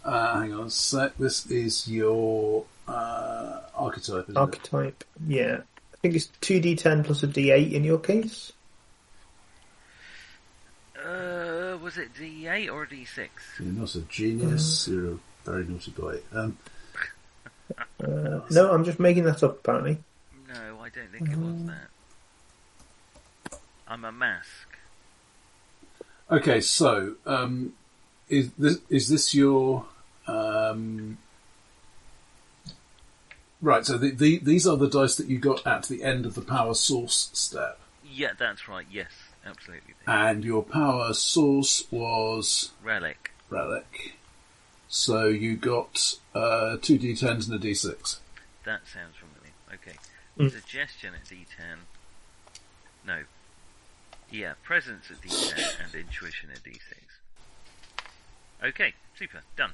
Uh, 0.04 0.42
hang 0.42 0.54
on 0.54 0.68
a 0.68 0.70
sec. 0.70 1.18
This 1.18 1.46
is 1.48 1.88
your 1.88 2.66
uh, 2.88 3.62
archetype, 3.76 4.24
isn't 4.24 4.38
it? 4.38 4.38
Archetype. 4.38 5.04
Yeah, 5.28 5.62
I 5.94 5.98
think 6.02 6.16
it's 6.16 6.28
two 6.42 6.62
d10 6.62 7.06
plus 7.06 7.24
a 7.24 7.28
d8 7.28 7.72
in 7.74 7.84
your 7.84 8.00
case. 8.00 8.54
Uh, 11.04 11.78
was 11.82 11.98
it 11.98 12.14
D8 12.14 12.72
or 12.72 12.86
D6? 12.86 13.28
You're 13.60 13.68
not 13.70 13.96
a 13.96 14.02
genius. 14.02 14.88
You're 14.88 15.14
a 15.14 15.18
very 15.46 15.64
naughty 15.64 15.92
boy. 15.92 16.20
Um, 16.34 16.58
Uh, 18.04 18.42
no, 18.52 18.72
I'm 18.74 18.84
just 18.86 19.00
making 19.00 19.24
that 19.26 19.42
up. 19.44 19.60
Apparently, 19.60 19.98
No, 20.54 20.80
I 20.82 20.90
don't 20.90 21.12
think 21.12 21.30
it 21.32 21.38
was 21.38 21.66
that. 21.66 23.60
I'm 23.88 24.04
a 24.06 24.12
mask. 24.12 24.68
Okay, 26.30 26.60
so 26.62 27.16
um, 27.26 27.74
is 28.30 28.52
this 28.58 28.78
is 28.90 29.08
this 29.10 29.34
your 29.34 29.86
um, 30.28 31.18
right? 33.62 33.86
So 33.86 33.98
the, 33.98 34.12
the, 34.12 34.40
these 34.40 34.68
are 34.68 34.76
the 34.78 34.90
dice 34.90 35.16
that 35.16 35.28
you 35.28 35.40
got 35.40 35.66
at 35.66 35.84
the 35.84 36.04
end 36.04 36.26
of 36.26 36.36
the 36.36 36.42
power 36.42 36.74
source 36.74 37.30
step, 37.34 37.80
Yeah, 38.06 38.32
that's 38.38 38.68
right. 38.68 38.86
Yes, 38.92 39.12
absolutely. 39.46 39.94
and 40.06 40.44
your 40.44 40.64
power 40.64 41.14
source 41.14 41.86
was 41.92 42.72
Relic. 42.84 43.32
relic. 43.50 44.17
So 44.90 45.28
you 45.28 45.58
got 45.58 46.16
uh, 46.34 46.78
two 46.82 46.98
d10s 46.98 47.50
and 47.50 47.64
a 47.64 47.68
d6. 47.68 48.18
That 48.64 48.82
sounds 48.86 49.16
familiar. 49.16 49.54
Okay. 49.74 49.98
Mm. 50.38 50.52
Suggestion 50.52 51.14
at 51.16 51.26
D10. 51.26 51.78
No. 53.06 53.24
Yeah, 54.30 54.54
presence 54.64 55.06
at 55.10 55.22
D10 55.22 55.84
and 55.84 55.96
intuition 55.96 56.50
at 56.52 56.64
D6. 56.64 56.80
Okay, 58.64 58.94
super. 59.18 59.42
Done. 59.56 59.72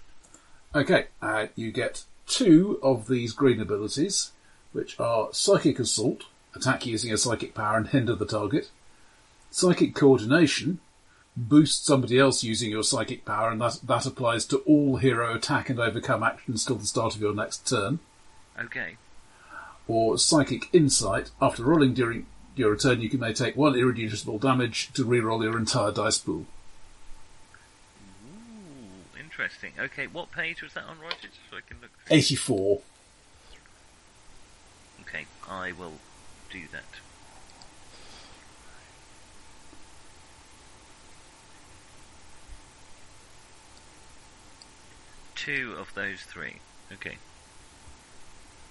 Okay, 0.76 1.08
uh, 1.22 1.48
you 1.56 1.72
get 1.72 2.04
two 2.28 2.80
of 2.82 3.08
these 3.08 3.34
green 3.34 3.60
abilities, 3.60 4.32
which 4.72 5.00
are 5.00 5.30
Psychic 5.34 5.80
Assault, 5.80 6.26
attack 6.56 6.86
using 6.86 7.12
a 7.12 7.18
psychic 7.18 7.54
power 7.54 7.78
and 7.78 7.88
hinder 7.88 8.16
the 8.16 8.26
target. 8.26 8.70
Psychic 9.52 9.96
Coordination, 9.96 10.80
boost 11.36 11.86
somebody 11.86 12.20
else 12.20 12.44
using 12.44 12.72
your 12.72 12.84
psychic 12.84 13.26
power, 13.26 13.50
and 13.50 13.62
that, 13.62 13.80
that 13.84 14.06
applies 14.06 14.46
to 14.46 14.58
all 14.60 14.98
hero 14.98 15.36
attack 15.36 15.70
and 15.70 15.80
overcome 15.80 16.24
actions 16.24 16.66
till 16.66 16.76
the 16.76 16.86
start 16.86 17.16
of 17.16 17.22
your 17.22 17.34
next 17.34 17.68
turn. 17.68 18.00
Okay. 18.60 18.98
Or 19.88 20.18
Psychic 20.18 20.70
Insight, 20.74 21.32
after 21.42 21.64
rolling 21.64 21.94
during 21.94 22.28
your 22.56 22.76
turn, 22.76 23.02
you 23.02 23.10
can 23.10 23.20
may 23.20 23.34
take 23.34 23.56
one 23.56 23.76
irreducible 23.76 24.40
damage 24.40 24.92
to 24.94 25.06
reroll 25.06 25.44
your 25.44 25.58
entire 25.58 25.92
dice 25.92 26.20
pool. 26.20 26.46
Ooh, 28.26 29.20
interesting. 29.20 29.74
Okay, 29.78 30.08
what 30.08 30.32
page 30.32 30.62
was 30.62 30.74
that 30.74 30.86
on, 30.86 31.00
Roger? 31.00 31.16
Just 31.24 31.40
so 31.50 31.58
I 31.58 31.62
can 31.68 31.78
look. 31.82 31.90
84. 32.10 32.82
Okay, 35.02 35.26
I 35.50 35.72
will 35.72 36.00
do 36.50 36.62
that. 36.72 36.84
Two 45.44 45.76
of 45.78 45.94
those 45.94 46.22
three. 46.22 46.56
Okay. 46.94 47.18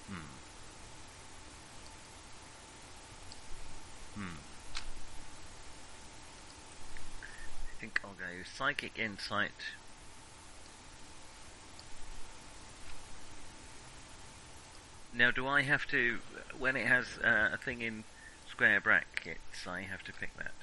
Hmm. 0.07 0.15
Hmm. 4.15 4.37
I 7.67 7.79
think 7.79 8.01
I'll 8.03 8.11
go 8.13 8.25
Psychic 8.57 8.97
Insight. 8.97 9.51
Now, 15.15 15.29
do 15.29 15.45
I 15.47 15.61
have 15.61 15.85
to, 15.89 16.17
when 16.57 16.75
it 16.75 16.87
has 16.87 17.05
uh, 17.23 17.49
a 17.53 17.57
thing 17.57 17.81
in 17.83 18.03
square 18.49 18.81
brackets, 18.81 19.67
I 19.67 19.81
have 19.81 20.03
to 20.05 20.13
pick 20.13 20.35
that? 20.37 20.53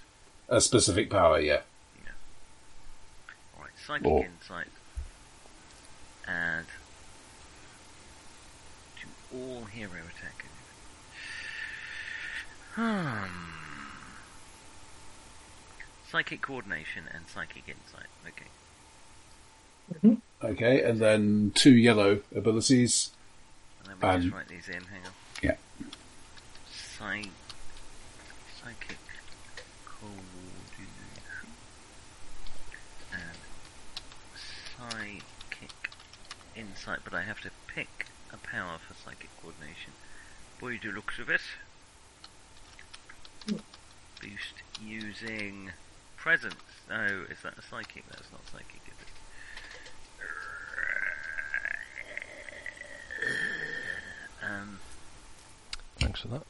A 0.49 0.61
specific 0.61 1.09
power, 1.09 1.39
yeah. 1.39 1.61
Yeah. 2.05 2.11
Alright, 3.57 3.71
Psychic 3.87 4.07
Or- 4.09 4.25
Insight. 4.25 4.67
Add 6.27 6.67
to 9.01 9.37
all 9.37 9.65
hero 9.65 9.91
attack. 9.91 10.45
Hmm. 12.75 13.27
Psychic 16.09 16.41
Coordination 16.43 17.05
and 17.15 17.27
Psychic 17.29 17.65
Insight. 17.69 18.09
Okay. 18.27 18.47
Okay, 20.43 20.83
and 20.83 20.99
then 21.01 21.53
two 21.55 21.75
yellow 21.75 22.21
abilities. 22.35 23.11
And 23.89 24.01
me 24.01 24.09
Um, 24.09 24.21
just 24.23 24.35
write 24.35 24.49
these 24.49 24.69
in, 24.69 24.83
hang 24.85 25.05
on. 25.05 25.13
Yeah. 25.43 25.57
Psychic 26.99 27.31
coordination 29.85 30.89
and 33.13 33.37
psychic 34.79 35.69
insight, 36.61 37.01
but 37.05 37.15
I 37.15 37.23
have 37.23 37.41
to 37.41 37.51
pick 37.67 38.07
a 38.33 38.37
power 38.37 38.79
for 38.79 38.95
psychic 38.95 39.31
coordination. 39.41 39.93
Boy, 40.61 40.79
do 40.79 40.93
looks 40.93 41.19
of 41.19 41.31
it. 41.31 41.41
Boost 44.21 44.63
using 44.85 45.73
presence. 46.17 46.55
No, 46.89 47.25
is 47.31 47.43
that 47.43 47.57
a 47.59 47.63
psychic? 47.63 48.05
That's 48.09 48.31
not 48.31 48.43
psychic, 48.53 48.81
is 48.87 48.95
it? 49.01 49.09
Um, 54.45 54.79
Thanks 55.99 56.21
for 56.21 56.29
that. 56.29 56.45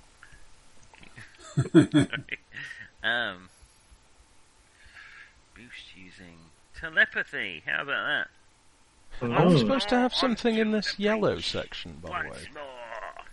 um, 3.04 3.48
boost 5.54 5.96
using 5.96 6.38
telepathy. 6.78 7.62
How 7.66 7.82
about 7.82 8.06
that? 8.06 8.28
Are 9.22 9.28
we 9.48 9.54
Oh. 9.54 9.58
supposed 9.58 9.88
to 9.90 9.96
have 9.98 10.14
something 10.14 10.56
in 10.56 10.70
this 10.72 10.98
yellow 10.98 11.40
section, 11.40 11.98
by 12.02 12.22
the 12.22 12.28
way? 12.30 12.38
more. 12.54 13.24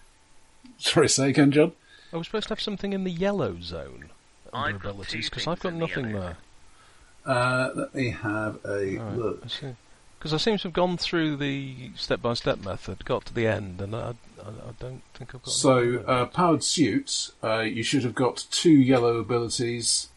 Sorry, 0.77 1.09
say 1.09 1.29
again, 1.29 1.51
John? 1.51 1.71
Are 2.13 2.19
we 2.19 2.25
supposed 2.25 2.47
to 2.47 2.51
have 2.53 2.61
something 2.61 2.93
in 2.93 3.03
the 3.03 3.11
yellow 3.11 3.59
zone 3.61 4.09
under 4.53 4.69
I've 4.69 4.75
abilities? 4.75 5.29
Because 5.29 5.47
I've 5.47 5.59
got 5.59 5.73
in 5.73 5.79
the 5.79 5.87
nothing 5.87 6.11
there. 6.13 6.37
Uh, 7.25 7.71
let 7.75 7.95
me 7.95 8.09
have 8.11 8.59
a 8.65 8.97
Right, 8.97 9.17
look. 9.17 9.43
Because 10.17 10.33
I 10.33 10.37
seem 10.37 10.57
to 10.57 10.63
have 10.63 10.73
gone 10.73 10.97
through 10.97 11.35
the 11.37 11.91
step-by-step 11.95 12.63
method, 12.63 13.05
got 13.05 13.25
to 13.25 13.33
the 13.33 13.47
end, 13.47 13.81
and 13.81 13.95
I, 13.95 14.13
I, 14.43 14.49
I 14.49 14.71
don't 14.79 15.01
think 15.13 15.35
I've 15.35 15.43
got. 15.43 15.51
So, 15.51 16.03
uh, 16.07 16.25
powered 16.25 16.63
suit, 16.63 17.31
uh, 17.43 17.59
you 17.59 17.83
should 17.83 18.03
have 18.03 18.15
got 18.15 18.45
two 18.51 18.71
yellow 18.71 19.17
abilities. 19.17 20.07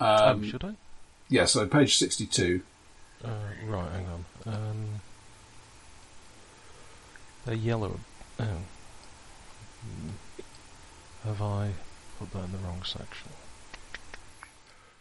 oh, 0.00 0.30
Um, 0.30 0.48
should 0.48 0.64
I? 0.64 0.74
yeah, 1.28 1.44
so 1.44 1.66
page 1.66 1.96
62. 1.96 2.62
Uh, 3.24 3.28
right, 3.66 3.92
hang 3.92 4.06
on. 4.06 4.24
Um, 4.46 4.86
they're 7.44 7.54
yellow. 7.54 7.98
Oh. 8.38 8.44
Hmm. 8.44 10.08
Have 11.24 11.42
I 11.42 11.70
put 12.18 12.32
that 12.32 12.44
in 12.44 12.52
the 12.52 12.58
wrong 12.58 12.82
section? 12.84 13.28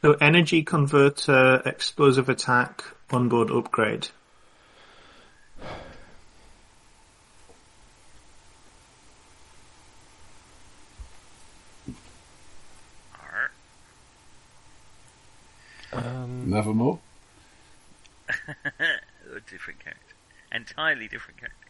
So 0.01 0.13
energy 0.13 0.63
converter, 0.63 1.61
explosive 1.65 2.29
attack, 2.29 2.83
onboard 3.09 3.51
upgrade. 3.51 4.07
Arr. 13.13 13.51
Um, 15.93 16.49
Nevermore. 16.49 16.99
a 18.79 19.39
different 19.49 19.79
character. 19.79 20.15
Entirely 20.51 21.07
different 21.07 21.39
character. 21.39 21.69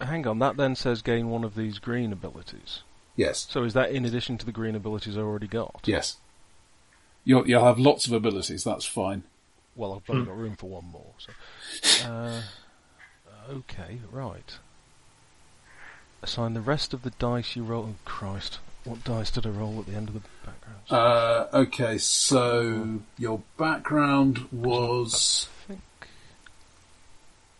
hang 0.00 0.26
on, 0.26 0.38
that 0.38 0.56
then 0.56 0.74
says 0.74 1.02
gain 1.02 1.28
one 1.28 1.44
of 1.44 1.54
these 1.54 1.78
green 1.78 2.12
abilities. 2.12 2.82
Yes. 3.16 3.46
So 3.50 3.64
is 3.64 3.74
that 3.74 3.90
in 3.90 4.04
addition 4.04 4.38
to 4.38 4.46
the 4.46 4.52
green 4.52 4.74
abilities 4.74 5.16
I 5.16 5.20
already 5.20 5.46
got? 5.46 5.82
Yes. 5.84 6.16
You'll, 7.24 7.46
you'll 7.48 7.64
have 7.64 7.78
lots 7.78 8.06
of 8.06 8.12
abilities, 8.12 8.64
that's 8.64 8.86
fine. 8.86 9.24
Well, 9.76 9.94
I've 9.94 10.10
only 10.10 10.26
got 10.26 10.36
room 10.36 10.56
for 10.56 10.68
one 10.68 10.86
more. 10.86 11.12
So. 11.18 12.08
Uh, 12.08 12.42
okay, 13.50 14.00
right. 14.10 14.58
Assign 16.22 16.54
the 16.54 16.60
rest 16.60 16.92
of 16.92 17.02
the 17.02 17.10
dice 17.10 17.56
you 17.56 17.62
roll. 17.62 17.90
Oh, 17.90 17.94
Christ. 18.04 18.58
What 18.84 19.04
dice 19.04 19.30
did 19.30 19.46
I 19.46 19.50
roll 19.50 19.78
at 19.80 19.86
the 19.86 19.92
end 19.94 20.08
of 20.08 20.14
the 20.14 20.22
background? 20.44 20.80
Uh, 20.90 21.46
okay, 21.58 21.98
so 21.98 23.00
your 23.18 23.42
background 23.58 24.46
was. 24.50 25.48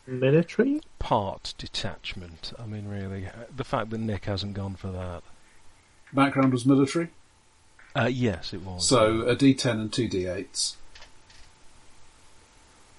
Military? 0.07 0.81
part 0.99 1.55
detachment. 1.57 2.53
I 2.59 2.67
mean, 2.67 2.89
really, 2.89 3.29
the 3.55 3.65
fact 3.65 3.91
that 3.91 3.99
Nick 3.99 4.25
hasn't 4.27 4.55
gone 4.55 4.75
for 4.75 4.89
that. 4.89 5.23
Background 6.13 6.53
was 6.53 6.67
military. 6.67 7.09
Uh, 7.97 8.11
yes, 8.13 8.53
it 8.53 8.63
was. 8.63 8.87
So 8.87 9.23
a 9.23 9.35
d10 9.37 9.71
and 9.71 9.93
two 9.93 10.09
d8s. 10.09 10.75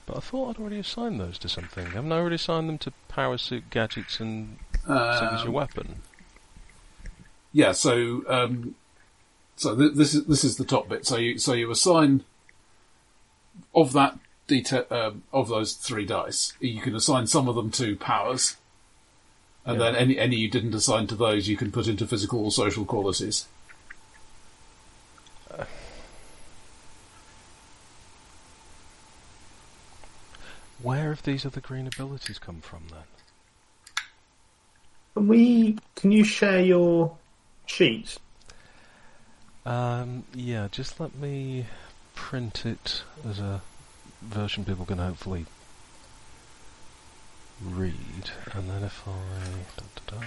but 0.05 0.17
I 0.17 0.19
thought 0.19 0.49
I'd 0.55 0.61
already 0.61 0.79
assigned 0.79 1.19
those 1.19 1.37
to 1.39 1.49
something. 1.49 1.87
Haven't 1.87 2.11
I 2.11 2.17
already 2.17 2.35
assigned 2.35 2.69
them 2.69 2.77
to 2.79 2.91
power 3.07 3.37
suit 3.37 3.69
gadgets 3.69 4.19
and 4.19 4.57
signature 4.83 5.47
Um, 5.47 5.53
weapon? 5.53 5.95
yeah, 7.53 7.71
so 7.73 8.23
um, 8.27 8.75
so 9.55 9.75
th- 9.75 9.93
this 9.93 10.13
is 10.13 10.25
this 10.25 10.43
is 10.43 10.57
the 10.57 10.65
top 10.65 10.89
bit. 10.89 11.05
So 11.05 11.17
you 11.17 11.37
so 11.37 11.53
you 11.53 11.69
assign 11.69 12.23
of 13.75 13.93
that 13.93 14.17
detail 14.47 14.85
um, 14.89 15.23
of 15.33 15.49
those 15.49 15.73
three 15.73 16.05
dice. 16.05 16.53
You 16.59 16.81
can 16.81 16.95
assign 16.95 17.27
some 17.27 17.47
of 17.47 17.55
them 17.55 17.69
to 17.71 17.95
powers, 17.95 18.55
and 19.65 19.79
yeah. 19.79 19.91
then 19.91 19.95
any 19.95 20.17
any 20.17 20.35
you 20.37 20.49
didn't 20.49 20.73
assign 20.73 21.07
to 21.07 21.15
those, 21.15 21.47
you 21.47 21.57
can 21.57 21.71
put 21.71 21.87
into 21.87 22.07
physical 22.07 22.43
or 22.43 22.51
social 22.51 22.85
qualities. 22.85 23.47
Uh, 25.49 25.65
where 30.81 31.09
have 31.09 31.23
these 31.23 31.45
other 31.45 31.61
green 31.61 31.85
abilities 31.87 32.39
come 32.39 32.61
from 32.61 32.83
then? 32.89 33.03
Can 35.13 35.27
we? 35.27 35.77
Can 35.95 36.11
you 36.11 36.23
share 36.23 36.61
your 36.61 37.17
sheet? 37.65 38.17
Um, 39.65 40.23
yeah, 40.33 40.67
just 40.71 40.99
let 40.99 41.15
me 41.15 41.65
print 42.15 42.65
it 42.65 43.03
as 43.27 43.39
a 43.39 43.61
version 44.21 44.65
people 44.65 44.85
can 44.85 44.97
hopefully 44.97 45.45
read, 47.63 48.31
and 48.53 48.69
then 48.69 48.83
if 48.83 49.07
I. 49.07 49.11
Da, 49.77 49.83
da, 50.07 50.17
da. 50.19 50.25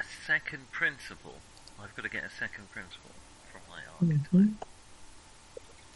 A 0.00 0.02
second 0.38 0.70
principle. 0.70 1.34
I've 1.82 1.94
got 1.96 2.02
to 2.02 2.08
get 2.08 2.24
a 2.24 2.30
second 2.30 2.70
principle 2.70 3.10
from 3.50 3.60
my 3.68 3.80
archetype. 3.94 4.32
Mm-hmm. 4.32 4.52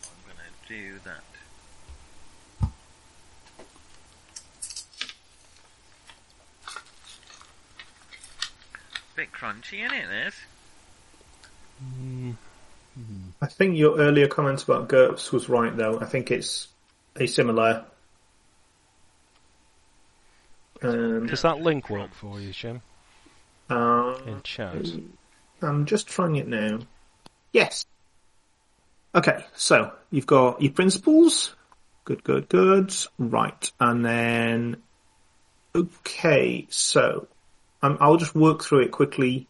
I'm 0.04 0.22
going 0.26 0.36
to 0.38 0.68
do 0.68 0.98
that. 1.04 1.22
Bit 9.14 9.32
crunchy, 9.32 9.84
isn't 9.84 9.92
it? 9.92 10.08
This. 10.08 10.34
Mm, 11.84 12.34
I 13.40 13.46
think 13.46 13.76
your 13.76 13.98
earlier 13.98 14.26
comments 14.26 14.62
about 14.62 14.88
GURPS 14.88 15.32
was 15.32 15.48
right, 15.48 15.76
though. 15.76 16.00
I 16.00 16.06
think 16.06 16.30
it's 16.30 16.68
a 17.16 17.26
similar. 17.26 17.84
Um, 20.80 21.26
Does 21.26 21.42
that 21.42 21.60
link 21.60 21.90
work 21.90 22.12
for 22.14 22.40
you, 22.40 22.52
Jim? 22.52 22.82
Uh, 23.72 24.18
In 24.26 24.42
chat? 24.42 24.86
I'm 25.60 25.86
just 25.86 26.06
trying 26.08 26.36
it 26.36 26.48
now. 26.48 26.80
Yes. 27.52 27.86
Okay, 29.14 29.44
so 29.54 29.92
you've 30.10 30.26
got 30.26 30.60
your 30.62 30.72
principles. 30.72 31.54
Good, 32.04 32.24
good, 32.24 32.48
good. 32.48 32.94
Right, 33.18 33.70
and 33.78 34.04
then 34.04 34.82
okay, 35.74 36.66
so 36.70 37.28
um, 37.82 37.98
I'll 38.00 38.16
just 38.16 38.34
work 38.34 38.62
through 38.62 38.80
it 38.80 38.90
quickly. 38.90 39.46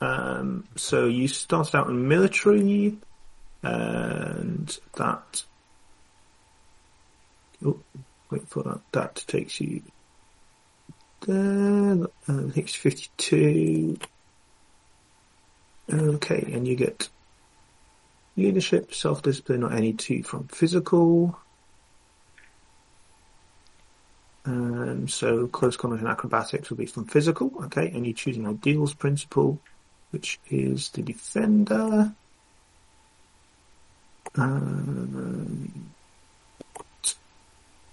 Um, 0.00 0.64
so 0.74 1.06
you 1.06 1.28
started 1.28 1.76
out 1.76 1.88
in 1.88 2.08
military, 2.08 2.96
and 3.62 4.78
that. 4.96 5.44
Oh, 7.64 7.78
wait 8.30 8.48
for 8.48 8.64
that. 8.64 8.80
That 8.92 9.24
takes 9.28 9.60
you. 9.60 9.82
Uh, 11.28 12.06
takes 12.52 12.74
you 12.74 12.80
fifty-two. 12.80 13.96
Okay, 15.90 16.50
and 16.52 16.66
you 16.66 16.74
get 16.74 17.08
leadership, 18.36 18.92
self-discipline, 18.94 19.62
or 19.62 19.72
any 19.72 19.92
two 19.92 20.22
from 20.22 20.48
physical. 20.48 21.38
Um, 24.44 25.06
so 25.06 25.46
close 25.46 25.76
combat 25.76 26.00
and 26.00 26.08
acrobatics 26.08 26.70
will 26.70 26.78
be 26.78 26.86
from 26.86 27.04
physical. 27.04 27.52
Okay, 27.64 27.92
and 27.94 28.04
you 28.04 28.12
choose 28.12 28.36
an 28.36 28.46
ideals 28.46 28.94
principle, 28.94 29.60
which 30.10 30.40
is 30.50 30.88
the 30.90 31.02
defender. 31.02 32.12
Um, 34.34 35.92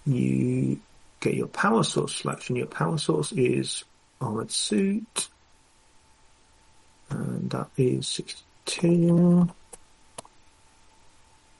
you 0.08 0.80
get 1.19 1.33
your 1.35 1.48
power 1.48 1.83
source 1.83 2.15
selection. 2.15 2.56
Your 2.56 2.67
power 2.67 2.98
source 2.98 3.31
is 3.31 3.83
armored 4.22 4.51
suit 4.51 5.30
and 7.09 7.49
that 7.49 7.69
is 7.77 8.07
16. 8.07 9.51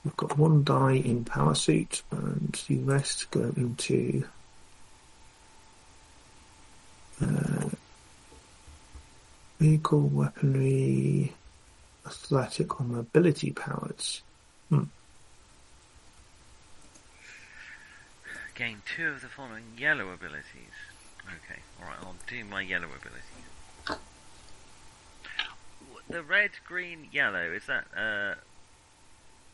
We've 0.06 0.18
got 0.18 0.38
one 0.38 0.64
die 0.64 0.94
in 0.94 1.26
power 1.26 1.56
suit, 1.56 2.04
and 2.12 2.60
the 2.68 2.78
rest 2.80 3.30
go 3.32 3.52
into 3.58 4.24
uh, 7.22 7.70
vehicle, 9.60 10.08
weaponry, 10.08 11.34
athletic, 12.06 12.80
or 12.80 12.86
mobility 12.86 13.52
powers. 13.52 14.22
Hmm. 14.70 14.84
Gain 18.60 18.82
two 18.94 19.08
of 19.08 19.22
the 19.22 19.30
following 19.30 19.64
yellow 19.78 20.12
abilities. 20.12 20.76
Okay, 21.24 21.62
alright, 21.82 21.96
I'll 22.04 22.18
do 22.28 22.44
my 22.44 22.60
yellow 22.60 22.88
abilities. 22.88 24.04
The 26.10 26.22
red, 26.22 26.52
green, 26.68 27.08
yellow, 27.10 27.54
is 27.54 27.68
that 27.68 27.86
uh, 27.96 28.36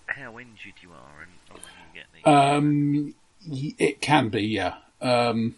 how 0.07 0.39
injured 0.39 0.73
you 0.81 0.89
are 0.89 1.21
and 1.21 1.31
or 1.51 1.57
when 1.57 1.75
you 1.85 1.93
get 1.93 2.05
the. 2.23 2.27
Um, 2.27 3.13
it 3.77 4.01
can 4.01 4.29
be, 4.29 4.41
yeah. 4.41 4.77
Um, 4.99 5.53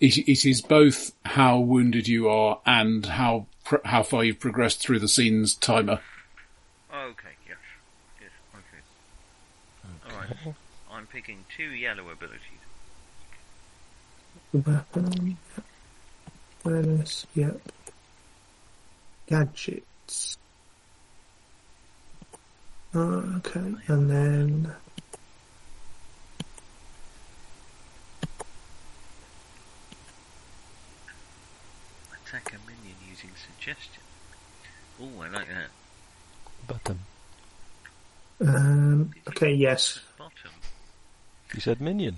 it, 0.00 0.16
it 0.16 0.48
is 0.48 0.62
both 0.62 1.12
how 1.26 1.58
wounded 1.58 2.08
you 2.08 2.30
are 2.30 2.60
and 2.64 3.04
how 3.04 3.44
pr- 3.62 3.84
how 3.84 4.02
far 4.02 4.24
you've 4.24 4.40
progressed 4.40 4.80
through 4.80 5.00
the 5.00 5.08
scene's 5.08 5.54
timer. 5.54 6.00
okay, 6.90 7.34
yes. 7.46 7.58
Yes, 8.22 8.30
okay. 8.54 10.14
Alright, 10.14 10.56
I'm 10.90 11.06
picking 11.06 11.44
two 11.54 11.72
yellow 11.72 12.08
abilities. 12.08 12.59
Weapon, 14.52 15.36
awareness, 16.64 17.26
yep. 17.34 17.60
Gadgets. 19.26 20.38
Uh, 22.92 22.98
okay, 23.36 23.60
and 23.86 24.10
then 24.10 24.74
Attack 32.26 32.52
a 32.52 32.58
minion 32.66 32.96
using 33.08 33.30
suggestion. 33.46 34.02
Oh, 35.00 35.22
I 35.22 35.28
like 35.28 35.48
that. 35.48 35.70
Button. 36.68 36.98
um, 38.40 39.10
okay, 39.28 39.52
yes. 39.52 40.00
Bottom. 40.18 40.50
You 41.54 41.60
said 41.60 41.80
minion. 41.80 42.16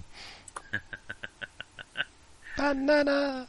Banana. 2.62 3.48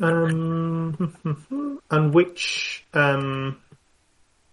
Um, 0.00 1.80
and 1.90 2.12
which 2.12 2.84
um, 2.92 3.56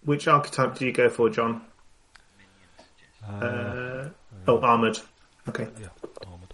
which 0.05 0.27
archetype 0.27 0.77
do 0.77 0.85
you 0.85 0.93
go 0.93 1.09
for, 1.09 1.29
John? 1.29 1.61
Uh, 3.27 3.31
Uh, 3.45 4.09
oh, 4.47 4.59
armored. 4.61 4.99
Okay. 5.49 5.67
yeah, 5.79 5.87
armored. 6.25 6.53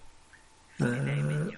Uh, 0.82 1.52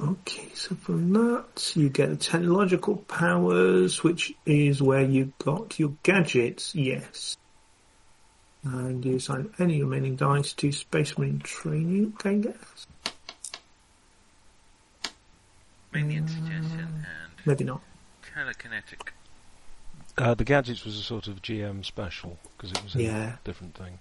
Okay, 0.00 0.48
so 0.54 0.76
from 0.76 1.12
that 1.12 1.72
you 1.74 1.88
get 1.88 2.10
the 2.10 2.16
technological 2.16 2.98
powers, 2.98 4.04
which 4.04 4.32
is 4.46 4.80
where 4.80 5.02
you 5.02 5.32
got 5.38 5.76
your 5.80 5.92
gadgets, 6.04 6.72
yes. 6.72 7.36
And 8.62 9.04
you 9.04 9.16
assign 9.16 9.52
any 9.58 9.82
remaining 9.82 10.14
dice 10.14 10.52
to 10.52 10.70
Space 10.70 11.18
Marine 11.18 11.40
training, 11.40 12.12
okay, 12.14 12.36
yes. 12.36 12.86
Minion 15.92 16.28
suggestion 16.28 16.80
and 16.80 17.32
Maybe 17.46 17.64
not. 17.64 17.80
telekinetic. 18.34 19.08
Uh, 20.16 20.34
the 20.34 20.44
gadgets 20.44 20.84
was 20.84 20.98
a 20.98 21.02
sort 21.02 21.28
of 21.28 21.40
GM 21.42 21.84
special 21.84 22.38
because 22.56 22.72
it 22.72 22.82
was 22.82 22.94
a 22.96 23.02
Yeah. 23.02 23.36
different 23.44 23.74
thing. 23.76 23.98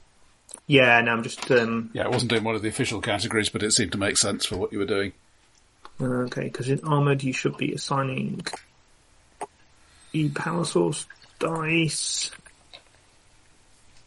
Yeah, 0.66 1.00
no, 1.02 1.12
I'm 1.14 1.24
just, 1.24 1.50
um, 1.52 1.90
Yeah, 1.94 2.04
it 2.04 2.12
wasn't 2.12 2.32
in 2.32 2.44
one 2.44 2.56
of 2.56 2.62
the 2.62 2.70
official 2.70 3.02
categories, 3.02 3.50
but 3.50 3.64
it 3.64 3.72
seemed 3.72 3.92
to 3.92 3.98
make 3.98 4.18
sense 4.18 4.46
for 4.46 4.58
what 4.58 4.72
you 4.74 4.80
were 4.80 4.86
doing. 4.86 5.14
okay, 6.02 6.44
because 6.44 6.70
in 6.70 6.80
Armored 6.84 7.24
you 7.24 7.34
should 7.34 7.58
be 7.58 7.74
assigning 7.74 8.46
the 10.12 10.30
power 10.30 10.66
source 10.66 11.06
dice, 11.40 12.32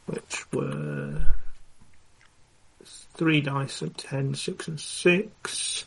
which 0.07 0.53
were 0.53 1.23
three 2.85 3.41
dice 3.41 3.83
of 3.83 3.97
10, 3.97 4.35
6 4.35 4.69
and 4.69 4.81
6. 4.81 5.85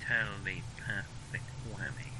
Telepathic 0.00 1.42
whammy. 1.72 2.10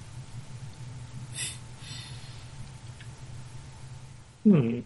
Hmm. 4.46 4.78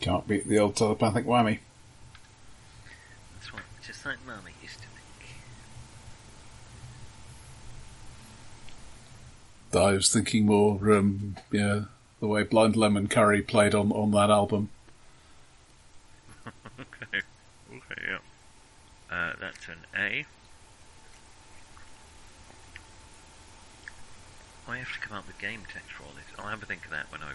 Can't 0.00 0.26
beat 0.26 0.48
the 0.48 0.58
old 0.58 0.74
telepathic 0.74 1.24
whammy. 1.24 1.60
That's 3.34 3.54
right. 3.54 3.62
just 3.80 4.04
like 4.04 4.16
Mummy 4.26 4.50
used 4.60 4.80
to 4.80 4.86
make. 9.72 9.80
I 9.80 9.92
was 9.92 10.12
thinking 10.12 10.46
more, 10.46 10.92
um, 10.92 11.36
yeah, 11.52 11.82
the 12.18 12.26
way 12.26 12.42
Blind 12.42 12.74
Lemon 12.74 13.06
Curry 13.06 13.40
played 13.40 13.72
on, 13.72 13.92
on 13.92 14.10
that 14.10 14.28
album. 14.28 14.70
okay. 16.80 17.20
Okay, 17.70 18.02
yeah. 18.08 18.18
Uh, 19.08 19.34
that's 19.40 19.68
an 19.68 19.78
A. 19.96 20.24
I 24.70 24.78
have 24.78 24.92
to 24.92 24.98
come 25.00 25.16
up 25.16 25.26
with 25.26 25.38
game 25.38 25.62
text 25.72 25.90
for 25.92 26.04
all 26.04 26.12
this. 26.14 26.24
I'll 26.38 26.48
have 26.50 26.62
a 26.62 26.66
think 26.66 26.84
of 26.84 26.90
that 26.92 27.10
when 27.10 27.22
I 27.22 27.32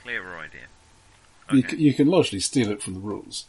clearer 0.00 0.36
idea. 0.38 0.68
You, 1.50 1.58
Okay. 1.60 1.76
c- 1.76 1.82
you 1.82 1.94
can 1.94 2.08
largely 2.08 2.40
steal 2.40 2.70
it 2.70 2.82
from 2.82 2.94
the 2.94 3.00
rules. 3.00 3.46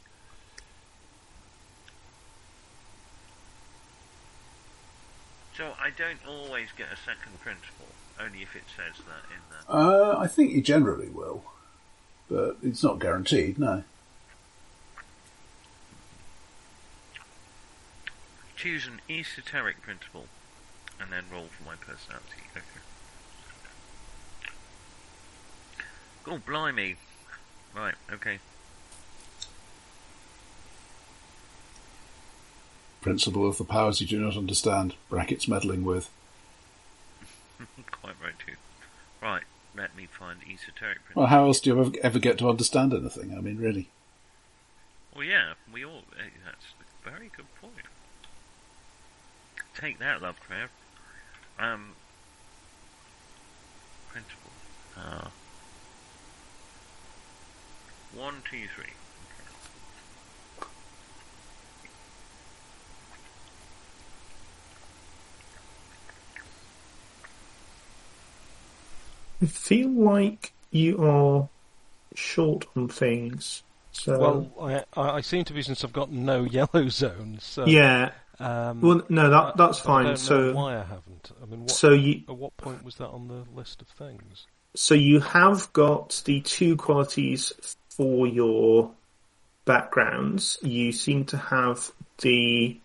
So 5.56 5.74
I 5.82 5.90
don't 5.90 6.20
always 6.26 6.70
get 6.78 6.88
a 6.92 6.96
second 6.98 7.40
principle, 7.42 7.88
only 8.20 8.42
if 8.42 8.56
it 8.56 8.64
says 8.76 9.04
that 9.06 9.26
in 9.30 9.42
the. 9.50 9.74
Uh, 9.74 10.18
I 10.18 10.28
think 10.28 10.54
you 10.54 10.62
generally 10.62 11.10
will, 11.10 11.44
but 12.30 12.58
it's 12.64 12.82
not 12.84 13.00
guaranteed, 13.00 13.60
no. 13.60 13.84
Choose 18.56 18.88
an 18.88 19.02
esoteric 19.10 19.82
principle, 19.82 20.28
and 21.00 21.12
then 21.12 21.26
roll 21.32 21.48
for 21.48 21.64
my 21.64 21.76
personality. 21.76 22.44
Okay. 22.56 22.64
Oh, 26.30 26.38
blimey. 26.46 26.96
Right, 27.76 27.96
okay. 28.12 28.38
Principle 33.02 33.48
of 33.48 33.58
the 33.58 33.64
powers 33.64 34.02
you 34.02 34.08
do 34.08 34.20
not 34.20 34.36
understand, 34.38 34.96
brackets 35.10 35.48
meddling 35.48 35.84
with. 35.86 36.10
Quite 37.92 38.16
right, 38.22 38.34
too. 38.46 38.54
Right, 39.22 39.44
let 39.76 39.96
me 39.96 40.06
find 40.06 40.40
esoteric 40.44 40.98
principle. 41.06 41.22
Well, 41.22 41.28
how 41.28 41.46
else 41.46 41.60
do 41.62 41.70
you 41.70 41.80
ever, 41.80 41.92
ever 42.04 42.20
get 42.20 42.38
to 42.40 42.50
understand 42.50 42.94
anything? 42.94 43.34
I 43.36 43.42
mean, 43.42 43.58
really. 43.58 43.88
Well, 45.16 45.24
yeah, 45.24 45.54
we 45.72 45.86
all. 45.86 46.04
eh, 46.20 46.30
That's 46.46 46.66
a 47.06 47.10
very 47.10 47.32
good 47.36 47.46
point. 47.62 47.74
Take 49.78 50.00
that, 50.00 50.22
Lovecraft. 50.22 50.74
Um. 51.58 51.92
Principle. 54.12 54.52
Ah. 54.98 55.32
One, 58.16 58.42
two, 58.50 58.68
three. 58.76 58.94
I 69.42 69.46
feel 69.46 69.90
like 69.90 70.52
you 70.72 71.04
are 71.06 71.48
short 72.16 72.66
on 72.76 72.88
things. 72.90 73.64
So 73.92 74.20
Well, 74.20 74.52
I, 74.62 74.84
I 75.00 75.10
I 75.18 75.22
seem 75.22 75.46
to 75.46 75.54
be 75.54 75.62
since 75.62 75.84
I've 75.84 75.94
got 75.94 76.12
no 76.12 76.44
yellow 76.52 76.90
zones. 76.90 77.44
So, 77.44 77.66
yeah. 77.66 78.12
Um, 78.40 78.82
Well, 78.82 79.02
no, 79.10 79.30
that 79.30 79.58
that's 79.58 79.82
I 79.82 79.84
fine. 79.84 80.04
don't 80.06 80.12
know 80.12 80.16
So 80.18 80.54
why 80.54 80.76
I 80.76 80.84
haven't. 80.84 81.32
I 81.42 81.46
mean, 81.46 81.62
what, 81.62 81.72
so 81.72 81.92
you 81.92 82.22
at 82.28 82.36
what 82.36 82.56
point 82.58 82.84
was 82.84 82.96
that 82.96 83.08
on 83.10 83.28
the 83.28 83.44
list 83.56 83.82
of 83.82 83.88
things? 83.88 84.46
so 84.76 84.94
you 84.94 85.20
have 85.20 85.72
got 85.74 86.22
the 86.26 86.40
two 86.42 86.76
qualities 86.78 87.76
for 88.00 88.26
your 88.26 88.92
backgrounds. 89.66 90.58
You 90.62 90.94
seem 90.94 91.26
to 91.26 91.38
have 91.38 91.92
the 92.20 92.80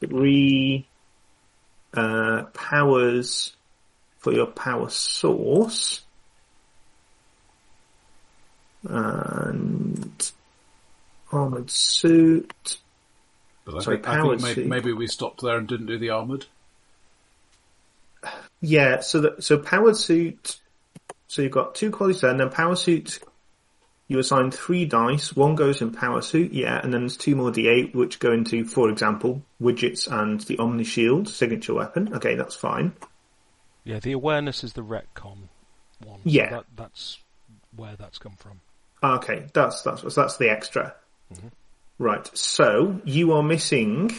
three 0.00 0.88
uh, 1.94 2.42
powers 2.52 3.52
for 4.18 4.32
your 4.32 4.46
power 4.46 4.90
source. 4.90 6.00
And 8.82 10.32
armored 11.30 11.70
suit. 11.70 12.78
But 13.64 13.76
I 13.76 13.80
Sorry, 13.82 13.98
think, 13.98 14.06
think 14.06 14.42
maybe, 14.42 14.54
suit. 14.54 14.66
maybe 14.66 14.92
we 14.92 15.06
stopped 15.06 15.42
there 15.42 15.58
and 15.58 15.68
didn't 15.68 15.86
do 15.86 15.96
the 15.96 16.10
armoured. 16.10 16.46
Yeah, 18.60 18.98
so 18.98 19.20
that 19.20 19.44
so 19.44 19.58
powered 19.58 19.96
suit. 19.96 20.56
So 21.30 21.42
you've 21.42 21.52
got 21.52 21.76
two 21.76 21.92
qualities 21.92 22.22
there, 22.22 22.32
and 22.32 22.40
then 22.40 22.50
power 22.50 22.74
suit. 22.74 23.20
You 24.08 24.18
assign 24.18 24.50
three 24.50 24.84
dice. 24.84 25.36
One 25.36 25.54
goes 25.54 25.80
in 25.80 25.92
power 25.92 26.22
suit, 26.22 26.52
yeah, 26.52 26.80
and 26.82 26.92
then 26.92 27.02
there's 27.02 27.16
two 27.16 27.36
more 27.36 27.52
d8 27.52 27.94
which 27.94 28.18
go 28.18 28.32
into, 28.32 28.64
for 28.64 28.90
example, 28.90 29.40
widgets 29.62 30.10
and 30.10 30.40
the 30.40 30.58
Omni 30.58 30.82
Shield 30.82 31.28
signature 31.28 31.74
weapon. 31.74 32.12
Okay, 32.16 32.34
that's 32.34 32.56
fine. 32.56 32.94
Yeah, 33.84 34.00
the 34.00 34.10
awareness 34.10 34.64
is 34.64 34.72
the 34.72 34.82
retcon 34.82 35.36
one. 36.04 36.16
so 36.16 36.20
Yeah. 36.24 36.50
that, 36.50 36.64
that's 36.74 37.20
where 37.76 37.94
that's 37.94 38.18
come 38.18 38.34
from. 38.36 38.60
Okay, 39.00 39.46
that's 39.54 39.82
that's 39.82 40.02
that's 40.16 40.36
the 40.36 40.50
extra. 40.50 40.96
Right. 42.00 42.28
So 42.36 43.00
you 43.04 43.34
are 43.34 43.42
missing 43.44 44.10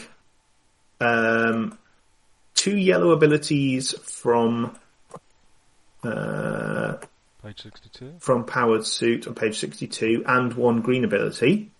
um, 0.98 1.78
two 2.54 2.78
yellow 2.78 3.10
abilities 3.10 3.92
from 3.98 4.78
uh, 6.02 6.96
Page 7.42 7.62
sixty-two. 7.62 8.14
from 8.20 8.44
powered 8.44 8.86
suit 8.86 9.26
on 9.26 9.34
page 9.34 9.58
sixty-two, 9.58 10.22
and 10.26 10.54
one 10.54 10.80
green 10.80 11.04
ability. 11.04 11.70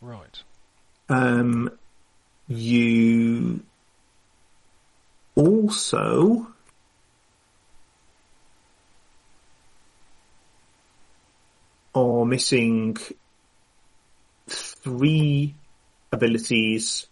Right. 0.00 0.42
Um, 1.08 1.70
you 2.48 3.62
also 5.34 6.48
are 11.94 12.24
missing 12.24 12.96
three 14.48 15.54
abilities. 16.12 17.06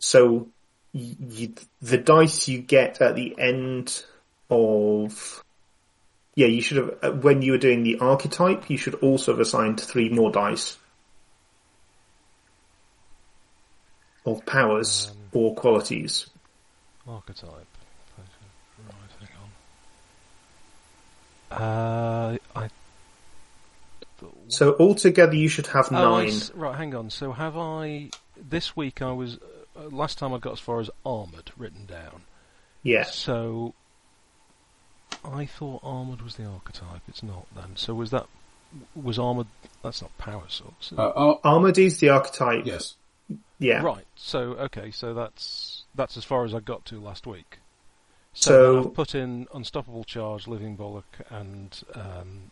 So 0.00 0.48
you, 0.92 1.54
the 1.80 1.98
dice 1.98 2.48
you 2.48 2.58
get 2.58 3.00
at 3.00 3.14
the 3.14 3.34
end 3.38 4.04
of 4.50 5.42
yeah, 6.34 6.46
you 6.46 6.62
should 6.62 6.76
have 6.78 6.94
uh, 7.02 7.10
when 7.12 7.42
you 7.42 7.52
were 7.52 7.58
doing 7.58 7.82
the 7.82 7.98
archetype, 7.98 8.70
you 8.70 8.76
should 8.78 8.94
also 8.96 9.32
have 9.32 9.40
assigned 9.40 9.80
three 9.80 10.08
more 10.08 10.30
dice 10.30 10.76
of 14.24 14.44
powers 14.46 15.12
or 15.32 15.54
qualities. 15.54 16.28
Archetype. 17.06 17.66
Right, 18.78 19.28
hang 21.50 21.58
on. 21.58 21.62
Uh, 21.62 22.38
I. 22.56 22.68
So 24.48 24.76
altogether, 24.78 25.34
you 25.34 25.48
should 25.48 25.66
have 25.68 25.88
Oh, 25.90 25.96
I 25.96 26.26
nine. 26.26 26.40
right, 26.54 26.76
hang 26.76 26.94
on. 26.94 27.10
So 27.10 27.32
have 27.32 27.56
I? 27.56 28.10
This 28.36 28.76
week 28.76 29.02
I 29.02 29.12
was. 29.12 29.38
Uh, 29.76 29.88
last 29.90 30.18
time 30.18 30.32
I 30.34 30.38
got 30.38 30.52
as 30.54 30.60
far 30.60 30.80
as 30.80 30.90
armored 31.04 31.50
written 31.56 31.86
down. 31.86 32.22
Yeah. 32.82 33.04
So 33.04 33.74
I 35.24 35.46
thought 35.46 35.80
armored 35.82 36.22
was 36.22 36.36
the 36.36 36.44
archetype. 36.44 37.02
It's 37.08 37.22
not 37.22 37.46
then. 37.54 37.76
So 37.76 37.94
was 37.94 38.10
that? 38.10 38.26
Was 38.94 39.18
armored? 39.18 39.46
That's 39.82 40.02
not 40.02 40.16
power 40.18 40.44
source. 40.48 40.92
is? 40.92 40.98
Uh, 40.98 41.10
ar- 41.14 41.40
Armored 41.44 41.78
is 41.78 42.00
the 42.00 42.08
archetype. 42.10 42.66
yes. 42.66 42.96
Yeah. 43.58 43.82
Right. 43.82 44.04
So 44.16 44.52
okay. 44.54 44.90
So 44.90 45.14
that's 45.14 45.84
that's 45.94 46.16
as 46.16 46.24
far 46.24 46.44
as 46.44 46.54
I 46.54 46.60
got 46.60 46.84
to 46.86 46.98
last 47.00 47.26
week. 47.26 47.58
So- 48.34 48.50
So, 48.82 48.88
I've 48.88 48.94
put 48.94 49.14
in 49.14 49.46
unstoppable 49.54 50.04
charge, 50.04 50.48
living 50.48 50.76
bollock, 50.76 51.04
and 51.30 51.78
um, 51.94 52.50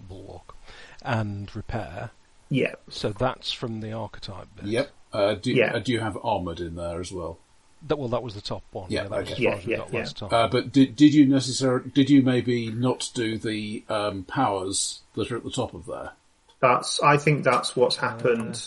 bulwark, 0.00 0.54
and 1.02 1.54
repair. 1.54 2.10
Yeah. 2.48 2.74
So 2.88 3.10
that's 3.10 3.52
from 3.52 3.80
the 3.80 3.92
archetype 3.92 4.48
bit. 4.56 4.64
Yep. 4.64 4.90
Uh, 5.12 5.34
do, 5.34 5.52
Yeah. 5.52 5.74
uh, 5.74 5.78
do 5.80 5.92
you 5.92 6.00
have 6.00 6.16
armoured 6.22 6.60
in 6.60 6.76
there 6.76 7.00
as 7.00 7.10
well? 7.12 7.38
That, 7.86 7.98
well, 7.98 8.08
that 8.08 8.22
was 8.22 8.34
the 8.34 8.40
top 8.42 8.62
one. 8.72 8.90
Yeah, 8.90 9.04
that 9.04 9.20
okay. 9.20 9.32
as 9.32 9.38
Yeah, 9.38 9.54
as 9.54 9.66
we 9.66 9.72
yeah, 9.72 9.84
yeah. 9.90 9.98
last. 10.00 10.22
Uh, 10.22 10.48
but 10.48 10.70
did 10.70 10.96
did 10.96 11.14
you 11.14 11.26
necessarily 11.26 11.90
did 11.90 12.10
you 12.10 12.22
maybe 12.22 12.70
not 12.70 13.10
do 13.14 13.38
the 13.38 13.82
um, 13.88 14.24
powers 14.24 15.00
that 15.14 15.32
are 15.32 15.36
at 15.36 15.44
the 15.44 15.50
top 15.50 15.72
of 15.72 15.86
there? 15.86 16.12
That's. 16.60 17.00
I 17.02 17.16
think 17.16 17.42
that's 17.42 17.74
what's 17.74 17.96
happened. 17.96 18.62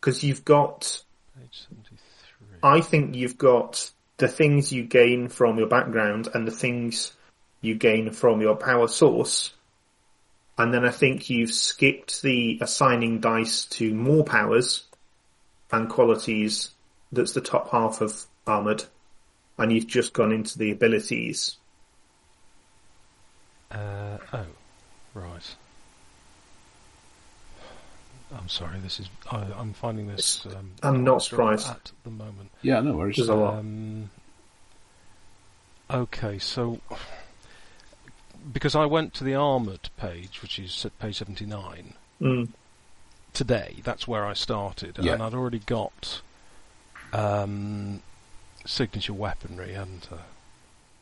Because 0.00 0.24
you've 0.24 0.44
got. 0.44 1.02
Page 1.38 1.66
seventy-three. 1.68 2.58
I 2.62 2.80
think 2.80 3.14
you've 3.14 3.36
got 3.36 3.90
the 4.16 4.28
things 4.28 4.72
you 4.72 4.84
gain 4.84 5.28
from 5.28 5.58
your 5.58 5.68
background 5.68 6.28
and 6.32 6.46
the 6.46 6.52
things 6.52 7.12
you 7.60 7.74
gain 7.74 8.10
from 8.10 8.40
your 8.40 8.56
power 8.56 8.88
source. 8.88 9.52
And 10.56 10.72
then 10.72 10.84
I 10.84 10.90
think 10.90 11.28
you've 11.28 11.52
skipped 11.52 12.22
the 12.22 12.58
assigning 12.62 13.20
dice 13.20 13.64
to 13.66 13.92
more 13.92 14.24
powers 14.24 14.84
and 15.74 15.88
qualities 15.88 16.70
that's 17.12 17.32
the 17.32 17.40
top 17.40 17.70
half 17.70 18.00
of 18.00 18.24
armored. 18.46 18.84
And 19.58 19.72
you've 19.72 19.86
just 19.86 20.12
gone 20.12 20.32
into 20.32 20.58
the 20.58 20.70
abilities. 20.70 21.56
Uh, 23.70 24.18
oh, 24.32 24.46
right. 25.14 25.54
I'm 28.36 28.48
sorry. 28.48 28.80
This 28.80 28.98
is 28.98 29.08
I, 29.30 29.46
I'm 29.56 29.72
finding 29.72 30.08
this. 30.08 30.44
Um, 30.46 30.72
I'm 30.82 31.04
not 31.04 31.22
surprised. 31.22 31.68
at 31.68 31.92
the 32.02 32.10
moment. 32.10 32.50
Yeah, 32.62 32.80
no 32.80 32.94
worries. 32.94 33.16
There's 33.16 33.28
a 33.28 33.34
lot. 33.34 33.58
Um, 33.58 34.10
okay, 35.88 36.38
so 36.38 36.80
because 38.52 38.74
I 38.74 38.86
went 38.86 39.14
to 39.14 39.24
the 39.24 39.34
armored 39.34 39.88
page, 39.96 40.42
which 40.42 40.58
is 40.58 40.86
page 40.98 41.18
79 41.18 41.94
Mm. 42.20 42.48
Today. 43.34 43.76
That's 43.84 44.08
where 44.08 44.24
I 44.24 44.32
started, 44.32 44.96
Yeah. 45.00 45.12
and 45.14 45.22
I'd 45.22 45.34
already 45.34 45.58
got 45.58 46.22
um, 47.12 48.02
signature 48.64 49.12
weaponry, 49.12 49.72
hadn't 49.74 50.08
I? 50.12 50.18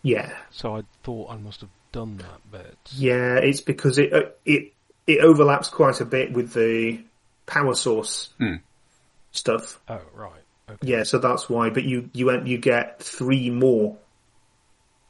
Yeah, 0.03 0.33
So 0.51 0.77
I 0.77 0.83
thought 1.05 1.31
I 1.31 1.37
must 1.37 1.61
have 1.61 1.71
done 1.93 2.17
that 2.19 2.51
bit. 2.51 2.77
yeah. 2.97 3.37
It's 3.37 3.61
because 3.61 3.99
it 3.99 4.13
uh, 4.13 4.31
it 4.45 4.73
it 5.07 5.21
overlaps 5.21 5.69
quite 5.69 6.01
a 6.01 6.05
bit 6.05 6.33
with 6.33 6.53
the 6.55 7.01
power 7.47 7.75
source 7.75 8.31
Hmm. 8.39 8.57
stuff. 9.31 9.79
Oh 9.89 10.01
right. 10.15 10.33
Okay. 10.69 10.89
Yeah, 10.89 11.03
so 11.05 11.19
that's 11.19 11.49
why. 11.49 11.71
But 11.71 11.85
you 11.85 12.11
you 12.15 12.33
you 12.45 12.59
get 12.59 13.01
three 13.01 13.51
more 13.51 13.97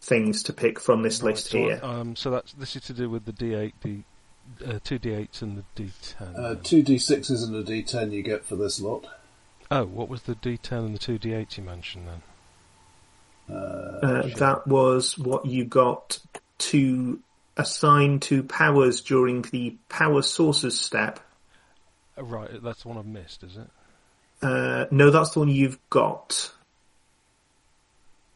things 0.02 0.42
to 0.44 0.52
pick 0.52 0.78
from 0.80 1.02
this 1.02 1.22
Right, 1.22 1.30
list 1.34 1.46
so, 1.50 1.58
here. 1.58 1.80
Um, 1.82 2.14
so 2.16 2.30
that's 2.30 2.52
this 2.54 2.76
is 2.76 2.82
to 2.84 2.92
do 2.92 3.08
with 3.08 3.24
the 3.24 3.32
D8, 3.32 3.72
the 3.82 4.00
uh, 4.66 4.78
two 4.84 4.98
D8s 4.98 5.42
and 5.42 5.62
the 5.76 5.82
D10. 5.82 6.38
Uh, 6.38 6.54
two 6.62 6.82
d6s 6.82 7.44
and 7.44 7.56
a 7.56 7.62
d10 7.64 8.12
you 8.12 8.22
get 8.22 8.44
for 8.44 8.56
this 8.56 8.80
lot. 8.80 9.06
oh, 9.70 9.84
what 9.84 10.08
was 10.08 10.22
the 10.22 10.34
D10 10.34 10.86
and 10.86 10.94
the 10.94 10.98
two 10.98 11.18
D8s 11.18 11.56
you 11.58 11.64
mentioned 11.64 12.08
then? 12.08 12.22
Uh, 13.56 14.22
that 14.36 14.66
was 14.66 15.18
what 15.18 15.46
you 15.46 15.64
got 15.64 16.18
to 16.58 17.20
assign 17.56 18.20
to 18.20 18.42
powers 18.42 19.00
during 19.00 19.42
the 19.42 19.76
power 19.88 20.22
sources 20.22 20.78
step. 20.78 21.20
Oh, 22.16 22.22
right, 22.22 22.50
that's 22.62 22.82
the 22.82 22.88
one 22.88 22.98
I've 22.98 23.06
missed, 23.06 23.42
is 23.42 23.56
it? 23.56 23.68
Uh, 24.40 24.86
no, 24.90 25.10
that's 25.10 25.30
the 25.30 25.40
one 25.40 25.48
you've 25.48 25.78
got. 25.90 26.52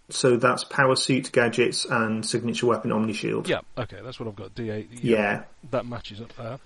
So 0.09 0.37
that's 0.37 0.65
power 0.65 0.95
suit, 0.95 1.33
gadgets, 1.33 1.85
and 1.85 2.25
signature 2.25 2.67
weapon 2.67 2.93
Omni 2.93 3.13
Shield. 3.13 3.49
Yeah. 3.49 3.61
Okay, 3.77 3.99
that's 4.05 4.21
what 4.21 4.29
I've 4.29 4.37
got. 4.37 4.55
D8. 4.55 4.87
Yeah. 5.03 5.43
That 5.71 5.87
matches 5.87 6.21
up 6.21 6.35
there. 6.37 6.59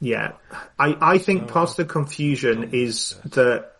Yeah, 0.00 0.32
I, 0.78 0.96
I 1.00 1.18
think 1.18 1.48
part 1.48 1.70
of 1.70 1.76
the 1.76 1.84
confusion 1.86 2.70
is 2.72 3.16
that 3.24 3.72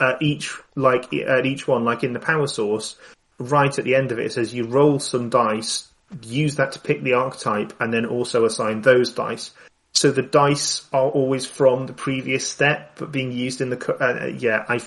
at 0.00 0.20
each 0.20 0.52
like 0.74 1.12
at 1.14 1.46
each 1.46 1.68
one, 1.68 1.84
like 1.84 2.02
in 2.02 2.12
the 2.12 2.18
power 2.18 2.48
source, 2.48 2.96
right 3.38 3.76
at 3.78 3.84
the 3.84 3.94
end 3.94 4.10
of 4.10 4.18
it, 4.18 4.26
it 4.26 4.32
says 4.32 4.52
you 4.52 4.64
roll 4.64 4.98
some 4.98 5.30
dice, 5.30 5.88
use 6.22 6.56
that 6.56 6.72
to 6.72 6.80
pick 6.80 7.02
the 7.02 7.12
archetype, 7.12 7.72
and 7.80 7.94
then 7.94 8.06
also 8.06 8.44
assign 8.44 8.82
those 8.82 9.12
dice. 9.12 9.52
So 9.92 10.10
the 10.10 10.22
dice 10.22 10.88
are 10.92 11.08
always 11.08 11.46
from 11.46 11.86
the 11.86 11.92
previous 11.92 12.48
step, 12.48 12.96
but 12.98 13.12
being 13.12 13.30
used 13.30 13.60
in 13.60 13.70
the 13.70 13.96
uh, 14.00 14.26
yeah. 14.26 14.64
I 14.68 14.80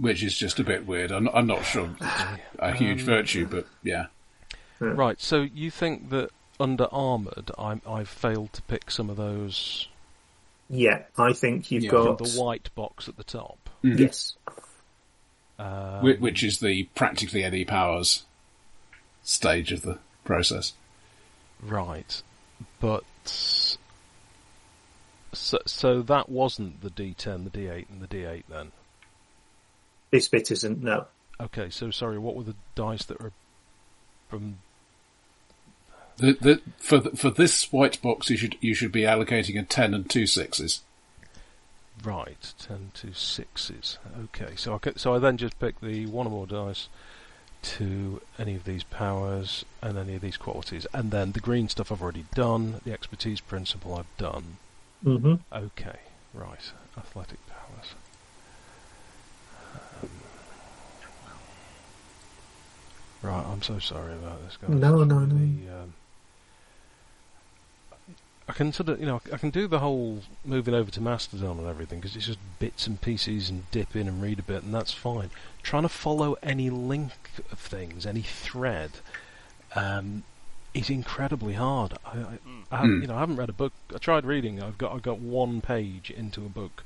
Which 0.00 0.22
is 0.22 0.36
just 0.36 0.58
a 0.58 0.64
bit 0.64 0.86
weird. 0.86 1.12
I'm, 1.12 1.28
I'm 1.28 1.46
not 1.46 1.64
sure 1.64 1.90
a 2.58 2.72
huge 2.72 3.02
virtue, 3.02 3.46
but 3.46 3.66
yeah. 3.82 4.06
Right. 4.78 5.20
So 5.20 5.42
you 5.42 5.70
think 5.70 6.08
that 6.10 6.30
under 6.58 6.86
armored, 6.90 7.50
I'm, 7.58 7.82
I've 7.86 8.08
failed 8.08 8.52
to 8.54 8.62
pick 8.62 8.90
some 8.90 9.10
of 9.10 9.16
those 9.16 9.88
yeah, 10.72 11.02
I 11.18 11.32
think 11.32 11.72
you've 11.72 11.82
Yeah. 11.84 11.90
got 11.90 12.18
the 12.18 12.30
white 12.40 12.72
box 12.76 13.08
at 13.08 13.16
the 13.16 13.24
top. 13.24 13.58
yes. 13.82 14.34
Um, 15.58 16.02
Whi- 16.02 16.16
which 16.20 16.42
is 16.44 16.60
the 16.60 16.84
practically 16.94 17.42
Eddie 17.44 17.64
Powers 17.64 18.22
stage 19.24 19.72
of 19.72 19.82
the 19.82 19.98
process. 20.24 20.72
Right, 21.60 22.22
but 22.80 23.02
so 23.24 23.78
so 25.66 26.02
that 26.02 26.28
wasn't 26.28 26.80
the 26.82 26.90
D10, 26.90 27.50
the 27.50 27.58
D8, 27.58 27.86
and 27.90 28.00
the 28.00 28.06
D8 28.08 28.44
then. 28.48 28.70
This 30.10 30.28
bit 30.28 30.50
isn't 30.50 30.82
no. 30.82 31.06
Okay, 31.40 31.70
so 31.70 31.90
sorry, 31.90 32.18
what 32.18 32.34
were 32.36 32.42
the 32.44 32.54
dice 32.74 33.04
that 33.04 33.20
were 33.20 33.32
from? 34.28 34.58
The, 36.18 36.32
the, 36.34 36.60
for 36.78 36.98
the, 36.98 37.10
for 37.16 37.30
this 37.30 37.72
white 37.72 38.00
box, 38.02 38.28
you 38.28 38.36
should 38.36 38.56
you 38.60 38.74
should 38.74 38.92
be 38.92 39.02
allocating 39.02 39.58
a 39.58 39.62
ten 39.62 39.94
and 39.94 40.08
two 40.08 40.26
sixes. 40.26 40.82
Right, 42.04 42.52
ten 42.58 42.90
to 42.94 43.12
sixes. 43.14 43.98
Okay, 44.24 44.54
so 44.56 44.74
I 44.74 44.78
ca- 44.78 44.92
so 44.96 45.14
I 45.14 45.18
then 45.18 45.36
just 45.36 45.58
pick 45.58 45.80
the 45.80 46.06
one 46.06 46.26
or 46.26 46.30
more 46.30 46.46
dice 46.46 46.88
to 47.62 48.20
any 48.38 48.54
of 48.54 48.64
these 48.64 48.84
powers 48.84 49.64
and 49.82 49.96
any 49.98 50.14
of 50.16 50.22
these 50.22 50.36
qualities, 50.36 50.86
and 50.92 51.10
then 51.10 51.32
the 51.32 51.40
green 51.40 51.68
stuff 51.68 51.90
I've 51.92 52.02
already 52.02 52.24
done. 52.34 52.80
The 52.84 52.92
expertise 52.92 53.40
principle 53.40 53.94
I've 53.94 54.16
done. 54.18 54.56
hmm 55.02 55.34
Okay, 55.52 56.00
right. 56.34 56.72
Athletic 56.98 57.38
powers. 57.48 57.94
Um, 60.02 60.08
right, 63.22 63.44
I'm 63.46 63.62
so 63.62 63.78
sorry 63.78 64.12
about 64.14 64.42
this, 64.44 64.56
guys. 64.56 64.70
No, 64.70 65.00
It's 65.02 65.08
no, 65.08 65.18
no. 65.20 65.34
really, 65.34 65.68
Um, 65.68 65.94
I 68.48 68.52
can 68.52 68.72
sort 68.72 68.88
of, 68.88 68.98
you 68.98 69.06
know, 69.06 69.20
I 69.32 69.36
can 69.36 69.50
do 69.50 69.68
the 69.68 69.78
whole 69.78 70.22
moving 70.44 70.74
over 70.74 70.90
to 70.90 71.00
Mastodon 71.00 71.58
and 71.58 71.68
everything 71.68 72.00
because 72.00 72.16
it's 72.16 72.26
just 72.26 72.38
bits 72.58 72.86
and 72.88 73.00
pieces 73.00 73.48
and 73.48 73.70
dip 73.70 73.94
in 73.94 74.08
and 74.08 74.20
read 74.20 74.40
a 74.40 74.42
bit, 74.42 74.64
and 74.64 74.74
that's 74.74 74.92
fine. 74.92 75.30
Trying 75.62 75.84
to 75.84 75.88
follow 75.88 76.36
any 76.42 76.68
link 76.68 77.12
of 77.52 77.60
things, 77.60 78.06
any 78.06 78.22
thread, 78.22 78.90
um, 79.76 80.24
is 80.74 80.90
incredibly 80.90 81.54
hard. 81.54 81.94
I, 82.04 82.10
I, 82.18 82.38
I 82.72 82.76
haven't, 82.78 82.96
Hmm. 82.96 83.02
you 83.02 83.06
know, 83.08 83.16
I 83.16 83.20
haven't 83.20 83.36
read 83.36 83.50
a 83.50 83.52
book. 83.52 83.72
I 83.94 83.98
tried 83.98 84.24
reading. 84.24 84.60
I've 84.60 84.78
got 84.78 84.92
I 84.94 84.98
got 84.98 85.20
one 85.20 85.60
page 85.60 86.10
into 86.10 86.44
a 86.44 86.48
book 86.48 86.82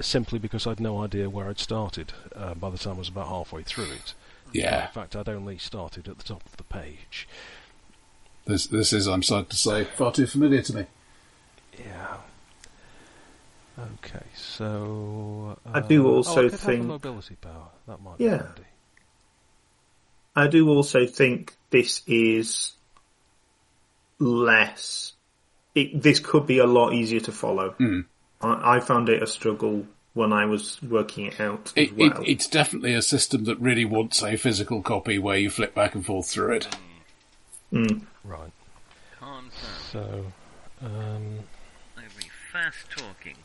simply 0.00 0.38
because 0.38 0.66
I'd 0.66 0.80
no 0.80 1.02
idea 1.02 1.28
where 1.28 1.48
I'd 1.48 1.58
started. 1.58 2.14
Uh, 2.34 2.54
by 2.54 2.70
the 2.70 2.78
time 2.78 2.94
I 2.94 2.98
was 2.98 3.08
about 3.08 3.28
halfway 3.28 3.62
through 3.62 3.90
it. 3.92 4.14
Yeah, 4.54 4.86
In 4.86 4.92
fact, 4.92 5.16
I'd 5.16 5.28
only 5.28 5.58
started 5.58 6.08
at 6.08 6.18
the 6.18 6.24
top 6.24 6.44
of 6.46 6.56
the 6.56 6.64
page. 6.64 7.28
this 8.46 8.66
this 8.66 8.92
is 8.92 9.06
I'm 9.06 9.22
sad 9.22 9.48
to 9.50 9.56
say 9.56 9.84
far 9.84 10.12
too 10.12 10.26
familiar 10.26 10.62
to 10.62 10.76
me. 10.76 10.86
Yeah. 11.78 12.16
Okay, 13.78 14.24
so 14.36 15.56
I 15.72 15.80
do 15.80 16.06
uh, 16.06 16.10
also 16.16 16.42
oh, 16.42 16.46
I 16.46 16.50
could 16.50 16.60
think- 16.60 16.78
have 16.80 16.86
mobility 16.86 17.36
power. 17.36 17.68
That 17.86 18.00
might 18.02 18.20
Yeah. 18.20 18.36
be 18.38 18.44
handy. 18.44 18.62
I 20.36 20.46
do 20.46 20.68
also 20.68 21.06
think 21.06 21.54
this 21.70 22.02
is 22.06 22.72
less. 24.18 25.12
It, 25.74 26.02
this 26.02 26.20
could 26.20 26.46
be 26.46 26.58
a 26.58 26.66
lot 26.66 26.92
easier 26.92 27.20
to 27.20 27.32
follow. 27.32 27.70
Hmm. 27.72 28.00
I, 28.40 28.76
I 28.76 28.80
found 28.80 29.08
it 29.08 29.22
a 29.22 29.26
struggle 29.26 29.86
when 30.14 30.32
I 30.32 30.44
was 30.46 30.80
working 30.82 31.26
it 31.26 31.40
out 31.40 31.72
as 31.76 31.88
It, 31.88 31.96
well. 31.96 32.22
it, 32.22 32.28
it's 32.28 32.46
definitely 32.46 32.94
a 32.94 33.02
system 33.02 33.44
that 33.44 33.58
really 33.60 33.84
wants 33.84 34.22
a 34.22 34.36
physical 34.36 34.82
copy 34.82 35.18
where 35.18 35.38
you 35.38 35.50
flip 35.50 35.74
back 35.74 35.94
and 35.94 36.04
forth 36.04 36.28
through 36.28 36.52
it. 36.56 36.68
Mm. 37.72 38.02
Right. 38.24 38.52
Confirm. 39.18 39.50
So, 39.90 40.26
um, 40.82 41.38
I'll 41.96 42.02
be 42.18 42.26
fast 42.52 42.90
talking. 42.90 43.36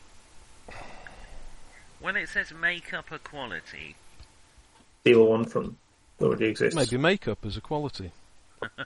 When 1.99 2.15
it 2.15 2.29
says 2.29 2.51
make 2.53 2.93
up 2.93 3.11
a 3.11 3.19
quality, 3.19 3.95
Steal 5.01 5.25
one 5.25 5.45
from 5.45 5.77
already 6.21 6.45
exists. 6.45 6.75
maybe 6.75 6.97
makeup 7.01 7.39
as 7.45 7.55
a 7.57 7.61
quality. 7.61 8.11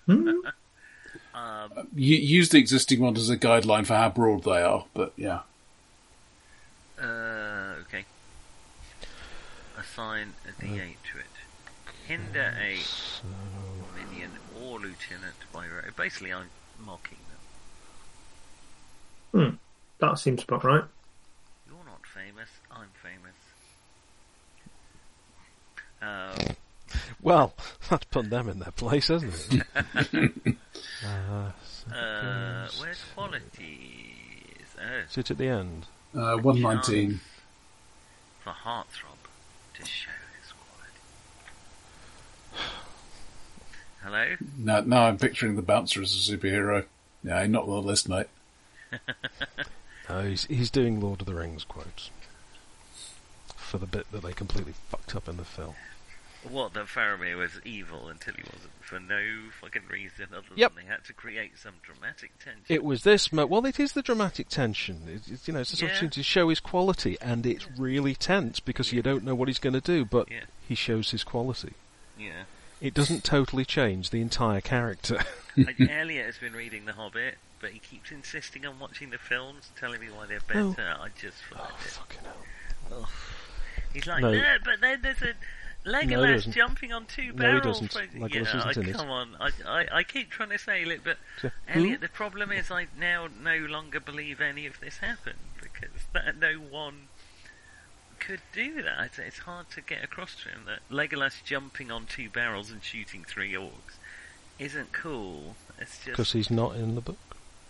Hmm? 0.05 0.29
um, 1.33 1.87
use 1.95 2.49
the 2.49 2.57
existing 2.59 2.99
ones 3.01 3.19
as 3.19 3.29
a 3.29 3.37
guideline 3.37 3.85
for 3.85 3.95
how 3.95 4.09
broad 4.09 4.43
they 4.43 4.61
are, 4.61 4.85
but 4.93 5.13
yeah. 5.17 5.39
Uh, 7.01 7.75
okay. 7.81 8.05
Assign 9.77 10.33
a 10.47 10.51
D8 10.61 10.95
to 11.11 11.17
it. 11.19 11.25
Hinder 12.07 12.53
a 12.61 12.77
So, 12.77 13.23
minion 13.95 14.31
or 14.61 14.79
lieutenant 14.79 15.35
by 15.53 15.65
ro- 15.67 15.81
Basically, 15.95 16.33
I'm 16.33 16.49
mocking 16.85 17.17
them. 19.33 19.41
Hmm. 19.51 19.55
That 19.99 20.19
seems 20.19 20.43
about 20.43 20.63
right. 20.63 20.83
You're 21.67 21.85
not 21.85 22.05
famous. 22.05 22.49
I'm 22.71 22.89
famous. 23.01 23.35
Um, 26.01 26.55
well, 27.21 27.53
that's 27.89 28.05
put 28.05 28.29
them 28.29 28.49
in 28.49 28.59
their 28.59 28.71
place, 28.71 29.07
hasn't 29.07 29.33
it? 29.53 29.63
uh, 31.05 31.51
uh, 31.93 32.67
where's 32.79 33.03
qualities? 33.15 34.75
Oh, 34.79 35.01
Sit 35.07 35.31
at 35.31 35.37
the 35.37 35.47
end. 35.47 35.85
Uh, 36.13 36.35
119. 36.37 37.19
for 38.43 38.49
Heartthrob 38.49 39.17
to 39.75 39.85
show 39.85 40.09
his 40.41 40.51
quality. 42.51 42.67
Hello? 44.03 44.35
Now, 44.57 44.81
now 44.81 45.03
I'm 45.07 45.17
picturing 45.17 45.55
the 45.55 45.61
bouncer 45.61 46.01
as 46.01 46.13
a 46.15 46.37
superhero. 46.37 46.85
Yeah, 47.23 47.45
not 47.47 47.63
on 47.63 47.69
the 47.69 47.81
list, 47.81 48.09
mate. 48.09 48.27
No, 50.09 50.23
he's 50.23 50.43
he's 50.45 50.69
doing 50.69 50.99
Lord 50.99 51.21
of 51.21 51.27
the 51.27 51.33
Rings 51.35 51.63
quotes 51.63 52.09
for 53.55 53.77
the 53.77 53.85
bit 53.85 54.11
that 54.11 54.23
they 54.23 54.33
completely 54.33 54.73
fucked 54.89 55.15
up 55.15 55.29
in 55.29 55.37
the 55.37 55.45
film. 55.45 55.75
What 56.49 56.73
that 56.73 56.87
Faramir 56.87 57.37
was 57.37 57.51
evil 57.63 58.07
until 58.09 58.33
he 58.33 58.41
wasn't 58.43 58.71
for 58.81 58.99
no 58.99 59.21
fucking 59.61 59.83
reason 59.89 60.27
other 60.35 60.43
Yep. 60.55 60.73
than 60.75 60.83
they 60.85 60.89
had 60.91 61.03
to 61.05 61.13
create 61.13 61.57
some 61.57 61.75
dramatic 61.83 62.31
tension. 62.39 62.65
It 62.67 62.83
was 62.83 63.03
this. 63.03 63.31
Mo- 63.31 63.45
well, 63.45 63.65
it 63.65 63.79
is 63.79 63.93
the 63.93 64.01
dramatic 64.01 64.49
tension. 64.49 65.03
It, 65.07 65.31
it- 65.31 65.47
you 65.47 65.53
know, 65.53 65.59
it's 65.61 65.71
this 65.71 65.81
Yeah. 65.81 65.89
opportunity 65.89 66.21
to 66.21 66.23
show 66.23 66.49
his 66.49 66.59
quality, 66.59 67.17
and 67.21 67.45
it's 67.45 67.67
really 67.77 68.15
tense 68.15 68.59
because 68.59 68.91
you 68.91 69.01
don't 69.01 69.23
know 69.23 69.35
what 69.35 69.47
he's 69.49 69.59
going 69.59 69.73
to 69.73 69.81
do, 69.81 70.03
but 70.03 70.29
Yeah. 70.31 70.45
he 70.67 70.75
shows 70.75 71.11
his 71.11 71.23
quality. 71.23 71.73
yeah. 72.17 72.43
It 72.81 72.95
doesn't 72.95 73.23
totally 73.23 73.63
change 73.63 74.09
the 74.09 74.21
entire 74.21 74.61
character. 74.61 75.19
Like, 75.57 75.79
Elliot 75.89 76.25
has 76.25 76.37
been 76.37 76.53
reading 76.53 76.85
The 76.85 76.93
Hobbit, 76.93 77.37
but 77.59 77.71
he 77.71 77.79
keeps 77.79 78.09
insisting 78.09 78.65
on 78.65 78.79
watching 78.79 79.09
the 79.11 79.17
films, 79.17 79.69
telling 79.77 79.99
me 79.99 80.07
why 80.07 80.25
they're 80.25 80.39
Oh. 80.55 80.71
better. 80.71 80.95
I 80.99 81.09
just 81.19 81.37
oh, 81.53 81.63
it. 81.79 81.89
fucking 81.91 82.19
hell. 82.89 83.09
He's 83.93 84.07
like, 84.07 84.21
No. 84.21 84.31
no, 84.33 84.57
but 84.63 84.79
then 84.79 85.01
there's 85.01 85.21
a 85.21 85.33
Legolas 85.85 86.33
doesn't. 86.35 86.51
jumping 86.53 86.93
on 86.93 87.05
two 87.05 87.33
barrels. 87.33 87.63
No, 87.81 87.87
he 87.87 87.87
doesn't. 87.87 87.91
for- 87.93 88.17
Legolas 88.19 88.53
yeah, 88.53 88.69
isn't 88.69 88.87
I, 88.89 88.91
come 88.91 89.09
on. 89.09 89.35
I, 89.39 89.49
I, 89.67 89.87
I 89.99 90.03
keep 90.03 90.29
trying 90.29 90.49
to 90.49 90.57
say 90.59 90.83
it, 90.83 91.03
but 91.03 91.17
So, 91.41 91.49
Elliot, 91.67 91.99
who? 92.01 92.05
the 92.05 92.11
problem 92.11 92.51
is 92.51 92.69
I 92.69 92.87
now 92.99 93.27
no 93.43 93.57
longer 93.57 93.99
believe 93.99 94.41
any 94.41 94.65
of 94.67 94.79
this 94.79 94.97
happened 94.97 95.37
because 95.61 95.89
that 96.13 96.37
no 96.37 96.53
one 96.55 97.07
could 98.19 98.41
do 98.53 98.83
that. 98.83 99.05
It's, 99.05 99.19
it's 99.19 99.37
hard 99.39 99.69
to 99.71 99.81
get 99.81 100.03
across 100.03 100.35
to 100.43 100.49
him 100.49 100.61
that 100.67 100.79
Legolas 100.95 101.43
jumping 101.43 101.89
on 101.91 102.05
two 102.05 102.29
barrels 102.29 102.69
and 102.69 102.83
shooting 102.83 103.23
three 103.23 103.53
orcs 103.53 103.97
isn't 104.59 104.91
cool. 104.91 105.55
It's 105.79 105.95
just 105.97 106.05
Because 106.11 106.31
he's 106.33 106.51
not 106.51 106.75
in 106.75 106.93
the 106.93 107.01
book. 107.01 107.17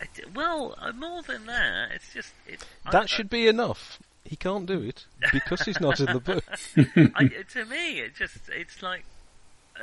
it- 0.00 0.34
well, 0.34 0.74
uh, 0.78 0.92
more 0.92 1.22
than 1.22 1.46
that, 1.46 1.92
it's 1.92 2.12
just 2.12 2.32
it, 2.46 2.64
That 2.90 3.08
should 3.08 3.30
be 3.30 3.46
enough. 3.48 3.98
He 4.24 4.36
can't 4.36 4.66
do 4.66 4.80
it 4.80 5.06
because 5.32 5.62
he's 5.62 5.80
not 5.80 6.00
in 6.00 6.06
the 6.06 6.20
book. 6.20 6.44
I, 7.16 7.28
to 7.52 7.64
me, 7.66 7.98
it 8.00 8.14
just 8.14 8.36
it's 8.50 8.82
like 8.82 9.04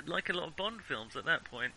like 0.07 0.29
a 0.29 0.33
lot 0.33 0.47
of 0.47 0.55
Bond 0.55 0.81
films 0.81 1.15
at 1.15 1.25
that 1.25 1.43
point. 1.43 1.73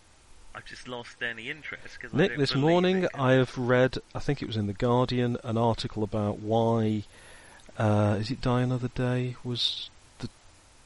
I've 0.55 0.65
just 0.67 0.87
lost 0.87 1.23
any 1.23 1.49
interest 1.49 1.95
because 1.99 2.13
Nick, 2.15 2.37
this 2.37 2.55
morning 2.55 3.09
I 3.15 3.33
have 3.33 3.57
read, 3.57 3.99
I 4.15 4.19
think 4.19 4.43
it 4.43 4.47
was 4.47 4.57
in 4.57 4.67
the 4.67 4.75
Guardian, 4.75 5.39
an 5.45 5.57
article 5.57 6.03
about 6.03 6.41
why 6.41 7.05
uh, 7.79 8.19
is 8.21 8.31
it 8.31 8.43
Die 8.43 8.61
Another 8.61 8.89
Day 8.89 9.37
was 9.43 9.89
the 10.19 10.29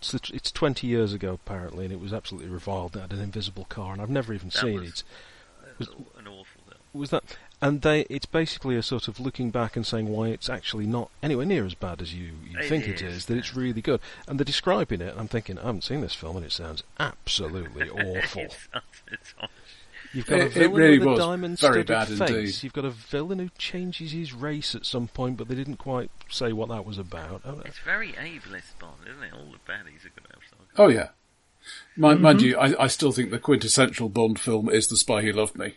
it's, 0.01 0.13
the, 0.13 0.21
it's 0.33 0.53
20 0.53 0.87
years 0.87 1.13
ago 1.13 1.33
apparently, 1.35 1.85
and 1.85 1.93
it 1.93 2.01
was 2.01 2.13
absolutely 2.13 2.49
reviled. 2.49 2.97
It 2.97 3.01
had 3.01 3.13
an 3.13 3.21
invisible 3.21 3.65
car, 3.69 3.93
and 3.93 4.01
I've 4.01 4.09
never 4.11 4.33
even 4.33 4.49
That 4.51 4.59
seen 4.61 4.81
was- 4.81 4.89
it. 4.91 5.03
was 5.79 5.89
an 5.89 6.27
awful 6.29 6.63
film. 6.69 6.81
Was 6.95 7.11
that? 7.11 7.37
And 7.63 7.81
they, 7.81 8.03
it's 8.11 8.27
basically 8.27 8.77
a 8.77 8.83
sort 8.83 9.09
of 9.09 9.19
looking 9.19 9.51
back 9.51 9.77
and 9.77 9.87
saying 9.87 10.09
why 10.09 10.29
it's 10.29 10.51
actually 10.51 10.87
not 10.87 11.11
anywhere 11.23 11.47
near 11.47 11.65
as 11.65 11.73
bad 11.75 12.03
as 12.03 12.13
you, 12.15 12.33
you 12.49 12.59
It 12.59 12.69
think 12.69 12.87
it 12.87 13.01
is, 13.01 13.17
is. 13.17 13.27
That 13.27 13.39
it's 13.39 13.57
really 13.57 13.81
good, 13.81 14.01
and 14.29 14.39
they're 14.39 14.45
describing 14.45 15.01
it. 15.01 15.13
and 15.13 15.19
I'm 15.21 15.29
thinking, 15.29 15.59
I 15.59 15.63
haven't 15.63 15.85
seen 15.85 16.03
this 16.03 16.15
film, 16.15 16.37
and 16.37 16.45
it 16.45 16.53
sounds 16.53 16.83
absolutely 17.01 17.89
awful. 17.91 18.43
it's, 18.43 18.69
it's 19.11 19.35
awful. 19.39 19.49
You've 20.13 20.27
got 20.27 20.39
a 20.41 20.43
It- 20.43 20.47
it 20.49 20.53
villain 20.55 20.73
really 20.75 20.99
with 20.99 21.09
a 21.09 21.11
was 21.13 21.19
diamond 21.19 21.59
very 21.59 21.83
studded 21.83 21.87
bad 21.87 22.09
face. 22.09 22.21
indeed. 22.37 22.63
You've 22.63 22.73
got 22.75 22.85
a 22.85 22.91
villain 22.91 23.39
who 23.39 23.49
changes 23.59 24.13
his 24.13 24.33
race 24.35 24.75
at 24.75 24.85
some 24.87 25.09
point, 25.09 25.37
but 25.39 25.49
they 25.49 25.55
didn't 25.55 25.77
quite 25.77 26.11
say 26.31 26.53
what 26.53 26.69
that 26.69 26.85
was 26.85 26.99
about. 26.99 27.41
Oh, 27.45 27.63
It's 27.65 27.79
very 27.79 28.13
ableist 28.13 28.79
Bond, 28.79 28.99
isn't 29.11 29.23
it? 29.23 29.33
All 29.33 29.47
the 29.47 29.59
baddies 29.71 30.05
are 30.05 30.11
going 30.11 30.27
to 30.29 30.35
have 30.35 30.43
some. 30.49 30.59
Oh 30.77 30.89
yeah. 30.89 31.09
Mind, 31.97 32.21
mind 32.21 32.39
mm-hmm. 32.39 32.49
you, 32.49 32.57
I, 32.59 32.85
I 32.85 32.87
still 32.87 33.13
think 33.13 33.31
the 33.31 33.39
quintessential 33.39 34.09
Bond 34.11 34.39
film 34.39 34.69
is 34.69 34.87
The 34.89 34.97
Spy 34.97 35.23
Who 35.23 35.33
Loved 35.33 35.57
Me. 35.57 35.75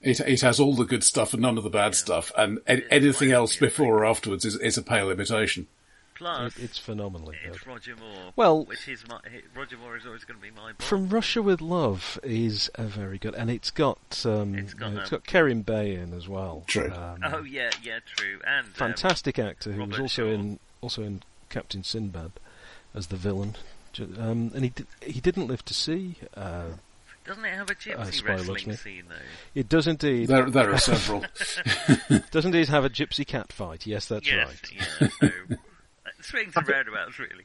It 0.00 0.20
it 0.20 0.40
has 0.42 0.60
all 0.60 0.74
the 0.74 0.84
good 0.84 1.02
stuff 1.02 1.32
and 1.32 1.42
none 1.42 1.58
of 1.58 1.64
the 1.64 1.70
bad 1.70 1.94
stuff, 1.94 2.30
and 2.36 2.58
a- 2.68 2.92
anything 2.92 3.32
else 3.32 3.56
before 3.56 3.98
or 3.98 4.04
afterwards 4.06 4.44
is, 4.44 4.56
is 4.56 4.78
a 4.78 4.82
pale 4.82 5.10
imitation. 5.10 5.66
Plus, 6.14 6.56
It, 6.56 6.64
it's 6.64 6.78
phenomenally 6.78 7.36
good. 7.44 7.54
it's 7.54 7.66
Roger 7.66 7.94
Moore. 7.96 8.32
Well- 8.34 8.64
which 8.64 8.88
is 8.88 9.06
my 9.08 9.20
Roger 9.56 9.76
Moore 9.76 9.96
is 9.96 10.04
always 10.06 10.24
going 10.24 10.38
to 10.38 10.42
be 10.42 10.50
my 10.50 10.66
Bond. 10.72 10.82
From 10.82 11.08
Russia 11.08 11.42
with 11.42 11.60
Love 11.60 12.18
is 12.24 12.70
a 12.74 12.84
very 12.84 13.18
good, 13.18 13.34
and 13.36 13.50
it's 13.50 13.70
got 13.70 14.24
um, 14.26 14.54
It's 14.56 14.74
got, 14.74 14.92
uh, 14.92 15.00
it's 15.00 15.12
um, 15.12 15.18
got 15.18 15.26
Kerim 15.26 15.62
Bey 15.62 15.94
in 15.94 16.12
as 16.12 16.28
well. 16.28 16.64
True. 16.66 16.92
Um, 16.92 17.20
oh 17.24 17.42
yeah, 17.42 17.70
yeah, 17.82 17.98
true, 18.16 18.40
and 18.46 18.66
um, 18.66 18.72
fantastic 18.72 19.38
actor 19.38 19.72
who 19.72 19.84
was 19.84 19.98
also 19.98 20.26
Shaw. 20.26 20.32
in 20.32 20.58
also 20.80 21.02
in 21.02 21.22
Captain 21.50 21.82
Sinbad 21.82 22.32
as 22.94 23.08
the 23.08 23.16
villain. 23.16 23.56
Um, 23.98 24.52
and 24.54 24.62
he 24.62 24.68
did, 24.70 24.86
he 25.02 25.20
didn't 25.20 25.48
live 25.48 25.64
to 25.64 25.74
see. 25.74 26.16
Uh, 26.36 26.66
doesn't 27.28 27.44
it 27.44 27.54
have 27.54 27.68
a 27.70 27.72
Uh, 27.72 27.76
gypsy 27.76 28.14
Spy 28.14 28.30
Loves 28.36 28.48
wrestling 28.48 28.76
scene 28.76 29.04
though? 29.08 29.14
it 29.54 29.68
does 29.68 29.86
indeed. 29.86 30.28
There 30.28 30.50
there 30.50 30.72
are 30.72 30.78
several. 30.78 31.24
Does 32.30 32.44
indeed 32.44 32.68
have 32.68 32.84
a 32.84 32.90
gypsy 32.90 33.26
cat 33.26 33.52
fight. 33.52 33.86
Yes, 33.86 34.06
that's 34.08 34.26
yes, 34.30 34.46
right. 34.48 34.72
yeah. 35.00 35.08
So, 35.20 35.26
uh, 35.26 36.10
swings 36.20 36.56
and 36.56 36.68
roundabouts, 36.68 37.18
really. 37.18 37.44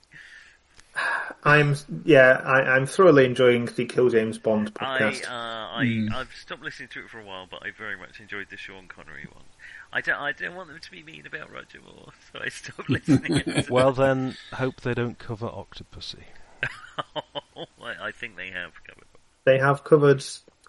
I'm 1.43 1.75
yeah, 2.05 2.41
I, 2.45 2.61
I'm 2.75 2.85
thoroughly 2.85 3.25
enjoying 3.25 3.65
the 3.65 3.85
Kill 3.85 4.09
James 4.09 4.37
Bond 4.37 4.71
I, 4.79 4.99
podcast. 4.99 5.25
uh, 5.27 5.31
I, 5.31 6.07
I've 6.15 6.31
stopped 6.39 6.61
listening 6.61 6.89
to 6.89 6.99
it 7.01 7.09
for 7.09 7.19
a 7.19 7.25
while, 7.25 7.47
but 7.49 7.63
I 7.65 7.71
very 7.77 7.97
much 7.97 8.19
enjoyed 8.19 8.47
the 8.49 8.57
Sean 8.57 8.87
Connery 8.87 9.27
one. 9.33 9.43
I 9.91 10.01
don't, 10.01 10.15
I 10.15 10.31
don't 10.31 10.55
want 10.55 10.69
them 10.69 10.79
to 10.79 10.91
be 10.91 11.03
mean 11.03 11.25
about 11.25 11.51
Roger 11.51 11.79
Moore, 11.83 12.09
so 12.31 12.39
I 12.43 12.49
stopped 12.49 12.89
listening. 12.89 13.65
Well, 13.69 13.91
then, 13.91 14.35
hope 14.53 14.81
they 14.81 14.93
don't 14.93 15.17
cover 15.19 15.47
Octopussy. 15.47 16.23
I, 17.15 18.07
I 18.07 18.11
think 18.11 18.37
they 18.37 18.51
have 18.51 18.71
covered. 18.83 19.05
They 19.45 19.57
have 19.59 19.83
covered 19.83 20.23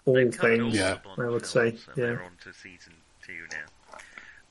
all 0.05 0.13
They've 0.15 0.31
covered 0.35 0.61
all 0.61 0.69
things. 0.71 0.75
Yeah. 0.79 0.97
I 1.17 1.27
would 1.29 1.45
say, 1.45 1.69
and 1.69 1.79
yeah. 1.95 2.05
They're 2.05 2.23
on 2.23 2.31
to 2.43 2.53
season 2.53 2.93
two 3.25 3.33
now. 3.51 3.57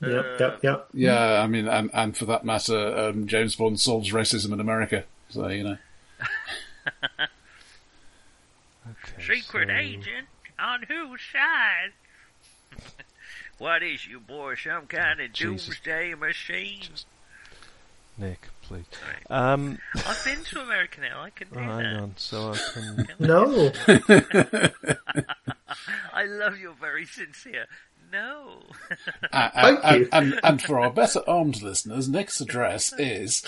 Yep, 0.08 0.24
Uh, 0.24 0.36
yep, 0.44 0.62
yep. 0.62 0.88
yeah, 0.92 1.40
I 1.42 1.46
mean, 1.46 1.66
and, 1.68 1.88
and 1.94 2.16
for 2.16 2.24
that 2.26 2.44
matter, 2.44 2.96
um, 2.98 3.26
James 3.26 3.54
Bond 3.56 3.78
solves 3.80 4.10
racism 4.12 4.52
in 4.52 4.60
America. 4.60 5.04
So 5.30 5.46
you 5.48 5.64
know, 5.64 5.76
Okay, 8.86 9.34
Secret 9.36 9.68
so- 9.68 9.74
agent 9.74 10.26
on 10.58 10.82
whose 10.82 11.20
side? 11.32 11.92
what 13.58 13.82
is 13.82 14.06
you 14.06 14.20
boy? 14.20 14.56
Some 14.56 14.86
kind 14.86 15.20
of 15.20 15.32
Jesus. 15.32 15.66
doomsday 15.66 16.14
machine? 16.14 16.80
Just- 16.82 17.06
Nick, 18.18 18.48
please. 18.64 18.84
Um, 19.30 19.78
I've 20.06 20.24
been 20.24 20.42
to 20.44 20.60
America 20.60 21.00
now. 21.00 21.22
I 21.22 21.30
can 21.30 21.48
do 21.48 21.58
hang 21.58 21.78
that. 21.78 21.96
on, 21.96 22.14
so 22.16 22.52
I 22.52 22.58
can. 22.72 23.08
No, 23.18 23.70
I 26.12 26.24
love 26.26 26.58
you're 26.58 26.74
very 26.74 27.06
sincere. 27.06 27.66
No. 28.12 28.60
Uh, 29.32 29.50
Thank 29.54 29.80
and, 29.82 30.00
you. 30.00 30.08
and, 30.12 30.40
and 30.44 30.62
for 30.62 30.78
our 30.80 30.90
better 30.90 31.20
armed 31.28 31.62
listeners, 31.62 32.08
Nick's 32.08 32.40
address 32.40 32.92
is. 32.98 33.44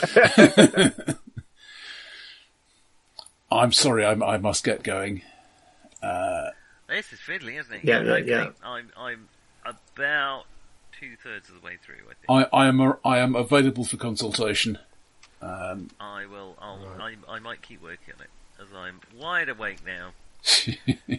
I'm 3.50 3.72
sorry, 3.72 4.04
I, 4.04 4.12
I 4.12 4.38
must 4.38 4.64
get 4.64 4.82
going. 4.82 5.22
this 6.88 7.12
is 7.12 7.20
fiddly, 7.26 7.60
isn't 7.60 7.72
it? 7.74 7.84
Yeah, 7.84 8.02
yeah, 8.02 8.12
okay. 8.12 8.30
yeah. 8.30 8.48
I'm 8.64 8.90
I'm 8.96 9.28
about 9.64 10.46
two 10.98 11.16
thirds 11.22 11.48
of 11.48 11.56
the 11.56 11.60
way 11.60 11.76
through. 11.84 11.96
I 12.10 12.14
think 12.14 12.48
I, 12.52 12.56
I 12.56 12.66
am 12.66 12.80
a, 12.80 12.98
I 13.04 13.18
am 13.18 13.34
available 13.36 13.84
for 13.84 13.96
consultation. 13.96 14.78
Um, 15.42 15.89
I 16.00 16.26
will. 16.26 16.56
I'll, 16.60 16.81
I 17.00 17.15
I 17.28 17.39
might 17.40 17.62
keep 17.62 17.82
working 17.82 18.15
on 18.18 18.23
it 18.24 18.31
as 18.62 18.68
I'm 18.74 19.00
wide 19.18 19.48
awake 19.48 19.78
now. 19.84 20.10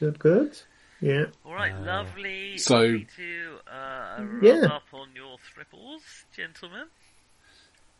good, 0.00 0.18
good. 0.18 0.58
Yeah, 1.00 1.24
All 1.44 1.54
right, 1.54 1.76
lovely. 1.80 2.58
so- 2.58 2.76
lovely 2.76 3.06
to 3.16 3.56
uh, 3.66 4.24
Yeah. 4.40 4.66
up 4.66 4.84
on 4.92 5.08
your 5.16 5.36
thripples, 5.52 6.02
gentlemen. 6.36 6.86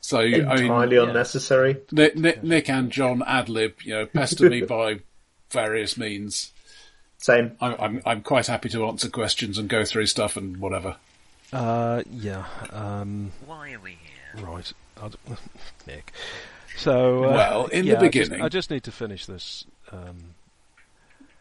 so 0.01 0.19
I 0.20 0.25
mean, 0.31 0.41
entirely 0.44 0.97
yeah. 0.97 1.02
unnecessary. 1.09 1.78
Nick, 1.91 2.17
Nick, 2.17 2.44
Nick 2.44 2.69
and 2.70 2.93
John 2.93 3.23
ad 3.27 3.49
lib, 3.49 3.75
you 3.83 3.94
know, 3.94 4.07
pester 4.07 4.49
me 4.49 4.62
by 4.62 5.01
various 5.51 5.97
means. 5.97 6.52
Same. 7.19 7.57
I'm, 7.61 7.75
I'm 7.81 8.02
I'm 8.07 8.23
quite 8.23 8.47
happy 8.49 8.69
to 8.70 8.85
answer 8.86 9.09
questions 9.09 9.59
and 9.59 9.69
go 9.69 9.85
through 9.85 10.07
stuff 10.07 10.36
and 10.36 10.59
whatever. 10.59 10.97
Uh, 11.52 12.02
yeah. 12.11 12.44
Um, 12.70 13.33
Why 13.47 13.73
are 13.73 13.81
we 13.81 13.99
here? 14.36 14.44
right. 14.44 14.73
I 15.02 15.08
d- 15.08 15.16
Nick. 15.86 16.12
So. 16.76 17.24
Uh, 17.24 17.31
Well, 17.32 17.66
in 17.66 17.84
the 17.86 17.92
yeah, 17.92 17.98
I 17.98 18.08
just- 18.08 18.12
beginning- 18.31 18.44
I 18.44 18.48
just, 18.48 18.70
need 18.70 18.84
to 18.84 18.92
finish 18.92 19.26
this. 19.26 19.64
Um, 19.90 20.34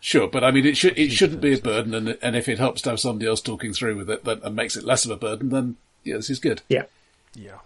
Sure, 0.04 0.28
but 0.28 0.44
I 0.44 0.50
mean, 0.50 0.66
it 0.66 0.76
should 0.78 0.98
it 0.98 1.12
shouldn't 1.12 1.42
be 1.42 1.54
a 1.54 1.60
burden, 1.60 1.94
and 1.94 2.18
and 2.24 2.36
if 2.36 2.50
it 2.50 2.58
helps 2.58 2.82
to 2.82 2.90
have 2.90 3.00
somebody 3.00 3.28
else 3.30 3.40
talking 3.40 3.72
through 3.72 3.98
with 3.98 4.10
it, 4.10 4.24
that 4.24 4.42
and 4.42 4.56
makes 4.56 4.76
it 4.76 4.84
less 4.84 5.06
of 5.06 5.12
a 5.12 5.16
burden, 5.16 5.50
then 5.50 5.76
yeah, 6.04 6.16
this 6.16 6.32
is 6.32 6.40
good. 6.40 6.64
Yeah. 6.70 6.86
yeah. 7.36 7.60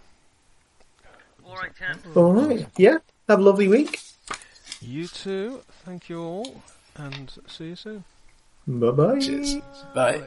All 1.46 1.56
right, 1.56 1.74
Tam. 1.74 1.98
All 2.14 2.34
right. 2.34 2.66
Yeah. 2.76 2.98
Have 3.26 3.38
a 3.38 3.42
lovely 3.42 3.68
week. 3.68 4.00
You 4.82 5.06
too. 5.08 5.62
Thank 5.86 6.10
you 6.10 6.20
all, 6.20 6.60
and 6.94 7.32
see 7.46 7.68
you 7.68 7.76
soon. 7.76 8.04
Bye 8.66 8.90
bye. 8.90 9.18
Cheers. 9.18 9.54
Bye. 9.94 10.20